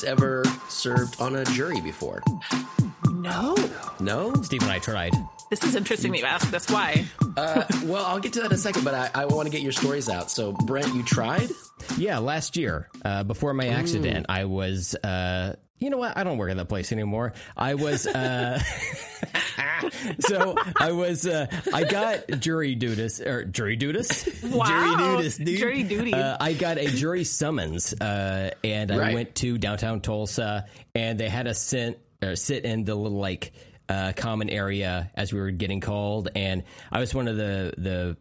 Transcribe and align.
guys 0.00 0.04
ever 0.10 0.44
served 0.68 1.20
on 1.20 1.36
a 1.36 1.44
jury 1.46 1.80
before? 1.80 2.22
No. 3.12 3.56
No? 3.98 4.34
Steve 4.42 4.62
and 4.62 4.70
I 4.70 4.78
tried. 4.78 5.12
This 5.50 5.64
is 5.64 5.74
interesting 5.74 6.12
that 6.12 6.18
you 6.18 6.24
asked 6.24 6.50
this. 6.50 6.70
Why? 6.70 7.04
Uh, 7.36 7.64
well, 7.84 8.04
I'll 8.04 8.20
get 8.20 8.32
to 8.34 8.40
that 8.40 8.46
in 8.46 8.52
a 8.52 8.58
second, 8.58 8.84
but 8.84 8.94
I, 8.94 9.10
I 9.14 9.24
want 9.26 9.46
to 9.46 9.50
get 9.50 9.62
your 9.62 9.72
stories 9.72 10.08
out. 10.08 10.30
So, 10.30 10.52
Brent, 10.52 10.94
you 10.94 11.02
tried? 11.02 11.50
Yeah, 11.98 12.18
last 12.18 12.56
year, 12.56 12.88
uh, 13.04 13.24
before 13.24 13.52
my 13.52 13.68
accident, 13.68 14.26
I 14.28 14.44
was. 14.44 14.94
Uh, 14.94 15.56
you 15.78 15.90
know 15.90 15.96
what? 15.96 16.16
I 16.16 16.24
don't 16.24 16.38
work 16.38 16.50
at 16.50 16.56
that 16.58 16.68
place 16.68 16.92
anymore. 16.92 17.32
I 17.56 17.74
was. 17.74 18.06
So 20.20 20.54
I 20.78 20.92
was. 20.92 21.26
Uh, 21.26 21.46
I 21.72 21.84
got 21.84 22.28
jury 22.40 22.74
duties 22.74 23.20
or 23.20 23.44
jury 23.44 23.76
duties. 23.76 24.28
Wow. 24.42 24.66
Jury 24.66 24.96
duties. 25.16 25.36
Dude. 25.38 25.58
Jury 25.58 25.82
duty. 25.82 26.14
Uh, 26.14 26.36
I 26.40 26.52
got 26.52 26.78
a 26.78 26.86
jury 26.86 27.24
summons, 27.24 27.92
uh, 28.00 28.50
and 28.64 28.90
I 28.92 28.98
Right. 28.98 29.14
went 29.14 29.34
to 29.36 29.58
downtown 29.58 30.00
Tulsa, 30.00 30.66
and 30.94 31.18
they 31.18 31.28
had 31.28 31.46
us 31.48 31.60
sit 31.60 32.00
or 32.22 32.36
sit 32.36 32.64
in 32.64 32.84
the 32.84 32.94
little 32.94 33.18
like. 33.18 33.52
Uh, 33.88 34.12
common 34.12 34.48
area 34.48 35.10
as 35.16 35.32
we 35.32 35.40
were 35.40 35.50
getting 35.50 35.80
called, 35.80 36.28
and 36.36 36.62
I 36.92 37.00
was 37.00 37.12
one 37.12 37.26
of 37.26 37.36
the 37.36 37.74
the 37.76 38.16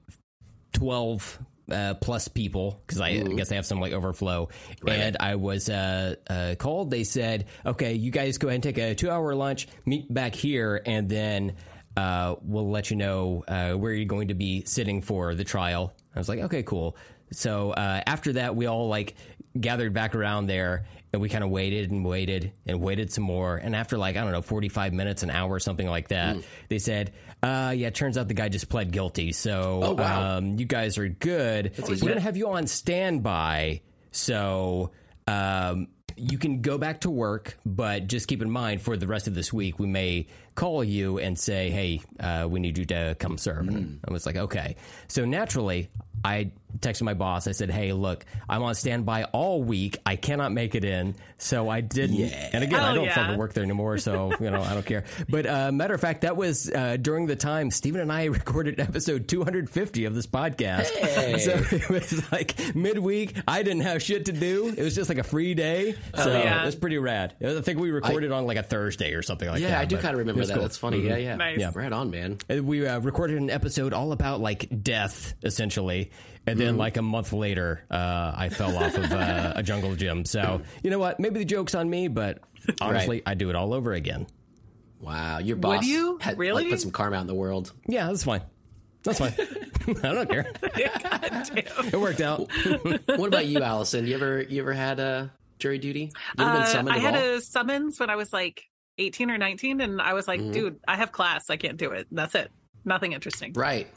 12 0.73 1.39
uh, 1.71 1.93
plus 1.95 2.27
people 2.27 2.81
because 2.85 3.01
I, 3.01 3.09
I 3.09 3.23
guess 3.23 3.49
they 3.49 3.55
have 3.55 3.65
some 3.65 3.79
like 3.79 3.93
overflow. 3.93 4.49
And 4.87 5.17
I 5.19 5.35
was 5.35 5.69
uh, 5.69 6.15
uh, 6.29 6.55
called. 6.57 6.91
They 6.91 7.03
said, 7.03 7.45
okay, 7.65 7.93
you 7.93 8.11
guys 8.11 8.37
go 8.37 8.47
ahead 8.47 8.55
and 8.55 8.63
take 8.63 8.77
a 8.77 8.95
two 8.95 9.09
hour 9.09 9.33
lunch, 9.35 9.67
meet 9.85 10.11
back 10.13 10.35
here, 10.35 10.81
and 10.85 11.09
then 11.09 11.55
uh, 11.97 12.35
we'll 12.41 12.69
let 12.69 12.89
you 12.89 12.97
know 12.97 13.43
uh, 13.47 13.73
where 13.73 13.93
you're 13.93 14.05
going 14.05 14.29
to 14.29 14.33
be 14.33 14.63
sitting 14.65 15.01
for 15.01 15.35
the 15.35 15.43
trial. 15.43 15.93
I 16.15 16.19
was 16.19 16.29
like, 16.29 16.39
okay, 16.39 16.63
cool. 16.63 16.95
So 17.31 17.71
uh, 17.71 18.01
after 18.05 18.33
that, 18.33 18.55
we 18.55 18.65
all 18.65 18.87
like 18.87 19.15
gathered 19.59 19.93
back 19.93 20.15
around 20.15 20.47
there 20.47 20.85
and 21.11 21.21
we 21.21 21.29
kind 21.29 21.43
of 21.43 21.49
waited 21.49 21.91
and 21.91 22.05
waited 22.05 22.53
and 22.65 22.79
waited 22.81 23.11
some 23.11 23.23
more. 23.23 23.57
And 23.57 23.75
after 23.75 23.97
like, 23.97 24.15
I 24.15 24.21
don't 24.21 24.31
know, 24.31 24.41
45 24.41 24.93
minutes, 24.93 25.23
an 25.23 25.31
hour, 25.31 25.59
something 25.59 25.87
like 25.87 26.09
that, 26.09 26.37
they 26.69 26.79
said, 26.79 27.13
uh, 27.41 27.73
yeah, 27.75 27.87
it 27.87 27.95
turns 27.95 28.17
out 28.17 28.27
the 28.27 28.33
guy 28.33 28.49
just 28.49 28.69
pled 28.69 28.91
guilty. 28.91 29.31
So 29.31 29.79
Oh, 29.83 29.93
wow. 29.93 30.37
um, 30.37 30.57
you 30.59 30.65
guys 30.65 30.97
are 30.97 31.07
good. 31.07 31.73
We're 31.77 31.95
going 31.97 32.13
to 32.15 32.19
have 32.19 32.37
you 32.37 32.49
on 32.49 32.67
standby. 32.67 33.81
So 34.11 34.91
um, 35.27 35.87
you 36.17 36.37
can 36.37 36.61
go 36.61 36.77
back 36.77 37.01
to 37.01 37.09
work, 37.09 37.57
but 37.65 38.07
just 38.07 38.27
keep 38.27 38.41
in 38.41 38.49
mind 38.49 38.81
for 38.81 38.97
the 38.97 39.07
rest 39.07 39.27
of 39.27 39.35
this 39.35 39.53
week, 39.53 39.79
we 39.79 39.87
may 39.87 40.27
call 40.55 40.83
you 40.83 41.19
and 41.19 41.37
say, 41.39 41.69
hey, 41.69 42.01
uh, 42.19 42.47
we 42.49 42.59
need 42.59 42.77
you 42.77 42.85
to 42.85 43.15
come 43.19 43.37
serve. 43.37 43.67
And 43.69 43.99
I 44.07 44.11
was 44.11 44.25
like, 44.25 44.35
okay. 44.35 44.75
So 45.07 45.23
naturally, 45.23 45.89
I 46.25 46.51
texted 46.77 47.01
my 47.03 47.13
boss. 47.13 47.47
I 47.47 47.51
said, 47.53 47.69
"Hey, 47.71 47.91
look, 47.93 48.25
I'm 48.47 48.61
on 48.63 48.75
standby 48.75 49.23
all 49.25 49.63
week. 49.63 49.97
I 50.05 50.15
cannot 50.15 50.51
make 50.51 50.75
it 50.75 50.85
in, 50.85 51.15
so 51.37 51.67
I 51.69 51.81
didn't." 51.81 52.15
Yeah. 52.17 52.49
And 52.53 52.63
again, 52.63 52.79
I 52.79 52.91
Oh, 52.91 52.95
don't 52.95 53.05
yeah. 53.05 53.15
fucking 53.15 53.37
work 53.37 53.53
there 53.53 53.63
anymore, 53.63 53.97
so 53.97 54.31
you 54.39 54.49
know 54.51 54.61
I 54.61 54.73
don't 54.73 54.85
care. 54.85 55.05
But 55.27 55.45
uh, 55.45 55.71
matter 55.71 55.93
of 55.93 56.01
fact, 56.01 56.21
that 56.21 56.37
was 56.37 56.71
uh, 56.71 56.97
during 57.01 57.25
the 57.27 57.35
time 57.35 57.71
Steven 57.71 58.01
and 58.01 58.11
I 58.11 58.25
recorded 58.25 58.79
episode 58.79 59.27
250 59.27 60.05
of 60.05 60.15
this 60.15 60.27
podcast. 60.27 60.85
So 61.39 61.75
it 61.75 61.89
was 61.89 62.31
like 62.31 62.75
midweek. 62.75 63.35
I 63.47 63.63
didn't 63.63 63.81
have 63.81 64.01
shit 64.03 64.25
to 64.25 64.31
do. 64.31 64.73
It 64.75 64.83
was 64.83 64.95
just 64.95 65.09
like 65.09 65.17
a 65.17 65.23
free 65.23 65.53
day, 65.53 65.95
so 66.15 66.31
yeah. 66.31 66.61
it 66.61 66.65
was 66.65 66.75
pretty 66.75 66.97
rad. 66.97 67.35
Was- 67.39 67.57
I 67.57 67.61
think 67.61 67.79
we 67.79 67.91
recorded 67.91 68.31
on 68.31 68.45
like 68.45 68.57
a 68.57 68.63
Thursday 68.63 69.13
or 69.13 69.21
something 69.21 69.47
like 69.49 69.61
that. 69.61 69.69
Yeah, 69.69 69.79
I 69.79 69.85
do 69.85 69.97
kind 69.97 70.13
of 70.13 70.19
remember 70.19 70.45
that. 70.45 70.53
cool. 70.53 70.61
That's 70.61 70.77
funny. 70.77 70.99
Yeah, 71.01 71.17
yeah. 71.17 71.35
Nice. 71.35 71.59
Yeah. 71.59 71.71
Right 71.73 71.91
on, 71.91 72.09
man. 72.11 72.37
And 72.49 72.65
we 72.67 72.85
uh, 72.87 72.99
recorded 72.99 73.37
an 73.37 73.49
episode 73.49 73.93
all 73.93 74.11
about 74.11 74.39
like 74.39 74.83
death 74.83 75.33
essentially 75.43 76.11
and 76.49 76.59
then 76.59 76.77
like 76.77 76.97
a 76.97 77.01
month 77.01 77.31
later 77.33 77.83
uh, 77.91 78.33
i 78.35 78.49
fell 78.49 78.77
off 78.77 78.95
of 78.97 79.11
uh, 79.11 79.53
a 79.55 79.63
jungle 79.63 79.95
gym 79.95 80.25
so 80.25 80.61
you 80.83 80.89
know 80.89 80.99
what 80.99 81.19
maybe 81.19 81.39
the 81.39 81.45
joke's 81.45 81.75
on 81.75 81.89
me 81.89 82.07
but 82.07 82.39
honestly 82.81 83.21
i 83.25 83.33
do 83.33 83.49
it 83.49 83.55
all 83.55 83.73
over 83.73 83.93
again 83.93 84.27
Wow, 85.01 85.37
your 85.39 85.55
boss 85.55 85.77
Would 85.77 85.85
you? 85.87 86.17
had 86.19 86.37
Really? 86.37 86.63
like, 86.63 86.71
put 86.71 86.81
some 86.81 86.91
karma 86.91 87.15
out 87.17 87.21
in 87.21 87.27
the 87.27 87.33
world. 87.33 87.71
yeah 87.87 88.07
that's 88.07 88.23
fine 88.25 88.41
that's 89.03 89.19
fine 89.19 89.33
i 90.03 90.13
don't 90.13 90.29
care 90.29 90.45
God 90.61 91.49
damn. 91.53 91.87
it 91.87 91.99
worked 91.99 92.19
out 92.21 92.49
what 93.17 93.27
about 93.27 93.45
you, 93.47 93.61
Allison? 93.61 94.05
You 94.05 94.15
ever 94.15 94.41
you 94.41 94.61
ever 94.61 94.73
had 94.73 94.99
a 94.99 95.31
jury 95.57 95.77
duty? 95.77 96.11
You 96.37 96.45
ever 96.45 96.51
been 96.73 96.87
Uh, 96.87 96.91
I 96.91 96.97
had 96.99 97.15
all? 97.15 97.21
a 97.37 97.41
summons 97.41 97.99
when 97.99 98.09
I 98.09 98.15
was 98.17 98.31
like 98.33 98.63
18 98.97 99.31
or 99.31 99.37
19, 99.37 99.79
and 99.81 100.01
I 100.01 100.13
was 100.13 100.27
like, 100.27 100.41
Mm-hmm. 100.41 100.51
dude, 100.51 100.79
I 100.87 100.97
have 100.97 101.11
class. 101.13 101.49
I 101.49 101.55
can't 101.57 101.77
do 101.77 101.91
it. 101.91 102.07
That's 102.11 102.35
it. 102.35 102.51
Nothing 102.85 103.13
interesting. 103.13 103.53
Right. 103.53 103.87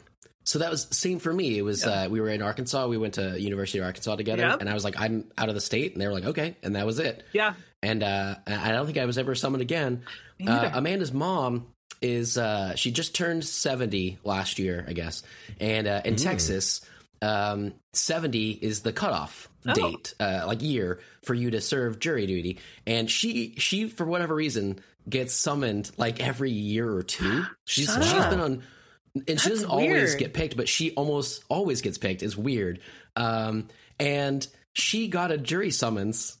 So 0.45 0.59
that 0.59 0.69
was 0.69 0.87
same 0.91 1.19
for 1.19 1.31
me. 1.33 1.57
It 1.57 1.61
was 1.61 1.85
uh, 1.85 2.07
we 2.09 2.19
were 2.19 2.29
in 2.29 2.41
Arkansas. 2.41 2.87
We 2.87 2.97
went 2.97 3.13
to 3.15 3.39
University 3.39 3.79
of 3.79 3.85
Arkansas 3.85 4.15
together, 4.17 4.57
and 4.59 4.69
I 4.69 4.73
was 4.73 4.83
like, 4.83 4.95
I'm 4.99 5.25
out 5.37 5.49
of 5.49 5.55
the 5.55 5.61
state, 5.61 5.93
and 5.93 6.01
they 6.01 6.07
were 6.07 6.13
like, 6.13 6.25
okay, 6.25 6.55
and 6.63 6.75
that 6.75 6.85
was 6.85 6.99
it. 6.99 7.23
Yeah. 7.33 7.53
And 7.81 8.03
uh, 8.03 8.35
I 8.47 8.71
don't 8.71 8.85
think 8.85 8.97
I 8.97 9.05
was 9.05 9.17
ever 9.17 9.35
summoned 9.35 9.61
again. 9.61 10.03
Uh. 10.45 10.69
Amanda's 10.73 11.13
mom 11.13 11.67
is 12.01 12.37
uh, 12.37 12.75
she 12.75 12.91
just 12.91 13.15
turned 13.15 13.45
seventy 13.45 14.19
last 14.23 14.59
year, 14.59 14.85
I 14.87 14.93
guess, 14.93 15.23
and 15.59 15.87
uh, 15.87 16.01
in 16.03 16.15
Texas, 16.17 16.81
um, 17.21 17.73
seventy 17.93 18.51
is 18.51 18.81
the 18.81 18.91
cutoff 18.93 19.49
Oh. 19.65 19.73
date, 19.73 20.13
uh, 20.19 20.43
like 20.45 20.61
year 20.61 20.99
for 21.23 21.33
you 21.33 21.51
to 21.51 21.61
serve 21.61 21.97
jury 21.97 22.25
duty. 22.27 22.59
And 22.85 23.09
she 23.09 23.55
she 23.57 23.87
for 23.87 24.05
whatever 24.05 24.35
reason 24.35 24.81
gets 25.09 25.33
summoned 25.33 25.89
like 25.95 26.19
every 26.19 26.51
year 26.51 26.91
or 26.91 27.01
two. 27.01 27.45
She's 27.65 27.85
Shut 27.85 28.03
she's 28.03 28.13
up. 28.13 28.29
been 28.29 28.41
on. 28.41 28.63
And 29.27 29.39
she 29.39 29.49
doesn't 29.49 29.69
always 29.69 30.15
get 30.15 30.33
picked, 30.33 30.57
but 30.57 30.67
she 30.67 30.91
almost 30.95 31.43
always 31.49 31.81
gets 31.81 31.97
picked. 31.97 32.23
It's 32.23 32.35
weird. 32.35 32.79
Um, 33.15 33.67
and 33.99 34.45
she 34.73 35.07
got 35.07 35.31
a 35.31 35.37
jury 35.37 35.69
summons 35.71 36.37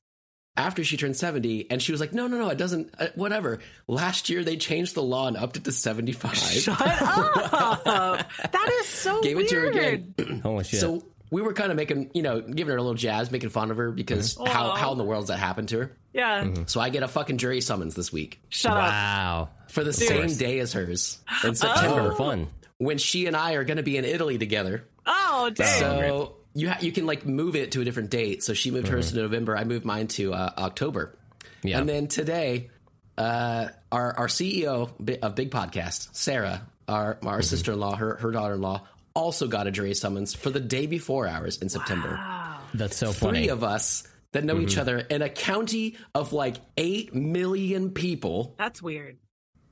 after 0.57 0.83
she 0.83 0.97
turned 0.97 1.15
70 1.15 1.69
and 1.71 1.81
she 1.81 1.91
was 1.91 1.99
like 1.99 2.13
no 2.13 2.27
no 2.27 2.37
no 2.37 2.49
it 2.49 2.59
doesn't 2.59 2.93
uh, 2.99 3.07
whatever 3.15 3.57
last 3.87 4.29
year 4.29 4.43
they 4.43 4.55
changed 4.55 4.93
the 4.93 5.01
law 5.01 5.27
and 5.27 5.35
upped 5.35 5.57
it 5.57 5.63
to 5.63 5.71
75 5.71 6.35
Shut 6.35 6.79
up. 6.81 7.83
that 7.83 8.69
is 8.81 8.87
so 8.87 9.19
gave 9.21 9.35
weird. 9.37 9.45
it 9.47 9.49
to 9.49 9.55
her 9.59 9.65
again 9.67 10.39
holy 10.43 10.63
shit 10.63 10.79
so 10.79 11.03
we 11.31 11.41
were 11.41 11.53
kind 11.53 11.71
of 11.71 11.75
making 11.75 12.11
you 12.13 12.21
know 12.21 12.39
giving 12.39 12.71
her 12.71 12.77
a 12.77 12.81
little 12.81 12.93
jazz 12.93 13.31
making 13.31 13.49
fun 13.49 13.71
of 13.71 13.77
her 13.77 13.91
because 13.91 14.37
how, 14.45 14.67
Aw. 14.71 14.75
how 14.75 14.91
in 14.91 14.99
the 14.99 15.03
world 15.03 15.23
does 15.23 15.29
that 15.29 15.39
happen 15.39 15.65
to 15.67 15.79
her 15.79 15.97
Yeah. 16.13 16.47
so 16.67 16.79
i 16.79 16.89
get 16.89 17.01
a 17.01 17.07
fucking 17.07 17.37
jury 17.39 17.59
summons 17.61 17.95
this 17.95 18.13
week 18.13 18.39
Shut 18.49 18.73
up. 18.73 18.77
wow 18.77 19.49
for 19.69 19.83
the 19.83 19.93
same 19.93 20.27
day 20.37 20.59
as 20.59 20.73
hers 20.73 21.17
in 21.43 21.55
september 21.55 22.11
oh, 22.13 22.15
fun 22.15 22.47
when 22.77 22.97
she 22.97 23.25
and 23.27 23.35
i 23.35 23.53
are 23.53 23.63
going 23.63 23.77
to 23.77 23.83
be 23.83 23.97
in 23.97 24.05
italy 24.05 24.37
together. 24.37 24.85
Oh, 25.05 25.51
damn. 25.53 25.79
so 25.79 26.35
you 26.53 26.69
ha- 26.69 26.79
you 26.81 26.91
can 26.91 27.05
like 27.05 27.25
move 27.25 27.55
it 27.55 27.73
to 27.73 27.81
a 27.81 27.83
different 27.85 28.09
date. 28.09 28.43
So 28.43 28.53
she 28.53 28.71
moved 28.71 28.87
hers 28.87 29.11
to 29.11 29.17
november 29.17 29.55
i 29.57 29.63
moved 29.63 29.85
mine 29.85 30.07
to 30.09 30.33
uh, 30.33 30.51
october. 30.57 31.17
Yeah. 31.63 31.79
And 31.79 31.87
then 31.87 32.07
today, 32.07 32.69
uh, 33.17 33.67
our 33.91 34.17
our 34.17 34.27
CEO 34.27 34.89
of 35.21 35.35
Big 35.35 35.51
Podcast, 35.51 36.09
Sarah, 36.13 36.67
our 36.87 37.17
our 37.23 37.41
sister 37.41 37.71
in 37.73 37.79
law, 37.79 37.95
her 37.95 38.15
her 38.15 38.31
daughter 38.31 38.55
in 38.55 38.61
law, 38.61 38.85
also 39.13 39.47
got 39.47 39.67
a 39.67 39.71
jury 39.71 39.93
summons 39.93 40.33
for 40.33 40.49
the 40.49 40.59
day 40.59 40.87
before 40.87 41.27
ours 41.27 41.57
in 41.59 41.69
September. 41.69 42.19
that's 42.73 42.97
so 42.97 43.11
funny. 43.11 43.41
Three 43.43 43.49
of 43.49 43.63
us 43.63 44.07
that 44.33 44.43
know 44.43 44.59
each 44.59 44.77
other 44.77 44.97
in 44.97 45.21
a 45.21 45.29
county 45.29 45.95
of 46.15 46.33
like 46.33 46.55
eight 46.75 47.13
million 47.13 47.91
people. 47.91 48.55
That's 48.57 48.81
weird. 48.81 49.17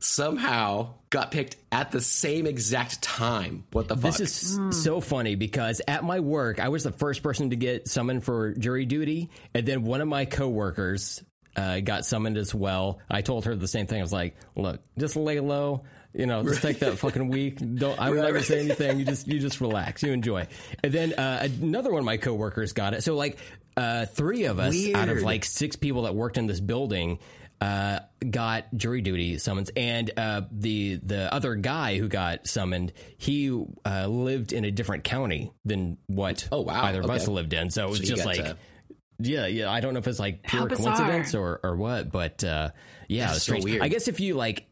Somehow 0.01 0.95
got 1.09 1.31
picked 1.31 1.55
at 1.71 1.91
the 1.91 2.01
same 2.01 2.45
exact 2.45 3.01
time. 3.01 3.63
What 3.71 3.87
the 3.87 3.95
fuck? 3.95 4.17
This 4.17 4.19
is 4.43 4.83
so 4.83 4.99
funny 4.99 5.35
because 5.35 5.81
at 5.87 6.03
my 6.03 6.19
work, 6.19 6.59
I 6.59 6.69
was 6.69 6.83
the 6.83 6.91
first 6.91 7.23
person 7.23 7.51
to 7.51 7.55
get 7.55 7.87
summoned 7.87 8.23
for 8.23 8.53
jury 8.53 8.85
duty, 8.85 9.29
and 9.53 9.65
then 9.65 9.83
one 9.83 10.01
of 10.01 10.07
my 10.07 10.25
coworkers 10.25 11.23
uh, 11.55 11.79
got 11.81 12.05
summoned 12.05 12.37
as 12.37 12.53
well. 12.53 12.99
I 13.09 13.21
told 13.21 13.45
her 13.45 13.55
the 13.55 13.67
same 13.67 13.87
thing. 13.87 13.99
I 13.99 14.03
was 14.03 14.13
like, 14.13 14.35
"Look, 14.55 14.81
just 14.97 15.15
lay 15.15 15.39
low. 15.39 15.83
You 16.13 16.25
know, 16.25 16.43
just 16.43 16.61
take 16.61 16.79
that 16.79 16.97
fucking 16.97 17.29
week. 17.29 17.57
Don't. 17.57 17.97
I 17.99 18.09
would 18.09 18.17
Right, 18.17 18.25
never 18.25 18.41
say 18.41 18.59
anything. 18.59 18.99
You 18.99 19.05
just, 19.05 19.27
you 19.27 19.39
just 19.39 19.61
relax. 19.61 20.03
You 20.03 20.11
enjoy." 20.11 20.47
And 20.83 20.91
then 20.91 21.13
uh, 21.13 21.47
another 21.61 21.91
one 21.91 21.99
of 21.99 22.05
my 22.05 22.17
coworkers 22.17 22.73
got 22.73 22.93
it. 22.93 23.03
So 23.03 23.15
like 23.15 23.37
uh, 23.77 24.05
three 24.07 24.45
of 24.45 24.59
us 24.59 24.75
out 24.93 25.09
of 25.09 25.21
like 25.21 25.45
six 25.45 25.75
people 25.75 26.03
that 26.03 26.15
worked 26.15 26.37
in 26.37 26.47
this 26.47 26.59
building 26.59 27.19
uh, 27.61 27.99
got 28.29 28.65
jury 28.75 29.01
duty 29.01 29.37
summons, 29.37 29.69
and 29.77 30.11
uh, 30.17 30.41
the 30.51 30.95
the 31.03 31.33
other 31.33 31.55
guy 31.55 31.97
who 31.97 32.07
got 32.09 32.47
summoned, 32.47 32.91
he 33.17 33.49
uh, 33.85 34.07
lived 34.07 34.51
in 34.51 34.65
a 34.65 34.71
different 34.71 35.03
county 35.03 35.51
than 35.63 35.97
what 36.07 36.47
Oh, 36.51 36.61
wow. 36.61 36.83
either 36.85 37.01
of 37.01 37.09
us 37.09 37.27
lived 37.27 37.53
in. 37.53 37.69
So 37.69 37.85
it 37.85 37.89
was 37.91 37.99
So 37.99 38.05
just 38.05 38.25
like. 38.25 38.37
to- 38.37 38.57
Yeah, 39.19 39.45
yeah. 39.45 39.69
I 39.71 39.79
don't 39.81 39.93
know 39.93 39.99
if 39.99 40.07
it's 40.07 40.17
like 40.19 40.41
pure 40.41 40.67
coincidence 40.67 41.35
or, 41.35 41.59
or 41.63 41.75
what, 41.75 42.11
but 42.11 42.43
uh, 42.43 42.71
yeah, 43.07 43.25
That's 43.27 43.37
it's 43.37 43.45
so 43.45 43.51
strange. 43.51 43.65
weird. 43.65 43.81
I 43.83 43.87
guess 43.87 44.07
if 44.07 44.19
you 44.19 44.33
like, 44.33 44.65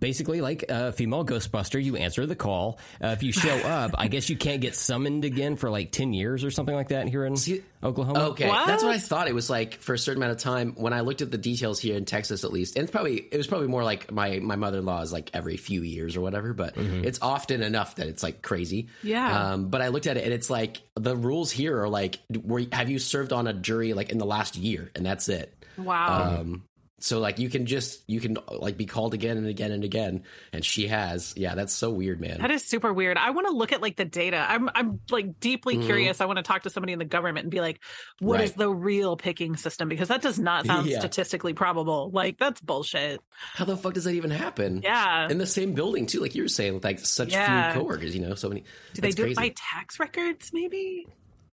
basically 0.00 0.40
like 0.40 0.64
a 0.68 0.92
female 0.92 1.24
Ghostbuster, 1.24 1.82
you 1.82 1.96
answer 1.96 2.26
the 2.26 2.34
call. 2.34 2.78
Uh, 3.02 3.08
if 3.08 3.22
you 3.22 3.32
show 3.32 3.54
up, 3.64 3.92
I 3.96 4.08
guess 4.08 4.28
you 4.28 4.36
can't 4.36 4.60
get 4.60 4.74
summoned 4.74 5.24
again 5.24 5.56
for 5.56 5.70
like 5.70 5.92
ten 5.92 6.12
years 6.12 6.44
or 6.44 6.50
something 6.50 6.74
like 6.74 6.88
that 6.88 7.08
here 7.08 7.24
in 7.24 7.36
Oklahoma. 7.82 8.30
Okay, 8.30 8.48
What? 8.48 8.66
that's 8.66 8.82
what 8.82 8.92
I 8.94 8.98
thought 8.98 9.28
it 9.28 9.34
was 9.34 9.48
like 9.48 9.74
for 9.74 9.94
a 9.94 9.98
certain 9.98 10.22
amount 10.22 10.32
of 10.36 10.42
time. 10.42 10.74
When 10.76 10.92
I 10.92 11.00
looked 11.00 11.22
at 11.22 11.30
the 11.30 11.38
details 11.38 11.78
here 11.80 11.96
in 11.96 12.04
Texas, 12.04 12.42
at 12.44 12.52
least, 12.52 12.76
and 12.76 12.82
it's 12.82 12.90
probably 12.90 13.16
it 13.30 13.36
was 13.36 13.46
probably 13.46 13.68
more 13.68 13.84
like 13.84 14.10
my 14.10 14.40
my 14.40 14.56
mother 14.56 14.78
in 14.78 14.86
law 14.86 15.00
is 15.02 15.12
like 15.12 15.30
every 15.34 15.56
few 15.56 15.82
years 15.82 16.16
or 16.16 16.20
whatever, 16.20 16.52
but 16.52 16.76
it's 16.76 17.20
often 17.22 17.62
enough 17.62 17.96
that 17.96 18.08
it's 18.08 18.22
like 18.22 18.42
crazy. 18.42 18.88
Yeah. 19.02 19.52
Um, 19.52 19.68
but 19.68 19.80
I 19.82 19.88
looked 19.88 20.06
at 20.06 20.16
it 20.16 20.24
and 20.24 20.32
it's 20.32 20.50
like 20.50 20.82
the 20.96 21.16
rules 21.16 21.50
here 21.50 21.80
are 21.80 21.88
like, 21.88 22.18
were, 22.42 22.62
have 22.72 22.90
you 22.90 22.98
served 22.98 23.32
on 23.32 23.46
a 23.46 23.52
jury 23.52 23.92
like 23.92 24.10
in 24.10 24.18
the 24.18 24.26
last 24.26 24.56
year, 24.56 24.90
and 24.94 25.06
that's 25.06 25.28
it. 25.28 25.54
Wow. 25.76 26.40
Um, 26.40 26.64
so 27.00 27.18
like 27.18 27.38
you 27.38 27.50
can 27.50 27.66
just 27.66 28.02
you 28.06 28.20
can 28.20 28.38
like 28.50 28.76
be 28.76 28.86
called 28.86 29.12
again 29.14 29.36
and 29.36 29.46
again 29.46 29.72
and 29.72 29.84
again, 29.84 30.22
and 30.52 30.64
she 30.64 30.86
has. 30.88 31.34
Yeah, 31.36 31.54
that's 31.54 31.72
so 31.72 31.90
weird, 31.90 32.20
man. 32.20 32.40
That 32.40 32.50
is 32.50 32.64
super 32.64 32.92
weird. 32.92 33.16
I 33.18 33.30
want 33.30 33.46
to 33.48 33.52
look 33.52 33.72
at 33.72 33.82
like 33.82 33.96
the 33.96 34.04
data. 34.04 34.44
I'm 34.48 34.70
I'm 34.74 35.00
like 35.10 35.38
deeply 35.40 35.76
Mhm. 35.76 35.84
curious. 35.86 36.20
I 36.20 36.26
want 36.26 36.38
to 36.38 36.42
talk 36.42 36.62
to 36.62 36.70
somebody 36.70 36.92
in 36.92 36.98
the 36.98 37.04
government 37.04 37.44
and 37.44 37.50
be 37.50 37.60
like, 37.60 37.80
what 38.20 38.40
is 38.40 38.50
Right. 38.50 38.58
the 38.58 38.70
real 38.70 39.16
picking 39.16 39.56
system? 39.56 39.88
Because 39.88 40.08
that 40.08 40.22
does 40.22 40.38
not 40.38 40.66
sound 40.66 40.86
Yeah. 40.86 41.00
statistically 41.00 41.52
probable. 41.52 42.10
Like 42.12 42.38
that's 42.38 42.60
bullshit. 42.60 43.20
How 43.54 43.64
the 43.64 43.76
fuck 43.76 43.94
does 43.94 44.04
that 44.04 44.14
even 44.14 44.30
happen? 44.30 44.80
Yeah. 44.82 45.28
in 45.28 45.38
the 45.38 45.46
same 45.46 45.72
building 45.74 46.06
too, 46.06 46.20
like 46.20 46.34
you 46.34 46.42
were 46.42 46.48
saying, 46.48 46.74
with 46.74 46.84
like 46.84 47.00
such 47.00 47.32
Yeah. 47.32 47.72
few 47.72 47.80
coworkers. 47.82 48.14
You 48.14 48.22
know, 48.22 48.34
so 48.34 48.48
many. 48.48 48.64
Do 48.94 49.02
they 49.02 49.10
do 49.10 49.22
crazy. 49.24 49.32
it 49.32 49.36
by 49.36 49.52
tax 49.56 49.98
records? 49.98 50.50
Maybe. 50.52 51.06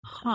Huh. 0.10 0.30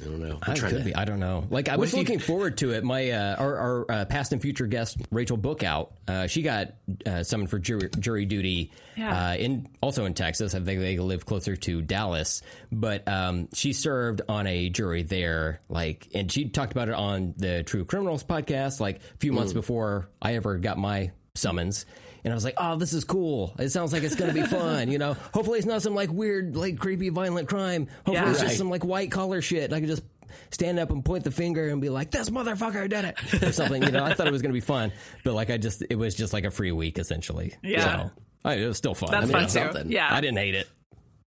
I 0.00 0.04
don't 0.04 0.20
know. 0.20 0.38
I 0.42 0.50
I'm 0.50 0.56
trying 0.56 0.70
could 0.72 0.78
to. 0.78 0.84
be. 0.84 0.94
I 0.94 1.04
don't 1.04 1.20
know. 1.20 1.44
Like 1.50 1.68
I 1.68 1.72
What 1.72 1.80
was 1.80 1.90
if 1.90 1.94
you- 1.96 2.02
looking 2.02 2.18
forward 2.20 2.58
to 2.58 2.70
it. 2.72 2.84
My 2.84 3.10
uh, 3.10 3.36
our, 3.36 3.56
our 3.56 3.90
uh, 3.90 4.04
past 4.06 4.32
and 4.32 4.40
future 4.40 4.66
guest 4.66 4.98
Rachel 5.10 5.36
Bookout, 5.38 5.90
uh, 6.08 6.26
she 6.26 6.42
got 6.42 6.74
uh, 7.04 7.22
summoned 7.22 7.50
for 7.50 7.58
jury, 7.58 7.88
jury 7.98 8.24
duty 8.24 8.72
Yeah. 8.96 9.30
uh, 9.30 9.34
in 9.36 9.68
also 9.82 10.04
in 10.04 10.14
Texas. 10.14 10.54
I 10.54 10.60
think 10.60 10.80
they 10.80 10.98
live 10.98 11.26
closer 11.26 11.56
to 11.56 11.82
Dallas, 11.82 12.42
but 12.70 13.06
um, 13.08 13.48
she 13.52 13.72
served 13.72 14.22
on 14.28 14.46
a 14.46 14.68
jury 14.68 15.02
there. 15.02 15.60
Like, 15.68 16.08
and 16.14 16.30
she 16.30 16.48
talked 16.48 16.72
about 16.72 16.88
it 16.88 16.94
on 16.94 17.34
the 17.36 17.62
True 17.62 17.84
Criminals 17.84 18.22
podcast. 18.24 18.80
Like 18.80 18.96
a 18.98 19.16
few 19.18 19.32
Mm. 19.32 19.36
months 19.36 19.52
before 19.52 20.08
I 20.22 20.34
ever 20.36 20.56
got 20.58 20.78
my 20.78 21.10
summons. 21.34 21.84
And 22.26 22.32
I 22.32 22.34
was 22.34 22.44
like, 22.44 22.54
"Oh, 22.58 22.74
this 22.76 22.92
is 22.92 23.04
cool. 23.04 23.54
It 23.56 23.70
sounds 23.70 23.92
like 23.92 24.02
it's 24.02 24.16
going 24.16 24.34
to 24.34 24.38
be 24.38 24.46
fun. 24.48 24.90
You 24.90 24.98
know, 24.98 25.14
hopefully 25.32 25.58
it's 25.60 25.66
not 25.66 25.80
some 25.80 25.94
like 25.94 26.10
weird, 26.12 26.56
like 26.56 26.76
creepy, 26.76 27.08
violent 27.08 27.48
crime. 27.48 27.86
Hopefully 28.04 28.16
Yeah. 28.16 28.30
it's 28.30 28.40
Right. 28.40 28.46
just 28.48 28.58
some 28.58 28.68
like 28.68 28.84
white 28.84 29.12
collar 29.12 29.40
shit. 29.40 29.72
I 29.72 29.78
could 29.78 29.88
just 29.88 30.02
stand 30.50 30.78
up 30.80 30.90
and 30.90 31.04
point 31.04 31.22
the 31.22 31.30
finger 31.30 31.68
and 31.68 31.80
be 31.80 31.88
like, 31.88 32.10
"This 32.10 32.28
motherfucker 32.28 32.88
did 32.90 33.04
it," 33.04 33.42
or 33.44 33.52
something. 33.52 33.80
You 33.82 33.92
know, 33.92 34.04
I 34.04 34.12
thought 34.14 34.26
it 34.26 34.32
was 34.32 34.42
going 34.42 34.50
to 34.50 34.56
be 34.56 34.60
fun, 34.60 34.92
but 35.24 35.34
like 35.34 35.50
I 35.50 35.56
just, 35.56 35.84
it 35.88 35.94
was 35.96 36.14
just 36.16 36.32
like 36.32 36.44
a 36.44 36.50
free 36.50 36.72
week 36.72 36.98
essentially. 36.98 37.54
Yeah. 37.62 38.08
so, 38.08 38.10
I, 38.44 38.54
it 38.54 38.66
was 38.66 38.76
still 38.76 38.94
fun. 38.96 39.12
That's 39.12 39.22
I 39.22 39.26
mean, 39.26 39.32
fun 39.32 39.42
too. 39.44 39.48
something. 39.50 39.92
Yeah. 39.92 40.08
I 40.12 40.20
didn't 40.20 40.38
hate 40.38 40.56
it. 40.56 40.68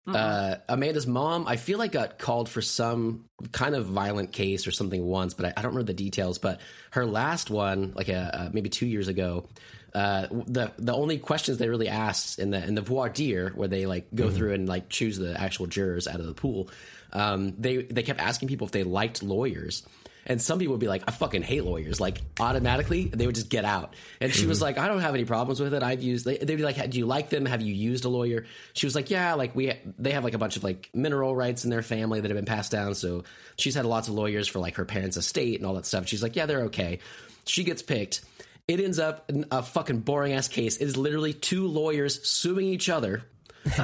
uh, 0.08 0.58
Amanda's 0.70 1.08
mom, 1.08 1.48
I 1.48 1.56
feel 1.56 1.80
like 1.80 1.92
got 1.92 2.20
called 2.20 2.48
for 2.48 2.62
some 2.62 3.26
kind 3.52 3.76
of 3.76 3.88
violent 3.88 4.32
case 4.32 4.68
or 4.68 4.72
something 4.72 5.04
once, 5.04 5.34
but 5.34 5.48
I, 5.48 5.50
I 5.58 5.62
don't 5.62 5.72
remember 5.72 5.88
the 5.92 5.94
details. 5.96 6.38
But 6.38 6.62
her 6.92 7.06
last 7.06 7.50
one, 7.50 7.92
like 7.96 8.08
a, 8.10 8.18
uh, 8.46 8.50
maybe 8.54 8.70
two 8.70 8.86
years 8.86 9.08
ago, 9.08 9.48
uh, 9.96 10.28
the 10.48 10.74
the 10.78 10.94
only 10.94 11.18
questions 11.18 11.58
they 11.58 11.70
really 11.70 11.88
asked 11.88 12.38
in 12.38 12.50
the 12.50 12.62
in 12.62 12.76
the 12.76 12.82
voir 12.82 13.08
dire, 13.08 13.52
where 13.56 13.70
they 13.70 13.86
like 13.86 14.08
go 14.14 14.30
through 14.30 14.52
and 14.54 14.68
like 14.68 14.90
choose 14.90 15.18
the 15.18 15.40
actual 15.40 15.68
jurors 15.68 16.06
out 16.06 16.20
of 16.20 16.26
the 16.26 16.34
pool, 16.34 16.70
um, 17.14 17.54
they 17.58 17.78
they 17.78 18.04
kept 18.04 18.20
asking 18.20 18.50
people 18.50 18.68
if 18.68 18.72
they 18.72 18.84
liked 18.84 19.24
lawyers. 19.24 19.84
And 20.28 20.42
some 20.42 20.58
people 20.58 20.74
would 20.74 20.80
be 20.80 20.88
like, 20.88 21.04
I 21.08 21.12
fucking 21.12 21.44
hate 21.44 21.64
lawyers. 21.64 22.02
Like 22.02 22.20
automatically, 22.40 23.06
they 23.06 23.28
would 23.28 23.36
just 23.36 23.50
get 23.50 23.64
out. 23.64 23.94
And 24.20 24.34
she 24.34 24.48
was 24.48 24.60
like, 24.60 24.80
I 24.80 24.88
don't 24.88 25.02
have 25.02 25.14
any 25.14 25.24
problems 25.24 25.60
with 25.60 25.74
it. 25.74 25.84
I've 25.84 26.02
used. 26.02 26.26
They, 26.26 26.38
they'd 26.38 26.56
be 26.56 26.64
like, 26.64 26.90
Do 26.90 26.98
you 26.98 27.06
like 27.06 27.30
them? 27.30 27.46
Have 27.46 27.62
you 27.62 27.74
used 27.74 28.06
a 28.06 28.10
lawyer? 28.10 28.48
She 28.74 28.88
was 28.88 28.96
like, 28.96 29.10
Yeah, 29.10 29.36
like 29.36 29.56
we 29.56 29.74
they 29.98 30.12
have 30.12 30.24
like 30.24 30.34
a 30.34 30.40
bunch 30.40 30.58
of 30.58 30.64
like 30.64 30.90
mineral 30.94 31.36
rights 31.36 31.64
in 31.64 31.70
their 31.70 31.84
family 31.84 32.20
that 32.20 32.30
have 32.30 32.38
been 32.38 32.46
passed 32.46 32.72
down. 32.72 32.96
So 32.96 33.24
she's 33.56 33.76
had 33.76 33.86
lots 33.86 34.08
of 34.08 34.16
lawyers 34.16 34.48
for 34.48 34.60
like 34.60 34.76
her 34.76 34.86
parents' 34.86 35.16
estate 35.16 35.60
and 35.60 35.66
all 35.66 35.76
that 35.76 35.86
stuff. 35.86 36.08
She's 36.08 36.24
like, 36.24 36.36
Yeah, 36.36 36.48
they're 36.48 36.64
okay. 36.64 37.00
She 37.46 37.64
gets 37.64 37.84
picked. 37.84 38.22
It 38.68 38.80
ends 38.80 38.98
up 39.00 39.30
in 39.30 39.46
a 39.52 39.62
fucking 39.62 40.00
boring 40.00 40.34
ass 40.34 40.48
case. 40.48 40.78
It 40.78 40.86
is 40.86 40.98
literally 40.98 41.34
two 41.34 41.68
lawyers 41.68 42.28
suing 42.28 42.66
each 42.66 42.90
other 42.90 43.24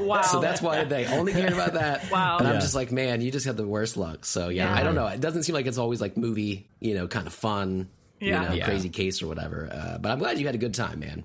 Wow. 0.00 0.22
so 0.22 0.40
that's 0.40 0.62
why 0.62 0.84
they 0.84 1.06
only 1.06 1.32
care 1.32 1.52
about 1.52 1.74
that. 1.74 2.08
Wow. 2.10 2.38
And 2.38 2.46
I'm 2.46 2.60
just 2.60 2.74
like, 2.74 2.92
man, 2.92 3.20
you 3.20 3.30
just 3.30 3.46
had 3.46 3.56
the 3.56 3.66
worst 3.66 3.96
luck. 3.96 4.24
So 4.24 4.48
yeah, 4.48 4.72
Yeah. 4.72 4.80
I 4.80 4.82
don't 4.84 4.94
know. 4.94 5.06
It 5.06 5.20
doesn't 5.20 5.42
seem 5.44 5.54
like 5.54 5.66
it's 5.66 5.78
always 5.78 6.00
like 6.00 6.16
movie, 6.16 6.68
you 6.80 6.94
know, 6.94 7.06
kind 7.08 7.26
of 7.26 7.32
fun, 7.32 7.88
Yeah. 8.20 8.42
you 8.42 8.48
know, 8.48 8.54
Yeah. 8.54 8.64
crazy 8.66 8.88
case 8.88 9.22
or 9.22 9.26
whatever. 9.26 9.68
Uh, 9.72 9.98
but 9.98 10.10
I'm 10.12 10.18
glad 10.18 10.38
you 10.38 10.46
had 10.46 10.54
a 10.54 10.58
good 10.58 10.74
time, 10.74 11.00
man. 11.00 11.24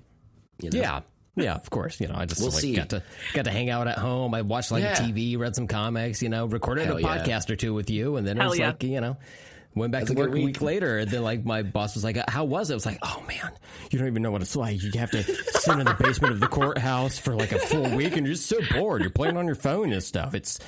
You 0.62 0.72
know? 0.72 0.80
Yeah. 0.80 1.02
Yeah, 1.36 1.56
of 1.56 1.70
course. 1.70 2.02
You 2.02 2.08
know, 2.08 2.16
I 2.18 2.26
just 2.26 2.42
We'll 2.42 2.52
like, 2.52 2.60
see. 2.62 2.76
got 2.76 2.90
to 2.90 3.04
got 3.34 3.46
to 3.46 3.52
hang 3.52 3.70
out 3.70 3.88
at 3.88 3.98
home. 3.98 4.34
I 4.34 4.42
watched 4.42 4.72
like 4.72 4.84
Yeah. 4.84 4.96
TV, 4.96 5.38
read 5.38 5.56
some 5.56 5.68
comics. 5.68 6.22
You 6.22 6.28
know, 6.30 6.48
recorded 6.48 6.86
Hell 6.88 6.98
a 6.98 7.02
yeah. 7.02 7.18
podcast 7.24 7.50
or 7.50 7.56
two 7.56 7.74
with 7.74 7.90
you, 7.90 8.18
and 8.18 8.28
then 8.28 8.42
it 8.42 8.46
was 8.46 8.60
yeah. 8.60 8.68
like 8.68 8.84
you 8.84 9.00
know. 9.00 9.16
Went 9.76 9.92
back 9.92 10.02
That's 10.02 10.12
to 10.14 10.18
work 10.18 10.30
a 10.30 10.34
week. 10.34 10.46
week 10.46 10.62
later, 10.62 10.98
and 10.98 11.10
then 11.12 11.22
like 11.22 11.46
my 11.46 11.62
boss 11.62 11.94
was 11.94 12.04
like, 12.04 12.18
"How 12.28 12.44
was 12.44 12.70
it?" 12.70 12.74
I 12.74 12.76
was 12.76 12.86
like, 12.88 12.98
"Oh 13.04 13.24
man, 13.28 13.52
you 13.92 14.00
don't 14.00 14.08
even 14.08 14.24
know 14.24 14.32
what 14.32 14.42
it's 14.42 14.56
like. 14.56 14.82
You 14.82 14.92
have 14.96 15.12
to 15.12 15.22
sit 15.24 15.78
in 15.78 15.86
the 15.86 15.96
basement 16.00 16.34
of 16.34 16.40
the 16.40 16.48
courthouse 16.48 17.20
for 17.20 17.36
like 17.36 17.52
a 17.52 17.60
full 17.60 17.88
week, 17.96 18.18
and 18.18 18.26
you're 18.26 18.34
just 18.36 18.48
so 18.48 18.58
bored. 18.74 19.02
You're 19.02 19.12
playing 19.12 19.38
on 19.38 19.46
your 19.46 19.56
phone 19.56 19.94
and 19.94 20.02
stuff. 20.04 20.34
It's 20.34 20.60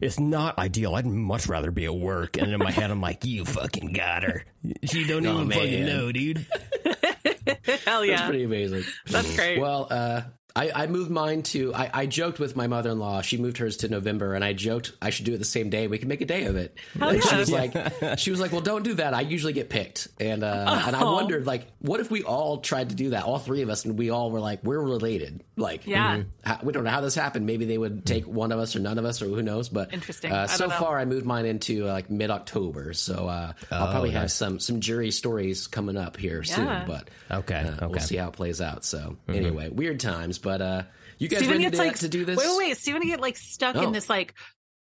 it's 0.00 0.18
not 0.18 0.58
ideal. 0.58 0.94
I'd 0.94 1.06
much 1.06 1.48
rather 1.48 1.70
be 1.70 1.84
at 1.84 1.94
work." 1.94 2.38
And 2.38 2.50
in 2.50 2.58
my 2.58 2.70
head, 2.70 2.90
I'm 2.90 3.00
like, 3.02 3.24
"You 3.26 3.44
fucking 3.44 3.92
got 3.92 4.22
her. 4.22 4.44
She 4.84 5.06
don't 5.06 5.26
Oh, 5.26 5.34
even 5.42 5.50
fucking 5.50 5.84
know, 5.84 6.10
dude." 6.10 6.46
Hell 7.84 8.04
yeah, 8.04 8.16
That's 8.16 8.28
pretty 8.28 8.44
amazing. 8.44 8.84
That's 9.06 9.36
great. 9.36 9.60
Well, 9.60 9.86
uh, 9.90 10.22
I, 10.56 10.72
I 10.74 10.86
moved 10.86 11.10
mine 11.10 11.42
to. 11.44 11.74
I, 11.74 11.90
I 11.92 12.06
joked 12.06 12.38
with 12.38 12.56
my 12.56 12.66
mother 12.66 12.90
in 12.90 12.98
law. 12.98 13.20
She 13.20 13.36
moved 13.36 13.58
hers 13.58 13.76
to 13.78 13.88
November, 13.88 14.34
and 14.34 14.42
I 14.44 14.54
joked 14.54 14.92
I 15.02 15.10
should 15.10 15.26
do 15.26 15.34
it 15.34 15.38
the 15.38 15.44
same 15.44 15.68
day. 15.70 15.86
We 15.86 15.98
can 15.98 16.08
make 16.08 16.22
a 16.22 16.24
day 16.26 16.44
of 16.44 16.56
it. 16.56 16.76
Hell 16.98 17.10
and 17.10 17.22
she 17.22 17.36
was 17.36 17.50
like, 17.50 18.18
she 18.18 18.30
was 18.30 18.40
like, 18.40 18.52
well, 18.52 18.62
don't 18.62 18.82
do 18.82 18.94
that. 18.94 19.12
I 19.14 19.20
usually 19.20 19.52
get 19.52 19.68
picked, 19.68 20.08
and 20.18 20.42
uh, 20.42 20.82
and 20.86 20.96
I 20.96 21.00
Oh. 21.02 21.12
wondered 21.12 21.46
like, 21.46 21.66
what 21.80 22.00
if 22.00 22.10
we 22.10 22.22
all 22.22 22.58
tried 22.58 22.88
to 22.88 22.94
do 22.96 23.10
that, 23.10 23.24
all 23.24 23.38
three 23.38 23.62
of 23.62 23.68
us, 23.68 23.84
and 23.84 23.98
we 23.98 24.10
all 24.10 24.30
were 24.30 24.40
like, 24.40 24.64
we're 24.64 24.80
related. 24.80 25.44
Like, 25.56 25.86
Yeah. 25.86 26.22
how, 26.42 26.58
we 26.62 26.72
don't 26.72 26.84
know 26.84 26.90
how 26.90 27.00
this 27.02 27.14
happened. 27.14 27.46
Maybe 27.46 27.64
they 27.66 27.78
would 27.78 28.04
take 28.06 28.26
one 28.26 28.50
of 28.50 28.58
us 28.58 28.74
or 28.76 28.80
none 28.80 28.98
of 28.98 29.04
us, 29.04 29.20
or 29.22 29.26
who 29.26 29.42
knows. 29.42 29.68
But 29.68 29.92
Interesting. 29.92 30.32
Uh, 30.32 30.46
so 30.46 30.70
far, 30.70 30.98
I 30.98 31.04
moved 31.04 31.26
mine 31.26 31.44
into 31.46 31.86
uh, 31.88 31.92
like 31.92 32.08
mid 32.10 32.30
October, 32.30 32.92
so 32.94 33.28
uh, 33.28 33.52
I'll 33.70 33.90
probably 33.90 34.10
have 34.12 34.30
some 34.32 34.58
some 34.58 34.80
jury 34.80 35.10
stories 35.10 35.66
coming 35.66 35.96
up 35.98 36.16
here 36.16 36.42
Yeah. 36.42 36.54
soon. 36.54 36.86
But 36.86 37.10
Okay, 37.30 37.56
uh, 37.80 37.88
we'll 37.88 38.00
see 38.00 38.16
how 38.16 38.28
it 38.28 38.32
plays 38.34 38.60
out. 38.60 38.84
So 38.84 39.16
anyway, 39.28 39.68
weird 39.68 40.00
times, 40.00 40.38
but 40.46 40.62
uh, 40.62 40.82
you 41.18 41.26
guys 41.28 41.38
Steven 41.40 41.54
ready 41.54 41.64
gets 41.64 41.78
to, 41.78 41.84
like 41.84 41.98
to 41.98 42.08
do 42.08 42.24
this? 42.24 42.38
Wait, 42.38 42.46
wait, 42.48 42.58
wait. 42.58 42.76
Steven 42.76 43.02
get 43.02 43.20
like 43.20 43.36
stuck 43.36 43.74
Oh. 43.76 43.82
in 43.82 43.92
this 43.92 44.08
like 44.08 44.34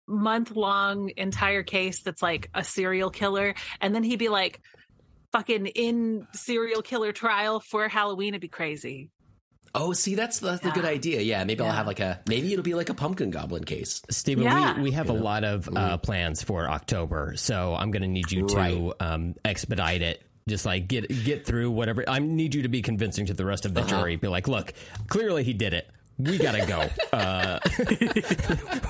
month 0.07 0.51
long 0.51 1.09
entire 1.17 1.63
case 1.63 2.03
that's 2.03 2.21
like 2.21 2.49
a 2.53 2.63
serial 2.63 3.09
killer, 3.09 3.55
and 3.81 3.93
then 3.95 4.03
he'd 4.03 4.19
be 4.19 4.29
like 4.29 4.61
fucking 5.31 5.65
in 5.65 6.27
serial 6.33 6.81
killer 6.81 7.11
trial 7.11 7.59
for 7.59 7.87
Halloween. 7.89 8.29
It'd 8.29 8.41
be 8.41 8.47
crazy. 8.47 9.09
Oh, 9.75 9.93
see, 9.93 10.15
that's 10.15 10.39
that's 10.39 10.65
a 10.65 10.71
good 10.71 10.85
idea. 10.85 11.21
Yeah, 11.21 11.43
maybe 11.43 11.61
I'll 11.63 11.71
have 11.71 11.87
like 11.87 11.99
a 11.99 12.21
maybe 12.27 12.51
it'll 12.53 12.63
be 12.63 12.73
like 12.73 12.89
a 12.89 12.93
pumpkin 12.93 13.29
goblin 13.31 13.63
case. 13.63 14.01
Steven, 14.09 14.43
Yeah. 14.43 14.75
we, 14.77 14.83
we 14.83 14.91
have 14.91 15.09
a 15.09 15.13
lot 15.13 15.43
of 15.43 15.69
uh, 15.75 15.97
plans 15.97 16.41
for 16.41 16.69
October, 16.69 17.33
so 17.35 17.75
I'm 17.75 17.91
going 17.91 18.01
to 18.01 18.07
need 18.07 18.31
you 18.31 18.47
to 18.47 18.93
um, 18.99 19.35
expedite 19.43 20.01
it. 20.01 20.23
Just 20.47 20.65
like 20.65 20.87
get 20.87 21.07
get 21.25 21.45
through 21.45 21.71
whatever. 21.71 22.03
I 22.07 22.19
need 22.19 22.55
you 22.55 22.61
to 22.63 22.69
be 22.69 22.81
convincing 22.81 23.25
to 23.27 23.33
the 23.33 23.45
rest 23.45 23.65
of 23.65 23.73
the 23.73 23.81
Uh-huh. 23.81 23.89
jury. 24.01 24.15
Be 24.15 24.27
like, 24.27 24.47
look, 24.47 24.73
clearly 25.07 25.43
he 25.43 25.53
did 25.53 25.73
it. 25.73 25.89
We 26.17 26.37
gotta 26.39 26.65
go. 26.65 26.79
Uh, 27.15 27.59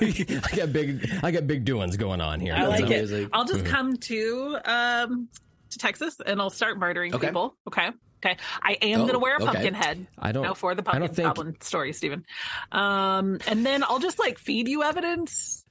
I 0.01 0.55
got 0.55 0.71
big. 0.73 1.09
I 1.23 1.31
got 1.31 1.47
big 1.47 1.65
doings 1.65 1.97
going 1.97 2.21
on 2.21 2.39
here. 2.39 2.53
I 2.53 2.65
like 2.67 2.85
amazing. 2.85 3.23
it. 3.25 3.29
I'll 3.33 3.45
just 3.45 3.65
come 3.65 3.97
to 3.97 4.57
um 4.65 5.27
to 5.71 5.77
Texas 5.77 6.21
and 6.25 6.39
I'll 6.39 6.49
start 6.49 6.77
murdering 6.79 7.13
Okay. 7.15 7.27
people. 7.27 7.55
Okay. 7.67 7.89
Okay. 8.23 8.37
I 8.63 8.73
am 8.81 9.01
Oh, 9.01 9.05
gonna 9.05 9.19
wear 9.19 9.33
a 9.35 9.43
okay. 9.43 9.45
pumpkin 9.45 9.73
head. 9.73 10.07
I 10.17 10.31
don't- 10.31 10.43
know 10.43 10.53
for 10.55 10.73
the 10.73 10.83
pumpkin 10.83 11.13
think- 11.13 11.27
goblin 11.27 11.59
story, 11.61 11.93
Steven. 11.93 12.25
Um, 12.71 13.39
and 13.47 13.65
then 13.65 13.83
I'll 13.83 13.99
just 13.99 14.17
like 14.19 14.39
feed 14.39 14.67
you 14.67 14.83
evidence. 14.83 15.63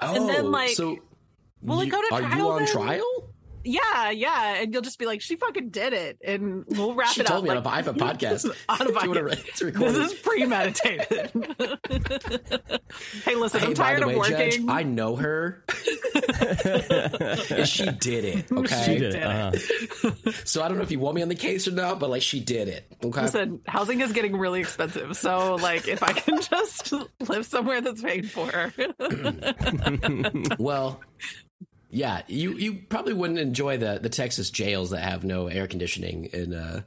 Oh, 0.00 0.14
And 0.16 0.28
then, 0.28 0.50
like, 0.50 0.70
so 0.70 0.98
will 1.62 1.80
it 1.80 1.86
you- 1.86 1.90
go 1.92 2.00
to 2.08 2.14
are 2.14 2.22
you 2.36 2.50
on 2.50 2.64
then? 2.64 2.72
trial? 2.72 3.31
Yeah, 3.64 4.10
yeah, 4.10 4.56
and 4.56 4.72
you'll 4.72 4.82
just 4.82 4.98
be 4.98 5.06
like, 5.06 5.20
"She 5.20 5.36
fucking 5.36 5.70
did 5.70 5.92
it," 5.92 6.18
and 6.24 6.64
we'll 6.68 6.94
wrap 6.94 7.08
it 7.08 7.10
up. 7.10 7.14
She 7.14 7.20
it 7.22 7.26
told 7.26 7.38
up. 7.38 7.44
me 7.44 7.48
like, 7.50 7.58
on 7.58 7.66
a, 7.66 7.68
I 7.70 7.76
have 7.76 7.88
a 7.88 7.94
podcast. 7.94 8.44
on 8.68 8.80
a 8.80 8.88
If 8.90 8.94
wanna 9.06 9.20
podcast. 9.22 9.54
to 9.56 9.70
This 9.70 9.96
is 9.96 10.14
premeditated. 10.14 11.30
hey, 13.24 13.34
listen, 13.34 13.60
Hey, 13.60 13.66
I'm 13.66 13.72
by 13.72 13.74
tired 13.74 14.02
the 14.02 14.08
of 14.08 14.16
way, 14.16 14.28
Judge, 14.30 14.58
working. 14.58 14.70
I 14.70 14.82
know 14.82 15.16
her. 15.16 15.64
and 17.50 17.68
she 17.68 17.90
did 17.90 18.24
it. 18.24 18.46
Okay, 18.52 18.82
She 18.84 18.98
did 18.98 19.14
it. 19.14 19.22
Uh-huh. 19.22 19.52
so 20.44 20.62
I 20.62 20.68
don't 20.68 20.76
know 20.76 20.82
if 20.82 20.90
you 20.90 20.98
want 20.98 21.16
me 21.16 21.22
on 21.22 21.28
the 21.28 21.34
case 21.34 21.66
or 21.66 21.72
not, 21.72 21.98
but 21.98 22.10
like 22.10 22.22
she 22.22 22.38
did 22.40 22.68
it. 22.68 22.86
Okay, 23.04 23.22
Listen, 23.22 23.60
housing 23.66 24.00
is 24.00 24.12
getting 24.12 24.36
really 24.36 24.60
expensive. 24.60 25.16
So, 25.16 25.56
like, 25.56 25.88
if 25.88 26.02
I 26.02 26.12
can 26.12 26.40
just 26.50 26.92
live 27.28 27.46
somewhere 27.46 27.80
that's 27.80 28.02
paid 28.02 28.30
for. 28.30 28.72
Well, 30.58 31.00
yeah, 31.92 32.22
you 32.26 32.52
you 32.52 32.74
probably 32.88 33.12
wouldn't 33.12 33.38
enjoy 33.38 33.76
the 33.76 33.98
the 34.02 34.08
Texas 34.08 34.50
jails 34.50 34.90
that 34.90 35.02
have 35.02 35.24
no 35.24 35.46
air 35.46 35.66
conditioning, 35.66 36.30
and 36.32 36.54
uh, 36.54 36.80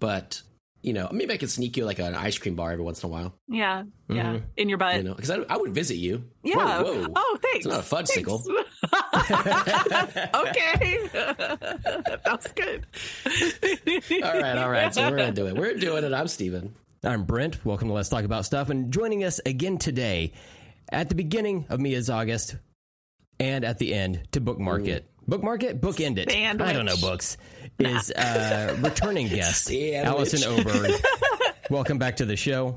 but 0.00 0.40
you 0.80 0.94
know 0.94 1.10
maybe 1.12 1.34
I 1.34 1.36
could 1.36 1.50
sneak 1.50 1.76
you 1.76 1.84
like 1.84 1.98
an 1.98 2.14
ice 2.14 2.38
cream 2.38 2.54
bar 2.54 2.72
every 2.72 2.82
once 2.82 3.02
in 3.02 3.08
a 3.10 3.12
while. 3.12 3.34
yeah, 3.48 3.82
yeah. 4.08 4.38
In 4.56 4.70
your 4.70 4.78
butt. 4.78 4.96
You 4.96 5.02
know, 5.02 5.14
because 5.14 5.30
I, 5.30 5.40
I 5.50 5.58
would 5.58 5.74
visit 5.74 5.96
you. 5.96 6.24
yeah. 6.42 6.80
Whoa, 6.82 7.02
whoa. 7.02 7.12
Oh, 7.14 7.38
thanks. 7.42 7.66
It's 7.66 7.74
not 7.74 7.80
a 7.80 7.82
fudgesicle. 7.82 8.42
Thanks. 8.44 10.16
okay. 10.34 11.10
That's 12.24 12.52
good. 12.52 12.86
all 14.24 14.40
right, 14.40 14.56
all 14.58 14.70
right. 14.70 14.94
So 14.94 15.10
we're 15.10 15.18
gonna 15.18 15.32
do 15.32 15.48
it. 15.48 15.54
We're 15.56 15.74
doing 15.74 16.02
it. 16.02 16.14
I'm 16.14 16.28
Steven. 16.28 16.74
I'm 17.04 17.24
Brent. 17.24 17.62
Welcome 17.64 17.88
to 17.88 17.94
Let's 17.94 18.08
Talk 18.08 18.24
About 18.24 18.46
Stuff. 18.46 18.70
And 18.70 18.90
joining 18.90 19.22
us 19.22 19.38
again 19.44 19.76
today, 19.76 20.32
at 20.90 21.10
the 21.10 21.14
beginning 21.14 21.66
of 21.68 21.78
Miyazaugust 21.78 22.58
and 23.40 23.64
at 23.64 23.78
the 23.78 23.94
end 23.94 24.28
to 24.32 24.40
bookmark 24.40 24.86
it, 24.86 25.08
bookmark 25.26 25.62
it, 25.62 25.80
bookend 25.80 26.18
it. 26.18 26.30
I 26.34 26.52
don't 26.72 26.84
know 26.86 26.92
Sandwich. 26.94 27.00
books. 27.00 27.36
Is 27.78 28.10
uh, 28.12 28.76
returning 28.80 29.28
guest 29.30 29.64
Sandwich. 29.64 30.04
Allison 30.06 30.44
Oberg. 30.44 30.92
Welcome 31.70 31.98
back 31.98 32.16
to 32.16 32.24
the 32.24 32.36
show. 32.36 32.76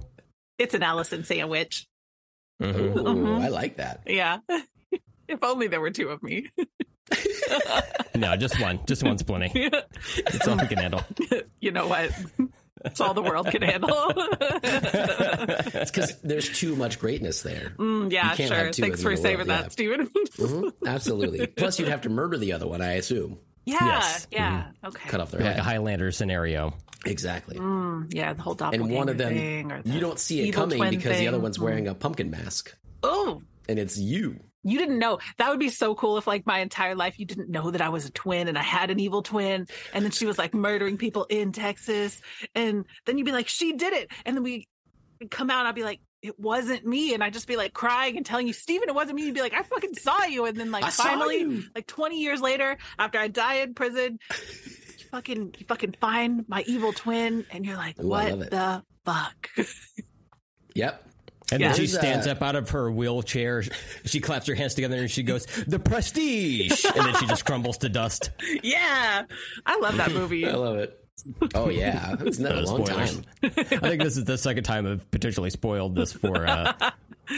It's 0.57 0.73
an 0.73 0.83
Allison 0.83 1.23
sandwich. 1.23 1.87
Mhm. 2.61 2.97
Ooh, 2.97 3.03
Mhm. 3.03 3.41
I 3.41 3.47
like 3.47 3.77
that. 3.77 4.01
Yeah. 4.07 4.39
if 5.27 5.39
only 5.43 5.67
there 5.67 5.79
were 5.79 5.91
two 5.91 6.09
of 6.09 6.21
me. 6.21 6.49
No, 8.15 8.35
just 8.35 8.59
one, 8.59 8.81
just 8.85 9.03
one's 9.03 9.23
plenty. 9.23 9.69
That's 9.69 10.47
all 10.47 10.57
we 10.57 10.67
can 10.67 10.77
handle. 10.77 11.01
you 11.61 11.71
know 11.71 11.87
what? 11.87 12.11
It's 12.85 12.99
all 13.01 13.13
the 13.13 13.21
world 13.21 13.47
can 13.47 13.61
handle. 13.61 14.13
It's 14.61 15.91
because 15.91 16.19
there's 16.21 16.49
too 16.57 16.75
much 16.75 16.99
greatness 16.99 17.41
there. 17.41 17.73
Mm, 17.77 18.11
yeah, 18.11 18.33
sure. 18.33 18.71
Thanks 18.71 19.01
for 19.01 19.15
them 19.15 19.15
in 19.15 19.15
the 19.15 19.17
saving 19.17 19.37
world, 19.37 19.47
that, 19.49 19.63
yeah. 19.63 19.69
Steven. 19.69 20.07
Mhm, 20.07 20.71
Absolutely. 20.85 21.47
Plus, 21.57 21.79
you'd 21.79 21.87
have 21.89 22.01
to 22.01 22.09
murder 22.09 22.37
the 22.37 22.53
other 22.53 22.67
one, 22.67 22.81
I 22.81 22.93
assume. 22.93 23.37
yeah, 23.65 23.77
Yes. 23.81 24.27
yeah. 24.31 24.71
Okay. 24.85 25.09
Cut 25.09 25.21
off 25.21 25.31
their 25.31 25.41
Like 25.41 25.57
a. 25.57 25.63
Highlander 25.63 26.11
scenario. 26.11 26.73
Exactly. 27.05 27.57
Mm, 27.57 28.13
yeah, 28.13 28.33
the 28.33 28.41
whole 28.41 28.55
doppelganger 28.55 28.83
and 28.89 28.93
one 28.95 29.09
of 29.09 29.17
them, 29.17 29.81
the 29.83 29.89
you 29.89 29.99
don't 30.01 30.19
see 30.19 30.41
it 30.47 30.51
coming 30.51 30.77
twin 30.79 30.89
because 30.89 31.17
the 31.17 31.27
other 31.29 31.39
one's 31.39 31.57
wearing 31.59 31.87
a 31.87 31.95
pumpkin 31.95 32.29
mask, 32.29 32.75
Oh, 33.03 33.41
and 33.69 33.79
it's 33.79 33.97
you. 33.97 34.39
You 34.63 34.77
didn't 34.77 34.99
know. 34.99 35.19
That 35.37 35.49
would 35.49 35.59
be 35.59 35.69
so 35.69 35.95
cool 35.95 36.17
if, 36.17 36.27
like, 36.27 36.45
my 36.45 36.59
entire 36.59 36.95
life 36.95 37.19
you 37.19 37.25
didn't 37.25 37.49
know 37.49 37.71
that 37.71 37.81
I 37.81 37.89
was 37.89 38.05
a 38.05 38.11
twin 38.11 38.47
and 38.47 38.57
I 38.57 38.63
had 38.63 38.89
an 38.91 38.99
evil 38.99 39.21
twin, 39.21 39.67
and 39.93 40.03
then 40.03 40.11
she 40.11 40.25
was 40.25 40.37
like 40.37 40.53
murdering 40.53 40.97
people 40.97 41.25
in 41.29 41.51
Texas, 41.51 42.21
and 42.55 42.85
then 43.05 43.17
you'd 43.17 43.25
be 43.25 43.31
like, 43.31 43.47
she 43.47 43.73
did 43.73 43.93
it, 43.93 44.11
and 44.25 44.35
then 44.35 44.43
we 44.43 44.67
come 45.29 45.49
out, 45.49 45.59
and 45.59 45.67
I'd 45.67 45.75
be 45.75 45.83
like. 45.83 46.01
It 46.21 46.37
wasn't 46.37 46.85
me, 46.85 47.13
and 47.13 47.23
I'd 47.23 47.31
just 47.31 47.47
be 47.47 47.55
like 47.55 47.71
crying 47.71 48.17
and 48.17 48.25
telling 48.25 48.45
you, 48.45 48.51
Steven, 48.51 48.89
it 48.89 48.93
wasn't 48.93 49.15
me. 49.15 49.23
You'd 49.23 49.35
be 49.35 49.39
like, 49.39 49.53
I 49.53 49.63
fucking 49.63 49.93
saw 49.93 50.25
you, 50.25 50.43
and 50.47 50.57
then 50.57 50.69
like 50.69 50.83
I 50.83 50.89
finally, 50.89 51.63
like 51.73 51.87
20 51.87 52.19
years 52.19 52.41
later, 52.41 52.77
after 52.97 53.17
I 53.17 53.29
die 53.29 53.61
in 53.61 53.73
prison, 53.73 54.19
you 54.29 55.05
fucking 55.11 55.55
you 55.57 55.65
fucking 55.65 55.95
find 56.01 56.43
my 56.49 56.65
evil 56.67 56.91
twin, 56.91 57.45
and 57.51 57.65
you're 57.65 57.77
like, 57.77 57.97
Ooh, 58.01 58.09
what 58.09 58.51
the 58.51 58.83
fuck? 59.05 59.49
Yep. 60.75 61.08
And 61.51 61.61
Yeah. 61.61 61.69
then 61.69 61.75
she 61.75 61.81
There's, 61.83 61.95
uh, 61.95 61.99
stands 61.99 62.27
up 62.27 62.41
out 62.41 62.55
of 62.55 62.69
her 62.71 62.91
wheelchair. 62.91 63.63
She 64.05 64.19
claps 64.19 64.47
her 64.47 64.55
hands 64.55 64.75
together 64.75 64.97
and 64.97 65.09
she 65.09 65.23
goes, 65.23 65.45
"The 65.67 65.79
prestige!" 65.79 66.85
And 66.85 67.05
then 67.05 67.15
she 67.15 67.25
just 67.27 67.45
crumbles 67.45 67.77
to 67.79 67.89
dust. 67.89 68.29
yeah, 68.63 69.23
I 69.65 69.79
love 69.79 69.97
that 69.97 70.11
movie. 70.11 70.45
I 70.47 70.53
love 70.53 70.77
it. 70.77 70.95
Oh 71.53 71.67
yeah, 71.69 72.15
it's 72.21 72.37
been 72.37 72.49
a 72.51 72.61
long 72.61 72.85
spoilers. 72.85 73.15
time. 73.15 73.25
I 73.43 73.47
think 73.89 74.01
this 74.01 74.15
is 74.15 74.23
the 74.23 74.37
second 74.37 74.63
time 74.63 74.87
I've 74.87 75.11
potentially 75.11 75.49
spoiled 75.49 75.93
this 75.93 76.13
for 76.13 76.47
uh, 76.47 76.71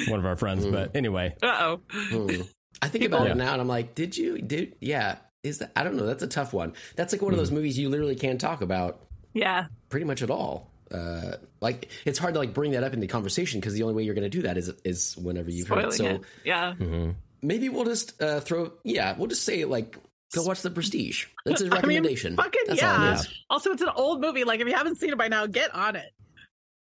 one 0.08 0.20
of 0.20 0.26
our 0.28 0.36
friends. 0.36 0.68
But 0.68 0.96
anyway, 0.96 1.36
Uh 1.42 1.58
oh. 1.60 1.82
Hmm. 1.92 2.42
I 2.84 2.90
think 2.90 3.06
about 3.06 3.26
Yeah. 3.26 3.32
it 3.32 3.38
now, 3.38 3.54
and 3.54 3.62
I'm 3.62 3.68
like, 3.68 3.96
did 3.96 4.16
you? 4.16 4.40
Did 4.40 4.76
yeah? 4.82 5.16
Is 5.44 5.58
that? 5.60 5.72
I 5.76 5.84
don't 5.84 5.96
know. 5.96 6.06
That's 6.06 6.22
a 6.22 6.28
tough 6.28 6.54
one. 6.54 6.74
That's 6.96 7.12
like 7.12 7.24
one 7.24 7.34
of 7.34 7.38
Hmm. 7.38 7.42
those 7.42 7.52
movies 7.52 7.80
you 7.80 7.90
literally 7.90 8.16
can't 8.16 8.40
talk 8.40 8.62
about 8.62 9.02
Yeah. 9.34 9.66
pretty 9.90 10.06
much 10.06 10.22
at 10.22 10.30
all. 10.30 10.71
Uh, 10.92 11.38
like 11.62 11.90
it's 12.06 12.20
hard 12.20 12.34
to 12.34 12.40
like 12.40 12.54
bring 12.54 12.72
that 12.72 12.84
up 12.84 12.94
into 12.94 13.08
conversation 13.08 13.60
because 13.60 13.74
the 13.74 13.84
only 13.84 13.96
way 13.96 14.04
you're 14.04 14.16
going 14.16 14.24
to 14.24 14.30
do 14.30 14.42
that 14.44 14.58
is 14.58 14.72
is 14.84 15.16
whenever 15.18 15.50
you've 15.50 15.68
heard 15.68 15.86
it. 15.86 15.94
Spoiling 15.94 16.16
So 16.18 16.22
it. 16.22 16.28
Yeah. 16.46 17.12
maybe 17.42 17.70
we'll 17.70 17.86
just 17.86 18.22
uh, 18.22 18.40
throw. 18.42 18.74
Yeah, 18.84 19.16
we'll 19.18 19.28
just 19.28 19.44
say 19.44 19.64
like, 19.66 19.98
go 20.34 20.44
watch 20.44 20.62
The 20.62 20.70
Prestige. 20.70 21.26
That's 21.46 21.62
his 21.62 21.70
I 21.72 21.76
mean, 21.76 21.82
recommendation. 22.04 22.36
fucking 22.36 22.62
That's 22.68 22.84
all 22.84 23.04
it 23.04 23.06
yeah. 23.08 23.22
Also, 23.50 23.72
it's 23.72 23.82
an 23.82 23.90
old 23.96 24.22
movie. 24.22 24.44
Like, 24.44 24.60
if 24.60 24.68
you 24.68 24.74
haven't 24.76 24.98
seen 24.98 25.10
it 25.12 25.18
by 25.18 25.28
now, 25.28 25.46
get 25.48 25.74
on 25.74 25.96
it. 25.96 26.12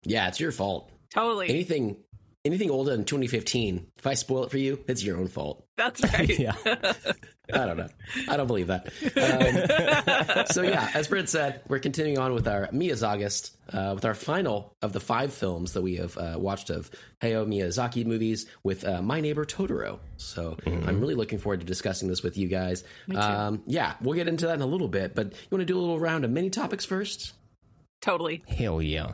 Yeah, 0.04 0.28
it's 0.28 0.40
your 0.40 0.52
fault. 0.52 0.90
Totally. 1.12 1.48
Anything, 1.48 1.96
anything 2.44 2.70
older 2.70 2.90
than 2.92 3.04
2015. 3.04 3.86
If 3.98 4.06
I 4.06 4.14
spoil 4.14 4.44
it 4.44 4.50
for 4.50 4.58
you, 4.58 4.82
it's 4.88 5.02
your 5.02 5.16
own 5.18 5.28
fault. 5.28 5.64
That's 5.76 6.02
right. 6.12 6.28
yeah, 6.38 6.52
I 7.52 7.64
don't 7.66 7.76
know. 7.76 7.88
I 8.28 8.36
don't 8.36 8.46
believe 8.46 8.66
that. 8.68 8.86
Um, 9.16 10.46
so 10.52 10.62
yeah, 10.62 10.90
as 10.94 11.08
Brent 11.08 11.28
said, 11.28 11.62
we're 11.68 11.78
continuing 11.78 12.18
on 12.18 12.34
with 12.34 12.46
our 12.46 12.66
Miyazaugust, 12.68 13.52
uh, 13.72 13.92
with 13.94 14.04
our 14.04 14.14
final 14.14 14.74
of 14.82 14.92
the 14.92 15.00
five 15.00 15.32
films 15.32 15.72
that 15.72 15.82
we 15.82 15.96
have 15.96 16.16
uh, 16.18 16.34
watched 16.38 16.70
of 16.70 16.90
Hayao 17.22 17.46
Miyazaki 17.46 18.04
movies 18.04 18.46
with 18.62 18.86
uh, 18.86 19.02
My 19.02 19.20
Neighbor 19.20 19.44
Totoro. 19.44 19.98
So 20.16 20.56
I'm 20.66 21.00
really 21.00 21.14
looking 21.14 21.38
forward 21.38 21.60
to 21.60 21.66
discussing 21.66 22.08
this 22.08 22.22
with 22.22 22.36
you 22.36 22.48
guys. 22.48 22.84
Um, 23.14 23.62
yeah, 23.66 23.94
we'll 24.00 24.14
get 24.14 24.28
into 24.28 24.46
that 24.46 24.54
in 24.54 24.60
a 24.60 24.66
little 24.66 24.88
bit, 24.88 25.14
but 25.14 25.26
you 25.32 25.48
want 25.50 25.62
to 25.62 25.66
do 25.66 25.78
a 25.78 25.80
little 25.80 25.98
round 26.00 26.24
of 26.24 26.30
mini 26.30 26.50
topics 26.50 26.84
first? 26.84 27.32
totally. 28.00 28.42
hell 28.48 28.80
yeah. 28.80 29.12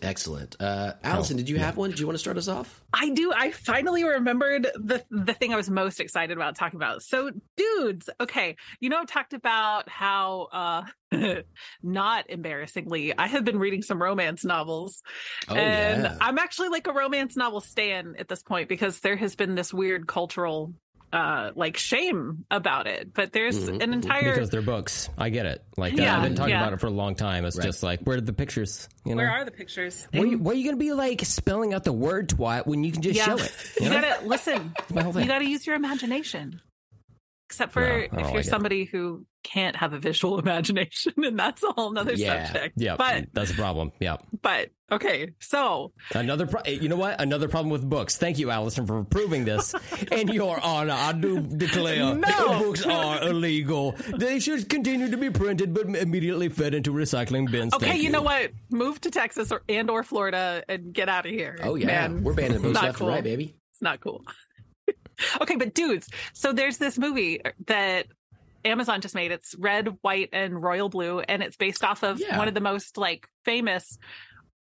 Excellent. 0.00 0.56
Uh, 0.58 0.92
Allison, 1.04 1.36
did 1.36 1.48
you 1.48 1.58
have 1.58 1.76
one? 1.76 1.90
Did 1.90 1.98
you 1.98 2.06
want 2.06 2.14
to 2.14 2.18
start 2.20 2.38
us 2.38 2.48
off? 2.48 2.82
I 2.94 3.10
do. 3.10 3.32
I 3.34 3.50
finally 3.50 4.04
remembered 4.04 4.64
the 4.74 5.04
the 5.10 5.34
thing 5.34 5.52
I 5.52 5.56
was 5.56 5.68
most 5.68 6.00
excited 6.00 6.36
about 6.36 6.56
talking 6.56 6.78
about. 6.78 7.02
So, 7.02 7.30
dudes, 7.56 8.08
okay, 8.20 8.56
you 8.80 8.88
know, 8.88 8.98
I've 8.98 9.06
talked 9.06 9.34
about 9.34 9.88
how, 9.88 10.48
uh, 10.52 10.82
not 11.82 12.30
embarrassingly, 12.30 13.16
I 13.16 13.26
have 13.26 13.44
been 13.44 13.58
reading 13.58 13.82
some 13.82 14.00
romance 14.00 14.44
novels, 14.44 15.02
Oh 15.48 15.54
and 15.54 16.04
yeah. 16.04 16.16
I'm 16.20 16.38
actually 16.38 16.70
like 16.70 16.86
a 16.86 16.92
romance 16.92 17.36
novel 17.36 17.60
stan 17.60 18.14
at 18.18 18.28
this 18.28 18.42
point 18.42 18.68
because 18.68 19.00
there 19.00 19.16
has 19.16 19.36
been 19.36 19.54
this 19.54 19.74
weird 19.74 20.06
cultural, 20.06 20.72
uh, 21.12 21.50
like 21.54 21.76
shame 21.76 22.44
about 22.50 22.86
it. 22.86 23.12
But 23.14 23.32
there's 23.32 23.68
Mhm, 23.68 23.82
an 23.82 23.90
mhm. 23.90 23.94
entire. 23.94 24.32
Because 24.34 24.50
they're 24.50 24.62
books. 24.62 25.08
I 25.18 25.28
get 25.28 25.46
it. 25.46 25.62
Like 25.76 25.92
uh, 25.98 26.02
Yeah, 26.02 26.16
I've 26.16 26.22
been 26.22 26.34
talking 26.34 26.52
yeah. 26.54 26.62
about 26.62 26.72
it 26.72 26.80
for 26.80 26.86
a 26.86 26.90
long 26.90 27.14
time. 27.14 27.44
It's 27.44 27.56
Right. 27.58 27.64
just 27.64 27.82
like, 27.82 28.00
where 28.02 28.16
are 28.16 28.20
the 28.20 28.32
pictures? 28.32 28.88
You 29.04 29.12
know, 29.14 29.16
where 29.18 29.30
are 29.30 29.44
the 29.44 29.50
pictures? 29.50 30.08
Why 30.12 30.20
are 30.20 30.26
you, 30.26 30.38
why 30.38 30.52
are 30.52 30.54
you 30.54 30.64
going 30.64 30.76
to 30.76 30.80
be 30.84 30.92
like 30.92 31.20
spelling 31.24 31.74
out 31.74 31.84
the 31.84 31.92
word 31.92 32.28
twat 32.30 32.66
when 32.66 32.82
you 32.84 32.92
can 32.92 33.02
just 33.02 33.16
Yeah. 33.16 33.26
show 33.26 33.36
it? 33.36 33.52
You 33.80 33.90
know? 33.90 34.00
gotta 34.00 34.26
listen. 34.26 34.74
You 34.94 35.26
gotta 35.26 35.48
use 35.48 35.66
your 35.66 35.76
imagination. 35.76 36.60
Except 37.52 37.70
for 37.72 37.82
No, 37.82 37.88
if 38.04 38.12
you're 38.12 38.22
like 38.22 38.36
it. 38.46 38.46
somebody 38.46 38.84
who 38.86 39.26
can't 39.42 39.76
have 39.76 39.92
a 39.92 39.98
visual 39.98 40.38
imagination, 40.44 41.12
and 41.18 41.38
that's 41.38 41.62
a 41.62 41.70
whole 41.72 41.90
nother 41.92 42.14
Yeah. 42.14 42.46
subject. 42.46 42.74
yeah, 42.78 42.96
But 42.96 43.26
that's 43.34 43.50
a 43.50 43.54
problem. 43.54 43.92
Yeah. 44.00 44.16
but 44.40 44.70
okay, 44.90 45.32
so 45.38 45.92
Another, 46.14 46.46
pro- 46.46 46.62
eh, 46.62 46.78
you 46.80 46.88
know 46.88 46.96
what? 46.96 47.20
Another 47.20 47.48
problem 47.48 47.70
with 47.70 47.86
books. 47.86 48.16
Thank 48.16 48.38
you, 48.38 48.50
Allison, 48.50 48.86
for 48.86 49.04
proving 49.04 49.44
this. 49.44 49.74
and 50.12 50.32
Your 50.32 50.58
Honor, 50.64 50.94
I 50.96 51.12
do 51.12 51.40
declare 51.40 52.14
No. 52.14 52.58
books 52.60 52.86
are 52.86 53.22
illegal. 53.28 53.92
They 54.16 54.40
should 54.40 54.70
continue 54.70 55.10
to 55.10 55.16
be 55.18 55.28
printed, 55.28 55.74
but 55.74 55.86
immediately 55.94 56.48
fed 56.48 56.72
into 56.72 56.90
recycling 56.90 57.50
bins. 57.50 57.74
okay, 57.74 57.84
Thank 57.86 58.02
you, 58.02 58.08
know 58.08 58.22
what? 58.22 58.50
Move 58.70 58.98
to 59.02 59.10
Texas 59.10 59.52
or 59.52 59.60
and 59.68 59.90
or 59.90 60.02
Florida 60.04 60.64
and 60.70 60.94
get 60.94 61.10
out 61.10 61.26
of 61.26 61.32
here. 61.32 61.58
Oh 61.62 61.74
yeah, 61.74 61.86
Man, 62.08 62.22
we're 62.24 62.32
banning 62.32 62.62
books 62.62 62.80
left 62.80 62.98
cool. 62.98 63.08
right, 63.08 63.22
baby. 63.22 63.56
It's 63.72 63.82
not 63.82 64.00
cool. 64.00 64.22
Okay, 65.40 65.56
but 65.56 65.74
dudes, 65.74 66.08
so 66.32 66.52
there's 66.52 66.78
this 66.78 66.98
movie 66.98 67.40
that 67.66 68.06
Amazon 68.64 69.00
just 69.00 69.14
made. 69.14 69.32
It's 69.32 69.54
red, 69.58 69.88
white, 70.02 70.28
and 70.32 70.62
royal 70.62 70.88
blue, 70.88 71.20
and 71.20 71.42
it's 71.42 71.56
based 71.56 71.82
off 71.84 72.02
of 72.04 72.20
Yeah. 72.20 72.38
one 72.38 72.48
of 72.48 72.54
the 72.54 72.60
most 72.60 72.96
like 72.96 73.26
famous 73.44 73.98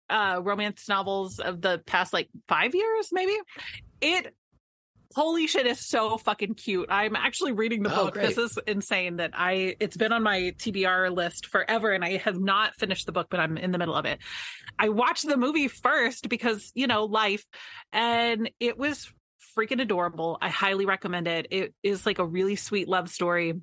uh 0.08 0.40
romance 0.42 0.88
novels 0.88 1.38
of 1.38 1.60
the 1.60 1.82
past 1.86 2.12
like 2.12 2.28
five 2.48 2.74
years, 2.74 3.08
maybe. 3.12 3.36
It 4.00 4.34
holy 5.16 5.48
shit 5.48 5.66
is 5.66 5.84
so 5.84 6.16
fucking 6.18 6.54
cute. 6.54 6.86
I'm 6.88 7.16
actually 7.16 7.50
reading 7.52 7.82
the 7.82 7.92
Oh, 7.92 8.04
book. 8.04 8.14
great. 8.14 8.28
This 8.34 8.38
is 8.38 8.58
insane 8.68 9.16
that 9.16 9.32
I 9.34 9.74
it's 9.80 9.96
been 9.96 10.12
on 10.12 10.22
my 10.22 10.54
TBR 10.58 11.12
list 11.14 11.46
forever 11.46 11.90
and 11.90 12.04
I 12.04 12.18
have 12.18 12.38
not 12.38 12.76
finished 12.76 13.06
the 13.06 13.12
book, 13.12 13.26
but 13.30 13.40
I'm 13.40 13.56
in 13.58 13.72
the 13.72 13.78
middle 13.78 13.94
of 13.96 14.04
it. 14.06 14.20
I 14.78 14.88
watched 14.88 15.26
the 15.26 15.36
movie 15.36 15.66
first 15.68 16.28
because, 16.28 16.70
you 16.74 16.86
know, 16.86 17.04
life 17.06 17.44
and 17.92 18.50
it 18.60 18.78
was 18.78 19.12
freaking 19.56 19.80
adorable. 19.80 20.38
I 20.40 20.48
highly 20.48 20.86
recommend 20.86 21.28
it. 21.28 21.46
It 21.50 21.74
is 21.82 22.06
like 22.06 22.18
a 22.18 22.26
really 22.26 22.56
sweet 22.56 22.88
love 22.88 23.08
story. 23.08 23.60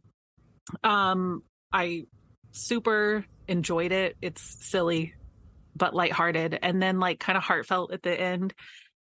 Um 0.84 1.44
I 1.72 2.06
super 2.52 3.26
enjoyed 3.48 3.92
it. 3.92 4.18
It's 4.22 4.42
silly 4.66 5.14
but 5.76 5.94
lighthearted 5.94 6.58
and 6.62 6.82
then 6.82 7.00
like 7.00 7.20
kind 7.20 7.38
of 7.38 7.44
heartfelt 7.44 7.94
at 7.94 8.02
the 8.04 8.20
end. 8.20 8.54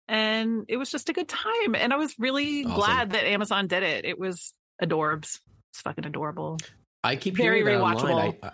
And 0.07 0.65
it 0.69 0.77
was 0.77 0.91
just 0.91 1.09
a 1.09 1.13
good 1.13 1.29
time. 1.29 1.75
And 1.75 1.93
I 1.93 1.97
was 1.97 2.15
really 2.19 2.65
Awesome. 2.65 2.75
glad 2.77 3.11
that 3.13 3.27
Amazon 3.27 3.67
did 3.67 3.83
it. 3.83 4.05
It 4.05 4.19
was 4.19 4.55
adorbs. 4.83 5.41
It's 5.73 5.81
fucking 5.83 6.07
adorable. 6.07 6.59
I 7.05 7.17
keep 7.17 7.37
Very 7.37 7.59
hearing 7.63 7.79
that 7.79 7.85
online. 7.85 8.33
rewatchable. 8.33 8.39
I, 8.43 8.51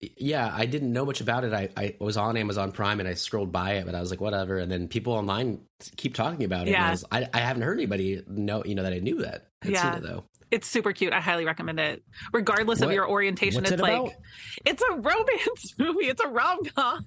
yeah, 0.00 0.52
I 0.54 0.66
didn't 0.66 0.92
know 0.92 1.04
much 1.04 1.20
about 1.20 1.44
it. 1.44 1.52
I, 1.52 1.68
I 1.76 1.96
was 2.00 2.16
on 2.16 2.36
Amazon 2.36 2.70
Prime 2.72 3.00
and 3.00 3.08
I 3.08 3.14
scrolled 3.14 3.50
by 3.52 3.74
it, 3.74 3.86
but 3.86 3.94
I 3.94 4.00
was 4.00 4.10
like, 4.10 4.20
whatever. 4.20 4.58
And 4.58 4.70
then 4.70 4.88
people 4.88 5.14
online 5.14 5.60
keep 5.96 6.14
talking 6.14 6.44
about 6.44 6.68
it. 6.68 6.74
And 6.74 6.76
I, 6.76 6.86
Yeah. 6.86 6.90
was, 6.90 7.04
I, 7.10 7.28
I 7.32 7.38
haven't 7.38 7.62
heard 7.62 7.78
anybody 7.78 8.22
know, 8.28 8.62
you 8.64 8.74
know, 8.74 8.82
that 8.82 8.92
I 8.92 8.98
knew 8.98 9.22
that. 9.22 9.48
Had 9.62 9.72
Yeah. 9.72 9.82
seen 9.82 10.02
it 10.02 10.06
though. 10.06 10.24
It's 10.50 10.66
super 10.68 10.92
cute. 10.92 11.12
I 11.12 11.20
highly 11.20 11.44
recommend 11.44 11.80
it. 11.80 12.04
Regardless 12.32 12.80
of 12.80 12.92
your 12.92 13.08
orientation, 13.08 13.62
what's 13.62 13.72
it's 13.72 13.80
it 13.80 13.82
like 13.82 14.16
it's 14.64 14.82
a 14.82 14.92
romance 14.94 15.74
movie. 15.78 16.06
It's 16.06 16.22
a 16.22 16.28
rom 16.28 16.58
com. 16.76 17.04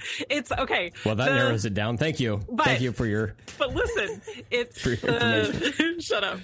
it's 0.30 0.50
okay. 0.52 0.92
Well, 1.04 1.14
that 1.16 1.28
The- 1.28 1.34
narrows 1.34 1.64
it 1.64 1.74
down. 1.74 1.96
Thank 1.96 2.20
you. 2.20 2.40
But- 2.50 2.66
Thank 2.66 2.80
you 2.80 2.92
for 2.92 3.06
your. 3.06 3.34
But 3.58 3.74
listen, 3.74 4.20
it's 4.50 4.80
For 4.82 4.90
your 4.90 4.96
the 4.98 5.96
shut 6.00 6.24
up. 6.24 6.40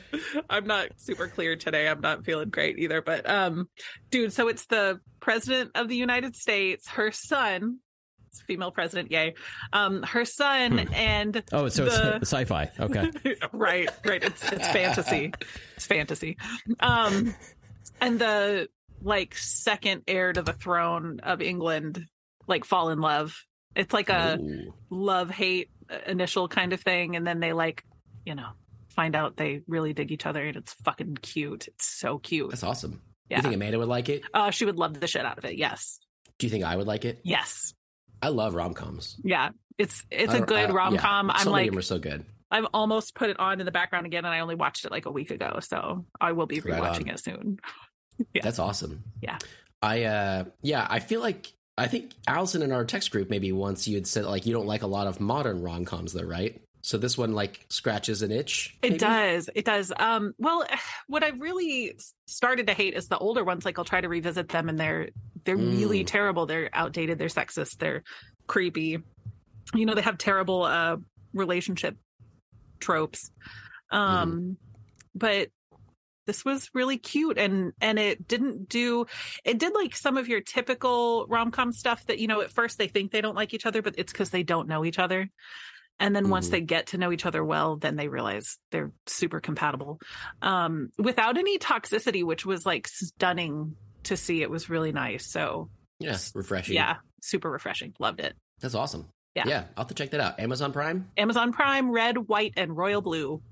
I'm 0.51 0.67
not 0.67 0.89
super 0.97 1.29
clear 1.29 1.57
today. 1.57 1.89
I'm 1.89 2.01
not 2.01 2.25
feeling 2.25 2.51
great 2.51 2.79
either. 2.79 3.03
But 3.03 3.29
um, 3.29 3.69
dude, 4.11 4.33
so 4.33 4.49
it's 4.49 4.67
the 4.67 5.01
president 5.21 5.73
of 5.75 5.89
the 5.89 5.97
United 5.97 6.37
States, 6.37 6.89
her 6.91 7.11
son, 7.11 7.79
it's 8.29 8.43
female 8.43 8.71
president, 8.71 9.11
yay. 9.11 9.35
Um, 9.73 10.03
her 10.03 10.25
son 10.25 10.79
Hmm. 10.79 10.95
and 10.95 11.43
Oh, 11.53 11.69
so 11.69 11.87
the- 11.87 12.17
it's 12.17 12.31
sci-fi. 12.33 12.71
Okay. 12.79 13.11
right, 13.53 13.89
right. 14.05 14.23
It's 14.23 14.53
it's 14.53 14.69
fantasy. 14.69 15.33
It's 15.77 15.87
fantasy. 15.87 16.37
Um, 16.81 17.35
and 18.01 18.19
the 18.19 18.69
like 19.03 19.35
second 19.37 20.03
heir 20.09 20.33
to 20.33 20.43
the 20.43 20.53
throne 20.53 21.21
of 21.23 21.41
England 21.41 22.05
like 22.47 22.65
fall 22.65 22.91
in 22.91 23.01
love. 23.01 23.37
It's 23.75 23.93
like 23.93 24.09
a 24.09 24.39
Ooh. 24.41 24.73
love 24.91 25.31
hate 25.31 25.71
initial 26.07 26.49
kind 26.49 26.73
of 26.73 26.81
thing, 26.81 27.17
and 27.17 27.27
then 27.27 27.41
they 27.41 27.53
like 27.53 27.85
you 28.25 28.35
know 28.35 28.49
find 28.89 29.15
out 29.15 29.37
they 29.37 29.63
really 29.67 29.93
dig 29.93 30.11
each 30.13 30.27
other, 30.27 30.43
and 30.45 30.57
it's 30.57 30.73
fucking 30.85 31.17
cute. 31.23 31.69
It's 31.69 31.87
so 31.87 32.19
cute. 32.19 32.51
That's 32.51 32.63
awesome. 32.63 33.03
Yeah. 33.29 33.39
You 33.39 33.43
think 33.43 33.55
Amanda 33.57 33.79
would 33.79 33.89
like 33.89 34.09
it? 34.09 34.23
Uh, 34.33 34.51
she 34.51 34.65
would 34.65 34.77
love 34.77 34.99
the 34.99 35.07
shit 35.07 35.25
out 35.27 35.37
of 35.39 35.45
it. 35.45 35.57
Yes, 35.57 35.99
Do 36.39 36.47
you 36.47 36.51
think 36.51 36.65
I 36.65 36.77
would 36.77 36.87
like 36.87 37.05
it? 37.05 37.21
yes, 37.25 37.75
I 38.23 38.29
love 38.29 38.55
rom 38.55 38.73
coms. 38.75 39.17
yeah. 39.25 39.51
It's 39.79 40.07
it's 40.11 40.33
a 40.33 40.41
good 40.41 40.73
rom 40.73 40.97
com. 40.97 41.31
I'm 41.31 41.39
so 41.45 41.51
many 41.53 41.65
like 41.65 41.69
of 41.69 41.73
them 41.75 41.79
are 41.81 41.83
so 41.83 41.99
good. 41.99 42.25
I've 42.51 42.65
almost 42.73 43.15
put 43.15 43.29
it 43.29 43.39
on 43.39 43.61
in 43.61 43.67
the 43.67 43.73
background 43.73 44.07
again, 44.07 44.25
and 44.25 44.33
I 44.33 44.39
only 44.41 44.55
watched 44.55 44.87
it 44.87 44.91
like 44.91 45.05
a 45.05 45.11
week 45.11 45.31
ago, 45.31 45.59
so 45.61 46.07
I 46.19 46.33
will 46.33 46.47
be 46.47 46.61
rewatching 46.63 47.09
on. 47.09 47.15
it 47.15 47.21
soon. 47.21 47.59
Yeah. 48.33 48.41
That's 48.43 48.59
awesome. 48.59 49.05
Yeah. 49.21 49.37
I 49.83 50.05
uh 50.05 50.45
yeah, 50.63 50.87
I 50.89 51.01
feel 51.01 51.21
like 51.21 51.53
I 51.79 51.87
think 51.89 52.13
Allison 52.27 52.63
in 52.63 52.73
our 52.73 52.85
text 52.85 53.11
group 53.11 53.29
maybe 53.31 53.53
once 53.53 53.87
you 53.87 53.97
had 53.97 54.07
said 54.07 54.25
like 54.25 54.47
you 54.47 54.53
don't 54.53 54.67
like 54.67 54.83
a 54.83 54.87
lot 54.87 55.07
of 55.07 55.21
modern 55.21 55.63
rom 55.63 55.85
coms 55.85 56.13
though, 56.13 56.23
right? 56.23 56.61
So 56.83 56.97
this 56.99 57.19
one 57.19 57.35
like 57.35 57.67
scratches 57.69 58.23
an 58.23 58.31
itch. 58.31 58.77
It 58.81 58.99
does. 58.99 59.51
It 59.55 59.65
does. 59.65 59.93
Um, 59.97 60.35
well, 60.39 60.65
what 61.09 61.25
I've 61.25 61.41
really 61.41 61.99
started 62.27 62.69
to 62.69 62.73
hate 62.75 62.95
is 62.95 63.09
the 63.09 63.19
older 63.19 63.45
ones. 63.45 63.65
Like 63.65 63.79
I'll 63.79 63.85
try 63.85 64.01
to 64.01 64.09
revisit 64.09 64.49
them, 64.49 64.69
and 64.69 64.79
they're 64.79 65.09
they're 65.45 65.57
really 65.57 66.03
Mm. 66.05 66.07
terrible. 66.07 66.47
They're 66.47 66.71
outdated. 66.73 67.19
They're 67.19 67.29
sexist. 67.29 67.79
They're 67.79 68.03
creepy. 68.47 68.99
You 69.75 69.85
know, 69.87 69.95
they 69.95 70.03
have 70.03 70.17
terrible 70.19 70.63
uh 70.63 70.97
relationship 71.35 71.97
tropes. 72.81 73.31
Um, 73.91 74.31
Mm-hmm. 74.31 74.53
but 75.17 75.49
this 76.27 76.45
was 76.45 76.69
really 76.75 76.99
cute 76.99 77.39
and 77.39 77.73
and 77.81 77.99
it 77.99 78.27
didn't 78.29 78.69
do 78.69 79.07
it 79.45 79.59
did 79.59 79.73
like 79.75 79.97
some 79.97 80.17
of 80.17 80.29
your 80.29 80.41
typical 80.41 81.27
rom-com 81.29 81.73
stuff 81.73 82.05
that 82.07 82.19
you 82.19 82.27
know 82.27 82.41
at 82.41 82.51
first 82.51 82.79
they 82.79 82.89
think 82.89 83.13
they 83.13 83.21
don't 83.21 83.35
like 83.37 83.55
each 83.55 83.67
other 83.67 83.83
but 83.83 83.95
it's 83.99 84.13
because 84.13 84.31
they 84.31 84.43
don't 84.43 84.69
know 84.69 84.85
each 84.85 84.99
other 84.99 85.29
and 85.99 86.15
then 86.15 86.29
once 86.29 86.49
Mhm. 86.49 86.51
they 86.51 86.61
get 86.61 86.89
to 86.89 86.99
know 86.99 87.11
each 87.13 87.25
other 87.27 87.43
well 87.45 87.77
then 87.77 87.97
they 87.97 88.09
realize 88.09 88.59
they're 88.71 88.93
super 89.07 89.41
compatible 89.41 89.99
um 90.43 90.91
without 90.99 91.39
any 91.39 91.59
toxicity 91.59 92.23
which 92.25 92.45
was 92.45 92.67
like 92.67 92.87
stunning 92.89 93.77
to 94.03 94.17
see 94.17 94.43
it 94.43 94.51
was 94.51 94.69
really 94.69 94.93
nice 94.93 95.27
so 95.31 95.69
Yeah, 95.99 96.19
refreshing. 96.35 96.75
yeah 96.75 96.97
super 97.23 97.51
refreshing 97.51 97.95
loved 97.99 98.21
it 98.21 98.35
That's 98.61 98.75
awesome. 98.75 99.09
Yeah. 99.35 99.45
Yeah, 99.47 99.65
I'll 99.77 99.83
have 99.85 99.89
to 99.89 99.95
check 99.95 100.13
that 100.13 100.21
out. 100.21 100.41
Amazon 100.41 100.73
Prime? 100.73 101.11
amazon 101.19 101.53
prime 101.53 101.91
red 101.91 102.17
white 102.17 102.55
and 102.57 102.75
royal 102.75 103.03
blue 103.03 103.43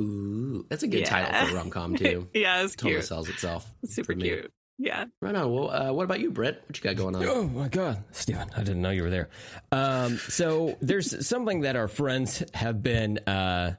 Ooh, 0.00 0.66
that's 0.68 0.82
a 0.82 0.88
good 0.88 1.00
Yeah. 1.00 1.08
title 1.08 1.48
for 1.48 1.54
rom 1.56 1.70
com 1.70 1.94
too. 1.96 2.28
yeah 2.34 2.62
it's 2.62 2.74
totally 2.76 2.94
cute 2.94 3.04
sells 3.04 3.28
itself. 3.28 3.70
super 3.84 4.14
cute 4.14 4.52
yeah 4.78 5.04
Right 5.20 5.34
on. 5.36 5.52
Well, 5.52 5.70
uh, 5.70 5.92
what 5.92 6.02
about 6.04 6.18
you, 6.20 6.32
Britt? 6.32 6.62
What 6.66 6.76
you 6.76 6.82
got 6.82 6.96
going 6.96 7.14
on? 7.14 7.24
Oh 7.26 7.44
my 7.44 7.68
God, 7.68 8.02
Steven, 8.10 8.50
I 8.56 8.58
didn't 8.64 8.82
know 8.82 8.90
you 8.90 9.04
were 9.04 9.10
there. 9.10 9.28
Um, 9.70 10.18
so 10.18 10.76
there's 10.80 11.24
something 11.26 11.60
that 11.60 11.76
our 11.76 11.86
friends 11.86 12.42
have 12.54 12.82
been 12.82 13.18
uh, 13.18 13.74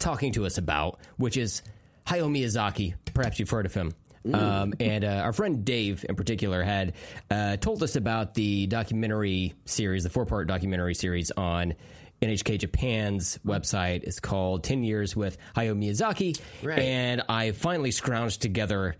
talking 0.00 0.32
to 0.32 0.46
us 0.46 0.58
about, 0.58 0.98
which 1.18 1.36
is 1.36 1.62
Hayao 2.06 2.28
Miyazaki. 2.28 2.94
Perhaps 3.14 3.38
you've 3.38 3.50
heard 3.50 3.64
of 3.66 3.74
him. 3.74 3.92
Um, 4.34 4.74
and 4.80 5.04
uh, 5.04 5.22
our 5.24 5.32
friend 5.32 5.64
Dave, 5.64 6.04
in 6.08 6.14
particular, 6.16 6.62
had 6.64 6.94
uh, 7.30 7.56
told 7.56 7.82
us 7.84 7.94
about 7.96 8.34
the 8.34 8.66
documentary 8.66 9.54
series, 9.66 10.02
the 10.02 10.10
four 10.10 10.26
part 10.26 10.46
documentary 10.48 10.94
series 10.94 11.30
on 11.30 11.74
NHK 12.22 12.58
Japan's 12.58 13.38
website. 13.46 14.02
is 14.02 14.20
called 14.20 14.64
10 14.64 14.84
Years 14.84 15.16
with 15.16 15.38
Hayao 15.56 15.74
Miyazaki. 15.78 16.40
Right. 16.62 16.78
And 16.78 17.22
I 17.28 17.52
finally 17.52 17.90
scrounged 17.90 18.40
together 18.40 18.96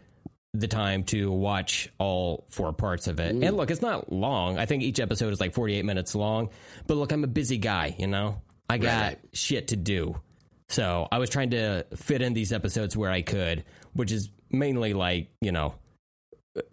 the 0.55 0.67
time 0.69 1.05
to 1.05 1.31
watch 1.31 1.89
all 1.99 2.47
four 2.49 2.73
parts 2.73 3.07
of 3.07 3.21
it. 3.21 3.37
And 3.37 3.57
look, 3.57 3.71
it's 3.71 3.83
not 3.83 4.13
long. 4.13 4.59
I 4.59 4.67
think 4.67 4.83
each 4.83 4.99
episode 4.99 5.33
is 5.33 5.41
like 5.41 5.55
48 5.55 5.85
minutes 5.85 6.15
long. 6.15 6.49
But 6.87 6.97
look, 6.97 7.13
I'm 7.13 7.23
a 7.23 7.29
busy 7.29 7.59
guy, 7.59 7.95
you 7.99 8.07
know? 8.09 8.41
I 8.69 8.79
got 8.79 9.03
Right. 9.05 9.19
shit 9.33 9.69
to 9.69 9.77
do. 9.77 10.21
So 10.69 11.07
I 11.13 11.19
was 11.19 11.31
trying 11.31 11.51
to 11.51 11.85
fit 11.97 12.23
in 12.23 12.33
these 12.33 12.53
episodes 12.53 12.97
where 12.97 13.11
I 13.11 13.23
could, 13.23 13.65
which 13.93 14.11
is 14.13 14.31
mainly 14.51 14.93
like, 14.93 15.29
you 15.41 15.53
know, 15.53 15.75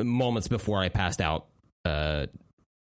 moments 0.01 0.47
before 0.47 0.79
I 0.79 0.89
passed 0.89 1.21
out 1.21 1.47
uh 1.85 2.25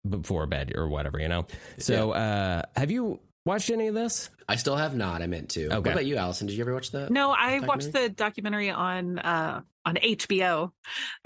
before 0.07 0.45
bed 0.47 0.73
or 0.75 0.87
whatever, 0.87 1.19
you 1.19 1.27
know? 1.27 1.45
So 1.77 2.11
uh 2.11 2.63
have 2.75 2.91
you 2.91 3.19
watched 3.47 3.69
any 3.71 3.87
of 3.87 3.95
this? 3.95 4.29
I 4.47 4.55
still 4.57 4.75
have 4.75 4.95
not. 4.95 5.21
I 5.21 5.27
meant 5.27 5.49
to. 5.51 5.67
What 5.69 5.77
Okay. 5.79 5.91
about 5.91 6.05
you, 6.05 6.15
Allison? 6.17 6.47
Did 6.47 6.55
you 6.55 6.63
ever 6.63 6.73
watch 6.73 6.91
that? 6.91 7.09
No, 7.11 7.31
I 7.31 7.59
watched 7.59 7.91
the 7.91 8.09
documentary 8.09 8.69
on 8.69 9.17
uh 9.19 9.61
on 9.85 9.95
HBO. 9.95 10.65
Uh, 10.65 10.69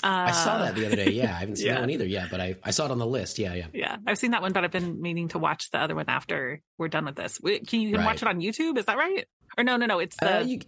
I 0.03 0.31
saw 0.31 0.59
that 0.59 0.75
the 0.75 0.85
other 0.85 0.95
day. 0.95 1.09
Yeah, 1.11 1.25
I 1.35 1.39
haven't 1.39 1.55
seen 1.57 1.67
yeah. 1.67 1.73
that 1.73 1.81
one 1.81 1.89
either 1.89 2.05
yet, 2.05 2.29
but 2.31 2.39
I, 2.39 2.55
I 2.63 2.71
saw 2.71 2.85
it 2.85 2.91
on 2.91 2.99
the 2.99 3.05
list. 3.07 3.39
Yeah, 3.39 3.53
yeah. 3.55 3.67
Yeah, 3.73 3.97
I've 4.07 4.17
seen 4.19 4.31
that 4.31 4.41
one, 4.41 4.53
but 4.53 4.63
I've 4.63 4.71
been 4.71 5.01
meaning 5.01 5.27
to 5.29 5.39
watch 5.39 5.71
the 5.71 5.79
other 5.79 5.95
one 5.95 6.05
after 6.07 6.61
we're 6.77 6.87
done 6.87 7.05
with 7.05 7.15
this. 7.15 7.39
Can 7.67 7.81
you 7.81 7.97
Right. 7.97 8.05
watch 8.05 8.21
it 8.21 8.27
on 8.27 8.39
YouTube? 8.39 8.77
Is 8.77 8.85
that 8.85 8.97
right? 8.97 9.25
Or 9.57 9.63
no, 9.63 9.77
no, 9.77 9.85
no. 9.87 9.99
It's 9.99 10.15
the 10.17 10.37
Uh, 10.37 10.41
you, 10.41 10.59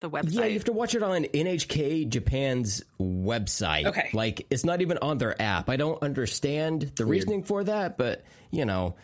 the 0.00 0.10
website. 0.10 0.32
Yeah, 0.32 0.44
you 0.46 0.54
have 0.54 0.64
to 0.64 0.72
watch 0.72 0.94
it 0.94 1.02
on 1.02 1.24
NHK 1.24 2.08
Japan's 2.08 2.82
website. 3.00 3.86
Okay. 3.86 4.10
Like 4.12 4.46
it's 4.50 4.64
not 4.64 4.80
even 4.82 4.98
on 4.98 5.18
their 5.18 5.40
app. 5.40 5.68
I 5.70 5.76
don't 5.76 6.02
understand 6.02 6.92
the 6.96 7.04
reasoning 7.06 7.42
for 7.42 7.64
that, 7.64 7.96
but 7.98 8.24
you 8.50 8.64
know, 8.64 8.96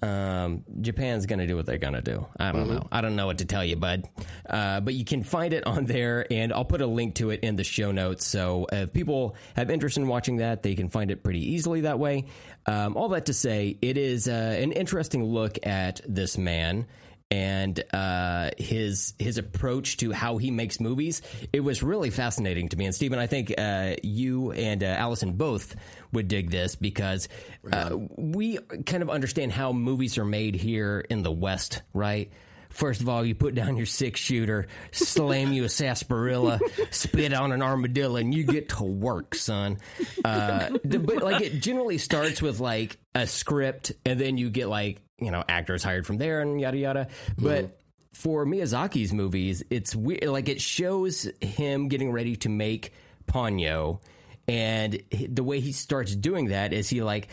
um, 0.00 0.64
Japan's 0.80 1.26
gonna 1.26 1.46
do 1.46 1.56
what 1.56 1.66
they're 1.66 1.78
gonna 1.78 2.02
do. 2.02 2.26
I 2.38 2.52
don't 2.52 2.68
know. 2.68 2.86
I 2.92 3.00
don't 3.00 3.16
know 3.16 3.26
what 3.26 3.38
to 3.38 3.44
tell 3.44 3.64
you, 3.64 3.76
bud. 3.76 4.08
Uh, 4.48 4.80
but 4.80 4.94
you 4.94 5.04
can 5.04 5.22
find 5.22 5.52
it 5.52 5.66
on 5.66 5.86
there, 5.86 6.26
and 6.30 6.52
I'll 6.52 6.64
put 6.64 6.80
a 6.80 6.86
link 6.86 7.16
to 7.16 7.30
it 7.30 7.40
in 7.40 7.56
the 7.56 7.64
show 7.64 7.90
notes. 7.90 8.26
So 8.26 8.66
if 8.70 8.92
people 8.92 9.34
have 9.56 9.70
interest 9.70 9.96
in 9.96 10.06
watching 10.06 10.36
that, 10.36 10.62
they 10.62 10.74
can 10.74 10.88
find 10.88 11.10
it 11.10 11.24
pretty 11.24 11.52
easily 11.52 11.82
that 11.82 11.98
way. 11.98 12.26
Um, 12.66 12.96
all 12.96 13.08
that 13.10 13.26
to 13.26 13.34
say, 13.34 13.76
it 13.80 13.96
is 13.96 14.28
uh, 14.28 14.56
an 14.60 14.72
interesting 14.72 15.24
look 15.24 15.66
at 15.66 16.00
this 16.06 16.38
man 16.38 16.86
and 17.30 17.82
uh, 17.92 18.50
his 18.56 19.14
his 19.18 19.38
approach 19.38 19.98
to 19.98 20.12
how 20.12 20.38
he 20.38 20.50
makes 20.50 20.80
movies. 20.80 21.22
It 21.52 21.60
was 21.60 21.82
really 21.82 22.10
fascinating 22.10 22.68
to 22.70 22.76
me. 22.76 22.86
And 22.86 22.94
Steven, 22.94 23.18
I 23.18 23.26
think 23.26 23.52
uh, 23.58 23.96
you 24.02 24.52
and 24.52 24.82
uh, 24.82 24.86
Allison 24.86 25.32
both 25.32 25.76
would 26.12 26.28
dig 26.28 26.50
this 26.50 26.74
because 26.74 27.28
uh, 27.70 27.96
we 28.16 28.58
kind 28.86 29.02
of 29.02 29.10
understand 29.10 29.52
how 29.52 29.72
movies 29.72 30.16
are 30.16 30.24
made 30.24 30.54
here 30.54 31.04
in 31.10 31.22
the 31.22 31.32
West, 31.32 31.82
right? 31.92 32.32
First 32.70 33.00
of 33.00 33.08
all, 33.08 33.24
you 33.24 33.34
put 33.34 33.54
down 33.54 33.76
your 33.76 33.86
six 33.86 34.20
shooter, 34.20 34.66
slam 34.92 35.52
you 35.52 35.64
a 35.64 35.68
sarsaparilla, 35.68 36.60
spit 36.90 37.32
on 37.32 37.52
an 37.52 37.62
armadillo, 37.62 38.16
and 38.16 38.34
you 38.34 38.44
get 38.44 38.68
to 38.70 38.84
work, 38.84 39.34
son. 39.34 39.78
Uh, 40.24 40.70
but 40.84 41.22
like 41.22 41.42
it 41.42 41.60
generally 41.60 41.98
starts 41.98 42.42
with 42.42 42.60
like 42.60 42.98
a 43.14 43.26
script, 43.26 43.92
and 44.04 44.20
then 44.20 44.36
you 44.36 44.50
get 44.50 44.68
like 44.68 45.00
you 45.20 45.30
know 45.30 45.44
actors 45.48 45.82
hired 45.82 46.06
from 46.06 46.18
there 46.18 46.40
and 46.40 46.60
yada 46.60 46.76
yada. 46.76 47.08
But 47.36 47.78
for 48.12 48.44
Miyazaki's 48.44 49.12
movies, 49.12 49.62
it's 49.70 49.94
weird. 49.94 50.24
Like 50.24 50.48
it 50.48 50.60
shows 50.60 51.28
him 51.40 51.88
getting 51.88 52.10
ready 52.10 52.36
to 52.36 52.48
make 52.48 52.92
Ponyo, 53.26 54.00
and 54.46 55.02
the 55.28 55.44
way 55.44 55.60
he 55.60 55.72
starts 55.72 56.14
doing 56.14 56.46
that 56.48 56.72
is 56.72 56.88
he 56.88 57.02
like 57.02 57.28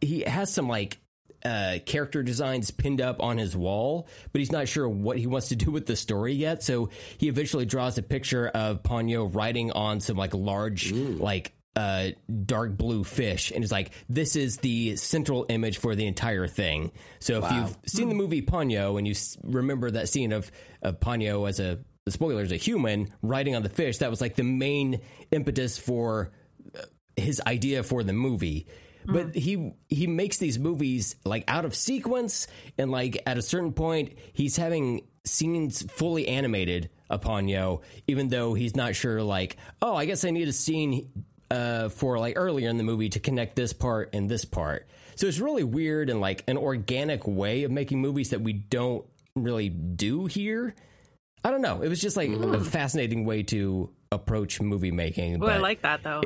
he 0.00 0.20
has 0.20 0.52
some 0.52 0.68
like 0.68 0.98
uh, 1.44 1.78
character 1.86 2.22
designs 2.22 2.70
pinned 2.70 3.00
up 3.00 3.22
on 3.22 3.38
his 3.38 3.56
wall, 3.56 4.08
but 4.32 4.40
he's 4.40 4.50
not 4.50 4.66
sure 4.68 4.88
what 4.88 5.18
he 5.18 5.26
wants 5.26 5.48
to 5.48 5.56
do 5.56 5.70
with 5.70 5.86
the 5.86 5.96
story 5.96 6.34
yet. 6.34 6.62
So 6.62 6.90
he 7.18 7.28
eventually 7.28 7.66
draws 7.66 7.96
a 7.98 8.02
picture 8.02 8.48
of 8.48 8.82
Ponyo 8.82 9.32
riding 9.32 9.70
on 9.70 10.00
some 10.00 10.16
like 10.16 10.34
large, 10.34 10.92
like 10.92 11.52
uh, 11.76 12.08
dark 12.44 12.76
blue 12.76 13.04
fish, 13.04 13.52
and 13.52 13.62
it's 13.62 13.72
like 13.72 13.90
this 14.08 14.34
is 14.34 14.56
the 14.58 14.96
central 14.96 15.44
image 15.50 15.76
for 15.76 15.94
the 15.94 16.06
entire 16.06 16.48
thing. 16.48 16.90
So 17.20 17.44
if 17.44 17.52
you've 17.52 17.76
seen 17.86 18.08
the 18.08 18.14
hmm. 18.14 18.22
movie 18.22 18.42
Ponyo 18.42 18.96
and 18.96 19.06
you 19.06 19.12
s- 19.12 19.36
remember 19.42 19.90
that 19.90 20.08
scene 20.08 20.32
of 20.32 20.50
of 20.80 20.98
Ponyo 21.00 21.46
as 21.46 21.60
a 21.60 21.78
the 22.06 22.10
spoilers 22.12 22.50
a 22.50 22.56
human 22.56 23.08
riding 23.20 23.54
on 23.54 23.62
the 23.62 23.68
fish, 23.68 23.98
that 23.98 24.08
was 24.08 24.22
like 24.22 24.36
the 24.36 24.42
main 24.42 25.00
impetus 25.30 25.76
for 25.76 26.32
uh, 26.74 26.82
his 27.14 27.42
idea 27.46 27.82
for 27.82 28.02
the 28.02 28.14
movie. 28.14 28.66
Hmm. 29.04 29.12
But 29.12 29.34
he 29.34 29.72
he 29.88 30.06
makes 30.06 30.38
these 30.38 30.58
movies 30.58 31.16
like 31.26 31.44
out 31.46 31.66
of 31.66 31.74
sequence 31.74 32.46
and 32.78 32.90
like 32.90 33.22
at 33.26 33.36
a 33.36 33.42
certain 33.42 33.74
point 33.74 34.14
he's 34.32 34.56
having 34.56 35.02
scenes 35.24 35.82
fully 35.92 36.26
animated 36.26 36.88
upon 37.10 37.48
Yo, 37.48 37.82
even 38.06 38.28
though 38.28 38.54
he's 38.54 38.74
not 38.74 38.94
sure 38.96 39.22
like, 39.22 39.58
oh, 39.82 39.94
I 39.94 40.06
guess 40.06 40.24
I 40.24 40.30
need 40.30 40.48
a 40.48 40.52
scene 40.52 41.10
uh, 41.50 41.88
for 41.88 42.18
like 42.18 42.34
earlier 42.36 42.68
in 42.68 42.76
the 42.76 42.84
movie 42.84 43.08
to 43.10 43.20
connect 43.20 43.56
this 43.56 43.72
part 43.72 44.10
and 44.12 44.28
this 44.28 44.44
part. 44.44 44.86
So 45.16 45.26
it's 45.26 45.38
really 45.38 45.64
weird 45.64 46.10
and 46.10 46.20
like 46.20 46.44
an 46.48 46.56
organic 46.58 47.26
way 47.26 47.64
of 47.64 47.70
making 47.70 48.00
movies 48.00 48.30
that 48.30 48.40
we 48.40 48.52
don't 48.52 49.04
really 49.34 49.68
do 49.68 50.26
here. 50.26 50.74
I 51.44 51.50
don't 51.50 51.62
know. 51.62 51.82
It 51.82 51.88
was 51.88 52.00
just 52.00 52.16
like 52.16 52.30
a 52.30 52.60
fascinating 52.60 53.24
way 53.24 53.42
to 53.44 53.90
approach 54.12 54.60
movie 54.60 54.90
making. 54.90 55.42
Oh, 55.42 55.46
I 55.46 55.58
like 55.58 55.82
that 55.82 56.02
though. 56.02 56.22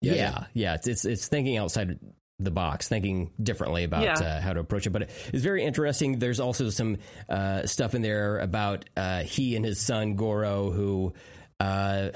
Yeah, 0.00 0.14
yeah, 0.14 0.44
yeah, 0.52 0.74
It's, 0.74 0.86
it's 0.86 1.04
it's 1.04 1.26
thinking 1.28 1.56
outside 1.56 1.98
the 2.38 2.50
box, 2.50 2.86
thinking 2.86 3.32
differently 3.42 3.84
about 3.84 4.02
Yeah. 4.02 4.12
uh, 4.12 4.40
how 4.40 4.52
to 4.52 4.60
approach 4.60 4.86
it. 4.86 4.90
But 4.90 5.10
it's 5.32 5.42
very 5.42 5.64
interesting. 5.64 6.18
There's 6.18 6.38
also 6.38 6.68
some 6.70 6.98
uh, 7.28 7.66
stuff 7.66 7.94
in 7.94 8.02
there 8.02 8.38
about 8.38 8.84
uh, 8.96 9.22
he 9.22 9.56
and 9.56 9.64
his 9.64 9.80
son 9.80 10.14
Goro, 10.16 10.70
who 10.70 11.14
uh, 11.60 12.10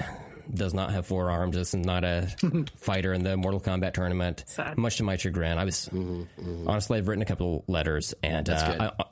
does 0.53 0.73
not 0.73 0.91
have 0.91 1.05
four 1.05 1.29
arms. 1.29 1.55
This 1.55 1.73
is 1.73 1.85
not 1.85 2.03
a 2.03 2.27
fighter 2.77 3.13
in 3.13 3.23
the 3.23 3.37
Mortal 3.37 3.59
Kombat 3.59 3.93
tournament. 3.93 4.43
Sad. 4.47 4.77
Much 4.77 4.97
to 4.97 5.03
my 5.03 5.15
chagrin, 5.17 5.57
I 5.57 5.65
was 5.65 5.89
honestly 6.67 6.97
I've 6.97 7.07
written 7.07 7.21
a 7.21 7.25
couple 7.25 7.63
letters 7.67 8.13
and 8.23 8.45
That's 8.45 8.63
uh, 8.63 8.71
good. 8.71 8.81
I, 8.81 8.85
I- 8.99 9.05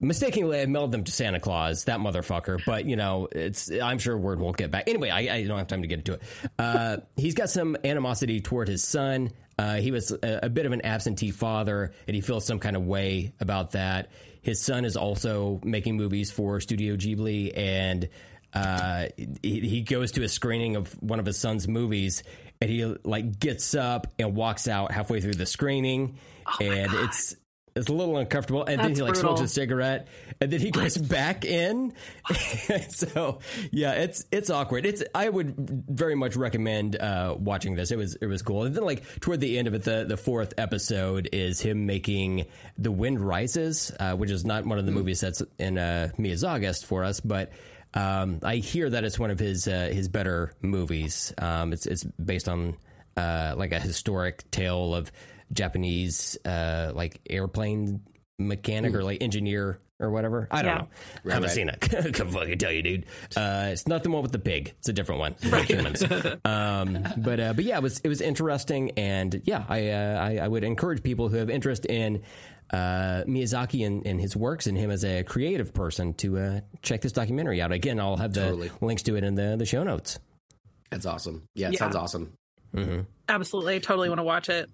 mistakenly 0.00 0.60
I 0.60 0.66
mailed 0.66 0.92
them 0.92 1.04
to 1.04 1.12
Santa 1.12 1.40
Claus, 1.40 1.84
that 1.84 1.98
motherfucker. 2.00 2.62
But 2.64 2.84
you 2.84 2.96
know, 2.96 3.28
it's 3.32 3.70
I'm 3.70 3.98
sure 3.98 4.16
word 4.18 4.38
won't 4.40 4.56
get 4.56 4.70
back. 4.70 4.84
Anyway, 4.88 5.10
I, 5.10 5.34
I 5.34 5.44
don't 5.46 5.58
have 5.58 5.68
time 5.68 5.82
to 5.82 5.88
get 5.88 5.98
into 6.00 6.14
it. 6.14 6.22
Uh, 6.58 6.98
he's 7.16 7.34
got 7.34 7.50
some 7.50 7.76
animosity 7.84 8.40
toward 8.40 8.68
his 8.68 8.84
son. 8.84 9.30
Uh, 9.58 9.76
he 9.76 9.92
was 9.92 10.10
a, 10.10 10.40
a 10.44 10.48
bit 10.48 10.66
of 10.66 10.72
an 10.72 10.84
absentee 10.84 11.30
father, 11.30 11.92
and 12.08 12.14
he 12.14 12.20
feels 12.20 12.44
some 12.44 12.58
kind 12.58 12.74
of 12.76 12.84
way 12.84 13.32
about 13.40 13.72
that. 13.72 14.10
His 14.42 14.60
son 14.60 14.84
is 14.84 14.96
also 14.96 15.60
making 15.64 15.96
movies 15.96 16.30
for 16.30 16.60
Studio 16.60 16.96
Ghibli, 16.96 17.56
and 17.56 18.08
uh, 18.54 19.06
he, 19.42 19.60
he 19.60 19.82
goes 19.82 20.12
to 20.12 20.22
a 20.22 20.28
screening 20.28 20.76
of 20.76 20.92
one 21.02 21.18
of 21.18 21.26
his 21.26 21.38
son's 21.38 21.66
movies, 21.66 22.22
and 22.60 22.70
he 22.70 22.84
like 23.04 23.38
gets 23.38 23.74
up 23.74 24.06
and 24.18 24.34
walks 24.34 24.68
out 24.68 24.92
halfway 24.92 25.20
through 25.20 25.34
the 25.34 25.46
screening, 25.46 26.18
and 26.60 26.92
it's 26.94 27.36
it's 27.76 27.88
a 27.88 27.92
little 27.92 28.16
uncomfortable. 28.18 28.64
And 28.64 28.80
then 28.80 28.94
he 28.94 29.02
like 29.02 29.14
brutal. 29.14 29.36
smokes 29.36 29.50
a 29.50 29.52
cigarette, 29.52 30.06
and 30.40 30.50
then 30.50 30.60
he 30.60 30.70
goes 30.70 30.96
back 30.96 31.44
in. 31.44 31.92
so 32.88 33.40
yeah, 33.72 33.92
it's 33.92 34.24
it's 34.30 34.50
awkward. 34.50 34.86
It's 34.86 35.02
I 35.14 35.28
would 35.28 35.54
very 35.88 36.14
much 36.14 36.36
recommend 36.36 36.96
uh, 36.96 37.34
watching 37.38 37.74
this. 37.74 37.90
It 37.90 37.98
was 37.98 38.14
it 38.16 38.26
was 38.26 38.42
cool. 38.42 38.64
And 38.64 38.74
then 38.74 38.84
like 38.84 39.20
toward 39.20 39.40
the 39.40 39.58
end 39.58 39.66
of 39.66 39.74
it, 39.74 39.82
the 39.82 40.04
the 40.06 40.16
fourth 40.16 40.54
episode 40.58 41.28
is 41.32 41.60
him 41.60 41.86
making 41.86 42.46
The 42.78 42.92
Wind 42.92 43.20
Rises, 43.20 43.90
uh, 43.98 44.14
which 44.14 44.30
is 44.30 44.44
not 44.44 44.64
one 44.64 44.78
of 44.78 44.86
the 44.86 44.92
movies 44.92 45.20
that's 45.20 45.42
in 45.58 45.78
uh, 45.78 46.10
Miyazaki 46.18 46.84
for 46.84 47.04
us, 47.04 47.20
but. 47.20 47.52
Um, 47.94 48.40
I 48.42 48.56
hear 48.56 48.90
that 48.90 49.04
it's 49.04 49.18
one 49.18 49.30
of 49.30 49.38
his 49.38 49.68
uh, 49.68 49.90
his 49.92 50.08
better 50.08 50.52
movies. 50.62 51.32
Um, 51.38 51.72
it's 51.72 51.86
it's 51.86 52.04
based 52.04 52.48
on 52.48 52.76
uh, 53.16 53.54
like 53.56 53.72
a 53.72 53.80
historic 53.80 54.50
tale 54.50 54.94
of 54.94 55.12
Japanese 55.52 56.36
uh, 56.44 56.92
like 56.94 57.20
airplane 57.30 58.00
mechanic 58.38 58.94
or 58.94 59.04
like 59.04 59.22
engineer 59.22 59.78
or 60.00 60.10
whatever. 60.10 60.48
I 60.50 60.62
don't 60.62 60.70
Yeah. 60.72 60.78
know. 60.78 60.88
I 61.30 61.34
haven't 61.34 61.42
right. 61.48 61.54
seen 61.54 61.68
it. 61.68 61.80
Can 62.14 62.28
fucking 62.28 62.58
tell 62.58 62.72
you, 62.72 62.82
dude. 62.82 63.06
Uh, 63.36 63.68
it's 63.70 63.86
not 63.86 64.02
the 64.02 64.10
one 64.10 64.22
with 64.22 64.32
the 64.32 64.40
pig. 64.40 64.74
It's 64.78 64.88
a 64.88 64.92
different 64.92 65.20
one. 65.20 65.36
Right. 65.48 65.64
Humans. 65.64 66.02
um, 66.44 66.98
but 67.18 67.38
uh, 67.38 67.52
but 67.52 67.64
yeah, 67.64 67.76
it 67.76 67.82
was 67.82 68.00
it 68.00 68.08
was 68.08 68.20
interesting, 68.20 68.90
and 68.96 69.40
yeah, 69.44 69.64
I, 69.68 69.90
uh, 69.90 70.18
I 70.20 70.36
I 70.38 70.48
would 70.48 70.64
encourage 70.64 71.04
people 71.04 71.28
who 71.28 71.36
have 71.36 71.48
interest 71.48 71.86
in 71.86 72.22
uh, 72.74 73.24
Miyazaki 73.26 73.86
and, 73.86 74.06
and 74.06 74.20
his 74.20 74.36
works 74.36 74.66
and 74.66 74.76
him 74.76 74.90
as 74.90 75.04
a 75.04 75.22
creative 75.22 75.72
person 75.72 76.14
to 76.14 76.38
uh, 76.38 76.60
check 76.82 77.00
this 77.02 77.12
documentary 77.12 77.60
out. 77.62 77.72
Again, 77.72 78.00
I'll 78.00 78.16
have 78.16 78.32
the 78.32 78.40
Totally. 78.40 78.70
links 78.80 79.02
to 79.04 79.16
it 79.16 79.24
in 79.24 79.34
the 79.34 79.56
the 79.56 79.66
show 79.66 79.82
notes. 79.84 80.18
That's 80.90 81.06
awesome. 81.06 81.46
Yeah, 81.54 81.68
it 81.68 81.74
Yeah. 81.74 81.78
sounds 81.78 81.96
awesome. 81.96 82.32
Absolutely, 83.28 83.76
I 83.76 83.78
totally 83.78 84.08
want 84.08 84.18
to 84.18 84.24
watch 84.24 84.48
it. 84.48 84.68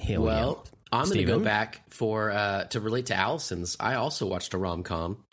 Hell 0.00 0.22
Well, 0.22 0.66
I'm 0.92 1.04
going 1.04 1.18
to 1.18 1.24
go 1.24 1.38
back 1.38 1.82
for 1.90 2.30
uh, 2.30 2.64
to 2.64 2.80
relate 2.80 3.06
to 3.06 3.14
Allison's. 3.14 3.76
I 3.78 3.94
also 3.94 4.26
watched 4.26 4.54
a 4.54 4.58
rom 4.58 4.82
com 4.82 5.24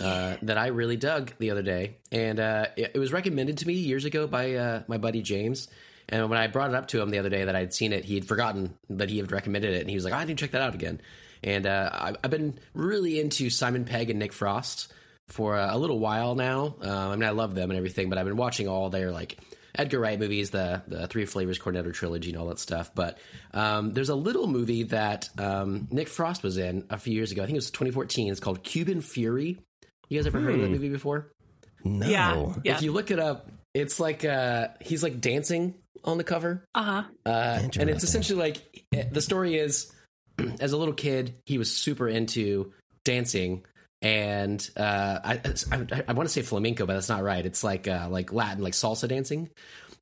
uh, 0.00 0.36
that 0.42 0.58
I 0.58 0.68
really 0.68 0.96
dug 0.96 1.32
the 1.38 1.50
other 1.50 1.62
day, 1.62 1.98
and 2.10 2.40
uh, 2.40 2.66
it, 2.76 2.92
it 2.94 2.98
was 2.98 3.12
recommended 3.12 3.58
to 3.58 3.66
me 3.66 3.74
years 3.74 4.04
ago 4.04 4.26
by 4.26 4.54
uh, 4.54 4.82
my 4.88 4.98
buddy 4.98 5.22
James. 5.22 5.68
And 6.08 6.28
when 6.28 6.38
I 6.38 6.46
brought 6.46 6.70
it 6.70 6.76
up 6.76 6.88
to 6.88 7.00
him 7.00 7.10
the 7.10 7.18
other 7.18 7.30
day 7.30 7.44
that 7.44 7.56
I'd 7.56 7.72
seen 7.72 7.92
it, 7.92 8.04
he 8.04 8.14
had 8.14 8.26
forgotten 8.26 8.74
that 8.90 9.08
he 9.08 9.18
had 9.18 9.32
recommended 9.32 9.74
it, 9.74 9.80
and 9.80 9.90
he 9.90 9.96
was 9.96 10.04
like, 10.04 10.14
"I 10.14 10.24
need 10.24 10.36
to 10.36 10.44
check 10.44 10.52
that 10.52 10.62
out 10.62 10.74
again." 10.74 11.00
And 11.42 11.66
uh, 11.66 11.90
I, 11.92 12.14
I've 12.22 12.30
been 12.30 12.58
really 12.72 13.20
into 13.20 13.50
Simon 13.50 13.84
Pegg 13.84 14.10
and 14.10 14.18
Nick 14.18 14.32
Frost 14.32 14.92
for 15.28 15.56
uh, 15.56 15.74
a 15.74 15.78
little 15.78 15.98
while 15.98 16.34
now. 16.34 16.76
Um, 16.80 16.90
I 16.90 17.16
mean, 17.16 17.24
I 17.24 17.30
love 17.30 17.54
them 17.54 17.70
and 17.70 17.76
everything, 17.76 18.08
but 18.08 18.18
I've 18.18 18.26
been 18.26 18.36
watching 18.36 18.68
all 18.68 18.90
their 18.90 19.10
like 19.10 19.38
Edgar 19.74 20.00
Wright 20.00 20.18
movies, 20.18 20.50
the 20.50 20.82
the 20.86 21.06
Three 21.06 21.24
Flavors 21.24 21.58
Cornetto 21.58 21.92
trilogy, 21.92 22.30
and 22.30 22.38
all 22.38 22.46
that 22.46 22.58
stuff. 22.58 22.94
But 22.94 23.18
um, 23.52 23.92
there's 23.92 24.10
a 24.10 24.14
little 24.14 24.46
movie 24.46 24.84
that 24.84 25.28
um, 25.38 25.88
Nick 25.90 26.08
Frost 26.08 26.42
was 26.42 26.58
in 26.58 26.86
a 26.90 26.98
few 26.98 27.14
years 27.14 27.32
ago. 27.32 27.42
I 27.42 27.46
think 27.46 27.56
it 27.56 27.58
was 27.58 27.70
2014. 27.70 28.30
It's 28.30 28.40
called 28.40 28.62
Cuban 28.62 29.00
Fury. 29.00 29.58
You 30.08 30.18
guys 30.18 30.26
ever 30.26 30.40
heard 30.40 30.54
of 30.54 30.60
that 30.60 30.70
movie 30.70 30.90
before? 30.90 31.32
No. 31.82 32.06
Yeah, 32.06 32.54
yeah. 32.62 32.76
If 32.76 32.82
you 32.82 32.92
look 32.92 33.10
it 33.10 33.18
up, 33.18 33.50
it's 33.72 33.98
like 33.98 34.24
uh, 34.24 34.68
he's 34.80 35.02
like 35.02 35.20
dancing 35.20 35.74
on 36.04 36.18
the 36.18 36.24
cover. 36.24 36.64
Uh 36.74 36.82
huh. 36.82 37.02
Uh, 37.26 37.58
and 37.78 37.90
it's 37.90 38.04
essentially 38.04 38.38
like 38.38 38.84
eh, 38.94 39.04
the 39.10 39.20
story 39.22 39.56
is 39.56 39.92
as 40.60 40.72
a 40.72 40.76
little 40.76 40.94
kid, 40.94 41.34
he 41.46 41.58
was 41.58 41.74
super 41.74 42.08
into 42.08 42.72
dancing. 43.04 43.64
And 44.02 44.68
uh, 44.76 45.18
I, 45.24 45.40
I, 45.72 46.02
I 46.08 46.12
want 46.12 46.28
to 46.28 46.32
say 46.32 46.42
flamenco, 46.42 46.84
but 46.84 46.92
that's 46.94 47.08
not 47.08 47.22
right. 47.22 47.44
It's 47.44 47.64
like 47.64 47.88
uh, 47.88 48.08
like 48.10 48.32
Latin, 48.32 48.62
like 48.62 48.74
salsa 48.74 49.08
dancing. 49.08 49.48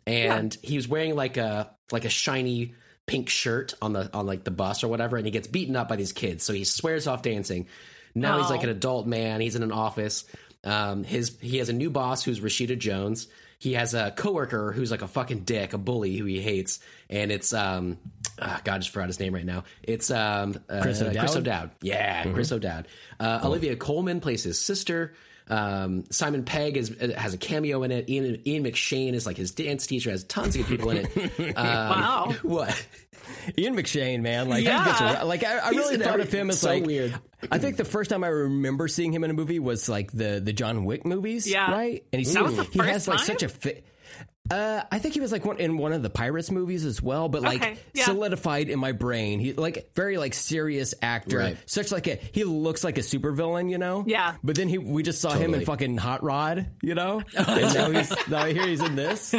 And 0.06 0.56
he 0.62 0.74
was 0.76 0.88
wearing 0.88 1.14
like 1.14 1.36
a 1.36 1.70
like 1.92 2.04
a 2.04 2.08
shiny 2.08 2.74
pink 3.06 3.28
shirt 3.28 3.74
on 3.80 3.92
the 3.92 4.10
on 4.12 4.26
like 4.26 4.42
the 4.42 4.50
bus 4.50 4.82
or 4.82 4.88
whatever, 4.88 5.16
and 5.16 5.24
he 5.26 5.30
gets 5.30 5.46
beaten 5.46 5.76
up 5.76 5.88
by 5.88 5.94
these 5.94 6.12
kids. 6.12 6.42
So 6.42 6.52
he 6.52 6.64
swears 6.64 7.06
off 7.06 7.22
dancing. 7.22 7.68
Now 8.14 8.38
he's 8.38 8.46
Oh. 8.46 8.50
like 8.54 8.64
an 8.64 8.70
adult 8.70 9.06
man. 9.06 9.40
He's 9.40 9.54
in 9.54 9.62
an 9.62 9.70
office. 9.72 10.24
Um, 10.64 11.04
his 11.04 11.38
he 11.40 11.58
has 11.58 11.68
a 11.68 11.72
new 11.72 11.90
boss 11.90 12.24
who's 12.24 12.40
Rashida 12.40 12.76
Jones. 12.76 13.28
He 13.62 13.75
has 13.75 13.94
a 13.94 14.11
coworker 14.11 14.72
who's 14.72 14.90
like 14.90 15.03
a 15.03 15.07
fucking 15.07 15.44
dick, 15.44 15.72
a 15.72 15.79
bully 15.79 16.16
who 16.16 16.25
he 16.25 16.40
hates, 16.40 16.81
and 17.09 17.31
it's 17.31 17.55
um, 17.55 17.96
ah, 18.40 18.61
God, 18.64 18.75
I 18.75 18.79
just 18.79 18.90
forgot 18.90 19.07
his 19.07 19.20
name 19.20 19.33
right 19.33 19.46
now. 19.46 19.62
It's 19.85 20.11
um, 20.11 20.57
uh, 20.68 20.83
Chris 20.83 21.01
O'Dowd? 21.01 21.18
Chris 21.20 21.37
O'Dowd. 21.37 21.70
Yeah, 21.81 22.25
Chris 22.33 22.51
O'Dowd. 22.51 22.88
Uh, 23.20 23.38
Olivia 23.44 23.77
Colman 23.77 24.18
plays 24.20 24.42
his 24.42 24.59
sister. 24.59 25.14
Um, 25.46 26.03
Simon 26.11 26.44
Pegg 26.44 26.77
is, 26.77 26.88
has 27.16 27.35
a 27.35 27.38
cameo 27.38 27.85
in 27.85 27.92
it. 27.92 28.11
Ian, 28.11 28.42
Ian 28.44 28.64
McShane 28.64 29.12
is 29.12 29.27
like 29.27 29.37
his 29.37 29.53
dance 29.53 29.87
teacher. 29.87 30.11
Has 30.11 30.25
tons 30.25 30.57
of 30.57 30.66
good 30.66 30.68
people 30.68 30.90
in 30.90 31.07
it. 31.07 31.57
Um, 31.57 31.64
Wow. 31.64 32.35
What? 32.42 32.87
Ian 33.58 33.76
McShane, 33.76 34.20
man, 34.20 34.48
like 34.48 34.64
Yeah. 34.64 34.85
gets 34.85 35.24
like 35.24 35.44
I, 35.44 35.58
I 35.58 35.70
really 35.70 35.94
in 35.94 36.00
thought 36.00 36.14
every- 36.14 36.22
of 36.24 36.32
him 36.32 36.50
as 36.50 36.61
so 36.61 36.68
like 36.68 36.85
weird. 36.85 37.14
I 37.50 37.58
think 37.58 37.76
the 37.76 37.85
first 37.85 38.11
time 38.11 38.22
I 38.24 38.28
remember 38.28 38.87
seeing 38.88 39.12
him 39.12 39.24
in 39.24 39.30
a 39.30 39.35
movie 39.35 39.58
was 39.58 39.88
like 39.88 40.12
the 40.12 40.40
the 40.44 40.52
John 40.52 40.85
Wick 40.85 41.04
movies, 41.04 41.50
Yeah. 41.50 41.70
right? 41.72 42.04
And 42.12 42.20
he's 42.20 42.32
That 42.35 42.44
was 42.44 42.56
the 42.56 42.64
he 42.64 42.78
first 42.78 42.90
has 42.90 43.08
like 43.08 43.18
time? 43.18 43.26
such 43.26 43.42
a 43.42 43.48
fit. 43.48 43.85
Uh, 44.50 44.82
I 44.90 44.98
think 44.98 45.14
he 45.14 45.20
was 45.20 45.30
like 45.30 45.44
one 45.44 45.58
in 45.58 45.78
one 45.78 45.92
of 45.92 46.02
the 46.02 46.11
Pirates 46.11 46.50
movies 46.50 46.85
as 46.85 47.00
well, 47.00 47.28
but 47.28 47.42
like 47.42 47.62
Okay, 47.62 47.76
yeah. 47.94 48.04
solidified 48.04 48.68
in 48.70 48.78
my 48.80 48.90
brain. 48.90 49.38
He 49.38 49.52
like 49.52 49.92
very 49.94 50.18
like 50.18 50.35
serious 50.35 50.94
actor, 51.00 51.38
Right. 51.38 51.56
such 51.64 51.92
like 51.92 52.08
a 52.08 52.16
he 52.32 52.42
looks 52.44 52.82
like 52.82 52.98
a 52.98 53.02
supervillain, 53.02 53.70
you 53.70 53.78
know. 53.78 54.02
Yeah. 54.06 54.35
But 54.42 54.56
then 54.56 54.68
he 54.68 54.78
we 54.78 55.04
just 55.04 55.20
saw 55.20 55.30
him 55.32 55.54
in 55.54 55.64
fucking 55.64 55.96
Hot 55.96 56.24
Rod, 56.24 56.66
you 56.82 56.94
know. 56.96 57.22
and 57.37 57.74
now 57.74 57.90
he's 57.92 58.12
now 58.28 58.38
I 58.42 58.52
hear 58.52 58.66
he's 58.66 58.80
in 58.82 58.96
this. 58.96 59.32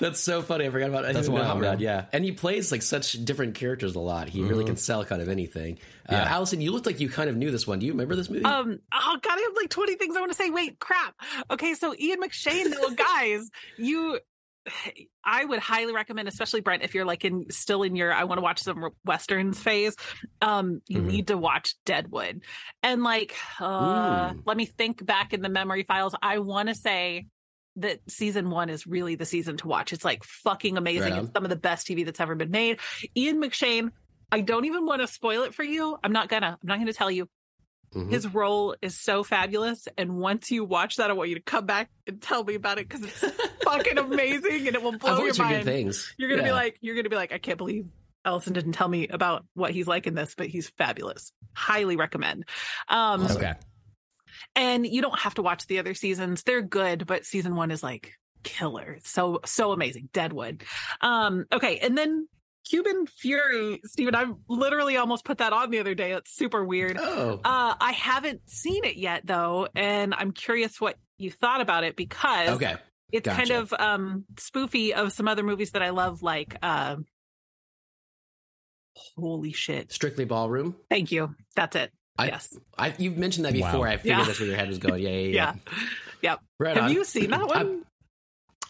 That's 0.00 0.18
so 0.18 0.42
funny. 0.42 0.66
I 0.66 0.70
forgot 0.70 0.88
about 0.88 1.02
That's 1.02 1.14
That's 1.14 1.28
wild, 1.28 1.46
wild, 1.46 1.60
man. 1.60 1.78
Yeah, 1.80 2.06
and 2.12 2.24
he 2.24 2.32
plays 2.32 2.72
like 2.72 2.82
such 2.82 3.12
different 3.24 3.54
characters 3.54 3.94
a 3.94 4.00
lot. 4.00 4.28
He 4.28 4.42
really 4.42 4.64
can 4.64 4.76
sell 4.76 5.04
kind 5.04 5.22
of 5.22 5.28
anything. 5.28 5.78
Uh, 6.08 6.14
Yeah. 6.14 6.24
Allison, 6.24 6.60
you 6.60 6.72
looked 6.72 6.86
like 6.86 6.98
you 7.00 7.08
kind 7.08 7.30
of 7.30 7.36
knew 7.36 7.50
this 7.50 7.66
one. 7.66 7.78
Do 7.78 7.86
you 7.86 7.92
remember 7.92 8.16
this 8.16 8.28
movie? 8.30 8.44
Um. 8.44 8.78
Oh 8.92 9.18
God, 9.22 9.38
I 9.38 9.40
have 9.42 9.56
like 9.56 9.70
twenty 9.70 9.94
things 9.96 10.16
I 10.16 10.20
want 10.20 10.32
to 10.32 10.36
say. 10.36 10.50
Wait, 10.50 10.78
crap. 10.80 11.14
Okay, 11.50 11.74
so 11.74 11.94
Ian 11.94 12.20
McShane, 12.20 12.74
though, 12.74 12.90
guys, 12.94 13.48
you. 13.78 14.18
I 15.24 15.44
would 15.44 15.58
highly 15.58 15.92
recommend, 15.94 16.28
especially 16.28 16.60
Brent, 16.62 16.82
if 16.82 16.94
you're 16.94 17.04
like 17.04 17.24
in 17.24 17.50
still 17.50 17.82
in 17.82 17.94
your 17.96 18.12
I 18.12 18.24
want 18.24 18.38
to 18.38 18.42
watch 18.42 18.60
some 18.60 18.88
westerns 19.04 19.58
phase. 19.60 19.94
Um, 20.40 20.80
you 20.86 21.02
Mhm. 21.02 21.06
need 21.06 21.26
to 21.28 21.36
watch 21.36 21.74
Deadwood, 21.84 22.42
and 22.82 23.02
like, 23.02 23.34
uh, 23.60 24.32
let 24.46 24.56
me 24.56 24.64
think 24.66 25.04
back 25.04 25.32
in 25.34 25.42
the 25.42 25.48
memory 25.50 25.82
files. 25.84 26.14
I 26.22 26.38
want 26.38 26.68
to 26.70 26.74
say 26.74 27.26
that 27.80 28.00
season 28.08 28.50
one 28.50 28.68
is 28.70 28.86
really 28.86 29.14
the 29.16 29.24
season 29.26 29.56
to 29.58 29.68
watch. 29.68 29.92
It's 29.92 30.04
like 30.04 30.24
fucking 30.24 30.76
amazing. 30.76 31.12
Right 31.12 31.22
it's 31.24 31.32
some 31.32 31.44
of 31.44 31.50
the 31.50 31.56
best 31.56 31.86
TV 31.86 32.04
that's 32.04 32.20
ever 32.20 32.34
been 32.34 32.50
made. 32.50 32.78
Ian 33.16 33.40
McShane. 33.42 33.90
I 34.32 34.40
don't 34.42 34.64
even 34.64 34.86
want 34.86 35.02
to 35.02 35.08
spoil 35.08 35.42
it 35.42 35.54
for 35.54 35.64
you. 35.64 35.98
I'm 36.04 36.12
not 36.12 36.28
gonna. 36.28 36.56
I'm 36.62 36.66
not 36.68 36.78
gonna 36.78 36.92
tell 36.92 37.10
you 37.10 37.28
Mhm. 37.92 38.08
his 38.12 38.32
role 38.32 38.76
is 38.80 38.96
so 38.96 39.24
fabulous 39.24 39.88
and 39.98 40.16
once 40.16 40.52
you 40.52 40.64
watch 40.64 40.94
that 40.98 41.10
i 41.10 41.12
want 41.12 41.28
you 41.28 41.34
to 41.34 41.42
come 41.42 41.66
back 41.66 41.90
and 42.06 42.22
tell 42.22 42.44
me 42.44 42.54
about 42.54 42.78
it 42.78 42.88
because 42.88 43.02
it's 43.02 43.34
fucking 43.64 43.98
amazing 43.98 44.68
and 44.68 44.76
it 44.76 44.80
will 44.84 44.92
blow 44.96 45.10
your 45.10 45.18
always 45.18 45.36
heard 45.36 45.48
good 45.48 45.52
mind 45.54 45.64
things. 45.64 46.14
you're 46.16 46.30
gonna 46.30 46.44
be 46.44 46.52
like 46.52 46.78
you're 46.80 46.94
gonna 46.94 47.08
be 47.08 47.16
like 47.16 47.32
i 47.32 47.38
can't 47.38 47.58
believe 47.58 47.86
Allison 48.24 48.52
didn't 48.52 48.74
tell 48.74 48.86
me 48.86 49.08
about 49.08 49.44
what 49.54 49.72
he's 49.72 49.88
like 49.88 50.06
in 50.06 50.14
this 50.14 50.36
but 50.36 50.46
he's 50.46 50.68
fabulous 50.78 51.32
highly 51.52 51.96
recommend 51.96 52.44
um 52.88 53.26
Okay. 53.26 53.54
And 54.54 54.86
you 54.86 55.02
don't 55.02 55.18
have 55.18 55.34
to 55.34 55.42
watch 55.42 55.66
the 55.66 55.78
other 55.78 55.94
seasons 55.94 56.42
they're 56.42 56.62
good 56.62 57.06
but 57.06 57.24
season 57.24 57.54
one 57.54 57.70
is 57.70 57.82
like 57.82 58.14
killer 58.42 58.92
It's 58.92 59.10
so 59.10 59.40
so 59.44 59.72
amazing 59.72 60.08
deadwood 60.12 60.62
um 61.00 61.44
okay 61.52 61.78
and 61.78 61.96
then 61.96 62.26
cuban 62.68 63.06
fury 63.06 63.80
Steven, 63.84 64.14
i 64.14 64.26
literally 64.48 64.96
almost 64.96 65.24
put 65.24 65.38
that 65.38 65.52
on 65.52 65.70
the 65.70 65.78
other 65.78 65.94
day 65.94 66.12
it's 66.12 66.34
super 66.34 66.64
weird 66.64 66.98
Oh, 66.98 67.40
uh, 67.44 67.74
I 67.80 67.92
haven't 67.92 68.48
seen 68.48 68.84
it 68.84 68.96
yet 68.96 69.22
though, 69.26 69.68
and 69.74 70.14
I'm 70.14 70.32
curious 70.32 70.80
what 70.80 70.96
you 71.18 71.30
thought 71.30 71.60
about 71.60 71.84
it 71.84 71.96
because 71.96 72.50
okay. 72.50 72.76
it's 73.12 73.28
kind 73.28 73.50
of 73.50 73.72
um 73.78 74.24
spoofy 74.34 74.92
of 74.92 75.12
some 75.12 75.28
other 75.28 75.42
movies 75.42 75.72
that 75.72 75.82
I 75.82 75.90
love, 75.90 76.22
like 76.22 76.56
uh, 76.62 76.96
holy 78.94 79.52
shit. 79.52 79.92
Strictly 79.92 80.24
Ballroom. 80.24 80.76
Thank 80.88 81.12
you. 81.12 81.34
That's 81.56 81.76
it. 81.76 81.92
I, 82.20 82.26
yes. 82.26 82.56
I, 82.78 82.94
you've 82.98 83.16
mentioned 83.16 83.44
that 83.46 83.52
before. 83.52 83.80
Wow. 83.80 83.84
I 83.84 83.96
figured 83.96 84.18
Yeah. 84.18 84.24
that's 84.24 84.38
where 84.40 84.48
your 84.48 84.56
head 84.56 84.68
was 84.68 84.78
going. 84.78 85.02
Yeah, 85.02 85.08
yeah, 85.10 85.16
yeah. 85.18 85.32
Yeah. 85.32 85.54
Yep. 86.22 86.40
Right 86.58 86.74
Have 86.76 86.84
on. 86.86 86.92
you 86.92 87.04
seen 87.04 87.30
that 87.30 87.46
one? 87.46 87.84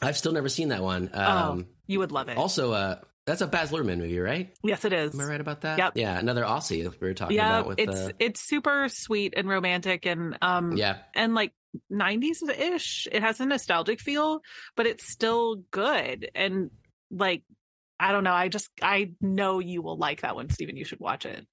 I've 0.03 0.17
still 0.17 0.33
never 0.33 0.49
seen 0.49 0.69
that 0.69 0.83
one. 0.83 1.11
oh, 1.13 1.21
Um, 1.21 1.67
you 1.87 1.99
would 1.99 2.13
love 2.13 2.29
it. 2.29 2.39
Also, 2.39 2.73
uh, 2.73 2.97
that's 3.27 3.41
a 3.43 3.47
Baz 3.47 3.71
Luhrmann 3.71 3.99
movie, 3.99 4.19
right? 4.19 4.55
yes, 4.65 4.85
it 4.85 4.93
is. 4.93 5.15
Am 5.15 5.21
I 5.21 5.25
right 5.25 5.41
about 5.41 5.61
that? 5.63 5.79
Yep. 5.79 5.93
Yeah, 5.97 6.19
another 6.19 6.43
Aussie 6.45 6.89
we 7.01 7.07
were 7.09 7.15
talking 7.15 7.37
Yeah, 7.37 7.59
about 7.59 7.69
with 7.69 7.79
it's 7.81 7.97
uh, 7.97 8.11
it's 8.19 8.41
super 8.41 8.89
sweet 8.89 9.35
and 9.37 9.49
romantic 9.49 10.07
and 10.07 10.39
um 10.43 10.77
yeah. 10.77 10.99
and 11.15 11.35
like 11.35 11.53
90s 11.93 12.49
ish. 12.59 13.07
It 13.13 13.23
has 13.23 13.39
a 13.41 13.47
nostalgic 13.47 14.01
feel, 14.01 14.41
but 14.77 14.87
it's 14.87 15.11
still 15.13 15.57
good 15.71 16.31
and 16.35 16.71
like 17.11 17.43
I 18.01 18.13
don't 18.13 18.25
know. 18.25 18.33
I 18.33 18.49
just 18.49 18.69
I 18.81 19.13
know 19.21 19.59
you 19.59 19.83
will 19.83 19.99
like 19.99 20.23
that 20.23 20.35
one, 20.35 20.49
Steven. 20.49 20.77
You 20.77 20.85
should 20.85 21.01
watch 21.01 21.27
it. 21.27 21.47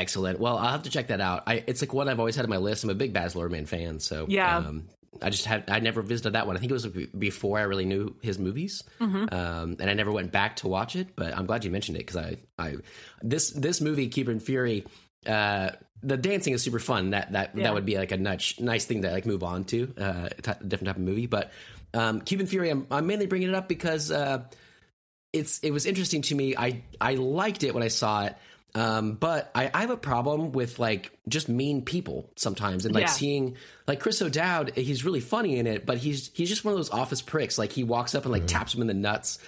Excellent. 0.00 0.40
Well, 0.40 0.56
I'll 0.58 0.70
have 0.72 0.82
to 0.84 0.90
check 0.90 1.08
that 1.08 1.20
out. 1.20 1.42
I, 1.46 1.62
it's 1.66 1.80
like 1.82 1.92
one 1.92 2.08
I've 2.08 2.18
always 2.18 2.34
had 2.36 2.44
on 2.44 2.50
my 2.50 2.56
list. 2.56 2.84
I'm 2.84 2.90
a 2.90 2.94
big 2.94 3.12
Baz 3.12 3.34
Luhrmann 3.34 3.68
fan, 3.68 4.00
so 4.00 4.26
Yeah. 4.28 4.56
Um, 4.58 4.88
I 5.20 5.28
just 5.30 5.44
had 5.44 5.64
I 5.68 5.80
never 5.80 6.02
visited 6.02 6.34
that 6.34 6.46
one. 6.46 6.56
I 6.56 6.60
think 6.60 6.70
it 6.70 6.74
was 6.74 6.86
before 6.86 7.58
I 7.58 7.62
really 7.62 7.84
knew 7.84 8.14
his 8.22 8.38
movies, 8.38 8.82
Mhm. 9.00 9.32
um, 9.32 9.76
and 9.80 9.90
I 9.90 9.94
never 9.94 10.12
went 10.12 10.30
back 10.32 10.56
to 10.56 10.68
watch 10.68 10.94
it. 10.96 11.08
But 11.16 11.36
I'm 11.36 11.46
glad 11.46 11.64
you 11.64 11.70
mentioned 11.70 11.96
it 11.98 12.06
because 12.06 12.16
I, 12.16 12.36
I 12.58 12.76
this 13.20 13.50
this 13.50 13.80
movie 13.80 14.08
Cuban 14.08 14.38
Fury. 14.40 14.86
Uh, 15.26 15.70
the 16.02 16.16
dancing 16.16 16.54
is 16.54 16.62
super 16.62 16.78
fun. 16.78 17.10
That 17.10 17.32
that 17.32 17.56
Yeah. 17.56 17.64
that 17.64 17.74
would 17.74 17.84
be 17.84 17.98
like 17.98 18.12
a 18.12 18.16
nice 18.16 18.58
nice 18.60 18.84
thing 18.86 19.02
to 19.02 19.10
like 19.10 19.26
move 19.26 19.42
on 19.42 19.64
to 19.64 19.92
uh, 19.98 20.28
t- 20.28 20.52
different 20.66 20.86
type 20.86 20.96
of 20.96 21.02
movie. 21.02 21.26
But 21.26 21.50
um, 21.92 22.20
Cuban 22.22 22.46
Fury, 22.46 22.70
I'm, 22.70 22.86
I'm 22.90 23.06
mainly 23.08 23.26
bringing 23.26 23.48
it 23.48 23.54
up 23.54 23.68
because 23.68 24.10
uh, 24.12 24.44
it's 25.32 25.58
it 25.60 25.72
was 25.72 25.86
interesting 25.86 26.22
to 26.22 26.34
me. 26.36 26.54
I 26.56 26.82
I 27.00 27.14
liked 27.14 27.64
it 27.64 27.74
when 27.74 27.82
I 27.82 27.88
saw 27.88 28.26
it, 28.26 28.36
um, 28.74 29.14
but 29.14 29.50
I, 29.54 29.70
I 29.72 29.80
have 29.80 29.90
a 29.90 29.96
problem 29.96 30.52
with 30.52 30.78
like 30.78 31.10
just 31.28 31.48
mean 31.48 31.82
people 31.82 32.30
sometimes, 32.36 32.86
and 32.86 32.94
like 32.94 33.02
Yeah. 33.02 33.08
seeing 33.10 33.56
like 33.86 34.00
Chris 34.00 34.22
O'Dowd. 34.22 34.72
He's 34.76 35.04
really 35.04 35.20
funny 35.20 35.58
in 35.58 35.66
it, 35.66 35.84
but 35.86 35.98
he's 35.98 36.30
he's 36.34 36.48
just 36.48 36.64
one 36.64 36.72
of 36.72 36.78
those 36.78 36.90
office 36.90 37.22
pricks. 37.22 37.58
Like 37.58 37.72
he 37.72 37.84
walks 37.84 38.14
up 38.14 38.24
and 38.24 38.32
like 38.32 38.46
taps 38.46 38.74
him 38.74 38.80
in 38.80 38.86
the 38.86 38.94
nuts. 38.94 39.38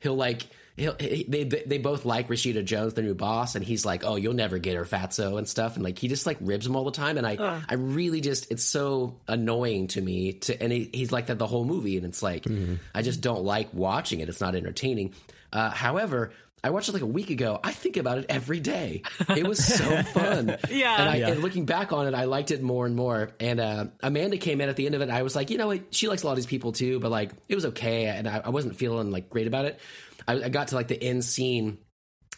He'll 0.00 0.16
like. 0.16 0.46
He'll, 0.76 0.94
he, 0.98 1.24
they 1.28 1.44
they 1.44 1.76
both 1.76 2.06
like 2.06 2.28
Rashida 2.28 2.64
Jones, 2.64 2.94
their 2.94 3.04
new 3.04 3.12
boss, 3.12 3.54
and 3.54 3.62
he's 3.62 3.84
like, 3.84 4.02
"Oh, 4.02 4.16
you'll 4.16 4.32
never 4.32 4.56
get 4.58 4.76
her, 4.76 4.84
Fatso," 4.86 5.36
and 5.36 5.46
stuff, 5.46 5.74
and 5.74 5.84
like 5.84 5.98
he 5.98 6.08
just 6.08 6.24
like 6.24 6.38
ribs 6.40 6.64
him 6.64 6.74
all 6.74 6.84
the 6.84 6.90
time, 6.92 7.18
and 7.18 7.26
I 7.26 7.36
Ugh. 7.36 7.62
I 7.68 7.74
really 7.74 8.22
just 8.22 8.50
it's 8.50 8.62
so 8.64 9.16
annoying 9.28 9.88
to 9.88 10.00
me 10.00 10.34
to 10.34 10.62
and 10.62 10.72
he, 10.72 10.88
he's 10.94 11.12
like 11.12 11.26
that 11.26 11.38
the 11.38 11.46
whole 11.46 11.64
movie 11.66 11.98
and 11.98 12.06
it's 12.06 12.22
like 12.22 12.46
I 12.94 13.02
just 13.02 13.20
don't 13.20 13.42
like 13.44 13.74
watching 13.74 14.20
it 14.20 14.30
it's 14.30 14.40
not 14.40 14.54
entertaining 14.54 15.12
uh, 15.52 15.68
however 15.70 16.32
I 16.62 16.70
watched 16.70 16.88
it 16.88 16.92
like 16.92 17.02
a 17.02 17.06
week 17.06 17.30
ago. 17.30 17.58
I 17.64 17.72
think 17.72 17.96
about 17.96 18.18
it 18.18 18.26
every 18.28 18.60
day. 18.60 19.02
It 19.28 19.46
was 19.46 19.64
so 19.64 20.02
fun. 20.14 20.56
Yeah. 20.70 20.96
and, 21.00 21.08
I, 21.08 21.16
Yeah. 21.16 21.28
and 21.28 21.42
looking 21.42 21.64
back 21.64 21.92
on 21.92 22.06
it 22.06 22.14
I 22.14 22.24
liked 22.24 22.50
it 22.50 22.62
more 22.62 22.84
and 22.86 22.94
more. 22.94 23.30
And 23.40 23.58
uh, 23.60 23.86
Amanda 24.02 24.36
came 24.36 24.60
in 24.60 24.68
at 24.68 24.76
the 24.76 24.86
end 24.86 24.94
of 24.94 25.00
it. 25.00 25.04
And 25.04 25.12
I 25.12 25.22
was 25.22 25.34
like 25.34 25.50
you 25.50 25.58
know 25.58 25.68
what? 25.68 25.94
She 25.94 26.08
likes 26.08 26.22
a 26.22 26.26
lot 26.26 26.32
of 26.32 26.36
these 26.36 26.46
people 26.46 26.72
too. 26.72 27.00
But 27.00 27.10
like 27.10 27.32
it 27.48 27.54
was 27.54 27.64
okay. 27.66 28.06
And 28.06 28.28
I, 28.28 28.42
I 28.44 28.48
wasn't 28.50 28.76
feeling 28.76 29.10
like 29.10 29.30
great 29.30 29.46
about 29.46 29.64
it. 29.64 29.80
I, 30.28 30.34
I 30.34 30.48
got 30.50 30.68
to 30.68 30.74
like 30.74 30.88
the 30.88 31.02
end 31.02 31.24
scene 31.24 31.78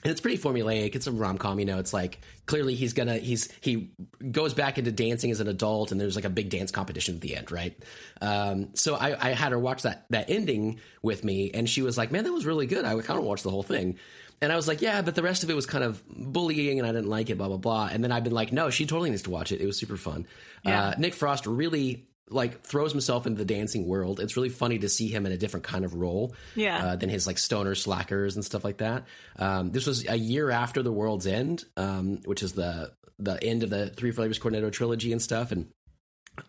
and 0.03 0.11
it's 0.11 0.21
pretty 0.21 0.39
formulaic. 0.39 0.95
It's 0.95 1.07
a 1.07 1.13
rom 1.13 1.39
com, 1.39 1.59
you 1.59 1.65
know. 1.65 1.79
It's 1.79 1.93
like 1.93 2.21
clearly 2.47 2.75
he's 2.75 2.93
gonna 2.93 3.19
he's 3.19 3.51
he 3.61 3.93
goes 4.31 4.53
back 4.55 4.79
into 4.79 4.91
dancing 4.91 5.31
as 5.31 5.41
an 5.41 5.49
adult, 5.49 5.93
and 5.93 6.01
there's 6.01 6.17
like 6.17 6.25
a 6.25 6.31
big 6.31 6.51
dance 6.51 6.71
competition 6.71 7.15
at 7.15 7.21
the 7.21 7.37
end, 7.37 7.53
right? 7.53 7.77
Um, 8.21 8.71
so 8.75 8.97
I, 8.97 9.29
I 9.29 9.31
had 9.31 9.53
her 9.53 9.59
watch 9.59 9.83
that 9.83 10.07
that 10.11 10.29
ending 10.29 10.81
with 11.03 11.25
me, 11.25 11.51
and 11.53 11.69
she 11.69 11.83
was 11.83 11.97
like, 11.97 12.11
"Man, 12.11 12.25
that 12.25 12.33
was 12.33 12.47
really 12.47 12.67
good. 12.67 12.85
I 12.85 13.01
kind 13.01 13.19
of 13.19 13.25
watched 13.25 13.45
the 13.45 13.51
whole 13.51 13.63
thing." 13.63 13.99
And 14.41 14.53
I 14.53 14.57
was 14.57 14.67
like, 14.67 14.83
"Yeah, 14.83 15.03
but 15.03 15.15
the 15.15 15.23
rest 15.23 15.45
of 15.45 15.51
it 15.51 15.55
was 15.55 15.67
kind 15.67 15.85
of 15.85 16.03
bullying, 16.09 16.81
and 16.81 16.89
I 16.89 16.91
didn't 16.91 17.11
like 17.11 17.31
it." 17.31 17.39
Blah 17.39 17.49
blah 17.49 17.57
blah. 17.59 17.89
And 17.93 18.03
then 18.03 18.11
I've 18.11 18.25
been 18.25 18.35
like, 18.35 18.53
"No, 18.53 18.71
she 18.71 18.87
totally 18.87 19.11
needs 19.11 19.23
to 19.23 19.31
watch 19.31 19.53
it. 19.53 19.61
It 19.61 19.67
was 19.67 19.79
super 19.79 19.97
fun." 19.97 20.27
Yeah. 20.65 20.89
Uh, 20.89 20.95
Nick 20.99 21.15
Frost 21.15 21.47
really 21.47 22.09
like 22.33 22.63
throws 22.63 22.93
himself 22.93 23.27
into 23.27 23.39
the 23.39 23.45
dancing 23.45 23.87
world. 23.87 24.21
It's 24.21 24.37
really 24.37 24.49
funny 24.49 24.79
to 24.81 24.89
see 24.89 25.09
him 25.09 25.27
in 25.27 25.33
a 25.33 25.37
different 25.37 25.65
kind 25.65 25.85
of 25.85 25.95
role 25.95 26.35
Yeah. 26.57 26.85
uh, 26.87 26.97
than 26.97 27.09
his 27.09 27.27
like 27.27 27.39
stoner 27.39 27.75
slackers 27.75 28.37
and 28.37 28.45
stuff 28.45 28.65
like 28.65 28.79
that. 28.79 29.05
Um, 29.39 29.71
this 29.71 29.87
was 29.87 30.09
a 30.09 30.17
year 30.17 30.51
after 30.51 30.83
the 30.83 30.93
World's 30.93 31.27
End, 31.27 31.65
um, 31.77 32.19
which 32.25 32.43
is 32.43 32.53
the 32.53 32.93
the 33.19 33.43
end 33.45 33.63
of 33.63 33.71
the 33.71 33.89
Three 33.89 34.11
Flavors 34.11 34.39
Cornetto 34.39 34.73
trilogy 34.73 35.13
and 35.13 35.21
stuff, 35.23 35.53
and. 35.53 35.69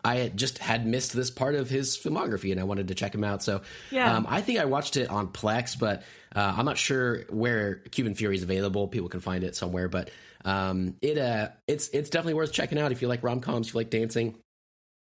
I 0.02 0.14
had 0.16 0.36
just 0.38 0.56
had 0.56 0.86
missed 0.86 1.12
this 1.12 1.30
part 1.30 1.54
of 1.54 1.68
his 1.68 1.94
filmography, 1.98 2.50
and 2.52 2.58
I 2.58 2.64
wanted 2.64 2.88
to 2.88 2.94
check 2.94 3.14
him 3.14 3.22
out. 3.22 3.42
So, 3.42 3.60
Yeah. 3.90 4.16
um, 4.16 4.26
I 4.26 4.40
think 4.40 4.58
I 4.58 4.64
watched 4.64 4.96
it 4.96 5.10
on 5.10 5.28
Plex, 5.28 5.78
but 5.78 6.04
uh, 6.34 6.54
I'm 6.56 6.64
not 6.64 6.78
sure 6.78 7.24
where 7.28 7.74
Cuban 7.90 8.14
Fury 8.14 8.34
is 8.34 8.42
available. 8.42 8.88
People 8.88 9.10
can 9.10 9.20
find 9.20 9.44
it 9.44 9.54
somewhere, 9.54 9.90
but 9.90 10.10
um, 10.46 10.96
it 11.02 11.18
uh, 11.18 11.48
it's 11.68 11.90
it's 11.90 12.08
definitely 12.08 12.32
worth 12.32 12.50
checking 12.50 12.78
out 12.78 12.92
if 12.92 13.02
you 13.02 13.08
like 13.08 13.22
rom 13.22 13.40
coms, 13.40 13.68
if 13.68 13.74
you 13.74 13.80
like 13.80 13.90
dancing 13.90 14.36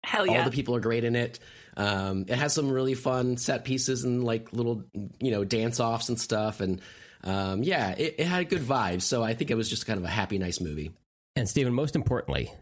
Hell 0.04 0.26
yeah. 0.26 0.38
all 0.38 0.44
the 0.44 0.50
people 0.50 0.74
are 0.76 0.80
great 0.80 1.04
in 1.04 1.14
it. 1.16 1.38
Um, 1.76 2.26
it 2.28 2.36
has 2.36 2.52
some 2.52 2.70
really 2.70 2.94
fun 2.94 3.36
set 3.36 3.64
pieces 3.64 4.04
and 4.04 4.22
like 4.24 4.52
little, 4.52 4.84
you 5.20 5.30
know, 5.30 5.44
dance 5.44 5.80
offs 5.80 6.08
and 6.08 6.20
stuff. 6.20 6.60
And 6.60 6.80
um, 7.24 7.62
yeah, 7.62 7.90
it, 7.96 8.16
it 8.18 8.26
had 8.26 8.40
a 8.42 8.44
good 8.44 8.62
vibe. 8.62 9.00
So 9.02 9.22
I 9.22 9.34
think 9.34 9.50
it 9.50 9.56
was 9.56 9.68
just 9.70 9.86
kind 9.86 9.98
of 9.98 10.04
a 10.04 10.08
happy, 10.08 10.38
nice 10.38 10.60
movie. 10.60 10.92
And 11.36 11.48
Steven, 11.48 11.72
most 11.72 11.94
importantly, 11.96 12.52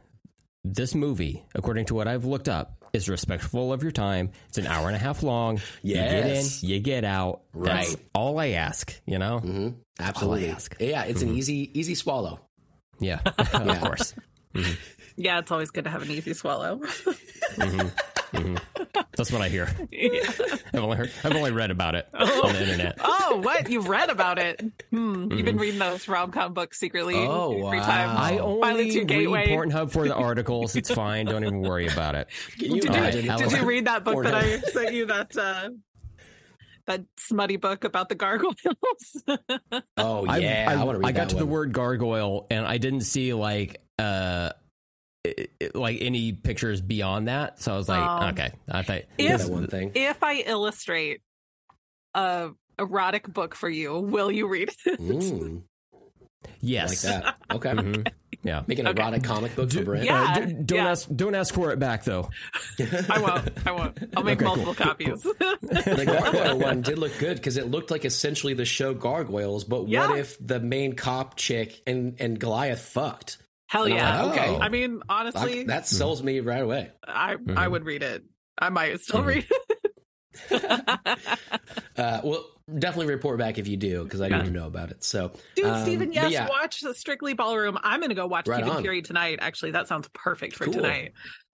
this 0.65 0.95
movie, 0.95 1.45
according 1.55 1.87
to 1.87 1.95
what 1.95 2.07
I've 2.07 2.25
looked 2.25 2.49
up, 2.49 2.77
is 2.93 3.09
respectful 3.09 3.73
of 3.73 3.83
your 3.83 3.93
time. 3.93 4.31
It's 4.49 4.59
an 4.59 4.67
hour 4.67 4.87
and 4.89 4.97
a 4.97 4.99
half 4.99 5.23
long. 5.23 5.61
yes. 5.83 5.83
You 5.83 5.97
get 5.97 6.27
in, 6.27 6.69
you 6.71 6.81
get 6.81 7.05
out. 7.05 7.41
That's 7.55 7.89
Right. 7.95 7.97
all 8.15 8.39
I 8.39 8.49
ask, 8.49 8.93
you 9.07 9.19
know? 9.19 9.39
hmm 9.39 9.69
Absolutely. 9.99 10.51
ask. 10.51 10.77
Yeah, 10.81 11.05
it's 11.05 11.23
an 11.23 11.31
easy, 11.37 11.71
easy 11.79 11.95
swallow. 11.95 12.41
Yeah, 13.01 13.21
of 13.39 13.81
course. 13.81 14.15
Yeah, 15.21 15.39
it's 15.39 15.51
always 15.51 15.71
good 15.71 15.85
to 15.85 15.91
have 15.91 16.03
an 16.03 16.11
easy 16.11 16.35
swallow. 16.35 16.81
That's 19.17 19.33
what 19.33 19.43
I 19.43 19.49
hear. 19.49 19.69
Yeah. 19.91 20.21
I've 20.73 20.83
only, 20.83 20.97
heard, 20.97 21.11
I've 21.25 21.35
only 21.35 21.51
read 21.51 21.71
about 21.71 21.95
it 21.95 22.09
on 22.15 22.53
the 22.53 22.63
internet. 22.63 22.99
Oh, 23.01 23.41
what? 23.43 23.69
You've 23.69 23.89
read 23.89 24.09
about 24.09 24.39
it? 24.39 24.63
Hmm. 24.91 25.31
You've 25.33 25.45
been 25.45 25.59
reading 25.59 25.79
those 25.79 26.09
rom 26.09 26.31
com 26.31 26.55
books 26.55 26.79
secretly 26.79 27.17
Oh, 27.17 27.67
every 27.67 27.81
wow. 27.81 27.87
time. 27.87 28.17
I 28.17 28.39
only 28.39 28.91
read 28.91 29.07
Gateway. 29.09 29.49
Pornhub 29.49 29.91
for 29.91 30.07
the 30.09 30.15
articles. 30.15 30.75
It's 30.77 30.91
fine. 30.91 31.27
Don't 31.27 31.45
even 31.45 31.61
worry 31.61 31.87
about 31.89 32.15
it. 32.15 32.29
Can 32.59 32.77
you 32.77 32.81
Did 32.83 33.25
you, 33.25 33.37
did 33.37 33.53
you 33.53 33.65
read 33.65 33.87
that 33.87 34.05
book 34.05 34.23
that 34.25 34.35
I 34.35 34.61
sent 34.61 34.95
you? 34.95 35.07
That 35.07 35.37
uh, 35.37 35.71
that 36.87 37.05
smutty 37.19 37.57
book 37.57 37.85
about 37.85 38.09
the 38.09 38.15
gargoyles. 38.15 38.57
Oh 39.97 40.27
I- 40.27 40.39
yeah, 40.39 40.67
I, 40.69 40.75
I, 40.75 40.85
want 40.85 40.97
to 40.97 41.01
read 41.01 41.09
I 41.09 41.13
got 41.13 41.29
that 41.29 41.31
to 41.31 41.37
the 41.37 41.47
word 41.47 41.73
gargoyle 41.73 42.47
and 42.51 42.65
I 42.65 42.79
didn't 42.79 43.03
see 43.03 43.35
like 43.35 43.83
uh 43.99 44.51
i- 45.39 45.47
i- 45.63 45.71
like 45.75 45.99
any 46.01 46.33
pictures 46.33 46.81
beyond 46.81 47.29
that. 47.29 47.61
So 47.63 47.73
I 47.73 47.77
was 47.77 47.89
like, 47.89 48.01
Oh. 48.23 48.29
okay. 48.31 48.53
I 48.69 48.83
thought 48.83 49.03
If- 49.19 49.47
one 49.49 49.67
thing. 49.69 49.93
if 49.95 50.23
I 50.23 50.37
illustrate 50.41 51.21
a 52.15 52.51
erotic 52.79 53.33
book 53.33 53.55
for 53.55 53.69
you, 53.69 53.99
will 53.99 54.31
you 54.33 54.49
read 54.49 54.71
it? 54.87 55.01
Mm, 55.01 55.63
yes. 56.61 57.05
like 57.05 57.23
that. 57.23 57.37
Okay. 57.53 57.71
Mhm. 57.73 58.13
Yeah. 58.43 58.63
Make 58.67 58.79
an 58.79 58.87
Okay. 58.89 59.03
erotic 59.03 59.23
comic 59.23 59.55
book 59.55 59.71
for 59.71 59.85
Brent. 59.85 60.07
Yeah. 60.07 60.23
Uh, 60.35 60.41
d- 60.47 60.53
don't 60.65 60.79
yeah. 60.79 60.91
ask. 60.93 61.07
Don't 61.15 61.35
ask 61.35 61.53
for 61.53 61.73
it 61.73 61.79
back, 61.79 62.05
though. 62.05 62.31
I 63.11 63.19
won't. 63.21 63.67
I 63.67 63.71
won't. 63.73 63.99
I'll 64.17 64.23
make 64.23 64.39
Okay, 64.39 64.47
multiple 64.47 64.75
cool, 64.75 64.87
copies. 64.87 65.23
the 65.23 66.05
gargoyle 66.07 66.59
one 66.59 66.81
did 66.81 66.97
look 66.99 67.13
good 67.19 67.37
because 67.37 67.59
it 67.59 67.71
looked 67.71 67.91
like 67.91 68.07
essentially 68.07 68.55
the 68.55 68.65
show 68.65 68.95
Gargoyles, 68.95 69.65
but 69.65 69.89
Yeah. 69.89 70.09
what 70.09 70.19
if 70.21 70.39
the 70.41 70.59
main 70.59 70.95
cop 70.95 71.37
chick 71.37 71.83
and 71.87 72.17
and 72.19 72.41
Goliath 72.41 72.81
fucked? 72.81 73.37
Hell 73.71 73.85
And 73.85 73.95
yeah. 73.95 74.23
like, 74.25 74.37
okay. 74.39 74.57
I 74.61 74.69
mean, 74.69 75.01
honestly, 75.09 75.61
I- 75.61 75.65
that 75.69 75.87
sells 75.87 76.23
me 76.25 76.41
right 76.41 76.61
away. 76.63 76.91
I 77.07 77.35
I 77.35 77.37
Mhm. 77.37 77.71
would 77.71 77.85
read 77.85 78.03
it. 78.03 78.25
I 78.59 78.69
might 78.69 79.01
still 79.01 79.23
Mhm. 79.23 79.27
read 79.27 79.47
it. 79.49 79.81
Uh, 81.97 82.21
well, 82.25 82.45
definitely 82.79 83.13
report 83.13 83.39
back 83.39 83.59
if 83.59 83.69
you 83.69 83.77
do 83.77 84.05
because 84.05 84.21
I 84.23 84.29
Yeah. 84.29 84.39
need 84.39 84.47
to 84.47 84.51
know 84.51 84.67
about 84.67 84.91
it. 84.91 85.05
So, 85.05 85.33
Dude, 85.55 85.67
um, 85.67 85.83
Steven, 85.83 86.09
but 86.09 86.15
yes, 86.15 86.33
yeah, 86.33 86.49
watch 86.49 86.81
the 86.81 86.95
Strictly 86.95 87.35
Ballroom. 87.35 87.77
I'm 87.83 88.01
gonna 88.01 88.15
go 88.15 88.27
watch 88.27 88.49
Right 88.49 88.65
Cuban. 88.65 88.83
Fury 88.83 89.03
tonight. 89.03 89.39
Actually, 89.43 89.73
that 89.73 89.87
sounds 89.87 90.09
perfect 90.15 90.55
for 90.57 90.65
Cool. 90.65 90.75
tonight. 90.75 91.13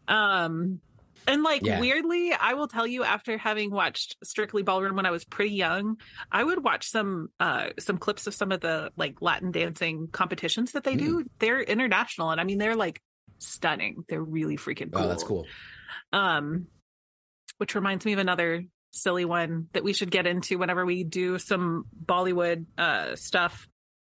Um 0.09 0.81
and 1.27 1.43
like 1.43 1.63
Yeah. 1.65 1.81
weirdly, 1.81 2.33
I 2.33 2.55
will 2.55 2.69
tell 2.69 2.87
you 2.87 3.05
after 3.05 3.37
having 3.39 3.71
watched 3.71 4.17
Strictly 4.25 4.63
Ballroom 4.63 4.97
when 4.97 5.07
I 5.07 5.11
was 5.11 5.25
pretty 5.25 5.55
young, 5.55 5.97
I 6.31 6.43
would 6.45 6.63
watch 6.63 6.89
some 6.89 7.29
uh 7.41 7.71
some 7.79 7.99
clips 7.99 8.27
of 8.27 8.35
some 8.35 8.53
of 8.53 8.61
the 8.61 8.91
like 8.97 9.21
Latin 9.21 9.51
dancing 9.53 10.09
competitions 10.11 10.73
that 10.73 10.85
they 10.85 10.93
Hmm. 10.95 10.99
do. 10.99 11.25
They're 11.39 11.61
international 11.61 12.31
and 12.31 12.41
I 12.41 12.45
mean 12.45 12.59
they're 12.59 12.77
like 12.77 13.01
stunning. 13.39 14.05
They're 14.09 14.23
really 14.23 14.57
freaking 14.57 14.93
cool. 14.93 15.05
oh, 15.05 15.09
that's 15.09 15.25
cool. 15.25 15.47
Um, 16.13 16.67
which 17.59 17.75
reminds 17.75 18.05
me 18.05 18.13
of 18.13 18.19
another 18.19 18.65
silly 18.93 19.25
one 19.25 19.69
that 19.73 19.85
we 19.85 19.93
should 19.93 20.11
get 20.11 20.27
into 20.27 20.59
whenever 20.59 20.87
we 20.87 21.05
do 21.05 21.39
some 21.39 21.85
Bollywood 22.05 22.67
uh 22.79 23.17
stuff. 23.17 23.69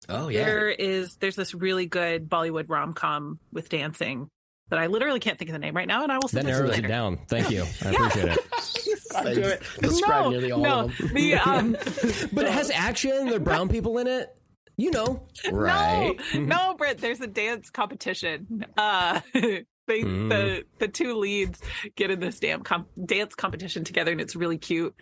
Oh 0.09 0.29
yeah, 0.29 0.45
There 0.45 0.69
is 0.69 1.17
there's 1.17 1.37
this 1.37 1.55
really 1.55 1.87
good 1.87 2.29
Bollywood 2.29 2.65
rom 2.69 2.93
com 2.93 3.39
with 3.53 3.69
dancing 3.69 4.29
that 4.73 4.79
I 4.79 4.87
literally 4.87 5.21
can't 5.21 5.39
think 5.39 5.51
of 5.51 5.53
the 5.53 5.59
name 5.59 5.77
right 5.77 5.87
now, 5.87 6.03
and 6.03 6.11
I 6.11 6.15
will 6.15 6.23
That 6.23 6.31
send 6.31 6.49
it 6.49 6.53
to 6.53 6.57
you 6.57 6.63
narrows 6.65 6.79
it 6.79 6.89
down. 6.89 7.19
Thank 7.29 7.51
you. 7.51 7.67
I 7.85 7.91
appreciate 7.91 8.25
it. 8.25 8.39
I 9.15 9.35
do 9.35 9.41
it. 9.43 9.63
just 9.83 10.03
no, 10.09 10.31
nearly 10.31 10.51
all 10.51 10.61
no, 10.63 10.81
of 10.85 10.97
them. 10.97 11.13
the 11.13 11.35
um, 11.35 11.73
But 12.33 12.47
it 12.47 12.53
has 12.53 12.71
action. 12.71 13.27
There 13.27 13.37
are 13.37 13.39
brown 13.39 13.69
people 13.69 13.99
in 13.99 14.07
it. 14.07 14.35
You 14.79 14.91
know. 14.91 15.27
right? 15.51 16.19
no, 16.33 16.41
no, 16.41 16.75
Britt. 16.75 16.97
There's 16.97 17.21
a 17.21 17.27
dance 17.27 17.69
competition. 17.69 18.65
Uh, 18.75 19.21
they 19.35 19.67
they 19.87 20.03
the 20.05 20.65
the 20.79 20.89
two 20.89 21.17
leads 21.19 21.61
get 21.95 22.11
in 22.11 22.19
this 22.19 22.41
damn 22.41 22.63
com- 22.63 22.87
dance 23.05 23.35
competition 23.35 23.85
together, 23.85 24.11
and 24.11 24.23
it's 24.23 24.35
really 24.35 24.57
cute. 24.57 24.95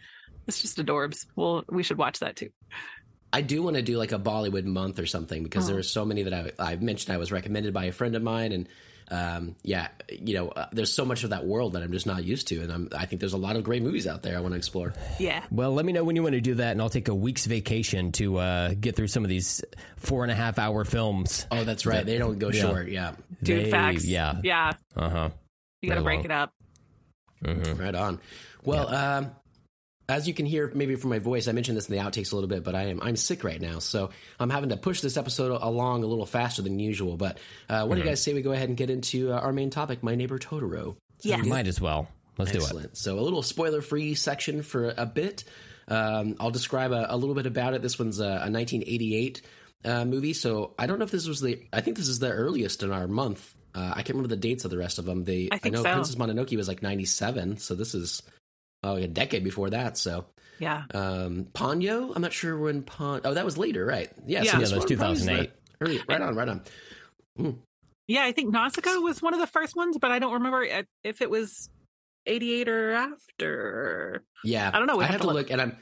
It's 0.48 0.60
just 0.60 0.78
adorbs. 0.78 1.26
Well, 1.36 1.62
we 1.70 1.84
should 1.84 1.96
watch 1.96 2.18
that 2.18 2.34
too. 2.34 2.50
I 3.32 3.42
do 3.42 3.62
want 3.62 3.76
to 3.76 3.82
do 3.82 3.98
like 3.98 4.10
a 4.10 4.18
Bollywood 4.18 4.64
month 4.64 4.98
or 4.98 5.06
something 5.06 5.44
because 5.44 5.68
there 5.68 5.78
are 5.78 5.84
so 5.84 6.04
many 6.04 6.24
that 6.24 6.34
I, 6.34 6.72
I've 6.72 6.82
mentioned. 6.82 7.14
I 7.14 7.18
was 7.18 7.30
recommended 7.30 7.72
by 7.72 7.84
a 7.84 7.92
friend 7.92 8.16
of 8.16 8.22
mine, 8.24 8.50
and 8.50 8.68
um, 9.10 9.56
yeah, 9.62 9.88
you 10.10 10.34
know, 10.34 10.48
uh, 10.48 10.66
there's 10.72 10.92
so 10.92 11.04
much 11.04 11.24
of 11.24 11.30
that 11.30 11.44
world 11.44 11.72
that 11.72 11.82
I'm 11.82 11.92
just 11.92 12.06
not 12.06 12.24
used 12.24 12.48
to, 12.48 12.60
and 12.62 12.72
I'm, 12.72 12.88
I 12.96 13.06
think 13.06 13.20
there's 13.20 13.32
a 13.32 13.38
lot 13.38 13.56
of 13.56 13.64
great 13.64 13.82
movies 13.82 14.06
out 14.06 14.22
there 14.22 14.36
I 14.36 14.40
want 14.40 14.52
to 14.52 14.58
explore. 14.58 14.92
Yeah. 15.18 15.42
Well, 15.50 15.72
let 15.74 15.84
me 15.84 15.92
know 15.92 16.04
when 16.04 16.16
you 16.16 16.22
want 16.22 16.34
to 16.34 16.40
do 16.40 16.54
that, 16.54 16.72
and 16.72 16.80
I'll 16.80 16.88
take 16.90 17.08
a 17.08 17.14
week's 17.14 17.46
vacation 17.46 18.12
to 18.12 18.38
uh, 18.38 18.74
get 18.78 18.96
through 18.96 19.08
some 19.08 19.24
of 19.24 19.28
these 19.28 19.62
four 19.96 20.22
and 20.22 20.30
a 20.32 20.34
half 20.34 20.58
hour 20.58 20.84
films. 20.84 21.46
Oh, 21.50 21.64
that's 21.64 21.86
right. 21.86 22.04
They 22.06 22.18
don't 22.18 22.38
go 22.38 22.50
short. 22.50 22.88
Yeah, 22.88 23.12
Dude, 23.42 23.66
They- 23.66 23.70
facts. 23.70 24.04
Yeah. 24.04 24.40
Yeah. 24.44 24.72
Uh 24.96 25.08
huh. 25.08 25.30
You 25.82 25.88
got 25.88 25.96
to 25.96 26.02
break 26.02 26.18
long. 26.18 26.24
it 26.26 26.30
up. 26.30 26.52
right 27.78 27.94
on. 27.94 28.20
Well, 28.64 28.88
um, 28.94 29.30
as 30.10 30.26
you 30.26 30.34
can 30.34 30.46
hear 30.46 30.70
maybe 30.74 30.96
from 30.96 31.10
my 31.10 31.18
voice, 31.18 31.48
I 31.48 31.52
mentioned 31.52 31.76
this 31.76 31.88
in 31.88 31.96
the 31.96 32.02
outtakes 32.02 32.32
a 32.32 32.34
little 32.34 32.48
bit, 32.48 32.64
but 32.64 32.74
I 32.74 32.86
am 32.86 33.00
I'm 33.02 33.16
sick 33.16 33.44
right 33.44 33.60
now, 33.60 33.78
so 33.78 34.10
I'm 34.38 34.50
having 34.50 34.70
to 34.70 34.76
push 34.76 35.00
this 35.00 35.16
episode 35.16 35.58
along 35.62 36.02
a 36.02 36.06
little 36.06 36.26
faster 36.26 36.62
than 36.62 36.78
usual. 36.78 37.16
But 37.16 37.38
uh, 37.68 37.86
what 37.86 37.94
do 37.94 38.00
you 38.02 38.06
guys 38.06 38.22
say 38.22 38.34
we 38.34 38.42
go 38.42 38.52
ahead 38.52 38.68
and 38.68 38.76
get 38.76 38.90
into 38.90 39.32
uh, 39.32 39.38
our 39.38 39.52
main 39.52 39.70
topic, 39.70 40.02
My 40.02 40.14
Neighbor 40.16 40.38
Totoro? 40.38 40.96
Yes. 41.22 41.46
Might 41.46 41.66
as 41.66 41.80
well. 41.80 42.08
Let's 42.38 42.52
do 42.52 42.78
it. 42.78 42.96
So 42.96 43.18
a 43.18 43.20
little 43.20 43.42
spoiler-free 43.42 44.14
section 44.14 44.62
for 44.62 44.94
a 44.96 45.04
bit. 45.04 45.44
Um, 45.88 46.36
I'll 46.40 46.50
describe 46.50 46.92
a, 46.92 47.06
a 47.10 47.16
little 47.16 47.34
bit 47.34 47.46
about 47.46 47.74
it. 47.74 47.82
This 47.82 47.98
one's 47.98 48.18
a, 48.20 48.24
a 48.24 48.50
1988 48.50 49.42
uh, 49.84 50.04
movie, 50.04 50.32
so 50.32 50.74
I 50.78 50.86
don't 50.86 50.98
know 50.98 51.04
if 51.04 51.10
this 51.10 51.26
was 51.26 51.40
the. 51.40 51.62
I 51.72 51.80
think 51.80 51.96
this 51.96 52.08
is 52.08 52.18
the 52.18 52.30
earliest 52.30 52.82
in 52.82 52.92
our 52.92 53.06
month. 53.06 53.54
Uh, 53.74 53.90
I 53.92 53.96
can't 53.96 54.10
remember 54.10 54.28
the 54.28 54.36
dates 54.36 54.64
of 54.64 54.70
the 54.70 54.78
rest 54.78 54.98
of 54.98 55.04
them. 55.04 55.24
They, 55.24 55.48
I 55.52 55.58
think 55.58 55.74
know 55.74 55.82
so. 55.82 55.92
Princess 55.92 56.16
Mononoke 56.16 56.56
was 56.56 56.66
like 56.66 56.82
97, 56.82 57.58
so 57.58 57.74
this 57.74 57.94
is 57.94 58.22
oh 58.82 58.96
a 58.96 59.06
decade 59.06 59.44
before 59.44 59.70
that. 59.70 59.96
So 59.96 60.26
Yeah. 60.58 60.84
um, 60.94 61.46
Ponyo, 61.52 62.12
I'm 62.14 62.22
not 62.22 62.32
sure 62.32 62.58
when 62.58 62.82
Pon. 62.82 63.20
Oh, 63.24 63.34
that 63.34 63.44
was 63.44 63.56
later, 63.58 63.84
right? 63.84 64.10
Yeah, 64.26 64.42
Yeah. 64.42 64.52
so 64.52 64.58
Yeah, 64.58 64.64
that 64.66 64.74
was 64.76 64.86
one 64.90 64.96
probably 64.98 65.12
is 65.12 65.20
2008. 65.20 65.52
Right, 65.80 66.08
right 66.08 66.20
on, 66.20 66.34
right 66.34 66.48
on. 66.48 66.62
Yeah, 68.08 68.24
I 68.24 68.32
think 68.32 68.50
Nausicaa 68.52 68.98
was 69.00 69.22
one 69.22 69.34
of 69.34 69.40
the 69.40 69.46
first 69.46 69.76
ones, 69.76 69.96
but 70.00 70.10
I 70.10 70.18
don't 70.18 70.34
remember 70.34 70.64
uh, 70.64 70.82
if 71.04 71.22
it 71.22 71.30
was 71.30 71.68
88 72.26 72.68
or 72.68 72.92
after. 72.92 74.24
Yeah, 74.44 74.70
I 74.72 74.78
don't 74.78 74.86
know. 74.86 74.96
We 74.96 75.04
I 75.04 75.06
have 75.06 75.12
have 75.14 75.20
to 75.22 75.26
to 75.28 75.32
look. 75.32 75.42
look, 75.44 75.50
and 75.50 75.60
I'm 75.62 75.76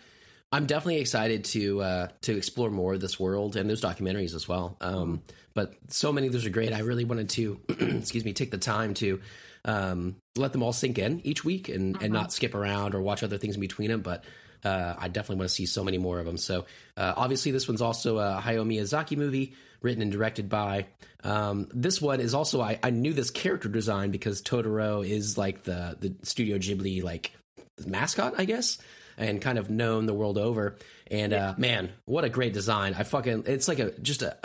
I'm 0.53 0.67
definitely 0.67 0.99
excited 1.01 1.45
to 1.47 1.81
uh, 1.83 2.09
to 2.23 2.37
explore 2.37 2.71
more 2.71 2.95
of 2.95 3.01
this 3.01 3.19
world 3.19 3.57
and 3.57 3.69
those 3.69 3.81
documentaries 3.81 4.35
as 4.35 4.47
well. 4.47 4.77
Um, 4.81 5.23
but 5.55 5.75
so 5.89 6.13
many 6.13 6.27
of 6.27 6.33
those 6.33 6.45
are 6.47 6.51
great. 6.51 6.73
I 6.73 6.81
really 6.81 7.05
wanted 7.05 7.31
to, 7.31 7.61
excuse 7.69 8.25
me, 8.25 8.33
take 8.35 8.51
the 8.51 8.59
time 8.59 8.95
to 8.95 9.21
um, 9.65 10.17
let 10.37 10.53
them 10.53 10.63
all 10.63 10.73
sink 10.73 10.99
in 10.99 11.21
each 11.27 11.45
week 11.45 11.69
and 11.69 12.01
and 12.03 12.13
not 12.13 12.33
skip 12.33 12.55
around 12.55 12.95
or 12.95 13.01
watch 13.01 13.23
other 13.23 13.39
things 13.39 13.55
in 13.55 13.61
between 13.61 13.91
them. 13.91 14.01
But 14.01 14.25
uh, 14.65 14.95
I 14.99 15.09
definitely 15.09 15.37
want 15.37 15.51
to 15.51 15.55
see 15.55 15.67
so 15.67 15.85
many 15.85 15.99
more 15.99 16.19
of 16.19 16.27
them. 16.27 16.37
So 16.37 16.67
uh, 16.97 17.15
obviously, 17.17 17.53
this 17.53 17.69
one's 17.69 17.83
also 17.83 18.19
a 18.19 18.41
Hayao 18.45 18.67
Miyazaki 18.67 19.17
movie 19.17 19.55
written 19.81 20.03
and 20.03 20.11
directed 20.11 20.49
by. 20.49 20.87
Um, 21.25 21.69
this 21.73 22.01
one 22.01 22.21
is 22.21 22.35
also 22.35 22.61
I, 22.61 22.79
I 22.83 22.91
knew 22.91 23.13
this 23.13 23.31
character 23.31 23.69
design 23.69 24.11
because 24.11 24.43
Totoro 24.43 25.07
is 25.07 25.37
like 25.37 25.65
the 25.65 25.97
the 25.99 26.15
Studio 26.23 26.59
Ghibli 26.59 27.03
like 27.03 27.33
mascot, 27.87 28.35
I 28.39 28.45
guess, 28.45 28.79
and 29.17 29.41
kind 29.41 29.59
of 29.59 29.71
known 29.71 30.07
the 30.07 30.15
world 30.15 30.39
over. 30.39 30.77
And 31.11 31.33
uh, 31.33 31.55
man, 31.57 31.91
what 32.05 32.25
a 32.25 32.29
great 32.29 32.53
design! 32.53 32.95
I 32.95 33.03
fucking 33.03 33.45
it's 33.47 33.69
like 33.69 33.79
a 33.79 33.91
just 34.01 34.23
a. 34.23 34.37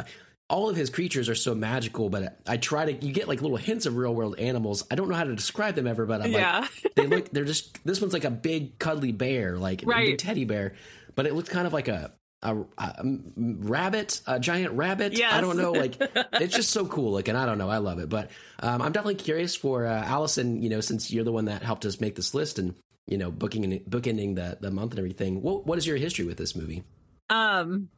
All 0.54 0.70
of 0.70 0.76
his 0.76 0.92
creatures 0.92 1.30
are 1.30 1.36
so 1.36 1.56
magical, 1.56 2.10
but 2.10 2.38
I 2.48 2.58
try 2.58 2.86
to. 2.92 3.06
You 3.06 3.12
get 3.12 3.28
like 3.28 3.42
little 3.42 3.58
hints 3.58 3.88
of 3.88 3.98
real 3.98 4.14
world 4.14 4.38
animals. 4.38 4.86
I 4.92 4.96
don't 4.96 5.10
know 5.10 5.16
how 5.16 5.24
to 5.24 5.36
describe 5.36 5.74
them 5.74 5.88
ever, 5.88 6.06
but 6.06 6.22
I'm 6.22 6.32
Yeah. 6.32 6.60
like, 6.60 6.94
they 6.96 7.08
look. 7.08 7.30
They're 7.32 7.44
just. 7.44 7.84
This 7.84 8.00
one's 8.00 8.14
like 8.14 8.24
a 8.24 8.30
big 8.32 8.78
cuddly 8.78 9.12
bear, 9.12 9.58
like 9.58 9.82
a 9.82 9.86
Right. 9.88 10.10
big 10.10 10.20
teddy 10.20 10.46
bear, 10.46 10.76
but 11.16 11.26
it 11.26 11.34
looks 11.34 11.50
kind 11.50 11.66
of 11.66 11.74
like 11.74 11.88
a 11.88 12.14
a, 12.44 12.58
a 12.78 12.94
rabbit, 13.36 14.22
a 14.28 14.40
giant 14.40 14.74
rabbit. 14.74 15.20
I 15.20 15.42
don't 15.42 15.58
know. 15.58 15.72
Like 15.72 15.96
it's 16.34 16.56
just 16.56 16.70
so 16.72 16.86
cool 16.86 17.14
looking. 17.14 17.36
I 17.36 17.46
don't 17.48 17.58
know. 17.58 17.70
I 17.70 17.78
love 17.78 18.00
it. 18.00 18.10
But 18.10 18.30
um, 18.60 18.82
I'm 18.82 18.92
definitely 18.92 19.16
curious 19.16 19.56
for 19.56 19.86
uh, 19.88 20.04
Allison. 20.04 20.62
You 20.62 20.70
know, 20.70 20.82
since 20.82 21.10
you're 21.12 21.24
the 21.24 21.32
one 21.32 21.46
that 21.46 21.64
helped 21.64 21.86
us 21.86 22.00
make 22.02 22.16
this 22.16 22.34
list 22.36 22.60
and 22.60 22.76
you 23.08 23.18
know 23.18 23.32
booking 23.32 23.64
and 23.66 23.80
bookending 23.86 24.36
the 24.36 24.58
the 24.62 24.72
month 24.72 24.92
and 24.92 25.00
everything. 25.00 25.42
What 25.42 25.66
what 25.66 25.78
is 25.80 25.88
your 25.88 25.98
history 25.98 26.26
with 26.26 26.38
this 26.38 26.56
movie? 26.56 26.84
Um 27.30 27.90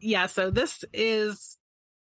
yeah, 0.00 0.26
so 0.26 0.50
this 0.50 0.84
is 0.94 1.57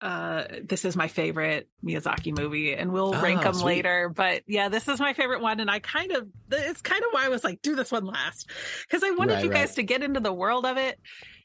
uh 0.00 0.44
this 0.64 0.84
is 0.84 0.94
my 0.96 1.08
favorite 1.08 1.68
Miyazaki 1.84 2.36
movie 2.36 2.74
and 2.74 2.92
we'll 2.92 3.12
Ah, 3.14 3.20
rank 3.22 3.42
them 3.42 3.54
sweet. 3.54 3.64
later, 3.66 4.08
but 4.08 4.42
yeah, 4.46 4.68
this 4.68 4.86
is 4.88 5.00
my 5.00 5.12
favorite 5.12 5.40
one 5.40 5.58
and 5.60 5.70
I 5.70 5.80
kind 5.80 6.12
of 6.12 6.28
it's 6.52 6.80
kind 6.82 7.02
of 7.02 7.08
why 7.12 7.24
I 7.26 7.28
was 7.28 7.42
like 7.44 7.60
do 7.62 7.74
this 7.74 7.90
one 7.90 8.04
last 8.04 8.48
cuz 8.90 9.02
I 9.02 9.10
wanted 9.10 9.34
Right, 9.34 9.44
you 9.44 9.50
guys 9.50 9.74
to 9.74 9.82
get 9.82 10.02
into 10.02 10.20
the 10.20 10.32
world 10.32 10.66
of 10.66 10.76
it, 10.76 10.98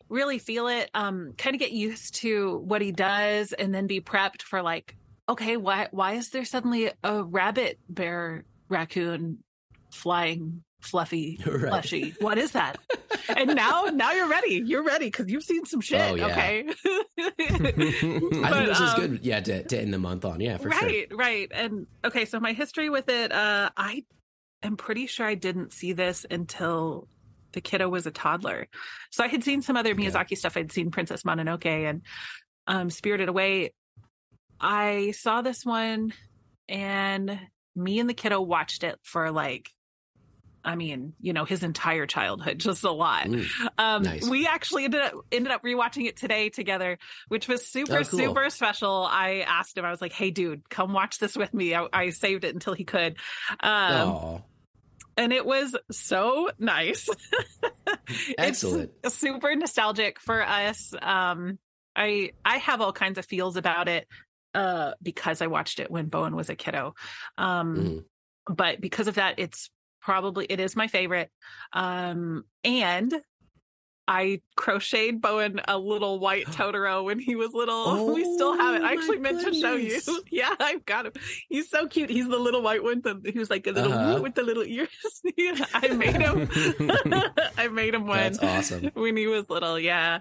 really 0.09 0.37
feel 0.37 0.67
it, 0.67 0.89
um 0.93 1.33
kind 1.37 1.55
of 1.55 1.59
get 1.59 1.71
used 1.71 2.15
to 2.21 2.57
what 2.59 2.81
he 2.81 2.91
does 2.91 3.53
and 3.53 3.73
then 3.73 3.87
be 3.87 4.01
prepped 4.01 4.43
for 4.43 4.61
like 4.61 4.95
okay, 5.27 5.57
why 5.57 5.87
why 5.91 6.13
is 6.13 6.29
there 6.29 6.45
suddenly 6.45 6.91
a 7.03 7.23
rabbit 7.23 7.79
bear 7.89 8.45
raccoon 8.69 9.39
flying 9.91 10.63
fluffy 10.83 11.39
Right. 11.45 11.69
fleshy? 11.69 12.15
What 12.19 12.37
is 12.37 12.51
that? 12.51 12.77
and 13.29 13.55
now 13.55 13.85
now 13.93 14.11
you're 14.11 14.27
ready. 14.29 14.61
You're 14.65 14.83
ready 14.83 15.05
because 15.05 15.29
you've 15.29 15.43
seen 15.43 15.65
some 15.65 15.81
shit. 15.81 16.01
Oh, 16.01 16.15
yeah. 16.15 16.27
Okay. 16.27 16.65
I 17.19 17.29
think 17.31 18.41
But, 18.41 18.65
this 18.65 18.79
is 18.79 18.89
um, 18.93 18.99
good. 18.99 19.19
Yeah, 19.25 19.39
to, 19.39 19.63
to 19.63 19.79
end 19.79 19.93
the 19.93 19.99
month 19.99 20.25
on. 20.25 20.39
Yeah, 20.41 20.57
for 20.57 20.71
sure. 20.71 20.81
right, 20.81 21.07
right. 21.13 21.51
And 21.53 21.87
okay, 22.03 22.25
so 22.25 22.39
my 22.39 22.53
history 22.53 22.89
with 22.89 23.09
it, 23.09 23.31
uh, 23.31 23.69
I 23.77 24.03
am 24.61 24.77
pretty 24.77 25.07
sure 25.07 25.25
I 25.25 25.35
didn't 25.35 25.73
see 25.73 25.93
this 25.93 26.25
until 26.29 27.07
the 27.53 27.61
kiddo 27.61 27.87
was 27.87 28.05
a 28.07 28.11
toddler. 28.11 28.67
So 29.11 29.23
I 29.23 29.27
had 29.27 29.43
seen 29.43 29.61
some 29.61 29.77
other 29.77 29.93
Miyazaki 29.95 30.37
stuff. 30.37 30.57
I'd 30.57 30.71
seen 30.71 30.91
Princess 30.91 31.23
Mononoke 31.23 31.65
and 31.89 32.01
um, 32.67 32.89
Spirited 32.89 33.29
Away. 33.29 33.73
I 34.59 35.11
saw 35.11 35.41
this 35.41 35.65
one, 35.65 36.13
and 36.67 37.39
me 37.75 37.99
and 37.99 38.09
the 38.09 38.13
kiddo 38.13 38.41
watched 38.41 38.83
it 38.83 38.97
for 39.03 39.31
like. 39.31 39.69
I 40.65 40.75
mean, 40.75 41.13
you 41.19 41.33
know, 41.33 41.43
his 41.45 41.61
entire 41.63 42.05
childhood, 42.05 42.59
just 42.59 42.83
a 42.83 42.91
lot. 42.91 43.25
Mm. 43.25 43.47
Um, 43.77 44.03
Nice. 44.03 44.27
We 44.29 44.47
actually 44.47 44.85
ended 44.85 45.01
up 45.01 45.13
ended 45.31 45.51
up 45.51 45.63
rewatching 45.63 46.05
it 46.07 46.15
today 46.17 46.49
together, 46.49 46.97
which 47.27 47.47
was 47.47 47.65
super 47.67 47.99
Oh, 47.99 48.03
cool. 48.03 48.19
super 48.19 48.49
special. 48.49 49.05
I 49.09 49.45
asked 49.47 49.77
him, 49.77 49.85
I 49.85 49.91
was 49.91 50.01
like, 50.01 50.13
"Hey, 50.13 50.31
dude, 50.31 50.69
come 50.69 50.93
watch 50.93 51.19
this 51.19 51.35
with 51.35 51.53
me." 51.53 51.75
I, 51.75 51.87
I 51.91 52.09
saved 52.11 52.43
it 52.45 52.53
until 52.53 52.73
he 52.73 52.83
could, 52.85 53.17
um, 53.59 54.41
and 55.17 55.33
it 55.33 55.45
was 55.45 55.75
so 55.91 56.49
nice. 56.59 57.09
excellent. 58.37 58.91
It's 59.03 59.15
super 59.15 59.55
nostalgic 59.55 60.19
for 60.19 60.41
us. 60.45 60.93
Um, 61.01 61.59
I 61.95 62.31
I 62.43 62.57
have 62.57 62.81
all 62.81 62.93
kinds 62.93 63.17
of 63.17 63.25
feels 63.25 63.57
about 63.57 63.87
it 63.87 64.07
uh, 64.53 64.93
because 65.01 65.41
I 65.41 65.47
watched 65.47 65.79
it 65.79 65.91
when 65.91 66.07
Bowen 66.07 66.35
was 66.35 66.49
a 66.49 66.55
kiddo. 66.55 66.95
Um, 67.37 67.75
Mhm. 67.75 68.05
but 68.55 68.81
because 68.81 69.07
of 69.07 69.15
that 69.15 69.35
it's 69.37 69.69
probably 70.03 70.45
it 70.49 70.59
is 70.59 70.75
my 70.75 70.87
favorite 70.87 71.31
um 71.73 72.43
and 72.63 73.13
I 74.05 74.41
crocheted 74.57 75.21
Bowen 75.21 75.61
a 75.65 75.77
little 75.77 76.19
white 76.19 76.45
Totoro 76.47 77.05
when 77.05 77.19
he 77.19 77.37
was 77.37 77.53
little. 77.53 78.13
we 78.13 78.25
still 78.35 78.51
have 78.57 78.75
it. 78.75 78.81
Oh, 78.81 78.85
I 78.85 78.91
actually 78.91 79.19
meant 79.19 79.39
to 79.45 79.53
show 79.53 79.75
you. 79.75 79.97
Yeah, 80.29 80.53
I've 80.59 80.85
got 80.85 81.05
him. 81.05 81.13
He's 81.47 81.69
so 81.69 81.87
cute. 81.87 82.09
He's 82.09 82.27
the 82.27 82.37
little 82.37 82.61
white 82.61 82.83
one. 82.83 83.01
He 83.25 83.39
was 83.39 83.49
like 83.49 83.65
a 83.65 83.71
little 83.71 83.93
Uh-huh. 83.93 84.21
with 84.21 84.35
the 84.35 84.43
little 84.43 84.63
ears. 84.65 84.89
I 85.73 85.87
made 85.87 86.15
him. 86.21 86.49
I 87.57 87.69
made 87.69 87.93
him 87.95 88.05
one 88.05 88.17
That's 88.33 88.39
awesome. 88.39 88.91
when 88.93 89.15
he 89.15 89.27
was 89.27 89.49
little. 89.49 89.79
Yeah. 89.79 90.19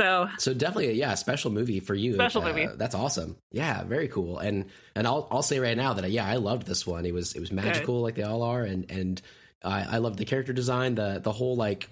So 0.00 0.28
So 0.38 0.54
definitely, 0.54 0.92
yeah, 0.94 1.12
a 1.12 1.16
special 1.16 1.50
movie 1.50 1.80
for 1.80 1.94
you. 1.94 2.14
Special 2.14 2.42
Uh, 2.42 2.48
movie. 2.48 2.68
That's 2.76 2.94
awesome. 2.94 3.36
Yeah, 3.52 3.84
very 3.84 4.08
cool. 4.08 4.38
And 4.38 4.64
and 4.94 5.06
I'll 5.06 5.28
I'll 5.30 5.42
say 5.42 5.58
right 5.60 5.76
now 5.76 5.92
that 5.94 6.10
yeah, 6.10 6.26
I 6.26 6.36
loved 6.36 6.66
this 6.66 6.86
one. 6.86 7.04
It 7.04 7.12
was 7.12 7.34
it 7.34 7.40
was 7.40 7.52
magical 7.52 8.00
like 8.00 8.14
they 8.14 8.22
all 8.22 8.42
are, 8.42 8.62
and 8.62 8.90
and 8.90 9.20
I 9.62 9.82
I 9.82 9.98
loved 9.98 10.18
the 10.18 10.24
character 10.24 10.52
design, 10.54 10.94
the 10.94 11.20
the 11.22 11.32
whole 11.32 11.54
like, 11.56 11.88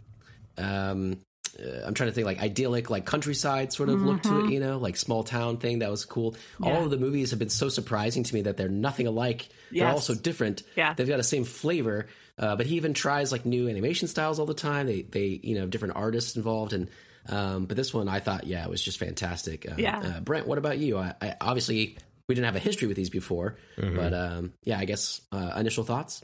um, 0.57 1.19
uh, 1.61 1.87
I'm 1.87 1.95
trying 1.95 2.09
to 2.09 2.15
think 2.15 2.27
like 2.27 2.41
idyllic 2.41 2.89
like 2.91 3.05
countryside 3.05 3.73
sort 3.73 3.89
of 3.91 4.01
look 4.01 4.23
to 4.23 4.45
it, 4.45 4.51
you 4.53 4.61
know, 4.61 4.79
like 4.79 4.97
small 4.97 5.23
town 5.25 5.59
thing 5.59 5.81
that 5.81 5.91
was 5.91 6.05
cool. 6.05 6.33
Mm-hmm. 6.33 6.65
Yeah. 6.65 6.77
All 6.77 6.85
of 6.85 6.91
the 6.91 6.99
movies 6.99 7.31
have 7.31 7.39
been 7.39 7.51
so 7.51 7.69
surprising 7.69 8.23
to 8.25 8.35
me 8.35 8.43
that 8.43 8.57
they're 8.57 8.69
nothing 8.69 9.07
alike. 9.07 9.49
They're 9.71 9.89
all 9.89 10.01
so 10.01 10.15
different. 10.15 10.63
Yeah. 10.77 10.95
they've 10.95 11.09
got 11.09 11.19
the 11.19 11.23
same 11.23 11.45
flavor. 11.45 12.07
Uh, 12.39 12.55
but 12.55 12.67
he 12.67 12.77
even 12.77 12.95
tries 12.95 13.33
like 13.33 13.45
new 13.45 13.69
animation 13.69 14.07
styles 14.09 14.39
all 14.39 14.47
the 14.47 14.55
time. 14.55 14.87
They 14.87 15.03
they 15.03 15.41
you 15.43 15.57
know 15.57 15.67
different 15.67 15.97
artists 15.97 16.37
involved 16.37 16.73
and. 16.73 16.89
Um, 17.29 17.67
but 17.67 17.77
this 17.77 17.93
one, 17.93 18.09
I 18.09 18.21
thought, 18.21 18.47
yeah, 18.47 18.65
it 18.65 18.71
was 18.71 18.83
just 18.83 18.99
fantastic. 18.99 19.71
Uh, 19.71 19.75
Yeah. 19.79 19.99
Uh, 19.99 20.21
Brent, 20.21 20.47
what 20.47 20.59
about 20.59 20.79
you? 20.79 20.99
I, 20.99 21.15
I 21.21 21.37
obviously 21.41 21.97
we 22.29 22.35
didn't 22.35 22.47
have 22.47 22.57
a 22.57 22.61
history 22.61 22.89
with 22.89 22.97
these 22.97 23.11
before, 23.11 23.57
but 23.77 24.13
um, 24.15 24.53
yeah, 24.65 24.79
I 24.79 24.85
guess 24.85 25.21
uh, 25.33 25.53
initial 25.57 25.85
thoughts. 25.85 26.23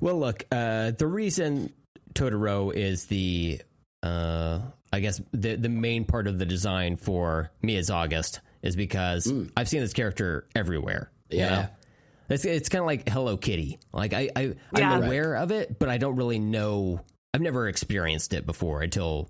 Well, 0.00 0.18
look, 0.18 0.44
uh, 0.52 0.92
the 0.92 1.06
reason 1.06 1.72
Totoro 2.14 2.72
is 2.74 3.06
the, 3.06 3.60
uh, 4.02 4.60
I 4.92 5.00
guess 5.00 5.20
the 5.32 5.56
the 5.56 5.68
main 5.68 6.04
part 6.04 6.26
of 6.26 6.38
the 6.38 6.46
design 6.46 6.96
for 6.96 7.50
Miyazaugust 7.62 8.40
is 8.62 8.76
because 8.76 9.30
I've 9.56 9.68
seen 9.68 9.80
this 9.80 9.92
character 9.92 10.46
everywhere. 10.54 11.10
you 11.30 11.38
Yeah. 11.40 11.48
know? 11.50 11.66
It's 12.30 12.44
it's 12.46 12.68
kind 12.70 12.80
of 12.80 12.86
like 12.86 13.06
Hello 13.08 13.36
Kitty. 13.36 13.78
Like 13.92 14.14
I, 14.14 14.30
I 14.34 14.42
I'm 14.42 14.56
Yeah. 14.76 14.98
Right. 14.98 15.04
aware 15.04 15.34
of 15.36 15.50
it, 15.50 15.78
but 15.78 15.88
I 15.90 15.98
don't 15.98 16.16
really 16.16 16.38
know. 16.38 17.00
I've 17.34 17.42
never 17.42 17.68
experienced 17.68 18.32
it 18.32 18.46
before 18.46 18.80
until 18.82 19.28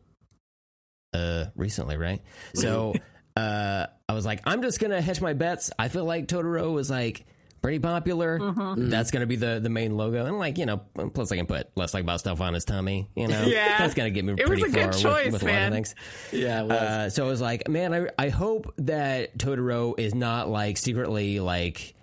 uh 1.15 1.47
recently, 1.57 1.97
right? 1.97 2.21
So 2.55 2.95
uh 3.37 3.87
I 4.09 4.12
was 4.15 4.27
like, 4.27 4.43
I'm 4.45 4.62
just 4.62 4.81
gonna 4.81 5.01
hedge 5.01 5.21
my 5.21 5.33
bets. 5.33 5.71
I 5.79 5.89
feel 5.89 6.05
like 6.05 6.27
Totoro 6.29 6.73
was 6.73 6.91
like 6.91 7.25
pretty 7.62 7.79
popular. 7.79 8.39
Mm-hmm. 8.39 8.91
That's 8.91 9.11
gonna 9.11 9.27
be 9.27 9.37
the 9.37 9.59
the 9.62 9.71
main 9.71 9.97
logo, 9.97 10.27
and 10.27 10.39
like 10.39 10.59
you 10.59 10.67
know, 10.67 10.79
plus 11.15 11.33
I 11.33 11.37
can 11.37 11.47
put 11.47 11.69
Let's 11.75 11.93
Talk 11.93 12.03
About 12.03 12.21
Stuff 12.21 12.41
on 12.43 12.53
his 12.55 12.65
tummy. 12.67 13.09
You 13.17 13.29
know, 13.29 13.43
Yeah. 13.47 13.79
that's 13.79 13.95
gonna 13.95 14.11
get 14.11 14.25
me 14.25 14.35
It 14.37 14.49
was 14.49 14.61
pretty 14.61 14.62
a 14.79 14.85
good 14.85 14.95
far 14.95 15.03
choice, 15.03 15.25
with, 15.33 15.33
with 15.35 15.43
a 15.43 15.47
lot 15.47 15.53
man. 15.53 15.69
of 15.69 15.75
things. 15.75 15.95
Yeah, 16.33 16.61
it 16.61 16.65
was. 16.65 16.73
Uh, 16.73 17.11
so 17.11 17.25
I 17.25 17.29
was 17.29 17.41
like, 17.41 17.69
man, 17.69 17.95
I 17.95 18.09
I 18.27 18.29
hope 18.29 18.73
that 18.79 19.39
Totoro 19.39 19.99
is 19.99 20.15
not 20.15 20.49
like 20.51 20.77
secretly 20.77 21.41
like 21.41 21.95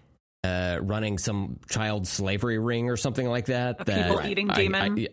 uh, 0.44 0.80
running 0.82 1.20
some 1.20 1.60
child 1.70 2.08
slavery 2.08 2.58
ring 2.58 2.90
or 2.90 2.98
something 2.98 3.28
like 3.30 3.46
that. 3.46 3.80
A 3.82 3.84
that 3.86 4.08
people-eating 4.08 4.50
I- 4.50 4.56
demon? 4.56 4.82
I, 5.00 5.04
I 5.04 5.08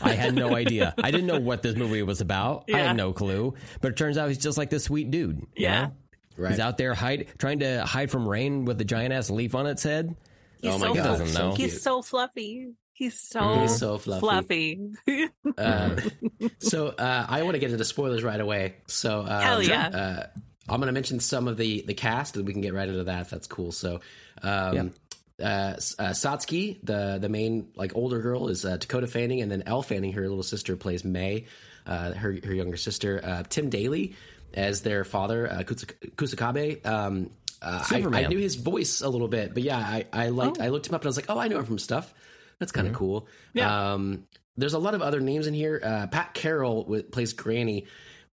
had 0.00 0.34
no 0.34 0.54
idea. 0.54 0.94
I 0.98 1.10
didn't 1.10 1.26
know 1.26 1.40
what 1.40 1.62
this 1.62 1.76
movie 1.76 2.02
was 2.02 2.20
about. 2.20 2.64
I 2.72 2.78
had 2.78 2.96
no 2.96 3.12
clue. 3.12 3.54
But 3.80 3.92
it 3.92 3.96
turns 3.96 4.16
out 4.18 4.28
he's 4.28 4.38
just 4.38 4.58
like 4.58 4.70
this 4.70 4.84
sweet 4.84 5.10
dude. 5.10 5.38
you 5.38 5.46
Yeah. 5.56 5.82
know? 5.86 5.92
right. 6.36 6.50
He's 6.50 6.60
out 6.60 6.78
there 6.78 6.94
hide, 6.94 7.28
trying 7.38 7.60
to 7.60 7.84
hide 7.84 8.10
from 8.10 8.28
rain 8.28 8.64
with 8.64 8.80
a 8.80 8.84
giant 8.84 9.12
ass 9.12 9.30
leaf 9.30 9.54
on 9.54 9.66
its 9.66 9.82
head. 9.82 10.16
He's 10.60 10.72
Oh 10.72 10.78
my 10.78 10.86
so 10.88 10.94
God, 10.94 11.02
doesn't 11.04 11.34
know. 11.34 11.54
He's 11.54 11.82
so 11.82 12.02
fluffy. 12.02 12.72
He's 12.92 13.18
so, 13.18 13.60
He's 13.60 13.76
so 13.76 13.98
fluffy. 13.98 14.20
fluffy. 15.06 15.28
Uh, 15.58 15.96
so 16.58 16.88
uh, 16.88 17.26
I 17.28 17.42
want 17.42 17.54
to 17.54 17.58
get 17.58 17.70
into 17.70 17.84
spoilers 17.84 18.22
right 18.22 18.40
away. 18.40 18.76
So 18.86 19.20
um, 19.20 19.26
Hell 19.26 19.62
yeah. 19.62 19.86
uh, 19.88 20.26
I'm 20.68 20.80
going 20.80 20.86
to 20.86 20.92
mention 20.92 21.20
some 21.20 21.46
of 21.48 21.56
the 21.56 21.84
the 21.86 21.94
cast, 21.94 22.36
and 22.36 22.46
we 22.46 22.52
can 22.52 22.62
get 22.62 22.72
right 22.74 22.88
into 22.88 23.04
that. 23.04 23.28
That's 23.30 23.46
cool. 23.46 23.70
So. 23.72 24.00
Um, 24.42 24.50
uh, 24.50 24.72
S- 24.74 24.90
uh, 25.42 25.74
Satsuki, 25.78 26.78
the 26.82 27.18
the 27.20 27.28
main 27.28 27.68
like 27.76 27.96
older 27.96 28.20
girl, 28.20 28.48
is 28.48 28.64
uh, 28.64 28.76
Dakota 28.76 29.06
Fanning, 29.06 29.40
and 29.42 29.50
then 29.50 29.62
Elle 29.66 29.82
Fanning, 29.82 30.12
her 30.12 30.22
little 30.28 30.42
sister, 30.42 30.76
plays 30.76 31.04
May, 31.04 31.46
uh, 31.86 32.12
her 32.12 32.38
her 32.44 32.54
younger 32.54 32.76
sister. 32.76 33.20
Uh, 33.22 33.42
Tim 33.48 33.70
Daly 33.70 34.14
as 34.54 34.82
their 34.82 35.04
father, 35.04 35.50
uh, 35.50 35.62
Kusakabe. 35.64 36.84
Um, 36.86 37.30
uh, 37.60 37.82
I. 37.90 38.02
I 38.24 38.26
knew 38.28 38.38
his 38.38 38.54
voice 38.56 39.00
a 39.00 39.08
little 39.08 39.28
bit, 39.28 39.54
but 39.54 39.62
yeah, 39.62 39.78
I 39.78 40.06
I 40.12 40.28
liked 40.28 40.58
Oh. 40.60 40.64
I 40.64 40.68
looked 40.68 40.86
him 40.88 40.94
up 40.94 41.00
and 41.00 41.06
I 41.06 41.10
was 41.10 41.16
like, 41.16 41.26
oh, 41.28 41.38
I 41.38 41.48
know 41.48 41.58
him 41.58 41.64
from 41.66 41.78
stuff. 41.78 42.12
That's 42.58 42.72
kind 42.72 42.86
of 42.86 42.94
cool. 42.94 43.26
Yeah. 43.52 43.92
Um, 43.94 44.24
there's 44.56 44.74
a 44.74 44.78
lot 44.78 44.94
of 44.94 45.02
other 45.02 45.20
names 45.20 45.48
in 45.48 45.54
here. 45.54 45.80
Uh, 45.82 46.06
Pat 46.06 46.34
Carroll 46.34 46.84
w- 46.84 47.02
plays 47.02 47.32
Granny. 47.32 47.86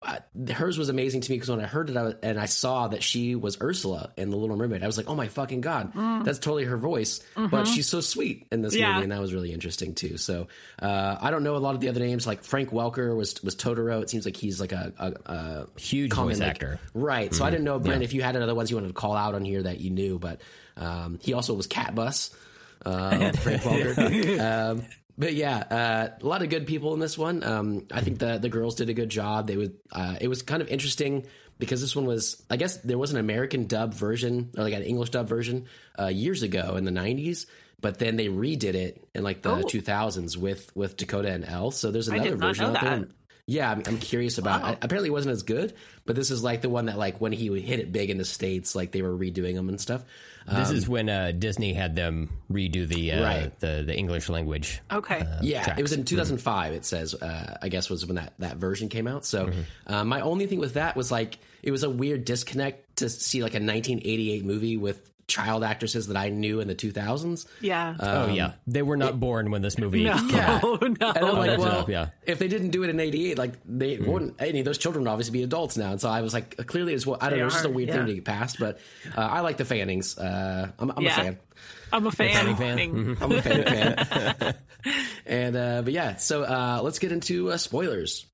Uh, 0.07 0.19
hers 0.53 0.77
was 0.77 0.89
amazing 0.89 1.21
to 1.21 1.31
me 1.31 1.35
because 1.37 1.49
when 1.49 1.59
I 1.59 1.65
heard 1.65 1.89
it 1.89 1.97
I 1.97 2.03
was, 2.03 2.13
and 2.21 2.39
I 2.39 2.45
saw 2.45 2.87
that 2.89 3.01
she 3.01 3.33
was 3.33 3.59
Ursula 3.59 4.11
in 4.17 4.29
The 4.29 4.37
Little 4.37 4.55
Mermaid, 4.55 4.83
I 4.83 4.85
was 4.85 4.97
like, 4.97 5.09
"Oh 5.09 5.15
my 5.15 5.27
fucking 5.27 5.61
god, 5.61 5.93
that's 6.23 6.37
totally 6.37 6.65
her 6.65 6.77
voice." 6.77 7.21
But 7.35 7.65
she's 7.65 7.87
so 7.87 8.01
sweet 8.01 8.45
in 8.51 8.61
this 8.61 8.75
Yeah. 8.75 8.93
movie, 8.93 9.03
and 9.05 9.11
that 9.11 9.19
was 9.19 9.33
really 9.33 9.51
interesting 9.51 9.95
too. 9.95 10.17
So 10.17 10.47
uh, 10.79 11.17
I 11.19 11.31
don't 11.31 11.41
know 11.43 11.55
a 11.55 11.57
lot 11.57 11.73
of 11.73 11.81
the 11.81 11.89
other 11.89 11.99
names. 12.01 12.27
Like 12.27 12.43
Frank 12.43 12.69
Welker 12.69 13.17
was 13.17 13.41
was 13.43 13.55
Totoro. 13.55 14.01
It 14.03 14.09
seems 14.11 14.25
like 14.25 14.37
he's 14.37 14.61
like 14.61 14.73
a, 14.73 14.93
a, 14.99 15.31
a 15.31 15.79
Huge 15.79 16.11
common, 16.11 16.29
voice 16.33 16.39
like- 16.39 16.49
actor. 16.49 16.79
right? 16.93 17.33
So 17.33 17.43
I 17.43 17.49
didn't 17.49 17.65
know, 17.65 17.79
Brent, 17.79 18.03
if 18.03 18.13
you 18.13 18.21
had 18.21 18.35
other 18.35 18.53
ones 18.53 18.69
you 18.69 18.77
wanted 18.77 18.89
to 18.89 18.93
call 18.93 19.15
out 19.15 19.33
on 19.33 19.43
here 19.43 19.63
that 19.63 19.79
you 19.81 19.89
knew, 19.89 20.19
but 20.19 20.39
um, 20.77 21.17
he 21.23 21.33
also 21.33 21.55
was 21.55 21.65
Cat 21.65 21.95
Bus. 21.95 22.29
Uh, 22.85 23.31
Frank 23.37 23.63
Welker. 23.63 24.39
um, 24.71 24.85
but 25.17 25.33
yeah, 25.33 25.57
uh, 25.57 26.09
a 26.21 26.25
lot 26.25 26.41
of 26.41 26.49
good 26.49 26.67
people 26.67 26.93
in 26.93 26.99
this 26.99 27.17
one. 27.17 27.43
Um, 27.43 27.85
I 27.91 28.01
think 28.01 28.19
the 28.19 28.37
the 28.37 28.49
girls 28.49 28.75
did 28.75 28.89
a 28.89 28.93
good 28.93 29.09
job. 29.09 29.47
They 29.47 29.57
would. 29.57 29.77
Uh, 29.91 30.15
it 30.19 30.27
was 30.27 30.41
kind 30.41 30.61
of 30.61 30.67
interesting 30.69 31.25
because 31.59 31.81
this 31.81 31.95
one 31.95 32.05
was. 32.05 32.43
I 32.49 32.57
guess 32.57 32.77
there 32.77 32.97
was 32.97 33.11
an 33.11 33.17
American 33.17 33.67
dub 33.67 33.93
version 33.93 34.51
or 34.57 34.63
like 34.63 34.73
an 34.73 34.83
English 34.83 35.09
dub 35.11 35.27
version 35.27 35.65
uh, 35.99 36.07
years 36.07 36.43
ago 36.43 36.75
in 36.75 36.85
the 36.85 36.91
'90s. 36.91 37.45
But 37.81 37.99
then 37.99 38.15
they 38.15 38.27
redid 38.27 38.73
it 38.73 39.05
in 39.13 39.23
like 39.23 39.41
the 39.41 39.51
Oh. 39.51 39.61
2000s 39.63 40.37
with 40.37 40.75
with 40.75 40.97
Dakota 40.97 41.29
and 41.31 41.45
Elle. 41.45 41.71
So 41.71 41.91
there's 41.91 42.07
another 42.07 42.35
version 42.35 42.65
out 42.65 42.81
there. 42.81 43.07
Yeah, 43.47 43.69
I'm, 43.69 43.83
I'm 43.85 43.99
curious 43.99 44.39
about. 44.39 44.63
Wow. 44.63 44.69
I, 44.69 44.77
apparently, 44.81 45.09
it 45.09 45.11
wasn't 45.11 45.33
as 45.33 45.43
good, 45.43 45.73
but 46.05 46.15
this 46.15 46.31
is 46.31 46.41
like 46.43 46.61
the 46.61 46.69
one 46.69 46.85
that 46.87 46.97
like 46.97 47.21
when 47.21 47.31
he 47.31 47.47
hit 47.61 47.79
it 47.79 47.91
big 47.91 48.09
in 48.09 48.17
the 48.17 48.25
states, 48.25 48.73
like 48.75 48.91
they 48.91 49.03
were 49.03 49.15
redoing 49.15 49.53
them 49.53 49.69
and 49.69 49.79
stuff. 49.79 50.03
This 50.47 50.69
is 50.71 50.87
when 50.87 51.09
uh, 51.09 51.31
Disney 51.31 51.73
had 51.73 51.95
them 51.95 52.29
redo 52.51 52.87
the 52.87 53.13
uh, 53.13 53.23
Right. 53.23 53.59
the 53.59 53.83
the 53.85 53.95
English 53.97 54.29
language. 54.29 54.81
okay. 54.91 55.25
Yeah, 55.41 55.63
tracks. 55.63 55.79
it 55.79 55.81
was 55.81 55.91
in 55.93 56.05
2005. 56.05 56.73
It 56.73 56.85
says, 56.85 57.15
uh, 57.15 57.57
I 57.61 57.69
guess, 57.69 57.89
was 57.89 58.05
when 58.05 58.15
that 58.15 58.33
that 58.39 58.57
version 58.57 58.87
came 58.89 59.07
out. 59.07 59.25
So 59.25 59.51
uh, 59.87 60.03
my 60.03 60.21
only 60.21 60.45
thing 60.45 60.59
with 60.59 60.75
that 60.75 60.95
was 60.95 61.11
like 61.11 61.39
it 61.63 61.71
was 61.71 61.83
a 61.83 61.89
weird 61.89 62.25
disconnect 62.25 62.97
to 62.97 63.09
see 63.09 63.41
like 63.41 63.53
a 63.53 63.57
1988 63.59 64.45
movie 64.45 64.77
with 64.77 65.09
child 65.27 65.63
actresses 65.63 66.07
that 66.07 66.17
I 66.17 66.29
knew 66.29 66.59
in 66.59 66.67
the 66.67 66.75
2000s. 66.75 67.45
yeah. 67.61 67.95
oh 67.99 68.27
yeah, 68.27 68.53
they 68.67 68.81
were 68.83 68.97
not 68.97 69.19
born 69.19 69.49
when 69.51 69.61
this 69.61 69.77
movie. 69.77 70.03
no, 70.03 70.15
came 70.17 70.35
out. 70.39 70.63
no. 70.63 70.77
And 70.81 71.03
I'm 71.03 71.23
Oh, 71.23 71.33
like, 71.33 71.57
well, 71.57 71.67
enough, 71.67 71.89
yeah. 71.89 72.09
if 72.25 72.37
they 72.39 72.47
didn't 72.47 72.69
do 72.69 72.83
it 72.83 72.89
in 72.89 72.99
'88, 72.99 73.37
like 73.37 73.53
they 73.65 73.97
wouldn't. 73.97 74.35
Any 74.39 74.59
of 74.59 74.65
those 74.65 74.77
children 74.77 75.03
would 75.05 75.09
obviously 75.11 75.33
be 75.39 75.43
adults 75.43 75.77
now. 75.77 75.91
And 75.91 75.99
so 76.01 76.09
I 76.09 76.21
was 76.21 76.33
like, 76.33 76.55
clearly, 76.67 76.93
it's 76.93 77.05
what 77.05 77.23
I 77.23 77.29
don't 77.29 77.37
They 77.37 77.41
know. 77.41 77.47
It's 77.47 77.55
just 77.55 77.65
a 77.65 77.69
weird 77.69 77.89
yeah. 77.89 77.95
thing 77.97 78.05
to 78.07 78.13
get 78.13 78.25
past. 78.25 78.59
But 78.59 78.79
uh, 79.15 79.21
I 79.21 79.39
like 79.41 79.57
the 79.57 79.65
Fannings. 79.65 80.17
Uh, 80.17 80.71
I'm, 80.77 80.91
I'm 80.95 81.03
Yeah. 81.03 81.11
a 81.19 81.23
fan. 81.23 81.39
I'm 81.93 82.07
a 82.07 82.11
fan. 82.11 82.33
Fanning 82.33 82.55
fan? 82.55 82.77
Mm-hmm. 82.77 83.23
I'm 83.23 83.31
a 83.31 83.41
fan. 83.41 84.05
fan. 84.05 84.55
and 85.25 85.55
uh, 85.55 85.81
but 85.81 85.93
yeah, 85.93 86.15
so 86.17 86.43
uh, 86.43 86.81
let's 86.83 86.99
get 86.99 87.11
into 87.11 87.51
uh, 87.51 87.57
spoilers. 87.57 88.25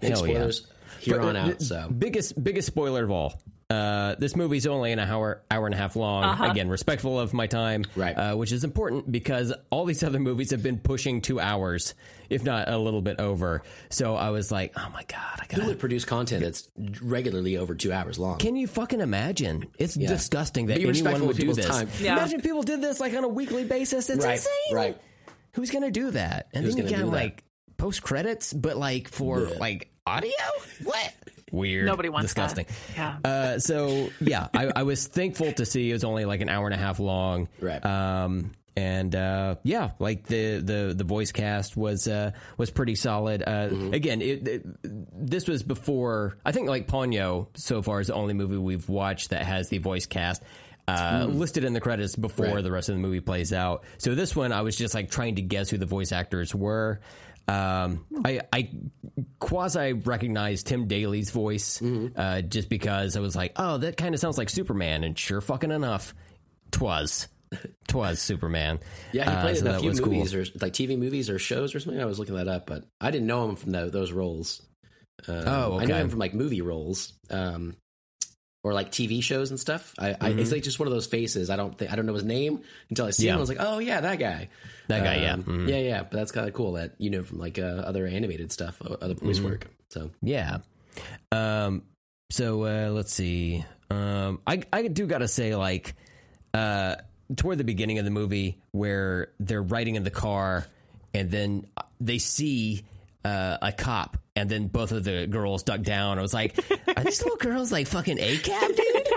Big 0.00 0.10
Hell 0.10 0.26
yeah. 0.26 0.34
spoilers 0.34 0.66
here 1.00 1.18
But, 1.18 1.26
on 1.28 1.36
uh, 1.36 1.46
out. 1.48 1.62
So 1.62 1.88
biggest 1.88 2.42
biggest 2.42 2.66
spoiler 2.68 3.04
of 3.04 3.10
all. 3.10 3.40
Uh, 3.74 4.14
this 4.18 4.36
movie's 4.36 4.66
only 4.66 4.92
an 4.92 4.98
hour 4.98 5.42
hour 5.50 5.66
and 5.66 5.74
a 5.74 5.78
half 5.78 5.96
long. 5.96 6.40
Again, 6.50 6.68
respectful 6.68 7.18
of 7.18 7.32
my 7.34 7.46
time, 7.46 7.84
Right. 7.96 8.14
Uh, 8.16 8.36
which 8.36 8.52
is 8.52 8.62
important 8.64 9.10
because 9.10 9.52
all 9.70 9.84
these 9.84 10.02
other 10.02 10.20
movies 10.20 10.50
have 10.52 10.62
been 10.62 10.78
pushing 10.78 11.20
two 11.20 11.40
hours, 11.40 11.94
if 12.30 12.44
not 12.44 12.68
a 12.68 12.78
little 12.78 13.02
bit 13.02 13.18
over. 13.18 13.62
So 13.90 14.14
I 14.14 14.30
was 14.30 14.52
like, 14.52 14.72
oh 14.76 14.88
my 14.92 15.02
god, 15.08 15.40
I 15.40 15.46
who 15.52 15.60
got. 15.60 15.66
would 15.68 15.78
produce 15.78 16.04
content 16.04 16.42
that's 16.42 16.68
regularly 17.02 17.56
over 17.56 17.74
two 17.74 17.92
hours 17.92 18.18
long? 18.18 18.38
Can 18.38 18.56
you 18.56 18.66
fucking 18.66 19.00
imagine? 19.00 19.66
It's 19.78 19.94
disgusting 19.94 20.66
that 20.66 20.78
anyone 20.80 21.26
would 21.26 21.36
do 21.36 21.42
people's 21.42 21.56
this. 21.56 21.66
time. 21.66 21.88
Yeah. 22.00 22.12
Imagine 22.12 22.40
people 22.40 22.62
did 22.62 22.80
this 22.80 23.00
like 23.00 23.14
on 23.14 23.24
a 23.24 23.28
weekly 23.28 23.64
basis. 23.64 24.08
It's 24.10 24.24
right, 24.24 24.34
insane. 24.34 24.50
right. 24.74 25.00
Who's 25.52 25.70
gonna 25.70 25.90
do 25.90 26.10
that? 26.12 26.48
And 26.52 26.64
Who's 26.64 26.74
then 26.76 26.84
you 26.86 26.90
gonna 26.90 27.04
got 27.04 27.10
do 27.10 27.16
like 27.16 27.44
post 27.76 28.02
credits, 28.02 28.52
but 28.52 28.76
like 28.76 29.08
for 29.08 29.40
Blech. 29.40 29.58
like 29.58 29.90
audio. 30.06 30.30
What? 30.82 31.12
Weird. 31.54 31.86
Nobody 31.86 32.08
wants 32.08 32.26
disgusting. 32.26 32.66
that. 32.96 33.18
Yeah. 33.24 33.30
Uh, 33.30 33.58
so 33.58 34.10
yeah, 34.20 34.48
I, 34.52 34.70
I 34.76 34.82
was 34.82 35.06
thankful 35.06 35.52
to 35.52 35.64
see 35.64 35.90
it 35.90 35.92
was 35.92 36.04
only 36.04 36.24
like 36.24 36.40
an 36.40 36.48
hour 36.48 36.66
and 36.66 36.74
a 36.74 36.78
half 36.78 36.98
long. 36.98 37.48
Right. 37.60 37.84
Um, 37.84 38.52
and 38.76 39.14
uh, 39.14 39.54
yeah, 39.62 39.90
like 40.00 40.26
the, 40.26 40.58
the 40.58 40.94
the 40.96 41.04
voice 41.04 41.30
cast 41.30 41.76
was 41.76 42.08
uh, 42.08 42.32
was 42.56 42.70
pretty 42.70 42.96
solid. 42.96 43.42
Uh, 43.46 43.68
Mm-hmm. 43.68 43.94
Again, 43.94 44.20
it, 44.20 44.48
it, 44.48 44.62
this 44.82 45.46
was 45.46 45.62
before. 45.62 46.36
I 46.44 46.50
think 46.50 46.68
like 46.68 46.88
Ponyo 46.88 47.46
so 47.54 47.82
far 47.82 48.00
is 48.00 48.08
the 48.08 48.14
only 48.14 48.34
movie 48.34 48.56
we've 48.56 48.88
watched 48.88 49.30
that 49.30 49.42
has 49.42 49.68
the 49.68 49.78
voice 49.78 50.06
cast. 50.06 50.42
Uh, 50.86 51.26
listed 51.30 51.64
in 51.64 51.72
the 51.72 51.80
credits 51.80 52.14
before 52.14 52.44
Mm. 52.46 52.54
Right. 52.56 52.64
the 52.64 52.70
rest 52.72 52.88
of 52.90 52.96
the 52.96 53.00
movie 53.00 53.20
plays 53.20 53.52
out. 53.54 53.84
So 53.96 54.14
this 54.14 54.36
one, 54.36 54.52
I 54.52 54.60
was 54.62 54.76
just 54.76 54.92
like 54.92 55.08
trying 55.10 55.36
to 55.36 55.42
guess 55.42 55.70
who 55.70 55.78
the 55.78 55.86
voice 55.86 56.12
actors 56.12 56.54
were. 56.54 57.00
Um, 57.46 58.06
I, 58.24 58.40
I 58.52 58.70
quasi 59.38 59.92
recognized 59.92 60.66
Tim 60.66 60.86
Daly's 60.86 61.30
voice 61.30 61.78
Mm-hmm. 61.78 62.18
uh, 62.18 62.40
just 62.42 62.68
because 62.68 63.16
I 63.16 63.20
was 63.20 63.36
like, 63.36 63.52
oh, 63.56 63.78
that 63.78 63.96
kind 63.96 64.14
of 64.14 64.20
sounds 64.20 64.38
like 64.38 64.48
Superman, 64.50 65.04
and 65.04 65.18
sure 65.18 65.40
fucking 65.40 65.70
enough, 65.70 66.14
twas. 66.70 67.28
Twas 67.86 68.20
Superman. 68.20 68.80
Yeah, 69.12 69.30
he 69.30 69.36
Uh, 69.36 69.40
played 69.42 69.56
so 69.58 69.66
in 69.66 69.74
a 69.74 69.78
few 69.78 69.88
was 69.90 70.00
cool. 70.00 70.12
movies 70.14 70.34
or 70.34 70.44
like 70.60 70.72
TV 70.72 70.98
movies 70.98 71.30
or 71.30 71.38
shows 71.38 71.74
or 71.74 71.80
something. 71.80 72.00
I 72.02 72.06
was 72.06 72.18
looking 72.18 72.34
that 72.34 72.48
up, 72.48 72.66
but 72.66 72.84
I 73.00 73.10
didn't 73.12 73.28
know 73.28 73.48
him 73.48 73.56
from 73.56 73.70
tho- 73.72 73.90
those 73.90 74.10
roles. 74.10 74.60
Um, 75.28 75.44
Oh, 75.46 75.78
I 75.78 75.84
knew 75.84 75.94
him 75.94 76.08
from 76.08 76.18
like 76.18 76.34
movie 76.34 76.62
roles, 76.62 77.12
um, 77.30 77.76
or 78.64 78.72
like 78.74 78.90
TV 78.90 79.22
shows 79.22 79.50
and 79.50 79.60
stuff. 79.60 79.94
I, 79.98 80.08
I 80.08 80.14
Mm-hmm. 80.30 80.38
it's 80.40 80.50
like 80.50 80.62
just 80.64 80.80
one 80.80 80.88
of 80.88 80.92
those 80.92 81.06
faces. 81.06 81.50
I 81.50 81.56
don't 81.56 81.78
think 81.78 81.92
I 81.92 81.96
don't 81.96 82.06
know 82.06 82.14
his 82.14 82.24
name 82.24 82.62
until 82.90 83.06
I 83.06 83.10
see 83.10 83.28
him. 83.28 83.36
I 83.36 83.40
was 83.40 83.48
like, 83.48 83.58
oh 83.60 83.78
yeah, 83.78 84.00
that 84.00 84.18
guy. 84.18 84.48
That 84.88 85.04
guy, 85.04 85.16
yeah. 85.22 85.34
Um, 85.34 85.44
Mhm. 85.44 85.68
yeah, 85.68 85.76
yeah. 85.78 86.02
But 86.02 86.12
that's 86.12 86.32
kind 86.32 86.48
of 86.48 86.54
cool 86.54 86.72
that 86.72 86.94
you 86.98 87.10
know 87.10 87.22
from 87.22 87.38
like 87.38 87.58
uh, 87.60 87.62
other 87.86 88.06
animated 88.06 88.50
stuff, 88.50 88.82
uh, 88.84 88.96
other 89.00 89.14
voice 89.14 89.36
Mm-hmm. 89.38 89.44
work. 89.46 89.66
So 89.90 90.10
Yeah. 90.22 90.58
Um. 91.30 91.82
So 92.32 92.64
uh, 92.64 92.90
let's 92.90 93.12
see. 93.12 93.64
Um. 93.90 94.40
I 94.46 94.62
I 94.72 94.88
do 94.88 95.06
gotta 95.06 95.28
say 95.28 95.54
like, 95.54 95.94
uh, 96.52 96.96
toward 97.36 97.58
the 97.58 97.64
beginning 97.64 97.98
of 97.98 98.04
the 98.04 98.10
movie 98.10 98.58
where 98.72 99.28
they're 99.40 99.62
riding 99.62 99.94
in 99.96 100.04
the 100.04 100.10
car 100.10 100.66
and 101.12 101.30
then 101.30 101.66
they 102.00 102.18
see 102.18 102.82
uh, 103.24 103.58
a 103.62 103.72
cop 103.72 104.16
and 104.36 104.50
then 104.50 104.66
both 104.68 104.92
of 104.92 105.04
the 105.04 105.26
girls 105.26 105.62
duck 105.62 105.82
down. 105.82 106.18
I 106.18 106.22
was 106.22 106.34
like, 106.34 106.58
are 106.96 107.04
these 107.04 107.22
little 107.22 107.38
girls 107.38 107.72
like 107.72 107.86
fucking 107.86 108.18
a 108.18 108.36
cab, 108.38 108.74
dude? 108.76 109.08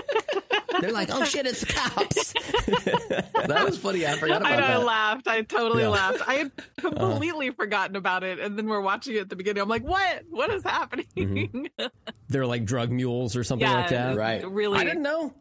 They're 0.80 0.92
like, 0.92 1.08
oh 1.12 1.24
shit, 1.24 1.44
it's 1.44 1.60
the 1.60 1.66
cops. 1.66 2.32
that 3.48 3.64
was 3.64 3.76
funny. 3.78 4.06
I 4.06 4.12
forgot 4.16 4.44
I 4.44 4.54
about 4.54 4.68
know, 4.70 4.80
I 4.80 4.84
laughed. 4.84 5.26
I 5.26 5.42
totally 5.42 5.82
Yeah. 5.82 5.88
laughed. 5.88 6.22
I 6.28 6.34
had 6.34 6.52
completely 6.78 7.50
forgotten 7.50 7.96
about 7.96 8.22
it, 8.22 8.38
and 8.38 8.56
then 8.56 8.66
we're 8.68 8.80
watching 8.80 9.16
it 9.16 9.20
at 9.22 9.28
the 9.28 9.34
beginning. 9.34 9.60
I'm 9.60 9.68
like, 9.68 9.82
"What? 9.82 10.22
What 10.30 10.50
is 10.50 10.62
happening?" 10.62 11.06
Mm-hmm. 11.16 11.86
They're 12.28 12.46
like 12.46 12.64
drug 12.64 12.92
mules 12.92 13.34
or 13.34 13.42
something 13.42 13.68
like 13.68 13.88
that. 13.90 14.16
Right. 14.16 14.48
Really, 14.48 14.78
I 14.78 14.84
didn't 14.84 15.02
know. 15.02 15.34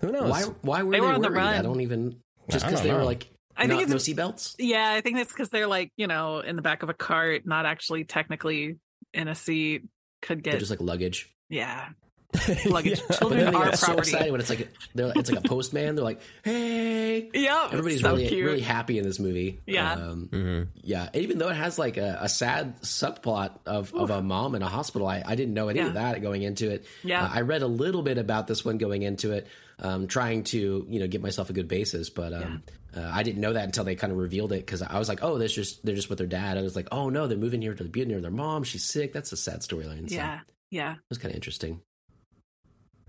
Who 0.00 0.12
knows? 0.12 0.30
Why? 0.30 0.42
Why 0.62 0.82
were 0.84 0.92
They 0.92 0.98
they, 0.98 1.06
were 1.06 1.12
on 1.12 1.22
the 1.22 1.28
worried? 1.28 1.40
I 1.42 1.62
don't 1.62 1.80
even. 1.80 2.20
just 2.48 2.64
because 2.64 2.80
don't 2.80 2.88
they 2.88 2.94
were 2.94 3.04
like 3.04 3.28
I 3.58 3.66
not, 3.66 3.76
think 3.78 3.88
no 3.90 3.96
it's 3.96 4.08
seatbelts. 4.08 4.54
yeah, 4.58 4.90
I 4.92 5.00
think 5.00 5.16
that's 5.16 5.32
because 5.32 5.50
they're 5.50 5.66
like 5.66 5.92
you 5.96 6.06
know 6.06 6.38
in 6.40 6.56
the 6.56 6.62
back 6.62 6.82
of 6.82 6.88
a 6.88 6.94
cart, 6.94 7.42
not 7.46 7.66
actually 7.66 8.04
technically 8.04 8.76
in 9.12 9.28
a 9.28 9.34
seat. 9.34 9.84
Could 10.22 10.42
They're 10.44 10.52
get 10.54 10.58
just 10.60 10.70
like 10.70 10.80
luggage. 10.80 11.28
yeah, 11.48 11.88
luggage. 12.66 12.98
Yeah. 12.98 13.04
But 13.08 13.18
Children 13.18 13.40
then 13.44 13.52
they 13.52 13.58
are 13.58 13.64
get 13.70 13.78
so 13.78 13.96
excited 13.98 14.30
when 14.32 14.40
it's 14.40 14.50
like 14.50 14.68
they're 14.94 15.12
it's 15.16 15.30
like 15.30 15.44
a 15.44 15.48
postman. 15.48 15.94
They're 15.94 16.04
like, 16.04 16.20
"Hey!" 16.42 17.30
Yeah, 17.34 17.66
Everybody's 17.72 18.00
so 18.02 18.12
really 18.12 18.28
cute. 18.28 18.44
really 18.44 18.60
happy 18.60 18.98
in 18.98 19.04
this 19.04 19.18
movie. 19.18 19.60
Yeah. 19.66 19.92
um, 19.92 20.28
Mhm. 20.30 20.68
yeah. 20.82 21.08
Even 21.14 21.38
though 21.38 21.48
it 21.48 21.56
has 21.56 21.78
like 21.78 21.96
a, 21.96 22.18
a 22.22 22.28
sad 22.28 22.80
subplot 22.82 23.52
of, 23.66 23.94
of 23.94 24.10
a 24.10 24.22
mom 24.22 24.54
in 24.54 24.62
a 24.62 24.68
hospital, 24.68 25.06
I, 25.08 25.22
I 25.24 25.34
didn't 25.36 25.54
know 25.54 25.68
any 25.68 25.80
of 25.80 25.94
that 25.94 26.20
going 26.22 26.42
into 26.42 26.70
it. 26.70 26.84
Yeah. 27.02 27.24
Uh, 27.24 27.30
I 27.32 27.40
read 27.42 27.62
a 27.62 27.66
little 27.66 28.02
bit 28.02 28.18
about 28.18 28.46
this 28.46 28.64
one 28.64 28.78
going 28.78 29.02
into 29.02 29.32
it, 29.32 29.46
um, 29.80 30.06
trying 30.06 30.44
to 30.44 30.86
you 30.88 31.00
know 31.00 31.06
give 31.06 31.22
myself 31.22 31.50
a 31.50 31.52
good 31.52 31.68
basis, 31.68 32.10
but 32.10 32.32
um, 32.32 32.62
uh, 32.98 33.10
I 33.14 33.22
didn't 33.22 33.40
know 33.40 33.52
that 33.52 33.64
until 33.64 33.84
they 33.84 33.94
kind 33.94 34.12
of 34.12 34.18
revealed 34.18 34.52
it 34.52 34.66
because 34.66 34.82
I 34.82 34.98
was 34.98 35.08
like, 35.08 35.20
oh, 35.22 35.38
this 35.38 35.52
just 35.52 35.84
they're 35.84 35.94
just 35.94 36.08
with 36.08 36.18
their 36.18 36.26
dad. 36.26 36.58
I 36.58 36.62
was 36.62 36.74
like, 36.76 36.88
oh 36.92 37.08
no, 37.08 37.26
they're 37.26 37.38
moving 37.38 37.62
here 37.62 37.74
to 37.74 37.82
the 37.84 37.88
be 37.88 38.04
near 38.04 38.20
their 38.20 38.30
mom. 38.30 38.64
She's 38.64 38.84
sick. 38.84 39.12
That's 39.12 39.32
a 39.32 39.36
sad 39.36 39.60
storyline. 39.60 40.08
So 40.10 40.16
yeah, 40.16 40.40
yeah. 40.70 40.92
it 40.94 40.98
was 41.08 41.18
kind 41.18 41.30
of 41.30 41.36
interesting. 41.36 41.80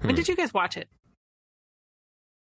When 0.02 0.16
did 0.16 0.28
you 0.28 0.36
guys 0.36 0.54
watch 0.54 0.78
it? 0.78 0.88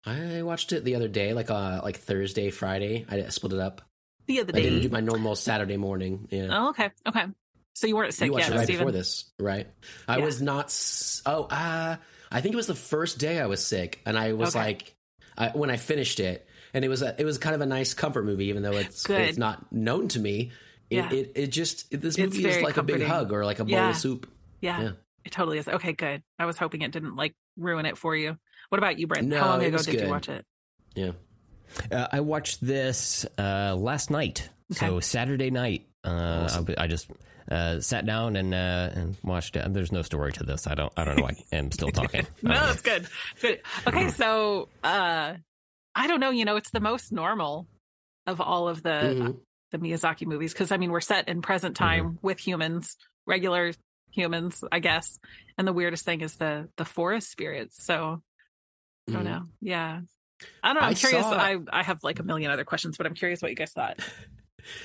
I 0.05 0.41
watched 0.41 0.71
it 0.73 0.83
the 0.83 0.95
other 0.95 1.07
day, 1.07 1.33
like 1.33 1.49
uh, 1.49 1.81
like 1.83 1.97
Thursday, 1.97 2.49
Friday. 2.51 3.05
I 3.09 3.21
split 3.29 3.53
it 3.53 3.59
up. 3.59 3.81
The 4.27 4.41
other 4.41 4.51
day, 4.51 4.59
I 4.59 4.63
didn't 4.63 4.81
do 4.81 4.89
my 4.89 4.99
normal 5.01 5.35
Saturday 5.35 5.77
morning. 5.77 6.27
Yeah. 6.29 6.47
Oh, 6.51 6.69
okay, 6.69 6.91
okay. 7.07 7.25
So 7.75 7.87
you 7.87 7.95
weren't 7.95 8.13
sick 8.13 8.27
you 8.27 8.33
watched 8.33 8.47
yet, 8.47 8.53
it 8.53 8.57
right 8.57 8.63
Steven? 8.65 8.79
before 8.85 8.91
this, 8.91 9.31
right? 9.39 9.67
I 10.07 10.17
Yeah. 10.19 10.25
was 10.25 10.41
not. 10.41 10.73
Oh, 11.25 11.45
uh, 11.45 11.95
I 12.31 12.41
think 12.41 12.53
it 12.53 12.57
was 12.57 12.67
the 12.67 12.75
first 12.75 13.17
day 13.17 13.39
I 13.39 13.45
was 13.47 13.65
sick, 13.65 14.01
and 14.05 14.17
I 14.17 14.33
was 14.33 14.55
Okay. 14.55 14.65
like, 14.65 14.95
I, 15.37 15.49
when 15.49 15.69
I 15.69 15.77
finished 15.77 16.19
it, 16.19 16.47
and 16.73 16.83
it 16.85 16.87
was 16.89 17.01
a, 17.01 17.15
it 17.19 17.25
was 17.25 17.37
kind 17.37 17.55
of 17.55 17.61
a 17.61 17.65
nice 17.65 17.93
comfort 17.93 18.25
movie, 18.25 18.45
even 18.45 18.63
though 18.63 18.73
it's 18.73 19.03
Good. 19.03 19.21
it's 19.21 19.37
not 19.37 19.71
known 19.71 20.07
to 20.09 20.19
me. 20.19 20.51
It 20.89 20.95
Yeah. 20.97 21.11
it, 21.13 21.31
it 21.35 21.47
just 21.47 21.91
it, 21.93 22.01
this 22.01 22.17
It's 22.17 22.35
movie 22.35 22.47
is 22.47 22.53
very 22.55 22.63
like 22.65 22.77
a 22.77 22.83
big 22.83 23.01
hug 23.03 23.31
or 23.31 23.45
like 23.45 23.59
a 23.59 23.63
bowl 23.63 23.71
Yeah. 23.71 23.89
of 23.91 23.97
soup. 23.97 24.29
Yeah, 24.61 24.81
Yeah. 24.81 24.91
it 25.25 25.31
totally 25.31 25.57
is. 25.57 25.67
Okay, 25.67 25.93
good. 25.93 26.23
I 26.39 26.45
was 26.45 26.57
hoping 26.57 26.81
it 26.81 26.91
didn't 26.91 27.15
like 27.15 27.33
ruin 27.57 27.85
it 27.85 27.97
for 27.97 28.15
you. 28.15 28.37
What 28.69 28.77
about 28.77 28.97
you, 28.99 29.07
Brent? 29.07 29.27
No, 29.27 29.39
How 29.39 29.47
long 29.49 29.63
ago 29.63 29.77
did 29.77 29.91
good. 29.91 30.01
you 30.05 30.09
watch 30.09 30.29
it? 30.29 30.45
Yeah, 30.95 31.11
Uh, 31.91 32.07
I 32.11 32.19
watched 32.21 32.65
this 32.65 33.25
uh, 33.37 33.75
last 33.75 34.09
night, 34.11 34.49
so 34.71 34.99
Saturday 34.99 35.49
night. 35.51 35.87
Uh, 36.03 36.63
I, 36.77 36.83
I 36.83 36.87
just 36.87 37.09
uh, 37.49 37.79
sat 37.79 38.05
down 38.05 38.35
and 38.35 38.53
uh, 38.53 38.89
and 38.93 39.15
watched 39.23 39.55
it. 39.55 39.73
There's 39.73 39.91
no 39.91 40.01
story 40.01 40.31
to 40.33 40.43
this. 40.43 40.67
I 40.67 40.75
don't. 40.75 40.93
I 40.97 41.03
don't 41.05 41.17
know. 41.17 41.23
why 41.23 41.35
I 41.51 41.55
am 41.55 41.71
still 41.71 41.89
talking. 41.91 42.27
No, 42.41 42.51
Um, 42.51 42.57
that's 42.67 42.81
good. 42.81 43.07
Good. 43.41 43.61
Okay, 43.87 44.09
so 44.21 44.69
uh 44.83 45.35
I 45.95 46.07
don't 46.07 46.19
know, 46.19 46.31
you 46.31 46.45
know, 46.45 46.55
it's 46.55 46.71
the 46.71 46.79
most 46.79 47.11
normal 47.11 47.67
of 48.25 48.39
all 48.41 48.67
of 48.67 48.81
the 48.83 48.89
Mhm. 48.89 49.39
the 49.71 49.77
Miyazaki 49.79 50.25
movies 50.25 50.53
because 50.53 50.71
I 50.71 50.77
mean, 50.77 50.91
we're 50.91 51.01
set 51.01 51.27
in 51.27 51.41
present 51.41 51.75
time 51.75 52.19
with 52.21 52.39
humans, 52.39 52.95
regular 53.25 53.71
humans, 54.11 54.63
I 54.71 54.79
guess. 54.79 55.19
And 55.57 55.67
the 55.67 55.73
weirdest 55.73 56.05
thing 56.05 56.21
is 56.21 56.35
the 56.37 56.69
the 56.77 56.85
forest 56.85 57.29
spirits. 57.31 57.83
So 57.83 58.21
I 59.07 59.11
don't 59.11 59.21
Mhm. 59.21 59.25
know. 59.25 59.45
Yeah. 59.61 60.01
I 60.63 60.67
don't 60.69 60.75
know. 60.75 60.81
I'm 60.87 60.91
I 60.91 60.93
curious. 60.95 61.21
saw- 61.23 61.33
I 61.37 61.57
I 61.71 61.83
have 61.83 62.03
like 62.03 62.19
a 62.19 62.23
million 62.23 62.51
other 62.51 62.65
questions, 62.65 62.97
but 62.97 63.05
I'm 63.05 63.13
curious 63.13 63.41
what 63.41 63.51
you 63.51 63.55
guys 63.57 63.71
thought. 63.71 63.99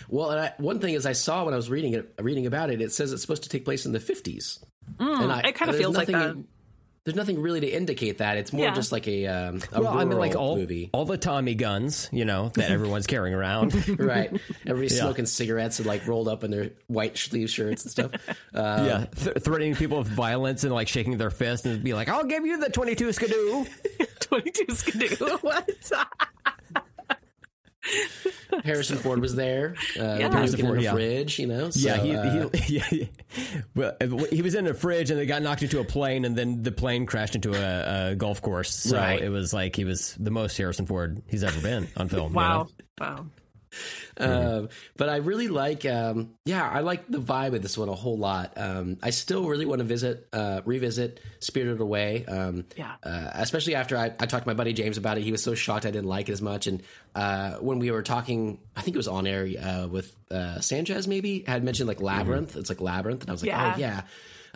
Well, 0.09 0.33
and 0.33 0.41
I, 0.41 0.55
one 0.59 0.81
thing 0.81 0.95
is, 0.95 1.07
I 1.07 1.13
saw 1.13 1.45
when 1.45 1.55
I 1.55 1.57
was 1.57 1.71
reading 1.71 1.95
it, 1.95 2.13
reading 2.21 2.47
about 2.47 2.71
it, 2.71 2.81
it 2.81 2.91
says 2.91 3.13
it's 3.13 3.23
supposed 3.23 3.45
to 3.45 3.49
take 3.49 3.65
place 3.65 3.87
in 3.87 3.93
the 3.93 4.01
fifties. 4.01 4.59
Mm, 4.97 5.23
and 5.23 5.33
I, 5.33 5.41
it 5.43 5.55
kind 5.55 5.71
of 5.71 5.77
feels 5.77 5.95
like 5.97 6.09
that. 6.09 6.13
nothing- 6.15 6.49
There's 7.09 7.17
nothing 7.17 7.41
really 7.41 7.61
to 7.61 7.67
indicate 7.67 8.19
that. 8.19 8.37
It's 8.37 8.53
more 8.53 8.67
Yeah. 8.67 8.75
just 8.75 8.93
like 8.93 9.09
a, 9.09 9.27
um, 9.27 9.63
a 9.73 9.81
Well, 9.81 9.97
I 9.97 10.05
mean, 10.05 10.19
like 10.19 10.35
rural 10.35 10.49
all 10.51 10.57
movie, 10.57 10.91
all 10.93 11.07
the 11.07 11.17
Tommy 11.17 11.55
guns, 11.55 12.07
you 12.13 12.27
know, 12.27 12.51
that 12.57 12.71
everyone's 12.71 13.07
carrying 13.15 13.35
around. 13.35 13.73
right? 13.99 14.31
Everybody's 14.67 14.95
Yeah. 14.95 15.05
smoking 15.05 15.25
cigarettes 15.25 15.79
and 15.79 15.87
like 15.87 16.07
rolled 16.07 16.29
up 16.29 16.45
in 16.45 16.51
their 16.51 16.73
white 16.89 17.17
sleeve 17.17 17.49
shirts 17.49 17.85
and 17.85 17.91
stuff. 17.91 18.11
Uh, 18.55 18.85
yeah, 18.87 19.07
th- 19.25 19.39
threatening 19.39 19.75
people 19.75 19.97
with 20.01 20.09
violence 20.09 20.65
and 20.65 20.73
like 20.75 20.89
shaking 20.89 21.17
their 21.17 21.31
fist 21.31 21.65
and 21.65 21.83
be 21.83 21.95
like, 21.95 22.11
"I'll 22.11 22.25
give 22.25 22.45
you 22.45 22.59
the 22.61 22.69
22 22.69 23.11
skidoo." 23.15 23.65
22 24.21 24.75
skidoo. 24.75 25.39
what? 25.41 25.91
Harrison 28.65 28.97
Ford 28.99 29.21
was 29.21 29.35
there. 29.35 29.75
Uh, 29.99 30.03
Yeah. 30.03 30.05
Harrison 30.09 30.33
Harrison 30.33 30.61
in 30.61 30.67
Ford, 30.67 30.79
the 30.79 30.83
yeah. 30.83 30.93
fridge, 30.93 31.39
you 31.39 31.47
know. 31.47 31.71
So, 31.71 31.81
yeah, 31.89 31.97
he, 32.03 32.15
uh, 32.17 32.49
he, 32.55 32.77
yeah, 32.99 33.07
well, 33.75 33.97
he 34.31 34.43
was 34.43 34.55
in 34.55 34.67
a 34.67 34.75
fridge 34.75 35.11
and 35.11 35.19
they 35.21 35.27
got 35.27 35.43
knocked 35.43 35.63
into 35.63 35.81
a 35.81 35.85
plane 35.85 36.25
and 36.25 36.37
then 36.37 36.63
the 36.63 36.73
plane 36.73 37.07
crashed 37.07 37.35
into 37.35 37.53
a, 37.55 38.11
a 38.11 38.15
golf 38.17 38.41
course. 38.43 38.75
So 38.75 38.97
Right. 38.97 39.21
it 39.21 39.29
was 39.29 39.53
like 39.53 39.77
he 39.77 39.85
was 39.85 40.15
the 40.19 40.31
most 40.31 40.57
Harrison 40.57 40.87
Ford 40.87 41.23
he's 41.29 41.45
ever 41.45 41.61
been 41.61 41.89
on 41.97 42.09
film. 42.09 42.33
you 42.33 42.37
Wow. 42.37 42.69
know? 43.01 43.07
Wow. 43.07 43.27
Um, 44.21 44.69
but 44.97 45.09
I 45.09 45.17
really 45.19 45.47
like, 45.47 45.87
um, 45.87 46.31
yeah, 46.45 46.69
I 46.69 46.81
like 46.81 47.07
the 47.09 47.19
vibe 47.19 47.55
of 47.55 47.63
this 47.63 47.79
one 47.79 47.89
a 47.89 47.95
whole 47.95 48.19
lot. 48.19 48.53
Um, 48.57 48.97
I 49.01 49.11
still 49.11 49.47
really 49.47 49.65
want 49.65 49.79
to 49.79 49.85
visit, 49.85 50.27
uh, 50.33 50.61
revisit 50.65 51.21
Spirited 51.39 51.81
Away. 51.81 52.27
Um, 52.27 52.65
Yeah. 52.77 52.95
uh, 53.05 53.31
especially 53.35 53.77
after 53.77 53.97
I, 53.97 54.07
I 54.07 54.27
talked 54.27 54.43
to 54.43 54.49
my 54.49 54.55
buddy 54.55 54.73
James 54.73 54.99
about 54.99 55.19
it. 55.19 55.23
He 55.23 55.31
was 55.31 55.41
so 55.43 55.55
shocked 55.55 55.87
I 55.87 55.93
didn't 55.93 56.09
like 56.09 56.29
it 56.29 56.33
as 56.33 56.43
much. 56.43 56.67
And 56.67 56.83
uh, 57.15 57.53
when 57.59 57.79
we 57.79 57.93
were 57.93 58.03
talking, 58.03 58.59
I 58.77 58.81
think 58.83 58.97
it 58.97 58.99
was 58.99 59.07
on 59.09 59.25
air 59.25 59.47
uh, 59.63 59.87
with 59.87 60.13
uh, 60.33 60.59
Sanchez, 60.61 61.07
maybe 61.07 61.45
had 61.47 61.63
mentioned 61.63 61.87
like 61.87 62.01
Labyrinth. 62.01 62.57
It's 62.57 62.71
like 62.71 62.81
Labyrinth, 62.81 63.21
and 63.23 63.31
I 63.31 63.33
was 63.33 63.43
like, 63.43 63.51
Yeah. 63.51 63.75
oh 63.77 63.79
yeah. 63.79 64.03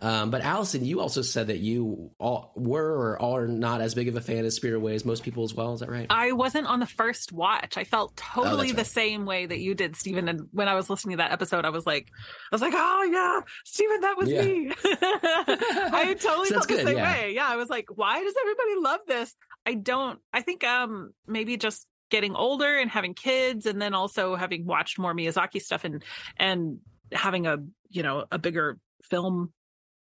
Um, 0.01 0.31
but 0.31 0.43
Allison, 0.43 0.85
you 0.85 1.01
also 1.01 1.23
said 1.23 1.49
that 1.49 1.59
you 1.59 2.11
all 2.19 2.53
were 2.57 3.17
or 3.19 3.23
are 3.23 3.47
not 3.47 3.81
as 3.81 3.95
big 3.95 4.09
of 4.09 4.17
a 4.17 4.21
fan 4.21 4.45
of 4.45 4.53
Spirit 4.53 4.77
Away 4.77 4.95
as 4.95 5.05
most 5.05 5.23
people 5.23 5.45
as 5.45 5.55
well. 5.55 5.75
Is 5.75 5.81
that 5.81 5.91
right? 5.91 6.07
I 6.11 6.33
wasn't 6.33 6.67
on 6.67 6.81
the 6.81 6.87
first 6.87 7.33
watch. 7.33 7.77
I 7.77 7.85
felt 7.85 8.17
totally 8.17 8.69
Oh, 8.71 8.73
the 8.73 8.77
right. 8.79 8.87
same 8.87 9.27
way 9.27 9.47
that 9.47 9.59
you 9.59 9.75
did, 9.75 9.97
Steven. 9.97 10.29
And 10.29 10.49
when 10.53 10.69
I 10.69 10.75
was 10.75 10.89
listening 10.89 11.13
to 11.19 11.23
that 11.23 11.33
episode, 11.33 11.65
I 11.65 11.71
was 11.71 11.87
like, 11.87 12.09
I 12.51 12.55
was 12.55 12.63
like, 12.63 12.73
oh 12.75 13.09
yeah, 13.13 13.41
Steven, 13.65 14.01
that 14.01 14.17
was 14.17 14.31
Yeah. 14.31 14.43
me. 14.43 14.73
I 14.85 16.17
totally 16.21 16.49
So 16.49 16.55
felt 16.55 16.69
the 16.69 16.75
good, 16.77 16.87
same 16.87 16.97
yeah. 16.97 17.13
way. 17.13 17.33
Yeah, 17.35 17.47
I 17.49 17.57
was 17.57 17.69
like, 17.69 17.87
why 17.95 18.23
does 18.23 18.35
everybody 18.41 18.81
love 18.81 19.01
this? 19.07 19.35
I 19.67 19.75
don't. 19.75 20.19
I 20.33 20.43
think 20.43 20.65
um 20.65 21.13
maybe 21.27 21.57
just 21.57 21.87
getting 22.11 22.35
older 22.35 22.77
and 22.79 22.91
having 22.91 23.15
kids, 23.15 23.67
and 23.67 23.81
then 23.81 23.95
also 23.95 24.35
having 24.37 24.67
watched 24.67 24.99
more 24.99 25.15
Miyazaki 25.15 25.61
stuff 25.61 25.85
and 25.85 26.03
and 26.37 26.79
having 27.13 27.47
a 27.47 27.59
you 27.91 28.03
know 28.03 28.25
a 28.33 28.39
bigger 28.39 28.79
film 29.05 29.53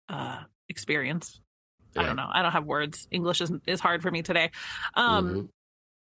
uh 0.08 0.42
experience. 0.68 1.40
I 1.96 2.02
don't 2.04 2.16
know. 2.16 2.28
I 2.30 2.42
don't 2.42 2.52
have 2.52 2.64
words. 2.66 3.08
English 3.10 3.40
is 3.40 3.50
is 3.66 3.80
hard 3.80 4.02
for 4.02 4.10
me 4.10 4.22
today. 4.22 4.50
Um 4.94 5.26
Mhm. 5.28 5.48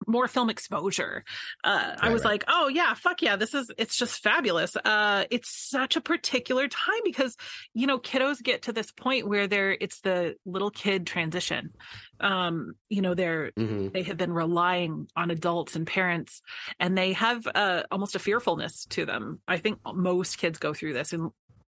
more 0.08 0.26
film 0.26 0.50
exposure. 0.50 1.22
Uh, 1.62 1.94
I 2.00 2.08
was 2.10 2.24
right. 2.24 2.32
like, 2.32 2.44
oh 2.48 2.66
yeah, 2.66 2.92
fuck 2.94 3.22
yeah, 3.22 3.36
this 3.36 3.54
is 3.54 3.70
it's 3.78 3.96
just 3.96 4.20
fabulous. 4.20 4.74
Uh, 4.74 5.26
it's 5.30 5.48
such 5.70 5.94
a 5.94 6.00
particular 6.00 6.66
time 6.66 7.00
because 7.04 7.36
you 7.72 7.86
know 7.86 8.00
kiddos 8.00 8.42
get 8.42 8.62
to 8.62 8.72
this 8.72 8.90
point 8.90 9.28
where 9.28 9.46
they're 9.46 9.70
it's 9.70 10.00
the 10.00 10.34
little 10.44 10.70
kid 10.70 11.06
transition. 11.06 11.70
Um, 12.18 12.74
you 12.88 13.00
know 13.02 13.14
they're 13.14 13.52
Mhm. 13.52 13.92
they 13.92 14.02
have 14.02 14.16
been 14.16 14.32
relying 14.32 15.06
on 15.14 15.30
adults 15.30 15.76
and 15.76 15.86
parents, 15.86 16.42
and 16.80 16.98
they 16.98 17.12
have 17.12 17.46
uh, 17.54 17.84
almost 17.92 18.16
a 18.16 18.18
fearfulness 18.18 18.86
to 18.86 19.04
them. 19.04 19.40
I 19.46 19.58
think 19.58 19.78
most 19.94 20.36
kids 20.38 20.58
go 20.58 20.74
through 20.74 20.94
this, 20.94 21.12
and 21.12 21.30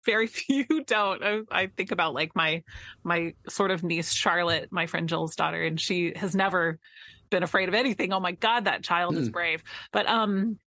very 0.06 0.28
few 0.40 0.66
don't. 0.86 1.24
I, 1.24 1.42
I 1.52 1.68
think 1.68 1.92
about 1.92 2.14
like 2.14 2.36
my 2.36 2.64
my 3.04 3.34
sort 3.50 3.72
of 3.72 3.84
niece 3.84 4.12
Charlotte, 4.12 4.70
my 4.72 4.86
friend 4.88 5.08
Jill's 5.10 5.36
daughter, 5.36 5.62
and 5.64 5.80
she 5.80 6.14
has 6.16 6.36
never 6.36 6.80
been 7.30 7.44
afraid 7.44 7.68
of 7.70 7.76
anything. 7.76 8.14
Oh 8.14 8.20
my 8.20 8.34
god, 8.34 8.66
that 8.66 8.84
child 8.84 9.16
is 9.18 9.28
Hmm. 9.28 9.32
brave. 9.34 9.64
But 9.92 10.08
um, 10.08 10.60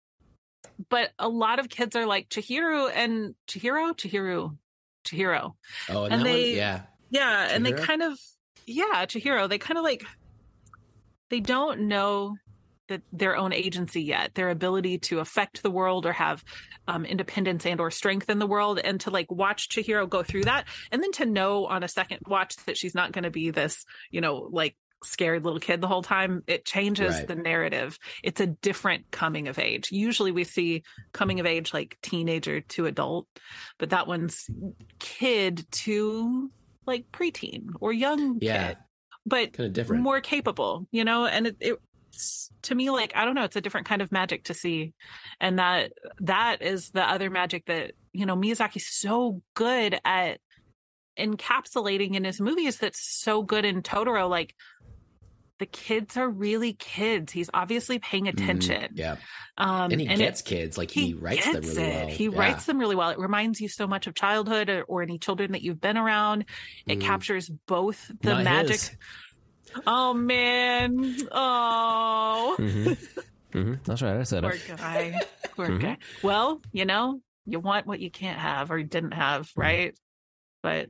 but 0.89 1.11
a 1.19 1.29
lot 1.29 1.59
of 1.59 1.69
kids 1.69 1.95
are 1.95 2.05
like 2.05 2.27
Chihiro 2.29 2.91
and 2.93 3.35
Chihiro, 3.47 3.93
Chihiro, 3.95 4.57
Chihiro. 5.05 5.53
Oh, 5.89 6.03
and, 6.05 6.13
And 6.15 6.25
they- 6.25 6.49
one, 6.49 6.57
yeah. 6.57 6.81
Yeah, 7.11 7.47
and 7.51 7.65
they 7.65 7.71
kind 7.71 8.01
of 8.03 8.19
yeah, 8.65 9.05
Chihiro. 9.05 9.47
They 9.47 9.59
kind 9.59 9.77
of 9.77 9.83
like 9.83 10.03
they 11.29 11.39
don't 11.39 11.81
know 11.81 12.35
that 12.87 13.01
their 13.11 13.35
own 13.35 13.51
agency 13.53 14.01
yet, 14.03 14.33
their 14.35 14.49
ability 14.49 14.99
to 14.99 15.19
affect 15.19 15.63
the 15.63 15.71
world 15.71 16.05
or 16.05 16.13
have 16.13 16.43
um, 16.87 17.05
independence 17.05 17.65
and 17.65 17.79
or 17.79 17.89
strength 17.91 18.29
in 18.29 18.39
the 18.39 18.47
world, 18.47 18.79
and 18.83 18.99
to 19.01 19.09
like 19.09 19.31
watch 19.31 19.69
Chihiro 19.69 20.07
go 20.09 20.23
through 20.23 20.43
that, 20.43 20.65
and 20.91 21.01
then 21.01 21.11
to 21.13 21.25
know 21.25 21.65
on 21.65 21.83
a 21.83 21.87
second 21.87 22.19
watch 22.27 22.55
that 22.65 22.77
she's 22.77 22.95
not 22.95 23.11
going 23.11 23.23
to 23.23 23.31
be 23.31 23.49
this, 23.51 23.85
you 24.11 24.21
know, 24.21 24.47
like 24.51 24.75
scared 25.03 25.43
little 25.45 25.59
kid 25.59 25.81
the 25.81 25.87
whole 25.87 26.01
time. 26.01 26.41
It 26.47 26.65
changes 26.65 27.13
Right. 27.15 27.27
the 27.27 27.35
narrative. 27.35 27.97
It's 28.23 28.41
a 28.41 28.47
different 28.47 29.11
coming 29.11 29.47
of 29.47 29.59
age. 29.59 29.91
Usually 29.91 30.31
we 30.31 30.43
see 30.45 30.83
coming 31.11 31.39
of 31.39 31.45
age 31.45 31.73
like 31.73 31.97
teenager 32.01 32.61
to 32.61 32.85
adult, 32.87 33.27
but 33.77 33.91
that 33.91 34.07
one's 34.07 34.49
kid 34.99 35.65
to 35.71 36.49
like 36.87 37.05
preteen 37.11 37.65
or 37.79 37.91
young 37.93 38.39
Yeah. 38.41 38.69
kid, 38.69 38.77
but 39.25 39.53
Kind 39.53 39.67
of 39.67 39.73
different. 39.73 40.01
more 40.03 40.21
capable, 40.21 40.87
you 40.91 41.03
know, 41.03 41.25
and 41.25 41.53
it, 41.59 41.79
it's 42.15 42.49
to 42.63 42.75
me 42.75 42.89
like 42.89 43.11
I 43.15 43.25
don't 43.25 43.35
know, 43.35 43.43
it's 43.43 43.55
a 43.55 43.61
different 43.61 43.87
kind 43.87 44.01
of 44.01 44.11
magic 44.11 44.45
to 44.45 44.53
see, 44.53 44.93
and 45.39 45.59
that 45.59 45.91
that 46.21 46.61
is 46.61 46.89
the 46.91 47.03
other 47.03 47.29
magic 47.29 47.65
that 47.67 47.91
you 48.13 48.25
know 48.25 48.35
Miyazaki's 48.35 48.87
so 48.87 49.41
good 49.53 49.99
at 50.05 50.39
encapsulating 51.19 52.15
in 52.15 52.23
his 52.23 52.41
movies. 52.41 52.77
That's 52.77 52.99
so 52.99 53.43
good 53.43 53.65
in 53.65 53.81
Totoro, 53.81 54.29
like 54.29 54.53
the 55.57 55.65
kids 55.65 56.17
are 56.17 56.29
really 56.29 56.73
kids. 56.73 57.31
He's 57.31 57.49
obviously 57.53 57.97
paying 57.99 58.27
attention. 58.27 58.91
Yeah. 58.95 59.15
Um, 59.57 59.89
And 59.89 60.01
he 60.01 60.07
it- 60.07 60.17
gets 60.17 60.41
kids. 60.41 60.77
Like 60.77 60.91
he, 60.91 61.13
writes 61.13 61.45
them 61.45 61.61
really 61.63 61.81
it. 61.83 61.95
well. 61.95 62.07
He 62.09 62.23
Yeah. 62.25 62.37
writes 62.37 62.65
them 62.65 62.77
really 62.77 62.95
well. 62.97 63.09
It 63.11 63.19
reminds 63.19 63.61
you 63.61 63.69
so 63.69 63.87
much 63.87 64.05
of 64.07 64.15
childhood 64.15 64.69
or, 64.69 64.83
or 64.83 65.01
any 65.01 65.17
children 65.17 65.53
that 65.53 65.61
you've 65.61 65.79
been 65.79 65.97
around. 65.97 66.43
It 66.85 66.99
Mhm. 66.99 67.03
captures 67.03 67.49
both 67.67 68.11
the 68.21 68.33
Not 68.33 68.43
magic. 68.43 68.71
his. 68.71 68.91
Oh 69.87 70.13
man. 70.13 71.15
Oh, 71.31 72.55
Mm-hmm. 72.59 72.93
hmm 73.59 73.73
That's 73.83 74.01
right. 74.01 74.17
I 74.17 74.23
said 74.23 74.43
poor 74.43 74.53
it. 74.53 74.61
guy. 74.77 75.19
Poor 75.55 75.67
Mhm. 75.69 75.81
guy. 75.81 75.97
Well, 76.23 76.61
you 76.71 76.85
know, 76.85 77.21
you 77.45 77.59
want 77.59 77.87
what 77.87 77.99
you 77.99 78.09
can't 78.11 78.39
have 78.39 78.71
or 78.71 78.81
didn't 78.83 79.13
have, 79.13 79.47
Mm-hmm. 79.49 79.61
right? 79.61 79.99
But, 80.63 80.89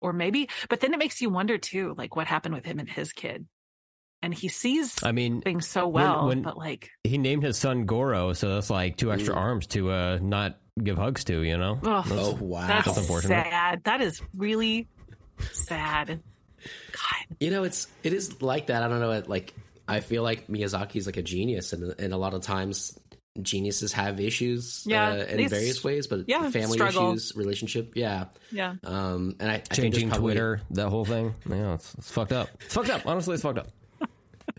or 0.00 0.12
maybe, 0.12 0.48
but 0.68 0.80
then 0.80 0.92
it 0.94 0.98
makes 0.98 1.20
you 1.20 1.30
wonder 1.30 1.58
too, 1.58 1.94
like 1.98 2.16
what 2.16 2.26
happened 2.26 2.54
with 2.54 2.64
him 2.64 2.78
and 2.78 2.88
his 2.88 3.12
kid. 3.12 3.46
And 4.22 4.32
he 4.32 4.48
sees 4.48 5.02
I 5.04 5.12
mean, 5.12 5.42
things 5.42 5.66
so 5.66 5.86
well, 5.86 6.28
when- 6.28 6.42
but 6.42 6.56
like, 6.56 6.90
he 7.04 7.18
named 7.18 7.42
his 7.42 7.58
son 7.58 7.84
Goro, 7.84 8.32
so 8.32 8.54
that's 8.54 8.70
like 8.70 8.96
two 8.96 9.12
extra 9.12 9.34
Ooh. 9.34 9.38
arms 9.38 9.66
to 9.68 9.90
uh, 9.90 10.18
not 10.22 10.58
give 10.82 10.96
hugs 10.96 11.24
to. 11.24 11.42
You 11.42 11.58
know. 11.58 11.72
Ugh. 11.84 12.04
That's- 12.06 12.10
Oh 12.12 12.34
wow. 12.40 12.66
that's 12.66 12.86
That's 12.86 12.98
unfortunate. 12.98 13.44
sad. 13.44 13.84
That 13.84 14.00
is 14.00 14.22
really 14.34 14.88
sad. 15.52 16.22
God. 16.92 17.36
You 17.40 17.50
know, 17.50 17.64
it's 17.64 17.86
it 18.02 18.12
is 18.12 18.40
like 18.42 18.66
that. 18.68 18.82
I 18.82 18.88
don't 18.88 19.00
know. 19.00 19.12
It, 19.12 19.28
like 19.28 19.52
I 19.86 20.00
feel 20.00 20.22
like 20.22 20.46
Miyazaki's 20.48 21.06
like 21.06 21.16
a 21.16 21.22
genius, 21.22 21.72
and 21.72 21.94
and 21.98 22.12
a 22.12 22.16
lot 22.16 22.34
of 22.34 22.42
times 22.42 22.98
geniuses 23.42 23.92
have 23.92 24.20
issues 24.20 24.84
Yeah, 24.86 25.08
uh, 25.10 25.14
in 25.24 25.48
various 25.48 25.82
ways, 25.82 26.06
but 26.06 26.28
yeah, 26.28 26.50
family 26.50 26.78
struggle. 26.78 27.10
issues, 27.10 27.32
relationship, 27.34 27.92
yeah. 27.96 28.26
Yeah. 28.52 28.74
Um, 28.84 29.34
and 29.40 29.50
I, 29.50 29.54
I 29.54 29.58
think 29.58 29.74
Changing 29.94 30.08
probably- 30.08 30.34
Twitter, 30.34 30.60
that 30.70 30.88
whole 30.88 31.04
thing. 31.04 31.34
Yeah, 31.50 31.74
it's, 31.74 31.94
it's 31.94 32.10
fucked 32.12 32.32
up. 32.32 32.48
It's 32.60 32.72
fucked 32.74 32.90
up. 32.90 33.04
Honestly, 33.06 33.34
it's 33.34 33.42
fucked 33.42 33.58
up. 33.58 33.66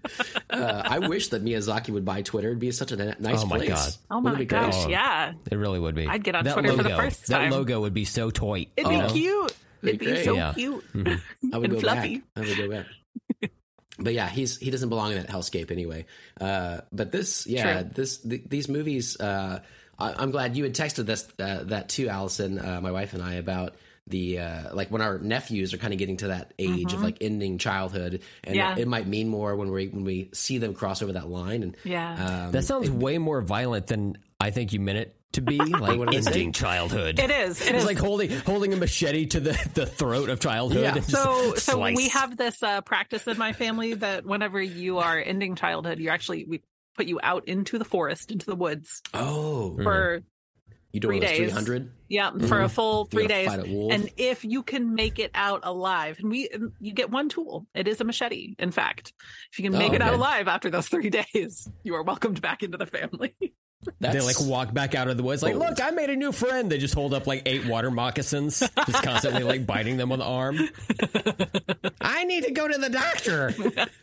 Uh, 0.50 0.82
I 0.86 1.00
wish 1.00 1.30
that 1.30 1.44
Miyazaki 1.44 1.90
would 1.90 2.06
buy 2.06 2.22
Twitter. 2.22 2.48
It'd 2.50 2.60
be 2.60 2.72
such 2.72 2.92
a 2.92 2.96
na- 2.96 3.14
nice 3.20 3.44
Oh 3.44 3.46
my 3.48 3.58
place. 3.58 3.70
God. 3.70 3.94
Oh 4.10 4.16
Wouldn't 4.20 4.24
my 4.24 4.32
it 4.36 4.38
be 4.44 4.46
great? 4.46 4.62
gosh. 4.72 4.86
Oh. 4.86 4.90
Yeah. 4.90 5.34
It 5.52 5.56
really 5.56 5.80
would 5.80 5.96
be. 5.96 6.08
I'd 6.08 6.24
get 6.24 6.36
on 6.36 6.44
that 6.46 6.54
Twitter 6.54 6.70
logo, 6.70 6.84
for 6.84 6.90
the 6.90 6.96
first 6.96 7.28
time. 7.28 7.50
That 7.50 7.56
logo 7.58 7.82
would 7.82 7.94
be 7.94 8.06
so 8.06 8.30
toy. 8.32 8.68
It'd 8.78 8.90
Oh. 8.92 9.08
be 9.08 9.14
cute. 9.14 9.56
It'd 9.84 10.00
be 10.00 10.06
great. 10.06 10.24
so 10.26 10.36
Yeah. 10.36 10.54
cute. 10.54 10.84
I 10.96 11.58
would 11.58 11.72
and 11.72 11.74
go 11.74 11.80
fluffy. 11.82 12.18
back. 12.18 12.24
I 12.38 12.40
would 12.42 12.58
go 12.58 12.70
back. 12.70 12.86
but 14.00 14.14
yeah, 14.14 14.30
he's 14.30 14.58
he 14.58 14.70
doesn't 14.72 14.90
belong 14.90 15.12
in 15.12 15.18
that 15.18 15.28
hellscape 15.30 15.72
anyway. 15.72 16.06
Uh, 16.40 16.82
but 16.92 17.12
this, 17.12 17.46
yeah, 17.48 17.82
True. 17.82 17.92
this 17.96 18.18
th- 18.20 18.44
these 18.48 18.70
movies. 18.70 19.20
Uh, 19.20 19.60
I, 20.00 20.14
I'm 20.18 20.32
glad 20.32 20.56
you 20.56 20.64
had 20.64 20.74
texted 20.76 21.06
this 21.06 21.28
uh, 21.40 21.64
that 21.66 21.90
too, 21.90 22.08
Allison, 22.08 22.60
uh, 22.60 22.80
my 22.82 22.92
wife 22.92 23.14
and 23.14 23.24
I 23.24 23.34
about 23.36 23.76
the 24.08 24.40
uh, 24.40 24.76
like 24.76 24.90
when 24.92 25.02
our 25.02 25.18
nephews 25.20 25.74
are 25.74 25.78
kind 25.78 25.94
of 25.94 25.98
getting 26.00 26.18
to 26.18 26.28
that 26.28 26.54
age 26.60 26.94
of 26.94 27.02
like 27.02 27.18
ending 27.22 27.58
childhood, 27.58 28.22
and 28.44 28.56
Mm-hmm. 28.56 28.56
Yeah. 28.56 28.74
it, 28.74 28.80
it 28.80 28.88
might 28.88 29.08
mean 29.08 29.28
more 29.28 29.56
when 29.56 29.72
we 29.72 29.88
when 29.88 30.04
we 30.04 30.30
see 30.34 30.58
them 30.60 30.74
cross 30.74 31.02
over 31.02 31.14
that 31.14 31.28
line. 31.28 31.64
And 31.64 31.78
Yeah. 31.84 32.46
um, 32.46 32.52
That 32.52 32.66
sounds 32.66 32.90
way 32.92 33.18
more 33.18 33.42
violent 33.42 33.88
than 33.88 34.18
I 34.40 34.52
think 34.52 34.74
you 34.74 34.80
meant 34.80 35.00
it 35.00 35.16
to 35.34 35.42
be. 35.42 35.58
Like 35.60 35.98
what 35.98 36.12
did 36.12 36.26
I 36.28 36.32
ending 36.32 36.52
childhood. 36.54 37.20
It 37.20 37.30
is. 37.32 37.60
It 37.62 37.70
It's 37.74 37.80
is. 37.80 37.86
like 37.86 37.98
holding 37.98 38.30
holding 38.42 38.74
a 38.74 38.78
machete 38.78 39.26
to 39.28 39.40
the, 39.40 39.70
the 39.74 39.86
throat 39.86 40.30
of 40.30 40.40
childhood. 40.40 40.84
Yeah. 40.84 40.96
and 40.96 40.98
just 40.98 41.10
so 41.12 41.54
so 41.58 41.80
we 41.92 42.10
have 42.10 42.38
this 42.38 42.62
uh, 42.62 42.82
practice 42.82 43.28
in 43.28 43.38
my 43.38 43.54
family 43.54 43.96
that 43.96 44.26
whenever 44.26 44.62
you 44.62 45.00
are 45.00 45.18
ending 45.20 45.56
childhood, 45.56 46.00
you 46.00 46.10
actually 46.10 46.46
we 46.46 46.62
put 46.96 47.08
you 47.08 47.20
out 47.24 47.48
into 47.48 47.78
the 47.78 47.84
forest, 47.86 48.32
into 48.32 48.46
the 48.46 48.56
woods 48.56 49.02
oh, 49.14 49.76
for 49.82 50.22
you 50.96 51.02
do 51.02 51.10
three 51.10 51.20
days. 51.20 51.38
three 51.38 51.50
hundred. 51.50 51.92
yeah 52.08 52.32
for 52.32 52.36
a 52.36 52.40
mm-hmm. 52.40 52.68
full 52.68 53.06
three 53.06 53.28
days. 53.28 53.48
fight 53.48 53.60
a 53.60 53.70
wolf. 53.70 53.92
And 53.94 54.10
if 54.18 54.46
you 54.46 54.64
can 54.64 54.96
make 54.96 55.20
it 55.20 55.32
out 55.36 55.62
alive, 55.64 56.18
and 56.20 56.32
we 56.32 56.50
you 56.80 56.94
get 56.94 57.12
one 57.12 57.30
tool, 57.30 57.68
it 57.76 57.88
is 57.88 58.00
a 58.00 58.06
machete. 58.06 58.56
In 58.58 58.72
fact, 58.72 59.14
if 59.52 59.60
you 59.60 59.64
can 59.70 59.76
Oh, 59.76 59.80
make 59.80 59.94
it 59.94 60.02
out 60.02 60.14
alive 60.14 60.48
after 60.48 60.70
those 60.70 60.88
three 60.88 61.10
days, 61.34 61.70
you 61.84 61.96
are 61.96 62.04
welcomed 62.04 62.42
back 62.42 62.64
into 62.64 62.78
the 62.78 62.86
family. 62.86 63.36
That's 64.00 64.16
They 64.16 64.22
like 64.22 64.40
walk 64.42 64.74
back 64.74 64.96
out 64.96 65.08
of 65.08 65.18
the 65.18 65.24
woods, 65.24 65.42
like, 65.44 65.56
look, 65.56 65.82
I 65.82 65.92
made 65.92 66.10
a 66.10 66.16
new 66.16 66.32
friend. 66.32 66.72
They 66.72 66.78
just 66.78 66.94
hold 66.94 67.14
up 67.14 67.28
like 67.28 67.44
eight 67.46 67.66
water 67.66 67.90
moccasins, 67.92 68.60
just 68.60 69.04
constantly 69.04 69.44
like 69.44 69.66
biting 69.68 69.98
them 69.98 70.12
on 70.12 70.20
the 70.20 70.26
arm. 70.26 70.58
I 72.02 72.24
need 72.26 72.44
to 72.46 72.52
go 72.52 72.68
to 72.68 72.78
the 72.78 72.90
doctor. 72.90 73.54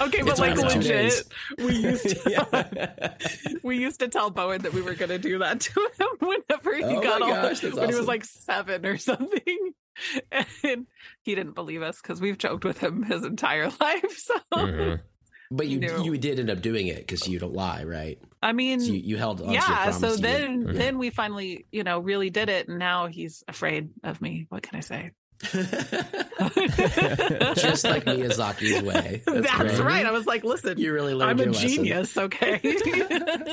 Okay, 0.00 0.22
but 0.22 0.30
It's 0.30 0.40
like 0.40 0.56
been 0.56 0.64
legit, 0.64 0.82
days. 0.82 1.24
we 1.58 1.76
used 1.76 2.08
to 2.08 3.14
we 3.62 3.78
used 3.78 4.00
to 4.00 4.08
tell 4.08 4.28
Bowen 4.28 4.62
that 4.62 4.72
we 4.72 4.82
were 4.82 4.94
going 4.94 5.10
to 5.10 5.18
do 5.18 5.38
that 5.38 5.60
to 5.60 5.88
him 5.96 6.08
whenever 6.18 6.74
he 6.74 6.82
Oh 6.82 7.00
got 7.00 7.20
my 7.20 7.26
all 7.26 7.34
gosh, 7.34 7.60
that's 7.60 7.76
when 7.76 7.88
he 7.88 7.94
was 7.94 8.08
like 8.08 8.24
seven 8.24 8.84
or 8.84 8.96
something, 8.98 9.72
and 10.64 10.86
he 11.22 11.36
didn't 11.36 11.54
believe 11.54 11.82
us 11.82 12.02
because 12.02 12.20
we've 12.20 12.36
joked 12.36 12.64
with 12.64 12.78
him 12.78 13.04
his 13.04 13.24
entire 13.24 13.70
life. 13.80 14.18
So 14.18 14.34
Mhm. 14.54 15.00
But 15.52 15.68
you 15.68 15.78
No. 15.78 16.02
you 16.02 16.18
did 16.18 16.40
end 16.40 16.50
up 16.50 16.62
doing 16.62 16.88
it 16.88 16.98
because 17.06 17.28
you 17.28 17.38
don't 17.38 17.54
lie, 17.54 17.84
right? 17.84 18.18
I 18.42 18.52
mean, 18.52 18.80
So 18.80 18.92
you, 18.92 19.00
you 19.00 19.16
held 19.16 19.40
on 19.40 19.48
to 19.48 19.52
your 19.52 19.60
yeah. 19.60 19.90
So 19.90 20.16
then 20.16 20.64
then 20.64 20.98
we 20.98 21.10
finally 21.10 21.66
you 21.72 21.84
know 21.84 21.98
really 22.00 22.30
did 22.30 22.48
it, 22.48 22.68
and 22.68 22.78
now 22.78 23.06
he's 23.06 23.44
afraid 23.48 23.90
of 24.02 24.20
me. 24.20 24.46
What 24.48 24.62
can 24.62 24.76
I 24.76 24.80
say? 24.80 25.12
just 25.52 25.64
like 27.84 28.04
Miyazaki's 28.04 28.82
way. 28.82 29.22
That's, 29.26 29.46
That's, 29.46 29.76
great. 29.76 29.80
right. 29.80 30.04
I 30.04 30.10
was 30.10 30.26
like, 30.26 30.44
listen, 30.44 30.78
You 30.78 30.92
really 30.92 31.14
learned 31.14 31.30
I'm 31.30 31.40
a 31.40 31.44
your 31.44 31.52
lesson. 31.54 31.68
genius. 31.68 32.16
Okay. 32.16 32.60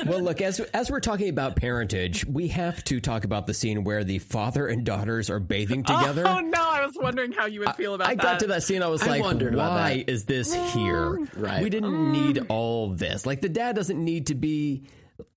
Well, 0.06 0.20
look, 0.20 0.40
as 0.40 0.60
as 0.60 0.90
we're 0.90 1.00
talking 1.00 1.28
about 1.28 1.56
parentage, 1.56 2.24
we 2.24 2.48
have 2.48 2.82
to 2.84 3.00
talk 3.00 3.24
about 3.24 3.46
the 3.46 3.54
scene 3.54 3.84
where 3.84 4.04
the 4.04 4.18
father 4.18 4.66
and 4.66 4.84
daughters 4.84 5.28
are 5.28 5.40
bathing 5.40 5.84
oh, 5.88 5.98
together. 5.98 6.26
Oh 6.26 6.40
no! 6.40 6.60
I 6.60 6.84
was 6.84 6.96
wondering 7.00 7.32
how 7.32 7.46
you 7.46 7.60
would 7.60 7.74
feel 7.74 7.94
about 7.94 8.08
I 8.08 8.14
that. 8.14 8.24
I 8.24 8.30
got 8.32 8.40
to 8.40 8.46
that 8.48 8.62
scene. 8.62 8.82
I 8.82 8.86
was 8.88 9.02
I 9.02 9.08
like, 9.08 9.22
wondered 9.22 9.54
about 9.54 9.72
why 9.72 9.96
that. 9.98 10.10
is 10.10 10.24
this 10.24 10.54
mm. 10.54 10.66
here? 10.70 11.18
Right. 11.36 11.62
We 11.62 11.70
didn't 11.70 12.12
need 12.12 12.46
all 12.48 12.90
this. 12.90 13.26
Like, 13.26 13.40
the 13.40 13.48
dad 13.48 13.76
doesn't 13.76 14.02
need 14.02 14.28
to 14.28 14.34
be 14.34 14.84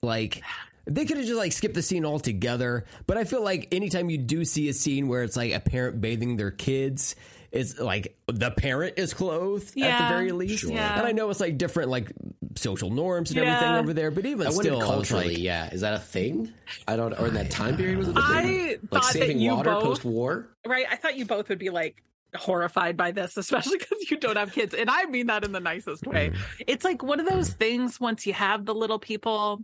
like. 0.01 0.41
They 0.85 1.05
could 1.05 1.17
have 1.17 1.25
just 1.25 1.37
like 1.37 1.51
skipped 1.51 1.75
the 1.75 1.81
scene 1.81 2.05
altogether. 2.05 2.85
But 3.07 3.17
I 3.17 3.23
feel 3.23 3.43
like 3.43 3.67
anytime 3.71 4.09
you 4.09 4.17
do 4.17 4.43
see 4.45 4.69
a 4.69 4.73
scene 4.73 5.07
where 5.07 5.23
it's 5.23 5.37
like 5.37 5.53
a 5.53 5.59
parent 5.59 6.01
bathing 6.01 6.37
their 6.37 6.51
kids, 6.51 7.15
it's 7.51 7.79
like 7.79 8.17
the 8.27 8.49
parent 8.51 8.95
is 8.97 9.13
clothed 9.13 9.77
at 9.79 9.97
the 10.09 10.13
very 10.15 10.31
least. 10.31 10.61
Sure. 10.61 10.71
Yeah. 10.71 10.97
And 10.97 11.05
I 11.07 11.11
know 11.11 11.29
it's 11.29 11.39
like 11.41 11.57
different 11.57 11.89
like 11.89 12.11
social 12.55 12.89
norms 12.89 13.31
and 13.31 13.39
everything 13.39 13.75
over 13.75 13.93
there, 13.93 14.09
but 14.11 14.25
even 14.25 14.47
I 14.47 14.49
wondered 14.49 14.63
still, 14.63 14.75
I 14.81 14.85
was 14.97 15.09
culturally, 15.09 15.35
like, 15.35 15.43
yeah. 15.43 15.69
Is 15.73 15.81
that 15.81 15.93
a 15.93 15.99
thing? 15.99 16.51
I 16.87 16.95
don't. 16.95 17.13
Or 17.19 17.27
in 17.27 17.33
that 17.35 17.51
time 17.51 17.77
period 17.77 17.97
was 17.97 18.07
it 18.07 18.17
a 18.17 18.21
thing? 18.21 18.23
I 18.25 18.41
like 18.71 18.81
thought 18.89 19.03
that 19.03 19.11
saving 19.13 19.39
you 19.39 19.51
water 19.55 19.71
both- 19.71 19.83
post 19.83 20.05
war. 20.05 20.47
right 20.65 20.85
i 20.89 20.95
thought 20.95 21.15
you 21.17 21.25
both 21.25 21.49
would 21.49 21.59
be 21.59 21.69
like 21.69 22.03
horrified 22.35 22.95
by 22.95 23.11
this 23.11 23.35
especially 23.35 23.77
because 23.77 24.09
you 24.09 24.15
don't 24.17 24.37
have 24.37 24.53
kids 24.53 24.73
and 24.73 24.89
i 24.89 25.03
mean 25.05 25.27
that 25.27 25.43
in 25.43 25.51
the 25.51 25.59
nicest 25.59 26.07
way 26.07 26.29
Mm. 26.29 26.37
it's 26.65 26.85
like 26.85 27.03
one 27.03 27.19
of 27.19 27.27
those 27.27 27.49
things 27.49 27.99
once 27.99 28.25
you 28.25 28.31
have 28.33 28.65
the 28.65 28.73
little 28.73 28.99
people 28.99 29.61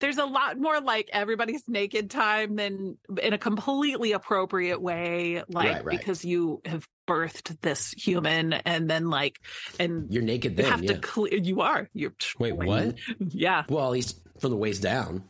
there's 0.00 0.18
a 0.18 0.24
lot 0.24 0.58
more 0.58 0.80
like 0.80 1.08
everybody's 1.12 1.62
naked 1.68 2.10
time 2.10 2.56
than 2.56 2.96
in 3.22 3.32
a 3.32 3.38
completely 3.38 4.12
appropriate 4.12 4.80
way 4.80 5.42
like 5.48 5.74
Right, 5.74 5.84
right. 5.84 5.98
because 5.98 6.24
you 6.24 6.60
have 6.64 6.86
birthed 7.08 7.60
this 7.62 7.90
human 7.92 8.52
and 8.52 8.88
then 8.88 9.08
like 9.10 9.38
and 9.80 10.12
You're 10.12 10.22
naked 10.22 10.56
then 10.56 10.66
you 10.66 10.70
have 10.70 10.84
yeah. 10.84 10.92
to 10.92 10.98
clear 11.00 11.34
you 11.36 11.60
are 11.62 11.88
you're 11.94 12.12
Wait, 12.38 12.52
what? 12.54 12.94
yeah 13.18 13.64
well, 13.68 13.84
at 13.86 13.90
least 13.92 14.20
from 14.40 14.50
the 14.50 14.56
waist 14.56 14.82
down. 14.82 15.24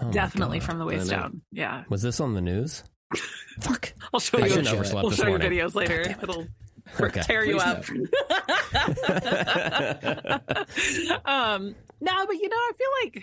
oh 0.00 0.10
definitely 0.10 0.60
from 0.60 0.78
the 0.78 0.84
waist 0.84 1.10
down 1.10 1.42
yeah 1.52 1.84
Was 1.88 2.02
this 2.02 2.20
on 2.20 2.34
the 2.34 2.40
news? 2.40 2.82
Fuck. 3.60 3.92
i'll 4.14 4.20
show 4.20 4.38
I 4.38 4.46
you 4.46 4.64
show 4.64 4.76
we'll 4.94 5.10
show 5.10 5.26
you 5.28 5.38
videos 5.38 5.74
later 5.74 6.00
it. 6.00 6.16
it'll 6.22 6.46
Okay. 7.00 7.20
tear 7.22 7.44
you 7.44 7.52
Please 7.58 7.62
up 7.62 7.84
um 11.24 11.74
no 12.00 12.26
but 12.26 12.36
you 12.36 12.48
know 12.48 12.56
i 12.56 12.72
feel 12.78 12.88
like 13.04 13.22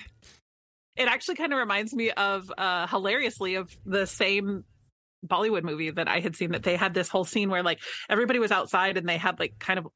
it 0.97 1.07
actually 1.07 1.35
kind 1.35 1.53
of 1.53 1.59
reminds 1.59 1.93
me 1.93 2.11
of 2.11 2.51
uh 2.57 2.87
hilariously 2.87 3.55
of 3.55 3.75
the 3.85 4.05
same 4.05 4.63
bollywood 5.25 5.63
movie 5.63 5.89
that 5.89 6.07
i 6.07 6.19
had 6.19 6.35
seen 6.35 6.51
that 6.51 6.63
they 6.63 6.75
had 6.75 6.93
this 6.93 7.09
whole 7.09 7.25
scene 7.25 7.49
where 7.49 7.63
like 7.63 7.79
everybody 8.09 8.39
was 8.39 8.51
outside 8.51 8.97
and 8.97 9.07
they 9.09 9.17
had 9.17 9.39
like 9.39 9.57
kind 9.59 9.79
of 9.79 9.87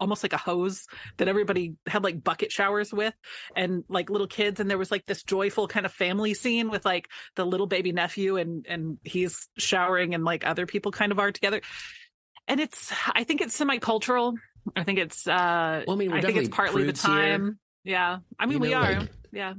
almost 0.00 0.22
like 0.22 0.32
a 0.32 0.36
hose 0.38 0.86
that 1.16 1.26
everybody 1.26 1.74
had 1.88 2.04
like 2.04 2.22
bucket 2.22 2.52
showers 2.52 2.92
with 2.92 3.14
and 3.56 3.82
like 3.88 4.10
little 4.10 4.28
kids 4.28 4.60
and 4.60 4.70
there 4.70 4.78
was 4.78 4.92
like 4.92 5.04
this 5.06 5.24
joyful 5.24 5.66
kind 5.66 5.84
of 5.84 5.92
family 5.92 6.34
scene 6.34 6.70
with 6.70 6.84
like 6.84 7.08
the 7.34 7.44
little 7.44 7.66
baby 7.66 7.90
nephew 7.90 8.36
and 8.36 8.64
and 8.68 8.98
he's 9.02 9.48
showering 9.58 10.14
and 10.14 10.24
like 10.24 10.46
other 10.46 10.66
people 10.66 10.92
kind 10.92 11.10
of 11.10 11.18
are 11.18 11.32
together. 11.32 11.60
And 12.46 12.60
it's 12.60 12.92
i 13.12 13.24
think 13.24 13.40
it's 13.40 13.56
semi-cultural. 13.56 14.34
I 14.76 14.84
think 14.84 15.00
it's 15.00 15.26
uh 15.26 15.82
Well, 15.86 15.96
I 15.96 15.98
mean, 15.98 16.12
i 16.12 16.20
think 16.20 16.36
it's 16.36 16.48
partly 16.48 16.82
the 16.84 16.92
prudes 16.92 17.04
here. 17.04 17.14
time. 17.14 17.58
Yeah. 17.82 18.18
I 18.38 18.46
mean 18.46 18.54
You 18.54 18.60
we 18.60 18.74
are. 18.74 19.00
like- 19.00 19.08
yeah 19.32 19.54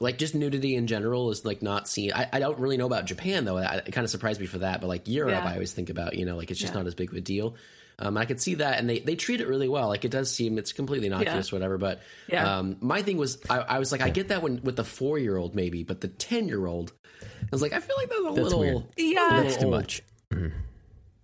Like 0.00 0.18
just 0.18 0.34
nudity 0.34 0.74
in 0.74 0.86
general 0.88 1.30
is 1.30 1.44
like 1.44 1.62
not 1.62 1.88
seen. 1.88 2.12
I, 2.12 2.28
I 2.32 2.40
don't 2.40 2.58
really 2.58 2.76
know 2.76 2.86
about 2.86 3.04
Japan 3.04 3.44
though. 3.44 3.58
I, 3.58 3.76
it 3.76 3.92
kind 3.92 4.04
of 4.04 4.10
surprised 4.10 4.40
me 4.40 4.46
for 4.46 4.58
that. 4.58 4.80
But 4.80 4.88
like 4.88 5.06
Europe, 5.06 5.32
Yeah. 5.32 5.48
I 5.48 5.52
always 5.54 5.72
think 5.72 5.88
about 5.90 6.16
you 6.16 6.24
know 6.26 6.36
like 6.36 6.50
it's 6.50 6.58
just 6.60 6.72
Yeah. 6.72 6.80
not 6.80 6.86
as 6.86 6.94
big 6.94 7.10
of 7.10 7.16
a 7.16 7.20
deal. 7.20 7.54
Um, 7.96 8.16
I 8.18 8.24
could 8.24 8.40
see 8.40 8.54
that, 8.56 8.80
and 8.80 8.90
they 8.90 8.98
they 8.98 9.14
treat 9.14 9.40
it 9.40 9.46
really 9.46 9.68
well. 9.68 9.86
Like 9.86 10.04
it 10.04 10.10
does 10.10 10.28
seem 10.34 10.58
it's 10.58 10.72
completely 10.72 11.06
innocuous, 11.06 11.52
whatever. 11.52 11.78
But 11.78 12.02
Yeah. 12.28 12.58
um, 12.58 12.76
my 12.80 13.02
thing 13.02 13.18
was, 13.18 13.38
I, 13.48 13.58
I 13.60 13.78
was 13.78 13.92
like, 13.92 14.00
I 14.02 14.10
get 14.10 14.28
that 14.28 14.42
when 14.42 14.60
with 14.64 14.74
the 14.74 14.82
four 14.84 15.16
year 15.16 15.36
old 15.36 15.54
maybe, 15.54 15.84
but 15.84 16.00
the 16.00 16.08
ten 16.08 16.48
year 16.48 16.66
old, 16.66 16.92
I 17.22 17.26
was 17.52 17.62
like, 17.62 17.72
I 17.72 17.78
feel 17.78 17.94
like 17.96 18.08
that's 18.08 18.20
a 18.20 18.24
That's 18.24 18.36
little. 18.42 18.60
weird. 18.60 18.82
yeah 18.96 19.42
That's 19.44 19.56
too 19.58 19.66
old. 19.66 19.74
much. 19.74 20.02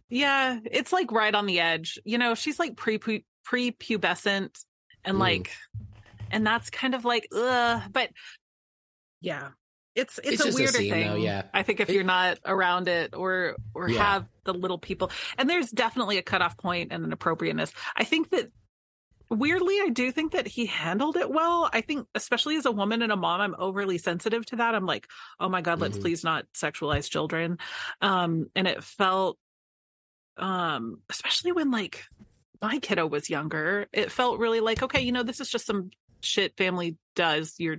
Yeah, 0.09 0.59
it's 0.65 0.93
like 0.93 1.13
right 1.13 1.35
on 1.35 1.47
the 1.47 1.61
edge. 1.61 1.99
You 2.05 2.19
know, 2.19 2.35
she's 2.35 2.59
like 2.59 2.77
pre 2.77 2.99
prepubescent 3.47 4.65
and 5.05 5.17
Mm. 5.17 5.21
like 5.21 5.51
and 6.31 6.47
that's 6.47 6.71
kind 6.71 6.95
of 6.95 7.05
like 7.05 7.27
ugh 7.35 7.83
but 7.91 8.11
yeah. 9.21 9.51
It's 9.97 10.19
it's, 10.19 10.29
It's 10.29 10.41
a 10.43 10.45
just 10.47 10.57
a 10.59 10.61
weirder 10.63 10.79
scene, 10.79 10.91
thing. 10.93 11.09
though, 11.09 11.17
yeah. 11.17 11.43
i 11.53 11.65
think 11.65 11.81
if 11.81 11.89
It- 11.91 11.95
you're 11.95 12.05
not 12.05 12.39
around 12.47 12.87
it 12.87 13.13
or 13.15 13.57
or 13.75 13.89
Yeah. 13.91 14.03
have 14.05 14.27
the 14.45 14.55
little 14.55 14.79
people 14.79 15.11
and 15.37 15.51
there's 15.51 15.69
definitely 15.71 16.17
a 16.19 16.23
cutoff 16.23 16.57
point 16.57 16.93
and 16.93 17.05
an 17.05 17.13
appropriateness. 17.13 17.73
I 17.97 18.05
think 18.05 18.31
that 18.31 18.51
weirdly 19.29 19.79
i 19.81 19.89
do 19.91 20.11
think 20.13 20.33
that 20.33 20.47
he 20.47 20.67
handled 20.67 21.17
it 21.17 21.29
well. 21.31 21.69
I 21.73 21.81
think 21.83 22.07
especially 22.15 22.57
as 22.57 22.67
a 22.67 22.71
woman 22.73 23.03
and 23.03 23.11
a 23.13 23.17
mom 23.17 23.41
i'm 23.41 23.55
overly 23.59 23.99
sensitive 23.99 24.47
to 24.47 24.57
that. 24.57 24.75
I'm 24.77 24.87
like 24.87 25.09
oh 25.41 25.49
my 25.49 25.61
god 25.61 25.81
let's 25.81 25.99
Mhm. 25.99 26.03
please 26.03 26.23
not 26.25 26.47
sexualize 26.57 27.11
children. 27.11 27.59
Um 28.01 28.47
and 28.55 28.69
it 28.69 28.83
felt 28.85 29.39
um 30.37 31.01
especially 31.11 31.53
when 31.53 31.71
like 31.71 32.05
my 32.63 32.79
kiddo 32.79 33.07
was 33.07 33.29
younger 33.29 33.87
it 33.93 34.13
felt 34.13 34.39
really 34.39 34.61
like 34.61 34.83
okay 34.83 35.01
you 35.01 35.13
know 35.13 35.23
this 35.23 35.41
is 35.41 35.49
just 35.51 35.67
some 35.67 35.91
shit 36.23 36.57
family 36.57 36.97
does. 37.17 37.55
You're 37.59 37.79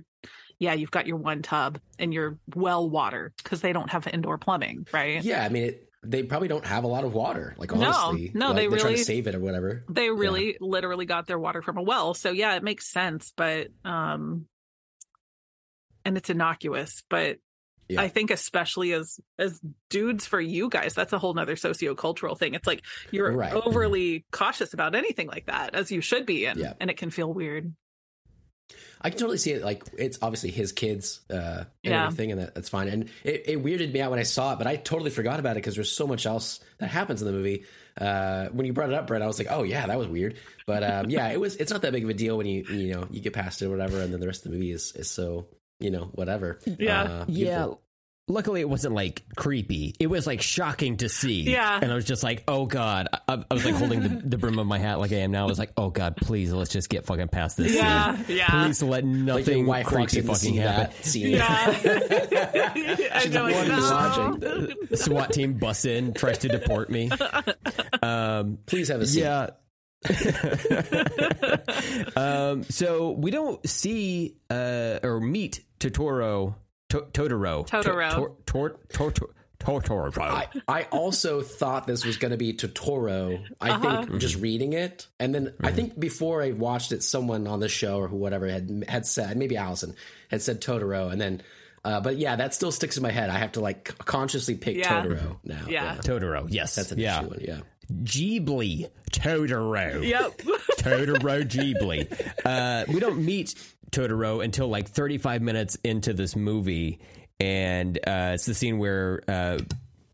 yeah 0.62 0.72
you've 0.74 0.90
got 0.92 1.06
your 1.06 1.16
one 1.18 1.42
tub 1.42 1.78
and 1.98 2.14
your 2.14 2.38
well 2.54 2.88
water 2.88 3.32
because 3.42 3.60
they 3.60 3.72
don't 3.72 3.90
have 3.90 4.06
indoor 4.06 4.38
plumbing 4.38 4.86
right 4.92 5.22
Yeah, 5.24 5.44
I 5.44 5.48
mean, 5.48 5.64
it, 5.64 5.88
they 6.04 6.22
probably 6.22 6.48
don't 6.48 6.64
have 6.66 6.82
a 6.84 6.88
lot 6.88 7.04
of 7.04 7.12
water. 7.14 7.54
Like 7.58 7.72
honestly, 7.72 8.30
no, 8.34 8.48
like, 8.48 8.56
they 8.56 8.68
really- 8.68 8.96
to 8.96 9.04
save 9.04 9.26
it 9.26 9.34
or 9.34 9.40
whatever. 9.40 9.84
they 9.88 10.08
really 10.10 10.56
literally 10.60 11.06
got 11.06 11.26
their 11.26 11.38
water 11.38 11.62
from 11.62 11.76
a 11.78 11.82
well 11.82 12.14
so 12.14 12.30
yeah 12.30 12.54
it 12.56 12.62
makes 12.62 12.90
sense 12.90 13.32
but 13.36 13.68
um 13.84 14.46
and 16.04 16.16
it's 16.16 16.30
innocuous 16.30 17.02
but 17.08 17.38
Yeah. 17.88 18.00
i 18.00 18.08
think 18.08 18.30
especially 18.30 18.92
as 18.92 19.20
as 19.38 19.60
dudes 19.90 20.26
for 20.26 20.40
you 20.40 20.68
guys 20.68 20.94
that's 20.94 21.12
a 21.12 21.18
whole 21.18 21.34
nother 21.34 21.54
sociocultural 21.56 22.36
thing 22.38 22.54
it's 22.54 22.66
like 22.66 22.82
you're 23.10 23.32
Right. 23.32 23.52
overly 23.52 24.24
cautious 24.32 24.74
about 24.74 24.94
anything 24.94 25.28
like 25.28 25.46
that 25.46 25.74
as 25.74 25.90
you 25.92 26.00
should 26.00 26.26
be 26.26 26.46
and 26.46 26.58
Yeah. 26.58 26.72
and 26.80 26.90
it 26.90 26.96
can 26.96 27.10
feel 27.10 27.32
weird 27.32 27.72
I 29.00 29.10
can 29.10 29.18
totally 29.18 29.38
see 29.38 29.50
it. 29.52 29.62
Like 29.64 29.82
it's 29.98 30.18
obviously 30.22 30.50
his 30.50 30.72
kids 30.72 31.20
uh, 31.30 31.34
and 31.34 31.66
Yeah. 31.82 32.04
everything, 32.04 32.32
and 32.32 32.40
that, 32.40 32.54
that's 32.54 32.68
fine. 32.68 32.88
And 32.88 33.08
it, 33.24 33.42
it 33.46 33.62
weirded 33.62 33.92
me 33.92 34.00
out 34.00 34.10
when 34.10 34.20
I 34.20 34.24
saw 34.24 34.52
it, 34.52 34.58
but 34.58 34.66
I 34.66 34.76
totally 34.76 35.10
forgot 35.10 35.40
about 35.40 35.52
it 35.52 35.54
because 35.56 35.74
there's 35.74 35.90
so 35.90 36.06
much 36.06 36.24
else 36.26 36.60
that 36.78 36.86
happens 36.88 37.20
in 37.20 37.26
the 37.26 37.32
movie. 37.32 37.64
Uh, 38.00 38.46
when 38.52 38.64
you 38.64 38.72
brought 38.72 38.88
it 38.90 38.94
up, 38.94 39.06
Brent, 39.08 39.22
I 39.22 39.26
was 39.26 39.38
like, 39.38 39.48
oh 39.50 39.64
yeah, 39.64 39.86
that 39.86 39.98
was 39.98 40.08
weird. 40.08 40.36
But 40.66 40.82
um, 40.84 41.10
yeah, 41.10 41.28
it 41.28 41.40
was. 41.40 41.56
It's 41.56 41.70
not 41.72 41.82
that 41.82 41.92
big 41.92 42.04
of 42.04 42.10
a 42.10 42.14
deal 42.14 42.36
when 42.38 42.46
you 42.46 42.64
you 42.64 42.94
know 42.94 43.06
you 43.10 43.20
get 43.20 43.32
past 43.32 43.60
it 43.60 43.66
or 43.66 43.70
whatever, 43.70 44.00
and 44.00 44.12
then 44.12 44.20
the 44.20 44.26
rest 44.26 44.46
of 44.46 44.52
the 44.52 44.56
movie 44.56 44.70
is 44.72 44.92
is 44.94 45.10
so 45.10 45.48
you 45.80 45.90
know 45.90 46.04
whatever. 46.14 46.58
Yeah. 46.78 47.02
Uh, 47.02 47.24
Yeah. 47.28 47.66
Beautiful. 48.32 48.52
Luckily, 48.52 48.60
it 48.60 48.68
wasn't 48.68 48.94
like 48.94 49.22
creepy. 49.36 49.94
It 50.00 50.06
was 50.08 50.26
like 50.26 50.42
shocking 50.42 50.96
to 50.98 51.08
see. 51.08 51.42
Yeah. 51.42 51.78
And 51.80 51.90
I 51.90 51.94
was 51.94 52.04
just 52.04 52.22
like, 52.22 52.44
oh 52.48 52.66
God. 52.66 53.08
I, 53.28 53.44
I 53.50 53.54
was 53.54 53.64
like 53.64 53.74
holding 53.74 54.02
the, 54.02 54.08
the 54.24 54.38
brim 54.38 54.58
of 54.58 54.66
my 54.66 54.78
hat 54.78 54.98
like 54.98 55.12
I 55.12 55.16
am 55.16 55.30
now. 55.30 55.44
I 55.44 55.48
was 55.48 55.58
like, 55.58 55.72
oh 55.76 55.90
God, 55.90 56.16
please, 56.16 56.52
let's 56.52 56.70
just 56.72 56.88
get 56.88 57.06
fucking 57.06 57.28
past 57.28 57.56
this. 57.56 57.74
Yeah, 57.74 58.16
scene. 58.16 58.36
yeah. 58.36 58.50
Please 58.64 58.82
let 58.82 59.04
nothing 59.04 59.66
wife 59.66 59.90
walks 59.92 60.12
creepy 60.12 60.26
fucking 60.26 60.54
happen. 60.54 60.94
yeah 61.14 61.72
She's 63.20 63.34
like, 63.34 63.54
like, 63.54 63.54
"What 63.54 63.68
no. 63.68 64.38
watching?" 64.40 64.96
SWAT 64.96 65.32
team 65.32 65.54
busts 65.54 65.84
in, 65.84 66.14
tries 66.14 66.38
to 66.38 66.48
deport 66.48 66.90
me. 66.90 67.10
Um, 68.02 68.58
Please 68.66 68.88
have 68.88 69.00
a 69.00 69.06
seat. 69.06 69.20
yeah. 69.20 69.50
um, 72.16 72.64
so 72.64 73.12
we 73.12 73.30
don't 73.30 73.66
see 73.68 74.36
uh, 74.50 74.98
or 75.02 75.20
meet 75.20 75.64
Totoro. 75.78 76.54
To- 76.92 77.06
Totoro. 77.12 77.68
Totoro. 77.68 78.10
Tor- 78.12 78.32
tor- 78.46 78.76
tor- 78.92 79.10
tor- 79.12 79.30
Totoro. 79.60 80.18
I, 80.18 80.48
I 80.66 80.82
also 80.90 81.40
thought 81.40 81.86
this 81.86 82.04
was 82.04 82.16
going 82.16 82.32
to 82.32 82.36
be 82.36 82.52
Totoro. 82.52 83.44
I 83.60 83.70
Uh-huh. 83.70 84.04
think 84.06 84.20
just 84.20 84.34
reading 84.36 84.72
it, 84.72 85.06
and 85.20 85.32
then 85.32 85.54
I 85.62 85.70
think 85.70 85.98
before 85.98 86.42
I 86.42 86.50
watched 86.50 86.90
it, 86.90 87.02
someone 87.04 87.46
on 87.46 87.60
the 87.60 87.68
show 87.68 87.98
or 87.98 88.08
who 88.08 88.16
whatever 88.16 88.48
had 88.48 88.84
had 88.88 89.06
said 89.06 89.36
maybe 89.36 89.56
Allison 89.56 89.94
had 90.30 90.42
said 90.42 90.60
Totoro, 90.60 91.10
and 91.12 91.20
then. 91.20 91.42
Uh, 91.84 92.00
but 92.00 92.16
yeah, 92.16 92.36
that 92.36 92.54
still 92.54 92.70
sticks 92.70 92.96
in 92.96 93.02
my 93.02 93.10
head. 93.10 93.28
I 93.28 93.38
have 93.38 93.52
to 93.52 93.60
like 93.60 93.84
consciously 93.98 94.54
pick 94.56 94.76
Yeah. 94.76 95.02
Totoro 95.02 95.38
now. 95.42 95.64
Yeah. 95.68 95.96
Totoro. 95.96 96.46
Yes. 96.48 96.76
that's 96.76 96.92
an 96.92 96.98
yeah. 97.00 97.20
interesting 97.22 97.48
one. 97.48 97.58
Yeah, 97.58 98.04
Ghibli. 98.04 98.88
Totoro. 99.10 100.06
yep 100.06 100.38
Totoro 100.78 101.42
Ghibli. 101.44 102.08
Uh, 102.44 102.84
we 102.92 102.98
don't 103.00 103.24
meet 103.24 103.54
Totoro 103.92 104.42
until 104.42 104.68
like 104.68 104.88
35 104.88 105.42
minutes 105.42 105.76
into 105.84 106.12
this 106.14 106.34
movie, 106.34 106.98
and 107.38 107.96
uh, 107.98 108.32
it's 108.34 108.46
the 108.46 108.54
scene 108.54 108.78
where 108.78 109.22
uh, 109.28 109.58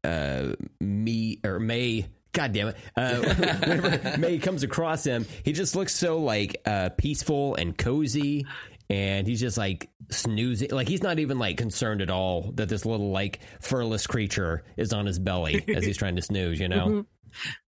uh, 0.04 0.54
me 0.80 1.40
or 1.44 1.58
May. 1.58 2.06
God 2.32 2.52
damn 2.52 2.68
it! 2.68 2.76
Uh, 2.96 3.16
whenever 3.64 4.18
May 4.18 4.38
comes 4.38 4.62
across 4.62 5.04
him, 5.04 5.26
he 5.44 5.52
just 5.52 5.74
looks 5.74 5.94
so 5.94 6.18
like 6.18 6.60
uh, 6.66 6.90
peaceful 6.90 7.54
and 7.54 7.76
cozy, 7.76 8.46
and 8.90 9.26
he's 9.26 9.40
just 9.40 9.56
like 9.56 9.88
snoozing. 10.10 10.70
Like 10.70 10.88
he's 10.88 11.02
not 11.02 11.18
even 11.18 11.38
like 11.38 11.56
concerned 11.56 12.02
at 12.02 12.10
all 12.10 12.52
that 12.56 12.68
this 12.68 12.84
little 12.84 13.10
like 13.10 13.40
furless 13.60 14.06
creature 14.06 14.64
is 14.76 14.92
on 14.92 15.06
his 15.06 15.18
belly 15.18 15.64
as 15.74 15.84
he's 15.84 15.96
trying 15.96 16.16
to 16.16 16.22
snooze. 16.22 16.60
You 16.60 16.68
know? 16.68 17.06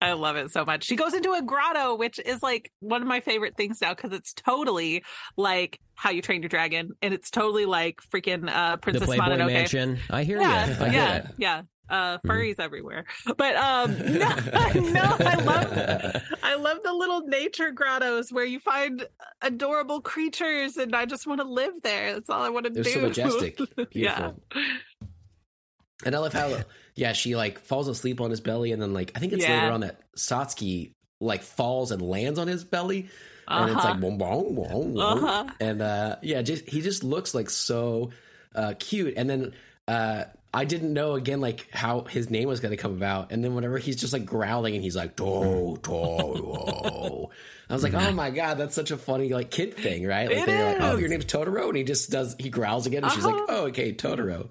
I 0.01 0.13
love 0.13 0.35
it 0.35 0.49
so 0.51 0.65
much. 0.65 0.83
She 0.83 0.95
goes 0.95 1.13
into 1.13 1.33
a 1.33 1.41
grotto, 1.43 1.95
which 1.95 2.19
is 2.19 2.41
like 2.41 2.71
one 2.79 3.01
of 3.03 3.07
my 3.07 3.19
favorite 3.19 3.55
things 3.55 3.79
now 3.81 3.93
because 3.93 4.11
it's 4.13 4.33
totally 4.33 5.03
like 5.37 5.79
How 5.93 6.09
You 6.09 6.21
Trained 6.23 6.43
Your 6.43 6.49
Dragon, 6.49 6.91
and 7.03 7.13
it's 7.13 7.29
totally 7.29 7.65
like 7.65 7.99
freaking 8.11 8.49
uh, 8.51 8.71
The 8.71 8.77
Princess 8.79 9.05
Playboy 9.05 9.23
Mononoke. 9.25 9.53
Mansion. 9.53 9.99
I 10.09 10.23
hear 10.23 10.39
Yeah, 10.41 10.65
you. 10.67 10.73
I 10.73 10.77
get 10.85 10.93
yeah, 10.93 11.15
it. 11.17 11.23
Mm-hmm. 11.25 11.41
yeah. 11.41 11.61
Uh, 11.89 12.17
furries 12.25 12.55
everywhere, 12.57 13.03
but 13.37 13.53
um, 13.57 13.91
no, 13.99 14.29
no, 14.75 15.15
I 15.19 15.35
love, 15.43 16.21
I 16.43 16.55
love 16.55 16.77
the 16.85 16.93
little 16.93 17.19
nature 17.27 17.71
grottos 17.71 18.31
where 18.31 18.45
you 18.45 18.61
find 18.61 19.05
adorable 19.41 19.99
creatures, 19.99 20.77
and 20.77 20.95
I 20.95 21.05
just 21.05 21.27
want 21.27 21.41
to 21.41 21.47
live 21.47 21.73
there. 21.83 22.13
That's 22.13 22.29
all 22.29 22.43
I 22.43 22.49
want 22.49 22.63
to 22.67 22.69
do. 22.69 22.83
so 22.85 23.01
majestic, 23.01 23.57
beautiful. 23.57 23.85
yeah, 23.91 24.31
And 26.05 26.15
I 26.15 26.19
love 26.19 26.31
how, 26.31 26.59
yeah, 27.01 27.13
she 27.13 27.35
like 27.35 27.57
falls 27.59 27.87
asleep 27.87 28.21
on 28.21 28.29
his 28.29 28.39
belly, 28.41 28.71
and 28.71 28.81
then 28.81 28.93
like 28.93 29.11
I 29.15 29.19
think 29.19 29.33
it's 29.33 29.43
Yeah. 29.43 29.55
later 29.55 29.71
on 29.73 29.81
that 29.81 29.99
Satsuki 30.15 30.93
like 31.19 31.41
falls 31.43 31.91
and 31.91 32.01
lands 32.01 32.37
on 32.39 32.47
his 32.47 32.63
belly, 32.63 33.09
and 33.47 33.69
it's 33.69 33.77
Uh-huh. 33.79 33.89
like 33.89 33.99
boom, 33.99 34.17
boom, 34.17 34.55
boom, 34.55 34.93
boom. 34.93 34.97
Uh-huh. 34.99 35.45
and 35.59 35.81
uh, 35.81 36.15
yeah, 36.21 36.41
just 36.41 36.69
he 36.69 36.81
just 36.81 37.03
looks 37.03 37.33
like 37.33 37.49
so 37.49 38.11
uh, 38.55 38.73
cute. 38.79 39.15
And 39.17 39.29
then 39.29 39.53
uh, 39.87 40.25
I 40.53 40.65
didn't 40.65 40.93
know 40.93 41.13
again 41.15 41.41
like 41.41 41.67
how 41.71 42.01
his 42.01 42.29
name 42.29 42.47
was 42.47 42.59
going 42.59 42.71
to 42.71 42.77
come 42.77 42.93
about, 42.93 43.31
and 43.31 43.43
then 43.43 43.55
whenever 43.55 43.77
he's 43.77 43.95
just 43.97 44.13
like 44.13 44.25
growling 44.25 44.75
and 44.75 44.83
he's 44.83 44.95
like 44.95 45.15
do 45.15 45.77
do. 45.81 47.29
I 47.69 47.73
was 47.73 47.83
like, 47.83 47.93
oh 47.93 48.11
my 48.11 48.29
god, 48.31 48.57
that's 48.57 48.75
such 48.75 48.91
a 48.91 48.97
funny 48.97 49.29
like 49.29 49.49
kid 49.49 49.75
thing, 49.75 50.05
right? 50.05 50.27
Like 50.27 50.39
It 50.39 50.45
they're 50.45 50.73
like, 50.73 50.81
oh, 50.81 50.95
is. 50.95 50.99
your 50.99 51.09
name's 51.09 51.25
Totoro, 51.25 51.67
and 51.69 51.77
he 51.77 51.83
just 51.83 52.09
does 52.09 52.35
he 52.37 52.49
growls 52.49 52.85
again, 52.85 53.03
and 53.03 53.11
she's 53.13 53.23
like, 53.25 53.35
Uh-huh. 53.35 53.45
oh, 53.49 53.65
okay, 53.67 53.93
Totoro. 53.93 54.49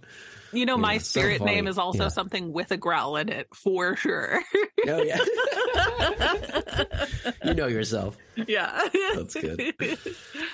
You 0.52 0.66
know, 0.66 0.76
my 0.76 0.94
Yeah, 0.94 0.98
so 0.98 1.20
spirit 1.20 1.38
funny. 1.38 1.54
name 1.56 1.68
is 1.68 1.78
also 1.78 2.04
Yeah. 2.04 2.08
something 2.08 2.52
with 2.52 2.70
a 2.72 2.76
growl 2.76 3.16
in 3.16 3.28
it 3.28 3.48
for 3.54 3.96
sure. 3.96 4.40
Oh 4.88 5.02
yeah. 5.02 5.18
you 7.44 7.54
know 7.54 7.66
yourself. 7.66 8.16
yeah, 8.46 8.82
That's 9.14 9.34
good. 9.34 9.74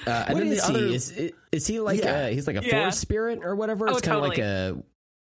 Uh, 0.06 0.24
and 0.28 0.34
What 0.34 0.44
then 0.44 0.52
is 0.52 0.66
the 0.66 0.72
he? 0.72 0.78
other, 0.78 0.86
Is 0.94 1.32
is 1.52 1.66
he 1.66 1.80
like 1.80 1.98
Yeah. 1.98 2.26
a, 2.26 2.30
he's 2.32 2.46
like 2.46 2.56
a 2.56 2.64
Yeah. 2.64 2.80
forest 2.80 3.00
spirit 3.00 3.40
or 3.42 3.56
whatever? 3.56 3.88
Oh, 3.88 3.96
It's 3.96 4.06
kind 4.06 4.16
of 4.18 4.22
like 4.22 4.38
a 4.38 4.76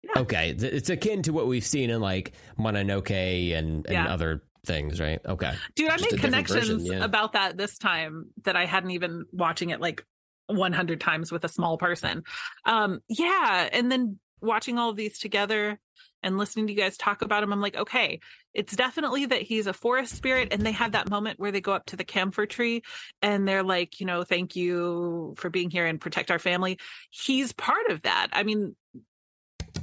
Yeah. 0.03 0.21
okay. 0.21 0.51
It's 0.51 0.89
akin 0.89 1.21
to 1.23 1.33
what 1.33 1.47
we've 1.47 1.63
seen 1.65 1.89
in 1.89 2.01
like 2.01 2.33
Mononoke 2.59 3.11
and 3.57 3.85
and 3.85 3.93
Yeah. 3.93 4.13
other 4.13 4.43
things, 4.65 4.99
right? 4.99 5.21
Okay. 5.25 5.53
Dude, 5.75 5.89
I 5.89 5.97
Just 5.97 6.11
made 6.11 6.19
a 6.19 6.21
version, 6.21 6.31
connections 6.31 6.89
yeah. 6.89 7.03
about 7.03 7.33
that 7.33 7.57
this 7.57 7.77
time 7.77 8.31
that 8.43 8.55
I 8.57 8.65
hadn't 8.65 8.91
even 8.91 9.25
watching 9.31 9.69
it 9.69 9.79
like 9.79 10.03
100 10.47 10.99
times 10.99 11.31
with 11.31 11.45
a 11.45 11.49
small 11.49 11.77
person. 11.77 12.23
Um, 12.65 12.99
yeah, 13.07 13.69
and 13.71 13.89
then 13.91 14.19
watching 14.41 14.77
all 14.77 14.89
of 14.89 14.95
these 14.95 15.19
together 15.19 15.79
and 16.23 16.37
listening 16.37 16.67
to 16.67 16.73
you 16.73 16.79
guys 16.79 16.97
talk 16.97 17.21
about 17.21 17.43
him, 17.43 17.53
I'm 17.53 17.61
like, 17.61 17.77
okay, 17.77 18.19
it's 18.53 18.75
definitely 18.75 19.27
that 19.27 19.43
he's 19.43 19.67
a 19.67 19.73
forest 19.73 20.15
spirit. 20.15 20.49
And 20.51 20.65
they 20.65 20.71
have 20.71 20.93
that 20.93 21.09
moment 21.09 21.39
where 21.39 21.51
they 21.51 21.61
go 21.61 21.73
up 21.73 21.85
to 21.87 21.95
the 21.95 22.03
camphor 22.03 22.45
tree 22.45 22.81
and 23.21 23.47
they're 23.47 23.63
like, 23.63 23.99
you 23.99 24.05
know, 24.05 24.23
thank 24.23 24.55
you 24.55 25.35
for 25.37 25.49
being 25.49 25.69
here 25.69 25.85
and 25.85 26.01
protect 26.01 26.31
our 26.31 26.39
family. 26.39 26.79
He's 27.09 27.53
part 27.53 27.87
of 27.89 28.01
that. 28.03 28.29
I 28.33 28.43
mean, 28.43 28.75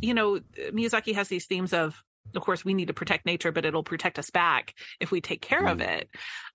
you 0.01 0.15
know, 0.15 0.41
Miyazaki 0.73 1.15
has 1.15 1.29
these 1.29 1.47
themes 1.47 1.73
of, 1.73 2.03
of 2.35 2.43
course, 2.43 2.65
we 2.65 2.75
need 2.75 2.89
to 2.89 2.95
protect 2.95 3.27
nature, 3.27 3.53
but 3.53 3.65
it'll 3.65 3.85
protect 3.85 4.19
us 4.19 4.31
back 4.31 4.75
if 4.99 5.13
we 5.13 5.21
take 5.21 5.41
care 5.41 5.67
of 5.69 5.81
it. 5.81 6.09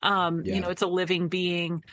Um, 0.04 0.44
Yeah. 0.44 0.56
you 0.56 0.62
know, 0.62 0.70
it's 0.70 0.82
a 0.82 0.88
living 0.88 1.30
being 1.30 1.84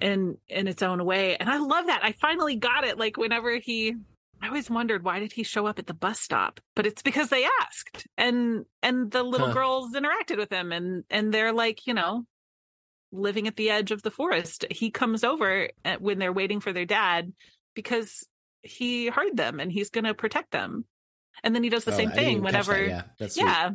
in 0.00 0.38
in 0.48 0.68
its 0.68 0.82
own 0.82 1.04
way. 1.04 1.36
And 1.36 1.50
I 1.50 1.58
love 1.58 1.86
that. 1.86 2.00
I 2.04 2.12
finally 2.12 2.56
got 2.56 2.84
it. 2.84 2.98
Like 2.98 3.16
whenever 3.16 3.56
he 3.56 3.96
I 4.42 4.48
always 4.48 4.70
wondered 4.70 5.04
why 5.04 5.20
did 5.20 5.32
he 5.32 5.42
show 5.42 5.66
up 5.66 5.78
at 5.78 5.86
the 5.86 5.94
bus 5.94 6.20
stop? 6.20 6.60
But 6.74 6.86
it's 6.86 7.02
because 7.02 7.28
they 7.28 7.46
asked. 7.62 8.06
And 8.16 8.64
and 8.82 9.10
the 9.10 9.22
little 9.22 9.48
Huh. 9.48 9.54
girls 9.54 9.92
interacted 9.94 10.38
with 10.38 10.50
him 10.50 10.72
and 10.72 11.04
and 11.10 11.32
they're 11.32 11.52
like, 11.52 11.86
you 11.86 11.94
know, 11.94 12.24
living 13.12 13.46
at 13.46 13.56
the 13.56 13.70
edge 13.70 13.90
of 13.90 14.02
the 14.02 14.10
forest. 14.10 14.64
He 14.70 14.90
comes 14.90 15.24
over 15.24 15.68
eh, 15.84 15.96
when 15.98 16.18
they're 16.18 16.32
waiting 16.32 16.60
for 16.60 16.72
their 16.72 16.86
dad 16.86 17.32
because 17.74 18.26
he 18.62 19.06
heard 19.08 19.36
them 19.36 19.60
and 19.60 19.70
he's 19.72 19.90
going 19.90 20.04
to 20.04 20.14
protect 20.14 20.50
them. 20.52 20.84
And 21.42 21.54
then 21.54 21.62
he 21.62 21.70
does 21.70 21.84
the 21.84 21.92
Oh, 21.92 21.96
same 21.96 22.10
thing 22.10 22.42
whenever 22.42 22.74
that. 22.74 23.06
Yeah, 23.18 23.34
yeah. 23.36 23.70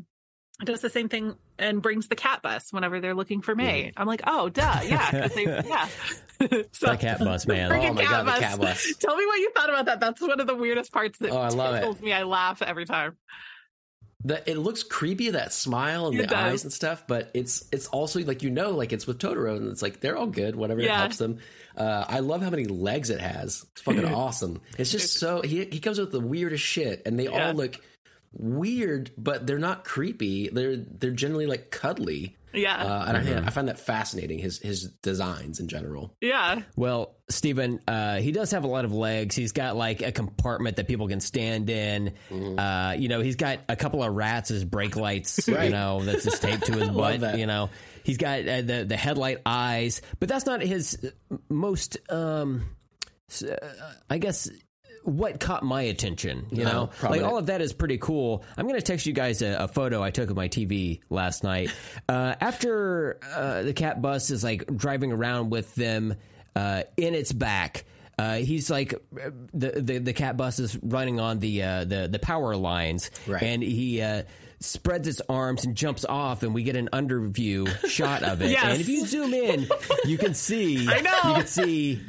Does 0.64 0.82
the 0.82 0.90
same 0.90 1.10
thing 1.10 1.36
and 1.60 1.82
brings 1.82 2.08
the 2.08 2.16
cat 2.16 2.42
bus 2.42 2.72
whenever 2.72 3.02
they're 3.02 3.14
looking 3.14 3.42
for 3.42 3.56
May. 3.56 3.92
I'm 3.98 4.08
like, 4.08 4.22
oh, 4.26 4.48
duh, 4.50 4.80
yeah, 4.86 5.28
they, 5.28 5.44
yeah. 5.68 5.88
so, 6.72 6.92
The 6.92 6.98
cat 6.98 7.20
bus, 7.20 7.46
man. 7.46 7.72
Oh 7.72 7.94
my 7.94 8.04
God, 8.04 8.26
the 8.26 8.32
cat 8.40 8.60
bus. 8.60 8.94
Tell 9.00 9.16
me 9.18 9.26
what 9.26 9.40
you 9.40 9.52
thought 9.52 9.70
about 9.70 9.86
that. 9.88 10.00
That's 10.00 10.22
one 10.22 10.40
of 10.40 10.48
the 10.48 10.56
weirdest 10.56 10.92
parts 10.94 11.20
that 11.20 11.32
Oh, 11.32 11.38
I 11.38 11.50
love 11.50 11.76
it. 11.76 12.02
me. 12.02 12.14
I 12.14 12.24
laugh 12.24 12.62
every 12.62 12.86
time. 12.86 13.18
The, 14.24 14.50
it 14.50 14.58
looks 14.58 14.82
creepy 14.82 15.32
that 15.32 15.54
smile 15.54 16.08
and 16.08 16.16
It 16.16 16.22
the 16.24 16.28
does. 16.28 16.38
eyes 16.38 16.64
and 16.64 16.74
stuff, 16.74 17.06
but 17.06 17.30
it's 17.36 17.64
it's 17.72 17.88
also 17.88 18.22
like 18.22 18.42
you 18.42 18.50
know, 18.50 18.72
like 18.72 18.92
it's 18.92 19.06
with 19.06 19.20
Totoro, 19.20 19.56
and 19.58 19.68
it's 19.72 19.84
like 19.84 20.00
they're 20.00 20.18
all 20.18 20.26
good, 20.26 20.56
whatever 20.56 20.82
Yeah. 20.82 20.98
helps 21.00 21.18
them. 21.18 21.38
Uh, 21.78 22.06
I 22.08 22.20
love 22.22 22.42
how 22.42 22.50
many 22.50 22.66
legs 22.66 23.12
it 23.12 23.20
has. 23.20 23.64
It's 23.74 23.82
fucking 23.82 24.06
awesome. 24.14 24.62
It's 24.80 24.92
just 24.92 25.20
so 25.20 25.42
he 25.42 25.66
he 25.66 25.80
comes 25.80 26.00
with 26.00 26.12
the 26.12 26.20
weirdest 26.22 26.64
shit, 26.64 27.04
and 27.06 27.20
they 27.20 27.26
Yeah. 27.26 27.50
all 27.50 27.54
look 27.54 27.80
weird, 28.36 29.12
but 29.18 29.48
they're 29.48 29.60
not 29.60 29.84
creepy. 29.84 30.50
They're 30.50 30.76
they're 30.78 31.12
generally 31.12 31.48
like 31.48 31.72
cuddly. 31.72 32.36
Yeah. 32.54 32.78
Uh, 32.78 33.06
and 33.10 33.18
I, 33.18 33.48
I 33.48 33.50
find 33.50 33.68
that 33.68 33.80
fascinating. 33.80 34.40
His 34.40 34.60
his 34.60 34.84
designs 34.84 35.60
in 35.60 35.68
general. 35.68 36.16
yeah. 36.22 36.62
Well, 36.78 37.16
Steven, 37.30 37.82
uh, 37.86 38.20
he 38.20 38.32
does 38.32 38.52
have 38.52 38.64
a 38.64 38.68
lot 38.68 38.86
of 38.86 38.94
legs. 38.94 39.36
He's 39.36 39.52
got 39.52 39.76
like 39.76 40.02
a 40.02 40.14
compartment 40.14 40.78
that 40.78 40.88
people 40.88 41.10
can 41.10 41.20
stand 41.20 41.70
in. 41.70 42.14
Mm-hmm. 42.30 42.58
Uh, 42.58 42.94
you 42.94 43.10
know, 43.10 43.20
he's 43.20 43.36
got 43.36 43.60
a 43.68 43.76
couple 43.76 44.02
of 44.04 44.14
rats 44.14 44.52
as 44.52 44.64
brake 44.64 44.96
lights. 44.96 45.48
You 45.50 45.70
know, 45.70 46.02
that's 46.04 46.24
just 46.24 46.42
taped 46.42 46.66
to 46.68 46.72
his 46.80 46.90
butt. 46.90 47.20
that. 47.22 47.40
You 47.40 47.46
know, 47.46 47.70
he's 48.04 48.18
got 48.18 48.48
uh, 48.48 48.62
the 48.62 48.86
the 48.88 48.96
headlight 48.98 49.40
eyes, 49.46 50.02
but 50.20 50.30
that's 50.30 50.46
not 50.46 50.62
his 50.62 51.12
most. 51.50 51.98
Um, 52.10 52.70
uh, 53.44 53.56
I 54.10 54.18
guess. 54.18 54.50
What 55.06 55.40
caught 55.40 55.64
my 55.64 55.84
attention, 55.84 56.48
you 56.52 56.64
No, 56.64 56.72
know, 56.72 56.90
like 57.10 57.22
all 57.22 57.38
of 57.38 57.46
that 57.46 57.62
is 57.62 57.74
pretty 57.74 57.98
cool. 58.00 58.44
I'm 58.58 58.68
going 58.68 58.80
to 58.80 58.86
text 58.86 59.06
you 59.06 59.14
guys 59.14 59.42
a, 59.44 59.56
a 59.62 59.68
photo 59.68 60.02
I 60.02 60.10
took 60.12 60.30
of 60.32 60.36
my 60.36 60.50
TV 60.50 61.00
last 61.10 61.44
night. 61.44 61.72
Uh, 62.10 62.36
after 62.42 63.20
uh, 63.34 63.62
the 63.64 63.74
cat 63.74 64.02
bus 64.02 64.30
is 64.32 64.44
like 64.44 64.66
driving 64.76 65.12
around 65.12 65.50
with 65.52 65.74
them 65.76 66.16
uh, 66.56 66.84
in 66.98 67.14
its 67.16 67.32
back, 67.32 67.86
uh, 68.20 68.36
he's 68.36 68.70
like 68.70 68.94
the, 69.54 69.72
the 69.82 69.98
the 70.00 70.14
cat 70.14 70.38
bus 70.38 70.60
is 70.60 70.78
running 70.84 71.20
on 71.20 71.40
the 71.40 71.64
uh, 71.64 71.84
the 71.86 72.08
the 72.12 72.20
power 72.20 72.56
lines, 72.56 73.10
Right. 73.28 73.44
and 73.44 73.62
he. 73.64 74.02
Uh, 74.02 74.24
Spreads 74.62 75.08
its 75.08 75.22
arms 75.28 75.66
and 75.66 75.76
jumps 75.76 76.06
off, 76.06 76.42
and 76.42 76.54
we 76.56 76.64
get 76.64 76.76
an 76.78 76.90
underview 76.94 77.68
shot 77.88 78.24
of 78.24 78.42
it. 78.42 78.50
Yes. 78.52 78.64
And 78.66 78.82
if 78.82 78.88
you 78.88 79.06
zoom 79.06 79.34
in, 79.34 79.68
you 80.06 80.18
can 80.18 80.34
see. 80.34 80.88
I 80.90 81.02
know. 81.02 81.12
You 81.30 81.36
can 81.36 81.46
see. 81.48 82.02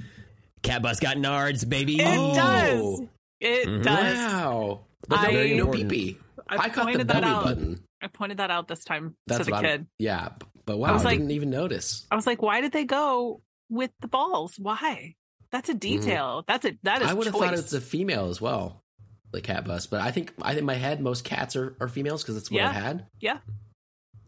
Cat 0.66 0.82
bus 0.82 1.00
got 1.00 1.16
nards, 1.16 1.68
baby. 1.68 2.00
It 2.00 2.06
Oh. 2.06 2.34
does. 2.34 3.00
It 3.40 3.68
Mm-hmm. 3.68 3.82
does. 3.82 4.16
Wow, 4.18 4.80
but 5.08 5.18
I- 5.20 5.22
no, 5.26 5.30
Very 5.32 5.50
no 5.56 5.64
important. 5.64 5.90
pee 5.90 6.18
I 6.48 6.54
I 6.56 6.68
caught 6.68 6.74
the 6.74 6.80
pointed 6.92 7.08
that 7.08 7.20
belly 7.22 7.24
out. 7.34 7.44
button. 7.44 7.84
I 8.02 8.06
pointed 8.08 8.38
that 8.38 8.50
out 8.50 8.68
this 8.68 8.84
time 8.84 9.14
That's 9.26 9.38
to 9.40 9.44
the 9.44 9.50
what 9.52 9.64
I'm- 9.64 9.78
kid. 9.80 9.86
Yeah, 9.98 10.28
but 10.64 10.78
wow, 10.78 10.88
I, 10.90 10.92
was 10.92 11.04
like- 11.04 11.18
didn't 11.18 11.32
even 11.32 11.50
notice. 11.50 12.06
I 12.10 12.14
was 12.16 12.26
like, 12.26 12.42
why 12.42 12.60
did 12.60 12.72
they 12.72 12.84
go 12.84 13.40
with 13.70 13.90
the 14.00 14.08
balls? 14.08 14.54
Why? 14.58 15.14
That's 15.52 15.68
a 15.68 15.74
detail. 15.74 16.44
That's 16.46 16.64
a 16.64 16.76
that 16.82 17.02
is. 17.02 17.08
I 17.08 17.14
would 17.14 17.26
have 17.26 17.34
thought 17.36 17.54
it's 17.54 17.72
a 17.72 17.80
female 17.80 18.28
as 18.28 18.40
well, 18.40 18.82
the 19.32 19.40
cat 19.40 19.64
bus. 19.64 19.86
But 19.86 20.00
I 20.00 20.10
think 20.10 20.32
I 20.42 20.48
think 20.50 20.60
in 20.60 20.64
my 20.66 20.74
head 20.74 21.00
most 21.00 21.24
cats 21.24 21.54
are, 21.56 21.76
are 21.80 21.88
females 21.88 22.22
because 22.22 22.36
it's 22.36 22.50
what 22.50 22.58
Yeah. 22.58 22.68
I've 22.68 22.74
had 22.74 23.06
yeah, 23.20 23.38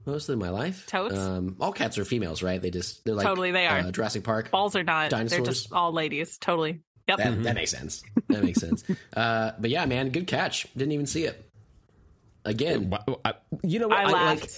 most 0.08 0.28
of 0.28 0.38
my 0.38 0.50
life. 0.50 0.86
Totes? 0.86 1.16
Um, 1.16 1.56
all 1.60 1.72
cats 1.72 1.98
are 1.98 2.04
females, 2.04 2.42
right? 2.42 2.60
They 2.60 2.70
just 2.70 3.04
they're 3.04 3.14
like 3.14 3.26
Totally 3.26 3.52
they 3.52 3.66
are. 3.66 3.78
Uh, 3.78 3.90
Jurassic 3.92 4.24
Park. 4.24 4.50
balls 4.50 4.74
are 4.74 4.82
not. 4.82 5.10
They're 5.10 5.18
Dinosaurs? 5.20 5.46
just 5.46 5.72
all 5.72 5.92
ladies. 5.92 6.38
Totally. 6.38 6.80
Yep. 7.06 7.18
That, 7.18 7.42
that 7.44 7.54
makes 7.54 7.70
sense. 7.70 8.02
That 8.28 8.42
makes 8.44 8.60
sense. 8.60 8.84
Uh, 9.16 9.52
but 9.58 9.70
yeah, 9.70 9.84
man, 9.86 10.10
good 10.10 10.26
catch. 10.26 10.66
Didn't 10.76 10.92
even 10.92 11.06
see 11.06 11.24
it. 11.24 11.44
Again, 12.44 12.92
You 13.62 13.78
know 13.80 13.88
what? 13.88 13.98
I 13.98 14.02
I, 14.02 14.10
laughed. 14.12 14.40
like 14.42 14.50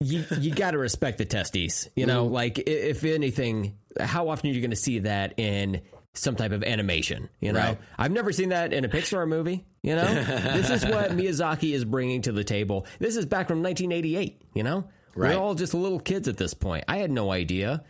you. 0.00 0.24
You 0.40 0.54
got 0.54 0.70
to 0.72 0.78
respect 0.78 1.18
the 1.18 1.24
testes. 1.24 1.88
You 1.96 2.06
know, 2.06 2.26
like 2.26 2.58
if 2.58 3.04
anything, 3.04 3.76
how 4.00 4.28
often 4.28 4.50
are 4.50 4.52
you 4.52 4.60
going 4.60 4.70
to 4.70 4.76
see 4.76 5.00
that 5.00 5.38
in 5.38 5.82
some 6.16 6.36
type 6.36 6.52
of 6.52 6.62
animation? 6.64 7.28
You 7.40 7.52
know, 7.52 7.60
Right. 7.60 7.78
I've 7.98 8.12
never 8.12 8.32
seen 8.32 8.48
that 8.50 8.72
in 8.72 8.84
a 8.84 8.88
Pixar 8.88 9.26
movie. 9.28 9.64
You 9.82 9.94
know, 9.96 10.06
this 10.14 10.70
is 10.70 10.84
what 10.84 11.10
Miyazaki 11.12 11.72
is 11.74 11.84
bringing 11.84 12.22
to 12.22 12.32
the 12.32 12.44
table. 12.44 12.86
This 12.98 13.16
is 13.16 13.26
back 13.26 13.48
from 13.48 13.62
1988. 13.62 14.42
You 14.54 14.62
know, 14.62 14.88
Right. 15.14 15.34
we're 15.36 15.40
all 15.40 15.54
just 15.54 15.72
little 15.74 16.00
kids 16.00 16.28
at 16.28 16.36
this 16.36 16.54
point. 16.54 16.84
I 16.88 16.98
had 16.98 17.10
no 17.10 17.30
idea. 17.30 17.84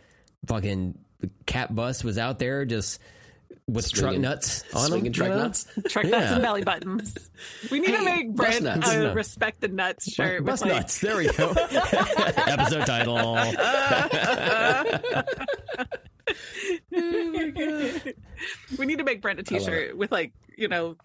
Fucking 0.47 0.97
the 1.19 1.29
cat 1.45 1.73
bus 1.73 2.03
was 2.03 2.17
out 2.17 2.39
there 2.39 2.65
just. 2.65 2.99
With 3.69 3.91
truck 3.91 4.17
nuts 4.17 4.63
on 4.73 4.87
swinging 4.87 5.03
them, 5.05 5.13
truck 5.13 5.27
you 5.29 5.35
know? 5.35 5.41
nuts. 5.43 5.67
Truck 5.89 6.05
nuts 6.05 6.31
and 6.31 6.41
belly 6.41 6.63
buttons. 6.63 7.13
We 7.69 7.79
need 7.81 7.97
to 7.97 8.01
make 8.01 8.33
Brent 8.33 8.65
a 8.65 8.77
No. 8.77 9.13
respect 9.13 9.59
the 9.59 9.67
nuts 9.67 10.09
shirt. 10.09 10.45
Bus 10.45 10.61
with 10.61 10.71
like, 10.71 10.81
nuts. 10.83 11.01
There 11.01 11.17
we 11.17 11.27
go. 11.33 11.49
Episode 11.51 12.85
title. 12.85 13.37
we 18.77 18.85
need 18.85 18.97
to 18.97 19.03
make 19.03 19.21
Brent 19.21 19.39
a 19.39 19.43
t-shirt 19.43 19.97
with 19.97 20.11
like 20.11 20.33
you 20.57 20.67
know 20.67 20.95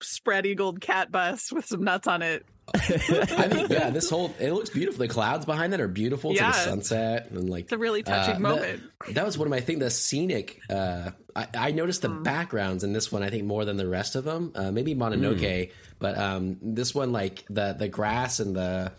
spread 0.00 0.46
eagled 0.46 0.80
cat 0.80 1.10
bus 1.10 1.52
with 1.52 1.66
some 1.66 1.82
nuts 1.84 2.06
on 2.06 2.22
it. 2.22 2.44
I 2.74 3.48
mean, 3.50 3.66
yeah, 3.70 3.88
this 3.88 4.10
whole 4.10 4.34
it 4.38 4.52
looks 4.52 4.68
beautiful. 4.68 4.98
The 4.98 5.08
clouds 5.08 5.46
behind 5.46 5.72
that 5.72 5.80
are 5.80 5.88
beautiful 5.88 6.32
to 6.32 6.36
Yeah. 6.36 6.52
the 6.52 6.58
sunset 6.58 7.30
and 7.30 7.48
like 7.48 7.64
It's 7.64 7.72
a 7.72 7.78
really 7.78 8.02
touching 8.02 8.36
uh, 8.36 8.40
moment. 8.40 8.82
That, 9.06 9.14
that 9.14 9.24
was 9.24 9.38
one 9.38 9.46
of 9.46 9.50
my 9.50 9.60
things. 9.60 9.80
The 9.80 9.88
scenic. 9.90 10.60
Uh, 10.68 11.10
I, 11.34 11.46
I 11.54 11.70
noticed 11.70 12.02
Mm. 12.02 12.02
the 12.02 12.20
backgrounds 12.20 12.84
in 12.84 12.92
this 12.92 13.10
one. 13.10 13.22
I 13.22 13.30
think 13.30 13.44
more 13.44 13.64
than 13.64 13.78
the 13.78 13.88
rest 13.88 14.16
of 14.16 14.24
them. 14.24 14.52
Uh, 14.54 14.70
maybe 14.70 14.94
Mononoke, 14.94 15.38
Mm. 15.40 15.72
but 15.98 16.18
um, 16.18 16.58
this 16.60 16.94
one 16.94 17.10
like 17.10 17.44
the 17.48 17.72
the 17.78 17.88
grass 17.88 18.38
and 18.40 18.54
the. 18.54 18.92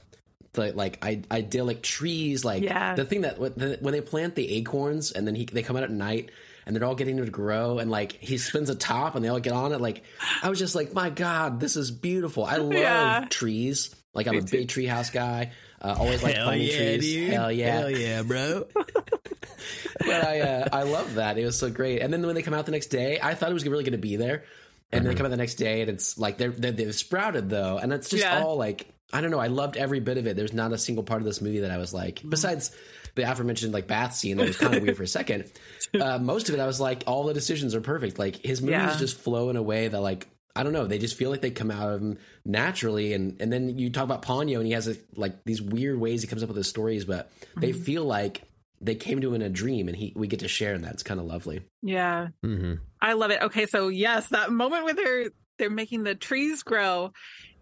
The, 0.54 0.72
like 0.74 1.04
I, 1.06 1.22
idyllic 1.32 1.84
trees, 1.84 2.44
like 2.44 2.64
Yeah. 2.64 2.96
the 2.96 3.06
thing 3.06 3.22
that 3.22 3.38
when 3.40 3.92
they 3.94 4.02
plant 4.02 4.34
the 4.36 4.52
acorns 4.56 5.12
and 5.12 5.28
then 5.28 5.36
he, 5.36 5.46
they 5.46 5.62
come 5.62 5.78
out 5.78 5.84
at 5.84 5.92
night 5.92 6.32
and 6.66 6.76
they're 6.76 6.84
all 6.86 6.96
getting 6.96 7.18
to 7.18 7.26
grow 7.30 7.78
and 7.78 7.92
like 7.92 8.14
he 8.14 8.38
spins 8.40 8.70
a 8.70 8.76
top 8.76 9.16
and 9.16 9.24
they 9.24 9.30
all 9.30 9.40
get 9.40 9.54
on 9.54 9.74
it. 9.74 9.80
Like 9.82 10.04
I 10.42 10.50
was 10.50 10.58
just 10.58 10.74
like, 10.74 10.92
my 10.94 11.12
God, 11.12 11.60
this 11.60 11.76
is 11.76 11.92
beautiful. 11.92 12.46
I 12.46 12.56
love 12.58 12.74
Yeah. 12.74 13.26
trees. 13.30 13.96
Like 14.14 14.28
I'm 14.28 14.38
a 14.40 14.42
big 14.42 14.70
tree 14.70 14.88
house 14.88 15.12
guy. 15.12 15.52
Uh, 15.82 15.96
always 15.98 16.24
like 16.24 16.36
Hell 16.36 16.46
planting 16.48 16.68
yeah, 16.68 16.78
trees. 16.78 17.02
dude. 17.02 17.30
Hell 17.34 17.52
yeah 17.52 17.72
Hell 17.72 17.92
yeah, 17.92 18.22
bro. 18.24 18.66
but 20.00 20.10
I 20.10 20.40
uh, 20.42 20.68
I 20.74 20.84
love 20.84 21.16
that. 21.16 21.38
It 21.38 21.46
was 21.46 21.58
so 21.58 21.70
great. 21.70 22.02
And 22.02 22.12
then 22.12 22.26
when 22.26 22.36
they 22.36 22.42
come 22.42 22.54
out 22.54 22.66
the 22.66 22.72
next 22.72 22.88
day, 22.88 23.20
I 23.22 23.36
thought 23.36 23.50
it 23.52 23.54
was 23.54 23.68
really 23.68 23.84
going 23.84 23.92
to 23.94 23.98
be 23.98 24.16
there. 24.16 24.44
And 24.92 25.06
then 25.06 25.14
they 25.14 25.16
come 25.16 25.26
out 25.28 25.30
the 25.30 25.38
next 25.38 25.56
day, 25.56 25.82
and 25.82 25.90
it's 25.92 26.18
like 26.18 26.40
they're, 26.40 26.50
they're 26.50 26.72
they've 26.72 26.96
sprouted 26.96 27.50
though, 27.50 27.78
and 27.78 27.94
it's 27.94 28.10
just 28.10 28.24
Yeah. 28.24 28.42
all 28.44 28.58
like 28.58 28.88
I 29.12 29.22
don't 29.22 29.32
know. 29.32 29.40
I 29.40 29.48
loved 29.48 29.76
every 29.78 30.00
bit 30.00 30.18
of 30.18 30.28
it. 30.28 30.36
There's 30.36 30.54
not 30.54 30.72
a 30.72 30.78
single 30.78 31.04
part 31.04 31.22
of 31.22 31.26
this 31.26 31.42
movie 31.42 31.60
that 31.62 31.72
I 31.72 31.78
was 31.78 31.94
like, 31.94 32.22
besides 32.28 32.72
the 33.16 33.24
aforementioned 33.30 33.74
like 33.74 33.88
bath 33.88 34.14
scene 34.16 34.38
that 34.38 34.46
was 34.48 34.58
kind 34.58 34.76
of 34.76 34.82
weird 34.84 34.98
for 34.98 35.04
a 35.04 35.08
second. 35.08 35.46
Uh, 36.00 36.20
most 36.20 36.50
of 36.50 36.56
it, 36.56 36.60
I 36.62 36.68
was 36.68 36.80
like, 36.80 37.04
all 37.08 37.24
the 37.24 37.34
decisions 37.34 37.74
are 37.74 37.82
perfect. 37.82 38.20
Like 38.20 38.36
his 38.46 38.62
movies 38.62 38.74
Yeah. 38.78 38.96
just 38.98 39.18
flow 39.18 39.50
in 39.50 39.56
a 39.56 39.64
way 39.64 39.88
that 39.88 40.00
like. 40.02 40.28
I 40.56 40.64
don't 40.64 40.74
know. 40.74 40.86
They 40.88 40.98
just 41.00 41.16
feel 41.16 41.30
like 41.30 41.42
they 41.42 41.52
come 41.52 41.72
out 41.72 41.94
of 41.94 42.02
him 42.02 42.18
naturally, 42.46 43.14
and 43.14 43.40
and 43.42 43.52
then 43.54 43.78
you 43.78 43.90
talk 43.92 44.04
about 44.04 44.24
Ponyo, 44.24 44.58
and 44.58 44.66
he 44.66 44.74
has 44.74 44.88
a, 44.88 44.98
like 45.16 45.44
these 45.46 45.62
weird 45.62 46.00
ways 46.00 46.22
he 46.22 46.28
comes 46.28 46.44
up 46.44 46.50
with 46.50 46.58
his 46.58 46.68
stories, 46.68 47.06
but 47.06 47.32
they 47.56 47.70
Mm-hmm. 47.70 47.82
feel 47.84 48.04
like 48.04 48.42
they 48.82 48.96
came 48.96 49.22
to 49.22 49.30
him 49.30 49.36
in 49.36 49.42
a 49.42 49.50
dream, 49.50 49.88
and 49.88 49.96
he 49.96 50.12
we 50.16 50.28
get 50.28 50.40
to 50.42 50.48
share 50.48 50.74
in 50.74 50.82
that. 50.82 50.94
It's 50.94 51.04
kind 51.04 51.20
of 51.20 51.28
lovely. 51.28 51.62
Yeah. 51.82 52.28
hmm 52.44 52.74
I 53.02 53.14
love 53.14 53.32
it. 53.32 53.42
Okay, 53.44 53.68
so 53.68 53.88
yes, 53.88 54.28
that 54.30 54.52
moment 54.52 54.86
with 54.86 54.98
her 55.00 55.26
they're 55.58 55.70
making 55.70 56.04
the 56.04 56.16
trees 56.16 56.64
grow 56.64 57.12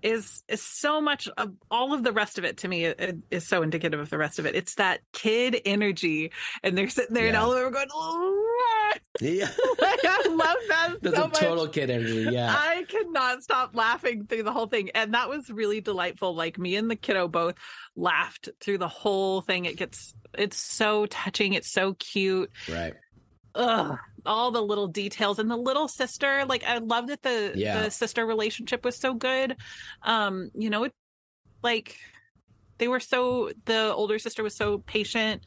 is 0.04 0.43
is 0.48 0.62
so 0.62 1.02
much 1.02 1.28
of 1.38 1.54
all 1.72 1.93
of 1.93 2.04
the 2.04 2.12
rest 2.12 2.38
of 2.38 2.45
it 2.45 2.58
to 2.58 2.68
me 2.68 2.86
is 3.32 3.48
so 3.48 3.62
indicative 3.62 4.00
of 4.00 4.10
the 4.10 4.18
rest 4.18 4.39
of 4.39 4.45
it. 4.45 4.56
It's 4.56 4.76
that 4.76 5.02
kid 5.14 5.60
energy 5.66 6.32
and 6.64 6.78
they're 6.78 6.89
sitting 6.89 7.14
there 7.14 7.28
and 7.28 7.36
all 7.38 7.52
of 7.52 7.58
them 7.58 7.68
are 7.68 7.72
going 7.72 7.88
"Ah." 7.93 8.93
Yeah, 9.20 9.50
I 9.82 10.28
love 10.30 10.58
that 10.70 10.95
that's 11.02 11.16
so 11.16 11.24
a 11.24 11.28
much. 11.28 11.39
total 11.39 11.68
kid 11.68 11.89
energy. 11.89 12.28
Yeah, 12.32 12.54
I 12.56 12.86
could 12.88 13.10
not 13.12 13.41
stop 13.41 13.76
laughing 13.76 14.28
through 14.28 14.43
the 14.43 14.52
whole 14.52 14.68
thing. 14.68 14.91
And 14.93 15.14
that 15.16 15.28
was 15.28 15.50
really 15.50 15.82
delightful. 15.82 16.36
Like 16.36 16.60
me 16.60 16.76
and 16.76 16.89
the 16.89 16.95
kiddo 16.95 17.28
both 17.28 17.56
laughed 17.95 18.50
through 18.62 18.78
the 18.78 18.88
whole 18.88 19.41
thing. 19.41 19.66
It 19.66 19.76
gets 19.78 20.14
it's 20.38 20.58
so 20.58 21.08
touching. 21.08 21.54
It's 21.54 21.72
so 21.72 21.95
cute. 21.95 22.52
right. 22.72 22.93
Ugh, 23.58 23.97
all 24.26 24.51
the 24.51 24.62
little 24.62 24.88
details 24.88 25.39
and 25.39 25.49
the 25.51 25.58
little 25.58 25.88
sister 25.88 26.45
like 26.45 26.64
i 26.64 26.78
love 26.78 27.08
that 27.08 27.22
the 27.24 27.53
Yeah. 27.55 27.84
the 27.84 27.89
sister 27.91 28.26
relationship 28.26 28.86
was 28.86 28.95
so 28.97 29.14
good 29.14 29.55
um 30.03 30.49
you 30.53 30.70
know 30.70 30.84
it 30.86 30.93
like 31.64 31.97
they 32.78 32.88
were 32.88 32.99
so 32.99 33.51
the 33.66 33.93
older 33.93 34.20
sister 34.20 34.43
was 34.43 34.55
so 34.55 34.78
patient 34.78 35.43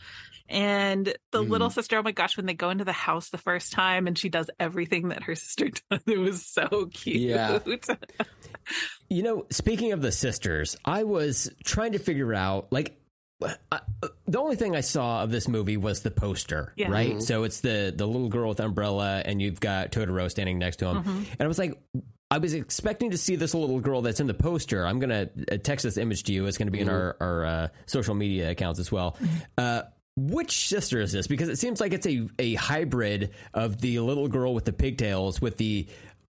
and 0.48 1.06
the 1.30 1.38
Mhm. 1.44 1.48
little 1.48 1.70
sister 1.70 1.96
oh 1.98 2.02
my 2.02 2.10
gosh 2.12 2.36
when 2.36 2.46
they 2.46 2.54
go 2.54 2.70
into 2.70 2.84
the 2.84 2.92
house 2.92 3.30
the 3.30 3.38
first 3.38 3.72
time 3.72 4.06
and 4.08 4.18
she 4.18 4.28
does 4.28 4.50
everything 4.58 5.08
that 5.10 5.22
her 5.22 5.34
sister 5.44 5.68
does 5.90 6.00
it 6.06 6.18
was 6.18 6.44
so 6.44 6.88
cute 6.92 7.16
Yeah. 7.20 7.58
You 9.08 9.24
know, 9.24 9.46
speaking 9.50 9.90
of 9.90 10.02
the 10.02 10.12
sisters, 10.12 10.76
I 10.84 11.02
was 11.02 11.50
trying 11.64 11.92
to 11.92 11.98
figure 11.98 12.32
out 12.32 12.72
like. 12.72 12.99
I, 13.72 13.80
the 14.26 14.38
only 14.38 14.56
thing 14.56 14.76
I 14.76 14.80
saw 14.82 15.22
of 15.22 15.30
this 15.30 15.48
movie 15.48 15.76
was 15.76 16.02
the 16.02 16.10
poster, 16.10 16.72
Yeah. 16.76 16.90
right? 16.90 17.16
Mhm. 17.16 17.22
So 17.22 17.44
it's 17.44 17.60
the 17.60 17.92
the 17.96 18.06
little 18.06 18.28
girl 18.28 18.50
with 18.50 18.60
umbrella, 18.60 19.22
and 19.24 19.40
you've 19.40 19.60
got 19.60 19.92
Totoro 19.92 20.30
standing 20.30 20.58
next 20.58 20.76
to 20.76 20.86
him, 20.88 21.02
Mhm. 21.04 21.26
and 21.32 21.40
I 21.40 21.46
was 21.46 21.58
like, 21.58 21.80
I 22.30 22.38
was 22.38 22.54
expecting 22.54 23.10
to 23.12 23.18
see 23.18 23.36
this 23.36 23.54
little 23.54 23.80
girl 23.80 24.02
that's 24.02 24.20
in 24.20 24.26
the 24.26 24.34
poster. 24.34 24.86
I'm 24.86 25.00
gonna 25.00 25.30
uh, 25.50 25.56
text 25.56 25.82
this 25.84 25.96
image 25.96 26.22
to 26.24 26.32
you. 26.32 26.46
It's 26.46 26.58
gonna 26.58 26.70
be 26.70 26.80
in 26.80 26.88
our 26.88 27.16
our 27.20 27.44
uh, 27.46 27.68
social 27.86 28.14
media 28.14 28.50
accounts 28.50 28.78
as 28.78 28.92
well. 28.92 29.16
Uh, 29.58 29.82
which 30.16 30.68
sister 30.68 31.00
is 31.00 31.12
this? 31.12 31.26
Because 31.26 31.48
it 31.48 31.58
seems 31.58 31.80
like 31.80 31.92
it's 31.92 32.06
a 32.06 32.28
a 32.38 32.54
hybrid 32.54 33.30
of 33.54 33.80
the 33.80 33.98
little 34.00 34.28
girl 34.28 34.54
with 34.54 34.64
the 34.66 34.72
pigtails 34.72 35.40
with 35.40 35.56
the 35.56 35.86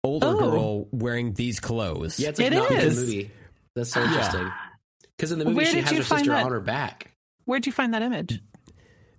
older 0.04 0.28
Oh. 0.28 0.38
girl 0.38 0.88
wearing 0.92 1.32
these 1.34 1.58
clothes. 1.60 2.18
Yeah, 2.20 2.28
it's 2.30 2.38
like 2.40 2.52
It 2.52 2.54
not 2.54 2.70
is. 2.70 2.96
the 2.96 3.02
movie. 3.06 3.30
That's 3.74 3.90
so 3.90 4.02
interesting. 4.02 4.50
Because 5.22 5.30
in 5.30 5.38
the 5.38 5.44
movie, 5.44 5.58
Where 5.58 5.66
she 5.66 5.74
did 5.76 5.84
has 5.84 5.92
you 5.92 5.98
her 5.98 6.02
find 6.02 6.18
sister 6.24 6.32
that? 6.32 6.44
on 6.46 6.50
her 6.50 6.58
back. 6.58 7.12
Where'd 7.44 7.64
you 7.64 7.70
find 7.70 7.94
that 7.94 8.02
image? 8.02 8.40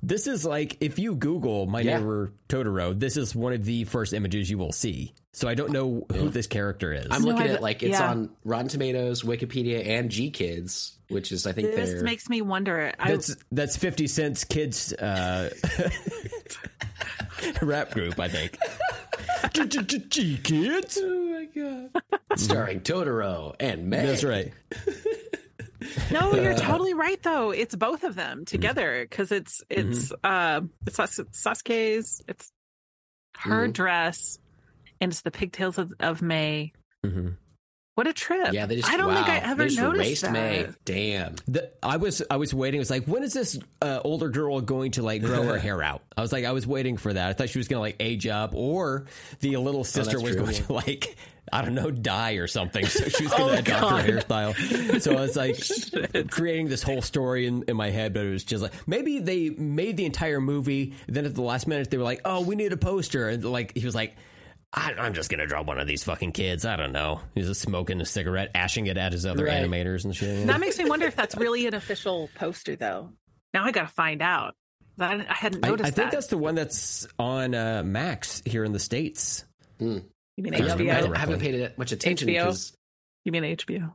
This 0.01 0.27
is 0.27 0.43
like 0.45 0.75
if 0.81 0.99
you 0.99 1.15
Google 1.15 1.65
my 1.65 1.79
Yeah. 1.79 1.99
neighbor 1.99 2.33
Totoro, 2.49 2.99
this 2.99 3.15
is 3.15 3.33
one 3.33 3.53
of 3.53 3.63
the 3.63 3.85
first 3.85 4.11
images 4.11 4.49
you 4.49 4.57
will 4.57 4.73
see. 4.73 5.13
So 5.31 5.47
I 5.47 5.55
don't 5.55 5.71
know 5.71 6.05
who 6.13 6.27
this 6.27 6.45
character 6.45 6.91
is. 6.91 7.07
I'm 7.09 7.21
No, 7.21 7.29
looking 7.29 7.43
I've- 7.43 7.53
at 7.53 7.61
like 7.61 7.83
it's 7.83 7.91
yeah. 7.97 8.09
on 8.09 8.31
Rotten 8.43 8.67
Tomatoes, 8.67 9.23
Wikipedia, 9.23 9.87
and 9.87 10.09
GKIDS, 10.09 10.95
which 11.07 11.31
is 11.31 11.47
I 11.47 11.53
think 11.53 11.71
This 11.73 11.91
they're 11.91 12.03
makes 12.03 12.27
me 12.27 12.41
wonder. 12.41 12.91
I, 12.99 13.11
That's 13.11 13.33
that's 13.53 13.77
fifty 13.77 14.07
cents 14.07 14.43
kids 14.43 14.91
uh, 14.91 15.51
rap 17.61 17.91
group, 17.91 18.19
I 18.19 18.27
think. 18.27 18.57
G 20.09 20.37
kids. 20.43 20.99
Oh 21.01 21.23
my 21.31 21.45
god! 21.45 22.01
Starring 22.35 22.81
Totoro 22.81 23.55
and 23.57 23.87
Meg. 23.89 24.05
That's 24.05 24.25
right. 24.25 24.51
no, 26.11 26.35
you're 26.35 26.55
totally 26.55 26.93
right 26.93 27.21
though. 27.23 27.51
It's 27.51 27.75
both 27.75 28.03
of 28.03 28.15
them 28.15 28.45
together 28.45 29.05
because 29.09 29.31
it's 29.31 29.61
it's 29.69 30.11
uh 30.23 30.61
it's 30.87 30.95
Sas- 30.97 31.19
Satsuki's 31.31 32.21
it's 32.27 32.51
her 33.37 33.67
Mhm. 33.67 33.73
dress 33.73 34.39
and 35.01 35.11
it's 35.11 35.21
the 35.21 35.31
pigtails 35.31 35.77
of, 35.77 35.91
of 35.99 36.21
Mei. 36.21 36.73
hmm 37.03 37.29
What 37.95 38.07
a 38.07 38.13
trip! 38.13 38.53
Yeah, 38.53 38.65
they 38.65 38.77
just. 38.77 38.89
I 38.89 38.97
don't 38.97 39.13
think 39.13 39.27
I 39.27 39.37
wow, 39.37 39.51
ever 39.51 39.63
they 39.63 39.69
just 39.69 39.79
noticed 39.79 40.05
erased 40.07 40.21
that. 40.23 40.31
Mei. 40.33 40.67
Damn. 40.83 41.35
The, 41.47 41.71
I 41.83 41.97
was 41.97 42.23
I 42.29 42.37
was 42.37 42.51
waiting. 42.51 42.79
It 42.79 42.81
was 42.81 42.89
like, 42.89 43.05
when 43.05 43.21
is 43.21 43.33
this 43.33 43.59
uh, 43.83 43.99
older 44.03 44.29
girl 44.29 44.61
going 44.61 44.91
to 44.93 45.03
like 45.03 45.21
grow 45.21 45.43
her 45.43 45.59
hair 45.59 45.83
out? 45.83 46.01
I 46.17 46.21
was 46.21 46.31
like, 46.31 46.43
I 46.45 46.53
was 46.53 46.65
waiting 46.65 46.97
for 46.97 47.13
that. 47.13 47.29
I 47.29 47.33
thought 47.33 47.49
she 47.49 47.59
was 47.59 47.67
going 47.67 47.77
to 47.77 47.81
like 47.81 47.97
age 47.99 48.25
up, 48.25 48.55
or 48.55 49.05
the 49.41 49.57
little 49.57 49.83
sister 49.83 50.13
that's 50.13 50.23
was 50.23 50.35
true, 50.35 50.43
going 50.45 50.55
to 50.55 50.73
like 50.87 51.15
I 51.51 51.61
don't 51.61 51.75
know 51.75 51.91
die 51.91 52.33
or 52.33 52.47
something. 52.47 52.83
So 52.87 53.09
she 53.09 53.25
was 53.25 53.33
going 53.37 53.49
to 53.49 53.55
Oh, 53.57 53.77
adopt 53.77 53.81
God. 53.81 54.05
her 54.05 54.11
hairstyle. 54.21 54.99
So 55.01 55.15
I 55.15 55.21
was 55.21 55.35
like 55.35 56.31
creating 56.31 56.69
this 56.69 56.81
whole 56.81 57.03
story 57.03 57.45
in, 57.45 57.61
in 57.67 57.77
my 57.77 57.91
head, 57.91 58.11
but 58.15 58.25
it 58.25 58.31
was 58.31 58.43
just 58.43 58.63
like 58.63 58.73
maybe 58.87 59.19
they 59.19 59.51
made 59.51 59.97
the 59.97 60.05
entire 60.05 60.41
movie. 60.41 60.95
Then 61.07 61.25
at 61.25 61.35
the 61.35 61.43
last 61.43 61.67
minute, 61.67 61.91
they 61.91 61.97
were 61.97 62.03
like, 62.03 62.21
oh, 62.25 62.41
we 62.41 62.55
need 62.55 62.73
a 62.73 62.77
poster, 62.77 63.29
and 63.29 63.45
like 63.45 63.77
he 63.77 63.85
was 63.85 63.93
like. 63.93 64.15
I, 64.75 64.93
I'm 64.97 65.13
just 65.13 65.29
gonna 65.29 65.45
draw 65.45 65.61
one 65.61 65.79
of 65.79 65.85
these 65.87 66.03
fucking 66.03 66.31
kids. 66.31 66.65
I 66.65 66.75
don't 66.75 66.91
know. 66.93 67.21
He's 67.35 67.47
just 67.47 67.61
smoking 67.61 68.01
a 68.01 68.05
cigarette, 68.05 68.49
ashing 68.55 68.87
it 68.87 68.97
at 68.97 69.11
his 69.11 69.25
other 69.25 69.45
Right. 69.45 69.63
animators 69.63 70.03
and 70.05 70.15
shit. 70.15 70.47
That 70.47 70.59
makes 70.59 70.79
me 70.79 70.85
wonder 70.85 71.05
if 71.05 71.15
that's 71.15 71.35
really 71.35 71.67
an 71.67 71.75
official 71.75 72.29
poster 72.35 72.75
though. 72.75 73.11
Now 73.53 73.65
I 73.65 73.71
got 73.71 73.83
to 73.87 73.93
find 73.93 74.21
out. 74.21 74.55
I, 74.99 75.25
I 75.29 75.33
hadn't 75.33 75.61
noticed 75.61 75.87
I 75.87 75.91
think 75.91 76.09
that. 76.09 76.17
that's 76.17 76.27
the 76.27 76.37
one 76.37 76.55
that's 76.55 77.07
on 77.19 77.53
uh, 77.53 77.83
Max 77.83 78.41
here 78.45 78.63
in 78.63 78.71
the 78.73 78.79
states. 78.79 79.45
You 79.79 80.03
mean 80.37 80.53
Yeah, 80.53 80.57
Yeah, 80.57 80.75
HBO? 80.75 80.91
I 80.91 80.95
remember. 80.97 81.17
haven't 81.19 81.39
paid 81.39 81.55
it 81.55 81.77
much 81.77 81.91
attention 81.91 82.27
HBO? 82.29 82.31
because 82.45 82.77
You 83.25 83.31
mean 83.31 83.43
HBO? 83.43 83.93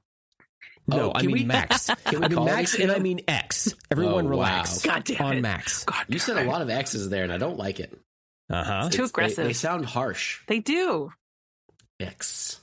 No, 0.86 1.10
Oh, 1.10 1.12
I 1.14 1.22
mean 1.22 1.30
we- 1.32 1.44
Max. 1.44 1.86
can 2.04 2.20
we 2.20 2.24
I 2.26 2.28
mean 2.28 2.36
call 2.36 2.44
Max, 2.46 2.76
HBO? 2.76 2.82
and 2.84 2.92
I 2.92 2.98
mean 3.00 3.20
X. 3.28 3.74
Everyone 3.90 4.26
Oh, 4.26 4.30
wow. 4.30 4.30
relax. 4.30 4.82
God 4.82 5.04
damn 5.04 5.16
it. 5.16 5.36
on. 5.36 5.42
Max. 5.42 5.84
God, 5.84 6.04
you 6.08 6.18
said 6.18 6.36
a 6.38 6.48
lot 6.48 6.62
of 6.62 6.70
X's 6.70 7.08
there, 7.10 7.24
and 7.24 7.32
I 7.32 7.38
don't 7.38 7.58
like 7.58 7.80
it. 7.80 7.96
Uh 8.50 8.64
huh. 8.64 8.80
Too 8.82 8.86
It's- 8.86 8.96
they- 8.96 9.04
aggressive. 9.04 9.44
They, 9.46 9.52
sound 9.52 9.86
harsh. 9.86 10.40
They 10.46 10.60
do. 10.60 11.12
X. 12.00 12.60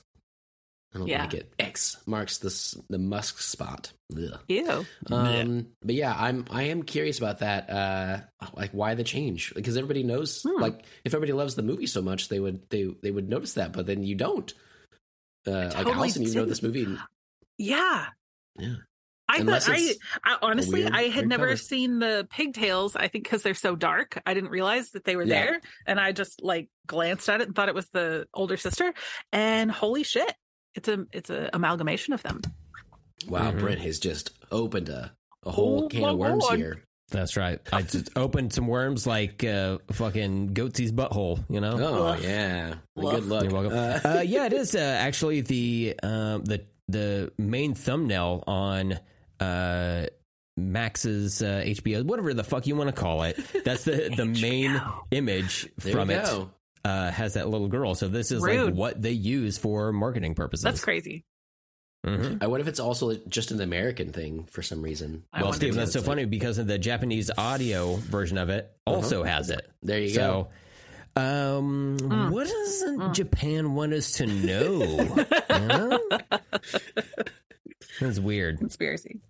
I 0.94 0.98
don't 0.98 1.08
Yeah. 1.08 1.22
like 1.22 1.34
it. 1.34 1.52
X 1.58 1.98
marks 2.06 2.38
the 2.38 2.82
the 2.88 2.98
Musk 2.98 3.40
spot. 3.40 3.92
Ugh. 4.16 4.40
Ew. 4.48 4.86
Um, 5.10 5.66
but 5.82 5.94
yeah, 5.94 6.14
I'm 6.16 6.46
I 6.50 6.64
am 6.64 6.82
curious 6.84 7.18
about 7.18 7.40
that. 7.40 7.68
Uh, 7.68 8.20
like 8.54 8.70
why 8.70 8.94
the 8.94 9.04
change? 9.04 9.52
Because 9.54 9.76
everybody 9.76 10.02
knows. 10.04 10.42
Hmm. 10.42 10.60
Like 10.60 10.84
if 11.04 11.12
everybody 11.12 11.32
loves 11.34 11.54
the 11.54 11.62
movie 11.62 11.86
so 11.86 12.00
much, 12.00 12.28
they 12.28 12.40
would 12.40 12.62
they 12.70 12.84
they 13.02 13.10
would 13.10 13.28
notice 13.28 13.54
that. 13.54 13.72
But 13.72 13.84
then 13.86 14.04
you 14.04 14.14
don't. 14.14 14.52
Uh, 15.46 15.52
like 15.52 15.72
totally 15.72 15.92
Allison, 15.94 16.22
you 16.22 16.34
know 16.34 16.44
this 16.46 16.62
movie. 16.62 16.96
Yeah. 17.58 18.06
Yeah. 18.58 18.76
I 19.28 19.38
Unless 19.38 19.66
thought 19.66 19.76
I, 19.76 19.94
I 20.24 20.36
honestly 20.42 20.82
weird- 20.82 20.92
I 20.94 21.02
had 21.08 21.26
never 21.26 21.46
cover. 21.46 21.56
seen 21.56 21.98
the 21.98 22.26
pigtails. 22.30 22.94
I 22.94 23.08
think 23.08 23.24
because 23.24 23.42
they're 23.42 23.54
so 23.54 23.74
dark, 23.74 24.20
I 24.24 24.34
didn't 24.34 24.50
realize 24.50 24.90
that 24.92 25.04
they 25.04 25.16
were 25.16 25.24
Yeah. 25.24 25.44
there, 25.46 25.60
and 25.86 25.98
I 25.98 26.12
just 26.12 26.42
like 26.42 26.68
glanced 26.86 27.28
at 27.28 27.40
it 27.40 27.48
and 27.48 27.56
thought 27.56 27.68
it 27.68 27.74
was 27.74 27.88
the 27.92 28.26
older 28.32 28.56
sister. 28.56 28.94
And 29.32 29.70
holy 29.70 30.04
shit, 30.04 30.32
it's 30.74 30.88
a 30.88 31.06
it's 31.12 31.30
a 31.30 31.50
amalgamation 31.52 32.14
of 32.14 32.22
them. 32.22 32.40
Wow, 33.28 33.50
Mhm. 33.50 33.58
Brent 33.58 33.80
has 33.80 33.98
just 33.98 34.30
opened 34.52 34.88
a 34.90 35.12
a 35.44 35.50
whole 35.50 35.84
Oh 35.84 35.88
can 35.88 36.04
of 36.04 36.18
worms 36.18 36.44
God. 36.48 36.58
here. 36.58 36.82
That's 37.10 37.36
right. 37.36 37.60
I 37.72 37.82
just 37.94 38.10
opened 38.16 38.52
some 38.52 38.66
worms 38.68 39.06
like 39.06 39.42
uh, 39.44 39.78
fucking 39.92 40.54
Goatse's 40.54 40.92
butthole. 40.92 41.44
You 41.48 41.60
know. 41.60 41.76
Oh 41.80 42.06
Ugh. 42.08 42.20
yeah, 42.22 42.74
Ugh. 42.96 43.02
good 43.02 43.26
luck. 43.26 43.42
You're 43.44 43.52
welcome. 43.52 43.72
Uh, 43.76 44.00
Uh, 44.18 44.20
yeah, 44.24 44.46
it 44.46 44.52
is 44.62 44.74
uh, 44.76 44.78
actually 44.78 45.40
the 45.40 45.94
um, 46.02 46.44
the 46.44 46.64
the 46.88 47.32
main 47.38 47.74
thumbnail 47.74 48.44
on 48.46 49.00
uh, 49.40 50.06
Max's 50.56 51.42
uh, 51.42 51.62
HBO, 51.66 52.04
whatever 52.04 52.32
the 52.34 52.44
fuck 52.44 52.66
you 52.66 52.76
want 52.76 52.88
to 52.94 52.98
call 53.00 53.22
it. 53.24 53.38
That's 53.64 53.84
the 53.84 54.12
the 54.16 54.24
main 54.40 54.80
image 55.10 55.68
there 55.78 55.92
from 55.92 56.10
it. 56.10 56.28
Uh, 56.84 57.10
has 57.10 57.34
that 57.34 57.48
little 57.48 57.66
girl. 57.68 57.94
So 57.96 58.06
this 58.08 58.30
is 58.30 58.40
like 58.42 58.72
what 58.74 59.02
they 59.02 59.10
use 59.10 59.58
for 59.58 59.92
marketing 59.92 60.34
purposes. 60.36 60.62
That's 60.64 60.82
crazy. 60.84 61.24
Mhm. 62.06 62.40
I 62.40 62.46
wonder 62.46 62.60
if 62.62 62.68
it's 62.68 62.78
also 62.78 63.16
just 63.28 63.50
an 63.50 63.60
American 63.60 64.12
thing 64.12 64.44
for 64.52 64.62
some 64.62 64.80
reason. 64.82 65.24
I 65.32 65.38
Well, 65.40 65.46
wonder 65.50 65.56
Steve, 65.56 65.74
that's 65.74 65.92
so 65.92 65.98
It's 65.98 66.06
like- 66.06 66.12
funny 66.18 66.24
because 66.26 66.58
of 66.58 66.68
the 66.68 66.78
Japanese 66.78 67.28
audio 67.36 67.96
version 67.96 68.38
of 68.38 68.48
it 68.50 68.70
also 68.86 69.24
has 69.24 69.50
it. 69.50 69.68
There 69.82 69.98
you 69.98 70.14
go. 70.14 70.48
Um, 71.16 71.96
Mm. 71.98 72.30
what 72.30 72.46
does 72.46 73.16
Japan 73.16 73.74
want 73.74 73.92
us 73.94 74.12
to 74.12 74.26
know? 74.26 75.24
Huh? 75.50 75.98
That's 78.00 78.18
weird. 78.18 78.58
Conspiracy. 78.58 79.20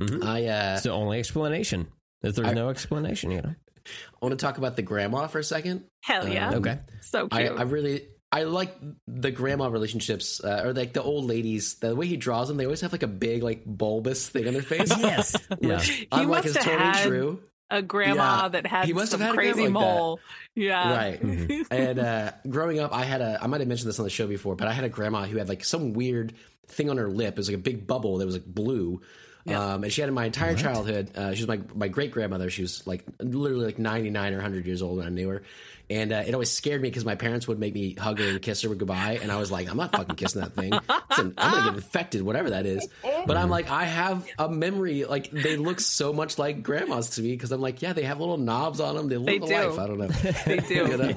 I 0.00 0.46
uh, 0.46 0.72
It's 0.74 0.82
the 0.82 0.90
only 0.90 1.18
explanation. 1.18 1.88
Is 2.22 2.34
there's 2.36 2.48
I- 2.48 2.54
no 2.54 2.68
explanation, 2.70 3.30
you 3.30 3.42
know? 3.42 3.54
I 3.86 4.16
want 4.22 4.32
to 4.38 4.42
talk 4.42 4.56
about 4.56 4.76
the 4.76 4.82
grandma 4.82 5.26
for 5.26 5.38
a 5.40 5.44
second. 5.44 5.84
Hell 6.02 6.26
yeah. 6.26 6.48
Um, 6.48 6.54
Okay. 6.54 6.78
So 7.02 7.28
I, 7.30 7.42
cute. 7.44 7.58
I 7.58 7.62
really 7.64 8.08
I 8.32 8.44
like 8.44 8.74
the 9.06 9.30
grandma 9.30 9.66
relationships 9.68 10.42
uh, 10.42 10.62
or 10.64 10.72
like 10.72 10.94
the 10.94 11.02
old 11.02 11.26
ladies. 11.26 11.74
The 11.74 11.94
way 11.94 12.06
he 12.06 12.16
draws 12.16 12.48
them, 12.48 12.56
they 12.56 12.64
always 12.64 12.80
have 12.80 12.92
like 12.92 13.02
a 13.02 13.06
big 13.08 13.42
like 13.42 13.62
bulbous 13.66 14.26
thing 14.28 14.46
on 14.48 14.54
their 14.54 14.62
face. 14.62 14.90
Yes. 14.98 15.36
Yeah. 15.60 15.78
he 15.80 16.08
I'm 16.10 16.28
like, 16.30 16.44
must 16.44 16.56
it's 16.56 16.64
have 16.64 16.64
totally 16.64 16.92
had 16.98 17.06
true. 17.06 17.42
A 17.74 17.82
grandma 17.82 18.42
Yeah. 18.44 18.48
that 18.48 18.66
had 18.66 18.86
He 18.86 18.92
must 18.92 19.10
some 19.10 19.20
have 19.20 19.30
had 19.30 19.36
crazy 19.36 19.62
grandma 19.62 19.80
like 19.80 19.88
that. 19.88 19.94
mole. 19.98 20.20
Yeah. 20.54 20.94
Right. 20.96 21.66
and 21.70 21.98
uh, 21.98 22.32
growing 22.48 22.78
up, 22.80 22.94
I 22.94 23.04
had 23.04 23.20
a, 23.20 23.38
I 23.42 23.46
might 23.46 23.60
have 23.60 23.68
mentioned 23.68 23.88
this 23.88 23.98
on 23.98 24.04
the 24.04 24.10
show 24.10 24.26
before, 24.26 24.56
but 24.56 24.68
I 24.68 24.72
had 24.72 24.84
a 24.84 24.88
grandma 24.88 25.24
who 25.24 25.38
had 25.38 25.48
like 25.48 25.64
some 25.64 25.92
weird 25.92 26.32
thing 26.68 26.90
on 26.90 26.96
her 26.96 27.08
lip. 27.08 27.34
It 27.34 27.36
was 27.38 27.48
like 27.48 27.56
a 27.56 27.60
big 27.60 27.86
bubble 27.86 28.18
that 28.18 28.26
was 28.26 28.34
like 28.36 28.46
blue. 28.46 29.00
Yeah. 29.44 29.74
Um, 29.74 29.84
and 29.84 29.92
she 29.92 30.00
had 30.00 30.08
it 30.08 30.12
my 30.12 30.24
entire 30.24 30.54
childhood. 30.54 31.10
Uh, 31.14 31.34
she 31.34 31.42
was 31.42 31.48
my, 31.48 31.60
my 31.74 31.88
great 31.88 32.12
grandmother. 32.12 32.48
She 32.48 32.62
was 32.62 32.86
like 32.86 33.04
literally 33.20 33.66
like 33.66 33.78
99 33.78 34.32
or 34.32 34.36
100 34.36 34.64
years 34.66 34.80
old 34.80 34.96
when 34.98 35.06
I 35.06 35.10
knew 35.10 35.28
her. 35.28 35.42
And 35.90 36.12
uh, 36.12 36.22
it 36.26 36.32
always 36.32 36.50
scared 36.50 36.80
me 36.80 36.88
because 36.88 37.04
my 37.04 37.14
parents 37.14 37.46
would 37.46 37.58
make 37.58 37.74
me 37.74 37.94
hug 37.94 38.18
her 38.18 38.26
and 38.26 38.40
kiss 38.40 38.62
her 38.62 38.74
goodbye. 38.74 39.18
And 39.22 39.30
I 39.30 39.36
was 39.36 39.50
like, 39.52 39.70
I'm 39.70 39.76
not 39.76 39.94
fucking 39.94 40.16
kissing 40.16 40.40
that 40.40 40.54
thing. 40.54 40.72
An- 40.72 41.34
I'm 41.36 41.50
going 41.50 41.62
to 41.64 41.68
get 41.70 41.74
infected, 41.76 42.22
whatever 42.22 42.50
that 42.50 42.64
is. 42.64 42.88
But 43.26 43.36
I'm 43.36 43.50
like, 43.50 43.68
I 43.70 43.84
have 43.84 44.26
a 44.38 44.48
memory. 44.48 45.04
Like, 45.04 45.30
they 45.30 45.56
look 45.56 45.80
so 45.80 46.12
much 46.12 46.38
like 46.38 46.62
grandmas 46.62 47.10
to 47.10 47.22
me 47.22 47.32
because 47.32 47.52
I'm 47.52 47.60
like, 47.60 47.82
yeah, 47.82 47.92
they 47.92 48.04
have 48.04 48.18
little 48.18 48.38
knobs 48.38 48.80
on 48.80 48.96
them. 48.96 49.08
They 49.08 49.18
look 49.18 49.26
They 49.26 49.38
the 49.38 49.46
do. 49.46 49.54
life. 49.70 49.78
I 49.78 49.86
don't 49.86 49.98
know. 49.98 50.08
They 50.46 50.56
do. 50.68 50.74
You 50.74 50.96
know? 50.96 51.16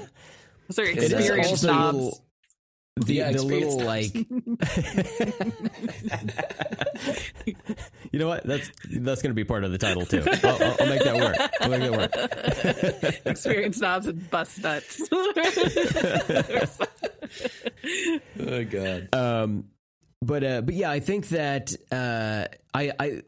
Those 0.68 0.80
are 0.80 0.84
experienced 0.84 1.64
knobs. 1.64 2.22
Little- 3.00 3.06
the, 3.08 3.14
Yeah, 3.14 3.32
the 3.32 3.44
little 3.44 3.80
knobs. 3.80 3.84
like 3.86 4.16
you 8.12 8.20
know 8.20 8.28
what 8.28 8.44
that's 8.46 8.70
that's 8.92 9.22
going 9.22 9.32
to 9.32 9.36
be 9.36 9.44
part 9.44 9.64
of 9.64 9.72
the 9.72 9.78
title 9.78 10.06
too 10.06 10.24
I'll, 10.44 10.64
I'll, 10.64 10.76
I'll 10.80 10.88
make 10.88 11.04
that 11.04 11.16
work 11.16 11.36
i'll 11.62 11.70
make 11.70 11.82
that 11.82 13.02
work 13.12 13.22
experienced 13.26 13.82
knobs 13.82 14.08
and 14.08 14.30
bust 14.30 14.62
nuts. 14.64 15.02
Oh, 18.40 18.64
God. 18.64 19.10
um 19.14 19.66
but 20.22 20.44
uh 20.44 20.62
but 20.62 20.74
yeah 20.74 20.90
i 20.90 21.00
think 21.00 21.28
that 21.30 21.76
uh 21.92 22.46
i 22.74 22.92
i 23.00 23.22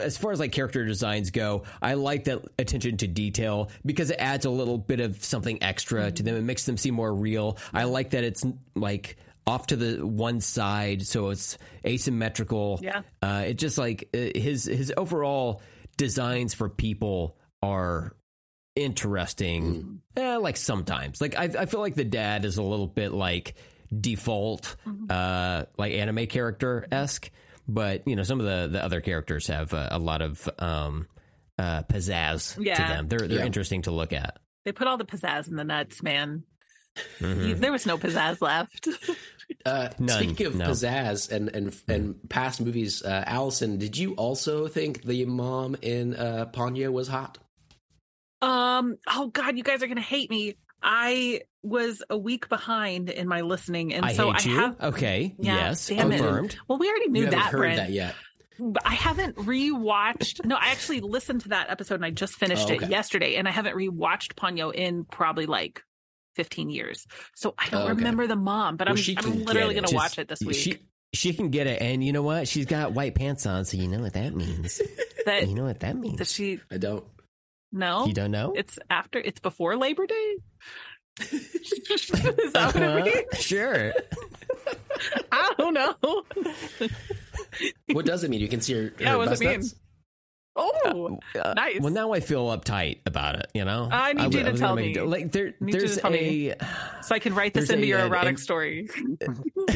as 0.00 0.16
far 0.16 0.32
as 0.32 0.40
like 0.40 0.52
character 0.52 0.84
designs 0.84 1.30
go 1.30 1.62
i 1.82 1.94
like 1.94 2.24
that 2.24 2.42
attention 2.58 2.96
to 2.96 3.06
detail 3.06 3.70
because 3.84 4.10
it 4.10 4.16
adds 4.18 4.44
a 4.44 4.50
little 4.50 4.78
bit 4.78 5.00
of 5.00 5.22
something 5.24 5.62
extra 5.62 6.10
to 6.10 6.22
them. 6.22 6.36
It 6.36 6.42
makes 6.42 6.64
them 6.66 6.76
seem 6.76 6.94
more 6.94 7.14
real. 7.14 7.58
I 7.72 7.84
like 7.84 8.10
that 8.10 8.24
it's 8.24 8.44
like 8.74 9.16
off 9.46 9.68
to 9.68 9.76
the 9.76 10.04
one 10.06 10.40
side 10.40 11.06
so 11.06 11.30
it's 11.30 11.56
asymmetrical. 11.86 12.80
Yeah. 12.82 13.02
uh 13.22 13.44
it 13.46 13.54
just 13.54 13.78
like 13.78 14.08
uh, 14.14 14.38
his 14.38 14.64
his 14.64 14.92
overall 14.96 15.62
designs 15.96 16.52
for 16.54 16.68
people 16.68 17.36
are 17.62 18.14
interesting 18.74 20.00
eh, 20.16 20.36
like 20.36 20.56
sometimes. 20.56 21.20
Like 21.20 21.36
I, 21.38 21.44
I 21.44 21.66
feel 21.66 21.80
like 21.80 21.94
the 21.94 22.04
dad 22.04 22.44
is 22.44 22.56
a 22.58 22.62
little 22.62 22.86
bit 22.86 23.12
like 23.12 23.54
default 23.98 24.76
Mm-hmm. 24.86 25.06
uh, 25.10 25.64
like 25.78 25.92
anime 25.92 26.26
character 26.26 26.86
esque, 26.90 27.30
but 27.68 28.06
you 28.06 28.16
know 28.16 28.22
some 28.22 28.40
of 28.40 28.46
the 28.46 28.68
the 28.72 28.84
other 28.84 29.00
characters 29.00 29.46
have 29.48 29.72
uh, 29.74 29.88
a 29.90 29.98
lot 29.98 30.22
of 30.22 30.48
um, 30.58 31.06
uh, 31.58 31.82
pizzazz 31.84 32.54
to 32.56 32.62
them. 32.64 33.08
They're 33.08 33.20
they're 33.20 33.38
Yeah. 33.38 33.44
interesting 33.46 33.82
to 33.82 33.90
look 33.90 34.12
at. 34.12 34.38
They 34.64 34.72
put 34.72 34.86
all 34.88 34.96
the 34.98 35.04
pizzazz 35.04 35.48
in 35.48 35.56
the 35.56 35.64
nuts, 35.64 36.02
man. 36.02 36.42
Mhm. 37.20 37.58
There 37.58 37.72
was 37.72 37.84
no 37.86 37.98
pizzazz 37.98 38.40
left. 38.40 38.88
Uh, 39.64 39.90
None, 39.98 40.22
speaking 40.24 40.46
of 40.46 40.56
no. 40.56 40.70
pizzazz 40.70 41.30
and 41.30 41.54
and 41.54 41.76
and 41.88 42.28
past 42.28 42.60
movies, 42.60 43.02
uh, 43.04 43.22
Allison, 43.26 43.78
did 43.78 43.96
you 43.96 44.14
also 44.14 44.66
think 44.66 45.02
the 45.04 45.24
mom 45.26 45.76
in 45.82 46.16
uh, 46.16 46.46
Ponyo 46.52 46.90
was 46.90 47.06
hot? 47.08 47.38
um, 48.42 48.96
oh 49.08 49.28
god, 49.28 49.56
you 49.56 49.62
guys 49.62 49.82
are 49.82 49.86
gonna 49.86 50.00
hate 50.00 50.30
me. 50.30 50.56
I 50.88 51.40
was 51.64 52.00
a 52.08 52.16
week 52.16 52.48
behind 52.48 53.10
in 53.10 53.26
my 53.26 53.40
listening, 53.40 53.92
and 53.92 54.04
I 54.06 54.12
so 54.12 54.30
I 54.30 54.38
you. 54.40 54.54
have. 54.56 54.80
okay, 54.80 55.34
Yeah, 55.38 55.56
yes, 55.56 55.88
damn 55.88 56.12
it. 56.12 56.18
confirmed. 56.18 56.56
Well, 56.68 56.78
we 56.78 56.88
already 56.88 57.08
knew 57.08 57.26
that, 57.28 57.50
heard 57.50 57.58
Brent. 57.58 57.76
that 57.78 57.90
yet. 57.90 58.14
But 58.58 58.86
I 58.86 58.94
haven't 58.94 59.36
rewatched. 59.36 60.44
No, 60.46 60.54
I 60.56 60.68
actually 60.70 61.00
listened 61.00 61.42
to 61.42 61.48
that 61.50 61.68
episode 61.70 61.96
and 61.96 62.04
I 62.04 62.10
just 62.10 62.34
finished 62.36 62.70
Oh, 62.70 62.74
okay. 62.74 62.84
it 62.86 62.90
yesterday, 62.90 63.34
and 63.34 63.46
I 63.48 63.50
haven't 63.50 63.74
rewatched 63.76 64.34
Ponyo 64.34 64.72
in 64.72 65.04
probably 65.04 65.46
like 65.46 65.82
15 66.36 66.70
years. 66.70 67.06
So 67.34 67.54
I 67.58 67.68
don't 67.68 67.80
Oh, 67.82 67.84
okay. 67.86 67.94
remember 67.94 68.26
the 68.28 68.36
mom, 68.36 68.76
but 68.76 68.88
Well, 68.88 68.96
I'm, 68.96 69.18
I'm 69.32 69.44
literally 69.44 69.74
going 69.74 69.84
to 69.86 69.94
watch 69.94 70.18
it 70.18 70.28
this 70.28 70.40
week. 70.40 70.56
She 70.56 70.78
she 71.12 71.32
can 71.32 71.50
get 71.50 71.66
it, 71.66 71.80
and 71.82 72.04
you 72.04 72.12
know 72.12 72.22
what? 72.22 72.46
She's 72.46 72.66
got 72.66 72.92
white 72.92 73.14
pants 73.14 73.44
on, 73.46 73.64
so 73.64 73.76
you 73.76 73.88
know 73.88 74.00
what 74.00 74.12
that 74.14 74.34
means. 74.34 74.80
that 75.26 75.48
you 75.48 75.54
know 75.54 75.64
what 75.64 75.80
that 75.80 75.96
means. 75.96 76.18
that 76.18 76.28
she 76.28 76.60
I 76.70 76.76
don't. 76.78 77.04
No, 77.72 78.06
You 78.06 78.12
don't 78.14 78.30
know? 78.30 78.52
it's 78.56 78.78
after 78.90 79.18
it's 79.18 79.40
before 79.40 79.76
Labor 79.76 80.06
Day. 80.06 80.36
Is 81.32 82.52
that 82.52 82.72
what 82.74 82.76
it 82.76 82.82
Uh-huh. 82.82 83.04
means? 83.04 83.42
Sure. 83.42 83.92
I 85.32 85.52
don't 85.58 85.74
know. 85.74 85.94
What 87.92 88.04
does 88.06 88.22
it 88.24 88.30
mean? 88.30 88.40
You 88.40 88.48
can 88.48 88.60
see 88.60 88.74
your, 88.74 88.90
Yeah, 88.98 89.10
her 89.12 89.18
what 89.18 89.28
does 89.30 89.40
it 89.40 89.46
mean? 89.48 89.60
nuts? 89.60 89.74
Oh, 90.58 91.18
Uh, 91.38 91.52
Nice. 91.54 91.80
Well, 91.80 91.92
now 91.92 92.12
I 92.12 92.20
feel 92.20 92.46
uptight 92.46 93.00
about 93.06 93.36
it. 93.36 93.50
You 93.54 93.64
know, 93.64 93.88
I 93.90 94.12
need 94.14 94.22
w- 94.32 94.38
you 94.44 94.52
to 94.52 94.58
tell 94.58 94.74
me. 94.74 94.92
it- 94.94 95.06
Like 95.06 95.32
there, 95.32 95.54
Need 95.60 95.74
you 95.74 95.80
to 95.80 95.86
there's 95.86 95.98
a 96.04 96.54
so 97.06 97.14
I 97.14 97.18
can 97.18 97.34
write 97.34 97.54
this 97.54 97.68
There's 97.68 97.76
into 97.76 97.84
a, 97.86 97.88
your 97.88 98.00
uh, 98.00 98.06
erotic 98.06 98.30
an- 98.32 98.36
story. 98.38 98.88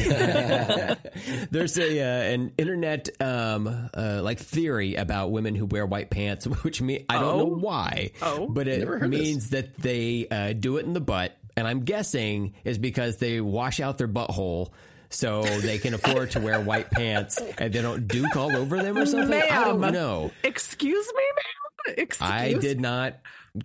there's 1.51 1.77
a 1.77 1.99
uh, 2.01 2.33
an 2.33 2.53
internet 2.57 3.09
um 3.21 3.89
uh, 3.93 4.21
like 4.23 4.39
theory 4.39 4.95
about 4.95 5.31
women 5.31 5.55
who 5.55 5.65
wear 5.65 5.85
white 5.85 6.09
pants, 6.09 6.45
which 6.63 6.81
me 6.81 7.05
I 7.09 7.19
don't 7.19 7.37
know 7.37 7.43
Oh. 7.53 7.57
why, 7.57 8.11
Oh. 8.21 8.47
but 8.47 8.67
it 8.67 8.79
Never 8.79 8.99
heard 8.99 9.11
this. 9.11 9.19
means 9.21 9.49
that 9.51 9.77
they 9.77 10.27
uh, 10.29 10.53
do 10.53 10.77
it 10.77 10.85
in 10.85 10.93
the 10.93 11.01
butt, 11.01 11.35
and 11.57 11.67
I'm 11.67 11.81
guessing 11.81 12.53
is 12.63 12.77
because 12.77 13.17
they 13.17 13.41
wash 13.41 13.79
out 13.79 13.97
their 13.97 14.07
butthole. 14.07 14.69
So 15.13 15.41
they 15.43 15.77
can 15.77 15.93
afford 15.93 16.31
to 16.31 16.39
wear 16.39 16.61
white 16.61 16.89
pants, 16.89 17.37
and 17.57 17.73
they 17.73 17.81
don't 17.81 18.07
duke 18.07 18.33
all 18.37 18.55
over 18.55 18.81
them 18.81 18.97
or 18.97 19.05
something. 19.05 19.41
I 19.41 19.65
don't 19.65 19.81
know. 19.81 20.31
Excuse 20.41 21.05
me, 21.07 21.23
ma'am. 21.35 21.95
Excuse 21.97 22.29
I 22.31 22.53
did 22.53 22.79
not 22.79 23.15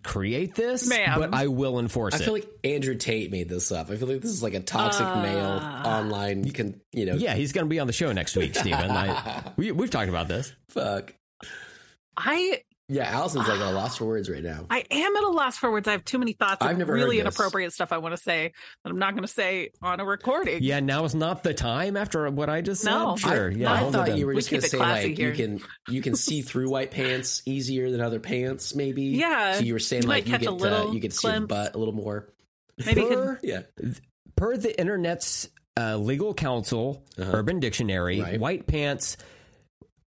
create 0.03 0.55
this, 0.55 0.89
Ma'am. 0.89 1.21
but 1.21 1.35
I 1.35 1.47
will 1.47 1.79
enforce 1.79 2.15
I 2.15 2.17
it. 2.19 2.21
I 2.21 2.25
feel 2.25 2.35
like 2.35 2.49
Andrew 2.65 2.95
Tate 2.95 3.31
made 3.31 3.49
this 3.49 3.71
up. 3.73 3.91
I 3.91 3.97
feel 3.97 4.09
like 4.09 4.21
this 4.21 4.31
is 4.31 4.43
like 4.43 4.55
a 4.55 4.61
toxic 4.61 5.07
Uh. 5.07 5.23
male 5.23 5.61
online. 5.85 6.45
You 6.45 6.53
can, 6.53 6.81
you 6.93 7.07
know, 7.07 7.15
yeah, 7.15 7.35
he's 7.35 7.53
going 7.53 7.65
to 7.65 7.69
be 7.69 7.79
on 7.81 7.87
the 7.87 7.93
show 7.93 8.13
next 8.13 8.37
week, 8.37 8.55
Steven. 8.57 8.91
I, 8.91 9.43
we, 9.57 9.73
we've 9.73 9.91
talked 9.91 10.09
about 10.09 10.29
this. 10.29 10.53
fuck. 10.69 11.15
I 12.17 12.63
Yeah, 12.89 13.05
Allison's 13.11 13.49
like 13.49 13.59
at 13.61 13.67
a 13.67 13.71
loss 13.75 13.97
for 13.97 14.05
words 14.05 14.31
right 14.31 14.45
now. 14.45 14.67
I 14.71 14.85
am 14.91 15.17
at 15.17 15.23
a 15.25 15.29
loss 15.29 15.57
for 15.59 15.71
words. 15.73 15.89
I 15.89 15.93
have 15.93 16.05
too 16.05 16.19
many 16.19 16.35
thoughts 16.35 16.59
I've 16.65 16.79
never 16.79 16.93
really 16.93 17.19
inappropriate 17.19 17.73
stuff 17.73 17.91
I 17.93 17.99
want 17.99 18.15
to 18.15 18.23
say 18.23 18.53
that 18.85 18.91
I'm 18.91 18.99
not 18.99 19.13
going 19.15 19.25
to 19.25 19.29
say 19.33 19.71
on 19.83 19.99
a 19.99 20.05
recording. 20.05 20.63
Yeah, 20.63 20.79
now 20.81 21.05
is 21.05 21.15
not 21.15 21.43
the 21.43 21.53
time 21.53 21.97
after 21.97 22.31
what 22.31 22.49
I 22.49 22.61
just 22.61 22.85
No. 22.85 23.17
said. 23.17 23.29
Sure. 23.29 23.49
I, 23.51 23.55
yeah, 23.55 23.73
I 23.73 23.91
thought 23.91 24.17
you 24.17 24.27
were 24.27 24.35
We 24.35 24.41
just 24.41 24.51
going 24.51 24.63
to 24.63 24.69
say 24.69 24.79
like 24.79 25.17
here. 25.17 25.31
you 25.31 25.35
can 25.35 25.61
you 25.89 26.01
can 26.03 26.15
see 26.15 26.43
through 26.43 26.71
white 26.71 26.93
pants 26.93 27.43
easier 27.45 27.91
than 27.91 28.01
other 28.01 28.21
pants, 28.21 28.75
maybe. 28.77 29.03
Yeah. 29.07 29.55
So 29.55 29.61
you 29.65 29.73
were 29.73 29.79
saying 29.81 30.03
You 30.05 30.09
like 30.09 30.27
you 30.27 30.33
catch 30.33 30.43
a 30.43 30.45
get 30.45 30.53
little 30.55 30.89
uh, 30.89 30.93
you 30.93 31.01
get 31.01 31.11
to 31.11 31.17
see 31.17 31.29
your 31.29 31.41
butt 31.47 31.75
a 31.75 31.79
little 31.79 31.95
more. 31.95 32.29
Maybe 32.85 33.01
per, 33.03 33.41
Yeah. 33.43 33.63
per 34.37 34.57
the 34.57 34.79
internet's 34.79 35.49
uh, 35.77 35.97
legal 35.97 36.35
counsel, 36.35 37.03
Uh-huh. 37.19 37.33
Urban 37.35 37.59
Dictionary, 37.59 38.21
Right. 38.21 38.39
white 38.39 38.67
pants, 38.69 39.17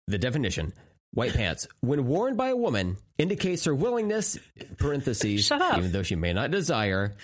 the 0.07 0.17
definition, 0.17 0.73
white 1.15 1.33
pants, 1.33 1.67
when 1.81 2.05
worn 2.05 2.35
by 2.35 2.49
a 2.49 2.55
woman, 2.55 2.97
indicates 3.17 3.65
her 3.65 3.73
willingness, 3.73 4.37
parentheses, 4.77 5.43
Shut 5.45 5.61
up. 5.61 5.79
even 5.79 5.91
though 5.91 6.03
she 6.03 6.15
may 6.15 6.31
not 6.33 6.51
desire, 6.51 7.15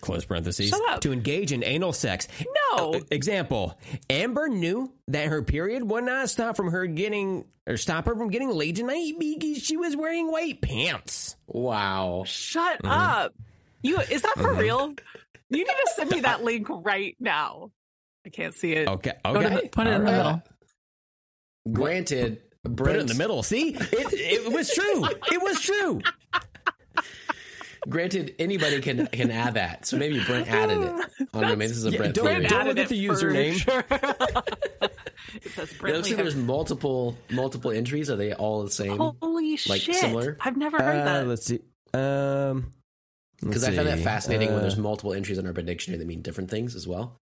close 0.00 0.24
parentheses, 0.24 0.68
Shut 0.70 0.88
up. 0.90 1.00
to 1.00 1.12
engage 1.12 1.50
in 1.50 1.64
anal 1.64 1.92
sex. 1.92 2.28
no. 2.76 2.94
Uh, 2.94 3.00
Example: 3.10 3.76
Amber 4.08 4.48
knew 4.48 4.92
that 5.08 5.26
her 5.28 5.42
period 5.42 5.82
would 5.82 6.04
not 6.04 6.30
stop 6.30 6.56
from 6.56 6.70
her 6.70 6.86
getting 6.86 7.44
or 7.66 7.76
stop 7.76 8.06
her 8.06 8.14
from 8.16 8.28
getting 8.30 8.50
laid 8.50 8.76
tonight 8.76 9.14
because 9.18 9.58
she 9.62 9.76
was 9.76 9.94
wearing 9.96 10.30
white 10.30 10.60
pants. 10.60 11.36
Wow. 11.46 12.22
Shut 12.26 12.78
Mm-hmm. 12.82 12.86
up. 12.88 13.34
You 13.82 13.98
is 13.98 14.22
that 14.22 14.34
for 14.36 14.52
real? 14.54 14.94
You 15.50 15.58
need 15.58 15.66
to 15.66 15.90
send 15.96 16.10
me 16.10 16.20
that 16.20 16.42
link 16.42 16.66
right 16.70 17.14
now. 17.20 17.70
I 18.24 18.30
can't 18.30 18.54
see 18.54 18.72
it. 18.72 18.88
Okay, 18.88 19.12
Go 19.24 19.32
to 19.34 19.46
okay, 19.46 19.60
the- 19.64 19.68
put 19.68 19.86
it 19.86 19.90
in 19.94 20.04
the 20.04 20.10
middle. 20.10 20.42
Granted, 21.70 22.42
Put 22.64 22.76
Brent, 22.76 22.96
it 22.98 23.00
in 23.02 23.06
the 23.08 23.14
middle. 23.14 23.42
See, 23.42 23.74
it, 23.74 23.86
it 24.46 24.52
was 24.52 24.72
true. 24.72 25.04
It 25.32 25.42
was 25.42 25.60
true. 25.60 26.00
granted, 27.88 28.34
anybody 28.38 28.80
can 28.80 29.06
can 29.08 29.30
add 29.30 29.54
that. 29.54 29.84
So 29.86 29.96
maybe 29.96 30.22
Brent 30.24 30.48
added 30.48 30.78
it. 30.80 30.92
I 31.34 31.40
don't 31.40 31.42
know. 31.42 31.56
Maybe 31.56 31.66
this 31.68 31.76
is 31.78 31.86
a 31.86 31.90
Yeah, 31.90 31.98
Brent 31.98 32.14
don't- 32.14 32.26
theory. 32.26 32.46
don't- 32.46 32.66
look 32.68 32.78
at 32.78 32.88
the 32.88 33.04
username. 33.06 33.54
sure. 33.54 33.84
it 35.34 35.50
says 35.52 35.72
It 35.72 35.78
Brent 35.80 35.96
looks 35.96 36.08
like 36.08 36.16
there's 36.18 36.36
multiple 36.36 37.16
multiple 37.30 37.72
entries. 37.72 38.08
Are 38.10 38.16
they 38.16 38.32
all 38.32 38.62
the 38.62 38.70
same? 38.70 38.96
Holy 38.96 39.58
like, 39.68 39.80
shit! 39.80 39.96
similar? 39.96 40.36
I've 40.40 40.56
never 40.56 40.80
heard 40.80 41.00
Uh, 41.00 41.04
that. 41.04 41.26
let's 41.26 41.46
see. 41.46 41.60
Um, 41.94 42.72
Because 43.40 43.64
I 43.64 43.74
find 43.74 43.88
that 43.88 43.98
see. 43.98 44.04
fascinating 44.04 44.48
when 44.50 44.58
Uh, 44.58 44.62
there's 44.62 44.76
multiple 44.76 45.12
entries 45.14 45.38
in 45.38 45.46
Urban 45.48 45.66
Dictionary 45.66 45.98
that 45.98 46.06
mean 46.06 46.22
different 46.22 46.48
things 46.50 46.76
as 46.76 46.86
well. 46.86 47.18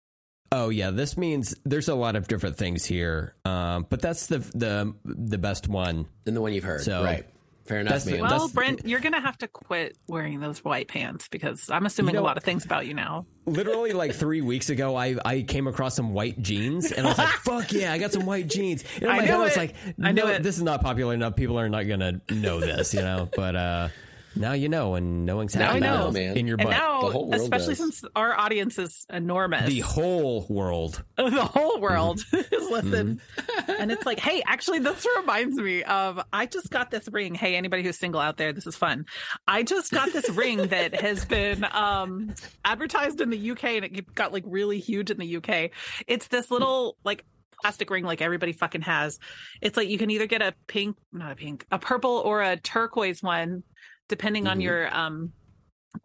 Oh 0.56 0.68
yeah, 0.68 0.90
this 0.90 1.16
means 1.16 1.54
there's 1.64 1.88
a 1.88 1.94
lot 1.96 2.14
of 2.14 2.28
different 2.28 2.56
things 2.56 2.84
here. 2.84 3.34
Um, 3.44 3.86
but 3.90 4.00
that's 4.00 4.28
the 4.28 4.38
the 4.38 4.94
the 5.04 5.38
best 5.38 5.66
one. 5.68 6.06
Than 6.24 6.34
the 6.34 6.40
one 6.40 6.52
you've 6.52 6.62
heard. 6.64 6.82
So, 6.82 7.02
right. 7.02 7.26
Fair 7.64 7.80
enough, 7.80 7.92
that's 7.94 8.04
the- 8.04 8.10
man. 8.12 8.20
Well, 8.20 8.30
that's- 8.30 8.52
Brent, 8.52 8.86
you're 8.86 9.00
gonna 9.00 9.22
have 9.22 9.38
to 9.38 9.48
quit 9.48 9.96
wearing 10.06 10.38
those 10.38 10.62
white 10.62 10.86
pants 10.86 11.28
because 11.28 11.70
I'm 11.70 11.86
assuming 11.86 12.14
You 12.14 12.20
know- 12.20 12.26
a 12.26 12.28
lot 12.28 12.36
of 12.36 12.44
things 12.44 12.64
about 12.66 12.86
you 12.86 12.92
now. 12.92 13.24
Literally, 13.46 13.92
like 13.94 14.12
three 14.14 14.42
weeks 14.42 14.68
ago, 14.68 14.94
I, 14.96 15.16
I 15.24 15.42
came 15.42 15.66
across 15.66 15.96
some 15.96 16.12
white 16.12 16.40
jeans, 16.42 16.92
and 16.92 17.06
I 17.06 17.10
was 17.10 17.18
like, 17.18 17.28
"Fuck 17.28 17.72
yeah, 17.72 17.92
I 17.92 17.96
got 17.98 18.12
some 18.12 18.26
white 18.26 18.48
jeans." 18.48 18.84
And 18.96 19.04
in 19.04 19.08
I 19.08 19.16
my 19.16 19.20
knew 19.24 19.26
head, 19.30 19.40
I 19.40 19.44
was 19.44 19.52
it. 19.52 19.58
like, 19.58 19.74
I 20.02 20.12
knew 20.12 20.22
"No, 20.22 20.28
it. 20.28 20.42
this 20.42 20.56
is 20.58 20.62
not 20.62 20.82
popular 20.82 21.14
enough. 21.14 21.36
People 21.36 21.58
are 21.58 21.68
not 21.70 21.88
gonna 21.88 22.20
know 22.30 22.60
this, 22.60 22.92
you 22.94 23.00
know." 23.00 23.28
But 23.34 23.56
uh, 23.56 23.88
now 24.36 24.52
you 24.52 24.68
know, 24.68 24.94
and 24.94 25.24
knowing's 25.26 25.54
Now 25.54 25.66
half 25.66 25.74
you 25.74 25.80
the 25.80 25.86
know, 25.86 26.10
man. 26.10 26.36
in 26.36 26.46
your 26.46 26.56
And 26.58 26.68
butt. 26.68 26.76
now, 26.76 27.00
the 27.02 27.10
whole 27.10 27.28
world 27.30 27.40
especially 27.40 27.74
does. 27.74 27.78
since 27.98 28.04
our 28.16 28.38
audience 28.38 28.78
is 28.78 29.06
enormous, 29.10 29.68
the 29.68 29.80
whole 29.80 30.46
world. 30.48 31.02
the 31.16 31.30
whole 31.44 31.80
world 31.80 32.18
Mm-hmm. 32.20 32.54
is 32.54 32.70
listen. 32.70 33.20
And 33.68 33.92
it's 33.92 34.04
like, 34.06 34.18
hey, 34.18 34.42
actually, 34.46 34.78
this 34.80 35.06
reminds 35.18 35.56
me 35.56 35.82
of 35.84 36.20
I 36.32 36.46
just 36.46 36.70
got 36.70 36.90
this 36.90 37.08
ring. 37.10 37.34
Hey, 37.34 37.56
anybody 37.56 37.82
who's 37.82 37.98
single 37.98 38.20
out 38.20 38.36
there, 38.36 38.52
this 38.52 38.66
is 38.66 38.76
fun. 38.76 39.06
I 39.46 39.62
just 39.62 39.90
got 39.92 40.12
this 40.12 40.28
ring 40.30 40.58
that 40.68 40.94
has 41.00 41.24
been 41.24 41.64
um 41.72 42.34
advertised 42.64 43.20
in 43.20 43.30
the 43.30 43.50
UK 43.52 43.64
and 43.64 43.84
it 43.84 44.14
got 44.14 44.32
like 44.32 44.44
really 44.46 44.78
huge 44.80 45.10
in 45.10 45.18
the 45.18 45.36
UK. 45.36 45.70
It's 46.06 46.28
this 46.28 46.50
little 46.50 46.96
like 47.04 47.24
plastic 47.60 47.88
ring 47.90 48.04
like 48.04 48.20
everybody 48.20 48.52
fucking 48.52 48.82
has. 48.82 49.18
It's 49.62 49.76
like 49.76 49.88
you 49.88 49.96
can 49.98 50.10
either 50.10 50.26
get 50.26 50.42
a 50.42 50.54
pink, 50.66 50.96
not 51.12 51.32
a 51.32 51.36
pink, 51.36 51.64
a 51.70 51.78
purple 51.78 52.18
or 52.24 52.42
a 52.42 52.56
turquoise 52.56 53.22
one, 53.22 53.62
depending 54.08 54.46
on 54.46 54.58
Mhm. 54.58 54.62
your 54.62 54.94
um 54.96 55.32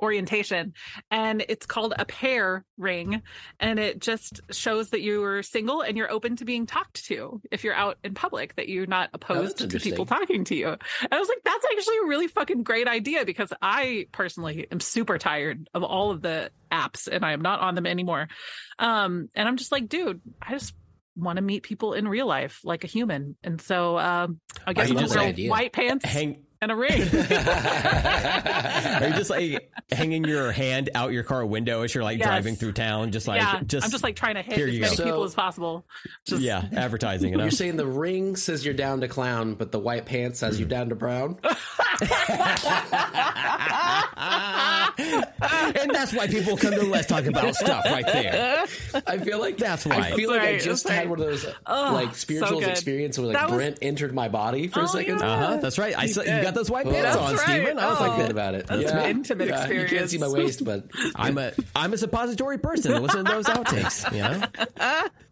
orientation. 0.02 0.74
And 1.10 1.44
it's 1.50 1.66
called 1.66 1.94
a 1.98 2.06
pair 2.06 2.64
ring 2.78 3.24
and 3.60 3.80
it 3.80 4.00
just 4.00 4.40
shows 4.52 4.92
that 4.92 5.02
you're 5.02 5.42
single 5.42 5.82
and 5.82 5.98
you're 5.98 6.12
open 6.12 6.36
to 6.38 6.46
being 6.46 6.68
talked 6.68 7.06
to 7.08 7.42
if 7.52 7.64
you're 7.64 7.74
out 7.74 7.98
in 8.04 8.14
public 8.14 8.56
that 8.56 8.70
you're 8.70 8.86
not 8.86 9.10
opposed 9.14 9.58
to 9.58 9.80
people 9.80 10.06
talking 10.06 10.44
to 10.46 10.56
you. 10.56 10.68
And 10.70 10.80
i 11.12 11.18
was 11.20 11.28
like 11.28 11.40
that's 11.44 11.66
actually 11.76 11.98
a 12.04 12.08
really 12.08 12.28
fucking 12.28 12.62
great 12.62 12.88
idea 12.88 13.26
because 13.26 13.52
i 13.64 14.06
personally 14.12 14.68
am 14.72 14.80
super 14.80 15.18
tired 15.18 15.68
of 15.74 15.84
all 15.84 16.12
of 16.12 16.22
the 16.22 16.52
apps 16.72 17.08
and 17.12 17.26
i 17.26 17.32
am 17.34 17.42
not 17.42 17.60
on 17.60 17.74
them 17.74 17.88
anymore. 17.88 18.28
Um 18.78 19.28
and 19.36 19.48
i'm 19.48 19.58
just 19.58 19.72
like 19.72 19.90
dude 19.90 20.22
i 20.42 20.52
just 20.52 20.76
want 21.16 21.38
to 21.38 21.42
meet 21.42 21.64
people 21.64 21.94
in 21.94 22.08
real 22.08 22.28
life 22.28 22.60
like 22.64 22.84
a 22.84 22.88
human. 22.88 23.36
And 23.44 23.60
so 23.60 23.98
um 23.98 24.40
i 24.68 24.74
guess 24.74 24.92
that's 24.92 25.16
wear 25.16 25.34
white 25.50 25.74
pants. 25.74 26.06
Hang 26.06 26.46
and 26.62 26.72
a 26.72 26.76
ring. 26.76 27.02
Are 27.02 27.06
you 29.08 29.14
just 29.14 29.30
like 29.30 29.72
hanging 29.92 30.26
your 30.26 30.52
hand 30.52 30.90
out 30.94 31.14
your 31.14 31.24
car 31.24 31.46
window 31.46 31.84
as 31.84 31.96
you're 31.96 32.04
like 32.04 32.20
Yes. 32.20 32.28
driving 32.28 32.56
through 32.56 32.74
town? 32.74 33.12
Just 33.12 33.28
like, 33.28 33.40
yeah, 33.42 33.62
just, 33.66 33.86
I'm 33.86 33.92
just 33.92 34.04
like 34.04 34.16
trying 34.18 34.36
to 34.36 34.42
hit 34.42 34.60
as 34.60 34.66
many 34.80 34.96
go. 34.98 35.04
people 35.06 35.24
as 35.24 35.34
possible. 35.34 35.86
Just 36.26 36.42
yeah, 36.42 36.66
advertising. 36.74 37.32
You 37.32 37.38
know? 37.38 37.44
You're 37.46 37.52
saying 37.52 37.78
the 37.78 37.88
ring 37.88 38.36
says 38.36 38.66
you're 38.66 38.74
down 38.74 39.00
to 39.02 39.08
clown, 39.08 39.56
but 39.56 39.72
the 39.72 39.80
white 39.80 40.06
pants 40.06 40.40
says 40.40 40.60
you're 40.60 40.68
down 40.68 40.90
to 40.90 40.96
brown. 40.96 41.38
and 44.98 45.92
that's 45.92 46.14
why 46.14 46.28
people 46.28 46.58
come 46.58 46.74
to 46.74 46.84
Let's 46.84 47.08
Talk 47.08 47.26
About 47.26 47.56
Stuff 47.56 47.86
right 47.86 48.06
there. 48.06 48.66
I 49.08 49.18
feel 49.18 49.40
like 49.40 49.58
That's 49.58 49.86
why. 49.86 49.96
I 49.98 50.12
feel 50.12 50.32
That's 50.32 50.44
like 50.46 50.56
I 50.56 50.60
just 50.60 50.84
that's 50.84 50.96
had 50.96 51.02
right. 51.04 51.10
one 51.10 51.20
of 51.22 51.26
those 51.28 51.46
Oh, 51.66 51.92
like 51.94 52.10
so 52.10 52.14
spiritual 52.16 52.60
good. 52.60 52.70
experiences 52.70 53.20
where 53.20 53.28
like 53.34 53.38
That 53.38 53.50
was- 53.50 53.58
Brent 53.58 53.78
entered 53.82 54.14
my 54.14 54.30
body 54.30 54.68
for 54.68 54.82
Oh, 54.82 54.86
a 54.86 54.88
second. 54.88 55.20
yeah. 55.20 55.32
Uh 55.32 55.38
huh. 55.48 55.58
That's 55.58 55.78
right. 55.78 55.98
I 55.98 56.06
saw 56.08 56.22
you 56.22 56.28
did. 56.28 56.44
Got 56.50 56.56
those 56.56 56.70
white 56.72 56.86
pants 56.86 57.02
that's 57.02 57.18
on, 57.18 57.36
right. 57.36 57.40
Steven. 57.42 57.80
I 57.80 57.90
was 57.90 57.98
Oh. 58.00 58.02
like, 58.04 58.12
Thinking 58.18 58.32
about 58.32 58.56
it. 58.56 58.68
That's 58.68 58.82
yeah. 58.84 59.00
an 59.00 59.10
intimate 59.10 59.48
yeah. 59.50 59.68
You 59.70 59.86
can't 59.88 60.10
see 60.10 60.18
my 60.18 60.28
waist, 60.28 60.64
but 60.66 60.86
I'm 61.16 61.38
a 61.38 61.52
I'm 61.76 61.94
a 61.94 61.98
suppository 61.98 62.58
person. 62.58 63.02
Listen 63.02 63.26
to 63.26 63.32
those 63.32 63.46
outtakes. 63.46 64.12
You 64.12 64.20
know. 64.24 65.04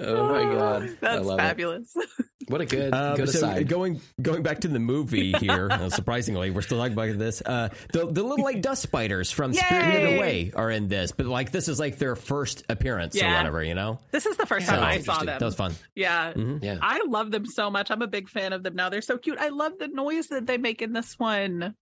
oh 0.00 0.28
my 0.28 0.42
god, 0.44 0.82
I 0.90 0.96
That's 1.00 1.26
love 1.26 1.38
fabulous. 1.38 1.92
it. 1.96 2.08
What 2.48 2.60
a 2.60 2.66
good 2.66 2.92
Um, 2.92 3.14
good 3.16 3.28
so 3.28 3.38
aside. 3.38 3.68
going 3.68 4.00
going 4.20 4.42
back 4.42 4.62
to 4.62 4.68
the 4.68 4.80
movie 4.80 5.30
here, 5.38 5.68
uh, 5.70 5.88
surprisingly, 5.88 6.50
we're 6.50 6.62
still 6.62 6.78
talking 6.78 6.94
about 6.94 7.16
this. 7.16 7.40
Uh, 7.46 7.68
the 7.92 8.06
the 8.10 8.24
little 8.24 8.44
like 8.44 8.60
dust 8.60 8.82
spiders 8.82 9.30
from 9.30 9.54
Spirited 9.54 10.16
Away 10.16 10.50
are 10.56 10.68
in 10.68 10.88
this, 10.88 11.12
but 11.12 11.26
like 11.26 11.52
this 11.52 11.68
is 11.68 11.78
like 11.78 11.98
their 11.98 12.16
first 12.16 12.64
appearance 12.68 13.14
or 13.14 13.24
whatever. 13.26 13.62
You 13.62 13.74
know, 13.74 14.00
This 14.10 14.26
is 14.26 14.36
the 14.36 14.46
first 14.46 14.66
Yeah, 14.66 14.76
time 14.76 14.84
I 14.84 14.98
saw 14.98 15.18
them. 15.18 15.26
that 15.26 15.42
was 15.42 15.54
fun. 15.54 15.74
Yeah. 15.94 16.32
yeah, 16.60 16.78
I 16.82 17.04
love 17.06 17.30
them 17.30 17.46
so 17.46 17.70
much. 17.70 17.88
I'm 17.92 18.02
a 18.02 18.08
big 18.08 18.28
fan 18.28 18.52
of 18.52 18.64
them 18.64 18.74
now. 18.74 18.88
They're 18.88 19.00
so 19.02 19.16
cute. 19.16 19.38
I 19.38 19.50
love 19.50 19.74
the 19.78 19.86
noise 19.86 20.26
that 20.28 20.46
they 20.46 20.58
make 20.58 20.82
in 20.82 20.92
this 20.92 21.16
one. 21.20 21.76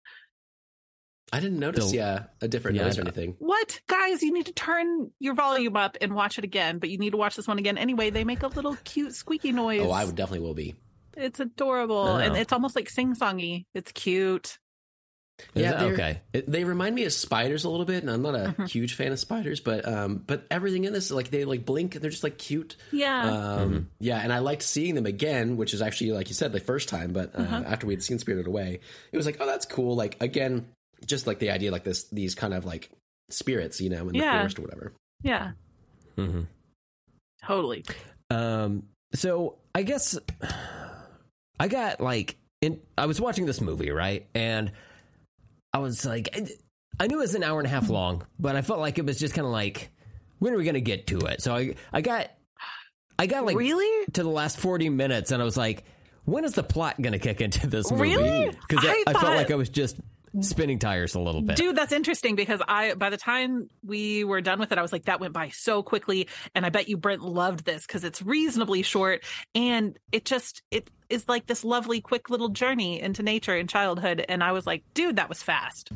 I 1.32 1.40
didn't 1.40 1.58
notice. 1.58 1.90
The- 1.90 1.96
yeah, 1.96 2.22
a 2.40 2.48
different 2.48 2.76
Yeah, 2.76 2.84
noise 2.84 2.98
or 2.98 3.02
anything. 3.02 3.36
What? 3.38 3.80
Guys, 3.86 4.22
you 4.22 4.32
need 4.32 4.46
to 4.46 4.52
turn 4.52 5.10
your 5.20 5.34
volume 5.34 5.76
up 5.76 5.96
and 6.00 6.14
watch 6.14 6.38
it 6.38 6.44
again, 6.44 6.78
but 6.78 6.88
you 6.90 6.98
need 6.98 7.10
to 7.10 7.16
watch 7.18 7.36
this 7.36 7.46
one 7.46 7.58
again 7.58 7.76
anyway. 7.78 8.10
They 8.10 8.24
make 8.24 8.42
a 8.42 8.48
little 8.48 8.76
cute 8.84 9.14
squeaky 9.14 9.52
noise. 9.52 9.82
Oh, 9.82 9.90
I 9.90 10.04
would 10.04 10.14
definitely 10.16 10.46
will 10.46 10.54
be. 10.54 10.74
It's 11.16 11.40
adorable. 11.40 12.16
And 12.16 12.34
Oh. 12.34 12.38
it's 12.38 12.52
almost 12.52 12.76
like 12.76 12.88
sing 12.88 13.14
songy. 13.14 13.66
It's 13.74 13.92
cute. 13.92 14.58
Is 15.54 15.62
Yeah, 15.62 15.72
that- 15.72 15.92
okay. 15.92 16.20
It- 16.32 16.50
They 16.50 16.64
remind 16.64 16.96
me 16.96 17.04
of 17.04 17.12
spiders 17.12 17.62
a 17.64 17.70
little 17.70 17.84
bit, 17.86 18.02
and 18.02 18.10
I'm 18.10 18.22
not 18.22 18.34
a 18.34 18.38
Mm-hmm. 18.38 18.64
huge 18.64 18.94
fan 18.94 19.12
of 19.12 19.20
spiders, 19.20 19.60
but 19.60 19.86
um, 19.86 20.16
but 20.26 20.44
everything 20.50 20.82
in 20.84 20.92
this 20.92 21.12
like 21.12 21.30
they 21.30 21.44
like 21.44 21.64
blink. 21.64 21.94
And 21.94 22.02
they're 22.02 22.10
just 22.10 22.24
like 22.24 22.38
cute. 22.38 22.76
Yeah. 22.90 23.22
Um, 23.30 23.88
yeah, 24.00 24.18
and 24.18 24.32
I 24.32 24.40
liked 24.40 24.62
seeing 24.62 24.96
them 24.96 25.06
again, 25.06 25.56
which 25.56 25.74
is 25.74 25.80
actually 25.82 26.10
like 26.10 26.28
you 26.28 26.34
said 26.34 26.50
the 26.52 26.58
first 26.58 26.88
time, 26.88 27.12
but 27.12 27.36
uh, 27.36 27.42
Uh-huh. 27.42 27.62
after 27.66 27.86
we 27.86 27.94
had 27.94 28.02
seen 28.02 28.18
Spirited 28.18 28.48
Away, 28.48 28.80
it 29.12 29.16
was 29.16 29.26
like, 29.26 29.36
oh, 29.38 29.46
that's 29.46 29.64
cool. 29.66 29.94
Like 29.94 30.16
again, 30.20 30.66
just 31.06 31.26
like 31.26 31.38
the 31.38 31.50
idea, 31.50 31.70
like 31.72 31.84
this, 31.84 32.04
these 32.10 32.34
kind 32.34 32.54
of 32.54 32.64
like 32.64 32.90
spirits, 33.30 33.80
you 33.80 33.90
know, 33.90 34.02
in 34.08 34.12
the 34.14 34.18
Yeah. 34.18 34.38
forest 34.38 34.58
or 34.58 34.62
whatever. 34.62 34.92
yeah. 35.22 35.52
Mhm. 36.16 36.46
Totally. 37.46 37.84
Um, 38.30 38.84
so 39.14 39.58
I 39.74 39.82
guess 39.82 40.18
I 41.60 41.68
got 41.68 42.00
like 42.00 42.36
in. 42.60 42.80
I 42.96 43.06
was 43.06 43.20
watching 43.20 43.46
this 43.46 43.60
movie 43.60 43.90
right, 43.90 44.26
and 44.34 44.72
I 45.72 45.78
was 45.78 46.04
like, 46.04 46.28
I, 46.34 46.46
I 47.00 47.06
knew 47.06 47.18
it 47.18 47.20
was 47.22 47.34
an 47.34 47.42
hour 47.44 47.58
and 47.60 47.66
a 47.66 47.70
half 47.70 47.88
long, 47.88 48.26
but 48.38 48.56
I 48.56 48.62
felt 48.62 48.80
like 48.80 48.98
it 48.98 49.06
was 49.06 49.18
just 49.18 49.34
kind 49.34 49.46
of 49.46 49.52
like, 49.52 49.90
when 50.40 50.52
are 50.52 50.56
we 50.56 50.64
gonna 50.64 50.80
get 50.80 51.06
to 51.08 51.18
it? 51.20 51.40
So 51.42 51.54
I 51.54 51.74
I 51.92 52.00
got 52.00 52.30
I 53.18 53.26
got 53.26 53.44
like 53.46 53.56
really? 53.56 54.06
to 54.14 54.22
the 54.22 54.28
last 54.28 54.58
forty 54.58 54.88
minutes, 54.88 55.30
and 55.30 55.40
I 55.40 55.44
was 55.44 55.56
like, 55.56 55.84
when 56.24 56.44
is 56.44 56.52
the 56.54 56.62
plot 56.64 57.00
gonna 57.00 57.18
kick 57.20 57.40
into 57.40 57.66
this 57.68 57.90
movie? 57.90 58.16
Really? 58.16 58.50
Because 58.68 58.84
I, 58.84 58.90
I 58.90 59.04
I 59.08 59.12
felt 59.14 59.36
like 59.36 59.50
I 59.50 59.54
was 59.56 59.68
just 59.68 59.96
spinning 60.40 60.78
tires 60.78 61.14
a 61.14 61.20
little 61.20 61.42
bit. 61.42 61.56
Dude, 61.56 61.76
that's 61.76 61.92
interesting 61.92 62.34
because 62.36 62.60
I, 62.66 62.94
by 62.94 63.10
the 63.10 63.16
time 63.16 63.68
we 63.84 64.24
were 64.24 64.40
done 64.40 64.58
with 64.58 64.72
it, 64.72 64.78
I 64.78 64.82
was 64.82 64.92
like, 64.92 65.04
that 65.06 65.20
went 65.20 65.32
by 65.32 65.48
so 65.50 65.82
quickly. 65.82 66.28
And 66.54 66.64
I 66.66 66.70
bet 66.70 66.88
you 66.88 66.96
Brent 66.96 67.22
loved 67.22 67.64
this 67.64 67.86
because 67.86 68.04
it's 68.04 68.22
reasonably 68.22 68.82
short 68.82 69.24
and 69.54 69.98
it 70.12 70.24
just, 70.24 70.62
it 70.70 70.90
is 71.08 71.28
like 71.28 71.46
this 71.46 71.64
lovely, 71.64 72.00
quick 72.00 72.30
little 72.30 72.48
journey 72.50 73.00
into 73.00 73.22
nature 73.22 73.56
and 73.56 73.68
childhood. 73.68 74.24
And 74.28 74.42
I 74.44 74.52
was 74.52 74.66
like, 74.66 74.84
dude, 74.94 75.16
that 75.16 75.28
was 75.28 75.42
fast. 75.42 75.90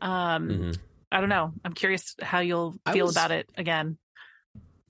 Um, 0.00 0.48
Mhm. 0.48 0.78
I 1.12 1.20
don't 1.20 1.28
know. 1.28 1.52
I'm 1.64 1.72
curious 1.74 2.16
how 2.20 2.40
you'll 2.40 2.74
feel 2.92 3.06
was- 3.06 3.14
about 3.16 3.30
it 3.30 3.48
again. 3.56 3.98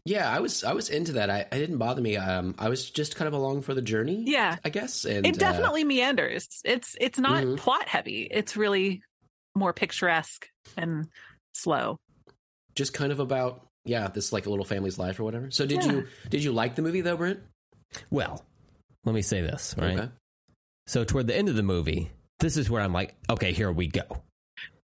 Yeah, 0.04 0.30
I 0.30 0.40
was 0.40 0.64
I 0.64 0.72
was 0.74 0.90
into 0.90 1.12
that. 1.12 1.30
I, 1.30 1.46
I 1.50 1.58
didn't 1.58 1.78
bother 1.78 2.02
me. 2.02 2.16
Um, 2.18 2.54
I 2.58 2.68
was 2.68 2.90
just 2.90 3.16
kind 3.16 3.26
of 3.26 3.32
along 3.34 3.62
for 3.62 3.72
the 3.72 3.80
journey. 3.82 4.22
Yeah. 4.26 4.56
I 4.64 4.68
guess. 4.68 5.04
And 5.06 5.26
It 5.26 5.36
uh, 5.36 5.38
definitely 5.38 5.82
meanders. 5.84 6.60
It's, 6.64 6.94
it's 7.00 7.18
not 7.18 7.42
Mhm. 7.44 7.56
plot 7.56 7.88
heavy. 7.88 8.28
It's 8.30 8.54
really 8.56 9.02
more 9.54 9.72
picturesque 9.72 10.46
and 10.76 11.08
slow. 11.54 11.98
just 12.74 12.92
kind 12.92 13.12
of 13.12 13.20
about 13.20 13.66
yeah, 13.86 14.08
this 14.08 14.32
like 14.32 14.46
a 14.46 14.50
little 14.50 14.64
family's 14.64 14.98
life 14.98 15.20
or 15.20 15.24
whatever. 15.24 15.50
So 15.50 15.64
did 15.66 15.84
Yeah. 15.84 15.92
you 15.92 16.06
did 16.28 16.42
you 16.44 16.52
like 16.52 16.74
the 16.74 16.82
movie 16.82 17.00
though, 17.02 17.16
Brent? 17.16 17.40
Well, 18.10 18.44
let 19.04 19.14
me 19.14 19.22
say 19.22 19.40
this 19.42 19.74
right. 19.78 19.98
Okay. 19.98 20.08
So 20.86 21.04
toward 21.04 21.28
the 21.28 21.36
end 21.36 21.48
of 21.48 21.54
the 21.56 21.62
movie, 21.62 22.10
this 22.40 22.56
is 22.58 22.68
where 22.68 22.82
I'm 22.82 22.92
like, 22.92 23.14
okay, 23.30 23.52
here 23.52 23.70
we 23.72 23.86
go. 23.86 24.04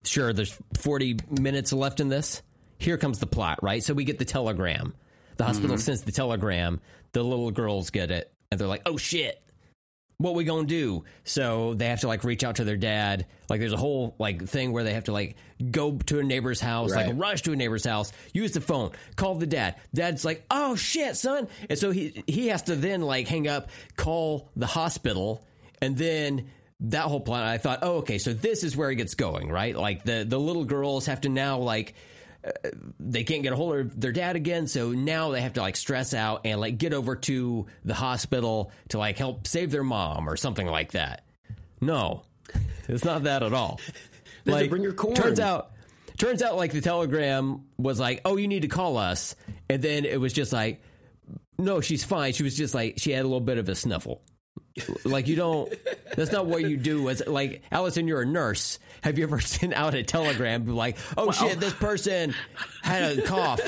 Sure, 0.04 0.32
there's 0.32 0.56
40 0.78 1.18
minutes 1.40 1.72
left 1.72 2.00
in 2.00 2.08
this. 2.08 2.42
Here 2.78 2.98
comes 2.98 3.18
the 3.20 3.26
plot, 3.26 3.62
right? 3.62 3.82
So 3.82 3.94
we 3.94 4.04
get 4.04 4.18
the 4.18 4.24
telegram. 4.24 4.92
The 5.36 5.44
hospital 5.44 5.76
mm-hmm. 5.76 5.82
sends 5.82 6.02
the 6.02 6.12
telegram. 6.12 6.80
The 7.12 7.22
little 7.22 7.50
girls 7.50 7.90
get 7.90 8.10
it, 8.10 8.32
and 8.50 8.60
they're 8.60 8.68
like, 8.68 8.82
"Oh 8.86 8.96
shit, 8.96 9.40
what 10.18 10.34
we 10.34 10.44
gonna 10.44 10.66
do?" 10.66 11.04
So 11.24 11.74
they 11.74 11.86
have 11.86 12.00
to 12.00 12.08
like 12.08 12.24
reach 12.24 12.44
out 12.44 12.56
to 12.56 12.64
their 12.64 12.76
dad. 12.76 13.26
Like 13.48 13.60
there's 13.60 13.72
a 13.72 13.78
whole 13.78 14.14
like 14.18 14.44
thing 14.44 14.72
where 14.72 14.84
they 14.84 14.94
have 14.94 15.04
to 15.04 15.12
like 15.12 15.36
go 15.70 15.96
to 16.06 16.18
a 16.18 16.22
neighbor's 16.22 16.60
house, 16.60 16.92
like 16.94 17.12
rush 17.14 17.42
to 17.42 17.52
a 17.52 17.56
neighbor's 17.56 17.84
house, 17.84 18.12
use 18.32 18.52
the 18.52 18.60
phone, 18.60 18.92
call 19.16 19.36
the 19.36 19.46
dad. 19.46 19.76
Dad's 19.94 20.24
like, 20.24 20.44
"Oh 20.50 20.76
shit, 20.76 21.16
son," 21.16 21.48
and 21.68 21.78
so 21.78 21.90
he 21.90 22.24
he 22.26 22.48
has 22.48 22.62
to 22.62 22.76
then 22.76 23.02
like 23.02 23.28
hang 23.28 23.48
up, 23.48 23.70
call 23.96 24.50
the 24.56 24.66
hospital, 24.66 25.46
and 25.80 25.96
then 25.96 26.50
that 26.80 27.04
whole 27.04 27.20
plan. 27.20 27.44
I 27.44 27.58
thought, 27.58 27.80
oh, 27.82 27.98
okay, 27.98 28.18
so 28.18 28.32
this 28.32 28.64
is 28.64 28.76
where 28.76 28.90
it 28.90 28.96
gets 28.96 29.14
going, 29.14 29.50
right? 29.50 29.76
Like 29.76 30.04
the 30.04 30.24
the 30.26 30.38
little 30.38 30.64
girls 30.64 31.06
have 31.06 31.22
to 31.22 31.28
now 31.28 31.58
like 31.58 31.94
they 33.00 33.24
can't 33.24 33.42
get 33.42 33.52
a 33.52 33.56
hold 33.56 33.76
of 33.76 34.00
their 34.00 34.12
dad 34.12 34.36
again, 34.36 34.66
so 34.66 34.92
now 34.92 35.30
they 35.30 35.40
have 35.40 35.54
to 35.54 35.60
like 35.60 35.76
stress 35.76 36.14
out 36.14 36.42
and 36.44 36.60
like 36.60 36.78
get 36.78 36.92
over 36.92 37.16
to 37.16 37.66
the 37.84 37.94
hospital 37.94 38.70
to 38.88 38.98
like 38.98 39.18
help 39.18 39.46
save 39.46 39.70
their 39.70 39.84
mom 39.84 40.28
or 40.28 40.36
something 40.36 40.66
like 40.66 40.92
that. 40.92 41.24
No, 41.80 42.22
it's 42.88 43.04
not 43.04 43.24
that 43.24 43.42
at 43.42 43.52
all. 43.52 43.80
They 44.44 44.52
have 44.52 44.58
to 44.58 44.64
like, 44.64 44.70
bring 44.70 44.82
your 44.82 44.92
corn. 44.92 45.14
Turns 45.14 45.40
out, 45.40 45.72
turns 46.18 46.42
out, 46.42 46.56
like 46.56 46.72
the 46.72 46.80
telegram 46.80 47.64
was 47.78 47.98
like, 47.98 48.20
"Oh, 48.24 48.36
you 48.36 48.48
need 48.48 48.62
to 48.62 48.68
call 48.68 48.98
us," 48.98 49.36
and 49.68 49.80
then 49.82 50.04
it 50.04 50.20
was 50.20 50.32
just 50.32 50.52
like, 50.52 50.82
"No, 51.58 51.80
she's 51.80 52.04
fine." 52.04 52.32
She 52.32 52.42
was 52.42 52.56
just 52.56 52.74
like 52.74 52.94
she 52.98 53.12
had 53.12 53.22
a 53.22 53.28
little 53.28 53.40
bit 53.40 53.58
of 53.58 53.68
a 53.68 53.74
sniffle. 53.74 54.22
Like 55.04 55.28
you 55.28 55.36
don't. 55.36 55.72
That's 56.16 56.32
not 56.32 56.46
what 56.46 56.62
you 56.68 56.76
do. 56.76 57.08
As 57.08 57.22
like 57.26 57.62
Allison, 57.70 58.08
you're 58.08 58.22
a 58.22 58.26
nurse. 58.26 58.78
Have 59.02 59.18
you 59.18 59.24
ever 59.24 59.40
sent 59.40 59.72
out 59.74 59.94
a 59.94 60.02
telegram 60.02 60.66
like, 60.66 60.96
"Oh 61.16 61.30
shit, 61.30 61.60
this 61.60 61.72
person 61.74 62.34
had 62.82 63.18
a 63.18 63.22
cough, 63.22 63.60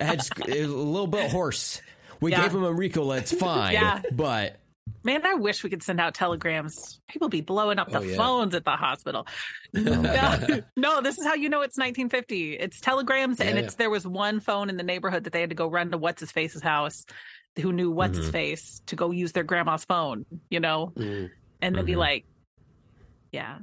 had 0.00 0.20
a 0.48 0.66
little 0.66 1.06
bit 1.06 1.30
hoarse. 1.30 1.80
We 2.20 2.30
Yeah. 2.30 2.42
gave 2.42 2.54
him 2.54 2.64
a 2.64 2.72
Ricola. 2.72 3.18
It's 3.18 3.32
fine." 3.38 3.72
Yeah. 3.72 4.02
But 4.12 4.58
Man, 5.04 5.24
I 5.24 5.34
wish 5.34 5.64
we 5.64 5.70
could 5.70 5.82
send 5.82 6.00
out 6.00 6.14
telegrams. 6.14 7.00
People 7.08 7.28
be 7.28 7.40
blowing 7.40 7.78
up 7.78 7.88
oh, 7.90 7.92
the 7.92 7.98
Oh, 7.98 8.02
yeah. 8.02 8.16
phones 8.16 8.54
at 8.54 8.64
the 8.64 8.72
hospital. 8.72 9.26
Oh, 9.74 9.80
no, 9.80 10.60
no, 10.76 11.00
this 11.00 11.16
is 11.18 11.24
how 11.24 11.32
you 11.34 11.48
know 11.48 11.62
it's 11.62 11.78
1950. 11.78 12.52
It's 12.58 12.78
telegrams, 12.80 13.40
and 13.40 13.56
Yeah, 13.56 13.64
it's 13.64 13.76
there 13.76 13.88
was 13.88 14.06
one 14.06 14.38
phone 14.40 14.68
in 14.68 14.76
the 14.76 14.82
neighborhood 14.82 15.24
that 15.24 15.32
they 15.32 15.40
had 15.40 15.48
to 15.48 15.56
go 15.56 15.66
run 15.68 15.90
to 15.92 15.98
what's 15.98 16.20
his 16.20 16.30
face's 16.30 16.62
house, 16.62 17.06
who 17.60 17.72
knew 17.72 17.90
what's 17.90 18.12
Mm-hmm. 18.18 18.22
his 18.22 18.30
face 18.32 18.82
to 18.86 18.96
go 18.96 19.10
use 19.10 19.32
their 19.32 19.44
grandma's 19.44 19.84
phone, 19.84 20.24
you 20.50 20.60
know, 20.60 20.92
Mm. 20.96 21.30
and 21.60 21.76
then 21.76 21.84
be 21.84 21.96
like, 21.96 22.24
yeah, 23.32 23.58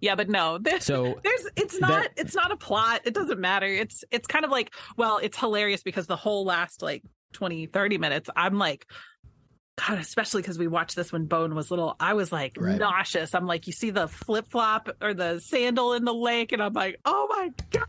yeah, 0.00 0.14
but 0.14 0.28
no, 0.28 0.58
there's 0.62 0.84
so 0.84 1.20
there's 1.24 1.46
it's 1.56 1.78
not 1.80 2.08
it's 2.16 2.34
not 2.34 2.52
a 2.52 2.56
plot. 2.56 3.02
It 3.04 3.14
doesn't 3.14 3.40
matter. 3.40 3.66
It's 3.66 4.04
it's 4.10 4.26
kind 4.26 4.44
of 4.44 4.50
like 4.50 4.72
well, 4.96 5.18
it's 5.18 5.38
hilarious 5.38 5.82
because 5.82 6.06
the 6.06 6.16
whole 6.16 6.44
last 6.44 6.82
like 6.82 7.02
20 7.32 7.66
30 7.66 7.98
minutes 7.98 8.30
I'm 8.36 8.58
like 8.58 8.86
God, 9.76 9.98
especially 9.98 10.42
because 10.42 10.56
we 10.56 10.68
watched 10.68 10.94
this 10.94 11.10
when 11.12 11.26
Bone 11.26 11.52
was 11.56 11.68
little, 11.68 11.96
I 11.98 12.14
was 12.14 12.30
like 12.30 12.52
Right. 12.56 12.78
nauseous. 12.78 13.34
I'm 13.34 13.46
like, 13.46 13.66
you 13.66 13.72
see 13.72 13.90
the 13.90 14.06
flip 14.06 14.46
flop 14.48 14.88
or 15.02 15.14
the 15.14 15.40
sandal 15.40 15.94
in 15.94 16.04
the 16.04 16.14
lake, 16.14 16.52
and 16.52 16.62
I'm 16.62 16.74
like, 16.74 17.00
oh 17.04 17.26
my 17.28 17.50
God. 17.70 17.86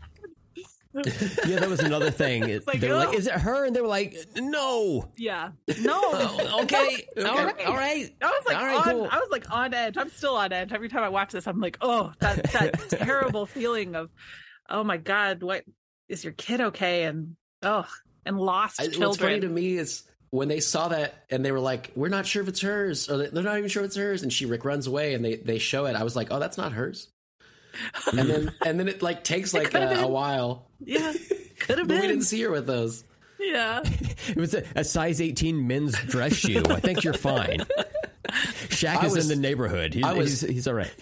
Yeah, 1.46 1.60
that 1.60 1.68
was 1.68 1.80
another 1.80 2.10
thing. 2.10 2.42
like, 2.66 2.80
they 2.80 2.88
were 2.88 2.96
like, 2.96 3.08
oh. 3.08 3.12
"Is 3.12 3.26
it 3.26 3.34
her?" 3.34 3.64
And 3.64 3.74
they 3.74 3.80
were 3.80 3.88
like, 3.88 4.16
"No." 4.36 5.10
Yeah. 5.16 5.50
No. 5.80 6.02
Oh, 6.48 6.62
okay. 6.62 7.06
All 7.18 7.44
right. 7.44 7.66
All 7.66 7.74
right. 7.74 8.14
I 8.22 8.26
was 8.26 8.46
like 8.46 8.56
right, 8.56 8.76
on, 8.76 8.84
cool. 8.84 9.08
I 9.10 9.18
was 9.18 9.28
like 9.30 9.50
on 9.50 9.74
edge. 9.74 9.96
I'm 9.96 10.10
still 10.10 10.36
on 10.36 10.52
edge. 10.52 10.72
Every 10.72 10.88
time 10.88 11.02
I 11.02 11.08
watch 11.08 11.32
this, 11.32 11.46
I'm 11.46 11.60
like, 11.60 11.78
oh, 11.80 12.12
that 12.20 12.42
that 12.52 12.90
terrible 12.90 13.46
feeling 13.46 13.94
of, 13.94 14.10
oh 14.68 14.84
my 14.84 14.96
God, 14.96 15.42
what 15.42 15.64
is 16.08 16.24
your 16.24 16.32
kid 16.32 16.60
okay? 16.60 17.04
And 17.04 17.36
oh, 17.62 17.86
and 18.24 18.38
lost 18.38 18.80
I, 18.80 18.88
what's 18.98 19.18
funny 19.18 19.40
to 19.40 19.48
me 19.48 19.76
is 19.76 20.04
when 20.30 20.48
they 20.48 20.60
saw 20.60 20.88
that 20.88 21.24
and 21.30 21.44
they 21.44 21.52
were 21.52 21.60
like, 21.60 21.92
"We're 21.94 22.08
not 22.08 22.26
sure 22.26 22.42
if 22.42 22.48
it's 22.48 22.60
hers," 22.60 23.08
or 23.08 23.28
they're 23.28 23.42
not 23.42 23.58
even 23.58 23.70
sure 23.70 23.82
if 23.82 23.88
it's 23.88 23.96
hers, 23.96 24.22
and 24.22 24.32
she 24.32 24.46
Rick 24.46 24.64
runs 24.64 24.86
away 24.86 25.14
and 25.14 25.24
they 25.24 25.36
they 25.36 25.58
show 25.58 25.86
it, 25.86 25.96
I 25.96 26.04
was 26.04 26.16
like, 26.16 26.28
"Oh, 26.30 26.38
that's 26.38 26.58
not 26.58 26.72
hers." 26.72 27.08
And 28.12 28.28
then 28.28 28.52
and 28.64 28.78
then 28.80 28.88
it 28.88 29.02
like 29.02 29.24
takes 29.24 29.52
like 29.54 29.74
a, 29.74 30.00
a 30.00 30.06
while, 30.08 30.66
Yeah, 30.84 31.12
could 31.60 31.78
have 31.78 31.88
but 31.88 32.00
we 32.00 32.06
didn't 32.06 32.22
see 32.22 32.40
her 32.42 32.50
with 32.50 32.66
those. 32.66 33.04
Yeah, 33.38 33.82
It 34.28 34.36
was 34.36 34.54
a, 34.54 34.64
a 34.74 34.82
size 34.82 35.20
18 35.20 35.66
men's 35.66 35.94
dress 36.04 36.32
shoe. 36.34 36.62
I 36.68 36.80
think 36.80 37.04
you're 37.04 37.12
fine. 37.12 37.66
Shaq 38.28 38.96
I 39.02 39.06
is 39.06 39.14
was- 39.14 39.30
in 39.30 39.36
the 39.40 39.48
neighborhood. 39.48 39.94
He's, 39.94 40.04
I 40.04 40.12
was- 40.14 40.40
he's, 40.40 40.50
he's 40.50 40.68
all 40.68 40.74
right. 40.74 40.92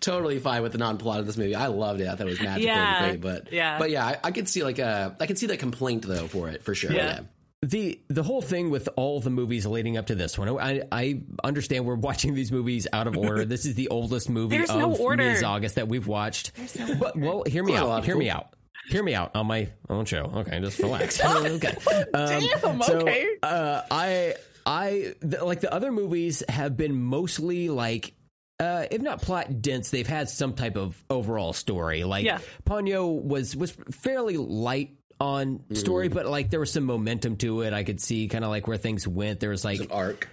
Totally 0.00 0.38
fine 0.38 0.62
with 0.62 0.72
the 0.72 0.78
non-plot 0.78 1.20
of 1.20 1.26
this 1.26 1.36
movie. 1.36 1.54
I 1.54 1.68
loved 1.68 2.00
it. 2.00 2.08
I 2.08 2.16
thought 2.16 2.26
it 2.26 2.30
was 2.30 2.40
magical 2.40 2.66
Yeah, 2.66 3.04
and 3.04 3.20
great. 3.22 3.42
But 3.44 3.52
yeah. 3.52 3.78
but 3.78 3.90
yeah, 3.90 4.04
I, 4.04 4.18
I 4.24 4.30
could 4.32 4.48
see 4.48 4.62
like 4.62 4.78
a 4.78 5.16
I 5.20 5.26
could 5.26 5.38
see 5.38 5.46
that 5.46 5.58
complaint 5.58 6.06
though 6.06 6.26
for 6.26 6.48
it 6.50 6.62
for 6.62 6.74
sure. 6.74 6.92
Yeah. 6.92 7.06
Yeah. 7.06 7.20
The 7.62 8.00
the 8.08 8.22
whole 8.22 8.42
thing 8.42 8.70
with 8.70 8.88
all 8.96 9.20
the 9.20 9.30
movies 9.30 9.66
leading 9.66 9.96
up 9.96 10.06
to 10.06 10.14
this 10.14 10.38
one, 10.38 10.48
I 10.58 10.82
I 10.92 11.22
understand 11.42 11.86
we're 11.86 11.94
watching 11.94 12.34
these 12.34 12.52
movies 12.52 12.86
out 12.92 13.06
of 13.06 13.16
order. 13.16 13.44
this 13.46 13.64
is 13.64 13.74
the 13.74 13.88
oldest 13.88 14.28
movie 14.28 14.58
There's 14.58 14.70
of 14.70 14.78
no 14.78 14.94
order. 14.94 15.22
Miyazaugust 15.22 15.74
that 15.74 15.88
we've 15.88 16.06
watched. 16.06 16.52
But 17.00 17.16
well, 17.16 17.44
hear 17.46 17.64
me 17.64 17.74
out. 17.74 18.04
Hear 18.04 18.16
me 18.16 18.28
out. 18.28 18.54
Hear 18.88 19.02
me 19.02 19.14
out 19.14 19.34
on 19.34 19.46
my 19.46 19.68
own 19.88 20.04
show. 20.04 20.30
Okay, 20.34 20.60
just 20.60 20.78
relax. 20.78 21.20
okay. 21.24 21.74
Um, 21.88 22.06
Damn, 22.12 22.82
so, 22.82 22.98
okay. 23.00 23.26
Uh, 23.42 23.82
I 23.90 24.34
I 24.64 25.14
the, 25.20 25.44
like 25.44 25.60
the 25.60 25.72
other 25.72 25.90
movies 25.90 26.42
have 26.48 26.76
been 26.76 27.00
mostly 27.00 27.68
like. 27.68 28.12
Uh, 28.58 28.86
if 28.90 29.02
not 29.02 29.20
plot 29.20 29.60
dense, 29.60 29.90
they've 29.90 30.06
had 30.06 30.30
some 30.30 30.54
type 30.54 30.76
of 30.76 31.02
overall 31.10 31.52
story. 31.52 32.04
Like 32.04 32.24
Yeah. 32.24 32.38
Ponyo 32.64 33.22
was 33.22 33.54
was 33.54 33.72
fairly 33.90 34.38
light 34.38 34.96
on 35.20 35.62
story, 35.72 36.08
mm-hmm. 36.08 36.14
but 36.14 36.26
like 36.26 36.50
there 36.50 36.60
was 36.60 36.72
some 36.72 36.84
momentum 36.84 37.36
to 37.36 37.62
it. 37.62 37.72
I 37.72 37.84
could 37.84 38.00
see 38.00 38.28
kind 38.28 38.44
of 38.44 38.50
like 38.50 38.66
where 38.66 38.76
things 38.76 39.06
went. 39.06 39.40
There 39.40 39.50
was 39.50 39.64
like 39.64 39.80
An 39.80 39.90
arc. 39.90 40.28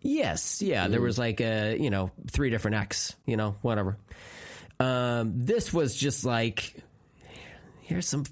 yes, 0.00 0.60
yeah, 0.62 0.88
there 0.88 0.98
mm-hmm. 0.98 1.04
was 1.06 1.18
like 1.18 1.40
a 1.40 1.76
you 1.78 1.90
know 1.90 2.10
three 2.30 2.50
different 2.50 2.76
acts, 2.76 3.14
you 3.24 3.36
know 3.36 3.56
whatever. 3.62 3.96
Um, 4.78 5.32
this 5.36 5.72
was 5.72 5.96
just 5.96 6.24
like 6.24 6.74
here's 7.82 8.06
some 8.06 8.24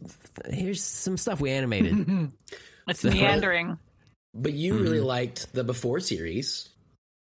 here's 0.51 0.83
some 0.83 1.17
stuff 1.17 1.41
we 1.41 1.51
animated. 1.51 2.33
it's 2.89 3.05
meandering. 3.05 3.79
But 4.35 4.53
you 4.53 4.77
really 4.77 4.99
mm-hmm. 4.99 5.07
liked 5.07 5.53
the 5.55 5.63
before 5.63 6.01
series, 6.01 6.69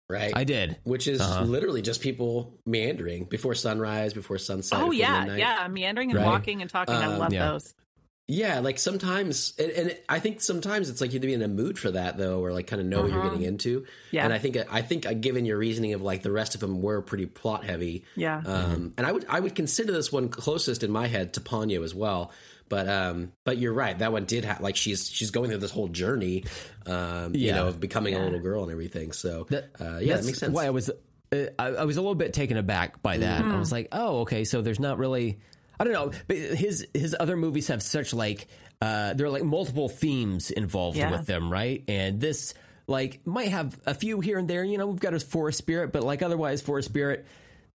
right? 0.10 0.32
I 0.34 0.46
did. 0.46 0.78
Which 0.86 1.08
is 1.08 1.20
uh-huh. 1.20 1.44
literally 1.44 1.82
just 1.82 2.02
people 2.02 2.58
meandering 2.66 3.26
before 3.26 3.54
sunrise, 3.54 4.14
before 4.14 4.38
sunset. 4.38 4.80
Oh 4.80 4.84
before 4.84 4.94
yeah, 4.94 5.20
midnight. 5.20 5.40
yeah, 5.40 5.68
meandering 5.68 6.12
and 6.12 6.20
Right. 6.20 6.26
walking 6.26 6.62
and 6.62 6.70
talking. 6.70 6.96
I 6.96 7.06
Um, 7.06 7.20
love 7.20 7.34
yeah. 7.34 7.52
those. 7.52 7.74
Yeah, 8.28 8.60
like 8.60 8.80
sometimes, 8.80 9.54
and, 9.60 9.70
and 9.72 9.98
I 10.10 10.18
think 10.20 10.42
sometimes 10.42 10.90
it's 10.90 11.00
like 11.00 11.12
you 11.12 11.18
have 11.18 11.22
to 11.22 11.28
be 11.28 11.34
in 11.36 11.44
a 11.44 11.48
mood 11.48 11.78
for 11.78 11.92
that 11.92 12.18
though, 12.18 12.44
or 12.44 12.52
like 12.54 12.66
kind 12.66 12.82
of 12.82 12.88
know 12.88 13.02
what 13.04 13.12
you're 13.12 13.24
getting 13.24 13.44
into. 13.44 13.80
Uh-huh. 13.82 13.92
Yeah. 14.12 14.24
and 14.26 14.34
I 14.34 14.40
think 14.40 14.58
I 14.72 14.82
think 14.82 15.06
uh, 15.06 15.14
given 15.14 15.46
your 15.46 15.58
reasoning 15.60 15.94
of 15.94 16.02
like 16.02 16.24
the 16.24 16.32
rest 16.32 16.56
of 16.56 16.62
them 16.62 16.82
were 16.82 17.02
pretty 17.04 17.28
plot 17.28 17.66
heavy. 17.66 18.04
Yeah. 18.16 18.42
um, 18.44 18.94
and 18.98 19.06
I 19.06 19.12
would 19.12 19.26
I 19.30 19.40
would 19.40 19.54
consider 19.54 19.92
this 19.92 20.12
one 20.12 20.30
closest 20.30 20.82
in 20.84 20.90
my 20.90 21.06
head 21.06 21.34
to 21.34 21.40
Ponyo 21.42 21.84
as 21.84 21.94
well. 21.94 22.32
But 22.68 22.90
um, 22.90 23.32
but 23.44 23.60
you're 23.60 23.74
right. 23.74 23.96
That 24.00 24.12
one 24.12 24.26
did 24.26 24.44
have 24.44 24.60
like 24.60 24.76
she's 24.76 25.08
she's 25.08 25.30
going 25.30 25.50
through 25.52 25.60
this 25.60 25.70
whole 25.70 25.88
journey, 25.88 26.46
um, 26.88 27.36
you 27.36 27.52
know, 27.52 27.68
of 27.68 27.80
becoming 27.80 28.16
a 28.16 28.24
little 28.24 28.40
girl 28.40 28.64
and 28.64 28.72
everything. 28.72 29.12
So 29.12 29.46
That- 29.52 29.70
uh, 29.80 30.00
yeah, 30.00 30.16
that 30.16 30.26
makes 30.26 30.40
sense. 30.40 30.52
Why 30.52 30.66
I 30.66 30.72
was, 30.72 30.90
uh, 30.90 31.46
I, 31.60 31.68
I 31.68 31.84
was 31.84 31.98
a 31.98 32.02
little 32.02 32.16
bit 32.16 32.34
taken 32.34 32.58
aback 32.58 33.04
by 33.04 33.18
that. 33.20 33.44
Mm-hmm. 33.44 33.52
I 33.52 33.60
was 33.60 33.72
like, 33.72 33.90
oh, 33.92 34.22
okay, 34.22 34.46
so 34.46 34.64
there's 34.64 34.80
not 34.80 34.98
really, 34.98 35.38
I 35.80 35.84
don't 35.84 35.94
know, 35.94 36.12
but 36.28 36.38
his 36.38 36.88
his 36.94 37.16
other 37.20 37.36
movies 37.38 37.68
have 37.68 37.82
such 37.84 38.14
like, 38.14 38.48
uh, 38.82 39.14
there 39.14 39.26
are 39.28 39.30
like 39.30 39.44
multiple 39.44 39.90
themes 39.90 40.52
involved 40.52 40.98
Yeah. 40.98 41.12
with 41.12 41.26
them, 41.28 41.52
right? 41.52 41.84
And 41.88 42.20
this 42.22 42.54
like 42.88 43.26
might 43.26 43.50
have 43.50 43.80
a 43.86 43.94
few 43.94 44.20
here 44.20 44.38
and 44.38 44.48
there. 44.48 44.64
You 44.64 44.78
know, 44.78 44.88
we've 44.88 45.00
got 45.00 45.14
his 45.14 45.24
Forest 45.24 45.58
Spirit, 45.58 45.92
but 45.92 46.04
like 46.04 46.22
otherwise, 46.22 46.62
Forest 46.62 46.90
Spirit. 46.90 47.26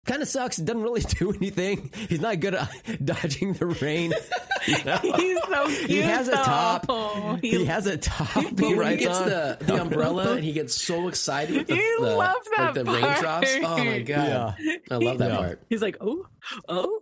Kind 0.06 0.22
of 0.22 0.28
sucks. 0.28 0.56
Doesn't 0.56 0.80
really 0.82 1.00
do 1.18 1.30
anything. 1.30 1.90
He's 2.08 2.22
not 2.22 2.40
good 2.40 2.54
at 2.54 2.70
dodging 3.04 3.52
the 3.54 3.66
rain. 3.66 4.12
You 4.66 4.76
know? 4.84 4.98
He's 5.16 5.38
so 5.48 5.66
cute. 5.68 5.88
He 5.90 6.00
has 6.02 6.28
a 6.28 6.32
top. 6.32 6.86
though. 6.86 7.38
He 7.40 7.48
He, 7.50 7.64
has 7.64 7.86
a 7.86 7.96
top. 7.96 8.34
But 8.34 8.58
he 8.66 8.74
he 8.74 8.96
gets 8.98 9.18
on. 9.18 9.28
the, 9.30 9.56
the 9.58 9.80
umbrella 9.80 10.34
and 10.34 10.44
he 10.44 10.52
gets 10.52 10.74
so 10.74 11.08
excited. 11.08 11.56
with 11.56 11.66
the, 11.68 11.76
You 11.76 11.98
the, 12.02 12.14
love 12.14 12.36
that 12.58 12.64
like 12.66 12.74
the 12.74 12.84
part. 12.84 13.02
raindrops. 13.02 13.54
Oh 13.64 13.82
my 13.84 13.98
god, 14.00 14.54
I 14.90 14.96
love 14.96 15.16
that 15.18 15.30
Yeah. 15.30 15.36
part. 15.38 15.62
he's 15.70 15.80
like, 15.80 15.96
oh, 16.02 16.26
oh, 16.68 16.84
oh. 16.84 17.00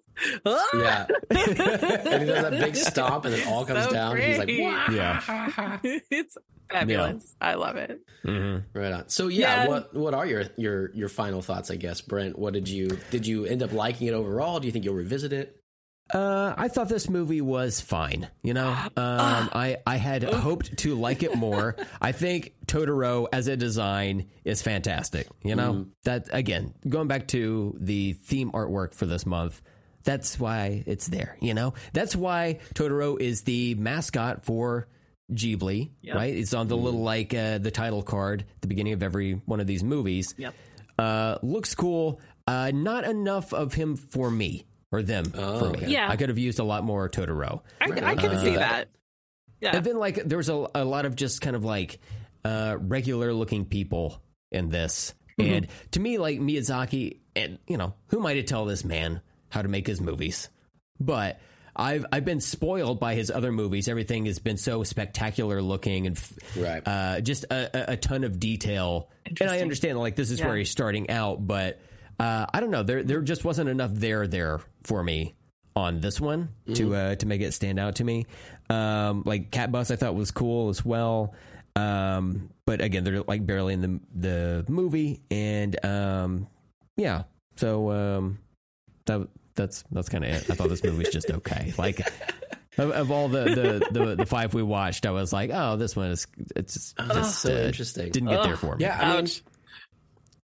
Yeah, 0.74 1.06
and 1.30 1.38
he 1.40 1.54
does 1.54 2.42
that 2.42 2.56
big 2.58 2.76
stomp 2.76 3.24
and 3.24 3.34
it 3.34 3.46
all 3.46 3.64
comes 3.64 3.84
So 3.84 3.90
down. 3.92 4.16
He's 4.16 4.38
like, 4.38 4.46
great. 4.48 4.62
"Wow." 4.62 4.86
Yeah. 4.90 5.78
it's 6.10 6.36
fabulous. 6.70 7.34
I 7.40 7.54
love 7.54 7.76
it. 7.76 8.00
right 8.24 8.92
on. 8.92 9.08
So 9.08 9.28
yeah, 9.28 9.64
Yeah. 9.64 9.68
what 9.68 9.94
what 9.94 10.14
are 10.14 10.26
your 10.26 10.44
your 10.56 10.94
your 10.94 11.08
final 11.08 11.42
thoughts? 11.42 11.70
I 11.70 11.76
guess 11.76 12.00
Brent, 12.00 12.38
what 12.38 12.52
did 12.52 12.68
you 12.68 12.88
did 13.10 13.26
you 13.26 13.44
end 13.46 13.62
up 13.62 13.72
liking 13.72 14.06
it 14.08 14.14
overall? 14.14 14.60
Do 14.60 14.66
you 14.66 14.72
think 14.72 14.84
you'll 14.84 14.94
revisit 14.94 15.32
it? 15.32 15.54
Uh, 16.12 16.54
I 16.56 16.68
thought 16.68 16.88
this 16.88 17.06
movie 17.10 17.42
was 17.42 17.82
fine. 17.82 18.28
You 18.42 18.54
know, 18.54 18.68
um, 18.96 19.50
I 19.52 19.76
I 19.86 19.96
had 19.96 20.22
hoped 20.24 20.78
to 20.78 20.94
like 20.94 21.22
it 21.22 21.36
more. 21.36 21.76
I 22.00 22.12
think 22.12 22.54
Totoro 22.66 23.26
as 23.30 23.46
a 23.46 23.56
design 23.58 24.28
is 24.44 24.62
fantastic. 24.62 25.28
You 25.42 25.54
know 25.54 25.86
that 26.04 26.28
again, 26.32 26.72
going 26.88 27.08
back 27.08 27.28
to 27.28 27.76
the 27.78 28.14
theme 28.14 28.50
artwork 28.52 28.94
for 28.94 29.04
this 29.06 29.26
month. 29.26 29.60
That's 30.04 30.38
why 30.38 30.82
it's 30.86 31.06
there. 31.08 31.36
You 31.40 31.54
know, 31.54 31.74
that's 31.92 32.14
why 32.16 32.60
Totoro 32.74 33.20
is 33.20 33.42
the 33.42 33.74
mascot 33.74 34.44
for 34.44 34.88
Ghibli. 35.32 35.90
Yep. 36.02 36.16
Right? 36.16 36.34
It's 36.34 36.54
on 36.54 36.68
the 36.68 36.76
little 36.76 37.02
like 37.02 37.34
uh, 37.34 37.58
the 37.58 37.70
title 37.70 38.02
card 38.02 38.42
at 38.42 38.60
the 38.62 38.68
beginning 38.68 38.94
of 38.94 39.02
every 39.02 39.32
one 39.44 39.60
of 39.60 39.66
these 39.66 39.82
movies. 39.84 40.34
Yep. 40.38 40.54
Uh, 40.98 41.38
looks 41.42 41.74
cool. 41.74 42.20
Uh, 42.46 42.70
not 42.74 43.04
enough 43.04 43.52
of 43.52 43.74
him 43.74 43.96
for 43.96 44.30
me 44.30 44.64
or 44.90 45.02
them 45.02 45.26
for 45.26 45.70
me. 45.70 45.78
okay. 45.78 45.86
Yeah. 45.88 46.08
I 46.10 46.16
could 46.16 46.30
have 46.30 46.38
used 46.38 46.58
a 46.58 46.64
lot 46.64 46.82
more 46.84 47.08
Totoro. 47.10 47.60
I, 47.80 47.90
I 47.90 48.14
can 48.16 48.30
Uh, 48.32 48.42
see 48.42 48.56
that. 48.56 48.88
Yeah. 49.60 49.76
And 49.76 49.84
then 49.84 49.98
like 49.98 50.22
there 50.24 50.38
was 50.38 50.48
a, 50.48 50.66
a 50.74 50.84
lot 50.84 51.04
of 51.04 51.14
just 51.16 51.40
kind 51.42 51.54
of 51.56 51.64
like 51.64 51.98
uh, 52.44 52.76
regular 52.80 53.34
looking 53.34 53.66
people 53.66 54.22
in 54.50 54.70
this. 54.70 55.14
Mm-hmm. 55.38 55.52
And 55.54 55.66
to 55.92 56.00
me, 56.00 56.16
like 56.18 56.40
Miyazaki, 56.40 57.18
and 57.36 57.58
you 57.66 57.76
know, 57.76 57.94
who 58.06 58.18
am 58.20 58.26
I 58.26 58.34
to 58.34 58.42
tell 58.44 58.64
this 58.64 58.84
man 58.84 59.20
how 59.50 59.62
to 59.62 59.68
make 59.68 59.86
his 59.86 60.00
movies? 60.00 60.48
But 61.00 61.40
I've 61.76 62.04
I've 62.10 62.24
been 62.24 62.40
spoiled 62.40 62.98
by 62.98 63.14
his 63.14 63.30
other 63.30 63.52
movies. 63.52 63.88
Everything 63.88 64.26
has 64.26 64.38
been 64.40 64.56
so 64.56 64.82
spectacular 64.82 65.62
looking 65.62 66.06
and 66.06 66.16
f- 66.16 66.32
Right. 66.56 66.82
uh, 66.86 67.20
just 67.20 67.44
a, 67.44 67.90
a, 67.90 67.92
a 67.92 67.96
ton 67.96 68.24
of 68.24 68.40
detail. 68.40 69.10
And 69.40 69.48
I 69.50 69.60
understand 69.60 69.98
like 69.98 70.16
this 70.16 70.30
is 70.30 70.40
Yeah. 70.40 70.46
where 70.48 70.56
he's 70.56 70.70
starting 70.70 71.08
out, 71.10 71.46
but 71.46 71.80
uh, 72.18 72.46
I 72.52 72.58
don't 72.60 72.70
know. 72.72 72.82
There 72.82 73.02
there 73.04 73.20
just 73.22 73.44
wasn't 73.44 73.68
enough 73.68 73.92
there 73.94 74.26
there 74.26 74.60
for 74.84 75.02
me 75.04 75.36
on 75.76 76.00
this 76.00 76.20
one 76.20 76.48
to 76.74 76.94
uh, 76.96 77.14
to 77.14 77.26
make 77.26 77.40
it 77.42 77.52
stand 77.54 77.78
out 77.78 77.96
to 77.96 78.04
me. 78.04 78.26
Um, 78.68 79.22
like 79.24 79.52
Cat 79.52 79.70
Bus, 79.70 79.92
I 79.92 79.96
thought 79.96 80.16
was 80.16 80.32
cool 80.32 80.70
as 80.70 80.84
well. 80.84 81.34
Um, 81.76 82.50
but 82.66 82.80
again, 82.80 83.04
they're 83.04 83.22
like 83.22 83.46
barely 83.46 83.74
in 83.74 83.80
the 83.82 84.00
the 84.16 84.64
movie, 84.68 85.22
and 85.30 85.84
um, 85.84 86.48
yeah. 86.96 87.22
So 87.56 87.90
um, 87.92 88.38
that 89.06 89.28
that's 89.58 89.84
that's 89.90 90.08
kind 90.08 90.24
of 90.24 90.30
it. 90.30 90.50
I 90.50 90.54
thought 90.54 90.70
this 90.70 90.82
movie 90.82 90.98
was 90.98 91.10
just 91.10 91.30
okay. 91.30 91.74
Like 91.78 92.00
of, 92.78 92.90
of 92.92 93.10
all 93.10 93.28
the, 93.28 93.44
the 93.44 93.88
the 94.00 94.14
the 94.16 94.26
five 94.26 94.54
we 94.54 94.62
watched, 94.62 95.04
I 95.04 95.10
was 95.10 95.32
like, 95.32 95.50
oh, 95.52 95.76
this 95.76 95.94
one 95.94 96.10
is 96.10 96.26
it's 96.56 96.74
just, 96.74 96.96
just, 96.96 97.40
so 97.42 97.52
uh, 97.54 97.58
interesting. 97.58 98.10
Didn't 98.10 98.30
get 98.30 98.42
there 98.44 98.56
for 98.56 98.76
me. 98.76 98.84
Yeah, 98.84 98.98
I 98.98 99.16
mean, 99.16 99.26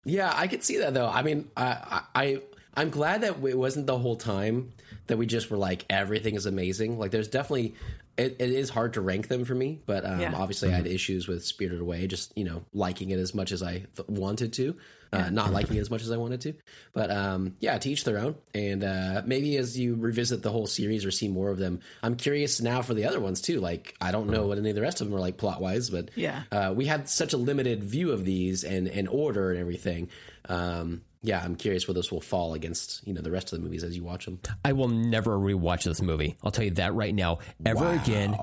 yeah, 0.04 0.32
I 0.34 0.48
could 0.48 0.64
see 0.64 0.78
that 0.78 0.94
though. 0.94 1.08
I 1.08 1.22
mean, 1.22 1.50
I, 1.56 2.02
I 2.14 2.42
I'm 2.74 2.90
glad 2.90 3.20
that 3.20 3.36
it 3.44 3.58
wasn't 3.58 3.86
the 3.86 3.98
whole 3.98 4.16
time 4.16 4.72
that 5.06 5.18
we 5.18 5.26
just 5.26 5.50
were 5.50 5.58
like 5.58 5.84
everything 5.90 6.34
is 6.34 6.46
amazing. 6.46 6.98
Like, 6.98 7.10
there's 7.10 7.28
definitely 7.28 7.74
it, 8.16 8.36
it 8.38 8.50
is 8.50 8.70
hard 8.70 8.94
to 8.94 9.00
rank 9.00 9.28
them 9.28 9.44
for 9.44 9.54
me, 9.54 9.80
but 9.86 10.04
um, 10.04 10.20
Yeah. 10.20 10.34
obviously 10.34 10.70
I 10.70 10.76
had 10.76 10.86
issues 10.86 11.28
with 11.28 11.44
Spirited 11.44 11.80
Away, 11.80 12.06
just 12.06 12.36
you 12.36 12.44
know 12.44 12.64
liking 12.72 13.10
it 13.10 13.18
as 13.18 13.34
much 13.34 13.52
as 13.52 13.62
I 13.62 13.84
th- 13.96 14.08
wanted 14.08 14.52
to, 14.54 14.76
uh, 15.12 15.28
not 15.30 15.52
liking 15.52 15.76
it 15.76 15.80
as 15.80 15.90
much 15.90 16.02
as 16.02 16.10
I 16.10 16.16
wanted 16.16 16.40
to. 16.42 16.54
But 16.92 17.10
um, 17.10 17.56
yeah, 17.60 17.76
to 17.78 17.90
each 17.90 18.04
their 18.04 18.18
own. 18.18 18.36
And 18.54 18.82
uh, 18.82 19.22
maybe 19.26 19.56
as 19.56 19.78
you 19.78 19.94
revisit 19.94 20.42
the 20.42 20.50
whole 20.50 20.66
series 20.66 21.04
or 21.04 21.10
see 21.10 21.28
more 21.28 21.50
of 21.50 21.58
them, 21.58 21.80
I'm 22.02 22.16
curious 22.16 22.60
now 22.60 22.82
for 22.82 22.94
the 22.94 23.04
other 23.04 23.20
ones 23.20 23.40
too. 23.40 23.60
Like, 23.60 23.94
I 24.00 24.10
don't 24.12 24.28
know 24.30 24.46
what 24.46 24.58
any 24.58 24.70
of 24.70 24.76
the 24.76 24.82
rest 24.82 25.00
of 25.00 25.08
them 25.08 25.16
are 25.16 25.20
like 25.20 25.36
plot 25.36 25.60
wise, 25.60 25.90
but 25.90 26.10
Yeah. 26.16 26.42
uh, 26.50 26.72
we 26.74 26.86
had 26.86 27.08
such 27.08 27.32
a 27.32 27.36
limited 27.36 27.84
view 27.84 28.12
of 28.12 28.24
these 28.24 28.64
and, 28.64 28.88
and 28.88 29.08
order 29.08 29.50
and 29.50 29.60
everything. 29.60 30.08
Um, 30.48 31.02
yeah, 31.22 31.40
I'm 31.42 31.54
curious 31.54 31.86
where 31.86 31.94
this 31.94 32.10
will 32.10 32.20
fall 32.20 32.54
against 32.54 33.06
you 33.06 33.14
know 33.14 33.20
the 33.20 33.30
rest 33.30 33.52
of 33.52 33.58
the 33.58 33.64
movies 33.64 33.84
as 33.84 33.96
you 33.96 34.02
watch 34.02 34.24
them. 34.24 34.40
I 34.64 34.72
will 34.72 34.88
never 34.88 35.38
rewatch 35.38 35.84
this 35.84 36.02
movie. 36.02 36.36
I'll 36.42 36.50
tell 36.50 36.64
you 36.64 36.72
that 36.72 36.94
right 36.94 37.14
now. 37.14 37.38
Ever 37.64 37.92
again, 37.92 38.36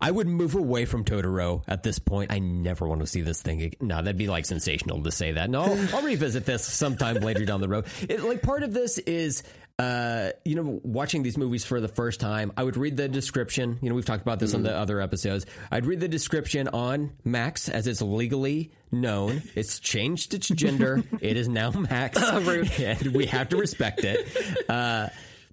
I 0.00 0.10
would 0.10 0.28
move 0.28 0.54
away 0.54 0.84
from 0.84 1.04
Totoro 1.04 1.64
at 1.66 1.82
this 1.82 1.98
point. 1.98 2.32
I 2.32 2.38
never 2.38 2.86
want 2.86 3.00
to 3.00 3.06
see 3.06 3.22
this 3.22 3.42
thing 3.42 3.62
again. 3.62 3.88
No, 3.88 3.96
that'd 3.96 4.16
be 4.16 4.28
like 4.28 4.46
sensational 4.46 5.02
to 5.02 5.10
say 5.10 5.32
that. 5.32 5.50
No, 5.50 5.62
I'll, 5.62 5.96
I'll 5.96 6.02
revisit 6.02 6.46
this 6.46 6.64
sometime 6.64 7.16
later 7.16 7.44
down 7.44 7.60
the 7.60 7.68
road. 7.68 7.86
It, 8.08 8.22
like 8.22 8.42
part 8.42 8.62
of 8.62 8.72
this 8.72 8.98
is 8.98 9.42
uh, 9.80 10.32
you 10.44 10.54
know, 10.56 10.78
watching 10.82 11.22
these 11.22 11.38
movies 11.38 11.64
for 11.64 11.80
the 11.80 11.88
first 11.88 12.20
time, 12.20 12.52
I 12.54 12.64
would 12.64 12.76
read 12.76 12.98
the 12.98 13.08
description. 13.08 13.78
You 13.80 13.88
know, 13.88 13.94
we've 13.94 14.04
talked 14.04 14.20
about 14.20 14.38
this 14.38 14.52
on 14.52 14.62
the 14.62 14.76
other 14.76 15.00
episodes. 15.00 15.46
I'd 15.70 15.86
read 15.86 16.00
the 16.00 16.08
description 16.08 16.68
on 16.68 17.12
Max 17.24 17.70
as 17.70 17.86
it's 17.86 18.02
legally 18.02 18.72
known. 18.92 19.42
It's 19.54 19.80
changed 19.80 20.34
its 20.34 20.48
gender. 20.48 21.02
it 21.22 21.38
is 21.38 21.48
now 21.48 21.70
Max, 21.70 22.22
and 22.22 23.14
we 23.14 23.24
have 23.26 23.48
to 23.50 23.56
respect 23.56 24.04
it. 24.04 24.26
Uh, 24.70 25.08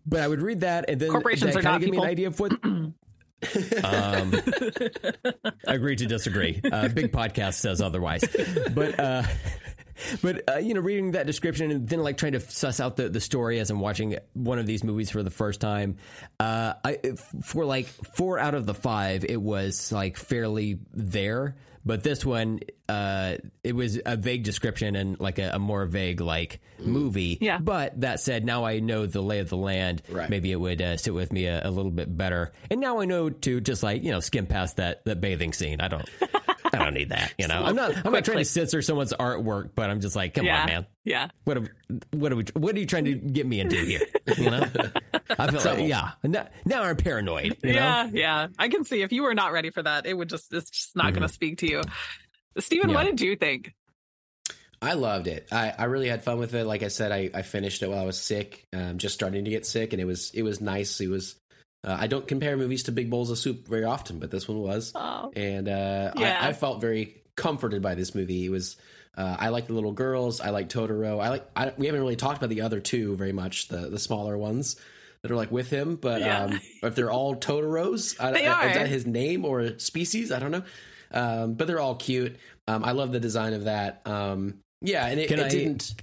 but 0.05 0.19
I 0.21 0.27
would 0.27 0.41
read 0.41 0.61
that, 0.61 0.89
and 0.89 0.99
then 0.99 1.09
Corporations 1.09 1.53
that 1.53 1.59
are 1.59 1.61
kinda 1.61 1.71
not 1.71 1.81
give 1.81 1.89
me 1.89 1.97
an 1.97 2.03
idea 2.03 2.27
of 2.27 2.39
what. 2.39 2.51
um, 2.63 2.93
agree 5.65 5.95
to 5.95 6.05
disagree. 6.05 6.61
Uh, 6.63 6.87
big 6.89 7.11
podcast 7.11 7.55
says 7.55 7.81
otherwise, 7.81 8.23
but 8.73 8.99
uh, 8.99 9.23
but 10.21 10.43
uh, 10.49 10.57
you 10.57 10.73
know, 10.73 10.81
reading 10.81 11.11
that 11.11 11.25
description 11.25 11.71
and 11.71 11.87
then 11.87 11.99
like 12.01 12.17
trying 12.17 12.33
to 12.33 12.39
suss 12.39 12.79
out 12.79 12.95
the, 12.95 13.09
the 13.09 13.21
story 13.21 13.59
as 13.59 13.69
I'm 13.69 13.79
watching 13.79 14.17
one 14.33 14.59
of 14.59 14.65
these 14.65 14.83
movies 14.83 15.09
for 15.09 15.23
the 15.23 15.31
first 15.31 15.61
time. 15.61 15.97
Uh, 16.39 16.73
I 16.83 16.99
for 17.43 17.65
like 17.65 17.87
four 18.15 18.39
out 18.39 18.53
of 18.53 18.65
the 18.65 18.73
five, 18.73 19.25
it 19.25 19.41
was 19.41 19.91
like 19.91 20.17
fairly 20.17 20.79
there. 20.93 21.55
But 21.85 22.03
this 22.03 22.25
one, 22.25 22.59
uh, 22.89 23.37
it 23.63 23.73
was 23.73 23.97
a 24.05 24.17
vague 24.17 24.43
description 24.43 24.97
and 24.97 25.17
like 25.21 25.39
a, 25.39 25.51
a 25.53 25.59
more 25.59 25.85
vague 25.85 26.19
like 26.19 26.59
movie. 26.79 27.37
Yeah. 27.39 27.59
But 27.59 28.01
that 28.01 28.19
said, 28.19 28.43
now 28.43 28.65
I 28.65 28.79
know 28.79 29.05
the 29.05 29.21
lay 29.21 29.39
of 29.39 29.47
the 29.47 29.55
land. 29.55 30.01
Right. 30.09 30.29
Maybe 30.29 30.51
it 30.51 30.57
would 30.57 30.81
uh, 30.81 30.97
sit 30.97 31.13
with 31.13 31.31
me 31.31 31.45
a, 31.45 31.65
a 31.65 31.71
little 31.71 31.91
bit 31.91 32.15
better. 32.15 32.51
And 32.69 32.81
now 32.81 32.99
I 32.99 33.05
know 33.05 33.29
to 33.29 33.61
just 33.61 33.83
like 33.83 34.03
you 34.03 34.11
know 34.11 34.19
skim 34.19 34.47
past 34.47 34.75
that 34.77 35.05
that 35.05 35.21
bathing 35.21 35.53
scene. 35.53 35.79
I 35.79 35.87
don't. 35.87 36.09
I 36.73 36.77
don't 36.84 36.94
need 36.94 37.10
that. 37.10 37.34
You 37.38 37.48
know, 37.48 37.64
I'm 37.64 37.76
not. 37.76 37.94
I'm 38.06 38.11
not 38.11 38.26
trying 38.26 38.39
to 38.39 38.45
censor 38.45 38.81
someone's 38.81 39.14
artwork, 39.14 39.72
but 39.76 39.89
I'm 39.89 40.02
just 40.02 40.15
like, 40.15 40.34
come 40.34 40.45
yeah, 40.45 40.61
on, 40.61 40.68
man. 40.68 40.85
yeah. 41.03 41.30
What 41.45 41.57
are, 41.57 41.76
what 42.11 42.31
are 42.31 42.35
we? 42.35 42.45
What 42.53 42.76
are 42.76 42.80
you 42.80 42.85
trying 42.85 43.06
to 43.06 43.14
get 43.14 43.45
me 43.45 43.60
into 43.60 43.77
here? 43.77 44.02
You 44.38 44.52
know, 44.52 44.68
I 45.38 45.52
feel 45.52 45.73
like, 45.73 45.88
yeah. 45.88 46.11
Now, 46.23 46.48
now 46.65 46.84
I'm 46.84 46.98
paranoid. 46.98 47.57
You 47.64 47.73
know? 47.73 47.80
yeah, 47.80 48.10
yeah. 48.11 48.48
I 48.60 48.69
can 48.69 48.84
see 48.84 49.02
if 49.02 49.11
you 49.11 49.23
were 49.23 49.34
not 49.34 49.52
ready 49.52 49.69
for 49.69 49.84
that, 49.84 50.06
it 50.06 50.14
would 50.14 50.30
just 50.30 50.53
it's 50.53 50.69
just 50.69 50.95
not 50.95 51.14
going 51.14 51.27
to 51.27 51.34
speak 51.34 51.60
to 51.60 51.68
you. 51.69 51.81
Steven, 52.60 52.94
what 52.94 53.06
did 53.06 53.22
you 53.22 53.35
think? 53.35 53.73
I 54.81 54.94
loved 54.94 55.27
it. 55.27 55.48
I, 55.52 55.73
I 55.77 55.85
really 55.85 56.07
had 56.07 56.23
fun 56.23 56.38
with 56.38 56.53
it. 56.53 56.65
Like 56.65 56.84
I 56.84 56.89
said, 56.89 57.11
I, 57.11 57.30
I 57.34 57.41
finished 57.41 57.81
it 57.81 57.89
while 57.89 57.99
I 57.99 58.06
was 58.06 58.19
sick, 58.19 58.68
um, 58.73 58.99
just 58.99 59.15
starting 59.15 59.45
to 59.45 59.49
get 59.49 59.65
sick, 59.65 59.94
and 59.94 60.02
it 60.02 60.06
was 60.06 60.31
it 60.34 60.44
was 60.44 60.61
nice. 60.61 60.99
It 61.02 61.10
was. 61.10 61.35
Uh, 61.83 61.95
I 61.99 62.07
don't 62.07 62.27
compare 62.27 62.57
movies 62.57 62.83
to 62.83 62.91
big 62.91 63.09
bowls 63.09 63.29
of 63.31 63.37
soup 63.37 63.67
very 63.67 63.83
often, 63.85 64.19
but 64.19 64.31
this 64.31 64.47
one 64.47 64.59
was, 64.59 64.91
Oh, 64.95 65.31
and 65.35 65.67
uh, 65.69 66.11
Yeah. 66.17 66.37
I, 66.41 66.49
I 66.49 66.53
felt 66.53 66.81
very 66.81 67.21
comforted 67.35 67.81
by 67.81 67.95
this 67.95 68.13
movie. 68.15 68.45
It 68.45 68.49
was. 68.49 68.75
Uh, 69.15 69.35
I 69.39 69.49
like 69.49 69.65
the 69.65 69.73
little 69.73 69.93
girls. 69.93 70.41
I 70.41 70.51
like 70.51 70.69
Totoro. 70.69 71.19
I 71.23 71.29
like. 71.29 71.49
I, 71.55 71.73
we 71.77 71.87
haven't 71.87 72.01
really 72.01 72.15
talked 72.15 72.37
about 72.37 72.49
the 72.49 72.61
other 72.61 72.79
two 72.79 73.15
very 73.15 73.31
much. 73.31 73.67
The 73.67 73.89
the 73.89 73.97
smaller 73.97 74.37
ones 74.37 74.75
that 75.23 75.31
are 75.31 75.35
like 75.35 75.51
with 75.51 75.71
him, 75.71 75.95
but 75.95 76.21
Yeah. 76.21 76.43
um, 76.45 76.59
if 76.83 76.93
they're 76.93 77.09
all 77.09 77.35
Totoros, 77.35 78.15
I, 78.19 78.31
They 78.31 78.45
I- 78.47 78.53
are. 78.65 78.67
is 78.69 78.75
that 78.75 78.87
his 78.87 79.05
name 79.07 79.43
or 79.45 79.79
species? 79.79 80.31
I 80.31 80.37
don't 80.39 80.51
know. 80.51 80.63
Um, 81.11 81.53
but 81.55 81.65
they're 81.67 81.79
all 81.79 81.95
cute. 81.95 82.35
Um, 82.67 82.83
I 82.83 82.91
love 82.91 83.11
the 83.11 83.19
design 83.19 83.53
of 83.53 83.63
that. 83.63 84.01
Um, 84.05 84.59
yeah, 84.81 85.07
and 85.07 85.19
it, 85.19 85.29
Can 85.29 85.39
it 85.39 85.45
I- 85.45 85.49
didn't. 85.49 85.93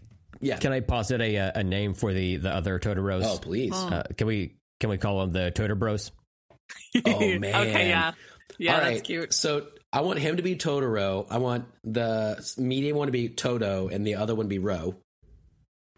Yeah. 0.40 0.56
Can 0.58 0.72
I 0.72 0.80
posit 0.80 1.20
a 1.20 1.36
uh, 1.38 1.52
a 1.54 1.62
name 1.62 1.94
for 1.94 2.12
the 2.12 2.36
the 2.38 2.50
other 2.50 2.78
Totoros? 2.80 3.22
oh, 3.24 3.38
please. 3.38 3.72
Oh. 3.74 3.88
Uh, 3.88 4.02
can 4.16 4.26
we 4.26 4.56
can 4.80 4.90
we 4.90 4.98
call 4.98 5.20
them 5.20 5.32
the 5.32 5.50
Toto 5.50 5.74
Bros? 5.74 6.10
Oh, 7.06 7.18
man. 7.38 7.44
okay, 7.68 7.88
yeah, 7.88 8.12
yeah, 8.58 8.74
All 8.74 8.80
that's 8.80 8.90
right, 8.94 9.04
cute. 9.04 9.32
So 9.34 9.66
I 9.92 10.00
want 10.00 10.18
him 10.18 10.36
to 10.38 10.42
be 10.42 10.56
Totoro. 10.56 11.26
I 11.30 11.38
want 11.38 11.66
the 11.84 12.42
medium 12.58 12.96
one 12.96 13.06
to 13.08 13.12
be 13.12 13.28
Toto, 13.28 13.88
and 13.88 14.06
the 14.06 14.14
other 14.16 14.34
one 14.34 14.46
to 14.46 14.48
be 14.48 14.58
Ro. 14.58 14.96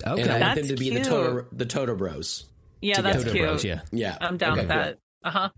Okay, 0.07 0.23
And 0.23 0.31
I 0.31 0.40
want 0.40 0.57
That's 0.57 0.69
them 0.69 0.77
to 0.77 0.82
be 0.82 0.90
the 0.90 0.97
cute. 0.97 1.07
Toto 1.07 1.47
the 1.53 1.65
Toto 1.66 1.94
Bros. 1.94 2.44
Yeah, 2.82 2.97
together. 2.97 3.12
that's 3.12 3.24
Toto 3.24 3.35
cute. 3.36 3.47
Bros. 3.48 3.65
Yeah, 3.65 3.81
Yeah, 3.93 4.19
I'm 4.20 4.36
down 4.36 4.59
with 4.59 4.69
that. 4.69 4.98
Uh 5.24 5.31
huh. 5.31 5.48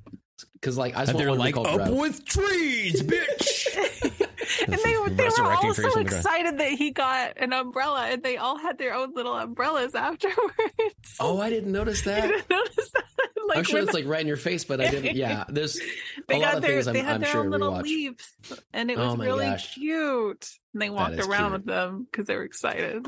Because 0.55 0.77
like 0.79 0.95
I 0.97 1.01
just 1.01 1.15
want 1.15 1.19
they're 1.19 1.37
one 1.37 1.39
to 1.39 1.53
be 1.53 1.59
like 1.61 1.73
up 1.81 1.89
Ro. 1.89 1.95
with 1.95 2.25
trees, 2.25 3.03
bitch. 3.03 4.27
And 4.67 4.75
they, 4.83 4.97
were- 4.97 5.11
they 5.11 5.25
were 5.39 5.53
all 5.53 5.75
so 5.75 5.83
from 5.83 6.03
the 6.03 6.05
ground. 6.05 6.13
excited 6.13 6.59
that 6.59 6.71
he 6.73 6.91
got 6.91 7.35
an 7.37 7.53
umbrella, 7.53 8.09
and 8.11 8.23
they 8.23 8.37
all 8.37 8.59
had 8.59 8.79
their 8.79 8.95
own 8.95 9.15
little 9.15 9.35
umbrellas 9.35 9.95
afterwards. 9.97 11.17
Oh, 11.21 11.41
I 11.41 11.51
didn't 11.51 11.73
notice 11.73 12.03
that. 12.03 12.23
didn't 12.23 12.51
notice 12.51 12.91
that? 12.93 13.05
Like 13.49 13.59
I'm 13.59 13.65
sure 13.65 13.81
it's 13.81 13.95
like 13.95 14.05
right 14.05 14.21
in 14.21 14.27
your 14.27 14.37
face, 14.37 14.65
but 14.67 14.79
I 14.79 14.91
didn't. 14.91 15.17
Yeah, 15.17 15.45
there's 15.49 15.81
they 16.29 16.37
a 16.37 16.39
got 16.41 16.47
lot 16.47 16.55
of 16.57 16.63
their 16.63 16.71
things 16.73 16.87
I'm, 16.87 16.93
they 16.93 17.01
had 17.01 17.15
I'm 17.15 17.21
their 17.23 17.31
sure 17.31 17.41
own 17.41 17.51
little 17.51 17.79
leaves, 17.81 18.31
and 18.75 18.91
it 18.91 18.99
Oh 18.99 19.07
was 19.09 19.17
my 19.17 19.25
really 19.25 19.47
gosh. 19.47 19.73
cute. 19.73 20.51
And 20.75 20.83
they 20.83 20.91
walked 20.91 21.15
around 21.19 21.53
cute. 21.53 21.53
with 21.53 21.65
them 21.65 22.07
because 22.11 22.27
they 22.27 22.37
were 22.37 22.43
excited. 22.43 23.07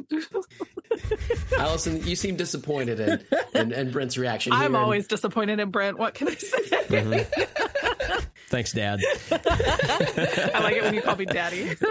Allison, 1.59 2.07
you 2.07 2.17
seem 2.17 2.37
disappointed 2.37 3.01
in, 3.01 3.25
in, 3.55 3.73
in 3.73 3.91
Brent's 3.91 4.17
reaction. 4.17 4.53
I'm 4.55 4.67
and- 4.75 4.77
always 4.77 5.07
disappointed 5.07 5.61
in 5.61 5.71
Brent. 5.71 5.99
What 5.99 6.15
can 6.15 6.29
I 6.29 6.35
say? 6.35 6.59
Mm-hmm. 6.63 7.80
Thanks, 8.51 8.73
Dad. 8.73 9.01
I 9.33 10.61
like 10.61 10.77
it 10.77 10.83
when 10.83 10.95
you 10.95 11.03
call 11.03 11.17
me 11.17 11.25
daddy. 11.25 11.75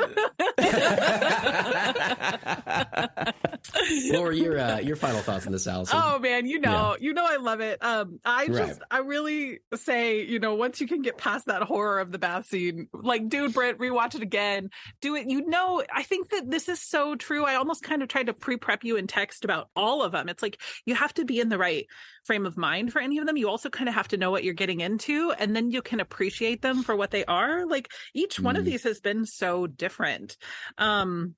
What 4.11 4.23
were 4.23 4.31
your 4.31 4.59
uh, 4.59 4.79
your 4.79 4.95
final 4.95 5.21
thoughts 5.21 5.45
on 5.45 5.51
this, 5.51 5.67
Allison? 5.67 5.99
Oh 6.01 6.19
man, 6.19 6.47
you 6.47 6.59
know, 6.59 6.95
you 6.99 7.13
know 7.13 7.25
I 7.27 7.37
love 7.37 7.61
it. 7.61 7.83
Um 7.83 8.19
I 8.25 8.47
just 8.47 8.59
Right. 8.59 8.77
I 8.91 8.97
really 8.99 9.59
say, 9.75 10.25
you 10.25 10.39
know, 10.39 10.55
once 10.55 10.81
you 10.81 10.87
can 10.87 11.01
get 11.01 11.17
past 11.17 11.45
that 11.47 11.61
horror 11.63 11.99
of 11.99 12.11
the 12.11 12.19
bath 12.19 12.47
scene, 12.47 12.87
like 12.93 13.29
dude, 13.29 13.53
Brent, 13.53 13.79
rewatch 13.79 14.15
it 14.15 14.21
again. 14.21 14.69
Do 15.01 15.15
it. 15.15 15.29
You 15.29 15.47
know, 15.47 15.83
I 15.93 16.03
think 16.03 16.29
that 16.29 16.49
this 16.49 16.69
is 16.69 16.81
so 16.81 17.15
true. 17.15 17.45
I 17.45 17.55
almost 17.55 17.83
kind 17.83 18.01
of 18.01 18.09
tried 18.09 18.27
to 18.27 18.33
pre-prep 18.33 18.83
you 18.83 18.97
in 18.97 19.07
text 19.07 19.45
about 19.45 19.69
all 19.75 20.03
of 20.03 20.11
them. 20.11 20.29
It's 20.29 20.43
like 20.43 20.59
you 20.85 20.95
have 20.95 21.13
to 21.15 21.25
be 21.25 21.39
in 21.39 21.49
the 21.49 21.57
right 21.57 21.85
frame 22.29 22.45
of 22.45 22.55
mind 22.57 22.93
for 22.93 23.01
any 23.01 23.17
of 23.17 23.25
them. 23.25 23.37
You 23.37 23.49
also 23.49 23.71
kind 23.71 23.89
of 23.89 23.95
have 23.95 24.07
to 24.09 24.17
know 24.17 24.29
what 24.29 24.43
you're 24.43 24.53
getting 24.53 24.81
into 24.81 25.31
and 25.39 25.55
then 25.55 25.71
you 25.71 25.81
can 25.81 25.99
appreciate 25.99 26.61
them 26.61 26.83
for 26.83 26.95
what 26.95 27.09
they 27.09 27.25
are. 27.25 27.65
Like 27.65 27.89
each 28.13 28.39
one 28.39 28.55
of 28.55 28.61
Mhm. 28.61 28.65
these 28.65 28.83
has 28.83 28.99
been 29.01 29.25
so 29.25 29.65
different. 29.65 30.37
Um 30.77 31.35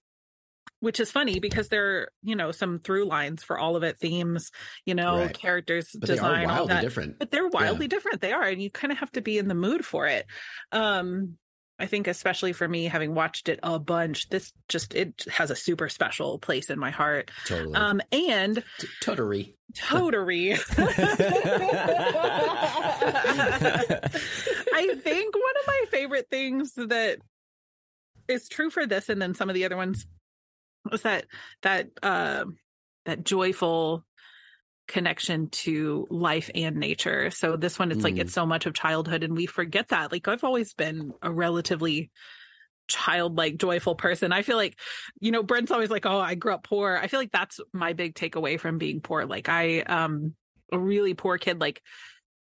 which 0.80 1.00
is 1.00 1.12
funny 1.12 1.40
because 1.40 1.68
there 1.70 1.86
are, 1.92 2.10
you 2.24 2.36
know, 2.36 2.52
some 2.52 2.80
through 2.80 3.06
lines 3.06 3.44
for 3.44 3.58
all 3.58 3.76
of 3.76 3.84
it, 3.84 4.00
themes, 4.00 4.50
you 4.86 4.96
know, 4.96 5.16
Right. 5.18 5.34
characters, 5.34 5.88
but 5.94 6.08
design, 6.08 6.50
all 6.50 6.56
wildly 6.56 6.76
that. 6.76 6.82
different. 6.82 7.20
But 7.20 7.30
they're 7.32 7.48
wildly 7.48 7.88
different. 7.88 8.20
They 8.22 8.32
are, 8.34 8.44
and 8.44 8.62
you 8.62 8.72
kind 8.72 8.92
of 8.92 8.98
have 8.98 9.12
to 9.12 9.22
be 9.22 9.38
in 9.38 9.48
the 9.48 9.54
mood 9.56 9.86
for 9.86 10.08
it. 10.08 10.26
Um, 10.72 11.38
I 11.82 11.88
think, 11.88 12.08
especially 12.08 12.54
for 12.54 12.68
me, 12.68 12.86
having 12.86 13.16
watched 13.16 13.50
it 13.50 13.60
a 13.64 13.80
bunch, 13.80 14.30
this 14.30 14.54
just 14.70 14.94
it 14.94 15.26
has 15.32 15.50
a 15.50 15.56
super 15.56 15.90
special 15.90 16.38
place 16.38 16.70
in 16.70 16.78
my 16.78 16.92
heart. 16.92 17.32
Totally. 17.48 17.74
Um, 17.76 18.02
and 18.12 18.64
T- 18.80 18.88
Totally. 19.02 19.56
Totally. 19.76 20.54
I 20.74 20.78
think 24.96 25.36
one 25.36 25.58
of 25.60 25.68
my 25.68 25.86
favorite 25.90 26.28
things 26.30 26.74
that 26.76 27.18
is 28.28 28.48
true 28.48 28.70
for 28.70 28.86
this 28.86 29.10
and 29.10 29.22
then 29.22 29.34
some 29.34 29.50
of 29.50 29.56
the 29.56 29.66
other 29.66 29.78
ones 29.78 30.06
was 30.90 31.02
that 31.02 31.26
that 31.64 31.90
uh, 32.04 32.46
that 33.06 33.24
joyful 33.24 34.06
connection 34.92 35.50
to 35.50 36.08
life 36.10 36.50
and 36.54 36.76
nature. 36.78 37.32
So 37.32 37.58
this 37.58 37.80
one 37.80 37.92
it's 37.92 38.04
like 38.04 38.16
Mm. 38.16 38.20
it's 38.22 38.34
so 38.34 38.46
much 38.46 38.66
of 38.66 38.74
childhood 38.74 39.24
and 39.24 39.36
we 39.36 39.46
forget 39.48 39.88
that. 39.90 40.12
Like 40.12 40.28
I've 40.28 40.44
always 40.44 40.74
been 40.74 41.14
a 41.22 41.32
relatively 41.32 42.12
childlike 42.88 43.58
joyful 43.58 43.96
person. 43.96 44.32
I 44.34 44.42
feel 44.42 44.58
like 44.58 44.78
you 45.20 45.32
know 45.32 45.44
Brent's 45.44 45.72
always 45.72 45.90
like, 45.90 46.06
"Oh, 46.06 46.20
I 46.20 46.36
grew 46.36 46.54
up 46.54 46.64
poor." 46.64 46.98
I 47.02 47.08
feel 47.08 47.20
like 47.20 47.32
that's 47.32 47.60
my 47.74 47.94
big 47.94 48.16
takeaway 48.16 48.60
from 48.60 48.78
being 48.78 49.02
poor. 49.02 49.26
Like 49.26 49.50
I 49.50 49.82
um 49.82 50.36
a 50.72 50.80
really 50.80 51.14
poor 51.14 51.38
kid 51.38 51.60
like 51.60 51.82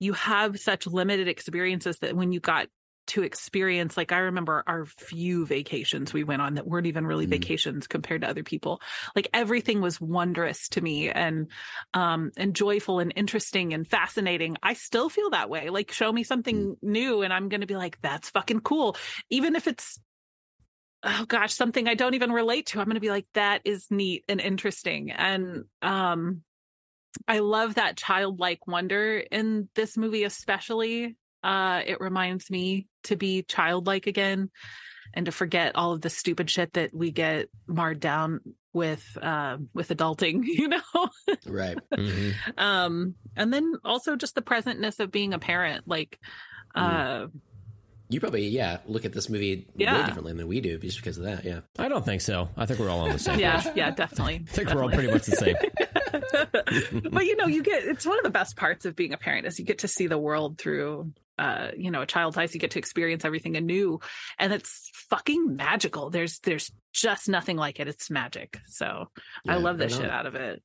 you 0.01 0.13
have 0.15 0.59
such 0.59 0.87
limited 0.87 1.29
experiences 1.29 1.99
that 1.99 2.17
when 2.17 2.33
you 2.33 2.41
got 2.41 2.69
to 3.07 3.23
experience 3.23 3.97
like 3.97 4.13
I 4.13 4.19
remember 4.19 4.63
our 4.67 4.87
few 4.87 5.47
vacations 5.47 6.13
we 6.13 6.25
went 6.25 6.43
on 6.43 6.55
that 6.55 6.67
weren't 6.67 6.87
even 6.87 7.07
really 7.07 7.27
Mm. 7.27 7.31
vacations 7.31 7.87
compared 7.87 8.23
to 8.23 8.29
other 8.29 8.43
people. 8.43 8.81
Like 9.15 9.29
everything 9.33 9.81
was 9.81 10.01
wondrous 10.01 10.69
to 10.71 10.81
me 10.81 11.11
and 11.11 11.49
um 11.93 12.31
and 12.37 12.55
joyful 12.55 12.99
and 13.01 13.13
interesting 13.15 13.75
and 13.75 13.87
fascinating. 13.87 14.57
I 14.63 14.75
still 14.75 15.09
feel 15.09 15.31
that 15.31 15.51
way. 15.51 15.71
Like 15.71 15.93
show 15.93 16.13
me 16.13 16.23
something 16.25 16.77
new 16.83 17.23
and 17.23 17.33
I'm 17.33 17.49
going 17.49 17.61
to 17.61 17.67
be 17.67 17.77
like 17.77 18.01
that's 18.01 18.31
fucking 18.31 18.61
cool 18.61 18.97
even 19.31 19.57
if 19.57 19.67
it's 19.67 19.99
oh 21.03 21.25
gosh 21.29 21.53
something 21.53 21.87
I 21.89 21.95
don't 21.95 22.15
even 22.15 22.33
relate 22.33 22.67
to. 22.69 22.81
I'm 22.81 22.87
going 22.87 22.95
to 22.95 23.01
be 23.01 23.11
like 23.11 23.27
that 23.35 23.61
is 23.65 23.87
neat 23.91 24.25
and 24.29 24.41
interesting 24.41 25.11
and 25.11 25.65
um 25.83 26.43
I 27.29 27.39
love 27.39 27.77
that 27.77 27.97
childlike 27.97 28.67
wonder 28.67 29.19
in 29.19 29.69
this 29.77 29.97
movie, 29.97 30.25
especially. 30.25 31.17
Uh, 31.45 31.83
it 31.87 32.01
reminds 32.01 32.51
me 32.51 32.87
to 33.05 33.17
be 33.17 33.43
childlike 33.43 34.07
again 34.07 34.51
and 35.13 35.27
to 35.27 35.33
forget 35.33 35.77
all 35.77 35.93
of 35.93 36.01
the 36.01 36.09
stupid 36.11 36.49
shit 36.51 36.73
that 36.73 36.95
we 36.95 37.11
get 37.13 37.49
marred 37.69 38.01
down 38.01 38.41
with 38.73 39.05
uh, 39.23 39.59
with 39.75 39.91
adulting, 39.91 40.41
you 40.45 40.69
know. 40.69 40.81
Right. 41.47 41.79
Mhm. 41.93 42.33
um, 42.59 43.15
and 43.37 43.53
then 43.53 43.75
also 43.85 44.17
just 44.17 44.35
the 44.35 44.43
presentness 44.43 44.99
of 45.01 45.11
being 45.13 45.35
a 45.35 45.39
parent, 45.39 45.87
like. 45.87 46.19
Uh, 46.75 47.27
you 48.11 48.21
probably 48.21 48.47
yeah 48.49 48.79
look 48.87 49.05
at 49.05 49.13
this 49.13 49.29
movie 49.31 49.67
way 49.77 49.87
differently 49.87 50.33
than 50.35 50.47
we 50.47 50.61
do 50.61 50.79
just 50.79 50.99
because 50.99 51.17
of 51.19 51.25
that. 51.25 51.45
Yeah. 51.45 51.61
I 51.79 51.89
don't 51.89 52.05
think 52.05 52.21
so. 52.21 52.49
I 52.57 52.67
think 52.67 52.79
we're 52.81 52.91
all 52.91 53.01
on 53.01 53.13
the 53.13 53.19
same. 53.19 53.35
page. 53.35 53.41
Yeah, 53.43 53.73
yeah, 53.75 53.91
definitely. 53.93 54.45
I 54.49 54.51
think 54.51 54.73
we're 54.75 54.83
all 54.83 54.91
pretty 54.91 55.11
much 55.11 55.25
the 55.27 55.37
same. 55.37 55.57
but 57.11 57.25
you 57.25 57.37
know, 57.37 57.47
you 57.47 57.63
get 57.63 57.85
it's 57.85 58.07
one 58.07 58.19
of 58.19 58.25
the 58.25 58.31
best 58.31 58.57
parts 58.57 58.85
of 58.85 58.95
being 58.97 59.13
a 59.13 59.17
parent 59.17 59.47
is 59.47 59.59
you 59.59 59.65
get 59.65 59.79
to 59.79 59.89
see 59.89 60.07
the 60.07 60.19
world 60.19 60.59
through 60.59 61.13
uh, 61.39 61.69
you 61.77 61.91
know, 61.91 62.03
a 62.03 62.07
child's 62.07 62.37
eyes. 62.37 62.55
You 62.55 62.61
get 62.61 62.73
to 62.73 62.79
experience 62.79 63.25
everything 63.25 63.57
anew. 63.57 64.01
And 64.39 64.53
it's 64.53 64.91
fucking 65.11 65.57
magical. 65.57 66.11
There's 66.11 66.39
there's 66.41 66.71
just 66.93 67.29
nothing 67.29 67.57
like 67.57 67.81
it. 67.81 67.89
It's 67.89 68.11
magic. 68.11 68.59
So 68.67 69.11
I 69.49 69.57
love 69.57 69.79
the 69.79 69.89
shit 69.89 70.11
out 70.11 70.27
of 70.27 70.35
it. 70.37 70.63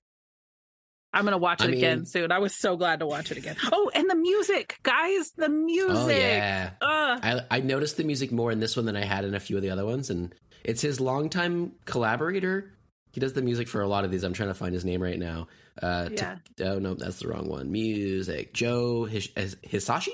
I'm 1.12 1.24
gonna 1.26 1.40
watch 1.40 1.62
I 1.64 1.66
it 1.66 1.74
again 1.74 1.98
mean- 2.00 2.06
soon. 2.06 2.32
I 2.32 2.38
was 2.38 2.56
so 2.56 2.78
glad 2.78 3.00
to 3.00 3.08
watch 3.08 3.32
it 3.32 3.38
again. 3.38 3.56
Oh, 3.72 3.90
and 3.96 4.08
the 4.08 4.16
music, 4.16 4.78
guys, 4.84 5.32
the 5.36 5.50
music. 5.50 5.96
Oh 5.98 6.08
yeah. 6.10 6.70
Ugh. 6.82 7.20
I 7.24 7.42
I 7.50 7.60
noticed 7.62 7.98
the 7.98 8.04
music 8.04 8.32
more 8.32 8.52
in 8.52 8.60
this 8.60 8.76
one 8.76 8.86
than 8.86 8.96
I 8.96 9.04
had 9.06 9.26
in 9.26 9.34
a 9.34 9.40
few 9.40 9.56
of 9.56 9.64
the 9.64 9.72
other 9.72 9.86
ones, 9.86 10.12
and 10.12 10.36
it's 10.64 10.82
his 10.82 11.00
longtime 11.02 11.72
collaborator. 11.86 12.74
He 13.12 13.20
does 13.20 13.34
the 13.34 13.42
music 13.42 13.68
for 13.68 13.82
a 13.82 13.88
lot 13.88 14.06
of 14.06 14.12
these. 14.12 14.24
I'm 14.24 14.34
trying 14.34 14.50
to 14.50 14.54
find 14.54 14.72
his 14.72 14.86
name 14.86 15.02
right 15.02 15.18
now. 15.18 15.48
Uh, 15.82 16.10
Yeah. 16.12 16.36
oh 16.62 16.78
no, 16.78 16.94
that's 16.94 17.18
the 17.20 17.28
wrong 17.28 17.50
one. 17.50 17.72
Music, 17.72 18.54
Joe 18.54 19.06
His- 19.06 19.30
His- 19.36 19.56
Hisaishi. 19.68 20.10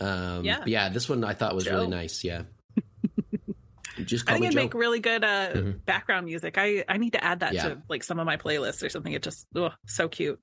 Um, 0.00 0.44
Yeah. 0.44 0.62
yeah. 0.66 0.88
This 0.88 1.08
one 1.08 1.22
I 1.24 1.34
thought 1.34 1.54
was 1.54 1.64
Joe. 1.64 1.72
really 1.72 1.88
nice. 1.88 2.24
Yeah. 2.24 2.42
Just 4.04 4.28
I 4.28 4.32
think 4.32 4.40
me 4.42 4.46
it'd 4.46 4.56
Joe. 4.56 4.62
make 4.64 4.74
really 4.74 5.00
good 5.00 5.22
uh, 5.24 5.52
Mhm. 5.52 5.84
background 5.84 6.24
music. 6.26 6.56
I, 6.56 6.84
I 6.88 6.96
need 6.96 7.12
to 7.12 7.22
add 7.22 7.40
that 7.40 7.52
Yeah. 7.52 7.68
to 7.68 7.82
like 7.88 8.02
some 8.02 8.18
of 8.18 8.24
my 8.26 8.36
playlists 8.38 8.82
or 8.84 8.88
something. 8.88 9.12
It 9.12 9.22
just 9.22 9.46
ugh, 9.54 9.72
so 9.86 10.08
cute. 10.08 10.40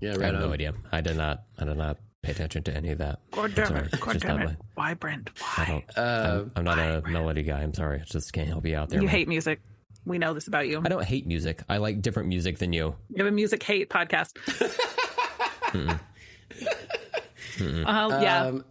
yeah, 0.00 0.10
I 0.20 0.24
have 0.26 0.34
on. 0.36 0.40
no 0.42 0.52
idea. 0.52 0.74
I 0.92 1.00
did 1.00 1.16
not. 1.16 1.42
I 1.58 1.64
did 1.64 1.76
not 1.76 1.98
pay 2.22 2.30
attention 2.32 2.62
to 2.64 2.76
any 2.76 2.90
of 2.92 2.98
that. 2.98 3.18
God 3.32 3.52
damn 3.56 3.68
damn 3.72 3.84
it. 3.84 3.94
it! 3.94 4.00
God 4.00 4.20
damn 4.20 4.38
not 4.40 4.50
it! 4.52 4.56
Why, 4.74 4.94
Brent? 4.94 5.30
I 5.40 5.42
Why? 5.42 5.66
don't. 5.66 5.98
Uh, 5.98 6.44
I'm, 6.44 6.52
I'm 6.56 6.64
not 6.64 6.78
a 6.78 7.00
why? 7.04 7.10
melody 7.10 7.42
guy. 7.42 7.62
I'm 7.62 7.74
sorry. 7.74 8.00
I 8.00 8.04
just 8.04 8.32
can't 8.32 8.48
help 8.48 8.64
you 8.64 8.76
out 8.76 8.90
there. 8.90 9.00
You 9.00 9.06
man. 9.06 9.14
hate 9.16 9.28
music. 9.28 9.60
We 10.04 10.18
know 10.18 10.32
this 10.34 10.46
about 10.46 10.68
you. 10.68 10.80
I 10.84 10.88
don't 10.88 11.04
hate 11.04 11.26
music. 11.26 11.62
I 11.68 11.78
like 11.78 12.00
different 12.00 12.28
music 12.28 12.58
than 12.58 12.72
you. 12.72 12.94
You 13.10 13.16
have 13.24 13.26
a 13.26 13.34
music 13.34 13.60
hate 13.62 13.90
podcast. 13.90 14.36
Uh, 17.60 18.20
yeah. 18.22 18.42
Um, 18.44 18.64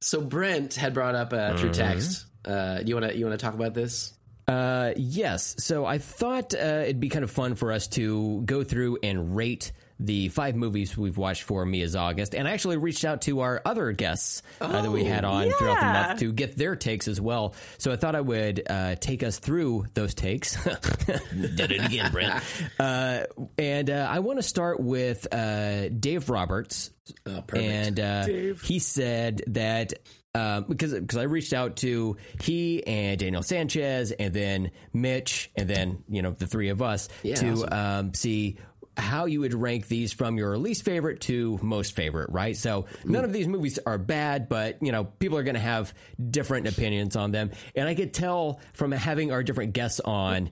so 0.00 0.20
Brent 0.20 0.74
had 0.74 0.94
brought 0.94 1.14
up 1.14 1.32
uh, 1.32 1.56
through 1.56 1.72
text. 1.72 2.26
Uh, 2.44 2.80
you 2.84 2.94
want 2.94 3.10
to 3.10 3.16
you 3.16 3.26
want 3.26 3.38
to 3.38 3.44
talk 3.44 3.54
about 3.54 3.74
this? 3.74 4.14
Uh, 4.46 4.92
yes. 4.96 5.56
So 5.58 5.84
I 5.84 5.98
thought 5.98 6.54
uh, 6.54 6.82
it'd 6.84 7.00
be 7.00 7.08
kind 7.08 7.24
of 7.24 7.30
fun 7.30 7.54
for 7.54 7.72
us 7.72 7.86
to 7.88 8.42
go 8.42 8.64
through 8.64 8.98
and 9.02 9.36
rate 9.36 9.72
the 10.00 10.28
five 10.28 10.54
movies 10.54 10.96
we've 10.96 11.16
watched 11.16 11.42
for 11.42 11.64
Miyazaugust. 11.66 12.34
And 12.38 12.46
I 12.46 12.52
actually 12.52 12.76
reached 12.76 13.04
out 13.04 13.22
to 13.22 13.40
our 13.40 13.60
other 13.64 13.92
guests 13.92 14.42
uh, 14.60 14.82
that 14.82 14.90
we 14.90 15.04
had 15.04 15.24
on 15.24 15.50
throughout 15.50 15.80
the 15.80 15.86
month 15.86 16.20
to 16.20 16.32
get 16.32 16.56
their 16.56 16.76
takes 16.76 17.08
as 17.08 17.20
well. 17.20 17.54
So 17.78 17.90
I 17.92 17.96
thought 17.96 18.14
I 18.14 18.20
would 18.20 18.62
uh, 18.70 18.94
take 18.96 19.22
us 19.22 19.38
through 19.38 19.86
those 19.94 20.14
takes. 20.14 20.56
Did 20.64 21.72
it 21.72 21.84
again, 21.84 22.12
Brent. 22.12 22.42
Uh, 22.78 23.24
and 23.58 23.90
uh, 23.90 24.06
I 24.08 24.20
want 24.20 24.38
to 24.38 24.42
start 24.42 24.78
with 24.80 25.26
uh, 25.32 25.88
Dave 25.88 26.30
Roberts. 26.30 26.90
Oh, 27.26 27.42
perfect. 27.46 27.68
And 27.68 28.00
uh, 28.00 28.26
Dave. 28.26 28.62
he 28.62 28.78
said 28.78 29.42
that 29.48 29.94
um, 30.34 30.64
because 30.68 30.92
because 30.92 31.16
I 31.18 31.22
reached 31.24 31.52
out 31.52 31.76
to 31.78 32.16
he 32.40 32.86
and 32.86 33.18
Daniel 33.18 33.42
Sanchez 33.42 34.12
and 34.12 34.32
then 34.32 34.70
Mitch 34.92 35.50
and 35.56 35.68
then 35.68 36.04
you 36.08 36.22
know 36.22 36.30
the 36.32 36.46
three 36.46 36.68
of 36.68 36.82
us 36.82 37.08
Yeah, 37.22 37.36
to 37.36 37.52
awesome. 37.52 37.72
um, 37.72 38.14
see 38.14 38.58
how 38.98 39.26
you 39.26 39.40
would 39.40 39.54
rank 39.54 39.88
these 39.88 40.12
from 40.12 40.36
your 40.36 40.58
least 40.58 40.84
favorite 40.84 41.20
to 41.22 41.58
most 41.62 41.94
favorite, 41.94 42.30
right? 42.30 42.56
So 42.56 42.86
none 43.04 43.24
of 43.24 43.32
these 43.32 43.46
movies 43.48 43.78
are 43.86 43.96
bad, 43.98 44.48
but 44.48 44.78
you 44.82 44.92
know 44.92 45.04
people 45.04 45.38
are 45.38 45.42
going 45.44 45.54
to 45.54 45.60
have 45.60 45.94
different 46.30 46.66
opinions 46.68 47.16
on 47.16 47.30
them, 47.30 47.50
and 47.74 47.88
I 47.88 47.94
could 47.94 48.12
tell 48.12 48.60
from 48.74 48.92
having 48.92 49.32
our 49.32 49.42
different 49.42 49.72
guests 49.72 50.00
on. 50.00 50.50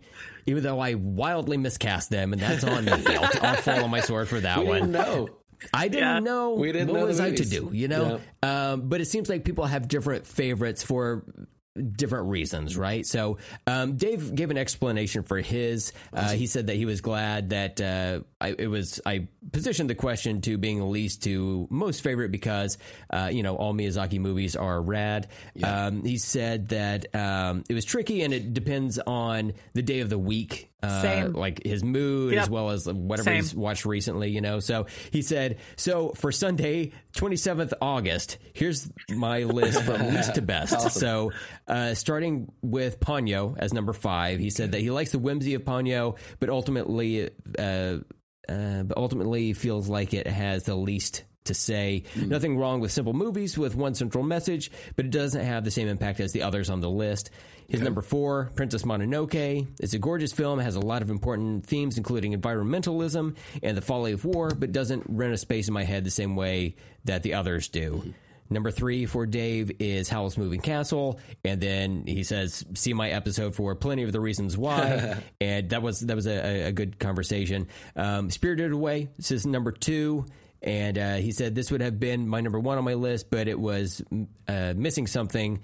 Even 0.48 0.62
though 0.62 0.78
I 0.78 0.94
wildly 0.94 1.56
miscast 1.56 2.08
them, 2.10 2.32
and 2.32 2.40
that's 2.40 2.62
on 2.62 2.84
me, 2.84 2.92
I'll, 3.08 3.30
I'll 3.42 3.56
fall 3.56 3.82
on 3.82 3.90
my 3.90 4.00
sword 4.00 4.28
for 4.28 4.38
that 4.38 4.60
we 4.60 4.66
one. 4.66 4.92
didn't. 4.92 5.30
I 5.74 5.88
didn't 5.88 6.04
Yeah. 6.06 6.18
know 6.20 6.52
We 6.54 6.70
didn't 6.70 6.88
what 6.88 6.94
know 6.94 7.00
the 7.00 7.06
was 7.06 7.18
I 7.18 7.32
to 7.32 7.44
do, 7.44 7.70
you 7.72 7.88
know. 7.88 8.20
Um, 8.44 8.82
but 8.88 9.00
it 9.00 9.06
seems 9.06 9.28
like 9.28 9.44
people 9.44 9.64
have 9.64 9.88
different 9.88 10.24
favorites 10.24 10.84
for 10.84 11.24
different 11.76 12.28
reasons, 12.28 12.76
right? 12.76 13.06
So 13.06 13.38
um, 13.66 13.96
Dave 13.96 14.34
gave 14.34 14.50
an 14.50 14.58
explanation 14.58 15.22
for 15.22 15.38
his. 15.40 15.92
Uh, 16.12 16.30
he 16.30 16.46
said 16.46 16.68
that 16.68 16.76
he 16.76 16.84
was 16.84 17.00
glad 17.00 17.50
that 17.50 17.80
uh, 17.80 18.20
I, 18.40 18.54
it 18.58 18.68
was. 18.68 19.00
I 19.04 19.28
positioned 19.52 19.90
the 19.90 19.94
question 19.94 20.40
to 20.42 20.58
being 20.58 20.90
least 20.90 21.22
to 21.24 21.66
most 21.70 22.02
favorite 22.02 22.30
because 22.30 22.78
uh, 23.10 23.30
you 23.32 23.42
know 23.42 23.56
all 23.56 23.74
Miyazaki 23.74 24.18
movies 24.18 24.56
are 24.56 24.80
rad. 24.80 25.28
Um, 25.62 26.02
he 26.04 26.18
said 26.18 26.68
that 26.68 27.14
um, 27.14 27.64
it 27.68 27.74
was 27.74 27.84
tricky 27.84 28.22
and 28.22 28.32
it 28.32 28.54
depends 28.54 28.98
on 28.98 29.52
the 29.74 29.82
day 29.82 30.00
of 30.00 30.10
the 30.10 30.18
week. 30.18 30.70
Uh, 30.82 31.28
like 31.32 31.64
his 31.64 31.82
mood 31.82 32.34
Yep. 32.34 32.42
as 32.42 32.50
well 32.50 32.70
as 32.70 32.86
whatever 32.86 33.24
Same. 33.30 33.36
he's 33.36 33.54
watched 33.54 33.86
recently, 33.86 34.30
you 34.30 34.40
know. 34.40 34.60
So 34.60 34.86
he 35.10 35.22
said, 35.22 35.58
so 35.76 36.10
for 36.10 36.30
Sunday, 36.30 36.92
27th 37.16 37.72
August, 37.80 38.38
here's 38.52 38.88
my 39.10 39.44
list 39.44 39.82
from 39.82 40.06
least 40.14 40.34
to 40.34 40.42
best. 40.42 40.92
So 40.92 41.32
uh, 41.66 41.94
starting 41.94 42.52
with 42.62 43.00
Ponyo 43.00 43.56
as 43.58 43.72
number 43.72 43.94
five, 43.94 44.38
he 44.38 44.50
said 44.50 44.72
that 44.72 44.80
he 44.80 44.90
likes 44.90 45.12
the 45.12 45.18
whimsy 45.18 45.54
of 45.54 45.62
Ponyo, 45.64 46.18
but 46.40 46.50
ultimately, 46.50 47.30
uh, 47.58 47.96
uh, 48.48 48.82
but 48.84 48.96
ultimately 48.96 49.54
feels 49.54 49.88
like 49.88 50.12
it 50.14 50.26
has 50.26 50.64
the 50.64 50.76
least 50.76 51.24
to 51.46 51.54
say. 51.54 52.02
Nothing 52.16 52.58
wrong 52.58 52.80
with 52.80 52.90
simple 52.92 53.12
movies 53.12 53.56
with 53.56 53.74
one 53.76 53.94
central 53.94 54.24
message, 54.24 54.70
but 54.96 55.04
it 55.06 55.10
doesn't 55.12 55.44
have 55.44 55.64
the 55.64 55.70
same 55.70 55.88
impact 55.88 56.18
as 56.20 56.32
the 56.32 56.42
others 56.42 56.70
on 56.70 56.80
the 56.80 56.90
list. 56.90 57.30
His 57.68 57.80
number 57.80 58.00
four, 58.00 58.50
Princess 58.54 58.82
Mononoke, 58.82 59.66
It's 59.80 59.94
a 59.94 59.98
gorgeous 59.98 60.32
film, 60.32 60.60
has 60.60 60.76
a 60.76 60.80
lot 60.80 61.02
of 61.02 61.10
important 61.10 61.66
themes, 61.66 61.98
including 61.98 62.32
environmentalism 62.32 63.36
and 63.62 63.76
the 63.76 63.82
folly 63.82 64.12
of 64.12 64.24
war, 64.24 64.50
but 64.50 64.72
doesn't 64.72 65.04
rent 65.08 65.32
a 65.32 65.36
space 65.36 65.66
in 65.66 65.74
my 65.74 65.82
head 65.82 66.04
the 66.04 66.10
same 66.10 66.36
way 66.36 66.76
that 67.04 67.22
the 67.22 67.34
others 67.34 67.68
do. 67.68 68.14
Number 68.48 68.70
three 68.70 69.06
for 69.06 69.26
Dave 69.26 69.72
is 69.80 70.08
Howl's 70.08 70.38
Moving 70.38 70.60
Castle, 70.60 71.18
and 71.44 71.60
then 71.60 72.04
he 72.06 72.22
says, 72.22 72.64
"See 72.74 72.92
my 72.92 73.10
episode 73.10 73.56
for 73.56 73.74
plenty 73.74 74.04
of 74.04 74.12
the 74.12 74.20
reasons 74.20 74.56
why." 74.56 75.16
and 75.40 75.70
that 75.70 75.82
was 75.82 76.00
that 76.00 76.14
was 76.14 76.28
a, 76.28 76.68
a 76.68 76.72
good 76.72 77.00
conversation. 77.00 77.66
Um, 77.96 78.30
Spirited 78.30 78.70
Away 78.70 79.08
this 79.16 79.32
is 79.32 79.46
number 79.46 79.72
two, 79.72 80.26
and 80.62 80.96
uh, 80.96 81.14
he 81.16 81.32
said 81.32 81.56
this 81.56 81.72
would 81.72 81.80
have 81.80 81.98
been 81.98 82.28
my 82.28 82.40
number 82.40 82.60
one 82.60 82.78
on 82.78 82.84
my 82.84 82.94
list, 82.94 83.30
but 83.30 83.48
it 83.48 83.58
was 83.58 84.00
uh, 84.46 84.74
missing 84.76 85.08
something 85.08 85.60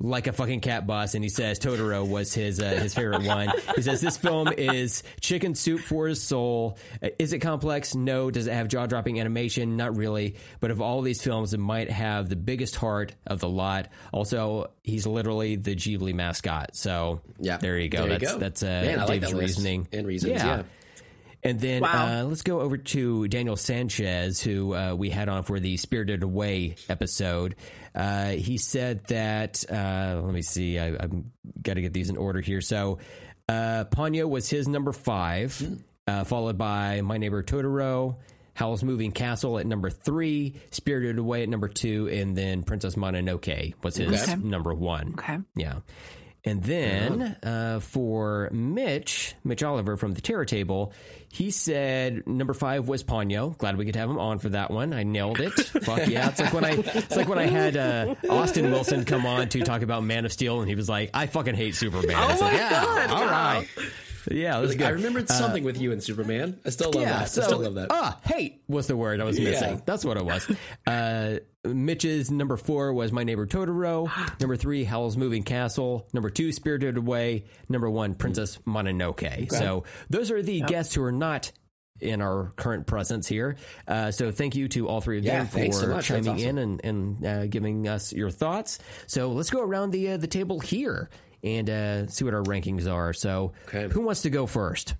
like 0.00 0.26
a 0.26 0.32
fucking 0.32 0.60
Cat 0.60 0.86
Bus, 0.86 1.14
and 1.14 1.22
he 1.22 1.30
says 1.30 1.58
Totoro 1.60 2.06
was 2.06 2.34
his 2.34 2.60
uh, 2.60 2.64
his 2.70 2.92
favorite 2.94 3.22
one. 3.22 3.48
He 3.76 3.82
says 3.82 4.00
this 4.00 4.16
film 4.16 4.48
is 4.48 5.02
chicken 5.20 5.54
soup 5.54 5.80
for 5.80 6.08
his 6.08 6.20
soul. 6.22 6.78
Is 7.18 7.32
it 7.32 7.38
complex? 7.38 7.94
No. 7.94 8.30
Does 8.30 8.46
it 8.48 8.52
have 8.52 8.68
jaw 8.68 8.86
dropping 8.86 9.20
animation? 9.20 9.76
Not 9.76 9.96
really. 9.96 10.34
But 10.60 10.70
of 10.72 10.80
all 10.80 11.00
these 11.02 11.22
films, 11.22 11.54
it 11.54 11.58
might 11.60 11.90
have 11.90 12.28
the 12.28 12.36
biggest 12.36 12.74
heart 12.76 13.14
of 13.26 13.38
the 13.40 13.48
lot. 13.48 13.88
Also, 14.12 14.70
he's 14.82 15.06
literally 15.06 15.56
the 15.56 15.76
Ghibli 15.76 16.12
mascot. 16.12 16.74
So 16.76 17.20
Yeah. 17.38 17.58
there 17.58 17.78
you 17.78 17.88
go. 17.88 18.02
There 18.02 18.12
you 18.14 18.18
that's 18.18 18.32
go. 18.32 18.38
that's 18.38 18.62
uh, 18.62 18.66
Man, 18.84 18.98
I 18.98 19.04
like 19.04 19.20
Dave's 19.20 19.32
that 19.32 19.38
reasoning 19.38 19.88
And 19.92 20.06
reasons, 20.06 20.32
yeah. 20.32 20.62
and 21.42 21.60
then 21.60 21.82
Wow. 21.82 22.20
uh, 22.20 22.24
let's 22.24 22.42
go 22.42 22.60
over 22.60 22.76
to 22.78 23.28
Daniel 23.28 23.56
Sanchez, 23.56 24.42
who 24.42 24.74
uh, 24.74 24.94
we 24.94 25.10
had 25.10 25.28
on 25.28 25.42
for 25.44 25.60
the 25.60 25.76
Spirited 25.76 26.22
Away 26.22 26.76
episode. 26.88 27.54
Uh, 27.94 28.30
he 28.30 28.58
said 28.58 29.04
that, 29.06 29.64
uh, 29.70 30.20
let 30.24 30.34
me 30.34 30.42
see, 30.42 30.78
I, 30.78 30.88
I've 30.88 31.12
got 31.62 31.74
to 31.74 31.80
get 31.82 31.92
these 31.92 32.10
in 32.10 32.16
order 32.16 32.40
here. 32.40 32.60
So, 32.60 32.98
uh, 33.48 33.84
Ponyo 33.90 34.28
was 34.28 34.48
his 34.50 34.66
number 34.66 34.90
five, 34.92 35.62
uh, 36.08 36.24
followed 36.24 36.58
by 36.58 37.00
My 37.02 37.18
Neighbor 37.18 37.42
Totoro. 37.42 38.16
Howl's 38.54 38.84
Moving 38.84 39.10
Castle 39.10 39.58
at 39.58 39.66
number 39.66 39.90
three, 39.90 40.54
Spirited 40.70 41.18
Away 41.18 41.42
at 41.42 41.48
number 41.48 41.66
two, 41.68 42.08
and 42.08 42.36
then 42.36 42.62
Princess 42.62 42.94
Mononoke 42.94 43.74
was 43.82 43.96
his 43.96 44.28
Okay. 44.28 44.40
number 44.40 44.72
one. 44.72 45.14
Okay. 45.18 45.38
Yeah. 45.56 45.80
And 46.46 46.62
then 46.62 47.36
uh, 47.42 47.80
for 47.80 48.50
Mitch, 48.52 49.34
Mitch 49.44 49.62
Oliver 49.62 49.96
from 49.96 50.12
the 50.12 50.20
Terror 50.20 50.44
Table, 50.44 50.92
he 51.28 51.50
said 51.50 52.26
number 52.26 52.52
five 52.52 52.86
was 52.86 53.02
Ponyo. 53.02 53.56
Glad 53.56 53.78
we 53.78 53.86
could 53.86 53.96
have 53.96 54.10
him 54.10 54.18
on 54.18 54.38
for 54.38 54.50
that 54.50 54.70
one. 54.70 54.92
I 54.92 55.04
nailed 55.04 55.40
it. 55.40 55.52
Fuck 55.54 56.06
yeah! 56.06 56.28
It's 56.28 56.40
like 56.40 56.52
when 56.52 56.64
I 56.66 56.72
it's 56.72 57.16
like 57.16 57.28
when 57.28 57.38
I 57.38 57.46
had 57.46 57.78
uh, 57.78 58.14
Austin 58.28 58.70
Wilson 58.70 59.04
come 59.06 59.24
on 59.24 59.48
to 59.50 59.62
talk 59.62 59.80
about 59.80 60.04
Man 60.04 60.26
of 60.26 60.32
Steel, 60.34 60.60
and 60.60 60.68
he 60.68 60.74
was 60.74 60.88
like, 60.88 61.10
"I 61.14 61.26
fucking 61.26 61.54
hate 61.54 61.76
Superman." 61.76 62.14
Oh 62.14 62.30
It's 62.30 62.40
like, 62.42 62.52
my 62.52 62.58
yeah, 62.58 62.70
God, 62.84 63.10
all 63.10 63.24
wow. 63.24 63.54
right. 63.54 63.68
Yeah, 64.30 64.58
that's 64.60 64.70
Like, 64.70 64.78
good. 64.78 64.86
I 64.86 64.90
remembered 64.90 65.28
something 65.28 65.64
with 65.64 65.80
you 65.80 65.92
and 65.92 66.02
Superman. 66.02 66.58
I 66.64 66.70
still 66.70 66.90
love 66.92 67.02
Yeah, 67.02 67.18
that. 67.20 67.28
so, 67.30 67.42
I 67.42 67.46
still 67.46 67.58
love 67.60 67.74
that. 67.74 67.88
Ah, 67.90 68.18
hate 68.24 68.62
was 68.68 68.86
the 68.86 68.96
word 68.96 69.20
I 69.20 69.24
was 69.24 69.38
missing. 69.38 69.74
Yeah. 69.74 69.80
That's 69.84 70.04
what 70.04 70.16
it 70.16 70.24
was. 70.24 70.50
Uh, 70.86 71.38
Mitch's 71.64 72.30
number 72.30 72.56
four 72.58 72.92
was 72.92 73.10
My 73.10 73.24
Neighbor 73.24 73.46
Totoro. 73.46 74.10
Number 74.40 74.54
three, 74.54 74.84
Howl's 74.84 75.16
Moving 75.16 75.42
Castle. 75.42 76.06
Number 76.12 76.28
two, 76.28 76.52
Spirited 76.52 76.98
Away. 76.98 77.44
Number 77.70 77.88
one, 77.88 78.14
Princess 78.14 78.58
Mononoke. 78.66 79.50
So 79.50 79.84
those 80.10 80.30
are 80.30 80.42
the 80.42 80.60
guests 80.60 80.94
who 80.94 81.02
are 81.02 81.12
not 81.12 81.52
in 82.00 82.20
our 82.20 82.52
current 82.56 82.86
presence 82.86 83.26
here. 83.26 83.56
Uh, 83.88 84.10
so 84.10 84.30
thank 84.30 84.56
you 84.56 84.68
to 84.68 84.88
all 84.88 85.00
three 85.00 85.16
of 85.18 85.24
Yeah, 85.24 85.38
them 85.38 85.46
thanks 85.46 85.76
so 85.78 85.84
for 85.84 85.88
much. 85.94 86.08
That's 86.08 86.26
chiming 86.26 86.40
in 86.44 86.58
and, 86.58 86.80
and 86.84 87.26
uh, 87.26 87.46
giving 87.46 87.88
us 87.88 88.12
your 88.12 88.30
thoughts. 88.30 88.78
So 89.06 89.30
let's 89.30 89.48
go 89.50 89.62
around 89.62 89.92
the 89.92 90.10
uh, 90.10 90.16
the 90.18 90.26
table 90.26 90.60
here 90.60 91.08
and 91.44 91.70
uh, 91.70 92.06
see 92.08 92.24
what 92.24 92.34
our 92.34 92.42
rankings 92.42 92.90
are. 92.92 93.12
So 93.12 93.52
Okay. 93.68 93.88
who 93.92 94.00
wants 94.00 94.22
to 94.22 94.30
go 94.30 94.46
first? 94.46 94.94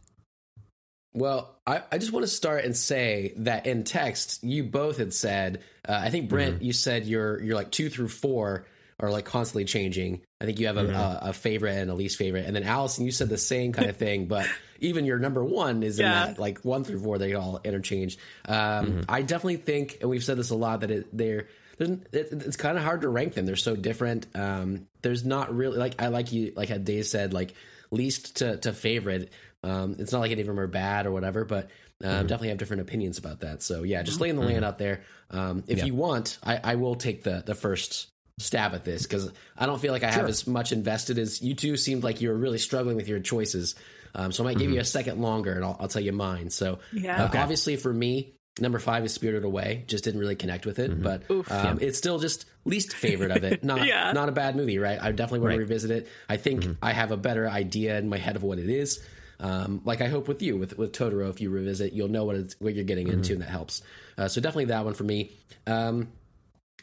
Well, 1.15 1.57
I, 1.67 1.83
I 1.93 1.99
just 1.99 2.13
want 2.13 2.25
to 2.25 2.31
start 2.31 2.65
and 2.65 2.77
say 2.77 3.35
that 3.39 3.67
in 3.67 3.85
text, 3.85 4.43
you 4.43 4.65
both 4.65 4.99
had 4.99 5.13
said, 5.15 5.63
uh, 5.89 6.01
I 6.03 6.11
think 6.11 6.29
Brent, 6.29 6.61
you 6.61 6.73
said 6.73 7.07
you're 7.07 7.41
you're 7.41 7.55
like 7.55 7.71
two 7.71 7.89
through 7.89 8.09
four 8.09 8.67
are 9.01 9.11
like 9.11 9.25
constantly 9.25 9.65
changing. 9.65 10.23
I 10.41 10.45
think 10.45 10.59
you 10.59 10.67
have 10.67 10.77
a, 10.77 10.87
a, 10.87 11.19
a 11.29 11.33
favorite 11.33 11.77
and 11.79 11.91
a 11.91 11.95
least 11.95 12.17
favorite, 12.19 12.47
and 12.47 12.55
then 12.55 12.65
Allison, 12.65 13.05
you 13.05 13.13
said 13.13 13.29
the 13.29 13.39
same 13.39 13.73
kind 13.73 13.89
of 13.89 13.97
thing, 14.07 14.27
but 14.27 14.49
even 14.81 15.05
your 15.05 15.19
number 15.21 15.45
one 15.45 15.83
is 15.85 16.01
in 16.01 16.11
that 16.11 16.39
like 16.39 16.59
one 16.65 16.83
through 16.83 17.01
four. 17.01 17.19
They 17.19 17.35
all 17.35 17.61
interchange. 17.65 18.19
Um, 18.47 19.03
I 19.09 19.23
definitely 19.23 19.59
think, 19.59 19.99
and 20.01 20.11
we've 20.11 20.25
said 20.25 20.37
this 20.37 20.51
a 20.51 20.57
lot, 20.57 20.81
that 20.81 20.91
it, 20.91 21.17
they're. 21.17 21.47
There's- 21.79 21.99
It's 22.13 22.57
kind 22.57 22.77
of 22.79 22.85
hard 22.85 23.03
to 23.03 23.09
rank 23.09 23.35
them. 23.35 23.47
They're 23.47 23.57
so 23.57 23.75
different. 23.77 24.27
Um, 24.35 24.87
there's 25.03 25.25
not 25.25 25.55
really 25.55 25.77
like 25.79 26.01
I 26.03 26.09
like 26.09 26.33
you 26.33 26.53
like 26.57 26.69
how 26.69 26.79
Dave 26.79 27.07
said 27.07 27.33
like 27.33 27.55
least 27.91 28.37
to, 28.37 28.57
to 28.59 28.73
favorite. 28.73 29.33
Um, 29.63 29.97
it's 29.99 30.13
not 30.13 30.21
like 30.21 30.31
any 30.33 30.41
of 30.43 30.47
them 30.47 30.61
are 30.61 30.67
bad 30.67 31.07
or 31.07 31.11
whatever, 31.13 31.45
but 31.45 31.71
um, 32.03 32.27
definitely 32.27 32.49
have 32.49 32.59
different 32.59 32.83
opinions 32.83 33.19
about 33.19 33.41
that. 33.41 33.63
So 33.63 33.83
yeah, 33.83 34.03
just 34.03 34.21
laying 34.21 34.37
the 34.37 34.43
land 34.43 34.65
out 34.65 34.79
there. 34.79 35.03
Um, 35.31 35.65
if 35.69 35.79
you 35.87 35.95
want, 35.95 36.39
I, 36.43 36.61
I 36.63 36.75
will 36.75 36.97
take 36.97 37.23
the 37.23 37.43
the 37.45 37.55
first 37.55 38.09
stab 38.39 38.75
at 38.75 38.85
this 38.85 39.05
because 39.05 39.31
I 39.57 39.67
don't 39.67 39.81
feel 39.81 39.93
like 39.93 40.03
I 40.03 40.11
have 40.11 40.29
as 40.29 40.47
much 40.47 40.73
invested 40.73 41.19
as 41.19 41.41
you 41.41 41.55
two. 41.55 41.77
Seemed 41.77 42.03
like 42.05 42.21
you 42.21 42.29
were 42.31 42.37
really 42.37 42.59
struggling 42.59 42.97
with 42.97 43.09
your 43.09 43.21
choices, 43.21 43.75
um, 44.15 44.33
so 44.33 44.43
I 44.43 44.49
might 44.49 44.59
give 44.59 44.71
you 44.71 44.81
a 44.81 44.85
second 44.85 45.21
longer, 45.23 45.53
and 45.55 45.65
I'll, 45.65 45.77
I'll 45.81 45.89
tell 45.89 46.03
you 46.03 46.13
mine. 46.13 46.51
So 46.51 46.79
Yeah. 46.93 47.25
uh, 47.25 47.31
obviously 47.39 47.77
for 47.77 47.93
me. 47.93 48.35
Number 48.61 48.79
five 48.79 49.05
is 49.05 49.13
Spirited 49.13 49.43
Away. 49.45 49.83
Just 49.89 50.05
didn't 50.05 50.21
really 50.21 50.37
connect 50.37 50.65
with 50.65 50.79
it, 50.79 51.03
but 51.03 51.23
um, 51.51 51.79
it's 51.81 51.99
still 51.99 52.21
just 52.21 52.47
least 52.65 52.93
favorite 52.95 53.33
of 53.33 53.43
it. 53.43 53.65
Not 53.65 53.85
Yeah. 53.87 54.13
not 54.13 54.29
a 54.29 54.33
bad 54.33 54.55
movie, 54.55 54.79
right? 54.79 54.97
I 55.03 55.11
definitely 55.11 55.41
want 55.41 55.49
Right. 55.51 55.55
to 55.57 55.61
revisit 55.63 55.91
it. 55.91 56.09
I 56.29 56.37
think 56.37 56.65
I 56.81 56.93
have 56.93 57.11
a 57.11 57.17
better 57.17 57.49
idea 57.49 57.99
in 57.99 58.09
my 58.09 58.19
head 58.19 58.37
of 58.37 58.45
what 58.45 58.61
it 58.61 58.69
is. 58.69 59.03
Um, 59.41 59.81
like 59.85 60.01
I 60.01 60.07
hope 60.07 60.29
with 60.29 60.41
you 60.41 60.57
with 60.57 60.79
with 60.79 60.93
Totoro, 60.93 61.29
if 61.31 61.41
you 61.41 61.51
revisit, 61.51 61.93
you'll 61.93 62.07
know 62.09 62.25
what 62.25 62.37
it's 62.37 62.55
what 62.61 62.75
you're 62.77 62.85
getting 62.85 63.09
into, 63.09 63.33
and 63.33 63.43
that 63.43 63.49
helps. 63.51 63.83
Uh, 64.17 64.29
so 64.29 64.41
definitely 64.41 64.67
that 64.67 64.85
one 64.85 64.95
for 64.95 65.03
me. 65.05 65.33
Um, 65.67 66.09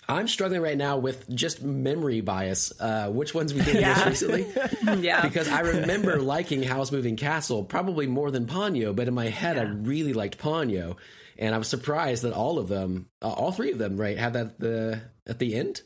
I'm 0.10 0.28
struggling 0.28 0.62
right 0.62 0.78
now 0.78 0.98
with 0.98 1.30
just 1.34 1.64
memory 1.64 2.20
bias. 2.20 2.74
Uh, 2.82 3.08
which 3.10 3.34
ones 3.34 3.54
we 3.54 3.62
did 3.62 3.76
Yeah. 3.76 3.94
most 3.96 4.22
recently? 4.24 4.46
yeah. 5.02 5.22
because 5.22 5.48
I 5.48 5.62
remember 5.62 6.20
liking 6.20 6.64
Howl's 6.64 6.92
Moving 6.92 7.16
Castle 7.16 7.64
probably 7.64 8.08
more 8.08 8.30
than 8.30 8.46
Ponyo, 8.46 8.94
but 8.94 9.08
in 9.08 9.14
my 9.14 9.30
head 9.30 9.58
I 9.58 9.62
really 9.64 10.12
liked 10.12 10.38
Ponyo, 10.38 10.98
and 11.38 11.54
I 11.56 11.58
was 11.58 11.68
surprised 11.68 12.24
that 12.24 12.34
all 12.34 12.60
of 12.60 12.68
them, 12.68 13.08
uh, 13.22 13.30
all 13.30 13.52
three 13.52 13.72
of 13.72 13.78
them, 13.78 13.98
right, 13.98 14.18
have 14.18 14.34
that 14.34 14.60
the 14.60 15.02
at 15.28 15.40
the 15.40 15.56
end. 15.56 15.82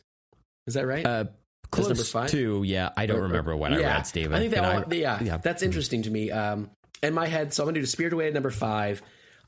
Is 0.67 0.73
that 0.73 0.87
right? 0.87 1.05
Uh, 1.05 1.25
That's 1.71 1.87
number 1.87 1.95
close 1.95 2.11
five? 2.11 2.31
to 2.31 2.63
yeah. 2.63 2.89
I 2.95 3.05
don't 3.05 3.21
remember 3.21 3.55
what 3.55 3.73
I 3.73 3.79
yeah. 3.79 3.95
read, 3.95 4.07
Steven. 4.07 4.33
I 4.33 4.39
think 4.39 4.53
that 4.53 4.63
all, 4.63 4.93
yeah, 4.93 5.21
yeah. 5.21 5.37
that's 5.37 5.63
interesting 5.63 6.03
to 6.03 6.09
me. 6.09 6.31
Um, 6.31 6.71
in 7.03 7.13
my 7.13 7.27
head, 7.27 7.53
so 7.53 7.63
I'm 7.63 7.67
gonna 7.67 7.79
do 7.79 7.85
Spirit 7.85 8.13
Away 8.13 8.27
at 8.27 8.33
number 8.33 8.51
five. 8.51 9.01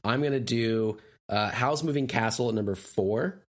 I'm 0.03 0.22
gonna 0.22 0.40
do 0.40 0.98
uh, 1.30 1.49
Howl's 1.49 1.84
Moving 1.84 2.07
Castle 2.07 2.49
at 2.49 2.56
number 2.56 2.76
four. 2.76 3.44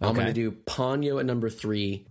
I'm 0.00 0.14
gonna 0.14 0.32
do 0.32 0.50
Ponyo 0.50 1.20
at 1.20 1.26
number 1.26 1.48
three. 1.50 2.06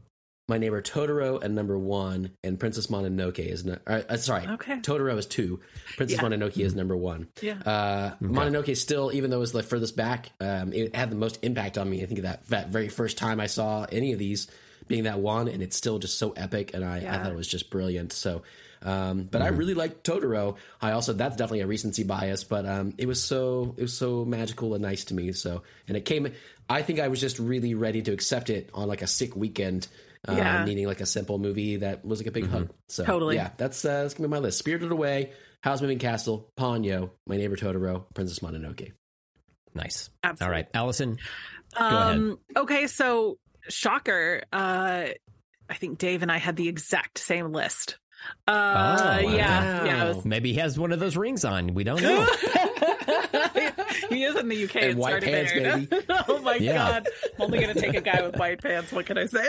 My 0.53 0.59
neighbor 0.59 0.83
Totoro 0.83 1.41
and 1.41 1.55
number 1.55 1.79
one, 1.79 2.29
and 2.43 2.59
Princess 2.59 2.85
Mononoke 2.85 3.39
is 3.39 3.65
no, 3.65 3.79
uh, 3.87 4.01
uh, 4.07 4.17
sorry. 4.17 4.45
Okay. 4.45 4.75
Totoro 4.81 5.17
is 5.17 5.25
two. 5.25 5.61
Princess 5.97 6.21
Yeah. 6.21 6.29
Mononoke 6.29 6.59
is 6.59 6.75
number 6.75 6.95
one. 6.95 7.27
Yeah. 7.41 7.55
Uh, 7.65 8.13
Mononoke 8.21 8.77
still, 8.77 9.11
even 9.11 9.31
though 9.31 9.37
it 9.37 9.39
was 9.39 9.51
the 9.51 9.63
furthest 9.63 9.95
back, 9.95 10.29
um, 10.39 10.71
it 10.71 10.95
had 10.95 11.09
the 11.09 11.15
most 11.15 11.39
impact 11.41 11.79
on 11.79 11.89
me. 11.89 12.03
I 12.03 12.05
think 12.05 12.21
that 12.21 12.45
that 12.49 12.69
very 12.69 12.87
first 12.89 13.17
time 13.17 13.39
I 13.39 13.47
saw 13.47 13.87
any 13.91 14.13
of 14.13 14.19
these 14.19 14.47
being 14.87 15.05
that 15.05 15.17
one, 15.17 15.47
and 15.47 15.63
it's 15.63 15.75
still 15.75 15.97
just 15.97 16.19
so 16.19 16.33
epic, 16.33 16.75
and 16.75 16.85
I, 16.85 16.97
I 16.97 17.23
thought 17.23 17.31
it 17.31 17.35
was 17.35 17.47
just 17.47 17.71
brilliant. 17.71 18.13
So, 18.13 18.43
um, 18.83 19.23
but 19.23 19.41
I 19.41 19.47
really 19.47 19.73
liked 19.73 20.05
Totoro. 20.05 20.57
I 20.79 20.91
also 20.91 21.13
that's 21.13 21.35
definitely 21.35 21.61
a 21.61 21.67
recency 21.67 22.03
bias, 22.03 22.43
but 22.43 22.67
um, 22.67 22.93
it 22.99 23.07
was 23.07 23.23
so 23.23 23.73
it 23.75 23.81
was 23.81 23.93
so 23.97 24.23
magical 24.23 24.75
and 24.75 24.83
nice 24.83 25.05
to 25.05 25.15
me. 25.15 25.31
So, 25.31 25.63
and 25.87 25.97
it 25.97 26.05
came. 26.05 26.31
I 26.69 26.83
think 26.83 26.99
I 26.99 27.07
was 27.07 27.19
just 27.19 27.39
really 27.39 27.73
ready 27.73 28.03
to 28.03 28.11
accept 28.11 28.51
it 28.51 28.69
on 28.75 28.87
like 28.87 29.01
a 29.01 29.07
sick 29.07 29.35
weekend. 29.35 29.87
Uh, 30.27 30.33
Yeah. 30.33 30.63
needing 30.65 30.87
like 30.87 31.01
a 31.01 31.05
simple 31.05 31.37
movie 31.37 31.77
that 31.77 32.05
was 32.05 32.19
like 32.19 32.27
a 32.27 32.31
big 32.31 32.47
hug. 32.49 32.69
So 32.87 33.03
Totally. 33.03 33.35
yeah, 33.35 33.49
that's 33.57 33.83
uh, 33.83 34.03
that's 34.03 34.13
gonna 34.13 34.27
be 34.29 34.31
my 34.31 34.39
list. 34.39 34.57
Spirited 34.59 34.91
Away, 34.91 35.31
Howl's 35.61 35.81
Moving 35.81 35.99
Castle, 35.99 36.49
Ponyo, 36.57 37.11
My 37.27 37.37
Neighbor 37.37 37.55
Totoro, 37.57 38.05
Princess 38.13 38.39
Mononoke. 38.39 38.91
nice. 39.75 40.09
Absolutely. 40.23 40.45
All 40.45 40.51
right, 40.51 40.67
Allison. 40.73 41.17
ahead. 41.75 41.93
Um, 42.17 42.39
okay, 42.55 42.87
so 42.87 43.37
shocker. 43.69 44.43
Uh, 44.53 45.07
I 45.69 45.73
think 45.75 45.97
Dave 45.97 46.21
and 46.21 46.31
I 46.31 46.37
had 46.37 46.55
the 46.55 46.67
exact 46.69 47.17
same 47.17 47.51
list. 47.51 47.97
Uh, 48.47 48.51
Oh, 49.21 49.25
wow. 49.25 49.33
yeah, 49.33 49.85
yeah. 49.85 50.03
was- 50.13 50.23
Maybe 50.25 50.53
he 50.53 50.59
has 50.59 50.77
one 50.79 50.91
of 50.93 50.99
those 50.99 51.17
rings 51.17 51.43
on. 51.43 51.73
We 51.73 51.83
don't 51.83 52.01
know. 52.01 52.25
He 54.09 54.23
is 54.23 54.35
in 54.35 54.47
the 54.47 54.63
UK. 54.65 54.75
And 54.77 54.85
It 54.91 54.97
white 54.97 55.23
pants, 55.23 55.51
there. 55.53 55.87
oh 56.27 56.39
my 56.39 56.55
Yeah. 56.55 56.73
god! 57.01 57.07
I'm 57.35 57.41
only 57.41 57.59
gonna 57.59 57.73
take 57.73 57.95
a 57.95 58.01
guy 58.01 58.21
with 58.21 58.37
white 58.37 58.61
pants. 58.61 58.91
What 58.91 59.05
can 59.05 59.17
I 59.17 59.25
say? 59.25 59.47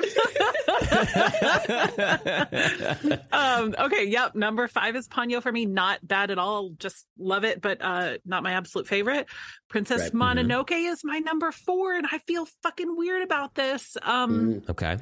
um, 3.33 3.75
okay, 3.79 4.07
yep. 4.07 4.35
Number 4.35 4.69
five 4.69 4.97
is 4.97 5.09
Ponyo 5.09 5.43
for 5.43 5.53
me. 5.53 5.67
Not 5.67 6.07
bad 6.07 6.31
at 6.31 6.39
all. 6.39 6.71
Just 6.79 7.07
love 7.19 7.45
it, 7.45 7.61
but 7.61 7.79
uh, 7.81 8.19
not 8.25 8.43
my 8.43 8.53
absolute 8.53 8.87
favorite. 8.87 9.27
Princess 9.69 10.01
Right. 10.03 10.13
Mononoke 10.13 10.73
is 10.73 11.01
my 11.05 11.19
number 11.19 11.51
four, 11.53 11.95
and 11.95 12.07
I 12.11 12.19
feel 12.27 12.47
fucking 12.63 12.97
weird 12.97 13.23
about 13.23 13.55
this. 13.55 13.97
Um, 14.03 14.35
Mm. 14.65 14.71
okay. 14.71 14.99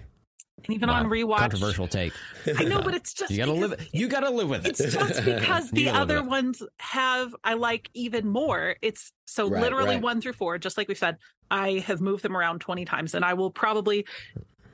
And 0.64 0.74
even 0.76 0.88
Wow. 0.88 0.96
on 1.00 1.06
rewatch, 1.06 1.38
Controversial 1.38 1.88
take. 1.88 2.12
I 2.56 2.64
know, 2.64 2.80
but 2.82 2.94
it's 2.94 3.12
just 3.14 3.30
You 3.30 3.38
gotta 3.38 3.52
live. 3.52 3.88
You 3.92 4.08
gotta 4.08 4.30
live 4.30 4.48
with 4.48 4.64
it. 4.66 4.78
it's 4.80 4.94
just 4.94 5.24
because 5.24 5.70
the 5.70 5.88
other 5.88 6.22
ones 6.22 6.62
have 6.78 7.34
I 7.42 7.54
like 7.54 7.90
even 7.94 8.28
more. 8.28 8.76
It's 8.82 9.12
so 9.26 9.48
Right, 9.48 9.60
literally 9.62 9.94
right. 9.96 10.02
one 10.02 10.20
through 10.20 10.34
four, 10.34 10.58
just 10.58 10.76
like 10.78 10.88
we 10.88 10.94
said. 10.94 11.16
I 11.50 11.80
have 11.86 12.00
moved 12.00 12.22
them 12.22 12.36
around 12.36 12.60
twenty 12.60 12.84
times, 12.84 13.14
and 13.14 13.24
I 13.24 13.34
will 13.34 13.50
probably 13.50 14.04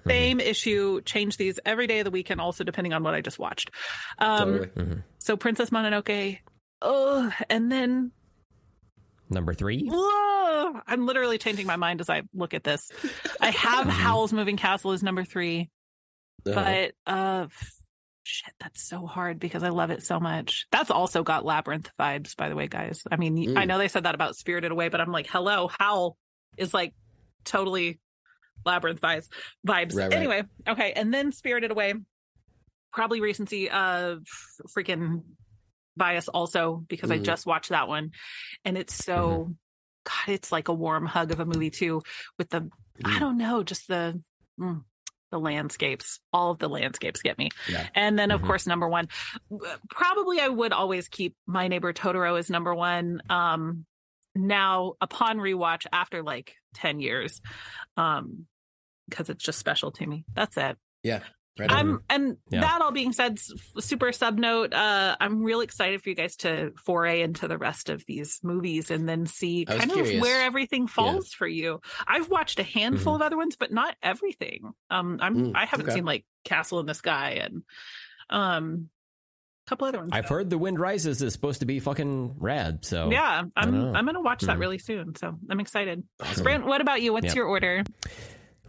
Mm-hmm. 0.07 0.11
same 0.11 0.41
issue 0.41 1.01
change 1.03 1.37
these 1.37 1.59
every 1.67 1.87
day 1.87 1.99
of 1.99 2.05
the 2.05 2.11
week, 2.11 2.31
and 2.31 2.41
also 2.41 2.65
depending 2.65 2.93
on 2.95 3.03
what 3.03 3.15
I 3.15 3.21
just 3.21 3.39
watched. 3.39 3.71
Um, 4.19 4.59
Totally. 4.59 5.03
So 5.19 5.37
Princess 5.37 5.71
Mononoke, 5.71 6.39
oh, 6.81 7.31
and 7.51 7.71
then 7.71 8.13
Number 9.31 9.55
three. 9.55 9.89
oh, 9.91 10.81
I'm 10.87 11.07
literally 11.07 11.39
changing 11.39 11.67
my 11.67 11.77
mind 11.77 12.01
as 12.01 12.09
I 12.11 12.23
look 12.35 12.55
at 12.55 12.65
this. 12.65 12.91
I 13.41 13.51
have 13.51 13.81
Mm-hmm. 13.87 13.91
Howl's 13.91 14.33
Moving 14.33 14.57
Castle 14.57 14.93
as 14.93 15.03
number 15.03 15.25
three, 15.25 15.71
Uh-huh. 16.47 16.55
but 16.55 16.93
uh 17.13 17.47
shit 18.31 18.53
that's 18.61 18.87
so 18.87 19.07
hard 19.07 19.39
because 19.39 19.63
i 19.63 19.71
love 19.71 19.91
it 19.91 20.03
so 20.03 20.21
much 20.21 20.67
that's 20.71 20.91
also 20.91 21.23
got 21.23 21.47
labyrinth 21.47 21.89
vibes 21.99 22.37
by 22.37 22.51
the 22.51 22.55
way 22.55 22.67
guys 22.67 23.03
i 23.11 23.17
mean 23.17 23.35
Mm. 23.39 23.57
i 23.59 23.65
know 23.65 23.79
they 23.79 23.89
said 23.89 24.03
that 24.05 24.15
about 24.15 24.37
spirited 24.37 24.71
away 24.71 24.91
but 24.91 25.01
i'm 25.01 25.11
like 25.11 25.27
hello 25.27 25.67
howl 25.79 26.15
is 26.59 26.75
like 26.75 26.93
totally 27.47 27.99
labyrinth 28.67 29.01
vibes 29.01 29.29
vibes 29.67 29.95
Right, 29.95 30.05
right. 30.11 30.13
anyway 30.13 30.43
okay 30.69 30.93
and 30.93 31.13
then 31.15 31.33
spirited 31.33 31.71
away 31.71 31.95
probably 32.93 33.23
recency 33.23 33.71
of 33.71 34.25
freaking 34.77 35.23
bias 35.99 36.29
also 36.29 36.85
because 36.89 37.11
i 37.11 37.19
Mhm. 37.19 37.25
just 37.25 37.45
watched 37.47 37.71
that 37.71 37.89
one 37.89 38.13
and 38.65 38.79
it's 38.79 38.95
so 38.95 39.55
god 40.05 40.29
it's 40.33 40.51
like 40.53 40.69
a 40.69 40.73
warm 40.75 41.05
hug 41.07 41.33
of 41.33 41.41
a 41.41 41.45
movie 41.45 41.71
too 41.71 42.03
with 42.39 42.49
the 42.51 42.71
i 43.05 43.17
Mm. 43.17 43.21
don't 43.21 43.39
know 43.39 43.63
just 43.63 43.87
the 43.89 44.21
mm, 44.59 44.83
the 45.31 45.39
landscapes 45.39 46.21
all 46.33 46.51
of 46.53 46.59
the 46.59 46.69
landscapes 46.69 47.21
get 47.21 47.37
me 47.37 47.51
Yeah. 47.69 47.87
and 47.95 48.19
then 48.19 48.31
of 48.31 48.41
Mhm. 48.41 48.47
course 48.47 48.67
number 48.67 48.89
one 48.89 49.09
probably 49.91 50.41
i 50.41 50.49
would 50.49 50.73
always 50.73 51.09
keep 51.09 51.37
my 51.47 51.69
neighbor 51.69 51.93
totoro 51.93 52.39
as 52.39 52.49
number 52.49 52.75
one 52.75 53.21
um 53.29 53.85
now 54.35 54.95
upon 55.01 55.39
rewatch 55.39 55.87
after 55.93 56.23
like 56.23 56.55
10 56.75 57.01
years 57.01 57.41
um 57.97 58.47
because 59.09 59.29
it's 59.31 59.43
just 59.45 59.59
special 59.59 59.91
to 59.93 60.07
me 60.07 60.25
that's 60.35 60.57
it 60.57 60.77
Yeah. 61.03 61.23
Right 61.59 61.71
on. 61.71 61.77
I'm 61.79 62.03
and 62.09 62.37
Yeah. 62.51 62.61
that 62.61 62.81
all 62.83 62.93
being 62.93 63.13
said, 63.13 63.39
super 63.81 64.13
sub 64.13 64.39
note. 64.39 64.73
Uh, 64.73 65.17
I'm 65.21 65.43
really 65.43 65.65
excited 65.65 66.01
for 66.03 66.09
you 66.09 66.15
guys 66.15 66.37
to 66.37 66.73
foray 66.85 67.23
into 67.23 67.49
the 67.49 67.59
rest 67.59 67.89
of 67.91 68.05
these 68.07 68.39
movies 68.43 68.91
and 68.91 69.09
then 69.09 69.27
see 69.27 69.65
kind 69.65 69.91
curious. 69.91 70.15
of 70.17 70.21
where 70.23 70.43
everything 70.43 70.87
falls 70.87 71.33
for 71.33 71.47
you. 71.49 71.81
I've 72.07 72.29
watched 72.31 72.59
a 72.61 72.63
handful 72.63 73.15
Mm-hmm. 73.15 73.23
of 73.23 73.27
other 73.27 73.37
ones, 73.37 73.57
but 73.57 73.73
not 73.73 73.97
everything. 74.03 74.73
Um, 74.91 75.19
I'm 75.21 75.37
Mm, 75.37 75.53
I 75.57 75.65
haven't 75.67 75.87
okay. 75.87 75.95
seen 75.97 76.05
like 76.05 76.25
Castle 76.45 76.81
in 76.81 76.87
the 76.87 76.95
Sky 76.95 77.41
and 77.43 77.63
um, 78.31 78.89
a 79.67 79.69
couple 79.71 79.87
other 79.89 79.99
ones. 79.99 80.11
I've 80.13 80.29
heard 80.29 80.49
The 80.51 80.59
Wind 80.59 80.79
Rises 80.79 81.21
is 81.23 81.33
supposed 81.33 81.61
to 81.61 81.67
be 81.67 81.81
fucking 81.81 82.37
rad. 82.39 82.85
So 82.85 83.11
yeah, 83.11 83.43
I'm. 83.57 83.97
I'm 83.97 84.07
gonna 84.07 84.21
watch 84.21 84.43
that 84.43 84.57
Mhm. 84.57 84.61
really 84.61 84.79
soon, 84.79 85.15
so 85.17 85.37
I'm 85.51 85.61
excited. 85.61 86.05
Awesome. 86.23 86.43
Brent, 86.45 86.67
what 86.67 86.81
about 86.81 87.03
you? 87.03 87.13
What's 87.13 87.27
Yep. 87.27 87.35
your 87.37 87.47
order? 87.47 87.83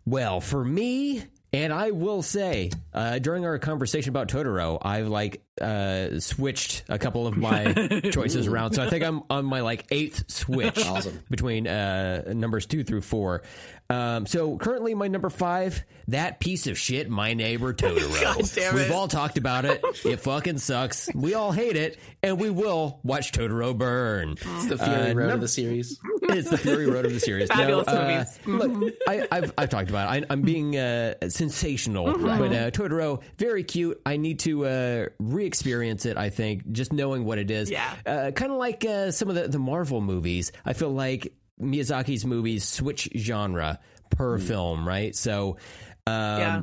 Well, 0.06 0.42
for 0.42 0.64
me, 0.66 1.24
And 1.52 1.74
I 1.74 1.92
will 1.92 2.22
say, 2.22 2.72
uh, 2.94 3.20
during 3.20 3.46
our 3.46 3.58
conversation 3.58 4.10
about 4.10 4.28
Totoro, 4.28 4.78
I've 4.82 5.08
like 5.08 5.42
uh, 5.62 6.20
switched 6.20 6.84
a 6.90 6.98
couple 7.00 7.28
of 7.28 7.38
my 7.38 7.74
choices 8.12 8.48
around. 8.48 8.74
So 8.74 8.84
I 8.84 8.90
think 8.90 9.04
I'm 9.04 9.24
on 9.30 9.46
my 9.46 9.62
like 9.62 9.86
eighth 9.92 10.30
switch 10.32 10.78
Awesome. 10.86 11.20
between 11.30 11.68
uh, 11.68 12.32
numbers 12.34 12.66
two 12.66 12.84
through 12.84 13.02
four. 13.02 13.44
Um, 13.92 14.28
so 14.28 14.56
currently, 14.56 14.94
my 14.94 15.08
number 15.08 15.32
five, 15.32 15.84
that 16.10 16.40
piece 16.40 16.68
of 16.68 16.78
shit, 16.78 17.10
my 17.10 17.34
neighbor 17.34 17.74
Totoro. 17.76 18.74
We've 18.76 18.92
all 18.92 19.08
talked 19.08 19.40
about 19.40 19.66
it. 19.66 19.82
It 20.06 20.18
fucking 20.22 20.60
sucks. 20.60 21.10
We 21.16 21.34
all 21.34 21.52
hate 21.52 21.76
it, 21.76 21.98
and 22.22 22.40
we 22.40 22.52
will 22.52 23.00
watch 23.02 23.32
Totoro 23.32 23.76
burn. 23.76 24.34
It's 24.34 24.66
the 24.68 24.78
Fury 24.78 25.12
Uh, 25.12 25.14
Road 25.16 25.26
num- 25.28 25.36
of 25.36 25.42
the 25.42 25.48
series. 25.48 26.00
It's 26.22 26.52
the 26.52 26.58
Fury 26.60 26.86
Road 26.86 27.06
of 27.08 27.14
the 27.14 27.20
series. 27.20 27.48
Fabulous 27.50 27.88
No, 27.88 27.94
uh, 28.00 28.26
movies. 28.46 28.80
Look, 28.84 28.94
I, 29.08 29.28
I've, 29.32 29.54
I've 29.58 29.70
talked 29.70 29.90
about 29.90 30.16
it. 30.16 30.24
I, 30.24 30.34
I'm 30.34 30.44
being 30.44 30.78
uh, 30.78 31.16
sensational, 31.28 32.06
but 32.16 32.52
uh, 32.52 32.70
Totoro, 32.70 33.22
very 33.40 33.64
cute. 33.64 34.00
I 34.06 34.18
need 34.18 34.38
to 34.42 34.66
uh, 34.68 35.06
re-experience 35.50 36.06
it. 36.06 36.18
I 36.18 36.30
think 36.30 36.72
just 36.72 36.94
knowing 36.94 37.26
what 37.26 37.38
it 37.38 37.50
is. 37.52 37.70
Yeah. 37.72 37.94
Uh, 38.06 38.32
kind 38.32 38.52
of 38.52 38.58
like 38.58 38.86
uh, 38.86 39.12
some 39.12 39.30
of 39.30 39.36
the, 39.36 39.48
the 39.48 39.60
Marvel 39.60 40.02
movies. 40.02 40.52
I 40.66 40.74
feel 40.74 40.92
like 40.92 41.34
Miyazaki's 41.60 42.26
movies 42.26 42.64
switch 42.64 43.10
genre 43.16 43.80
per 44.10 44.38
film, 44.38 44.88
right? 44.88 45.16
So. 45.16 45.58
Um, 46.08 46.40
Yeah. 46.40 46.62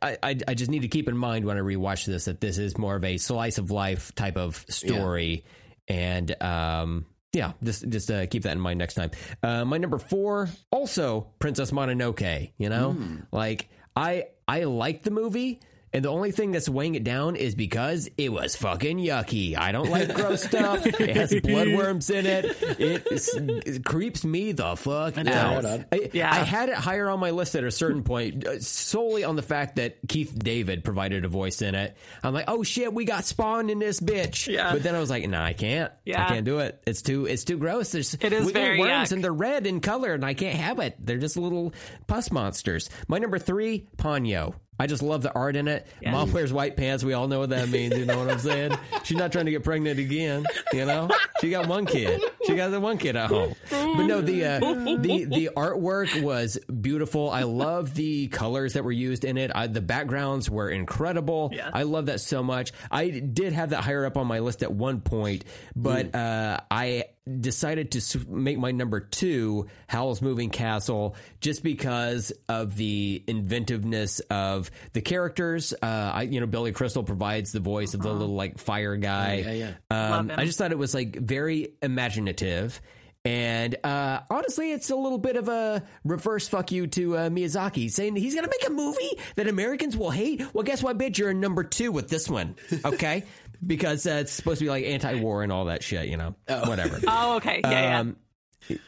I, 0.00 0.16
I, 0.22 0.38
I 0.48 0.54
just 0.54 0.70
need 0.70 0.82
to 0.82 0.88
keep 0.88 1.06
in 1.06 1.14
mind 1.14 1.44
when 1.44 1.58
I 1.58 1.60
rewatch 1.60 2.06
this 2.06 2.24
that 2.24 2.40
this 2.40 2.56
is 2.56 2.78
more 2.78 2.96
of 2.96 3.04
a 3.04 3.18
slice 3.18 3.58
of 3.58 3.70
life 3.70 4.14
type 4.14 4.38
of 4.38 4.64
story, 4.70 5.44
and 5.86 6.34
um, 6.42 7.04
yeah, 7.34 7.52
just 7.62 7.86
just 7.90 8.10
uh, 8.10 8.24
keep 8.24 8.44
that 8.44 8.52
in 8.52 8.58
mind 8.60 8.78
next 8.78 8.94
time. 8.94 9.10
Uh, 9.42 9.66
my 9.66 9.76
number 9.76 9.98
four, 9.98 10.48
also 10.70 11.26
Princess 11.40 11.72
Mononoke. 11.72 12.52
You 12.56 12.70
know, 12.70 12.96
like 13.32 13.68
I 13.94 14.28
I 14.48 14.64
like 14.64 15.02
the 15.02 15.10
movie. 15.10 15.60
And 15.92 16.04
the 16.04 16.08
only 16.08 16.30
thing 16.30 16.52
that's 16.52 16.68
weighing 16.68 16.94
it 16.94 17.02
down 17.02 17.34
is 17.34 17.56
because 17.56 18.08
it 18.16 18.30
was 18.32 18.54
fucking 18.54 18.98
yucky. 18.98 19.56
I 19.58 19.72
don't 19.72 19.90
like 19.90 20.14
gross 20.14 20.44
stuff. 20.44 20.86
It 20.86 21.16
has 21.16 21.32
bloodworms 21.32 22.10
in 22.14 22.26
it. 22.26 22.44
It, 22.80 23.06
is- 23.10 23.34
it 23.34 23.84
creeps 23.84 24.24
me 24.24 24.52
the 24.52 24.76
fuck 24.76 25.16
right 25.16 25.26
out. 25.26 25.64
I, 25.66 26.10
Yeah. 26.12 26.30
I 26.32 26.38
had 26.44 26.68
it 26.68 26.76
higher 26.76 27.10
on 27.10 27.18
my 27.18 27.30
list 27.30 27.56
at 27.56 27.64
a 27.64 27.72
certain 27.72 28.04
point, 28.04 28.46
uh, 28.46 28.60
solely 28.60 29.24
on 29.24 29.34
the 29.34 29.42
fact 29.42 29.76
that 29.76 29.96
Keith 30.08 30.32
David 30.38 30.84
provided 30.84 31.24
a 31.24 31.28
voice 31.28 31.60
in 31.60 31.74
it. 31.74 31.96
I'm 32.22 32.32
like, 32.34 32.44
oh 32.46 32.62
shit, 32.62 32.94
we 32.94 33.04
got 33.04 33.24
Spawn 33.24 33.68
in 33.68 33.80
this 33.80 33.98
bitch. 34.00 34.46
Yeah. 34.46 34.72
But 34.72 34.84
then 34.84 34.94
I 34.94 35.00
was 35.00 35.10
like, 35.10 35.28
no, 35.28 35.40
I 35.40 35.54
can't. 35.54 35.92
Yeah. 36.04 36.24
I 36.24 36.28
can't 36.28 36.44
do 36.44 36.60
it. 36.60 36.80
It's 36.86 37.02
too, 37.02 37.26
it's 37.26 37.42
too 37.42 37.58
gross. 37.58 37.90
There's 37.90 38.14
It 38.14 38.32
is 38.32 38.48
very 38.52 38.78
worms 38.78 39.08
yuck. 39.08 39.12
and 39.12 39.24
they're 39.24 39.32
red 39.32 39.66
in 39.66 39.80
color, 39.80 40.14
and 40.14 40.24
I 40.24 40.34
can't 40.34 40.56
have 40.58 40.78
it. 40.78 40.94
They're 41.04 41.18
just 41.18 41.36
little 41.36 41.74
pus 42.06 42.30
monsters. 42.30 42.90
My 43.08 43.18
number 43.18 43.40
three, 43.40 43.88
Ponyo. 43.96 44.54
I 44.80 44.86
just 44.86 45.02
love 45.02 45.20
the 45.20 45.32
art 45.34 45.56
in 45.56 45.68
it. 45.68 45.86
Yeah. 46.00 46.12
Mom 46.12 46.32
wears 46.32 46.54
white 46.54 46.74
pants. 46.74 47.04
We 47.04 47.12
all 47.12 47.28
know 47.28 47.40
what 47.40 47.50
that 47.50 47.68
means. 47.68 47.98
You 47.98 48.06
know 48.06 48.18
what 48.18 48.30
I'm 48.30 48.38
saying? 48.38 48.72
She's 49.02 49.18
not 49.18 49.30
trying 49.30 49.44
to 49.44 49.50
get 49.50 49.62
pregnant 49.62 49.98
again. 49.98 50.46
You 50.72 50.86
know, 50.86 51.10
she 51.42 51.50
got 51.50 51.66
one 51.66 51.84
kid. 51.84 52.22
She 52.46 52.56
got 52.56 52.70
the 52.70 52.80
one 52.80 52.96
kid 52.96 53.14
at 53.14 53.28
home. 53.28 53.54
But 53.70 54.04
no, 54.04 54.22
the 54.22 54.44
uh, 54.46 54.58
the 54.58 55.26
the 55.28 55.50
artwork 55.54 56.22
was 56.22 56.58
beautiful. 56.80 57.28
I 57.28 57.42
love 57.42 57.94
the 57.94 58.28
colors 58.28 58.72
that 58.72 58.82
were 58.82 58.90
used 58.90 59.26
in 59.26 59.36
it. 59.36 59.50
I, 59.54 59.66
the 59.66 59.82
backgrounds 59.82 60.48
were 60.48 60.70
incredible. 60.70 61.50
Yeah. 61.52 61.70
I 61.72 61.82
love 61.82 62.06
that 62.06 62.20
so 62.20 62.42
much. 62.42 62.72
I 62.90 63.10
did 63.10 63.52
have 63.52 63.70
that 63.70 63.84
higher 63.84 64.06
up 64.06 64.16
on 64.16 64.26
my 64.26 64.38
list 64.38 64.62
at 64.62 64.72
one 64.72 65.02
point, 65.02 65.44
but 65.76 66.14
uh, 66.14 66.60
I 66.70 67.04
decided 67.40 67.90
to 67.92 68.18
make 68.28 68.58
my 68.58 68.72
number 68.72 69.00
two 69.00 69.68
Howl's 69.88 70.22
Moving 70.22 70.50
Castle 70.50 71.16
just 71.40 71.62
because 71.62 72.32
of 72.48 72.76
the 72.76 73.22
inventiveness 73.26 74.20
of 74.30 74.70
the 74.92 75.00
characters. 75.00 75.72
Uh, 75.72 75.86
I, 76.14 76.22
you 76.22 76.40
know, 76.40 76.46
Billy 76.46 76.72
Crystal 76.72 77.02
provides 77.02 77.52
the 77.52 77.60
voice 77.60 77.94
of 77.94 78.02
the 78.02 78.12
little 78.12 78.34
like 78.34 78.58
fire 78.58 78.96
guy. 78.96 79.44
Yeah, 79.46 79.72
yeah. 79.90 80.16
Um, 80.16 80.32
I 80.34 80.44
just 80.44 80.58
thought 80.58 80.72
it 80.72 80.78
was 80.78 80.94
like 80.94 81.16
very 81.16 81.74
imaginative. 81.82 82.80
And 83.22 83.76
uh, 83.84 84.20
honestly, 84.30 84.72
it's 84.72 84.88
a 84.88 84.96
little 84.96 85.18
bit 85.18 85.36
of 85.36 85.48
a 85.48 85.82
reverse 86.04 86.48
fuck 86.48 86.72
you 86.72 86.86
to 86.86 87.18
uh, 87.18 87.28
Miyazaki, 87.28 87.90
saying 87.90 88.16
he's 88.16 88.34
going 88.34 88.46
to 88.46 88.50
make 88.50 88.66
a 88.66 88.72
movie 88.72 89.18
that 89.36 89.46
Americans 89.46 89.94
will 89.94 90.10
hate. 90.10 90.42
Well, 90.54 90.64
guess 90.64 90.82
what, 90.82 90.96
bitch? 90.96 91.18
You're 91.18 91.30
in 91.30 91.40
number 91.40 91.62
two 91.62 91.92
with 91.92 92.08
this 92.08 92.30
one, 92.30 92.56
okay? 92.82 93.24
because 93.64 94.06
uh, 94.06 94.18
it's 94.20 94.32
supposed 94.32 94.58
to 94.58 94.64
be 94.64 94.70
like 94.70 94.84
anti-war 94.84 95.42
and 95.42 95.52
all 95.52 95.66
that 95.66 95.82
shit, 95.82 96.08
you 96.08 96.16
know? 96.16 96.34
Whatever. 96.46 97.00
Oh, 97.08 97.36
okay. 97.36 97.60
Yeah, 97.64 97.70
yeah. 97.70 98.00
Um, 98.00 98.16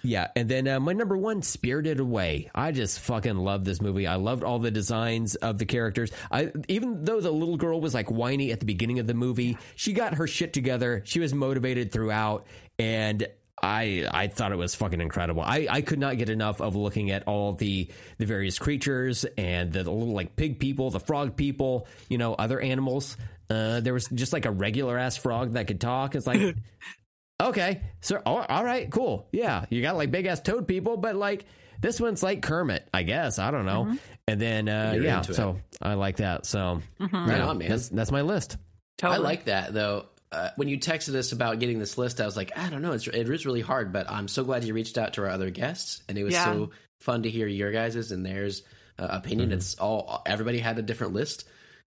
yeah, 0.03 0.29
and 0.37 0.49
then 0.49 0.69
uh, 0.69 0.81
my 0.81 0.93
number 0.93 1.17
one, 1.17 1.43
Spirited 1.43 1.99
Away. 1.99 2.51
I 2.55 2.73
just 2.73 3.01
fucking 3.01 3.37
love 3.37 3.65
this 3.65 3.81
movie. 3.81 4.07
I 4.07 4.15
loved 4.17 4.45
all 4.45 4.59
the 4.59 4.71
designs 4.71 5.35
of 5.35 5.59
the 5.59 5.67
characters. 5.67 6.13
I 6.31 6.53
even 6.69 7.05
though 7.05 7.21
the 7.21 7.31
little 7.31 7.57
girl 7.57 7.81
was 7.81 7.95
like 7.95 8.11
whiny 8.11 8.53
at 8.53 8.61
the 8.61 8.67
beginning 8.67 8.99
of 9.01 9.07
the 9.07 9.15
movie, 9.15 9.59
she 9.75 9.93
got 9.93 10.15
her 10.15 10.27
shit 10.27 10.53
together. 10.53 11.03
She 11.05 11.21
was 11.21 11.35
motivated 11.35 11.91
throughout, 11.91 12.47
and 12.79 13.27
I 13.63 14.09
I 14.11 14.27
thought 14.27 14.53
it 14.53 14.59
was 14.59 14.75
fucking 14.75 15.01
incredible. 15.01 15.43
I, 15.43 15.69
I 15.71 15.81
could 15.83 16.01
not 16.01 16.19
get 16.19 16.29
enough 16.29 16.61
of 16.61 16.75
looking 16.75 17.11
at 17.13 17.29
all 17.29 17.53
the 17.53 17.89
the 18.19 18.27
various 18.27 18.59
creatures 18.59 19.25
and 19.39 19.73
the, 19.73 19.85
little 19.85 20.13
like 20.13 20.35
pig 20.35 20.59
people, 20.59 20.91
the 20.91 21.01
frog 21.01 21.37
people, 21.37 21.87
you 22.09 22.19
know, 22.19 22.35
other 22.35 22.61
animals. 22.61 23.17
Uh, 23.51 23.81
there 23.81 23.93
was 23.93 24.07
just 24.09 24.33
like 24.33 24.47
a 24.47 24.51
regular 24.51 24.97
ass 24.99 25.17
frog 25.17 25.53
that 25.53 25.67
could 25.67 25.81
talk. 25.81 26.15
It's 26.15 26.27
like 26.27 26.55
okay, 27.43 27.83
so 28.01 28.21
all, 28.25 28.45
all 28.49 28.65
right, 28.65 28.91
cool. 28.91 29.29
Yeah, 29.33 29.65
you 29.71 29.83
got 29.83 29.97
like 29.97 30.11
big 30.11 30.27
ass 30.27 30.41
toad 30.41 30.67
people, 30.69 30.97
but 30.97 31.17
like 31.17 31.45
this 31.81 32.01
one's 32.01 32.23
like 32.23 32.43
Kermit, 32.43 32.89
I 32.95 33.03
guess. 33.03 33.39
I 33.39 33.51
don't 33.51 33.67
know. 33.67 33.97
And 34.29 34.41
then 34.41 34.69
uh, 34.69 34.93
You're 34.95 35.05
yeah, 35.05 35.19
into 35.19 35.33
it. 35.33 35.35
so 35.35 35.59
I 35.81 35.95
like 35.95 36.17
that. 36.19 36.47
So 36.47 36.81
Right 37.01 37.11
yeah, 37.13 37.47
on, 37.47 37.59
man. 37.59 37.69
That's, 37.69 37.89
that's 37.89 38.13
my 38.13 38.21
list. 38.23 38.57
totally. 38.99 39.19
I 39.19 39.23
like 39.23 39.45
that 39.47 39.75
though. 39.75 40.07
Uh, 40.31 40.49
when 40.57 40.67
you 40.69 40.79
texted 40.79 41.15
us 41.15 41.33
about 41.33 41.59
getting 41.59 41.79
this 41.79 41.99
list, 41.99 42.19
I 42.19 42.25
was 42.25 42.39
like, 42.39 42.57
I 42.57 42.71
don't 42.71 42.81
know, 42.81 42.93
it's, 42.93 43.07
it 43.07 43.29
is 43.29 43.45
really 43.45 43.61
hard, 43.61 43.93
but 43.93 44.11
I'm 44.11 44.29
so 44.29 44.45
glad 44.45 44.65
you 44.65 44.73
reached 44.73 44.97
out 44.97 45.13
to 45.15 45.23
our 45.25 45.29
other 45.29 45.51
guests, 45.51 46.03
and 46.09 46.17
it 46.17 46.25
was 46.25 46.33
Yeah. 46.33 46.45
so 46.45 46.71
fun 47.01 47.25
to 47.25 47.29
hear 47.31 47.47
your 47.47 47.71
guys's 47.71 48.13
and 48.13 48.25
theirs 48.25 48.63
uh, 48.99 49.09
opinion. 49.11 49.53
It's 49.53 49.75
all 49.75 50.23
everybody 50.25 50.59
had 50.59 50.79
a 50.79 50.83
different 50.83 51.13
list, 51.13 51.47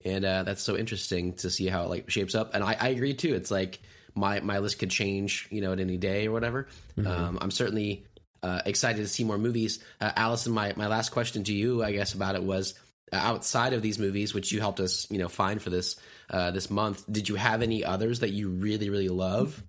and 0.04 0.24
uh, 0.24 0.42
that's 0.44 0.62
so 0.62 0.76
interesting 0.76 1.34
to 1.34 1.50
see 1.50 1.66
how 1.66 1.84
it 1.84 1.90
like 1.90 2.10
shapes 2.10 2.34
up. 2.34 2.54
And 2.54 2.62
I, 2.62 2.76
I 2.78 2.88
agree 2.88 3.14
too. 3.14 3.34
It's 3.34 3.50
like 3.50 3.80
my 4.14 4.40
my 4.40 4.58
list 4.58 4.78
could 4.78 4.90
change, 4.90 5.48
you 5.50 5.60
know, 5.60 5.72
at 5.72 5.80
any 5.80 5.96
day 5.96 6.26
or 6.26 6.32
whatever. 6.32 6.68
Um, 7.04 7.38
I'm 7.40 7.50
certainly 7.50 8.04
uh, 8.42 8.62
excited 8.66 9.02
to 9.02 9.08
see 9.08 9.24
more 9.24 9.38
movies. 9.38 9.80
Uh, 10.00 10.12
Allison, 10.16 10.52
my 10.52 10.72
my 10.76 10.86
last 10.86 11.10
question 11.10 11.44
to 11.44 11.52
you, 11.52 11.82
I 11.82 11.92
guess, 11.92 12.14
about 12.14 12.34
it 12.34 12.42
was 12.42 12.74
uh, 13.12 13.16
outside 13.16 13.72
of 13.72 13.82
these 13.82 13.98
movies, 13.98 14.34
which 14.34 14.52
you 14.52 14.60
helped 14.60 14.80
us, 14.80 15.10
you 15.10 15.18
know, 15.18 15.28
find 15.28 15.60
for 15.60 15.70
this 15.70 15.96
uh, 16.30 16.50
this 16.50 16.70
month. 16.70 17.04
Did 17.10 17.28
you 17.28 17.36
have 17.36 17.62
any 17.62 17.84
others 17.84 18.20
that 18.20 18.30
you 18.30 18.48
really 18.50 18.90
really 18.90 19.08
love? 19.08 19.62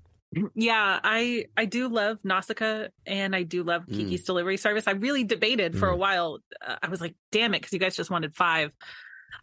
Yeah, 0.54 1.00
I 1.04 1.46
I 1.58 1.66
do 1.66 1.88
love 1.88 2.20
Nausicaa 2.24 2.90
and 3.08 3.36
I 3.36 3.42
do 3.44 3.64
love 3.64 3.88
Mm. 3.88 3.98
Kiki's 3.98 4.24
Delivery 4.26 4.58
Service. 4.58 4.88
I 4.88 4.92
really 4.92 5.24
debated 5.24 5.78
for 5.78 5.90
a 5.90 5.98
while. 5.98 6.40
Uh, 6.66 6.76
I 6.84 6.90
was 6.90 7.02
like, 7.02 7.16
damn 7.32 7.56
it, 7.56 7.62
because 7.62 7.74
you 7.74 7.80
guys 7.80 7.96
just 7.96 8.12
wanted 8.12 8.36
five. 8.36 8.72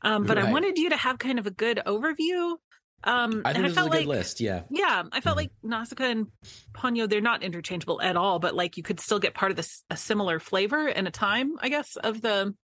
Um, 0.03 0.25
but 0.25 0.39
I 0.39 0.51
wanted 0.53 0.79
you 0.79 0.91
to 0.91 0.97
have 0.97 1.19
kind 1.19 1.39
of 1.39 1.47
a 1.47 1.51
good 1.51 1.81
overview. 1.87 2.57
Um, 3.05 3.43
I 3.45 3.53
think 3.53 3.57
and 3.59 3.67
I 3.67 3.69
a 3.69 3.73
felt 3.73 3.91
good 3.93 3.99
like 3.99 4.07
list. 4.07 4.41
Yeah, 4.41 4.63
yeah, 4.71 5.03
I 5.13 5.21
felt 5.21 5.35
Mhm. 5.37 5.41
like 5.41 5.51
Nausicaa 5.63 6.05
and 6.05 6.27
Ponyo, 6.73 7.09
they're 7.09 7.21
not 7.21 7.43
interchangeable 7.43 8.01
at 8.01 8.17
all, 8.17 8.39
but 8.39 8.55
like 8.55 8.77
you 8.77 8.83
could 8.83 8.99
still 9.01 9.19
get 9.19 9.35
part 9.35 9.51
of 9.53 9.57
this 9.57 9.85
a 9.91 9.97
similar 9.97 10.41
flavor 10.41 10.87
and 10.89 11.07
a 11.07 11.11
time, 11.11 11.53
I 11.61 11.69
guess, 11.69 11.97
of 11.97 12.21
the 12.21 12.55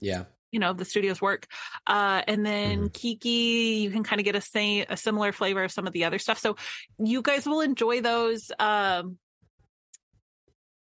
yeah. 0.00 0.24
you 0.50 0.58
know 0.60 0.70
of 0.70 0.78
the 0.78 0.84
studio's 0.84 1.20
work 1.20 1.46
uh 1.86 2.22
and 2.26 2.44
then 2.46 2.78
Mm-hmm. 2.78 2.86
kiki 2.88 3.80
you 3.82 3.90
can 3.90 4.04
kind 4.04 4.20
of 4.20 4.24
get 4.24 4.36
a 4.36 4.40
say 4.40 4.86
a 4.88 4.96
similar 4.96 5.32
flavor 5.32 5.64
of 5.64 5.72
some 5.72 5.86
of 5.86 5.92
the 5.92 6.04
other 6.04 6.18
stuff 6.18 6.38
so 6.38 6.56
you 6.98 7.20
guys 7.22 7.46
will 7.46 7.60
enjoy 7.60 8.00
those 8.00 8.50
um 8.58 9.18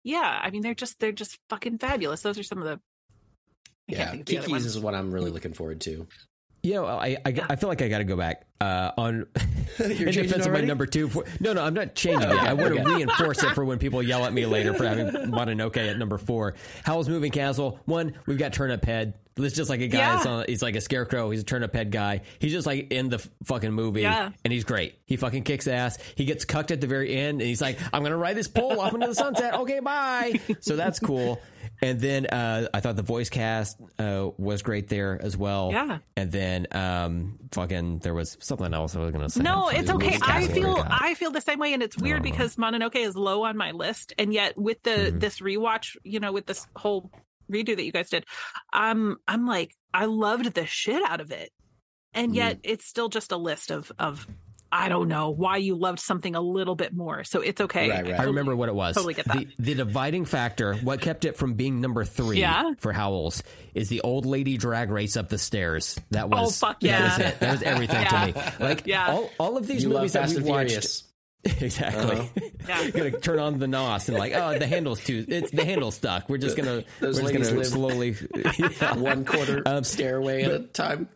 yeah 0.04 0.40
i 0.42 0.50
mean 0.50 0.62
they're 0.62 0.74
just 0.74 0.98
they're 1.00 1.12
just 1.12 1.38
fucking 1.48 1.78
fabulous 1.78 2.22
those 2.22 2.38
are 2.38 2.42
some 2.42 2.58
of 2.58 2.64
the 2.64 2.80
Yeah, 3.88 4.10
think 4.10 4.20
of 4.20 4.26
the 4.26 4.38
other 4.38 4.46
Kiki's 4.48 4.66
is 4.66 4.78
what 4.78 4.94
I'm 4.94 5.12
really 5.12 5.30
looking 5.30 5.52
forward 5.52 5.80
to. 5.82 6.06
You 6.62 6.74
know, 6.74 6.86
I 6.86 7.16
I, 7.26 7.42
I 7.50 7.56
feel 7.56 7.68
like 7.68 7.82
I 7.82 7.88
got 7.88 7.98
to 7.98 8.04
go 8.04 8.16
back 8.16 8.46
uh, 8.60 8.92
on 8.96 9.26
You're 9.78 9.88
in 9.88 9.96
changing 9.96 10.22
defense 10.24 10.46
of 10.46 10.52
my 10.52 10.60
number 10.60 10.86
two. 10.86 11.08
For, 11.08 11.24
no, 11.40 11.52
no, 11.52 11.62
I'm 11.64 11.74
not 11.74 11.94
changing 11.94 12.30
it. 12.30 12.38
I 12.38 12.52
want 12.52 12.76
to 12.76 12.82
reinforce 12.82 13.42
it 13.42 13.50
for 13.54 13.64
when 13.64 13.78
people 13.78 14.02
yell 14.02 14.24
at 14.24 14.32
me 14.32 14.46
later 14.46 14.72
for 14.74 14.86
having 14.86 15.06
Mononoke 15.06 15.76
at 15.76 15.98
number 15.98 16.18
four. 16.18 16.54
Howl's 16.84 17.08
Moving 17.08 17.32
Castle. 17.32 17.80
One, 17.86 18.14
we've 18.26 18.38
got 18.38 18.52
Turnip 18.52 18.84
Head. 18.84 19.14
It's 19.36 19.56
just 19.56 19.70
like 19.70 19.80
a 19.80 19.88
guy. 19.88 19.98
Yeah. 19.98 20.14
That's 20.16 20.26
on, 20.26 20.44
he's 20.48 20.62
like 20.62 20.76
a 20.76 20.80
scarecrow. 20.80 21.30
He's 21.30 21.40
a 21.40 21.44
turnip 21.44 21.74
head 21.74 21.90
guy. 21.90 22.20
He's 22.38 22.52
just 22.52 22.66
like 22.66 22.92
in 22.92 23.08
the 23.08 23.18
fucking 23.44 23.72
movie, 23.72 24.02
Yeah. 24.02 24.30
and 24.44 24.52
he's 24.52 24.64
great. 24.64 24.98
He 25.06 25.16
fucking 25.16 25.44
kicks 25.44 25.66
ass. 25.66 25.98
He 26.16 26.24
gets 26.24 26.44
cucked 26.44 26.70
at 26.70 26.80
the 26.80 26.86
very 26.86 27.14
end, 27.16 27.40
and 27.40 27.48
he's 27.48 27.60
like, 27.62 27.78
"I'm 27.92 28.02
gonna 28.02 28.16
ride 28.16 28.36
this 28.36 28.48
pole 28.48 28.80
off 28.80 28.92
into 28.94 29.06
the 29.06 29.14
sunset." 29.14 29.54
Okay, 29.54 29.80
bye. 29.80 30.40
So 30.60 30.76
that's 30.76 30.98
cool. 30.98 31.40
And 31.80 32.00
then 32.00 32.26
uh, 32.26 32.68
I 32.72 32.80
thought 32.80 32.94
the 32.96 33.02
voice 33.02 33.28
cast 33.28 33.76
uh, 33.98 34.30
was 34.38 34.62
great 34.62 34.88
there 34.88 35.18
as 35.20 35.36
well. 35.36 35.70
Yeah. 35.72 35.98
And 36.16 36.30
then 36.30 36.66
um, 36.72 37.38
fucking 37.52 37.98
there 38.00 38.14
was 38.14 38.36
something 38.40 38.72
else 38.72 38.94
I 38.94 39.00
was 39.00 39.10
gonna 39.12 39.28
say. 39.30 39.42
no 39.42 39.68
it's 39.68 39.90
okay 39.90 40.18
i 40.22 40.46
feel 40.46 40.76
Oh 40.78 40.84
i 40.88 41.14
feel 41.14 41.30
the 41.30 41.40
same 41.40 41.58
way 41.58 41.72
and 41.74 41.82
it's 41.82 41.98
weird 41.98 42.22
because 42.22 42.56
mononoke 42.56 42.96
is 42.96 43.14
low 43.16 43.42
on 43.44 43.56
my 43.56 43.72
list 43.72 44.14
and 44.18 44.32
yet 44.32 44.56
with 44.56 44.82
the 44.84 44.90
Mm-hmm. 44.92 45.18
this 45.18 45.40
rewatch 45.40 45.96
you 46.04 46.20
know 46.20 46.32
with 46.32 46.46
this 46.46 46.66
whole 46.76 47.10
redo 47.52 47.76
that 47.76 47.84
you 47.84 47.92
guys 47.92 48.10
did. 48.10 48.24
I'm 48.72 49.16
I'm 49.28 49.46
like, 49.46 49.74
I 49.92 50.06
loved 50.06 50.54
the 50.54 50.66
shit 50.66 51.02
out 51.08 51.20
of 51.20 51.30
it, 51.30 51.50
and 52.14 52.34
yet 52.34 52.56
mm. 52.56 52.60
it's 52.64 52.86
still 52.86 53.08
just 53.08 53.32
a 53.32 53.36
list 53.36 53.70
of 53.70 53.92
of 53.98 54.26
I 54.74 54.88
don't 54.88 55.08
know 55.08 55.28
why 55.28 55.58
you 55.58 55.74
loved 55.74 56.00
something 56.00 56.34
a 56.34 56.40
little 56.40 56.74
bit 56.74 56.94
more. 56.94 57.24
So 57.24 57.42
it's 57.42 57.60
okay. 57.60 57.90
Right, 57.90 58.04
right. 58.04 58.20
I 58.20 58.22
remember 58.24 58.56
what 58.56 58.70
it 58.70 58.74
was. 58.74 58.94
Totally 58.94 59.12
get 59.12 59.26
that. 59.26 59.36
The, 59.36 59.48
the 59.58 59.74
dividing 59.74 60.24
factor, 60.24 60.74
what 60.76 61.02
kept 61.02 61.26
it 61.26 61.36
from 61.36 61.54
being 61.54 61.82
number 61.82 62.06
three 62.06 62.40
Yeah. 62.40 62.72
for 62.78 62.90
Howl's, 62.90 63.42
is 63.74 63.90
the 63.90 64.00
old 64.00 64.24
lady 64.24 64.56
drag 64.56 64.90
race 64.90 65.18
up 65.18 65.28
the 65.28 65.36
stairs. 65.36 66.00
That 66.10 66.24
oh, 66.24 66.28
was 66.28 66.62
Oh, 66.62 66.68
fuck 66.68 66.80
That 66.80 66.86
yeah. 66.86 67.02
was 67.02 67.18
it. 67.18 67.40
That 67.40 67.52
was 67.52 67.62
everything 67.62 68.00
Yeah. 68.00 68.26
to 68.26 68.26
me. 68.60 68.66
Like 68.66 68.86
Yeah. 68.86 69.08
all, 69.10 69.30
all 69.38 69.56
of 69.58 69.66
these 69.66 69.82
You 69.82 69.90
movies 69.90 70.14
that 70.14 70.22
Fast 70.22 70.36
we 70.36 70.40
and 70.40 70.48
watched. 70.48 70.70
Furious. 70.70 71.11
Exactly. 71.60 72.16
Uh-huh. 72.18 72.48
Yeah. 72.68 72.90
gonna 72.94 73.10
turn 73.18 73.38
on 73.40 73.58
the 73.58 73.66
NOS 73.66 74.08
and 74.08 74.16
like, 74.16 74.32
oh, 74.32 74.58
the 74.58 74.66
handle's 74.66 75.02
too. 75.02 75.24
It's 75.26 75.50
the 75.50 75.64
handle's 75.64 75.96
stuck. 75.96 76.28
We're 76.28 76.38
just 76.38 76.56
gonna. 76.56 76.84
Those 77.00 77.20
we're 77.20 77.26
ladies 77.28 77.50
just 77.50 77.74
gonna 77.74 78.14
live- 78.14 78.16
slowly. 78.54 78.76
Yeah. 78.80 78.94
One 78.98 79.24
quarter 79.24 79.62
Um, 79.66 79.82
stairway 79.82 80.42
at 80.44 80.52
a 80.52 80.60
time. 80.60 81.08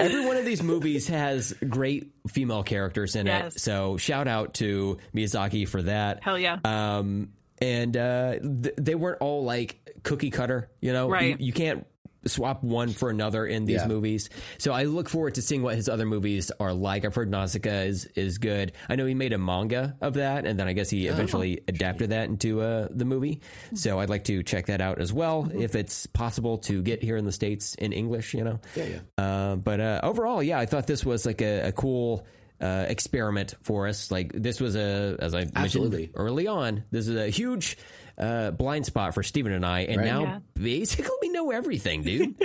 Every 0.00 0.26
one 0.26 0.36
of 0.36 0.44
these 0.44 0.62
movies 0.62 1.08
has 1.08 1.52
great 1.68 2.12
female 2.28 2.62
characters 2.62 3.14
in 3.16 3.26
Yes. 3.26 3.56
it. 3.56 3.60
So 3.60 3.96
shout 3.96 4.28
out 4.28 4.54
to 4.54 4.98
Miyazaki 5.14 5.68
for 5.68 5.82
that. 5.82 6.22
Hell 6.22 6.38
yeah. 6.38 6.58
Um, 6.64 7.30
and 7.60 7.96
uh, 7.96 8.38
th- 8.40 8.74
they 8.76 8.94
weren't 8.94 9.20
all 9.20 9.44
like 9.44 10.00
cookie 10.02 10.30
cutter. 10.30 10.68
You 10.80 10.92
know, 10.92 11.08
Right. 11.08 11.38
You, 11.40 11.46
you 11.46 11.52
can't 11.52 11.86
swap 12.26 12.62
one 12.62 12.90
for 12.90 13.10
another 13.10 13.44
in 13.46 13.64
these 13.64 13.80
Yeah. 13.82 13.86
movies. 13.88 14.30
So 14.58 14.72
I 14.72 14.84
look 14.84 15.08
forward 15.08 15.34
to 15.36 15.42
seeing 15.42 15.62
what 15.62 15.74
his 15.76 15.88
other 15.88 16.06
movies 16.06 16.50
are 16.60 16.72
like. 16.72 17.04
I've 17.04 17.14
heard 17.14 17.30
Nausicaa 17.30 17.82
is 17.82 18.06
is 18.14 18.38
good. 18.38 18.72
I 18.88 18.96
know 18.96 19.06
he 19.06 19.14
made 19.14 19.32
a 19.32 19.38
manga 19.38 19.96
of 20.00 20.14
that, 20.14 20.46
and 20.46 20.58
then 20.58 20.68
I 20.68 20.72
guess 20.72 20.90
he 20.90 21.06
eventually 21.08 21.60
adapted 21.68 22.10
that 22.10 22.28
into 22.28 22.60
uh, 22.60 22.88
the 22.90 23.04
movie. 23.04 23.40
So 23.74 23.98
I'd 24.00 24.10
like 24.10 24.24
to 24.24 24.42
check 24.42 24.66
that 24.66 24.80
out 24.80 25.00
as 25.00 25.12
well 25.12 25.50
if 25.54 25.74
it's 25.74 26.06
possible 26.06 26.58
to 26.58 26.82
get 26.82 27.02
here 27.02 27.16
in 27.16 27.24
the 27.24 27.32
states 27.32 27.74
in 27.74 27.92
English. 27.92 28.34
You 28.34 28.44
know. 28.44 28.60
Yeah, 28.76 28.84
yeah. 28.84 28.98
Uh, 29.24 29.56
but 29.56 29.80
uh, 29.80 30.00
overall, 30.02 30.42
yeah, 30.42 30.58
I 30.58 30.66
thought 30.66 30.86
this 30.86 31.04
was 31.04 31.26
like 31.26 31.42
a, 31.42 31.68
a 31.68 31.72
cool 31.72 32.26
uh, 32.60 32.86
experiment 32.88 33.54
for 33.62 33.88
us. 33.88 34.10
Like 34.10 34.32
this 34.32 34.60
was 34.60 34.76
a, 34.76 35.16
as 35.18 35.34
I 35.34 35.46
Absolutely. 35.54 35.98
mentioned 35.98 36.14
early 36.16 36.46
on, 36.46 36.84
this 36.92 37.08
is 37.08 37.16
a 37.16 37.28
huge 37.28 37.76
uh, 38.18 38.50
blind 38.52 38.86
spot 38.86 39.14
for 39.14 39.22
Steven 39.22 39.52
and 39.52 39.64
I, 39.66 39.80
and 39.80 39.98
Right. 39.98 40.06
now 40.06 40.22
Yeah. 40.22 40.38
basically 40.54 41.16
we 41.22 41.28
know 41.30 41.50
everything, 41.50 42.02
dude. 42.02 42.36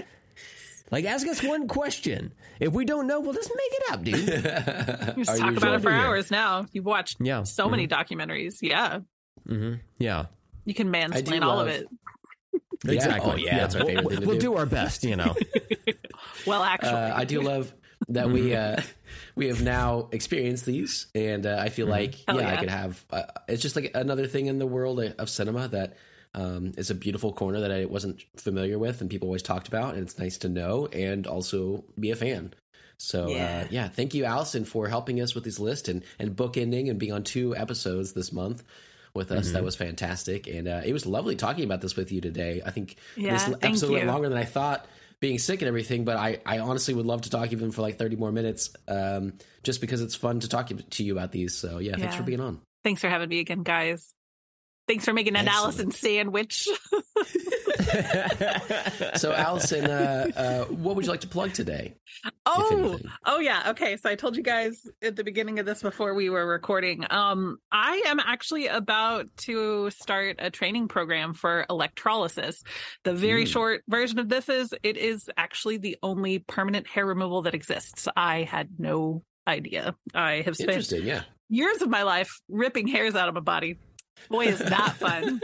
like, 0.92 1.06
ask 1.06 1.28
us 1.28 1.44
one 1.44 1.68
question. 1.68 2.34
If 2.60 2.74
we 2.74 2.86
don't 2.86 3.08
know, 3.08 3.20
well, 3.20 3.34
just 3.34 3.52
make 3.56 3.72
it 3.72 3.92
up, 3.92 4.04
dude. 4.04 5.18
You 5.18 5.24
just 5.26 5.40
talk 5.40 5.56
about 5.58 5.76
it 5.76 5.82
for 5.82 5.90
sure? 5.90 5.94
hours 5.94 6.32
now. 6.32 6.66
You've 6.72 6.86
watched 6.86 7.18
Yeah. 7.20 7.44
so 7.44 7.70
many 7.70 7.88
documentaries. 7.88 8.58
Yeah. 8.62 9.00
Mm-hmm. 9.48 9.76
Yeah, 10.00 10.26
You 10.66 10.74
can 10.74 10.92
do 10.92 10.98
mansplain 10.98 11.42
all 11.44 11.60
of 11.60 11.68
love- 11.68 11.76
it. 11.76 11.88
Yeah. 12.84 12.92
exactly. 12.94 13.32
Oh, 13.32 13.36
yeah, 13.36 13.58
that's 13.60 13.76
our 13.76 13.80
We'll- 13.86 13.88
favorite 13.96 14.10
thing 14.10 14.20
to 14.22 14.26
We'll 14.28 14.36
do. 14.36 14.42
do 14.42 14.56
our 14.56 14.66
best, 14.66 15.04
you 15.04 15.16
know. 15.16 15.36
Well, 16.46 16.64
actually, 16.64 16.90
Uh, 16.92 17.16
I 17.18 17.26
do 17.26 17.42
love 17.42 17.74
that 18.10 18.30
we 18.30 18.56
uh, 18.56 18.82
we 19.36 19.48
have 19.48 19.62
now 19.62 20.10
experienced 20.12 20.66
these, 20.66 21.08
and 21.16 21.46
uh, 21.46 21.58
I 21.60 21.70
feel 21.70 21.88
like 21.88 22.16
Hell 22.28 22.40
yeah, 22.42 22.50
I 22.50 22.58
could 22.58 22.70
have. 22.70 23.04
Uh, 23.12 23.24
it's 23.48 23.62
just 23.62 23.76
like 23.76 23.92
another 23.96 24.28
thing 24.28 24.48
in 24.48 24.60
the 24.60 24.68
world 24.68 25.00
of 25.00 25.30
cinema 25.30 25.68
that 25.70 25.98
um, 26.34 26.74
is 26.78 26.90
a 26.90 26.96
beautiful 26.96 27.34
corner 27.34 27.62
that 27.62 27.72
I 27.72 27.86
wasn't 27.86 28.24
familiar 28.36 28.78
with, 28.78 29.02
and 29.02 29.10
people 29.10 29.28
always 29.28 29.42
talked 29.44 29.68
about, 29.68 29.94
and 29.96 30.04
it's 30.04 30.20
nice 30.20 30.38
to 30.40 30.50
know 30.50 30.88
and 30.88 31.26
also 31.28 31.84
be 32.00 32.12
a 32.12 32.16
fan. 32.16 32.54
So 32.98 33.32
Yeah. 33.32 33.46
uh, 33.46 33.68
yeah, 33.70 33.88
thank 33.90 34.14
you, 34.14 34.26
Allison, 34.26 34.66
for 34.66 34.88
helping 34.88 35.22
us 35.22 35.36
with 35.36 35.44
this 35.44 35.60
list 35.60 35.88
and 35.88 36.04
and 36.20 36.36
bookending 36.36 36.90
and 36.90 36.98
being 37.00 37.14
on 37.14 37.24
two 37.24 37.56
episodes 37.56 38.14
this 38.14 38.32
month 38.32 38.64
with 39.14 39.32
us. 39.32 39.52
That 39.52 39.64
was 39.64 39.76
fantastic, 39.76 40.48
and 40.48 40.68
uh, 40.68 40.82
it 40.86 40.94
was 40.94 41.06
lovely 41.06 41.36
talking 41.36 41.64
about 41.64 41.82
this 41.82 41.96
with 41.96 42.12
you 42.12 42.22
today. 42.22 42.62
I 42.66 42.72
think 42.72 42.96
Yeah, 43.16 43.34
this 43.34 43.44
thank 43.46 43.64
episode 43.64 43.92
went 43.92 44.08
longer 44.08 44.30
than 44.30 44.38
I 44.38 44.46
thought. 44.46 44.86
Being 45.20 45.40
sick 45.40 45.62
and 45.62 45.68
everything, 45.68 46.06
but 46.06 46.18
I, 46.18 46.40
I 46.46 46.60
honestly 46.60 46.94
would 46.94 47.08
love 47.08 47.22
to 47.22 47.30
talk 47.30 47.52
even 47.52 47.72
for 47.72 47.82
like 47.82 47.98
30 47.98 48.18
more 48.18 48.32
minutes, 48.32 48.70
um, 48.88 49.34
just 49.64 49.82
because 49.82 50.02
it's 50.02 50.14
fun 50.16 50.42
to 50.42 50.48
talk 50.48 50.70
to 50.70 51.04
you 51.04 51.12
about 51.14 51.32
these. 51.32 51.56
So, 51.56 51.80
yeah, 51.80 51.96
thanks 51.98 52.16
for 52.16 52.24
being 52.24 52.40
on. 52.40 52.62
thanks 52.84 53.02
for 53.02 53.10
having 53.10 53.30
me 53.30 53.40
again, 53.40 53.64
guys. 53.64 54.14
Thanks 54.88 55.06
for 55.06 55.14
making 55.14 55.36
an 55.36 55.48
Excellent. 55.48 55.64
Allison 55.64 55.92
sandwich. 55.92 56.68
So, 59.16 59.32
Allison, 59.34 59.86
uh, 59.86 60.28
uh, 60.36 60.66
what 60.66 60.96
would 60.96 61.06
you 61.06 61.12
like 61.12 61.22
to 61.22 61.28
plug 61.28 61.54
today? 61.54 61.96
Oh, 62.46 63.00
oh 63.26 63.40
yeah. 63.40 63.70
Okay, 63.70 63.98
so 63.98 64.10
I 64.10 64.16
told 64.16 64.36
you 64.36 64.44
guys 64.44 64.86
at 65.02 65.16
the 65.16 65.24
beginning 65.24 65.60
of 65.60 65.66
this 65.66 65.82
before 65.82 66.14
we 66.14 66.30
were 66.30 66.46
recording. 66.46 67.06
Um, 67.10 67.58
I 67.72 68.04
am 68.08 68.20
actually 68.20 68.68
about 68.68 69.26
to 69.38 69.90
start 69.92 70.36
a 70.40 70.50
training 70.50 70.88
program 70.88 71.34
for 71.34 71.66
electrolysis. 71.70 72.64
The 73.04 73.14
very 73.14 73.46
Mm. 73.46 73.48
short 73.48 73.84
version 73.88 74.20
of 74.20 74.30
this 74.30 74.50
is 74.50 74.74
it 74.84 74.98
is 74.98 75.30
actually 75.38 75.78
the 75.78 75.98
only 76.04 76.40
permanent 76.40 76.88
hair 76.88 77.06
removal 77.06 77.44
that 77.44 77.54
exists. 77.56 78.08
I 78.16 78.44
had 78.44 78.70
no 78.78 79.24
idea. 79.48 79.96
I 80.14 80.42
have 80.42 80.56
spent 80.56 80.92
yeah. 80.92 81.24
years 81.50 81.82
of 81.82 81.90
my 81.90 82.04
life 82.04 82.40
ripping 82.50 82.88
hairs 82.88 83.16
out 83.16 83.30
of 83.30 83.36
my 83.36 83.42
body. 83.42 83.78
Boy, 84.30 84.46
is 84.48 84.60
that 84.60 84.94
fun. 84.96 85.42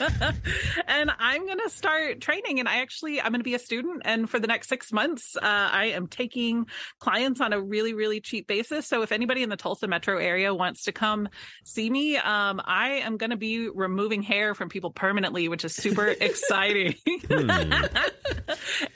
and 0.88 1.10
I'm 1.18 1.46
going 1.46 1.58
to 1.58 1.70
start 1.70 2.20
training. 2.20 2.58
And 2.60 2.68
I 2.68 2.80
actually, 2.80 3.20
I'm 3.20 3.30
going 3.30 3.40
to 3.40 3.44
be 3.44 3.54
a 3.54 3.58
student. 3.58 4.02
And 4.04 4.28
for 4.28 4.38
the 4.38 4.46
next 4.46 4.68
six 4.68 4.92
months, 4.92 5.36
uh, 5.36 5.40
I 5.42 5.86
am 5.94 6.06
taking 6.06 6.66
clients 6.98 7.40
on 7.40 7.52
a 7.52 7.60
really, 7.60 7.94
really 7.94 8.20
cheap 8.20 8.46
basis. 8.46 8.86
So 8.86 9.02
if 9.02 9.12
anybody 9.12 9.42
in 9.42 9.48
the 9.48 9.56
Tulsa 9.56 9.86
metro 9.86 10.18
area 10.18 10.54
wants 10.54 10.84
to 10.84 10.92
come 10.92 11.28
see 11.64 11.88
me, 11.88 12.16
um, 12.16 12.60
I 12.64 13.02
am 13.04 13.16
going 13.16 13.30
to 13.30 13.36
be 13.36 13.68
removing 13.68 14.22
hair 14.22 14.54
from 14.54 14.68
people 14.68 14.90
permanently, 14.90 15.48
which 15.48 15.64
is 15.64 15.74
super 15.74 16.06
exciting. 16.20 16.96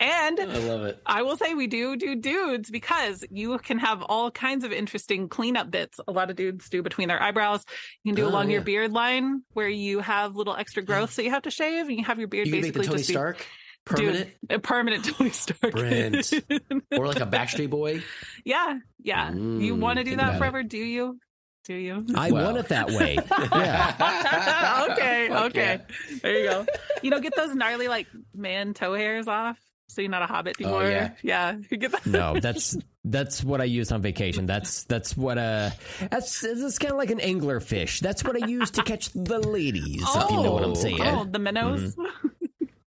and 0.01 0.41
I 0.41 0.59
love 0.59 0.85
it. 0.85 1.01
I 1.07 1.23
will 1.23 1.37
say 1.37 1.55
we 1.55 1.67
do 1.67 1.97
do 1.97 2.17
dudes 2.17 2.71
because 2.71 3.25
you 3.31 3.59
can 3.59 3.79
have 3.79 4.03
all 4.03 4.31
kinds 4.31 4.65
of 4.65 4.73
interesting 4.73 5.29
cleanup 5.29 5.71
bits. 5.71 6.01
A 6.07 6.13
lot 6.13 6.31
of 6.31 6.37
dudes 6.37 6.69
do 6.69 6.83
between 6.83 7.09
their 7.09 7.23
eyebrows. 7.23 7.65
You 8.07 8.13
can 8.15 8.23
do 8.23 8.27
Oh, 8.27 8.31
along 8.31 8.51
your 8.51 8.61
yeah. 8.61 8.65
beard 8.65 8.93
line 8.93 9.43
where 9.55 9.69
you 9.69 9.99
have 9.99 10.37
little 10.37 10.55
extra 10.55 10.81
growth, 10.83 11.17
that 11.17 11.25
you 11.25 11.31
have 11.31 11.43
to 11.43 11.51
shave, 11.51 11.89
and 11.89 11.99
you 11.99 12.05
have 12.05 12.19
your 12.21 12.29
beard 12.29 12.47
You 12.47 12.53
can 12.53 12.63
make 12.63 12.73
the 12.73 12.79
basically 12.79 13.03
Tony 13.03 13.33
just 13.33 13.39
be- 13.41 13.45
permanent 13.85 14.29
Dude, 14.29 14.33
a 14.51 14.59
permanent 14.61 15.05
Tony 15.05 15.31
Stark. 15.31 15.73
Brent. 15.73 16.33
or 16.93 17.07
like 17.09 17.21
a 17.21 17.27
Backstreet 17.27 17.69
Boy. 17.71 18.03
yeah, 18.45 18.79
yeah. 19.03 19.33
you 19.33 19.75
Mm, 19.75 19.81
want 19.81 19.99
to 19.99 20.05
do 20.05 20.11
think 20.11 20.21
about 20.21 20.31
that 20.31 20.37
it. 20.37 20.39
forever? 20.39 20.63
Do 20.63 20.79
you? 20.79 21.19
Do 21.65 21.75
you? 21.75 22.07
I 22.15 22.31
Well. 22.31 22.45
want 22.45 22.59
it 22.59 22.69
that 22.69 22.91
way. 22.93 23.19
Yeah. 23.53 24.87
okay, 24.93 25.29
Fuck 25.29 25.47
okay. 25.47 25.81
There 26.23 26.39
you 26.39 26.45
go. 26.49 26.67
You 27.03 27.11
know, 27.11 27.19
get 27.21 27.35
those 27.35 27.55
gnarly 27.57 27.89
like 27.89 28.07
man 28.35 28.73
toe 28.73 28.95
hairs 28.95 29.27
off, 29.27 29.59
so 29.89 30.01
you're 30.03 30.11
not 30.11 30.23
a 30.23 30.27
hobbit 30.27 30.57
Oh, 30.61 30.65
anymore. 30.79 30.91
yeah. 30.91 31.11
yeah. 31.23 31.57
You 31.71 31.77
get 31.77 31.93
that. 31.93 32.07
No, 32.07 32.39
that's 32.41 32.77
that's 33.05 33.43
what 33.45 33.61
I 33.61 33.65
use 33.65 33.93
on 33.93 34.03
vacation. 34.03 34.47
That's 34.47 34.85
that's 34.85 35.17
what 35.17 35.39
uh 35.39 35.71
that's 36.11 36.43
it's 36.45 36.79
kind 36.79 36.93
of 36.93 36.99
like 36.99 37.11
an 37.11 37.21
angler 37.21 37.61
fish. 37.61 38.01
That's 38.01 38.25
what 38.25 38.41
I 38.43 38.47
use 38.47 38.71
to 38.73 38.83
catch 38.83 39.11
the 39.13 39.39
ladies. 39.41 40.03
if 40.05 40.31
you 40.31 40.43
know 40.43 40.53
what 40.53 40.65
I'm 40.65 40.75
saying. 40.75 41.01
Oh, 41.03 41.25
the 41.25 41.39
minnows. 41.39 41.97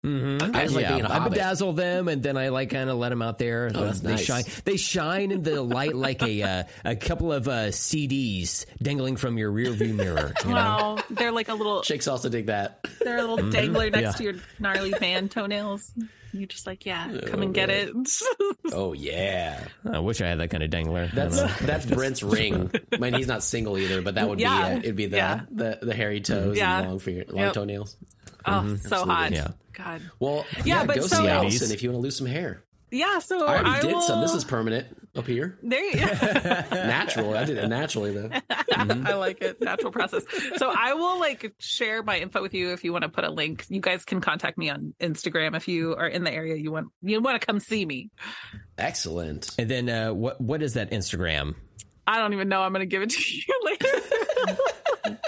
Mhm. 0.05 0.41
I 0.55 0.63
just 0.63 0.75
like 0.75 0.83
yeah, 0.83 0.93
being 0.93 1.05
a 1.05 1.09
I 1.09 1.19
hobbit. 1.19 1.37
bedazzle 1.39 1.75
them, 1.75 2.07
and 2.07 2.23
then 2.23 2.37
I 2.37 2.49
like 2.49 2.69
kind 2.69 2.89
of 2.89 2.97
let 2.97 3.09
them 3.09 3.21
out 3.21 3.37
there. 3.37 3.69
Oh, 3.75 3.83
that's 3.85 3.99
they 3.99 4.11
nice. 4.11 4.23
shine. 4.25 4.43
They 4.63 4.77
shine 4.77 5.31
in 5.31 5.43
the 5.43 5.61
light 5.61 5.93
like 5.95 6.21
a 6.23 6.41
uh, 6.41 6.63
a 6.85 6.95
couple 6.95 7.33
of 7.33 7.47
uh, 7.49 7.67
CDs 7.67 8.65
dangling 8.81 9.17
from 9.17 9.37
your 9.37 9.51
rearview 9.51 9.93
mirror. 9.93 10.33
You 10.45 10.51
know? 10.53 10.97
They're 11.09 11.33
like 11.33 11.49
a 11.49 11.53
little 11.53 11.81
Chicks 11.81 12.07
also 12.07 12.29
dig 12.29 12.45
that. 12.47 12.85
they're 13.01 13.17
a 13.17 13.23
little 13.25 13.49
dangler 13.49 13.89
next 13.89 14.01
Yeah. 14.01 14.11
to 14.13 14.23
your 14.23 14.33
gnarly 14.59 14.93
man 15.01 15.27
toenails. 15.27 15.91
You 16.33 16.45
just 16.45 16.67
like, 16.67 16.85
yeah, 16.85 17.11
come 17.27 17.41
and 17.41 17.53
get 17.53 17.69
it. 17.69 17.93
Oh, 18.71 18.93
yeah. 18.93 19.63
I 19.91 19.97
wish 19.99 20.21
I 20.21 20.27
had 20.27 20.39
that 20.39 20.49
kind 20.51 20.61
of 20.61 20.69
dangler. 20.69 21.07
That's 21.13 21.41
that's 21.61 21.85
Brent's 21.87 22.21
ring. 22.21 22.69
I 22.93 22.97
mean, 22.97 23.13
he's 23.15 23.25
not 23.27 23.41
single 23.43 23.77
either, 23.79 24.01
but 24.03 24.13
that 24.15 24.29
would 24.29 24.39
Yeah. 24.39 24.69
be 24.69 24.75
it. 24.75 24.83
It'd 24.83 24.95
be 24.95 25.05
the, 25.07 25.17
Yeah. 25.17 25.41
the 25.51 25.79
the 25.81 25.95
hairy 25.95 26.21
toes 26.21 26.55
Yeah. 26.57 26.79
and 26.79 26.89
long 26.89 26.99
finger, 26.99 27.25
long 27.29 27.45
Yep. 27.45 27.53
toenails. 27.53 27.97
oh, 28.45 28.51
mm-hmm. 28.51 28.75
so 28.75 29.05
hot. 29.05 29.31
Yeah. 29.31 29.47
God. 29.73 30.01
Well, 30.19 30.45
Yeah, 30.57 30.63
yeah, 30.65 30.85
but 30.85 30.95
go 30.97 31.01
so- 31.07 31.15
see 31.17 31.27
Allison 31.27 31.71
if 31.71 31.81
you 31.81 31.89
want 31.89 31.97
to 31.99 32.03
lose 32.03 32.17
some 32.17 32.27
hair. 32.27 32.63
Yeah, 32.91 33.19
so 33.19 33.45
I 33.45 33.55
already 33.55 33.69
I 33.69 33.81
did 33.81 33.93
will... 33.93 34.01
some. 34.01 34.21
This 34.21 34.33
is 34.33 34.43
permanent 34.43 34.87
up 35.15 35.27
here. 35.27 35.57
there. 35.61 35.83
You... 35.83 35.95
Go. 35.99 36.65
natural. 36.71 37.35
I 37.35 37.45
did 37.45 37.57
it 37.57 37.67
naturally 37.67 38.13
though. 38.13 38.29
I 38.71 39.13
like 39.13 39.41
it. 39.41 39.61
Natural 39.61 39.91
process. 39.91 40.23
So 40.57 40.71
I 40.75 40.93
will 40.93 41.19
like 41.19 41.53
share 41.59 42.03
my 42.03 42.19
info 42.19 42.41
with 42.41 42.53
you 42.53 42.71
if 42.73 42.83
you 42.83 42.91
want 42.91 43.03
to 43.03 43.09
put 43.09 43.23
a 43.23 43.31
link. 43.31 43.65
You 43.69 43.81
guys 43.81 44.05
can 44.05 44.21
contact 44.21 44.57
me 44.57 44.69
on 44.69 44.93
Instagram 44.99 45.55
if 45.55 45.67
you 45.67 45.95
are 45.95 46.07
in 46.07 46.23
the 46.23 46.31
area. 46.31 46.55
You 46.55 46.71
want 46.71 46.87
you 47.01 47.21
want 47.21 47.39
to 47.39 47.45
come 47.45 47.59
see 47.59 47.85
me. 47.85 48.09
Excellent. 48.77 49.49
And 49.57 49.69
then 49.69 49.89
uh, 49.89 50.13
what 50.13 50.39
what 50.41 50.61
is 50.61 50.73
that 50.73 50.91
Instagram? 50.91 51.55
I 52.09 52.17
don't 52.17 52.33
even 52.33 52.49
know. 52.49 52.61
I'm 52.61 52.73
going 52.73 52.81
to 52.81 52.85
give 52.87 53.01
it 53.03 53.11
to 53.11 53.21
you 53.35 53.61
later. 53.63 54.57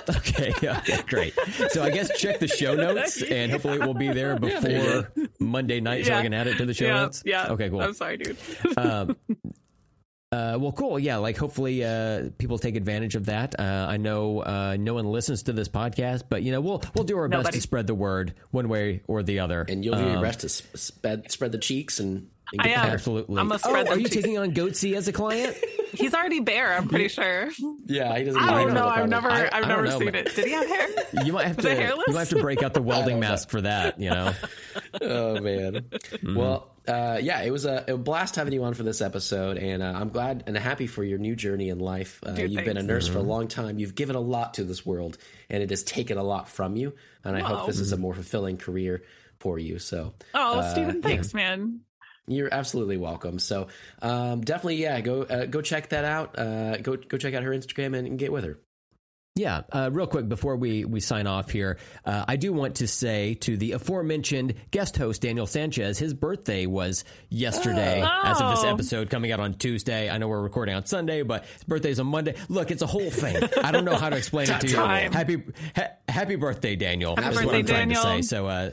Okay, 0.10 0.52
okay, 0.64 1.02
great. 1.08 1.34
So 1.70 1.84
I 1.84 1.90
guess 1.92 2.12
check 2.20 2.40
the 2.40 2.48
show 2.48 2.76
notes, 2.76 3.22
and 3.32 3.52
hopefully 3.52 3.76
it 3.80 3.86
will 3.86 3.94
be 3.94 4.08
there 4.12 4.38
there 4.38 4.52
you 4.62 4.62
before 4.62 5.12
Monday 5.40 5.80
night, 5.80 6.06
so 6.06 6.14
I 6.14 6.22
can 6.24 6.34
add 6.34 6.48
it 6.48 6.58
to 6.58 6.66
the 6.66 6.74
show 6.74 6.86
yeah, 6.86 6.94
notes. 7.02 7.24
yeah. 7.26 7.48
Okay, 7.50 7.70
cool. 7.70 7.82
I'm 7.82 7.94
sorry, 7.94 8.18
dude. 8.18 8.38
um, 8.78 9.16
Uh, 10.34 10.58
well, 10.60 10.72
cool. 10.72 10.98
Yeah, 10.98 11.18
like 11.18 11.36
hopefully 11.38 11.84
uh, 11.84 12.30
people 12.38 12.58
take 12.58 12.76
advantage 12.78 13.16
of 13.16 13.26
that. 13.26 13.60
Uh, 13.60 13.86
I 13.90 13.98
know 13.98 14.40
uh, 14.40 14.78
no 14.80 14.94
one 14.94 15.06
listens 15.06 15.44
to 15.44 15.54
this 15.54 15.68
podcast, 15.68 16.24
but 16.30 16.42
you 16.44 16.52
know 16.54 16.62
we'll 16.62 16.82
we'll 16.96 17.04
do 17.04 17.18
our 17.18 17.28
best 17.28 17.52
to 17.52 17.60
spread 17.62 17.86
the 17.88 17.96
word 17.96 18.34
one 18.52 18.70
way 18.70 19.02
or 19.08 19.24
the 19.24 19.40
other. 19.40 19.66
And 19.68 19.84
you'll 19.84 19.98
do 19.98 20.04
your 20.06 20.18
Um, 20.18 20.22
best 20.24 20.40
to 20.42 20.46
s- 20.48 20.64
spread 20.76 21.30
spread 21.32 21.52
the 21.52 21.58
cheeks 21.58 22.00
and, 22.00 22.30
and 22.40 22.41
I 22.60 22.70
am. 22.70 22.86
Absolutely. 22.92 23.38
I'm 23.40 23.52
a 23.52 23.60
oh, 23.64 23.74
are 23.74 23.98
you 23.98 24.04
cheeks. 24.04 24.16
taking 24.16 24.38
on 24.38 24.54
Goatse 24.54 24.94
as 24.96 25.08
a 25.08 25.14
client? 25.14 25.56
He's 25.94 26.14
already 26.14 26.40
bare. 26.40 26.74
I'm 26.78 26.88
pretty 26.88 27.08
sure. 27.10 27.50
Yeah, 27.86 28.18
he 28.18 28.24
doesn't. 28.24 28.42
I 28.42 28.64
don't 28.64 28.74
know. 28.74 28.82
the 28.82 28.88
I've 28.88 29.10
never, 29.10 29.30
I- 29.30 29.34
I, 29.34 29.40
I 29.40 29.44
have 29.44 29.52
don't 29.62 29.68
never 29.70 29.84
know, 29.84 30.00
seen 30.00 30.06
but- 30.12 30.16
it. 30.16 30.36
Did 30.36 30.46
he 30.46 30.52
have 30.52 30.68
hair? 30.68 30.88
You 31.26 31.34
might 31.34 31.48
have 31.48 31.58
Was 31.58 31.66
to 31.66 31.76
hairless? 31.76 32.06
you 32.08 32.14
might 32.14 32.20
have 32.22 32.30
to 32.30 32.42
break 32.42 32.64
out 32.64 32.74
the 32.74 32.82
welding 32.84 33.20
mask 33.20 33.50
for 33.50 33.62
that. 33.62 34.00
You 34.00 34.10
know. 34.12 34.34
oh 35.02 35.40
man. 35.42 35.86
Well, 36.24 36.72
uh, 36.88 37.20
yeah, 37.22 37.42
it 37.42 37.52
was 37.52 37.66
a, 37.66 37.86
a 37.90 37.98
blast 37.98 38.36
having 38.36 38.54
you 38.54 38.64
on 38.64 38.74
for 38.74 38.84
this 38.84 39.02
episode, 39.02 39.58
and 39.58 39.84
uh, 39.84 39.94
I'm 39.96 40.10
glad 40.10 40.44
and 40.48 40.58
happy 40.58 40.88
for 40.88 41.04
your 41.04 41.20
new 41.20 41.36
journey 41.36 41.70
in 41.70 41.80
life. 41.80 42.20
Uh, 42.26 42.32
Dude, 42.32 42.52
you've 42.52 42.64
been 42.66 42.78
a 42.78 42.80
thanks. 42.82 42.88
nurse 42.88 43.08
for 43.08 43.20
a 43.20 43.24
long 43.24 43.48
time. 43.48 43.78
You've 43.78 43.96
given 43.96 44.16
a 44.16 44.20
lot 44.22 44.56
to 44.56 44.64
this 44.64 44.86
world, 44.86 45.18
and 45.50 45.62
it 45.62 45.70
has 45.70 45.84
taken 45.84 46.18
a 46.18 46.24
lot 46.24 46.50
from 46.50 46.76
you. 46.76 46.94
And 47.24 47.36
I 47.36 47.42
hope 47.42 47.60
Wow. 47.62 47.66
this 47.68 47.80
is 47.80 47.92
a 47.92 47.98
more 47.98 48.14
fulfilling 48.14 48.58
career 48.58 49.04
for 49.40 49.60
you. 49.60 49.78
So, 49.78 50.14
Oh, 50.34 50.60
uh, 50.60 50.72
Steven, 50.72 50.96
yeah. 50.96 51.02
thanks, 51.02 51.34
man. 51.34 51.82
You're 52.28 52.54
absolutely 52.54 52.98
welcome. 52.98 53.40
So, 53.40 53.68
um, 54.02 54.42
definitely, 54.42 54.76
yeah, 54.78 55.02
go 55.02 55.24
uh, 55.24 55.46
go 55.46 55.62
check 55.62 55.90
that 55.90 56.06
out. 56.06 56.38
Uh, 56.38 56.78
go 56.78 56.96
go 56.96 57.18
check 57.18 57.34
out 57.34 57.44
her 57.44 57.52
Instagram 57.52 57.98
and, 57.98 58.08
and 58.08 58.20
get 58.20 58.32
with 58.32 58.44
her. 58.44 58.60
Yeah, 59.36 59.62
uh, 59.72 59.90
real 59.94 60.08
quick 60.08 60.28
before 60.28 60.58
we, 60.58 60.84
we 60.84 61.00
sign 61.00 61.26
off 61.26 61.50
here, 61.50 61.78
uh, 62.04 62.26
I 62.28 62.36
do 62.36 62.52
want 62.52 62.76
to 62.76 62.88
say 62.88 63.36
to 63.36 63.56
the 63.56 63.72
aforementioned 63.72 64.56
guest 64.72 64.98
host, 64.98 65.22
Daniel 65.22 65.48
Sanchez, 65.48 65.98
his 65.98 66.14
birthday 66.14 66.66
was 66.66 67.06
yesterday 67.30 68.04
Oh. 68.06 68.22
as 68.26 68.42
of 68.42 68.52
this 68.58 68.66
Oh. 68.66 68.74
episode 68.74 69.10
coming 69.10 69.32
out 69.32 69.40
on 69.40 69.54
Tuesday. 69.54 70.10
I 70.10 70.18
know 70.18 70.28
we're 70.28 70.42
recording 70.42 70.76
on 70.76 70.86
Sunday, 70.86 71.22
but 71.24 71.46
his 71.66 71.92
is 71.92 72.02
on 72.02 72.08
Monday. 72.08 72.36
Look, 72.50 72.72
it's 72.72 72.82
a 72.82 72.86
whole 72.88 73.10
thing. 73.10 73.42
I 73.64 73.72
don't 73.72 73.86
know 73.86 73.96
how 73.96 74.10
to 74.10 74.18
explain 74.18 74.50
it 74.50 74.60
to 74.60 74.68
you. 74.68 74.76
Happy 74.76 75.42
ha- 75.78 75.92
happy 76.10 76.36
birthday, 76.36 76.76
Daniel. 76.76 77.16
Happy 77.16 77.30
is 77.30 77.36
what 77.38 77.44
birthday, 77.46 77.58
I'm 77.60 77.66
trying 77.66 77.90
Daniel. 77.90 78.04
to 78.04 78.10
say. 78.10 78.22
So 78.24 78.48
uh, 78.48 78.72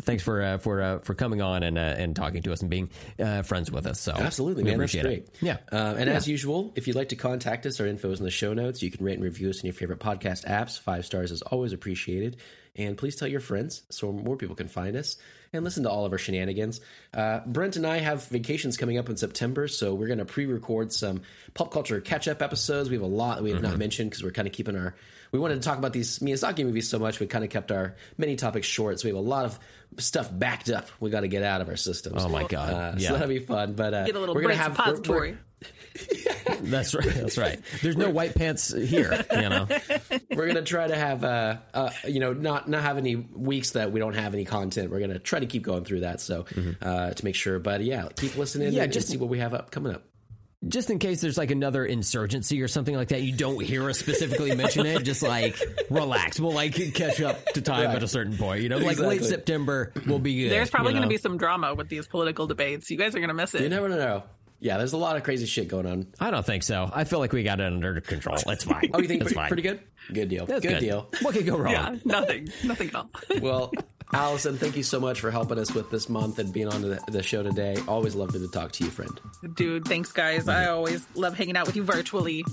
thanks 0.00 0.24
for 0.24 0.42
uh, 0.42 0.58
for 0.58 0.82
uh, 0.82 0.98
for 0.98 1.14
coming 1.14 1.40
on 1.40 1.62
and 1.62 1.78
uh, 1.78 1.82
and 1.82 2.16
talking 2.16 2.42
to 2.42 2.52
us 2.52 2.62
and 2.62 2.68
being 2.70 2.90
uh, 3.20 3.42
friends 3.42 3.70
with 3.70 3.86
us. 3.86 4.00
So 4.00 4.10
Absolutely, 4.12 4.64
we 4.64 4.70
man. 4.70 4.80
That's 4.80 4.92
great. 4.92 5.06
it. 5.06 5.36
Yeah. 5.40 5.58
Um, 5.70 5.98
and 5.98 6.10
as 6.10 6.26
usual, 6.26 6.72
if 6.74 6.88
you'd 6.88 6.96
like 6.96 7.10
to 7.10 7.16
contact 7.16 7.64
us, 7.64 7.78
our 7.80 7.86
info 7.86 8.10
is 8.10 8.18
in 8.18 8.24
the 8.24 8.30
show 8.32 8.52
notes. 8.54 8.82
You 8.82 8.90
can 8.90 9.04
rate 9.06 9.14
and 9.14 9.22
review 9.22 9.50
us 9.50 9.60
in 9.60 9.66
your 9.66 9.74
favorite 9.74 10.00
podcast 10.00 10.09
apps. 10.18 10.78
Five 10.78 11.04
stars 11.06 11.30
is 11.30 11.42
always 11.42 11.72
appreciated. 11.72 12.36
And 12.76 12.96
please 12.96 13.16
tell 13.16 13.28
your 13.28 13.40
friends 13.40 13.82
so 13.90 14.12
more 14.12 14.36
people 14.36 14.54
can 14.54 14.68
find 14.68 14.96
us 14.96 15.16
and 15.52 15.64
listen 15.64 15.82
to 15.82 15.90
all 15.90 16.06
of 16.06 16.12
our 16.12 16.18
shenanigans. 16.18 16.80
Uh, 17.12 17.40
Brent 17.44 17.74
and 17.76 17.84
I 17.84 17.98
have 17.98 18.24
vacations 18.28 18.76
coming 18.76 18.96
up 18.96 19.08
in 19.08 19.16
September, 19.16 19.66
so 19.66 19.92
we're 19.92 20.06
going 20.06 20.20
to 20.20 20.24
pre-record 20.24 20.92
some 20.92 21.22
pop 21.52 21.72
culture 21.72 22.00
catch-up 22.00 22.40
episodes. 22.40 22.88
We 22.88 22.94
have 22.94 23.02
a 23.02 23.06
lot 23.08 23.38
that 23.38 23.42
we 23.42 23.50
have 23.50 23.60
not 23.60 23.76
mentioned 23.76 24.10
because 24.10 24.22
we're 24.22 24.30
kind 24.30 24.46
of 24.46 24.54
keeping 24.54 24.76
our. 24.76 24.94
We 25.32 25.40
wanted 25.40 25.56
to 25.56 25.60
talk 25.62 25.78
about 25.78 25.92
these 25.92 26.20
Miyazaki 26.20 26.64
movies 26.64 26.88
so 26.88 26.98
much, 27.00 27.18
we 27.18 27.26
kind 27.26 27.42
of 27.44 27.50
kept 27.50 27.72
our 27.72 27.96
many 28.16 28.36
topics 28.36 28.66
short. 28.68 29.00
So 29.00 29.08
we 29.08 29.10
have 29.14 29.24
a 29.24 29.28
lot 29.28 29.44
of 29.44 29.58
stuff 29.98 30.30
backed 30.32 30.70
up. 30.70 30.88
We 31.00 31.10
got 31.10 31.20
to 31.20 31.28
get 31.28 31.42
out 31.42 31.60
of 31.60 31.68
our 31.68 31.76
systems. 31.76 32.24
Oh 32.24 32.28
my 32.28 32.44
God. 32.44 32.72
Uh, 32.72 32.94
Yeah. 32.98 33.08
So 33.08 33.12
that'll 33.14 33.28
be 33.28 33.40
fun. 33.40 33.72
But 33.74 33.92
uh, 33.94 34.06
Get 34.06 34.14
a 34.14 34.20
little 34.20 34.34
we're 34.36 34.42
gonna 34.42 34.54
have 34.54 34.78
we're- 34.78 34.86
we're- 34.92 34.96
suppository. 34.96 35.38
That's 36.60 36.94
right. 36.94 37.06
That's 37.14 37.38
right. 37.38 37.60
There's 37.82 37.96
no 37.96 38.10
white 38.10 38.34
pants 38.34 38.72
here. 38.72 39.24
You 39.32 39.48
know. 39.48 39.66
we're 40.30 40.46
gonna 40.46 40.62
try 40.62 40.86
to 40.86 40.96
have 40.96 41.24
uh, 41.24 41.56
uh 41.74 41.90
you 42.06 42.20
know 42.20 42.32
not 42.32 42.68
not 42.68 42.82
have 42.82 42.96
any 42.98 43.16
weeks 43.16 43.72
that 43.72 43.92
we 43.92 44.00
don't 44.00 44.14
have 44.14 44.32
any 44.34 44.44
content 44.44 44.90
we're 44.90 45.00
gonna 45.00 45.18
try 45.18 45.40
to 45.40 45.46
keep 45.46 45.62
going 45.62 45.84
through 45.84 46.00
that 46.00 46.20
so 46.20 46.44
uh 46.80 47.10
to 47.10 47.24
make 47.24 47.34
sure 47.34 47.58
but 47.58 47.82
yeah 47.82 48.08
keep 48.16 48.36
listening 48.36 48.72
Yeah, 48.72 48.84
and 48.84 48.92
just- 48.92 49.08
see 49.08 49.16
what 49.16 49.28
we 49.28 49.38
have 49.38 49.54
up 49.54 49.70
coming 49.70 49.92
up 49.94 50.04
just 50.68 50.90
in 50.90 50.98
case 50.98 51.22
there's 51.22 51.38
like 51.38 51.50
another 51.50 51.86
insurgency 51.86 52.60
or 52.60 52.68
something 52.68 52.94
like 52.94 53.08
that, 53.08 53.22
you 53.22 53.34
don't 53.34 53.62
hear 53.64 53.88
us 53.88 53.98
specifically 53.98 54.54
mention 54.54 54.84
it. 54.84 55.04
Just 55.04 55.22
like 55.22 55.56
relax, 55.90 56.38
we'll 56.38 56.52
like 56.52 56.74
catch 56.92 57.18
up 57.22 57.42
to 57.54 57.62
time 57.62 57.86
Right. 57.86 57.96
at 57.96 58.02
a 58.02 58.06
certain 58.06 58.36
point. 58.36 58.60
You 58.62 58.68
know, 58.68 58.76
like 58.76 58.98
late 58.98 59.14
Exactly. 59.20 59.28
September 59.28 59.90
will 60.06 60.18
be 60.18 60.38
good. 60.42 60.50
There's 60.52 60.68
probably 60.68 60.92
you 60.92 60.98
going 60.98 61.08
to 61.08 61.14
be 61.14 61.16
some 61.16 61.38
drama 61.38 61.72
with 61.72 61.88
these 61.88 62.06
political 62.06 62.46
debates. 62.46 62.90
You 62.90 62.98
guys 62.98 63.14
are 63.14 63.20
going 63.20 63.28
to 63.28 63.34
miss 63.34 63.54
it. 63.54 63.62
you 63.62 63.70
never 63.70 63.88
know 63.88 64.22
yeah 64.60 64.76
there's 64.78 64.92
a 64.92 64.96
lot 64.96 65.16
of 65.16 65.22
crazy 65.22 65.46
shit 65.46 65.68
going 65.68 65.86
on 65.86 66.06
I 66.20 66.30
don't 66.30 66.44
think 66.44 66.62
so. 66.62 66.90
I 66.92 67.04
feel 67.04 67.18
like 67.18 67.32
we 67.32 67.42
got 67.42 67.60
it 67.60 67.66
under 67.72 68.00
control. 68.00 68.36
It's 68.46 68.64
fine. 68.64 68.90
oh 68.94 69.00
you 69.00 69.08
think 69.08 69.22
it's 69.22 69.32
pretty, 69.32 69.34
fine. 69.34 69.48
pretty 69.48 69.62
good 69.62 69.80
good 70.12 70.28
deal 70.28 70.46
That's 70.46 70.64
good, 70.64 70.80
deal 70.80 71.08
What 71.22 71.34
could 71.34 71.46
go 71.46 71.56
wrong? 71.56 71.72
yeah, 71.72 71.96
nothing. 72.04 72.48
Nothing 72.64 72.88
at 72.88 72.94
all. 72.94 73.10
well 73.40 73.72
allison 74.12 74.56
thank 74.56 74.76
you 74.76 74.82
so 74.82 74.98
much 74.98 75.20
for 75.20 75.30
helping 75.30 75.58
us 75.58 75.72
with 75.72 75.88
this 75.90 76.08
month 76.08 76.38
and 76.40 76.52
being 76.52 76.66
on 76.68 76.82
the, 76.82 77.00
the 77.08 77.22
show 77.22 77.42
today 77.42 77.76
always 77.86 78.14
love 78.14 78.32
to 78.32 78.48
talk 78.48 78.72
to 78.72 78.84
you 78.84 78.90
friend 78.90 79.20
Dude, 79.54 79.84
thanks, 79.86 80.10
guys. 80.12 80.48
I 80.48 80.66
always 80.66 81.06
love 81.14 81.36
hanging 81.36 81.56
out 81.56 81.66
with 81.66 81.76
you 81.76 81.84
virtually. 81.84 82.44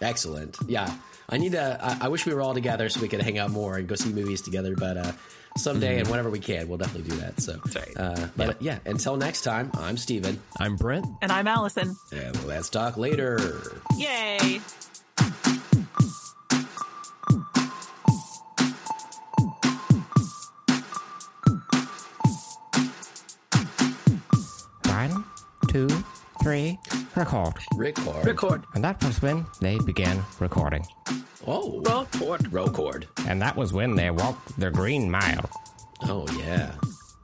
excellent 0.00 0.56
yeah 0.66 0.94
i 1.28 1.36
need 1.36 1.52
to 1.52 1.78
I, 1.82 2.06
I 2.06 2.08
wish 2.08 2.26
we 2.26 2.32
were 2.34 2.40
all 2.42 2.54
together 2.54 2.88
so 2.88 3.00
we 3.00 3.08
could 3.08 3.22
hang 3.22 3.38
out 3.38 3.50
more 3.50 3.76
and 3.76 3.88
go 3.88 3.94
see 3.96 4.12
movies 4.12 4.40
together 4.42 4.74
but 4.76 4.96
uh 4.96 5.12
someday 5.56 6.00
and 6.00 6.08
whenever 6.08 6.30
we 6.30 6.40
can 6.40 6.66
we'll 6.68 6.78
definitely 6.78 7.08
do 7.10 7.16
that 7.16 7.40
so 7.40 7.52
That's 7.64 7.76
right. 7.76 7.96
uh 7.96 8.26
but 8.36 8.60
yeah 8.60 8.78
until 8.86 9.16
next 9.16 9.42
time 9.42 9.70
i'm 9.74 9.96
steven 9.96 10.40
I'm 10.58 10.76
Brent. 10.76 11.06
And 11.22 11.30
I'm 11.30 11.46
Allison. 11.46 11.96
and 12.12 12.44
let's 12.46 12.68
talk 12.70 12.96
later 12.96 13.62
Yay. 13.96 14.60
One, 24.86 25.24
two, 25.68 25.88
three, 26.44 26.78
record. 27.16 27.54
record 27.74 28.26
Record. 28.26 28.64
And 28.74 28.84
that 28.84 29.02
was 29.02 29.22
when 29.22 29.46
they 29.62 29.78
began 29.78 30.22
recording. 30.40 30.84
oh 31.46 31.80
Record. 31.80 32.52
record 32.52 33.06
And 33.26 33.40
that 33.40 33.56
was 33.56 33.72
when 33.72 33.94
they 33.96 34.10
walked 34.10 34.60
the 34.60 34.70
green 34.70 35.10
mile. 35.10 35.48
oh 36.02 36.26
yeah 36.38 36.72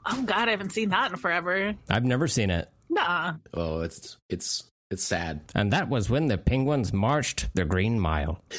Oh, 0.07 0.23
God, 0.23 0.47
I 0.47 0.51
haven't 0.51 0.71
seen 0.71 0.89
that 0.89 1.11
in 1.11 1.17
forever. 1.17 1.75
I've 1.87 2.03
never 2.03 2.27
seen 2.27 2.49
it. 2.49 2.67
Nah. 2.89 3.35
oh 3.53 3.81
it's 3.81 4.17
it's 4.27 4.63
it's 4.89 5.03
sad 5.03 5.41
And 5.53 5.71
that 5.71 5.87
was 5.87 6.09
when 6.09 6.25
the 6.25 6.39
penguins 6.39 6.91
marched 6.91 7.53
the 7.53 7.63
green 7.63 7.99
mile. 7.99 8.43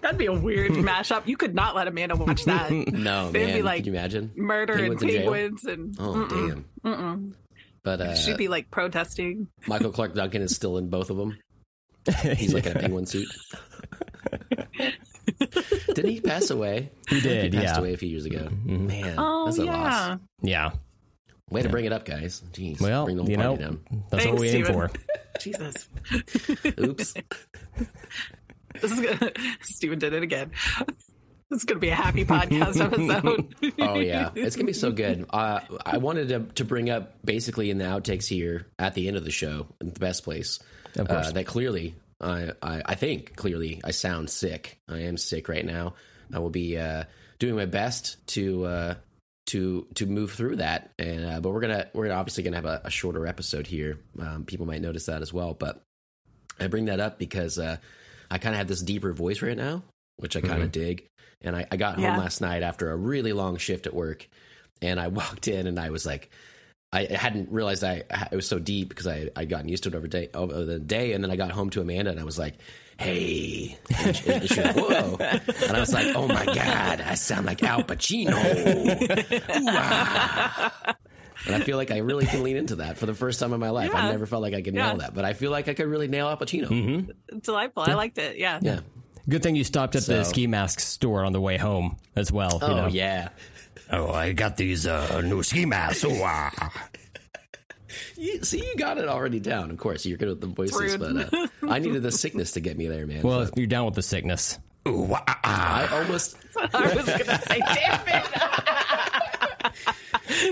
That'd 0.00 0.16
be 0.18 0.26
a 0.26 0.32
weird 0.32 0.70
mashup. 0.72 1.26
You 1.26 1.36
could 1.36 1.54
not 1.54 1.74
let 1.74 1.86
Amanda 1.88 2.16
watch 2.16 2.44
that. 2.44 2.70
no 2.92 3.30
They'd 3.30 3.46
man 3.46 3.56
be 3.56 3.62
like 3.62 3.84
can 3.84 3.92
you 3.92 3.98
imagine 3.98 4.30
Murder 4.36 4.74
Penguins 4.76 5.02
and 5.02 5.10
penguins 5.10 5.64
and 5.66 5.96
oh 5.98 6.26
damn 6.28 6.64
mm-mm. 6.84 7.34
But 7.84 8.00
uh 8.00 8.14
she'd 8.16 8.36
be 8.38 8.48
like 8.48 8.70
protesting. 8.70 9.48
michael 9.66 9.92
clarke 9.92 10.14
duncan 10.14 10.42
is 10.42 10.54
still 10.56 10.78
in 10.78 10.88
both 10.90 11.10
of 11.10 11.16
them 11.16 11.38
he's 12.36 12.52
like 12.52 12.66
in 12.66 12.76
a 12.76 12.80
penguin 12.80 13.06
suit 13.06 13.28
didn't 15.94 16.10
he 16.10 16.20
pass 16.20 16.50
away 16.50 16.90
He 17.08 17.20
did, 17.20 17.52
he 17.54 17.58
passed 17.60 17.74
yeah. 17.74 17.78
away 17.80 17.94
a 17.94 17.96
few 17.96 18.08
years 18.08 18.26
ago 18.26 18.48
man 18.64 19.14
Oh 19.16 19.46
that's 19.46 19.58
a 19.58 19.64
yeah. 19.64 19.72
loss 20.10 20.18
Yeah. 20.42 20.70
way 21.50 21.62
to 21.62 21.68
bring 21.68 21.84
it 21.86 21.92
up 21.92 22.04
guys 22.04 22.42
jeez 22.52 22.80
Well, 22.80 23.04
bring 23.04 23.16
the 23.16 23.22
whole 23.22 23.30
you 23.30 23.36
know, 23.36 23.48
party 23.56 23.62
down 23.64 23.80
that's 24.10 24.24
Thanks, 24.24 24.26
what 24.26 24.40
we 24.40 24.48
aim 24.48 24.64
Steven. 24.64 24.88
for. 24.88 24.90
Jesus. 25.40 25.88
oops 26.80 27.14
This 28.80 28.92
is 28.92 29.00
gonna 29.00 29.32
Steven 29.62 29.98
did 29.98 30.12
it 30.12 30.22
again. 30.22 30.50
This 31.54 31.60
is 31.60 31.66
gonna 31.66 31.78
be 31.78 31.90
a 31.90 31.94
happy 31.94 32.24
podcast 32.24 32.80
episode. 32.80 33.54
oh 33.78 34.00
yeah, 34.00 34.30
it's 34.34 34.56
gonna 34.56 34.66
be 34.66 34.72
so 34.72 34.90
good. 34.90 35.24
Uh, 35.30 35.60
I 35.86 35.98
wanted 35.98 36.28
to 36.30 36.40
to 36.56 36.64
bring 36.64 36.90
up 36.90 37.24
basically 37.24 37.70
in 37.70 37.78
the 37.78 37.84
outtakes 37.84 38.26
here 38.26 38.66
at 38.76 38.94
the 38.94 39.06
end 39.06 39.16
of 39.16 39.24
the 39.24 39.30
show, 39.30 39.68
the 39.78 40.00
best 40.00 40.24
place, 40.24 40.58
Of 40.96 41.06
course. 41.06 41.28
uh, 41.28 41.32
that 41.32 41.46
clearly, 41.46 41.94
I, 42.20 42.50
I 42.60 42.82
I 42.84 42.94
think 42.96 43.36
clearly 43.36 43.80
I 43.84 43.92
sound 43.92 44.30
sick. 44.30 44.80
I 44.88 45.02
am 45.02 45.16
sick 45.16 45.48
right 45.48 45.64
now. 45.64 45.94
I 46.32 46.40
will 46.40 46.50
be 46.50 46.76
uh, 46.76 47.04
doing 47.38 47.54
my 47.54 47.66
best 47.66 48.16
to 48.28 48.64
uh, 48.64 48.94
to 49.46 49.86
to 49.94 50.06
move 50.06 50.32
through 50.32 50.56
that, 50.56 50.90
and 50.98 51.24
uh, 51.24 51.40
but 51.40 51.50
we're 51.50 51.60
gonna 51.60 51.86
we're 51.94 52.12
obviously 52.12 52.42
gonna 52.42 52.56
have 52.56 52.64
a, 52.66 52.80
a 52.82 52.90
shorter 52.90 53.28
episode 53.28 53.68
here. 53.68 54.00
Um, 54.18 54.44
people 54.44 54.66
might 54.66 54.82
notice 54.82 55.06
that 55.06 55.22
as 55.22 55.32
well, 55.32 55.54
but 55.54 55.80
I 56.58 56.66
bring 56.66 56.86
that 56.86 56.98
up 56.98 57.16
because 57.16 57.60
uh, 57.60 57.76
I 58.28 58.38
kind 58.38 58.56
of 58.56 58.58
have 58.58 58.68
this 58.68 58.82
deeper 58.82 59.12
voice 59.12 59.40
right 59.40 59.56
now, 59.56 59.84
which 60.16 60.36
I 60.36 60.40
kind 60.40 60.64
of 60.64 60.72
dig. 60.72 61.06
And 61.44 61.54
I, 61.54 61.66
I 61.70 61.76
got 61.76 61.94
home 61.96 62.04
Yeah. 62.04 62.16
last 62.18 62.40
night 62.40 62.62
after 62.62 62.90
a 62.90 62.96
really 62.96 63.32
long 63.32 63.56
shift 63.58 63.86
at 63.86 63.94
work, 63.94 64.28
and 64.82 64.98
I 64.98 65.08
walked 65.20 65.46
in 65.48 65.66
and 65.66 65.78
I 65.78 65.90
was 65.90 66.04
like, 66.06 66.30
I 66.92 67.04
hadn't 67.10 67.50
realized 67.50 67.82
I 67.84 68.04
it 68.30 68.36
was 68.36 68.46
so 68.46 68.58
deep 68.60 68.88
because 68.88 69.06
I 69.08 69.28
I'd 69.36 69.48
gotten 69.48 69.68
used 69.68 69.82
to 69.82 69.88
it 69.90 69.94
over 69.96 70.06
day 70.08 70.28
over 70.32 70.64
the 70.64 70.78
day, 70.78 71.12
and 71.12 71.22
then 71.24 71.30
I 71.30 71.36
got 71.36 71.50
home 71.50 71.70
to 71.70 71.80
Amanda 71.80 72.12
and 72.12 72.20
I 72.20 72.24
was 72.24 72.38
like, 72.38 72.54
"Hey," 72.98 73.76
and 74.04 74.16
she, 74.16 74.30
and 74.30 74.48
she 74.48 74.60
was 74.60 74.66
like, 74.66 74.76
"Whoa," 74.76 75.16
and 75.20 75.72
I 75.76 75.80
was 75.80 75.92
like, 75.92 76.14
"Oh 76.14 76.28
my 76.28 76.44
god, 76.44 77.00
I 77.00 77.14
sound 77.14 77.46
like 77.46 77.62
Al 77.64 77.82
Pacino." 77.82 78.32
Ah. 79.50 80.94
And 81.46 81.56
I 81.56 81.60
feel 81.60 81.76
like 81.76 81.90
I 81.90 81.98
really 81.98 82.24
can 82.26 82.42
lean 82.42 82.56
into 82.56 82.76
that 82.76 82.96
for 82.96 83.06
the 83.06 83.12
first 83.12 83.38
time 83.40 83.52
in 83.52 83.60
my 83.60 83.68
life. 83.70 83.94
I 83.94 84.10
never 84.10 84.24
felt 84.24 84.40
like 84.40 84.54
I 84.54 84.62
could 84.62 84.74
Yeah. 84.74 84.88
nail 84.90 84.96
that, 84.98 85.14
but 85.14 85.24
I 85.26 85.32
feel 85.34 85.50
like 85.50 85.68
I 85.68 85.74
could 85.74 85.88
really 85.88 86.08
nail 86.08 86.28
Al 86.28 86.36
Pacino. 86.38 87.10
Delightful. 87.42 87.82
I 87.82 87.94
liked 87.94 88.16
it. 88.18 88.38
Yeah. 88.38 88.60
Yeah. 88.62 88.80
Good 89.28 89.42
thing 89.42 89.56
you 89.56 89.64
stopped 89.64 89.96
at 89.96 90.04
the 90.04 90.24
ski 90.24 90.46
mask 90.46 90.80
store 90.80 91.24
on 91.24 91.32
the 91.32 91.40
way 91.40 91.56
home 91.56 91.96
as 92.14 92.30
well. 92.30 92.58
Oh 92.60 92.68
you 92.68 92.74
know? 92.74 92.88
yeah. 92.88 93.28
Oh, 93.90 94.10
I 94.10 94.32
got 94.32 94.56
these 94.56 94.86
uh, 94.86 95.20
new 95.22 95.42
ski 95.42 95.66
masks. 95.66 96.04
Ooh, 96.04 96.20
ah. 96.22 96.72
You, 98.16 98.42
see, 98.42 98.58
you 98.58 98.74
got 98.76 98.98
it 98.98 99.08
already 99.08 99.38
down. 99.38 99.70
Of 99.70 99.78
course, 99.78 100.04
you're 100.04 100.18
good 100.18 100.28
with 100.28 100.40
the 100.40 100.48
voices, 100.48 100.96
rude. 100.96 101.00
but 101.00 101.32
uh, 101.32 101.46
I 101.72 101.78
needed 101.78 102.02
the 102.02 102.10
sickness 102.10 102.52
to 102.52 102.60
get 102.60 102.76
me 102.76 102.88
there, 102.88 103.06
man. 103.06 103.22
Well, 103.22 103.48
you're 103.54 103.68
down 103.68 103.84
with 103.84 103.94
the 103.94 104.02
sickness. 104.02 104.58
I 104.84 105.88
almost 105.92 106.36
I 106.74 106.94
was 106.94 107.06
gonna 107.06 107.40
say, 107.42 107.58
damn 107.60 108.00
it. 108.08 108.24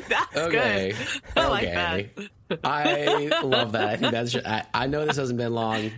That's 0.08 0.36
okay. 0.36 0.92
good. 0.92 1.20
I 1.36 1.46
like 1.48 1.68
okay. 1.68 2.10
I 2.64 3.30
love 3.42 3.72
that. 3.72 3.88
I 3.88 3.96
think 3.96 4.12
that's. 4.12 4.36
I, 4.36 4.64
I 4.74 4.86
know 4.86 5.04
this 5.06 5.16
hasn't 5.16 5.38
been 5.38 5.52
long, 5.54 5.90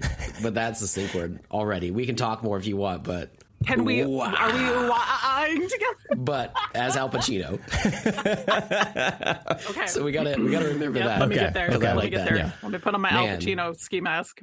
but 0.42 0.54
that's 0.54 0.80
the 0.80 0.86
sync 0.86 1.14
word 1.14 1.40
already. 1.50 1.90
We 1.90 2.06
can 2.06 2.16
talk 2.16 2.42
more 2.42 2.56
if 2.58 2.66
you 2.66 2.76
want, 2.76 3.04
but 3.04 3.30
Can 3.66 3.84
we? 3.84 4.04
Wow. 4.04 4.32
Are 4.36 4.52
we 4.52 4.88
lying 4.88 5.60
together? 5.68 5.90
but 6.16 6.54
as 6.74 6.96
Al 6.96 7.08
Pacino, 7.10 7.58
Okay. 9.70 9.86
so 9.86 10.04
we 10.04 10.12
gotta 10.12 10.40
we 10.40 10.50
gotta 10.50 10.66
remember 10.68 10.98
Yep, 10.98 11.08
that. 11.08 11.20
let 11.20 11.28
me 11.28 11.34
Okay. 11.36 11.44
get 11.44 11.54
there. 11.54 11.68
Okay, 11.68 11.78
Let 11.78 11.96
me 11.96 12.02
like 12.02 12.10
get 12.10 12.16
that. 12.18 12.24
there. 12.28 12.36
Yeah. 12.36 12.50
Let 12.62 12.72
me 12.72 12.78
put 12.78 12.94
on 12.94 13.00
my 13.00 13.10
Al 13.10 13.26
Pacino 13.26 13.76
ski 13.76 14.00
mask. 14.00 14.40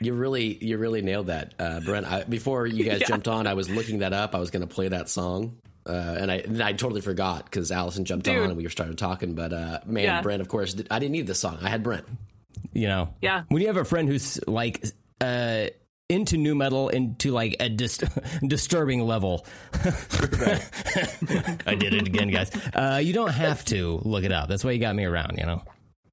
You 0.00 0.14
really 0.14 0.58
you 0.64 0.78
really 0.78 1.02
nailed 1.02 1.26
that, 1.28 1.54
uh, 1.58 1.80
Brent. 1.80 2.06
I, 2.06 2.24
before 2.24 2.66
you 2.66 2.84
guys 2.84 3.00
Yeah. 3.00 3.06
jumped 3.08 3.28
on, 3.28 3.46
I 3.46 3.54
was 3.54 3.68
looking 3.70 3.98
that 4.00 4.12
up. 4.12 4.34
I 4.34 4.38
was 4.38 4.50
gonna 4.50 4.66
play 4.66 4.88
that 4.88 5.08
song. 5.08 5.56
Uh, 5.86 5.92
and 6.18 6.30
I 6.30 6.36
and 6.36 6.62
I 6.62 6.72
totally 6.72 7.00
forgot 7.02 7.44
because 7.44 7.70
Allison 7.70 8.04
jumped 8.04 8.24
Dude. 8.26 8.38
on 8.38 8.44
and 8.50 8.56
we 8.56 8.68
started 8.68 8.96
talking. 8.98 9.34
But 9.34 9.52
uh, 9.52 9.80
man, 9.86 10.04
Yeah. 10.04 10.22
Brent, 10.22 10.40
of 10.40 10.48
course, 10.48 10.74
did- 10.74 10.88
I 10.90 10.98
didn't 10.98 11.12
need 11.12 11.26
this 11.26 11.40
song. 11.40 11.58
I 11.62 11.68
had 11.68 11.82
Brent. 11.82 12.06
You 12.72 12.88
know. 12.88 13.14
Yeah. 13.20 13.42
When 13.48 13.60
you 13.60 13.68
have 13.68 13.76
a 13.76 13.84
friend 13.84 14.08
who's 14.08 14.40
like 14.46 14.84
uh 15.20 15.66
into 16.08 16.36
nu 16.36 16.54
metal 16.54 16.88
into 16.90 17.30
like 17.32 17.56
a 17.60 17.68
dis- 17.68 17.98
disturbing 18.46 19.00
level. 19.06 19.46
I 21.66 21.74
did 21.78 21.94
it 21.94 22.06
again, 22.06 22.30
guys. 22.30 22.50
Uh, 22.74 23.00
you 23.02 23.12
don't 23.12 23.30
have 23.32 23.64
to 23.66 24.00
look 24.04 24.24
it 24.24 24.32
up. 24.32 24.48
That's 24.48 24.64
why 24.64 24.72
you 24.72 24.78
got 24.78 24.94
me 24.94 25.04
around. 25.04 25.38
You 25.38 25.46
know. 25.46 25.62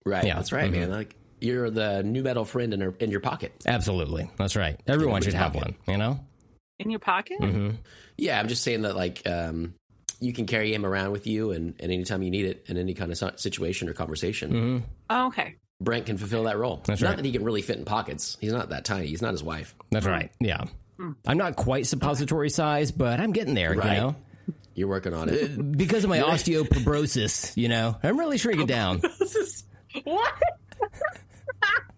Right, 0.06 0.23
Yeah. 0.26 0.35
that's 0.35 0.52
right, 0.52 0.72
man. 0.72 0.89
Like 0.89 1.15
you're 1.39 1.69
the 1.69 2.03
nu 2.03 2.23
metal 2.23 2.45
friend 2.45 2.73
in, 2.73 2.81
her, 2.81 2.93
in 2.99 3.11
your 3.11 3.19
pocket. 3.19 3.52
Absolutely. 3.65 4.30
That's 4.38 4.56
right. 4.56 4.80
Everyone 4.88 5.22
should 5.22 5.34
have 5.34 5.53
pocket? 5.53 5.76
one. 5.85 5.93
You 5.93 5.98
know. 5.98 6.19
In 6.81 6.89
your 6.91 6.99
pocket? 6.99 7.39
Mm-hmm. 7.39 7.75
Yeah, 8.17 8.39
I'm 8.39 8.47
just 8.47 8.63
saying 8.63 8.81
that 8.83 8.95
like 8.95 9.21
um, 9.27 9.73
you 10.19 10.33
can 10.33 10.45
carry 10.45 10.73
him 10.73 10.85
around 10.85 11.11
with 11.11 11.27
you, 11.27 11.51
and, 11.51 11.73
and 11.79 11.91
anytime 11.91 12.21
you 12.23 12.29
need 12.31 12.45
it 12.45 12.65
in 12.67 12.77
any 12.77 12.93
kind 12.93 13.11
of 13.11 13.39
situation 13.39 13.89
or 13.89 13.93
conversation, 13.93 14.83
Oh, 15.09 15.27
okay. 15.27 15.55
Brent 15.79 16.05
can 16.05 16.17
fulfill 16.17 16.43
that 16.43 16.57
role. 16.57 16.81
That's 16.85 17.01
not 17.01 17.09
right. 17.09 17.15
that 17.17 17.25
he 17.25 17.31
can 17.31 17.43
really 17.43 17.63
fit 17.63 17.77
in 17.77 17.85
pockets. 17.85 18.37
He's 18.39 18.53
not 18.53 18.69
that 18.69 18.85
tiny. 18.85 19.07
He's 19.07 19.21
not 19.21 19.31
his 19.31 19.43
wife. 19.43 19.75
That's 19.89 20.05
right. 20.05 20.31
Yeah. 20.39 20.65
I'm 21.25 21.37
not 21.37 21.55
quite 21.55 21.87
suppository 21.87 22.51
size, 22.51 22.91
but 22.91 23.19
I'm 23.19 23.31
getting 23.31 23.55
there. 23.55 23.73
Right. 23.73 23.95
You 23.95 24.01
know. 24.01 24.15
You're 24.75 24.87
working 24.87 25.13
on 25.15 25.29
it. 25.29 25.75
Because 25.77 26.03
of 26.03 26.09
my 26.11 26.19
osteoporosis, 26.19 27.57
you 27.57 27.67
know, 27.67 27.97
I'm 28.03 28.17
really 28.19 28.37
shrinking 28.37 28.67
down. 28.67 29.01
What? 30.05 30.33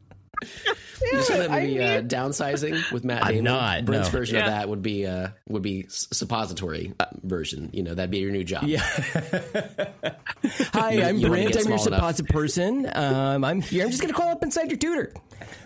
you 1.11 1.21
saw 1.21 1.37
that 1.37 1.51
I 1.51 1.61
movie 1.61 1.79
uh, 1.81 2.01
downsizing 2.01 2.91
with 2.91 3.03
Matt 3.03 3.25
I'm 3.25 3.43
not, 3.43 3.85
Brent's 3.85 4.07
no. 4.11 4.19
version 4.19 4.35
Yeah. 4.35 4.45
of 4.45 4.47
that 4.51 4.69
would 4.69 4.81
be 4.81 5.05
uh, 5.05 5.29
would 5.47 5.61
be 5.61 5.85
suppository 5.89 6.93
uh, 6.99 7.05
version. 7.23 7.69
You 7.73 7.83
know, 7.83 7.93
that'd 7.93 8.11
be 8.11 8.19
your 8.19 8.31
new 8.31 8.43
job. 8.43 8.63
Yeah. 8.63 8.79
Hi, 10.73 11.01
I'm 11.03 11.17
you 11.17 11.27
Brent. 11.27 11.47
I'm 11.47 11.51
your 11.51 11.77
small 11.77 11.87
enough. 11.87 11.99
supposite 11.99 12.29
person. 12.29 12.89
Um, 12.93 13.43
I'm 13.43 13.61
here. 13.61 13.83
I'm 13.83 13.89
just 13.91 14.01
going 14.01 14.13
to 14.13 14.19
call 14.19 14.29
up 14.29 14.43
inside 14.43 14.69
your 14.69 14.77
tutor. 14.77 15.13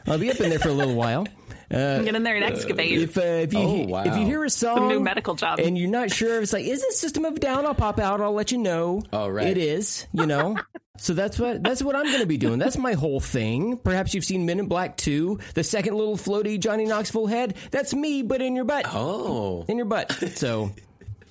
I'll 0.07 0.17
be 0.17 0.31
up 0.31 0.39
in 0.39 0.49
there 0.49 0.59
for 0.59 0.69
a 0.69 0.73
little 0.73 0.95
while. 0.95 1.27
Get 1.69 2.15
in 2.15 2.23
there 2.23 2.35
and 2.35 2.45
excavate. 2.45 2.97
If 3.01 3.17
uh, 3.17 3.21
if 3.21 3.53
you 3.53 3.59
Oh, 3.59 3.75
he- 3.75 3.85
wow. 3.85 4.03
if 4.05 4.15
you 4.17 4.25
hear 4.25 4.43
a 4.43 4.49
song, 4.49 4.87
new 4.87 4.99
medical 4.99 5.35
job. 5.35 5.59
and 5.59 5.77
you're 5.77 5.89
not 5.89 6.11
sure, 6.11 6.37
if 6.37 6.43
it's 6.43 6.53
like, 6.53 6.65
is 6.65 6.83
it 6.83 6.93
System 6.93 7.25
of 7.25 7.35
a 7.35 7.39
Down? 7.39 7.65
I'll 7.65 7.75
pop 7.75 7.99
out. 7.99 8.21
I'll 8.21 8.33
let 8.33 8.51
you 8.51 8.57
know. 8.57 9.03
All 9.11 9.31
right, 9.31 9.47
it 9.47 9.57
is. 9.57 10.07
You 10.13 10.25
know. 10.25 10.57
so 10.97 11.13
that's 11.13 11.37
what 11.37 11.61
that's 11.63 11.81
what 11.83 11.95
I'm 11.95 12.05
going 12.05 12.21
to 12.21 12.25
be 12.25 12.37
doing. 12.37 12.57
That's 12.59 12.77
my 12.77 12.93
whole 12.93 13.19
thing. 13.19 13.77
Perhaps 13.77 14.13
you've 14.13 14.23
seen 14.25 14.45
Men 14.45 14.59
in 14.59 14.67
Black 14.67 14.95
2, 14.97 15.39
the 15.55 15.63
second 15.63 15.95
little 15.95 16.15
floaty 16.17 16.59
Johnny 16.59 16.85
Knoxville 16.85 17.27
head. 17.27 17.55
That's 17.71 17.93
me, 17.93 18.21
but 18.21 18.41
in 18.41 18.55
your 18.55 18.65
butt. 18.65 18.85
Oh, 18.87 19.65
In 19.67 19.75
your 19.77 19.85
butt. 19.87 20.11
So 20.35 20.71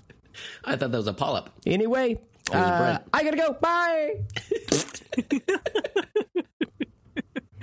I 0.64 0.76
thought 0.76 0.90
that 0.92 0.98
was 0.98 1.06
a 1.08 1.14
polyp. 1.14 1.48
anyway, 1.66 2.10
it 2.12 2.20
was 2.52 2.54
uh, 2.54 2.98
I 3.12 3.24
gotta 3.24 3.36
go. 3.38 3.52
Bye. 3.54 4.16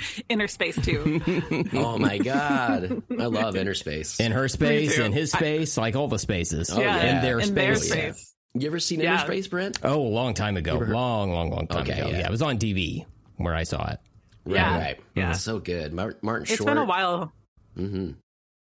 Inner 0.29 0.47
space 0.47 0.75
too. 0.83 1.21
Oh 1.73 1.97
my 1.97 2.17
god, 2.17 3.03
I 3.11 3.25
love 3.25 3.55
inner 3.55 3.73
space. 3.73 4.19
In 4.19 4.31
her 4.31 4.47
space, 4.47 4.97
in 4.97 5.11
his 5.11 5.31
space, 5.31 5.77
like 5.77 5.95
all 5.95 6.07
the 6.07 6.19
spaces. 6.19 6.69
Oh, 6.71 6.79
yeah. 6.79 7.17
In 7.17 7.21
their 7.23 7.39
in 7.39 7.47
space. 7.47 7.89
their 7.89 8.07
yeah. 8.07 8.13
you 8.55 8.67
ever 8.67 8.79
seen 8.79 8.99
Yeah. 8.99 9.15
inner 9.15 9.25
space, 9.25 9.47
Brent? 9.47 9.79
Oh, 9.83 9.99
a 9.99 10.09
long 10.09 10.33
time 10.33 10.57
ago. 10.57 10.75
Long, 10.75 11.31
long, 11.31 11.49
long 11.51 11.67
time 11.67 11.81
Okay, 11.83 11.99
ago. 11.99 12.09
yeah. 12.09 12.19
Yeah. 12.19 12.25
it 12.27 12.31
was 12.31 12.41
on 12.41 12.57
TV 12.59 13.05
where 13.37 13.55
I 13.55 13.63
saw 13.63 13.89
it. 13.91 13.99
Right, 14.45 14.55
Yeah. 14.55 14.77
right. 14.77 14.99
Yeah. 15.15 15.31
It's 15.31 15.41
so 15.41 15.59
good. 15.59 15.93
Mar- 15.93 16.17
Martin 16.21 16.47
It's 16.53 16.63
been 16.63 16.77
a 16.77 16.85
while. 16.85 17.31
hmm 17.75 18.11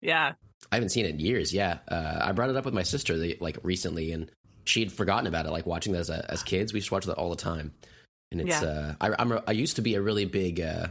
Yeah. 0.03 0.33
I 0.71 0.77
haven't 0.77 0.91
seen 0.91 1.07
it 1.07 1.11
in 1.11 1.21
years. 1.21 1.53
Yeah, 1.55 1.79
uh, 1.89 2.19
I 2.23 2.33
brought 2.33 2.51
it 2.51 2.57
up 2.57 2.65
with 2.67 2.75
my 2.75 2.83
sister 2.83 3.17
like 3.41 3.59
recently, 3.63 4.13
and 4.13 4.31
she'd 4.65 4.93
forgotten 4.93 5.27
about 5.27 5.47
it. 5.47 5.51
Like 5.51 5.67
watching 5.67 5.95
that 5.95 6.01
as, 6.01 6.11
a, 6.11 6.31
as 6.31 6.43
kids, 6.43 6.73
we 6.73 6.79
used 6.79 6.89
to 6.89 6.95
watch 6.95 7.07
that 7.07 7.17
all 7.17 7.31
the 7.31 7.37
time. 7.37 7.73
And 8.31 8.43
it's 8.43 8.63
Yeah. 8.63 8.69
uh, 8.69 8.95
I, 9.01 9.11
I'm 9.19 9.33
a, 9.33 9.43
I 9.49 9.53
used 9.53 9.77
to 9.77 9.83
be 9.83 9.95
a 9.97 10.03
really 10.03 10.27
big 10.27 10.61
uh, 10.61 10.89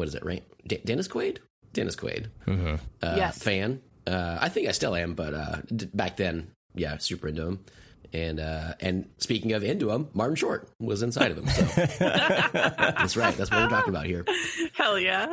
what 0.00 0.08
is 0.08 0.14
it? 0.16 0.24
Right, 0.24 0.42
D- 0.66 0.80
Dennis 0.84 1.06
Quaid, 1.06 1.38
Dennis 1.72 1.94
Quaid 1.94 2.26
Mm-hmm. 2.46 2.74
uh, 3.02 3.14
Yes. 3.16 3.40
fan. 3.42 3.80
Uh, 4.06 4.38
I 4.40 4.48
think 4.48 4.66
I 4.68 4.72
still 4.72 4.96
am, 4.96 5.14
but 5.14 5.34
uh, 5.34 5.56
d- 5.66 5.88
back 5.94 6.16
then, 6.16 6.50
yeah, 6.74 6.96
super 6.98 7.28
into 7.28 7.42
him. 7.46 7.60
And 8.12 8.40
uh, 8.40 8.74
and 8.80 9.08
speaking 9.18 9.52
of 9.52 9.62
into 9.62 9.88
him, 9.90 10.08
Martin 10.14 10.34
Short 10.34 10.68
was 10.80 11.02
inside 11.04 11.30
of 11.30 11.38
him. 11.38 11.46
So 11.46 11.62
that's 12.00 13.16
right. 13.16 13.36
That's 13.36 13.50
what 13.52 13.62
we're 13.62 13.68
talking 13.68 13.90
about 13.90 14.06
here. 14.06 14.24
Hell 14.74 14.98
yeah. 14.98 15.32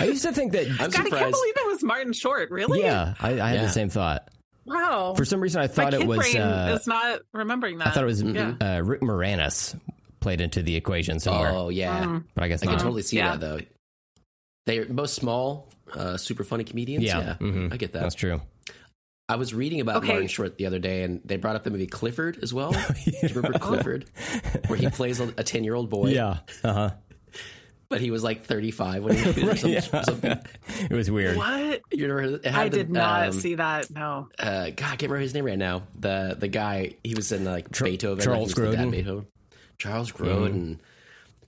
I 0.00 0.04
used 0.06 0.22
to 0.24 0.32
think 0.32 0.50
that. 0.52 0.66
I'm 0.66 0.90
God, 0.90 1.06
I 1.06 1.10
can't 1.10 1.30
believe 1.32 1.54
it 1.56 1.66
was 1.66 1.84
Martin 1.84 2.12
Short. 2.12 2.50
Really? 2.50 2.80
yeah, 2.80 3.14
I, 3.20 3.40
I 3.40 3.48
had 3.50 3.54
Yeah. 3.56 3.62
the 3.62 3.68
same 3.68 3.88
thought. 3.88 4.28
Wow. 4.66 5.14
For 5.16 5.24
some 5.24 5.40
reason, 5.40 5.60
I 5.60 5.64
My 5.64 5.68
thought 5.68 5.92
kid 5.92 6.00
it 6.00 6.06
was. 6.08 6.18
brain 6.18 6.38
Uh, 6.42 6.76
is 6.80 6.86
not 6.88 7.20
remembering 7.32 7.78
that. 7.78 7.88
I 7.88 7.90
thought 7.92 8.02
it 8.02 8.06
was 8.06 8.22
Yeah. 8.22 8.54
uh, 8.60 8.80
Rick 8.82 9.02
Moranis 9.02 9.78
played 10.24 10.40
into 10.40 10.62
the 10.62 10.74
equation 10.74 11.20
somewhere, 11.20 11.50
Oh 11.52 11.68
yeah, 11.68 12.04
Mm. 12.04 12.24
but 12.34 12.42
I 12.44 12.48
guess 12.48 12.62
I 12.62 12.66
can 12.66 12.78
totally 12.78 13.02
see 13.02 13.18
Yeah. 13.18 13.36
that 13.36 13.40
though. 13.40 13.60
They're 14.66 14.86
both 14.86 15.10
small, 15.10 15.68
uh, 15.92 16.16
super 16.16 16.42
funny 16.42 16.64
comedians. 16.64 17.04
Yeah, 17.04 17.18
Yeah, 17.20 17.34
mhm. 17.38 17.72
I 17.72 17.76
get 17.76 17.92
that. 17.92 18.02
That's 18.02 18.14
true. 18.16 18.40
I 19.28 19.36
was 19.36 19.54
reading 19.54 19.80
about 19.80 19.98
Okay. 19.98 20.08
Martin 20.08 20.28
Short 20.28 20.56
the 20.58 20.66
other 20.66 20.78
day, 20.78 21.02
and 21.02 21.20
they 21.24 21.36
brought 21.36 21.56
up 21.56 21.64
the 21.64 21.70
movie 21.70 21.86
Clifford 21.86 22.38
as 22.42 22.52
well. 22.52 22.72
Do 23.04 23.10
you 23.10 23.28
remember 23.34 23.58
Clifford, 23.58 24.06
where 24.66 24.78
he 24.78 24.88
plays 24.88 25.20
a 25.20 25.30
ten-year-old 25.44 25.88
boy? 25.90 26.08
Yeah. 26.08 26.38
Uh 26.62 26.72
huh. 26.72 26.90
but 27.90 28.00
he 28.00 28.10
was 28.10 28.22
like 28.24 28.44
thirty-five 28.44 29.04
when 29.04 29.16
he 29.16 29.32
did 29.32 29.38
it 29.64 29.64
Yeah. 29.64 29.80
something. 30.02 30.38
It 30.90 30.92
was 30.92 31.10
weird. 31.10 31.36
What? 31.36 31.80
You 31.92 32.06
never 32.08 32.20
heard? 32.22 32.32
it 32.34 32.46
had 32.46 32.54
I 32.66 32.68
the, 32.70 32.76
did 32.78 32.90
not 32.90 33.26
um, 33.28 33.32
see 33.32 33.54
that. 33.56 33.90
No. 33.90 34.28
Uh, 34.38 34.70
God, 34.70 34.80
I 34.80 34.96
can't 34.96 35.02
remember 35.02 35.20
his 35.20 35.32
name 35.34 35.44
right 35.44 35.58
now. 35.58 35.82
The 35.98 36.36
the 36.38 36.48
guy 36.48 36.94
he 37.04 37.14
was 37.14 37.30
in 37.32 37.44
like 37.44 37.70
Beethoven. 37.70 38.18
like, 38.18 38.24
Charles 38.24 38.54
he 38.54 38.60
was 38.62 38.70
the 38.70 38.76
dad 38.76 38.86
Grodin? 38.88 38.90
Beethoven. 38.90 39.26
Charles 39.78 40.12
Grodin 40.12 40.52
mm-hmm. 40.52 40.72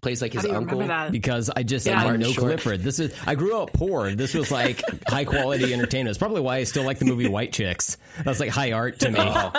plays 0.00 0.22
like 0.22 0.32
his 0.32 0.44
uncle. 0.44 0.86
Because 1.10 1.50
I 1.50 1.62
just 1.62 1.86
Yeah. 1.86 2.00
I 2.00 2.04
Martin 2.04 2.20
know 2.20 2.32
Short. 2.32 2.46
Clifford. 2.46 2.82
This 2.82 2.98
is 2.98 3.14
I 3.26 3.34
grew 3.34 3.58
up 3.58 3.72
poor. 3.72 4.14
This 4.14 4.34
was 4.34 4.50
like 4.50 4.82
high 5.08 5.24
quality 5.24 5.72
entertainment. 5.72 6.10
It's 6.10 6.18
probably 6.18 6.40
why 6.40 6.56
I 6.56 6.64
still 6.64 6.84
like 6.84 6.98
the 6.98 7.04
movie 7.04 7.28
White 7.28 7.52
Chicks. 7.52 7.96
That's 8.24 8.40
like 8.40 8.50
high 8.50 8.72
art 8.72 9.00
to 9.00 9.10
me. 9.10 9.18
Oh. 9.20 9.52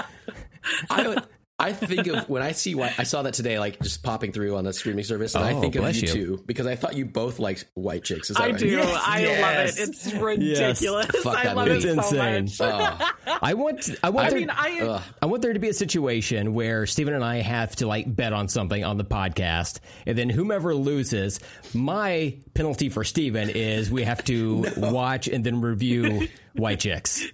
I 0.89 1.07
would- 1.07 1.23
I 1.59 1.73
think 1.73 2.05
of 2.05 2.29
when 2.29 2.43
I 2.43 2.51
see 2.51 2.75
what 2.75 2.93
I 2.99 3.03
saw 3.03 3.23
that 3.23 3.33
today, 3.33 3.57
like 3.57 3.81
just 3.81 4.03
popping 4.03 4.31
through 4.31 4.57
on 4.57 4.63
the 4.63 4.73
streaming 4.73 5.03
service, 5.03 5.33
and 5.33 5.43
I 5.43 5.53
Oh, 5.53 5.61
think 5.61 5.75
of 5.75 5.95
you, 5.95 6.01
you. 6.01 6.07
too 6.07 6.43
because 6.45 6.67
I 6.67 6.75
thought 6.75 6.95
you 6.95 7.03
both 7.05 7.39
liked 7.39 7.65
white 7.73 8.03
chicks. 8.03 8.29
Is 8.29 8.37
that 8.37 8.43
I 8.43 8.49
right? 8.51 8.59
do. 8.59 8.67
Yes, 8.67 9.03
I 9.07 9.19
yes. 9.21 9.41
love 9.41 9.79
it. 9.79 9.89
It's 9.89 10.13
ridiculous. 10.13 11.07
Fuck 11.23 11.35
I 11.35 11.53
love 11.53 11.67
movie. 11.67 11.79
it 11.79 11.81
so 11.95 11.99
It's 11.99 12.11
insane. 12.11 12.43
much. 12.43 13.09
Oh, 13.27 13.37
I 13.41 13.55
want 13.55 13.89
I 14.03 14.09
want 14.11 14.27
I 14.27 14.29
there, 14.29 14.39
mean, 14.39 14.49
I 14.51 14.79
ugh. 14.81 15.01
I 15.19 15.25
want 15.25 15.41
there 15.41 15.53
to 15.53 15.59
be 15.59 15.69
a 15.69 15.73
situation 15.73 16.53
where 16.53 16.85
Steven 16.85 17.15
and 17.15 17.23
I 17.23 17.37
have 17.41 17.75
to 17.77 17.87
like 17.87 18.15
bet 18.15 18.33
on 18.33 18.49
something 18.49 18.83
on 18.83 18.97
the 18.97 19.05
podcast, 19.05 19.79
and 20.05 20.15
then 20.15 20.29
whomever 20.29 20.75
loses, 20.75 21.39
my 21.73 22.37
penalty 22.53 22.89
for 22.89 23.03
Steven 23.03 23.49
is 23.49 23.89
we 23.89 24.03
have 24.03 24.23
to 24.25 24.67
watch 24.77 25.27
and 25.27 25.43
then 25.43 25.61
review 25.61 26.27
White 26.55 26.81
Chicks. 26.81 27.25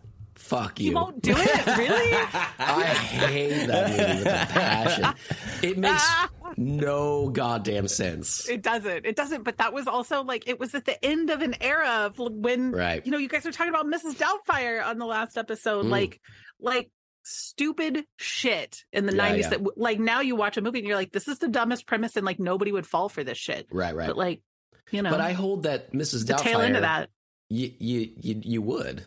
Fuck 0.44 0.80
you! 0.80 0.90
you 0.90 0.96
won't 0.96 1.22
do 1.22 1.34
it, 1.36 1.66
really? 1.78 2.16
I 2.60 2.84
hate 2.84 3.68
that 3.68 3.90
movie 3.90 4.20
with 4.20 4.28
a 4.28 4.46
passion. 4.54 5.14
It 5.64 5.78
makes 5.78 6.10
no 6.58 7.30
goddamn 7.30 7.88
sense. 7.88 8.48
It 8.50 8.62
doesn't. 8.62 9.06
It 9.06 9.16
doesn't. 9.16 9.44
But 9.44 9.58
that 9.58 9.74
was 9.74 9.88
also 9.88 10.24
like 10.24 10.48
it 10.48 10.60
was 10.60 10.76
at 10.76 10.86
the 10.86 11.04
end 11.04 11.30
of 11.30 11.42
an 11.42 11.56
era 11.62 12.06
of 12.06 12.20
when 12.20 12.72
Right. 12.72 13.06
you 13.06 13.12
know 13.12 13.18
you 13.18 13.28
guys 13.30 13.46
were 13.46 13.52
talking 13.52 13.74
about 13.74 13.86
Mrs. 13.88 14.16
Doubtfire 14.16 14.86
on 14.86 14.98
the 15.00 15.06
last 15.06 15.38
episode, 15.38 15.86
Mm. 15.86 15.90
like 15.90 16.22
like 16.60 16.92
stupid 17.26 18.06
shit 18.18 18.84
in 18.92 19.06
the 19.06 19.16
Yeah, 19.16 19.30
90s 19.32 19.42
yeah. 19.44 19.50
that 19.50 19.78
like 19.78 20.00
now 20.00 20.20
you 20.22 20.36
watch 20.36 20.58
a 20.58 20.62
movie 20.62 20.80
and 20.80 20.88
you're 20.88 20.98
like 20.98 21.12
this 21.14 21.28
is 21.28 21.40
the 21.40 21.48
dumbest 21.48 21.88
premise 21.88 22.16
and 22.18 22.26
like 22.26 22.38
nobody 22.40 22.72
would 22.72 22.86
fall 22.86 23.08
for 23.10 23.24
this 23.24 23.38
shit 23.38 23.66
Right, 23.72 23.96
right. 23.96 24.08
but 24.08 24.18
like 24.18 24.42
you 24.92 25.02
know 25.02 25.10
But 25.10 25.22
I 25.22 25.32
hold 25.32 25.64
that 25.64 25.94
Mrs. 25.94 26.28
the 26.28 26.34
tail 26.34 26.60
end 26.60 26.76
Doubtfire, 26.76 26.78
of 26.78 26.82
that 26.82 27.10
you, 27.50 27.72
you 27.80 28.10
you 28.20 28.42
you 28.44 28.62
would, 28.62 29.06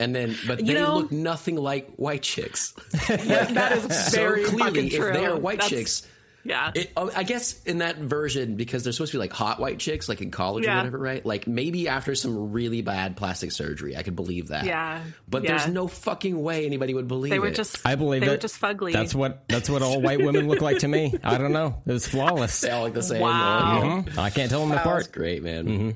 and 0.00 0.14
then 0.14 0.36
but 0.46 0.60
You 0.60 0.66
they 0.66 0.74
know- 0.80 0.96
look 0.98 1.12
nothing 1.12 1.56
like 1.56 1.90
white 1.96 2.22
chicks. 2.22 2.72
that 3.08 3.72
is 3.90 4.06
so 4.12 4.16
very 4.18 4.44
clearly, 4.44 4.58
fucking 4.64 4.86
if 4.88 4.94
true 4.94 5.12
they 5.12 5.26
are 5.26 5.36
white 5.38 5.58
That's- 5.60 5.70
chicks, 5.70 6.06
Yeah. 6.44 6.70
It, 6.74 6.92
oh, 6.96 7.10
I 7.14 7.24
guess 7.24 7.62
in 7.64 7.78
that 7.78 7.98
version, 7.98 8.54
because 8.56 8.82
they're 8.84 8.92
supposed 8.94 9.12
to 9.12 9.16
be 9.18 9.20
like 9.20 9.32
hot 9.32 9.60
white 9.60 9.78
chicks, 9.80 10.08
like 10.08 10.22
in 10.22 10.30
college 10.30 10.64
or 10.66 10.74
whatever, 10.74 10.96
right? 10.98 11.26
Like 11.26 11.46
maybe 11.46 11.88
after 11.88 12.14
some 12.14 12.52
really 12.52 12.80
bad 12.80 13.16
plastic 13.16 13.52
surgery, 13.52 13.96
I 13.98 14.02
could 14.02 14.16
believe 14.16 14.48
that. 14.48 14.64
Yeah. 14.64 15.02
But 15.28 15.42
Yeah. 15.44 15.58
there's 15.58 15.68
no 15.70 15.88
fucking 15.88 16.40
way 16.40 16.64
anybody 16.64 16.94
would 16.94 17.08
believe 17.08 17.32
it. 17.32 17.34
they 17.34 17.38
were 17.40 17.48
it. 17.48 17.54
just 17.56 17.84
I 17.84 17.96
believe 17.96 18.20
they 18.22 18.28
that. 18.28 18.32
were 18.34 18.38
just 18.38 18.58
fugly. 18.60 18.92
That's 18.94 19.14
what 19.14 19.46
that's 19.48 19.68
what 19.68 19.82
all 19.82 20.00
white 20.00 20.22
women 20.24 20.48
look 20.48 20.60
like 20.62 20.78
to 20.78 20.88
me. 20.88 21.12
I 21.22 21.36
don't 21.36 21.52
know. 21.52 21.82
It 21.86 21.92
was 21.92 22.06
flawless. 22.08 22.60
They 22.68 22.70
all 22.70 22.84
look 22.84 22.94
the 22.94 23.02
same. 23.02 23.20
Wow. 23.20 23.82
Yeah. 23.82 24.02
Mhm. 24.12 24.18
I 24.18 24.30
can't 24.30 24.48
tell 24.48 24.60
them 24.60 24.70
That's 24.70 24.80
apart. 24.82 25.12
great, 25.12 25.42
man. 25.42 25.66
Mm-hmm. 25.66 25.90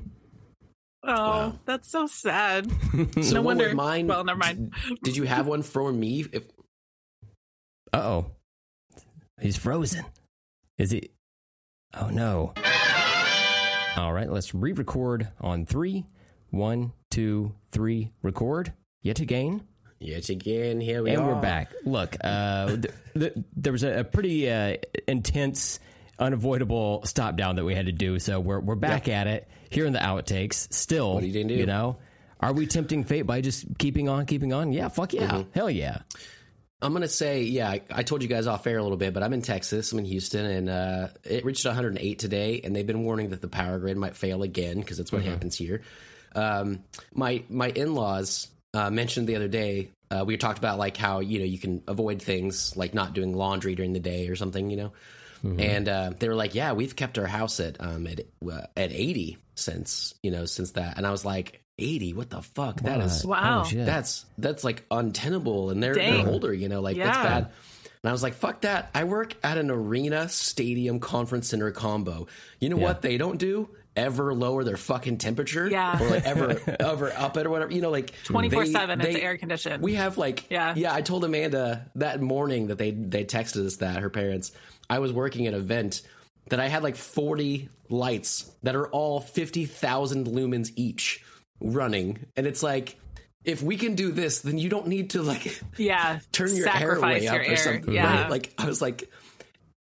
Oh, 1.05 1.09
Wow. 1.13 1.59
that's 1.65 1.91
so 1.91 2.07
sad. 2.07 2.71
So 3.21 3.33
no 3.35 3.41
wonder. 3.41 3.73
mine? 3.75 4.07
well, 4.07 4.23
never 4.23 4.37
mind. 4.39 4.73
Did 5.03 5.17
you 5.17 5.23
have 5.23 5.47
one 5.47 5.61
for 5.63 5.91
me? 5.91 6.25
If 6.31 6.43
Uh 7.91 7.97
oh, 7.97 8.31
he's 9.41 9.57
frozen. 9.57 10.05
Is 10.77 10.91
he? 10.91 11.11
Oh 11.93 12.07
no. 12.09 12.53
All 13.95 14.11
right, 14.13 14.29
let's 14.31 14.55
re-record 14.55 15.27
on 15.39 15.65
three. 15.65 16.05
One, 16.49 16.93
two, 17.11 17.53
three. 17.71 18.11
Record 18.23 18.73
yet 19.03 19.19
again. 19.19 19.67
yet 19.99 20.29
again, 20.29 20.79
here 20.81 21.03
we 21.03 21.11
and 21.11 21.21
are. 21.21 21.35
we're 21.35 21.41
back. 21.41 21.73
Look, 21.85 22.15
uh, 22.23 22.67
th- 22.67 22.85
th- 23.17 23.33
there 23.55 23.71
was 23.71 23.83
a, 23.83 23.99
a 23.99 24.03
pretty 24.03 24.49
uh, 24.49 24.77
intense, 25.07 25.79
unavoidable 26.19 27.01
stop 27.05 27.35
down 27.37 27.55
that 27.55 27.65
we 27.65 27.75
had 27.75 27.85
to 27.87 27.91
do. 27.91 28.19
So 28.19 28.39
we're 28.39 28.59
we're 28.59 28.75
back 28.75 29.07
at 29.07 29.27
it 29.27 29.47
here 29.69 29.85
in 29.85 29.93
the 29.93 29.99
outtakes. 29.99 30.71
Still, 30.73 31.13
What 31.15 31.23
are 31.23 31.27
you 31.27 31.43
do? 31.43 31.65
know, 31.65 31.97
are 32.39 32.53
we 32.53 32.67
tempting 32.67 33.03
fate 33.03 33.23
by 33.23 33.41
just 33.41 33.65
keeping 33.77 34.09
on, 34.09 34.25
keeping 34.25 34.53
on? 34.53 34.71
Yeah, 34.71 34.87
fuck 34.89 35.13
yeah, 35.13 35.29
Mm-hmm. 35.31 35.51
hell 35.53 35.69
yeah. 35.69 35.99
I'm 36.81 36.91
gonna 36.91 37.07
say, 37.07 37.43
yeah, 37.43 37.69
I, 37.69 37.81
I 37.89 38.03
told 38.03 38.21
you 38.23 38.27
guys 38.27 38.45
off 38.45 38.67
air 38.67 38.77
a 38.77 38.83
little 38.83 38.97
bit, 38.97 39.13
but 39.13 39.23
I'm 39.23 39.31
in 39.31 39.41
Texas. 39.41 39.93
I'm 39.93 39.99
in 39.99 40.05
Houston, 40.05 40.45
and 40.45 40.69
uh, 40.69 41.07
it 41.23 41.45
reached 41.45 41.65
108 41.65 42.19
today, 42.19 42.59
and 42.61 42.75
they've 42.75 42.85
been 42.85 43.03
warning 43.03 43.29
that 43.29 43.39
the 43.41 43.47
power 43.47 43.79
grid 43.79 43.95
might 43.95 44.17
fail 44.17 44.43
again 44.43 44.79
because 44.81 44.97
that's 44.97 45.11
what 45.11 45.23
happens 45.23 45.55
here. 45.55 45.81
Um, 46.35 46.83
my 47.13 47.43
my 47.49 47.69
in 47.69 47.95
laws 47.95 48.49
uh, 48.73 48.89
mentioned 48.89 49.27
the 49.27 49.37
other 49.37 49.47
day. 49.47 49.91
Uh, 50.11 50.25
we 50.27 50.35
talked 50.35 50.57
about 50.59 50.77
like 50.77 50.97
how 50.97 51.21
you 51.21 51.39
know 51.39 51.45
you 51.45 51.57
can 51.57 51.81
avoid 51.87 52.21
things 52.21 52.75
like 52.75 52.93
not 52.93 53.13
doing 53.13 53.33
laundry 53.33 53.75
during 53.75 53.93
the 53.93 53.99
day 54.01 54.27
or 54.27 54.35
something, 54.35 54.69
you 54.69 54.75
know. 54.77 54.91
And 55.43 55.89
uh, 55.89 56.11
they 56.17 56.29
were 56.29 56.35
like, 56.35 56.55
"Yeah, 56.55 56.71
we've 56.71 56.95
kept 56.95 57.17
our 57.19 57.27
house 57.27 57.59
at 57.59 57.75
um, 57.81 58.07
at 58.07 58.21
uh, 58.49 58.61
at 58.77 58.91
80 58.93 59.37
since 59.55 60.13
you 60.23 60.31
know 60.31 60.45
since 60.45 60.71
that." 60.71 60.95
And 60.97 61.05
I 61.05 61.11
was 61.11 61.25
like, 61.25 61.61
"80? 61.77 62.13
What 62.13 62.29
the 62.29 62.41
fuck? 62.41 62.79
That 62.81 63.01
is 63.01 63.25
Wow. 63.25 63.63
Oh, 63.65 63.69
that's 63.75 64.25
that's 64.37 64.63
like 64.63 64.85
untenable 64.89 65.69
and 65.69 65.83
they're, 65.83 65.95
they're 65.95 66.27
older 66.27 66.53
you 66.53 66.69
know 66.69 66.79
like 66.81 66.95
that's 66.97 67.17
bad 67.17 67.43
and 67.45 68.09
i 68.09 68.11
was 68.11 68.23
like 68.23 68.33
fuck 68.33 68.61
that 68.61 68.89
i 68.95 69.03
work 69.03 69.35
at 69.43 69.57
an 69.57 69.69
arena 69.71 70.27
stadium 70.29 70.99
conference 70.99 71.47
center 71.49 71.71
combo 71.71 72.27
you 72.59 72.69
know 72.69 72.75
what 72.77 73.01
they 73.01 73.17
don't 73.17 73.37
do 73.37 73.69
ever 73.95 74.33
lower 74.33 74.63
their 74.63 74.75
fucking 74.77 75.17
temperature 75.17 75.69
Yeah. 75.69 76.01
or 76.01 76.09
like 76.09 76.25
ever 76.25 76.59
ever 76.79 77.13
up 77.13 77.37
it 77.37 77.45
or 77.45 77.49
whatever 77.51 77.71
you 77.71 77.81
know 77.81 77.91
like 77.91 78.11
24/7, 78.25 79.03
it's 79.03 79.15
air 79.17 79.37
conditioned. 79.37 79.83
we 79.83 79.93
have 79.95 80.17
like 80.17 80.49
Yeah. 80.49 80.73
yeah 80.75 80.93
i 80.93 81.01
told 81.01 81.23
amanda 81.23 81.89
that 81.95 82.19
morning 82.21 82.67
that 82.67 82.77
they 82.77 82.91
they 82.91 83.23
texted 83.23 83.65
us 83.65 83.77
that 83.77 83.97
her 84.01 84.09
parents 84.09 84.51
i 84.89 84.99
was 84.99 85.11
working 85.13 85.47
at 85.47 85.53
an 85.53 85.59
event 85.59 86.01
that 86.49 86.59
i 86.59 86.67
had 86.67 86.83
like 86.83 86.95
40 86.95 87.69
lights 87.89 88.51
that 88.63 88.75
are 88.75 88.87
all 88.87 89.19
50000 89.19 90.27
lumens 90.27 90.71
each 90.75 91.23
running 91.61 92.25
and 92.35 92.47
it's 92.47 92.63
like 92.63 92.97
if 93.45 93.61
we 93.61 93.77
can 93.77 93.95
do 93.95 94.11
this 94.11 94.41
then 94.41 94.57
you 94.57 94.69
don't 94.69 94.87
need 94.87 95.11
to 95.11 95.21
like 95.21 95.61
yeah. 95.77 96.19
turn 96.31 96.55
your 96.55 96.67
hair 96.69 96.95
Sacrifice 96.95 97.21
way 97.21 97.23
your 97.25 97.41
up 97.43 97.47
or 97.49 97.55
something 97.57 97.93
Yeah. 97.93 98.21
right 98.21 98.29
like 98.29 98.53
i 98.57 98.65
was 98.65 98.81
like 98.81 99.09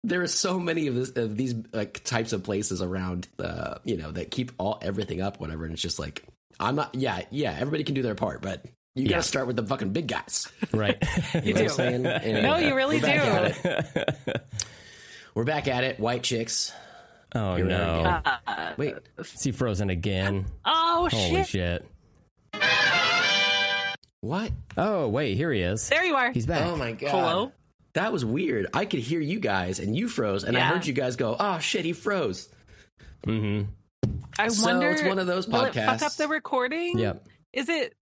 there 0.03 0.22
are 0.23 0.28
so 0.28 0.60
many 0.60 0.88
of, 0.88 0.95
this, 0.95 1.11
of 1.11 1.38
these 1.38 1.53
like 1.73 2.03
types 2.03 2.34
of 2.34 2.44
places 2.44 2.82
around 2.82 3.28
uh 3.40 3.76
you 3.84 3.98
know 3.98 4.11
that 4.11 4.32
keep 4.32 4.52
all 4.57 4.80
everything 4.82 5.22
up 5.22 5.40
whatever 5.40 5.64
and 5.65 5.73
it's 5.73 5.82
just 5.82 5.99
like 5.99 6.23
i'm 6.60 6.76
not 6.76 6.94
yeah 6.95 7.22
yeah 7.30 7.52
everybody 7.60 7.84
can 7.84 7.94
do 7.95 8.02
their 8.02 8.15
part 8.15 8.41
but 8.41 8.65
you 8.95 9.03
Yeah. 9.03 9.10
gotta 9.11 9.23
start 9.23 9.48
with 9.48 9.56
the 9.56 9.65
fucking 9.65 9.94
big 9.94 10.07
guys 10.07 10.48
Right. 10.73 10.98
you 11.44 11.53
know 11.53 11.61
what 11.61 11.61
I'm 11.61 11.68
do. 11.68 11.69
saying? 11.69 12.06
Anyway, 12.23 12.41
No, 12.41 12.57
you 12.57 12.76
really 12.76 12.99
do. 12.99 13.07
At 15.32 15.36
it. 15.36 15.36
We're 15.36 15.44
back 15.45 15.68
at 15.68 15.84
it. 15.84 15.99
White 15.99 16.24
chicks. 16.24 16.74
oh 17.36 17.56
Here 17.56 17.66
no, 17.66 18.22
again. 18.48 18.74
Wait, 18.78 18.95
is 19.18 19.44
he 19.44 19.52
frozen 19.52 19.90
again? 19.90 20.45
Oh 20.66 21.08
Holy 21.12 21.44
shit! 21.44 21.48
shit! 21.48 22.62
what? 24.22 24.52
Oh 24.78 25.08
wait, 25.08 25.36
here 25.36 25.52
he 25.52 25.62
is. 25.62 25.88
There 25.90 26.03
you 26.06 26.16
are. 26.16 26.32
He's 26.32 26.45
back. 26.45 26.66
Oh 26.66 26.76
my 26.76 26.91
god. 26.94 27.10
Hello. 27.12 27.52
That 27.94 28.14
was 28.14 28.24
weird. 28.24 28.68
I 28.74 28.86
could 28.86 29.02
hear 29.02 29.20
you 29.20 29.40
guys 29.40 29.80
and 29.80 29.95
you 29.95 30.08
froze, 30.08 30.44
and 30.45 30.58
I 30.58 30.62
heard 30.62 30.86
you 30.86 30.94
guys 30.94 31.16
go, 31.18 31.36
"Oh 31.40 31.60
shit, 31.60 31.84
he 31.84 31.91
froze." 31.94 32.48
Mm-hmm. 33.28 33.70
I 34.40 34.48
So 34.48 34.66
wonder. 34.66 34.90
it's 34.90 35.03
one 35.03 35.20
of 35.20 35.28
those 35.28 35.48
Will 35.48 35.66
it 35.66 35.74
fuck 35.74 36.02
up 36.02 36.14
the 36.16 36.28
recording? 36.28 36.98
Yep. 36.98 37.28
Is 37.53 37.68
it? 37.70 37.94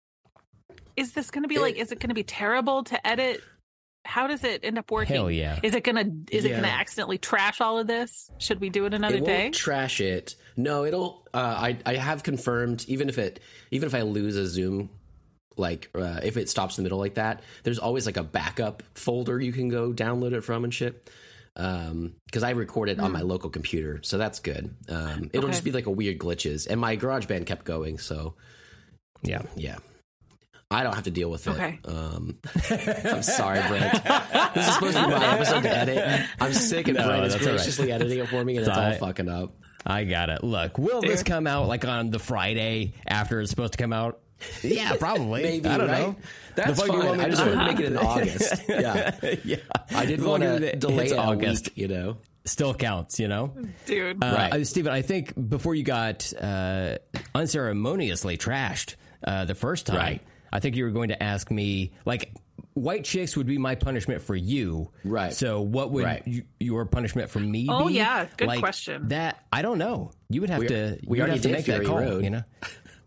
Is 0.96 1.12
this 1.12 1.30
going 1.30 1.42
to 1.44 1.48
be 1.48 1.58
like? 1.58 1.76
is 1.76 1.90
it 1.92 2.00
going 2.00 2.08
to 2.10 2.14
be 2.14 2.22
terrible 2.24 2.84
to 2.84 3.06
edit? 3.06 3.40
How 4.08 4.26
does 4.26 4.42
it 4.42 4.64
end 4.64 4.78
up 4.78 4.90
working? 4.90 5.14
Hell 5.16 5.30
yeah. 5.30 5.60
Is 5.62 5.74
it 5.74 5.84
gonna? 5.84 6.06
Is 6.30 6.46
it 6.46 6.50
gonna 6.56 6.66
accidentally 6.66 7.18
trash 7.18 7.60
all 7.60 7.78
of 7.78 7.86
this? 7.86 8.30
Should 8.38 8.58
we 8.58 8.70
do 8.70 8.86
it 8.86 8.94
another 8.94 9.16
it 9.16 9.24
day? 9.26 9.42
won't 9.44 9.54
trash 9.54 10.00
it. 10.00 10.34
No, 10.56 10.86
it'll. 10.86 11.28
Uh, 11.34 11.38
I 11.58 11.76
I 11.84 11.96
have 11.96 12.22
confirmed. 12.22 12.86
Even 12.88 13.10
if 13.10 13.18
it, 13.18 13.38
even 13.70 13.86
if 13.86 13.94
I 13.94 14.00
lose 14.02 14.36
a 14.36 14.46
Zoom, 14.46 14.88
like 15.58 15.90
uh, 15.94 16.20
if 16.22 16.38
it 16.38 16.48
stops 16.48 16.78
in 16.78 16.84
the 16.84 16.86
middle 16.86 16.98
like 16.98 17.14
that, 17.16 17.42
there's 17.64 17.78
always 17.78 18.06
like 18.06 18.16
a 18.16 18.22
backup 18.22 18.82
folder 18.94 19.38
you 19.38 19.52
can 19.52 19.68
go 19.68 19.92
download 19.92 20.32
it 20.32 20.40
from 20.40 20.64
and 20.64 20.72
shit. 20.72 21.10
Um, 21.54 22.14
because 22.24 22.44
I 22.44 22.50
record 22.50 22.88
it 22.88 23.00
on 23.00 23.12
my 23.12 23.20
local 23.20 23.50
computer, 23.50 24.00
so 24.02 24.16
that's 24.16 24.40
good. 24.40 24.74
Um, 24.88 25.28
it'll 25.34 25.44
Okay. 25.46 25.52
just 25.52 25.64
be 25.64 25.72
like 25.72 25.86
a 25.86 25.90
weird 25.90 26.18
glitches, 26.18 26.66
and 26.66 26.80
my 26.80 26.96
GarageBand 26.96 27.44
kept 27.46 27.66
going, 27.66 27.98
so 27.98 28.36
Yeah. 29.22 29.42
yeah. 29.54 29.78
I 30.70 30.82
don't 30.82 30.94
have 30.94 31.04
to 31.04 31.10
deal 31.10 31.30
with 31.30 31.46
it. 31.46 31.50
Okay. 31.50 31.78
Um, 31.86 32.36
I'm 33.10 33.22
sorry, 33.22 33.60
Brent. 33.68 34.04
this 34.54 34.68
is 34.68 34.74
supposed 34.74 34.96
to 34.98 35.04
be 35.04 35.10
my 35.12 35.26
episode 35.34 35.62
to 35.62 35.70
edit. 35.76 36.26
I'm 36.40 36.52
sick, 36.52 36.88
and 36.88 36.98
No, 36.98 37.06
Brent 37.06 37.24
is 37.24 37.32
that's 37.32 37.46
all 37.46 37.52
right. 37.52 37.56
graciously 37.58 37.90
editing 37.92 38.18
it 38.18 38.28
for 38.28 38.44
me, 38.44 38.56
and 38.56 38.60
it's 38.66 38.68
all 38.68 38.74
Sorry. 38.74 38.98
fucking 38.98 39.28
up. 39.30 39.54
I 39.86 40.04
got 40.04 40.28
it. 40.28 40.44
Look, 40.44 40.76
will 40.76 41.00
this 41.00 41.22
come 41.22 41.46
out 41.46 41.68
like 41.68 41.86
on 41.86 42.10
the 42.10 42.18
Friday 42.18 42.92
after 43.06 43.40
it's 43.40 43.48
supposed 43.50 43.72
to 43.72 43.78
come 43.78 43.92
out? 43.94 44.20
Yeah, 44.62 44.94
probably. 44.96 45.42
Maybe 45.42 45.68
I 45.68 45.78
don't 45.78 45.88
right? 45.88 46.00
know. 46.02 46.16
That's 46.54 46.70
the 46.70 46.76
fuck 46.76 46.86
you 46.92 46.98
fine. 46.98 47.06
want 47.08 47.18
me 47.18 47.24
I 47.24 47.28
just 47.30 47.42
do? 47.42 47.48
wanted 47.56 47.64
to 47.64 47.72
make 47.72 47.80
it 47.80 47.86
in 47.86 47.96
August. 47.98 48.62
Yeah, 48.68 49.36
yeah. 49.44 49.56
I 49.90 50.06
did 50.06 50.20
As 50.20 50.24
want 50.26 50.42
to 50.44 50.76
delay 50.76 51.04
it's 51.04 51.12
it 51.12 51.18
August. 51.18 51.64
week. 51.70 51.78
You 51.78 51.88
know, 51.88 52.16
Still 52.44 52.72
counts, 52.74 53.18
you 53.18 53.26
know. 53.26 53.52
Dude. 53.86 54.22
Uh, 54.22 54.26
Right. 54.36 54.52
uh, 54.52 54.64
Steven, 54.64 54.92
I 54.92 55.02
think 55.02 55.32
before 55.48 55.74
you 55.74 55.82
got 55.82 56.32
uh, 56.40 56.98
unceremoniously 57.34 58.36
trashed 58.38 58.94
uh, 59.24 59.44
the 59.44 59.54
first 59.56 59.86
time, 59.86 59.96
Right. 59.96 60.22
I 60.52 60.60
think 60.60 60.76
you 60.76 60.84
were 60.84 60.90
going 60.90 61.08
to 61.08 61.22
ask 61.22 61.50
me 61.50 61.92
like. 62.04 62.32
White 62.74 63.02
chicks 63.04 63.36
would 63.36 63.46
be 63.48 63.58
my 63.58 63.74
punishment 63.74 64.22
for 64.22 64.36
you, 64.36 64.88
Right. 65.04 65.32
So, 65.34 65.60
what 65.60 65.90
would 65.90 66.04
Right. 66.04 66.22
you, 66.26 66.44
your 66.60 66.86
punishment 66.86 67.28
for 67.28 67.40
me? 67.40 67.64
Be? 67.64 67.68
Oh, 67.68 67.88
be? 67.88 67.94
yeah. 67.94 68.26
Good 68.36 68.46
Like, 68.46 68.60
question. 68.60 69.08
That 69.08 69.44
I 69.52 69.62
don't 69.62 69.78
know. 69.78 70.12
You 70.28 70.42
would 70.42 70.50
have 70.50 70.60
We- 70.60 70.68
to. 70.68 70.98
we 71.04 71.18
already 71.18 71.32
have 71.34 71.42
to 71.42 71.48
did 71.48 71.54
make 71.56 71.64
that 71.66 71.72
Fury 71.72 71.86
call. 71.86 71.98
Road. 71.98 72.22
You 72.24 72.30
know, 72.30 72.42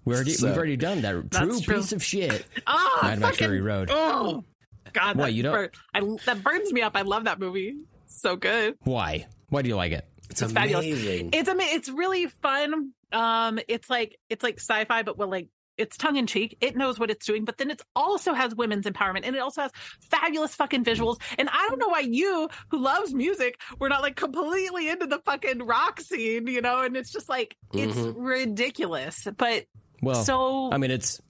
we 0.03 0.13
already 0.13 0.31
So- 0.33 0.47
we've 0.47 0.57
already 0.57 0.75
done 0.75 1.01
that. 1.03 1.31
True, 1.31 1.61
true. 1.61 1.75
piece 1.77 1.93
of 1.93 2.03
shit. 2.03 2.45
oh, 2.67 2.99
Mad 3.01 3.19
Max 3.19 3.37
Fury 3.37 3.61
Road. 3.61 3.89
Oh, 3.93 4.43
God. 4.91 5.15
Why, 5.15 5.27
that 5.27 5.31
you 5.33 5.43
don't- 5.43 5.53
bur- 5.53 5.71
I, 5.93 6.01
that 6.25 6.43
burns 6.43 6.73
me 6.73 6.81
up. 6.81 6.97
I 6.97 7.03
love 7.03 7.23
that 7.23 7.39
movie. 7.39 7.75
So 8.07 8.35
good. 8.35 8.75
Why? 8.83 9.27
Why 9.49 9.61
do 9.61 9.69
you 9.69 9.77
like 9.77 9.93
it? 9.93 10.05
it's, 10.29 10.41
It's 10.41 10.51
fabulous. 10.51 10.85
amazing. 10.85 11.29
It's 11.31 11.47
ama- 11.47 11.63
It's 11.63 11.87
really 11.87 12.27
fun. 12.27 12.91
Um, 13.13 13.59
it's 13.69 13.89
like 13.89 14.17
it's 14.29 14.43
like 14.43 14.59
sci-fi, 14.59 15.03
but 15.03 15.17
well, 15.17 15.29
like 15.29 15.47
it's 15.77 15.97
tongue 15.97 16.15
in 16.17 16.27
cheek. 16.27 16.57
It 16.61 16.75
knows 16.75 16.99
what 16.99 17.09
it's 17.09 17.25
doing, 17.25 17.45
but 17.45 17.57
then 17.57 17.71
it 17.71 17.81
also 17.95 18.33
has 18.33 18.53
women's 18.55 18.85
empowerment, 18.85 19.21
and 19.23 19.35
it 19.35 19.39
also 19.39 19.61
has 19.61 19.71
fabulous 20.09 20.53
fucking 20.55 20.83
visuals. 20.83 21.17
And 21.37 21.49
I 21.49 21.67
don't 21.69 21.79
know 21.79 21.87
why 21.89 22.01
you, 22.01 22.49
who 22.69 22.79
loves 22.79 23.13
music, 23.13 23.59
were 23.79 23.89
not 23.89 24.01
like 24.01 24.15
completely 24.15 24.89
into 24.89 25.07
the 25.07 25.19
fucking 25.25 25.59
rock 25.65 25.99
scene, 26.01 26.47
you 26.47 26.61
know? 26.61 26.81
And 26.81 26.95
it's 26.97 27.11
just 27.11 27.29
like 27.29 27.55
it's 27.73 27.95
Mhm. 27.95 28.13
ridiculous, 28.17 29.27
but 29.37 29.65
Well, 30.01 30.23
so 30.23 30.71
I 30.71 30.77
mean, 30.77 30.91
it's 30.91 31.21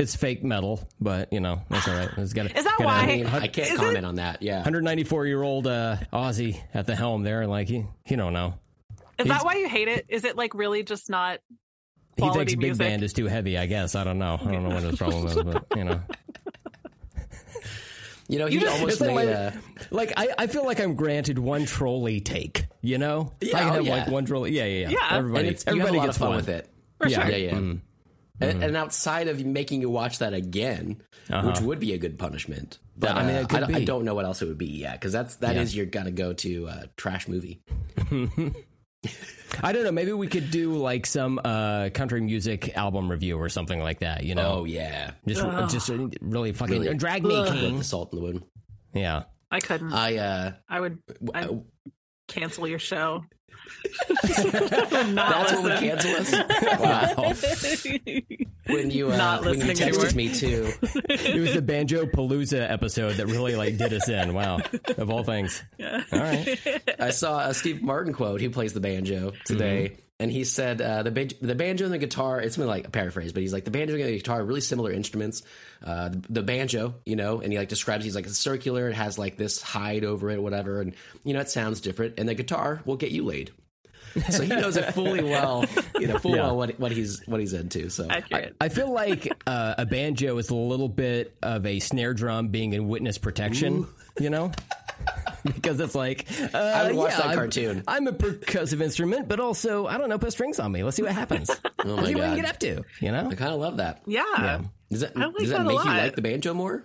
it's 0.00 0.16
fake 0.16 0.42
metal, 0.42 0.88
but 1.00 1.30
you 1.32 1.40
know 1.40 1.60
that's 1.68 1.86
all 1.86 1.94
right. 1.94 2.08
It's 2.16 2.32
got 2.32 2.46
Is 2.56 2.64
that 2.64 2.76
got 2.78 2.80
a 2.80 2.84
why? 2.86 3.00
I 3.02 3.06
mean, 3.06 3.26
I 3.26 3.46
can't 3.46 3.70
Is 3.70 3.76
comment 3.78 3.98
it- 3.98 4.04
on 4.04 4.14
that. 4.16 4.40
Yeah, 4.42 4.56
194 4.56 5.26
year 5.26 5.42
old 5.42 5.66
uh, 5.66 5.96
Aussie 6.12 6.60
at 6.74 6.86
the 6.86 6.96
helm 6.96 7.22
there, 7.22 7.46
like 7.46 7.68
he 7.68 7.84
he 8.04 8.16
don't 8.16 8.32
know. 8.32 8.54
is 9.18 9.26
he's- 9.26 9.28
that 9.38 9.44
why 9.44 9.56
you 9.56 9.68
hate 9.68 9.88
it? 9.88 10.06
Is 10.08 10.24
it 10.24 10.36
like 10.36 10.54
really 10.54 10.82
just 10.82 11.10
not? 11.10 11.40
He 12.16 12.22
Quality 12.22 12.38
thinks 12.38 12.52
big 12.52 12.60
music. 12.60 12.78
band 12.78 13.02
is 13.02 13.12
too 13.12 13.26
heavy. 13.26 13.56
I 13.56 13.66
guess 13.66 13.94
I 13.94 14.04
don't 14.04 14.18
know. 14.18 14.38
I 14.40 14.52
don't 14.52 14.68
know 14.68 14.74
what 14.74 14.82
his 14.82 14.96
problem 14.96 15.26
is, 15.26 15.34
but 15.42 15.64
you 15.76 15.84
know, 15.84 16.00
you 18.28 18.38
know, 18.38 18.46
he 18.46 18.58
just- 18.58 18.72
almost 18.72 19.00
It's 19.00 19.10
like 19.10 19.28
a. 19.28 19.52
like 19.90 20.12
I, 20.16 20.28
I 20.38 20.46
feel 20.46 20.64
like 20.64 20.80
I'm 20.80 20.94
granted 20.94 21.38
one 21.38 21.64
trolley 21.66 22.20
take. 22.20 22.66
You 22.80 22.98
know, 22.98 23.32
Yeah, 23.40 23.56
I 23.56 23.60
can 23.60 23.68
oh, 23.68 23.72
have 23.74 23.86
yeah. 23.86 23.94
like 23.96 24.08
one 24.08 24.24
trolley. 24.24 24.52
Yeah, 24.52 24.64
yeah, 24.64 24.88
yeah. 24.88 24.90
Yeah. 24.90 25.16
Everybody, 25.18 25.46
And 25.48 25.54
it's, 25.54 25.64
you 25.66 25.72
have 25.72 25.78
a 25.78 25.82
everybody 25.82 25.98
lot 25.98 26.06
gets 26.06 26.16
of 26.16 26.20
fun 26.20 26.28
one. 26.30 26.36
with 26.36 26.48
it. 26.48 26.68
For 26.98 27.08
Yeah. 27.08 27.20
sure. 27.22 27.30
Yeah, 27.30 27.36
yeah. 27.36 27.52
Mm. 27.54 27.80
and, 28.40 28.64
and 28.64 28.76
outside 28.76 29.28
of 29.28 29.44
making 29.44 29.80
you 29.80 29.90
watch 29.90 30.18
that 30.18 30.34
again, 30.34 31.02
which 31.44 31.60
would 31.60 31.80
be 31.80 31.92
a 31.94 31.98
good 31.98 32.18
punishment. 32.18 32.78
But 32.96 33.10
Uh-huh. 33.10 33.20
I 33.20 33.26
mean, 33.26 33.36
uh, 33.36 33.40
it 33.40 33.48
could 33.48 33.62
I, 33.62 33.66
don't- 33.66 33.74
I 33.74 33.84
don't 33.84 34.04
know 34.04 34.14
what 34.14 34.24
else 34.24 34.42
it 34.42 34.48
would 34.48 34.58
be. 34.58 34.66
Yeah, 34.66 34.92
because 34.92 35.12
that's 35.12 35.36
that 35.36 35.56
Yeah. 35.56 35.62
is 35.62 35.74
your 35.76 35.86
gotta 35.86 36.10
go 36.10 36.32
to 36.34 36.68
uh, 36.68 36.82
trash 36.96 37.28
movie. 37.28 37.60
I 39.62 39.72
don't 39.72 39.84
know. 39.84 39.92
Maybe 39.92 40.12
we 40.12 40.28
could 40.28 40.50
do 40.50 40.74
like 40.76 41.04
some 41.06 41.40
uh, 41.44 41.90
country 41.92 42.20
music 42.20 42.76
album 42.76 43.10
review 43.10 43.38
or 43.38 43.48
something 43.48 43.78
like 43.78 44.00
that. 44.00 44.24
You 44.24 44.34
know, 44.34 44.60
Oh 44.60 44.64
yeah, 44.64 45.12
just 45.26 45.42
just 45.70 45.90
really 46.20 46.52
fucking 46.52 46.80
Really. 46.80 46.94
drag 46.94 47.22
me, 47.24 47.38
with 47.40 47.52
king. 47.52 47.78
the 47.78 47.84
salt 47.84 48.12
in 48.12 48.18
the 48.18 48.24
wound. 48.24 48.44
Yeah. 48.94 49.24
I 49.50 49.60
couldn't. 49.60 49.92
I 49.92 50.16
uh, 50.16 50.52
I 50.68 50.80
would 50.80 50.98
I 51.34 51.42
w- 51.42 51.64
cancel 52.28 52.66
your 52.66 52.78
show. 52.78 53.24
That's 54.24 55.52
what 55.52 55.62
would 55.62 55.78
cancel 55.78 56.10
us. 56.16 56.32
Wow. 56.80 57.32
When 58.66 58.90
you 58.90 59.10
uh, 59.10 59.16
Not 59.16 59.44
when 59.44 59.58
you 59.60 59.66
texted 59.66 59.88
anymore. 59.88 60.10
me 60.14 60.32
too, 60.34 60.72
It 61.08 61.40
was 61.40 61.54
the 61.54 61.62
Banjo 61.62 62.06
Palooza 62.06 62.70
episode 62.70 63.14
that 63.16 63.26
really 63.26 63.56
like 63.56 63.76
did 63.76 63.92
us 63.92 64.08
in. 64.08 64.34
Wow, 64.34 64.60
of 64.96 65.10
all 65.10 65.24
things. 65.24 65.62
All 65.80 66.02
right. 66.12 66.58
I 66.98 67.10
saw 67.10 67.48
a 67.48 67.54
Steve 67.54 67.82
Martin 67.82 68.12
quote. 68.12 68.40
He 68.40 68.48
plays 68.48 68.72
the 68.72 68.80
banjo 68.80 69.32
today, 69.44 69.90
Mm-hmm. 69.92 70.00
and 70.20 70.30
he 70.30 70.44
said 70.44 70.80
uh, 70.80 71.02
the 71.02 71.10
ban- 71.10 71.30
the 71.40 71.54
banjo 71.56 71.84
and 71.84 71.92
the 71.92 71.98
guitar. 71.98 72.40
It's 72.40 72.56
been 72.56 72.66
like 72.68 72.86
a 72.86 72.90
paraphrase, 72.90 73.32
but 73.32 73.42
he's 73.42 73.52
like 73.52 73.64
the 73.64 73.70
banjo 73.72 73.94
and 73.94 74.04
the 74.04 74.16
guitar 74.16 74.40
are 74.40 74.44
really 74.44 74.60
similar 74.60 74.92
instruments. 74.92 75.42
Uh, 75.84 76.10
the, 76.10 76.22
the 76.30 76.42
banjo, 76.42 76.94
you 77.04 77.16
know, 77.16 77.40
and 77.40 77.52
he 77.52 77.58
like 77.58 77.68
describes 77.68 78.04
he's 78.04 78.14
like 78.14 78.26
it's 78.26 78.38
circular. 78.38 78.88
It 78.88 78.94
has 78.94 79.18
like 79.18 79.36
this 79.36 79.60
hide 79.60 80.04
over 80.04 80.30
it, 80.30 80.40
whatever, 80.40 80.80
and 80.80 80.94
you 81.24 81.34
know 81.34 81.40
it 81.40 81.50
sounds 81.50 81.80
different. 81.80 82.14
And 82.18 82.28
the 82.28 82.34
guitar 82.34 82.80
will 82.84 82.96
get 82.96 83.10
you 83.10 83.24
laid. 83.24 83.50
So 84.30 84.42
he 84.42 84.48
knows 84.48 84.76
it 84.76 84.92
fully 84.94 85.22
well, 85.22 85.64
you 85.98 86.06
know, 86.06 86.18
full 86.18 86.36
Yeah. 86.36 86.42
well 86.42 86.56
what 86.56 86.78
what 86.78 86.92
he's 86.92 87.26
what 87.26 87.40
he's 87.40 87.52
into. 87.52 87.88
So 87.90 88.08
Accurate. 88.10 88.56
I 88.60 88.68
feel 88.68 88.92
like 88.92 89.32
uh, 89.46 89.74
a 89.78 89.86
banjo 89.86 90.36
is 90.38 90.50
a 90.50 90.54
little 90.54 90.88
bit 90.88 91.36
of 91.42 91.64
a 91.66 91.80
snare 91.80 92.12
drum 92.14 92.48
being 92.48 92.72
in 92.72 92.88
witness 92.88 93.18
protection, 93.18 93.86
you 94.20 94.30
know? 94.30 94.52
because 95.44 95.80
it's 95.80 95.94
like 95.94 96.26
uh, 96.54 96.58
I 96.58 96.86
would 96.86 96.96
watch 96.96 97.10
yeah, 97.12 97.16
that 97.18 97.26
I'm- 97.26 97.36
cartoon. 97.36 97.82
I'm, 97.88 98.06
a 98.06 98.12
percussive 98.12 98.80
instrument, 98.82 99.28
but 99.28 99.40
also 99.40 99.86
I 99.86 99.98
don't 99.98 100.08
know, 100.08 100.18
put 100.18 100.32
strings 100.32 100.60
on 100.60 100.70
me. 100.72 100.82
Let's 100.84 100.96
see 100.96 101.02
what 101.02 101.12
happens. 101.12 101.50
Oh 101.84 101.96
my 101.96 102.06
see 102.06 102.14
what 102.14 102.22
I 102.22 102.26
god, 102.28 102.34
can 102.34 102.44
get 102.44 102.50
up 102.54 102.58
to. 102.60 102.84
You 103.00 103.10
know? 103.10 103.28
I 103.28 103.34
kind 103.34 103.52
of 103.52 103.58
love 103.58 103.78
that. 103.78 104.02
yeah. 104.06 104.60
Does 104.88 105.00
that, 105.00 105.16
I 105.16 105.24
like 105.26 105.36
does 105.36 105.48
that, 105.48 105.58
that 105.58 105.66
a 105.66 105.68
make 105.68 105.84
you 105.84 105.90
like 105.90 106.14
the 106.14 106.22
banjo 106.22 106.54
more? 106.54 106.84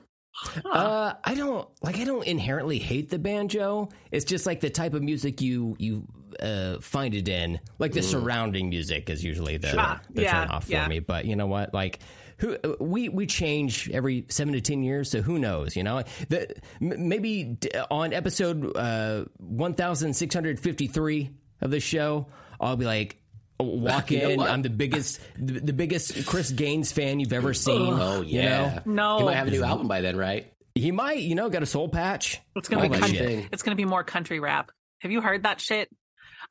Uh, 0.65 1.13
I 1.23 1.35
don't 1.35 1.67
like. 1.83 1.97
I 1.99 2.03
don't 2.03 2.25
inherently 2.25 2.79
hate 2.79 3.09
the 3.09 3.19
banjo. 3.19 3.89
It's 4.11 4.25
just 4.25 4.45
like 4.47 4.59
the 4.59 4.69
type 4.71 4.93
of 4.95 5.03
music 5.03 5.41
you 5.41 5.75
you 5.77 6.07
uh, 6.41 6.79
find 6.81 7.13
it 7.13 7.27
in. 7.27 7.59
Like 7.79 7.93
the 7.93 8.01
surrounding 8.03 8.69
music 8.69 9.09
is 9.09 9.23
usually 9.23 9.57
the, 9.57 9.69
Sure. 9.69 10.01
the 10.11 10.21
Yeah, 10.23 10.31
turn 10.41 10.49
off 10.49 10.65
for 10.65 10.71
yeah. 10.71 10.87
me. 10.87 10.99
But 10.99 11.25
you 11.25 11.35
know 11.35 11.47
what? 11.47 11.73
Like 11.73 11.99
who 12.37 12.55
uh, 12.63 12.75
we 12.79 13.09
we 13.09 13.25
change 13.25 13.89
every 13.91 14.25
seven 14.29 14.53
to 14.53 14.61
ten 14.61 14.83
years, 14.83 15.09
so 15.09 15.21
who 15.21 15.39
knows? 15.39 15.75
You 15.75 15.83
know, 15.83 16.03
the, 16.29 16.49
m- 16.81 17.07
maybe 17.09 17.43
d- 17.43 17.69
on 17.89 18.13
episode 18.13 18.75
uh, 18.77 19.25
one 19.37 19.73
thousand 19.73 20.13
six 20.15 20.33
hundred 20.35 20.59
fifty 20.59 20.87
three 20.87 21.31
of 21.61 21.71
the 21.71 21.79
show, 21.79 22.27
I'll 22.59 22.77
be 22.77 22.85
like. 22.85 23.17
Walk 23.59 24.11
You 24.11 24.19
in. 24.29 24.39
I'm 24.39 24.61
the 24.61 24.69
biggest, 24.69 25.19
the, 25.35 25.59
the 25.59 25.73
biggest 25.73 26.27
Chris 26.27 26.51
Gaines 26.51 26.91
fan 26.91 27.19
you've 27.19 27.33
ever 27.33 27.55
seen. 27.55 27.91
Oh 27.91 28.21
you 28.21 28.39
know? 28.43 28.43
yeah, 28.43 28.79
No. 28.85 29.17
he 29.17 29.23
might 29.23 29.33
have 29.35 29.47
a 29.47 29.49
new 29.49 29.63
album 29.63 29.87
by 29.87 30.01
then, 30.01 30.15
right? 30.15 30.53
He 30.75 30.91
might, 30.91 31.21
you 31.21 31.33
know, 31.33 31.49
got 31.49 31.63
a 31.63 31.65
soul 31.65 31.89
patch. 31.89 32.39
It's 32.55 32.69
gonna 32.69 32.85
Oh 32.85 32.89
be 32.89 32.99
country. 32.99 33.17
shit. 33.17 33.45
It's 33.51 33.63
gonna 33.63 33.75
be 33.75 33.85
more 33.85 34.03
country 34.03 34.39
rap. 34.39 34.69
Have 34.99 35.09
you 35.11 35.21
heard 35.21 35.41
that 35.41 35.59
shit? 35.59 35.89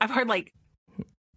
I've 0.01 0.10
heard 0.10 0.28
like 0.28 0.52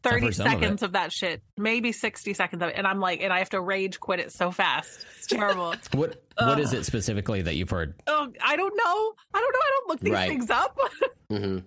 thirty 0.04 0.26
heard 0.28 0.36
some 0.36 0.48
of 0.48 0.52
seconds 0.54 0.84
of, 0.84 0.94
that 0.94 1.12
shit, 1.12 1.42
maybe 1.58 1.92
sixty 1.92 2.34
seconds 2.34 2.62
of 2.64 2.70
it, 2.70 2.76
and 2.78 2.86
I'm 2.88 3.00
like, 3.00 3.22
and 3.22 3.32
I 3.34 3.40
have 3.40 3.50
to 3.52 3.62
rage 3.62 4.00
quit 4.00 4.20
it 4.20 4.32
so 4.32 4.52
fast. 4.52 5.06
It's 5.18 5.28
terrible. 5.28 5.74
What 5.94 6.22
what 6.38 6.60
is 6.60 6.72
it 6.74 6.86
specifically 6.86 7.42
that 7.42 7.56
you've 7.56 7.70
heard? 7.70 7.96
oh, 8.08 8.32
I 8.44 8.56
don't 8.56 8.76
know. 8.76 9.14
I 9.34 9.40
don't 9.40 9.54
know. 9.54 9.60
I 9.60 9.72
don't 9.80 9.88
look 9.90 10.00
these 10.00 10.14
Right. 10.14 10.30
things 10.30 10.50
up. 10.50 10.78
hmm 11.30 11.58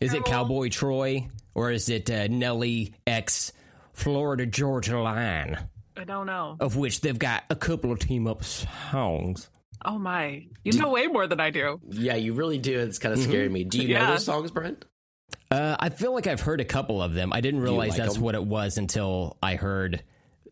Is 0.00 0.12
it 0.14 0.24
Cowboy 0.24 0.68
Troy 0.68 1.28
or 1.54 1.70
is 1.70 1.88
it 1.88 2.10
uh, 2.10 2.26
Nelly 2.28 2.94
X 3.06 3.52
Florida 3.94 4.44
Georgia 4.46 4.98
Line? 5.00 5.58
I 5.96 6.04
don't 6.04 6.26
know. 6.26 6.56
Of 6.60 6.76
which 6.76 7.00
they've 7.00 7.18
got 7.18 7.42
a 7.50 7.56
couple 7.56 7.90
of 7.90 7.98
team 7.98 8.26
up 8.28 8.44
songs. 8.44 9.48
Oh 9.84 9.98
my, 9.98 10.46
you 10.64 10.72
know 10.78 10.90
way 10.90 11.06
more 11.06 11.26
than 11.26 11.40
I 11.40 11.50
do. 11.50 11.80
Yeah, 11.88 12.16
you 12.16 12.34
really 12.34 12.58
do. 12.58 12.78
It's 12.80 12.98
kind 12.98 13.14
of 13.14 13.20
scaring 13.20 13.52
me. 13.52 13.64
Do 13.64 13.78
you 13.80 13.94
know 13.94 14.00
Yeah. 14.00 14.10
those 14.10 14.24
songs, 14.24 14.50
Brent? 14.50 14.84
Uh, 15.50 15.76
I 15.80 15.88
feel 15.88 16.12
like 16.12 16.26
I've 16.26 16.40
heard 16.42 16.60
a 16.60 16.64
couple 16.64 17.00
of 17.02 17.14
them. 17.14 17.32
I 17.32 17.40
didn't 17.40 17.60
realize 17.60 17.90
like 17.90 17.98
that's 17.98 18.16
'em? 18.16 18.22
what 18.22 18.34
it 18.34 18.44
was 18.44 18.76
until 18.78 19.36
I 19.42 19.54
heard 19.56 20.02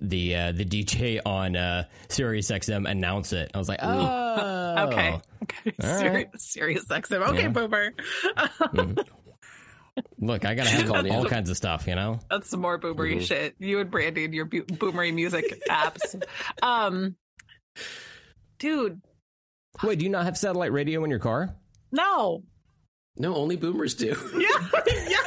the 0.01 0.35
uh, 0.37 0.53
the 0.53 0.65
DJ 0.65 1.21
on 1.25 1.55
uh, 1.57 1.85
Sirius 2.09 2.51
XM 2.51 2.89
announce 2.89 3.33
it. 3.33 3.51
I 3.55 3.59
was 3.59 3.69
like, 3.69 3.81
oh, 3.83 4.87
Okay, 4.89 5.21
okay, 5.43 5.73
All 5.83 5.89
serious, 5.99 6.15
right. 6.15 6.41
Sirius 6.41 6.85
XM. 6.87 7.29
Okay, 7.29 7.43
Yeah. 7.43 7.49
boomer. 7.49 7.93
Look, 10.21 10.45
I 10.45 10.55
gotta 10.55 10.69
have 10.69 10.87
calling 10.87 11.07
you 11.07 11.13
all 11.13 11.25
kinds 11.25 11.49
of 11.49 11.57
stuff, 11.57 11.87
you 11.87 11.95
know. 11.95 12.19
That's 12.31 12.51
some 12.51 12.61
more 12.61 12.79
boomery 12.79 13.13
Mm-hmm. 13.17 13.21
shit. 13.21 13.55
You 13.59 13.81
and 13.81 13.91
Brandy 13.91 14.27
and 14.27 14.35
your 14.35 14.45
bu- 14.45 14.65
boomery 14.67 15.13
music 15.15 15.63
apps. 15.71 16.23
Um, 16.63 17.17
dude, 18.59 19.01
Wait, 19.83 19.99
do 19.99 20.05
you 20.05 20.11
not 20.11 20.25
have 20.25 20.37
satellite 20.39 20.73
radio 20.73 21.05
in 21.05 21.11
your 21.11 21.19
car? 21.19 21.55
no. 21.93 22.43
No, 23.19 23.35
only 23.35 23.57
boomers 23.57 23.95
do. 23.95 24.15
Yeah, 24.39 24.69
yeah. 25.09 25.19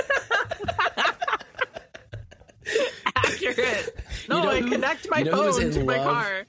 Accurate. 3.16 3.99
No, 4.30 4.38
You 4.38 4.44
know 4.44 4.50
I 4.50 4.62
who- 4.62 4.70
connect 4.72 5.10
my 5.10 5.18
you 5.20 5.26
know 5.26 5.52
phone 5.52 5.62
in 5.62 5.72
to 5.72 5.84
my 5.84 5.98
love? 5.98 6.06
car. 6.08 6.46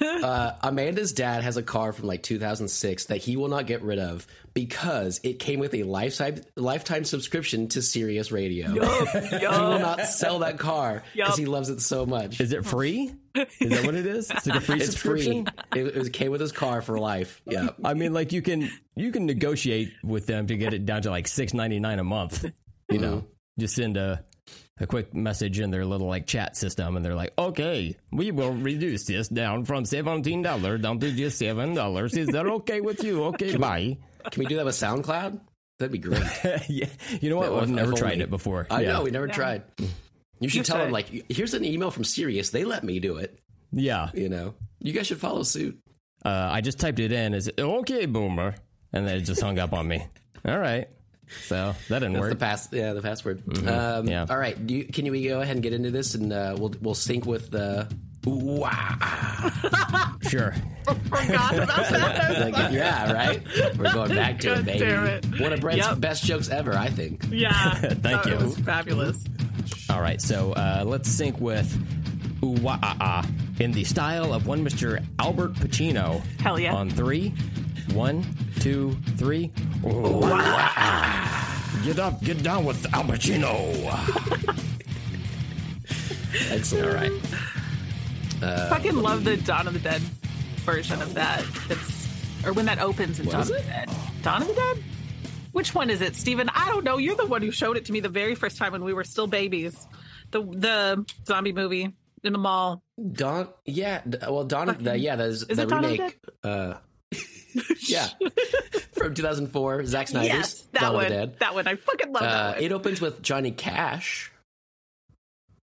uh, 0.00 0.52
Amanda's 0.62 1.12
dad 1.12 1.42
has 1.42 1.56
a 1.56 1.62
car 1.62 1.92
from 1.92 2.06
like 2.06 2.22
2006 2.22 3.06
that 3.06 3.16
he 3.18 3.36
will 3.36 3.48
not 3.48 3.66
get 3.66 3.82
rid 3.82 3.98
of 3.98 4.26
because 4.54 5.20
it 5.22 5.38
came 5.38 5.58
with 5.60 5.74
a 5.74 5.82
lifetime 5.84 6.40
lifetime 6.56 7.04
subscription 7.04 7.68
to 7.68 7.82
Sirius 7.82 8.30
Radio. 8.32 8.72
Yup, 8.72 9.08
He 9.30 9.46
will 9.46 9.78
not 9.78 10.06
sell 10.06 10.40
that 10.40 10.58
car 10.58 11.02
because 11.14 11.30
Yup. 11.30 11.38
he 11.38 11.46
loves 11.46 11.68
it 11.70 11.80
so 11.80 12.06
much. 12.06 12.40
Is 12.40 12.52
it 12.52 12.64
free? 12.64 13.12
Is 13.34 13.70
that 13.70 13.84
what 13.86 13.94
it 13.94 14.06
is? 14.06 14.30
It's 14.30 14.46
like 14.46 14.58
a 14.58 14.60
free 14.60 14.76
It's 14.80 14.94
free. 14.96 15.44
It, 15.74 15.86
it 15.96 16.12
came 16.12 16.30
with 16.30 16.40
his 16.40 16.52
car 16.52 16.82
for 16.82 16.98
life. 16.98 17.40
Yeah. 17.46 17.70
I 17.84 17.94
mean, 17.94 18.12
like 18.12 18.32
you 18.32 18.42
can 18.42 18.70
you 18.94 19.10
can 19.10 19.26
negotiate 19.26 19.92
with 20.04 20.26
them 20.26 20.46
to 20.48 20.56
get 20.56 20.74
it 20.74 20.84
down 20.86 21.02
to 21.02 21.10
like 21.10 21.26
six 21.28 21.54
ninety 21.54 21.80
nine 21.80 21.98
a 21.98 22.04
month. 22.04 22.44
You 22.90 22.98
know, 22.98 23.24
just 23.58 23.74
send 23.74 23.96
a 23.96 24.22
a 24.82 24.86
quick 24.86 25.14
message 25.14 25.60
in 25.60 25.70
their 25.70 25.84
little 25.86 26.06
like 26.08 26.26
chat 26.26 26.56
system, 26.56 26.96
and 26.96 27.04
they're 27.04 27.14
like, 27.14 27.32
"Okay, 27.38 27.96
we 28.10 28.30
will 28.30 28.52
reduce 28.52 29.04
this 29.04 29.28
down 29.28 29.64
from 29.64 29.84
seventeen 29.84 30.42
dollars 30.42 30.80
down 30.82 30.98
to 31.00 31.10
just 31.12 31.38
seven 31.38 31.74
dollars. 31.74 32.14
Is 32.16 32.28
that 32.28 32.46
okay 32.46 32.80
with 32.80 33.02
you? 33.04 33.24
Okay, 33.24 33.56
bye." 33.56 33.96
Can 34.30 34.40
we 34.40 34.46
do 34.46 34.56
that 34.56 34.64
with 34.64 34.74
SoundCloud? 34.76 35.40
That'd 35.78 35.92
be 35.92 35.98
great. 35.98 36.22
yeah, 36.68 36.86
you 37.20 37.30
know 37.30 37.36
what? 37.38 37.50
Yeah, 37.50 37.56
I've 37.58 37.62
if- 37.64 37.68
never 37.70 37.92
if 37.92 37.98
tried 37.98 38.12
only. 38.12 38.24
it 38.24 38.30
before. 38.30 38.66
I 38.70 38.82
yeah. 38.82 38.92
know 38.92 39.02
we 39.02 39.10
never 39.10 39.26
Yeah. 39.26 39.32
tried. 39.34 39.62
You 40.40 40.48
should 40.48 40.58
You 40.58 40.62
tell 40.64 40.78
them 40.78 40.90
like, 40.92 41.06
here's 41.28 41.54
an 41.54 41.64
email 41.64 41.90
from 41.90 42.04
Sirius. 42.04 42.50
They 42.50 42.64
let 42.64 42.82
me 42.84 42.98
do 43.00 43.16
it. 43.18 43.38
Yeah, 43.72 44.10
You 44.12 44.28
know, 44.28 44.54
you 44.80 44.92
guys 44.92 45.06
should 45.06 45.18
follow 45.20 45.42
suit. 45.44 45.78
uh, 46.24 46.48
I 46.52 46.60
just 46.60 46.78
typed 46.78 46.98
it 46.98 47.10
in 47.10 47.32
as 47.34 47.48
okay, 47.58 48.06
boomer, 48.06 48.54
and 48.92 49.06
then 49.08 49.16
it 49.18 49.20
just 49.22 49.40
hung 49.40 49.58
up 49.58 49.72
on 49.72 49.86
me. 49.88 50.04
All 50.44 50.58
right, 50.58 50.88
so 51.46 51.74
that 51.88 51.98
didn't 52.00 52.12
That's 52.14 52.20
work. 52.20 52.30
the 52.30 52.36
pass. 52.36 52.68
Yeah, 52.72 52.92
the 52.92 53.02
password. 53.02 53.42
Um, 53.48 53.54
Mm-hmm. 53.64 54.08
Yeah. 54.08 54.26
All 54.28 54.36
right. 54.38 54.66
Do 54.66 54.74
you, 54.74 54.84
can 54.84 55.10
we 55.10 55.26
go 55.28 55.40
ahead 55.40 55.56
and 55.56 55.62
get 55.62 55.72
into 55.72 55.90
this, 55.90 56.14
and 56.14 56.32
uh, 56.32 56.54
we'll 56.58 56.74
we'll 56.80 56.94
sync 56.94 57.26
with 57.26 57.50
the. 57.50 57.88
Wow. 58.24 60.12
sure. 60.28 60.54
Forgot 60.84 61.54
about 61.58 61.66
that. 61.90 62.52
Like, 62.52 62.72
yeah, 62.72 63.12
right. 63.12 63.42
We're 63.76 63.92
going 63.92 64.10
back 64.14 64.38
to 64.40 64.54
it, 64.54 64.64
baby. 64.64 64.78
damn 64.78 65.06
it. 65.06 65.40
One 65.40 65.52
of 65.52 65.60
Brent's 65.60 65.86
Yep. 65.86 65.98
best 66.00 66.24
jokes 66.24 66.48
ever, 66.48 66.74
I 66.74 66.88
think. 66.88 67.24
Yeah. 67.30 67.74
Thank 67.74 68.02
that 68.02 68.26
you. 68.26 68.36
was 68.36 68.56
fabulous. 68.58 69.24
All 69.90 70.00
right, 70.00 70.20
so 70.22 70.52
uh, 70.52 70.84
let's 70.86 71.08
sync 71.08 71.40
with 71.40 71.66
Ooh-wah-ah-ah 72.44 73.26
in 73.58 73.72
the 73.72 73.84
style 73.84 74.32
of 74.32 74.46
one 74.46 74.64
Mr. 74.64 75.04
Albert 75.18 75.54
Pacino. 75.54 76.20
Hell 76.40 76.58
yeah. 76.60 76.74
On 76.74 76.88
three, 76.90 77.34
one, 77.94 78.24
two, 78.60 78.96
three. 79.16 79.50
Ooh-wah-ah. 79.84 81.80
Get 81.84 81.98
up, 81.98 82.22
get 82.22 82.42
down 82.42 82.64
with 82.64 82.92
Al 82.94 83.04
Pacino. 83.04 83.48
Excellent. 86.50 86.86
All 86.88 86.94
right. 86.94 88.68
fucking 88.68 88.96
love 88.96 89.24
the 89.24 89.36
Dawn 89.36 89.66
of 89.66 89.72
the 89.74 89.78
Dead 89.80 90.00
version 90.64 91.02
of 91.02 91.14
that. 91.14 91.44
It's 91.68 92.08
or 92.46 92.52
when 92.52 92.66
that 92.66 92.78
opens 92.80 93.20
in 93.20 93.26
Dawn 93.26 93.42
of 93.42 93.50
it? 93.50 93.62
the 93.62 93.68
Dead. 93.68 93.90
Dawn 94.22 94.42
of 94.42 94.48
the 94.48 94.54
Dead? 94.54 94.82
Which 95.52 95.74
one 95.74 95.90
is 95.90 96.00
it, 96.00 96.16
Steven? 96.16 96.48
I 96.54 96.68
don't 96.70 96.84
know. 96.84 96.96
You're 96.98 97.14
the 97.16 97.26
one 97.26 97.42
who 97.42 97.50
showed 97.50 97.76
it 97.76 97.84
to 97.86 97.92
me 97.92 98.00
the 98.00 98.08
very 98.08 98.34
first 98.34 98.56
time 98.56 98.72
when 98.72 98.84
we 98.84 98.92
were 98.92 99.04
still 99.04 99.26
babies. 99.26 99.86
The 100.30 100.42
the 100.42 101.04
zombie 101.26 101.52
movie 101.52 101.92
in 102.24 102.32
the 102.32 102.38
mall. 102.38 102.82
Dawn. 103.12 103.48
Yeah. 103.66 104.00
Well, 104.28 104.44
Dawn. 104.44 104.76
The, 104.80 104.96
yeah. 104.98 105.16
That's 105.16 105.42
Is 105.42 105.56
the 105.56 105.62
it 105.64 105.68
Dawn 105.68 105.84
of 105.84 105.90
the 105.90 105.98
remake. 105.98 106.18
Uh, 106.42 106.74
yeah. 107.88 108.08
From 108.92 109.14
2004, 109.14 109.84
Zack 109.86 110.08
Snyder's 110.08 110.28
yes, 110.28 110.60
that 110.72 110.80
Dawn 110.80 110.94
one. 110.94 111.04
of 111.04 111.10
the 111.10 111.16
Dead. 111.16 111.38
That 111.40 111.54
one. 111.54 111.66
I 111.66 111.76
fucking 111.76 112.12
love 112.12 112.22
Uh, 112.22 112.26
that 112.26 112.54
one. 112.56 112.64
it 112.64 112.72
opens 112.72 113.00
with 113.00 113.22
Johnny 113.22 113.50
Cash. 113.50 114.30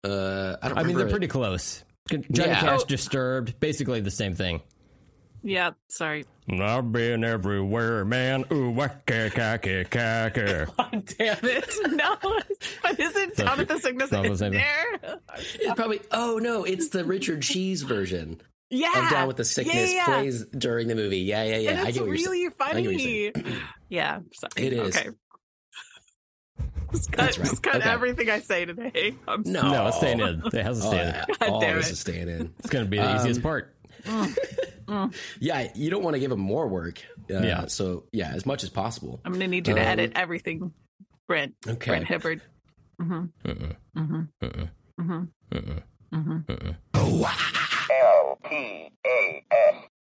Uh, 0.04 0.56
I 0.62 0.68
don't. 0.68 0.78
I 0.78 0.82
mean, 0.82 0.96
they're 0.96 1.06
it. 1.06 1.10
pretty 1.10 1.28
close. 1.28 1.82
Johnny 2.10 2.26
Yeah. 2.30 2.60
Cash 2.60 2.80
Oh. 2.82 2.86
disturbed, 2.86 3.58
basically 3.60 4.00
the 4.00 4.10
same 4.10 4.34
thing. 4.34 4.60
Yeah, 5.42 5.72
sorry. 5.88 6.24
I've 6.50 6.90
been 6.90 7.22
everywhere, 7.22 8.04
man. 8.06 8.44
Ooh, 8.52 8.70
waka, 8.70 9.30
kaka, 9.30 9.84
kaka. 9.84 10.66
God 10.76 11.04
damn 11.18 11.36
it. 11.42 11.74
No. 11.90 12.16
But 12.82 12.98
isn't 13.00 13.36
Down 13.36 13.58
with 13.58 13.68
the 13.68 13.78
Sickness 13.78 14.10
not 14.10 14.22
the 14.24 14.44
in 14.46 14.52
there? 14.52 15.20
It's 15.36 15.74
probably 15.74 16.00
oh 16.12 16.38
no, 16.42 16.64
it's 16.64 16.88
the 16.88 17.04
Richard 17.04 17.42
Cheese 17.42 17.82
version 17.82 18.40
yeah, 18.74 18.90
I'm 18.94 19.10
down 19.10 19.28
with 19.28 19.36
the 19.36 19.44
sickness 19.44 19.92
yeah, 19.92 19.96
yeah. 19.96 20.04
plays 20.04 20.44
during 20.46 20.88
the 20.88 20.94
movie. 20.94 21.20
Yeah, 21.20 21.44
yeah, 21.44 21.56
yeah. 21.58 21.70
And 21.70 21.80
I 21.80 21.90
get 21.90 22.02
really 22.02 22.26
what 22.26 22.38
you're 22.38 22.50
funny. 22.50 23.32
yeah, 23.88 24.20
so, 24.32 24.48
it 24.56 24.72
is. 24.72 24.96
Okay. 24.96 25.10
Just 26.92 27.12
cut, 27.12 27.20
right. 27.20 27.34
just 27.34 27.62
cut 27.62 27.76
okay. 27.76 27.90
everything 27.90 28.30
I 28.30 28.40
say 28.40 28.64
today. 28.64 29.14
I'm 29.26 29.42
no, 29.44 29.62
no, 29.70 29.86
it's 29.88 29.96
staying 29.96 30.20
in. 30.20 30.42
It 30.46 30.54
has 30.54 30.80
to 30.80 30.86
oh, 30.86 30.90
stay 30.90 31.08
in. 31.08 31.14
God 31.50 31.60
damn 31.60 31.78
it. 31.78 31.90
is 31.90 31.98
staying 31.98 32.28
in. 32.28 32.54
It's 32.58 32.70
going 32.70 32.84
to 32.84 32.90
be 32.90 32.98
the 32.98 33.10
um, 33.10 33.16
easiest 33.16 33.42
part. 33.42 33.74
Mm, 34.04 34.38
mm. 34.86 35.14
Yeah, 35.40 35.68
you 35.74 35.90
don't 35.90 36.04
want 36.04 36.14
to 36.14 36.20
give 36.20 36.30
him 36.30 36.40
more 36.40 36.68
work. 36.68 37.00
Uh, 37.30 37.40
yeah. 37.40 37.66
So 37.66 38.04
yeah, 38.12 38.32
as 38.32 38.46
much 38.46 38.62
as 38.62 38.70
possible. 38.70 39.20
I'm 39.24 39.32
going 39.32 39.40
to 39.40 39.48
need 39.48 39.66
you 39.66 39.74
um, 39.74 39.80
to 39.80 39.86
edit 39.86 40.12
everything, 40.14 40.72
Brent. 41.26 41.54
Okay. 41.66 41.90
Brent 41.90 42.06
Hibbard. 42.06 42.42
Mm-hmm. 43.00 43.24
Uh-uh. 43.44 44.00
Mm-hmm. 44.00 44.22
Uh-uh. 44.42 44.66
Mm-hmm. 45.00 45.24
Uh-uh. 45.52 45.80
Mm-hmm. 46.14 46.38
Uh-uh. 46.48 46.72
Oh. 46.94 47.18
Wow. 47.18 47.34
L 48.02 48.38
T 48.48 48.90
A 49.06 49.44
S. 49.50 49.93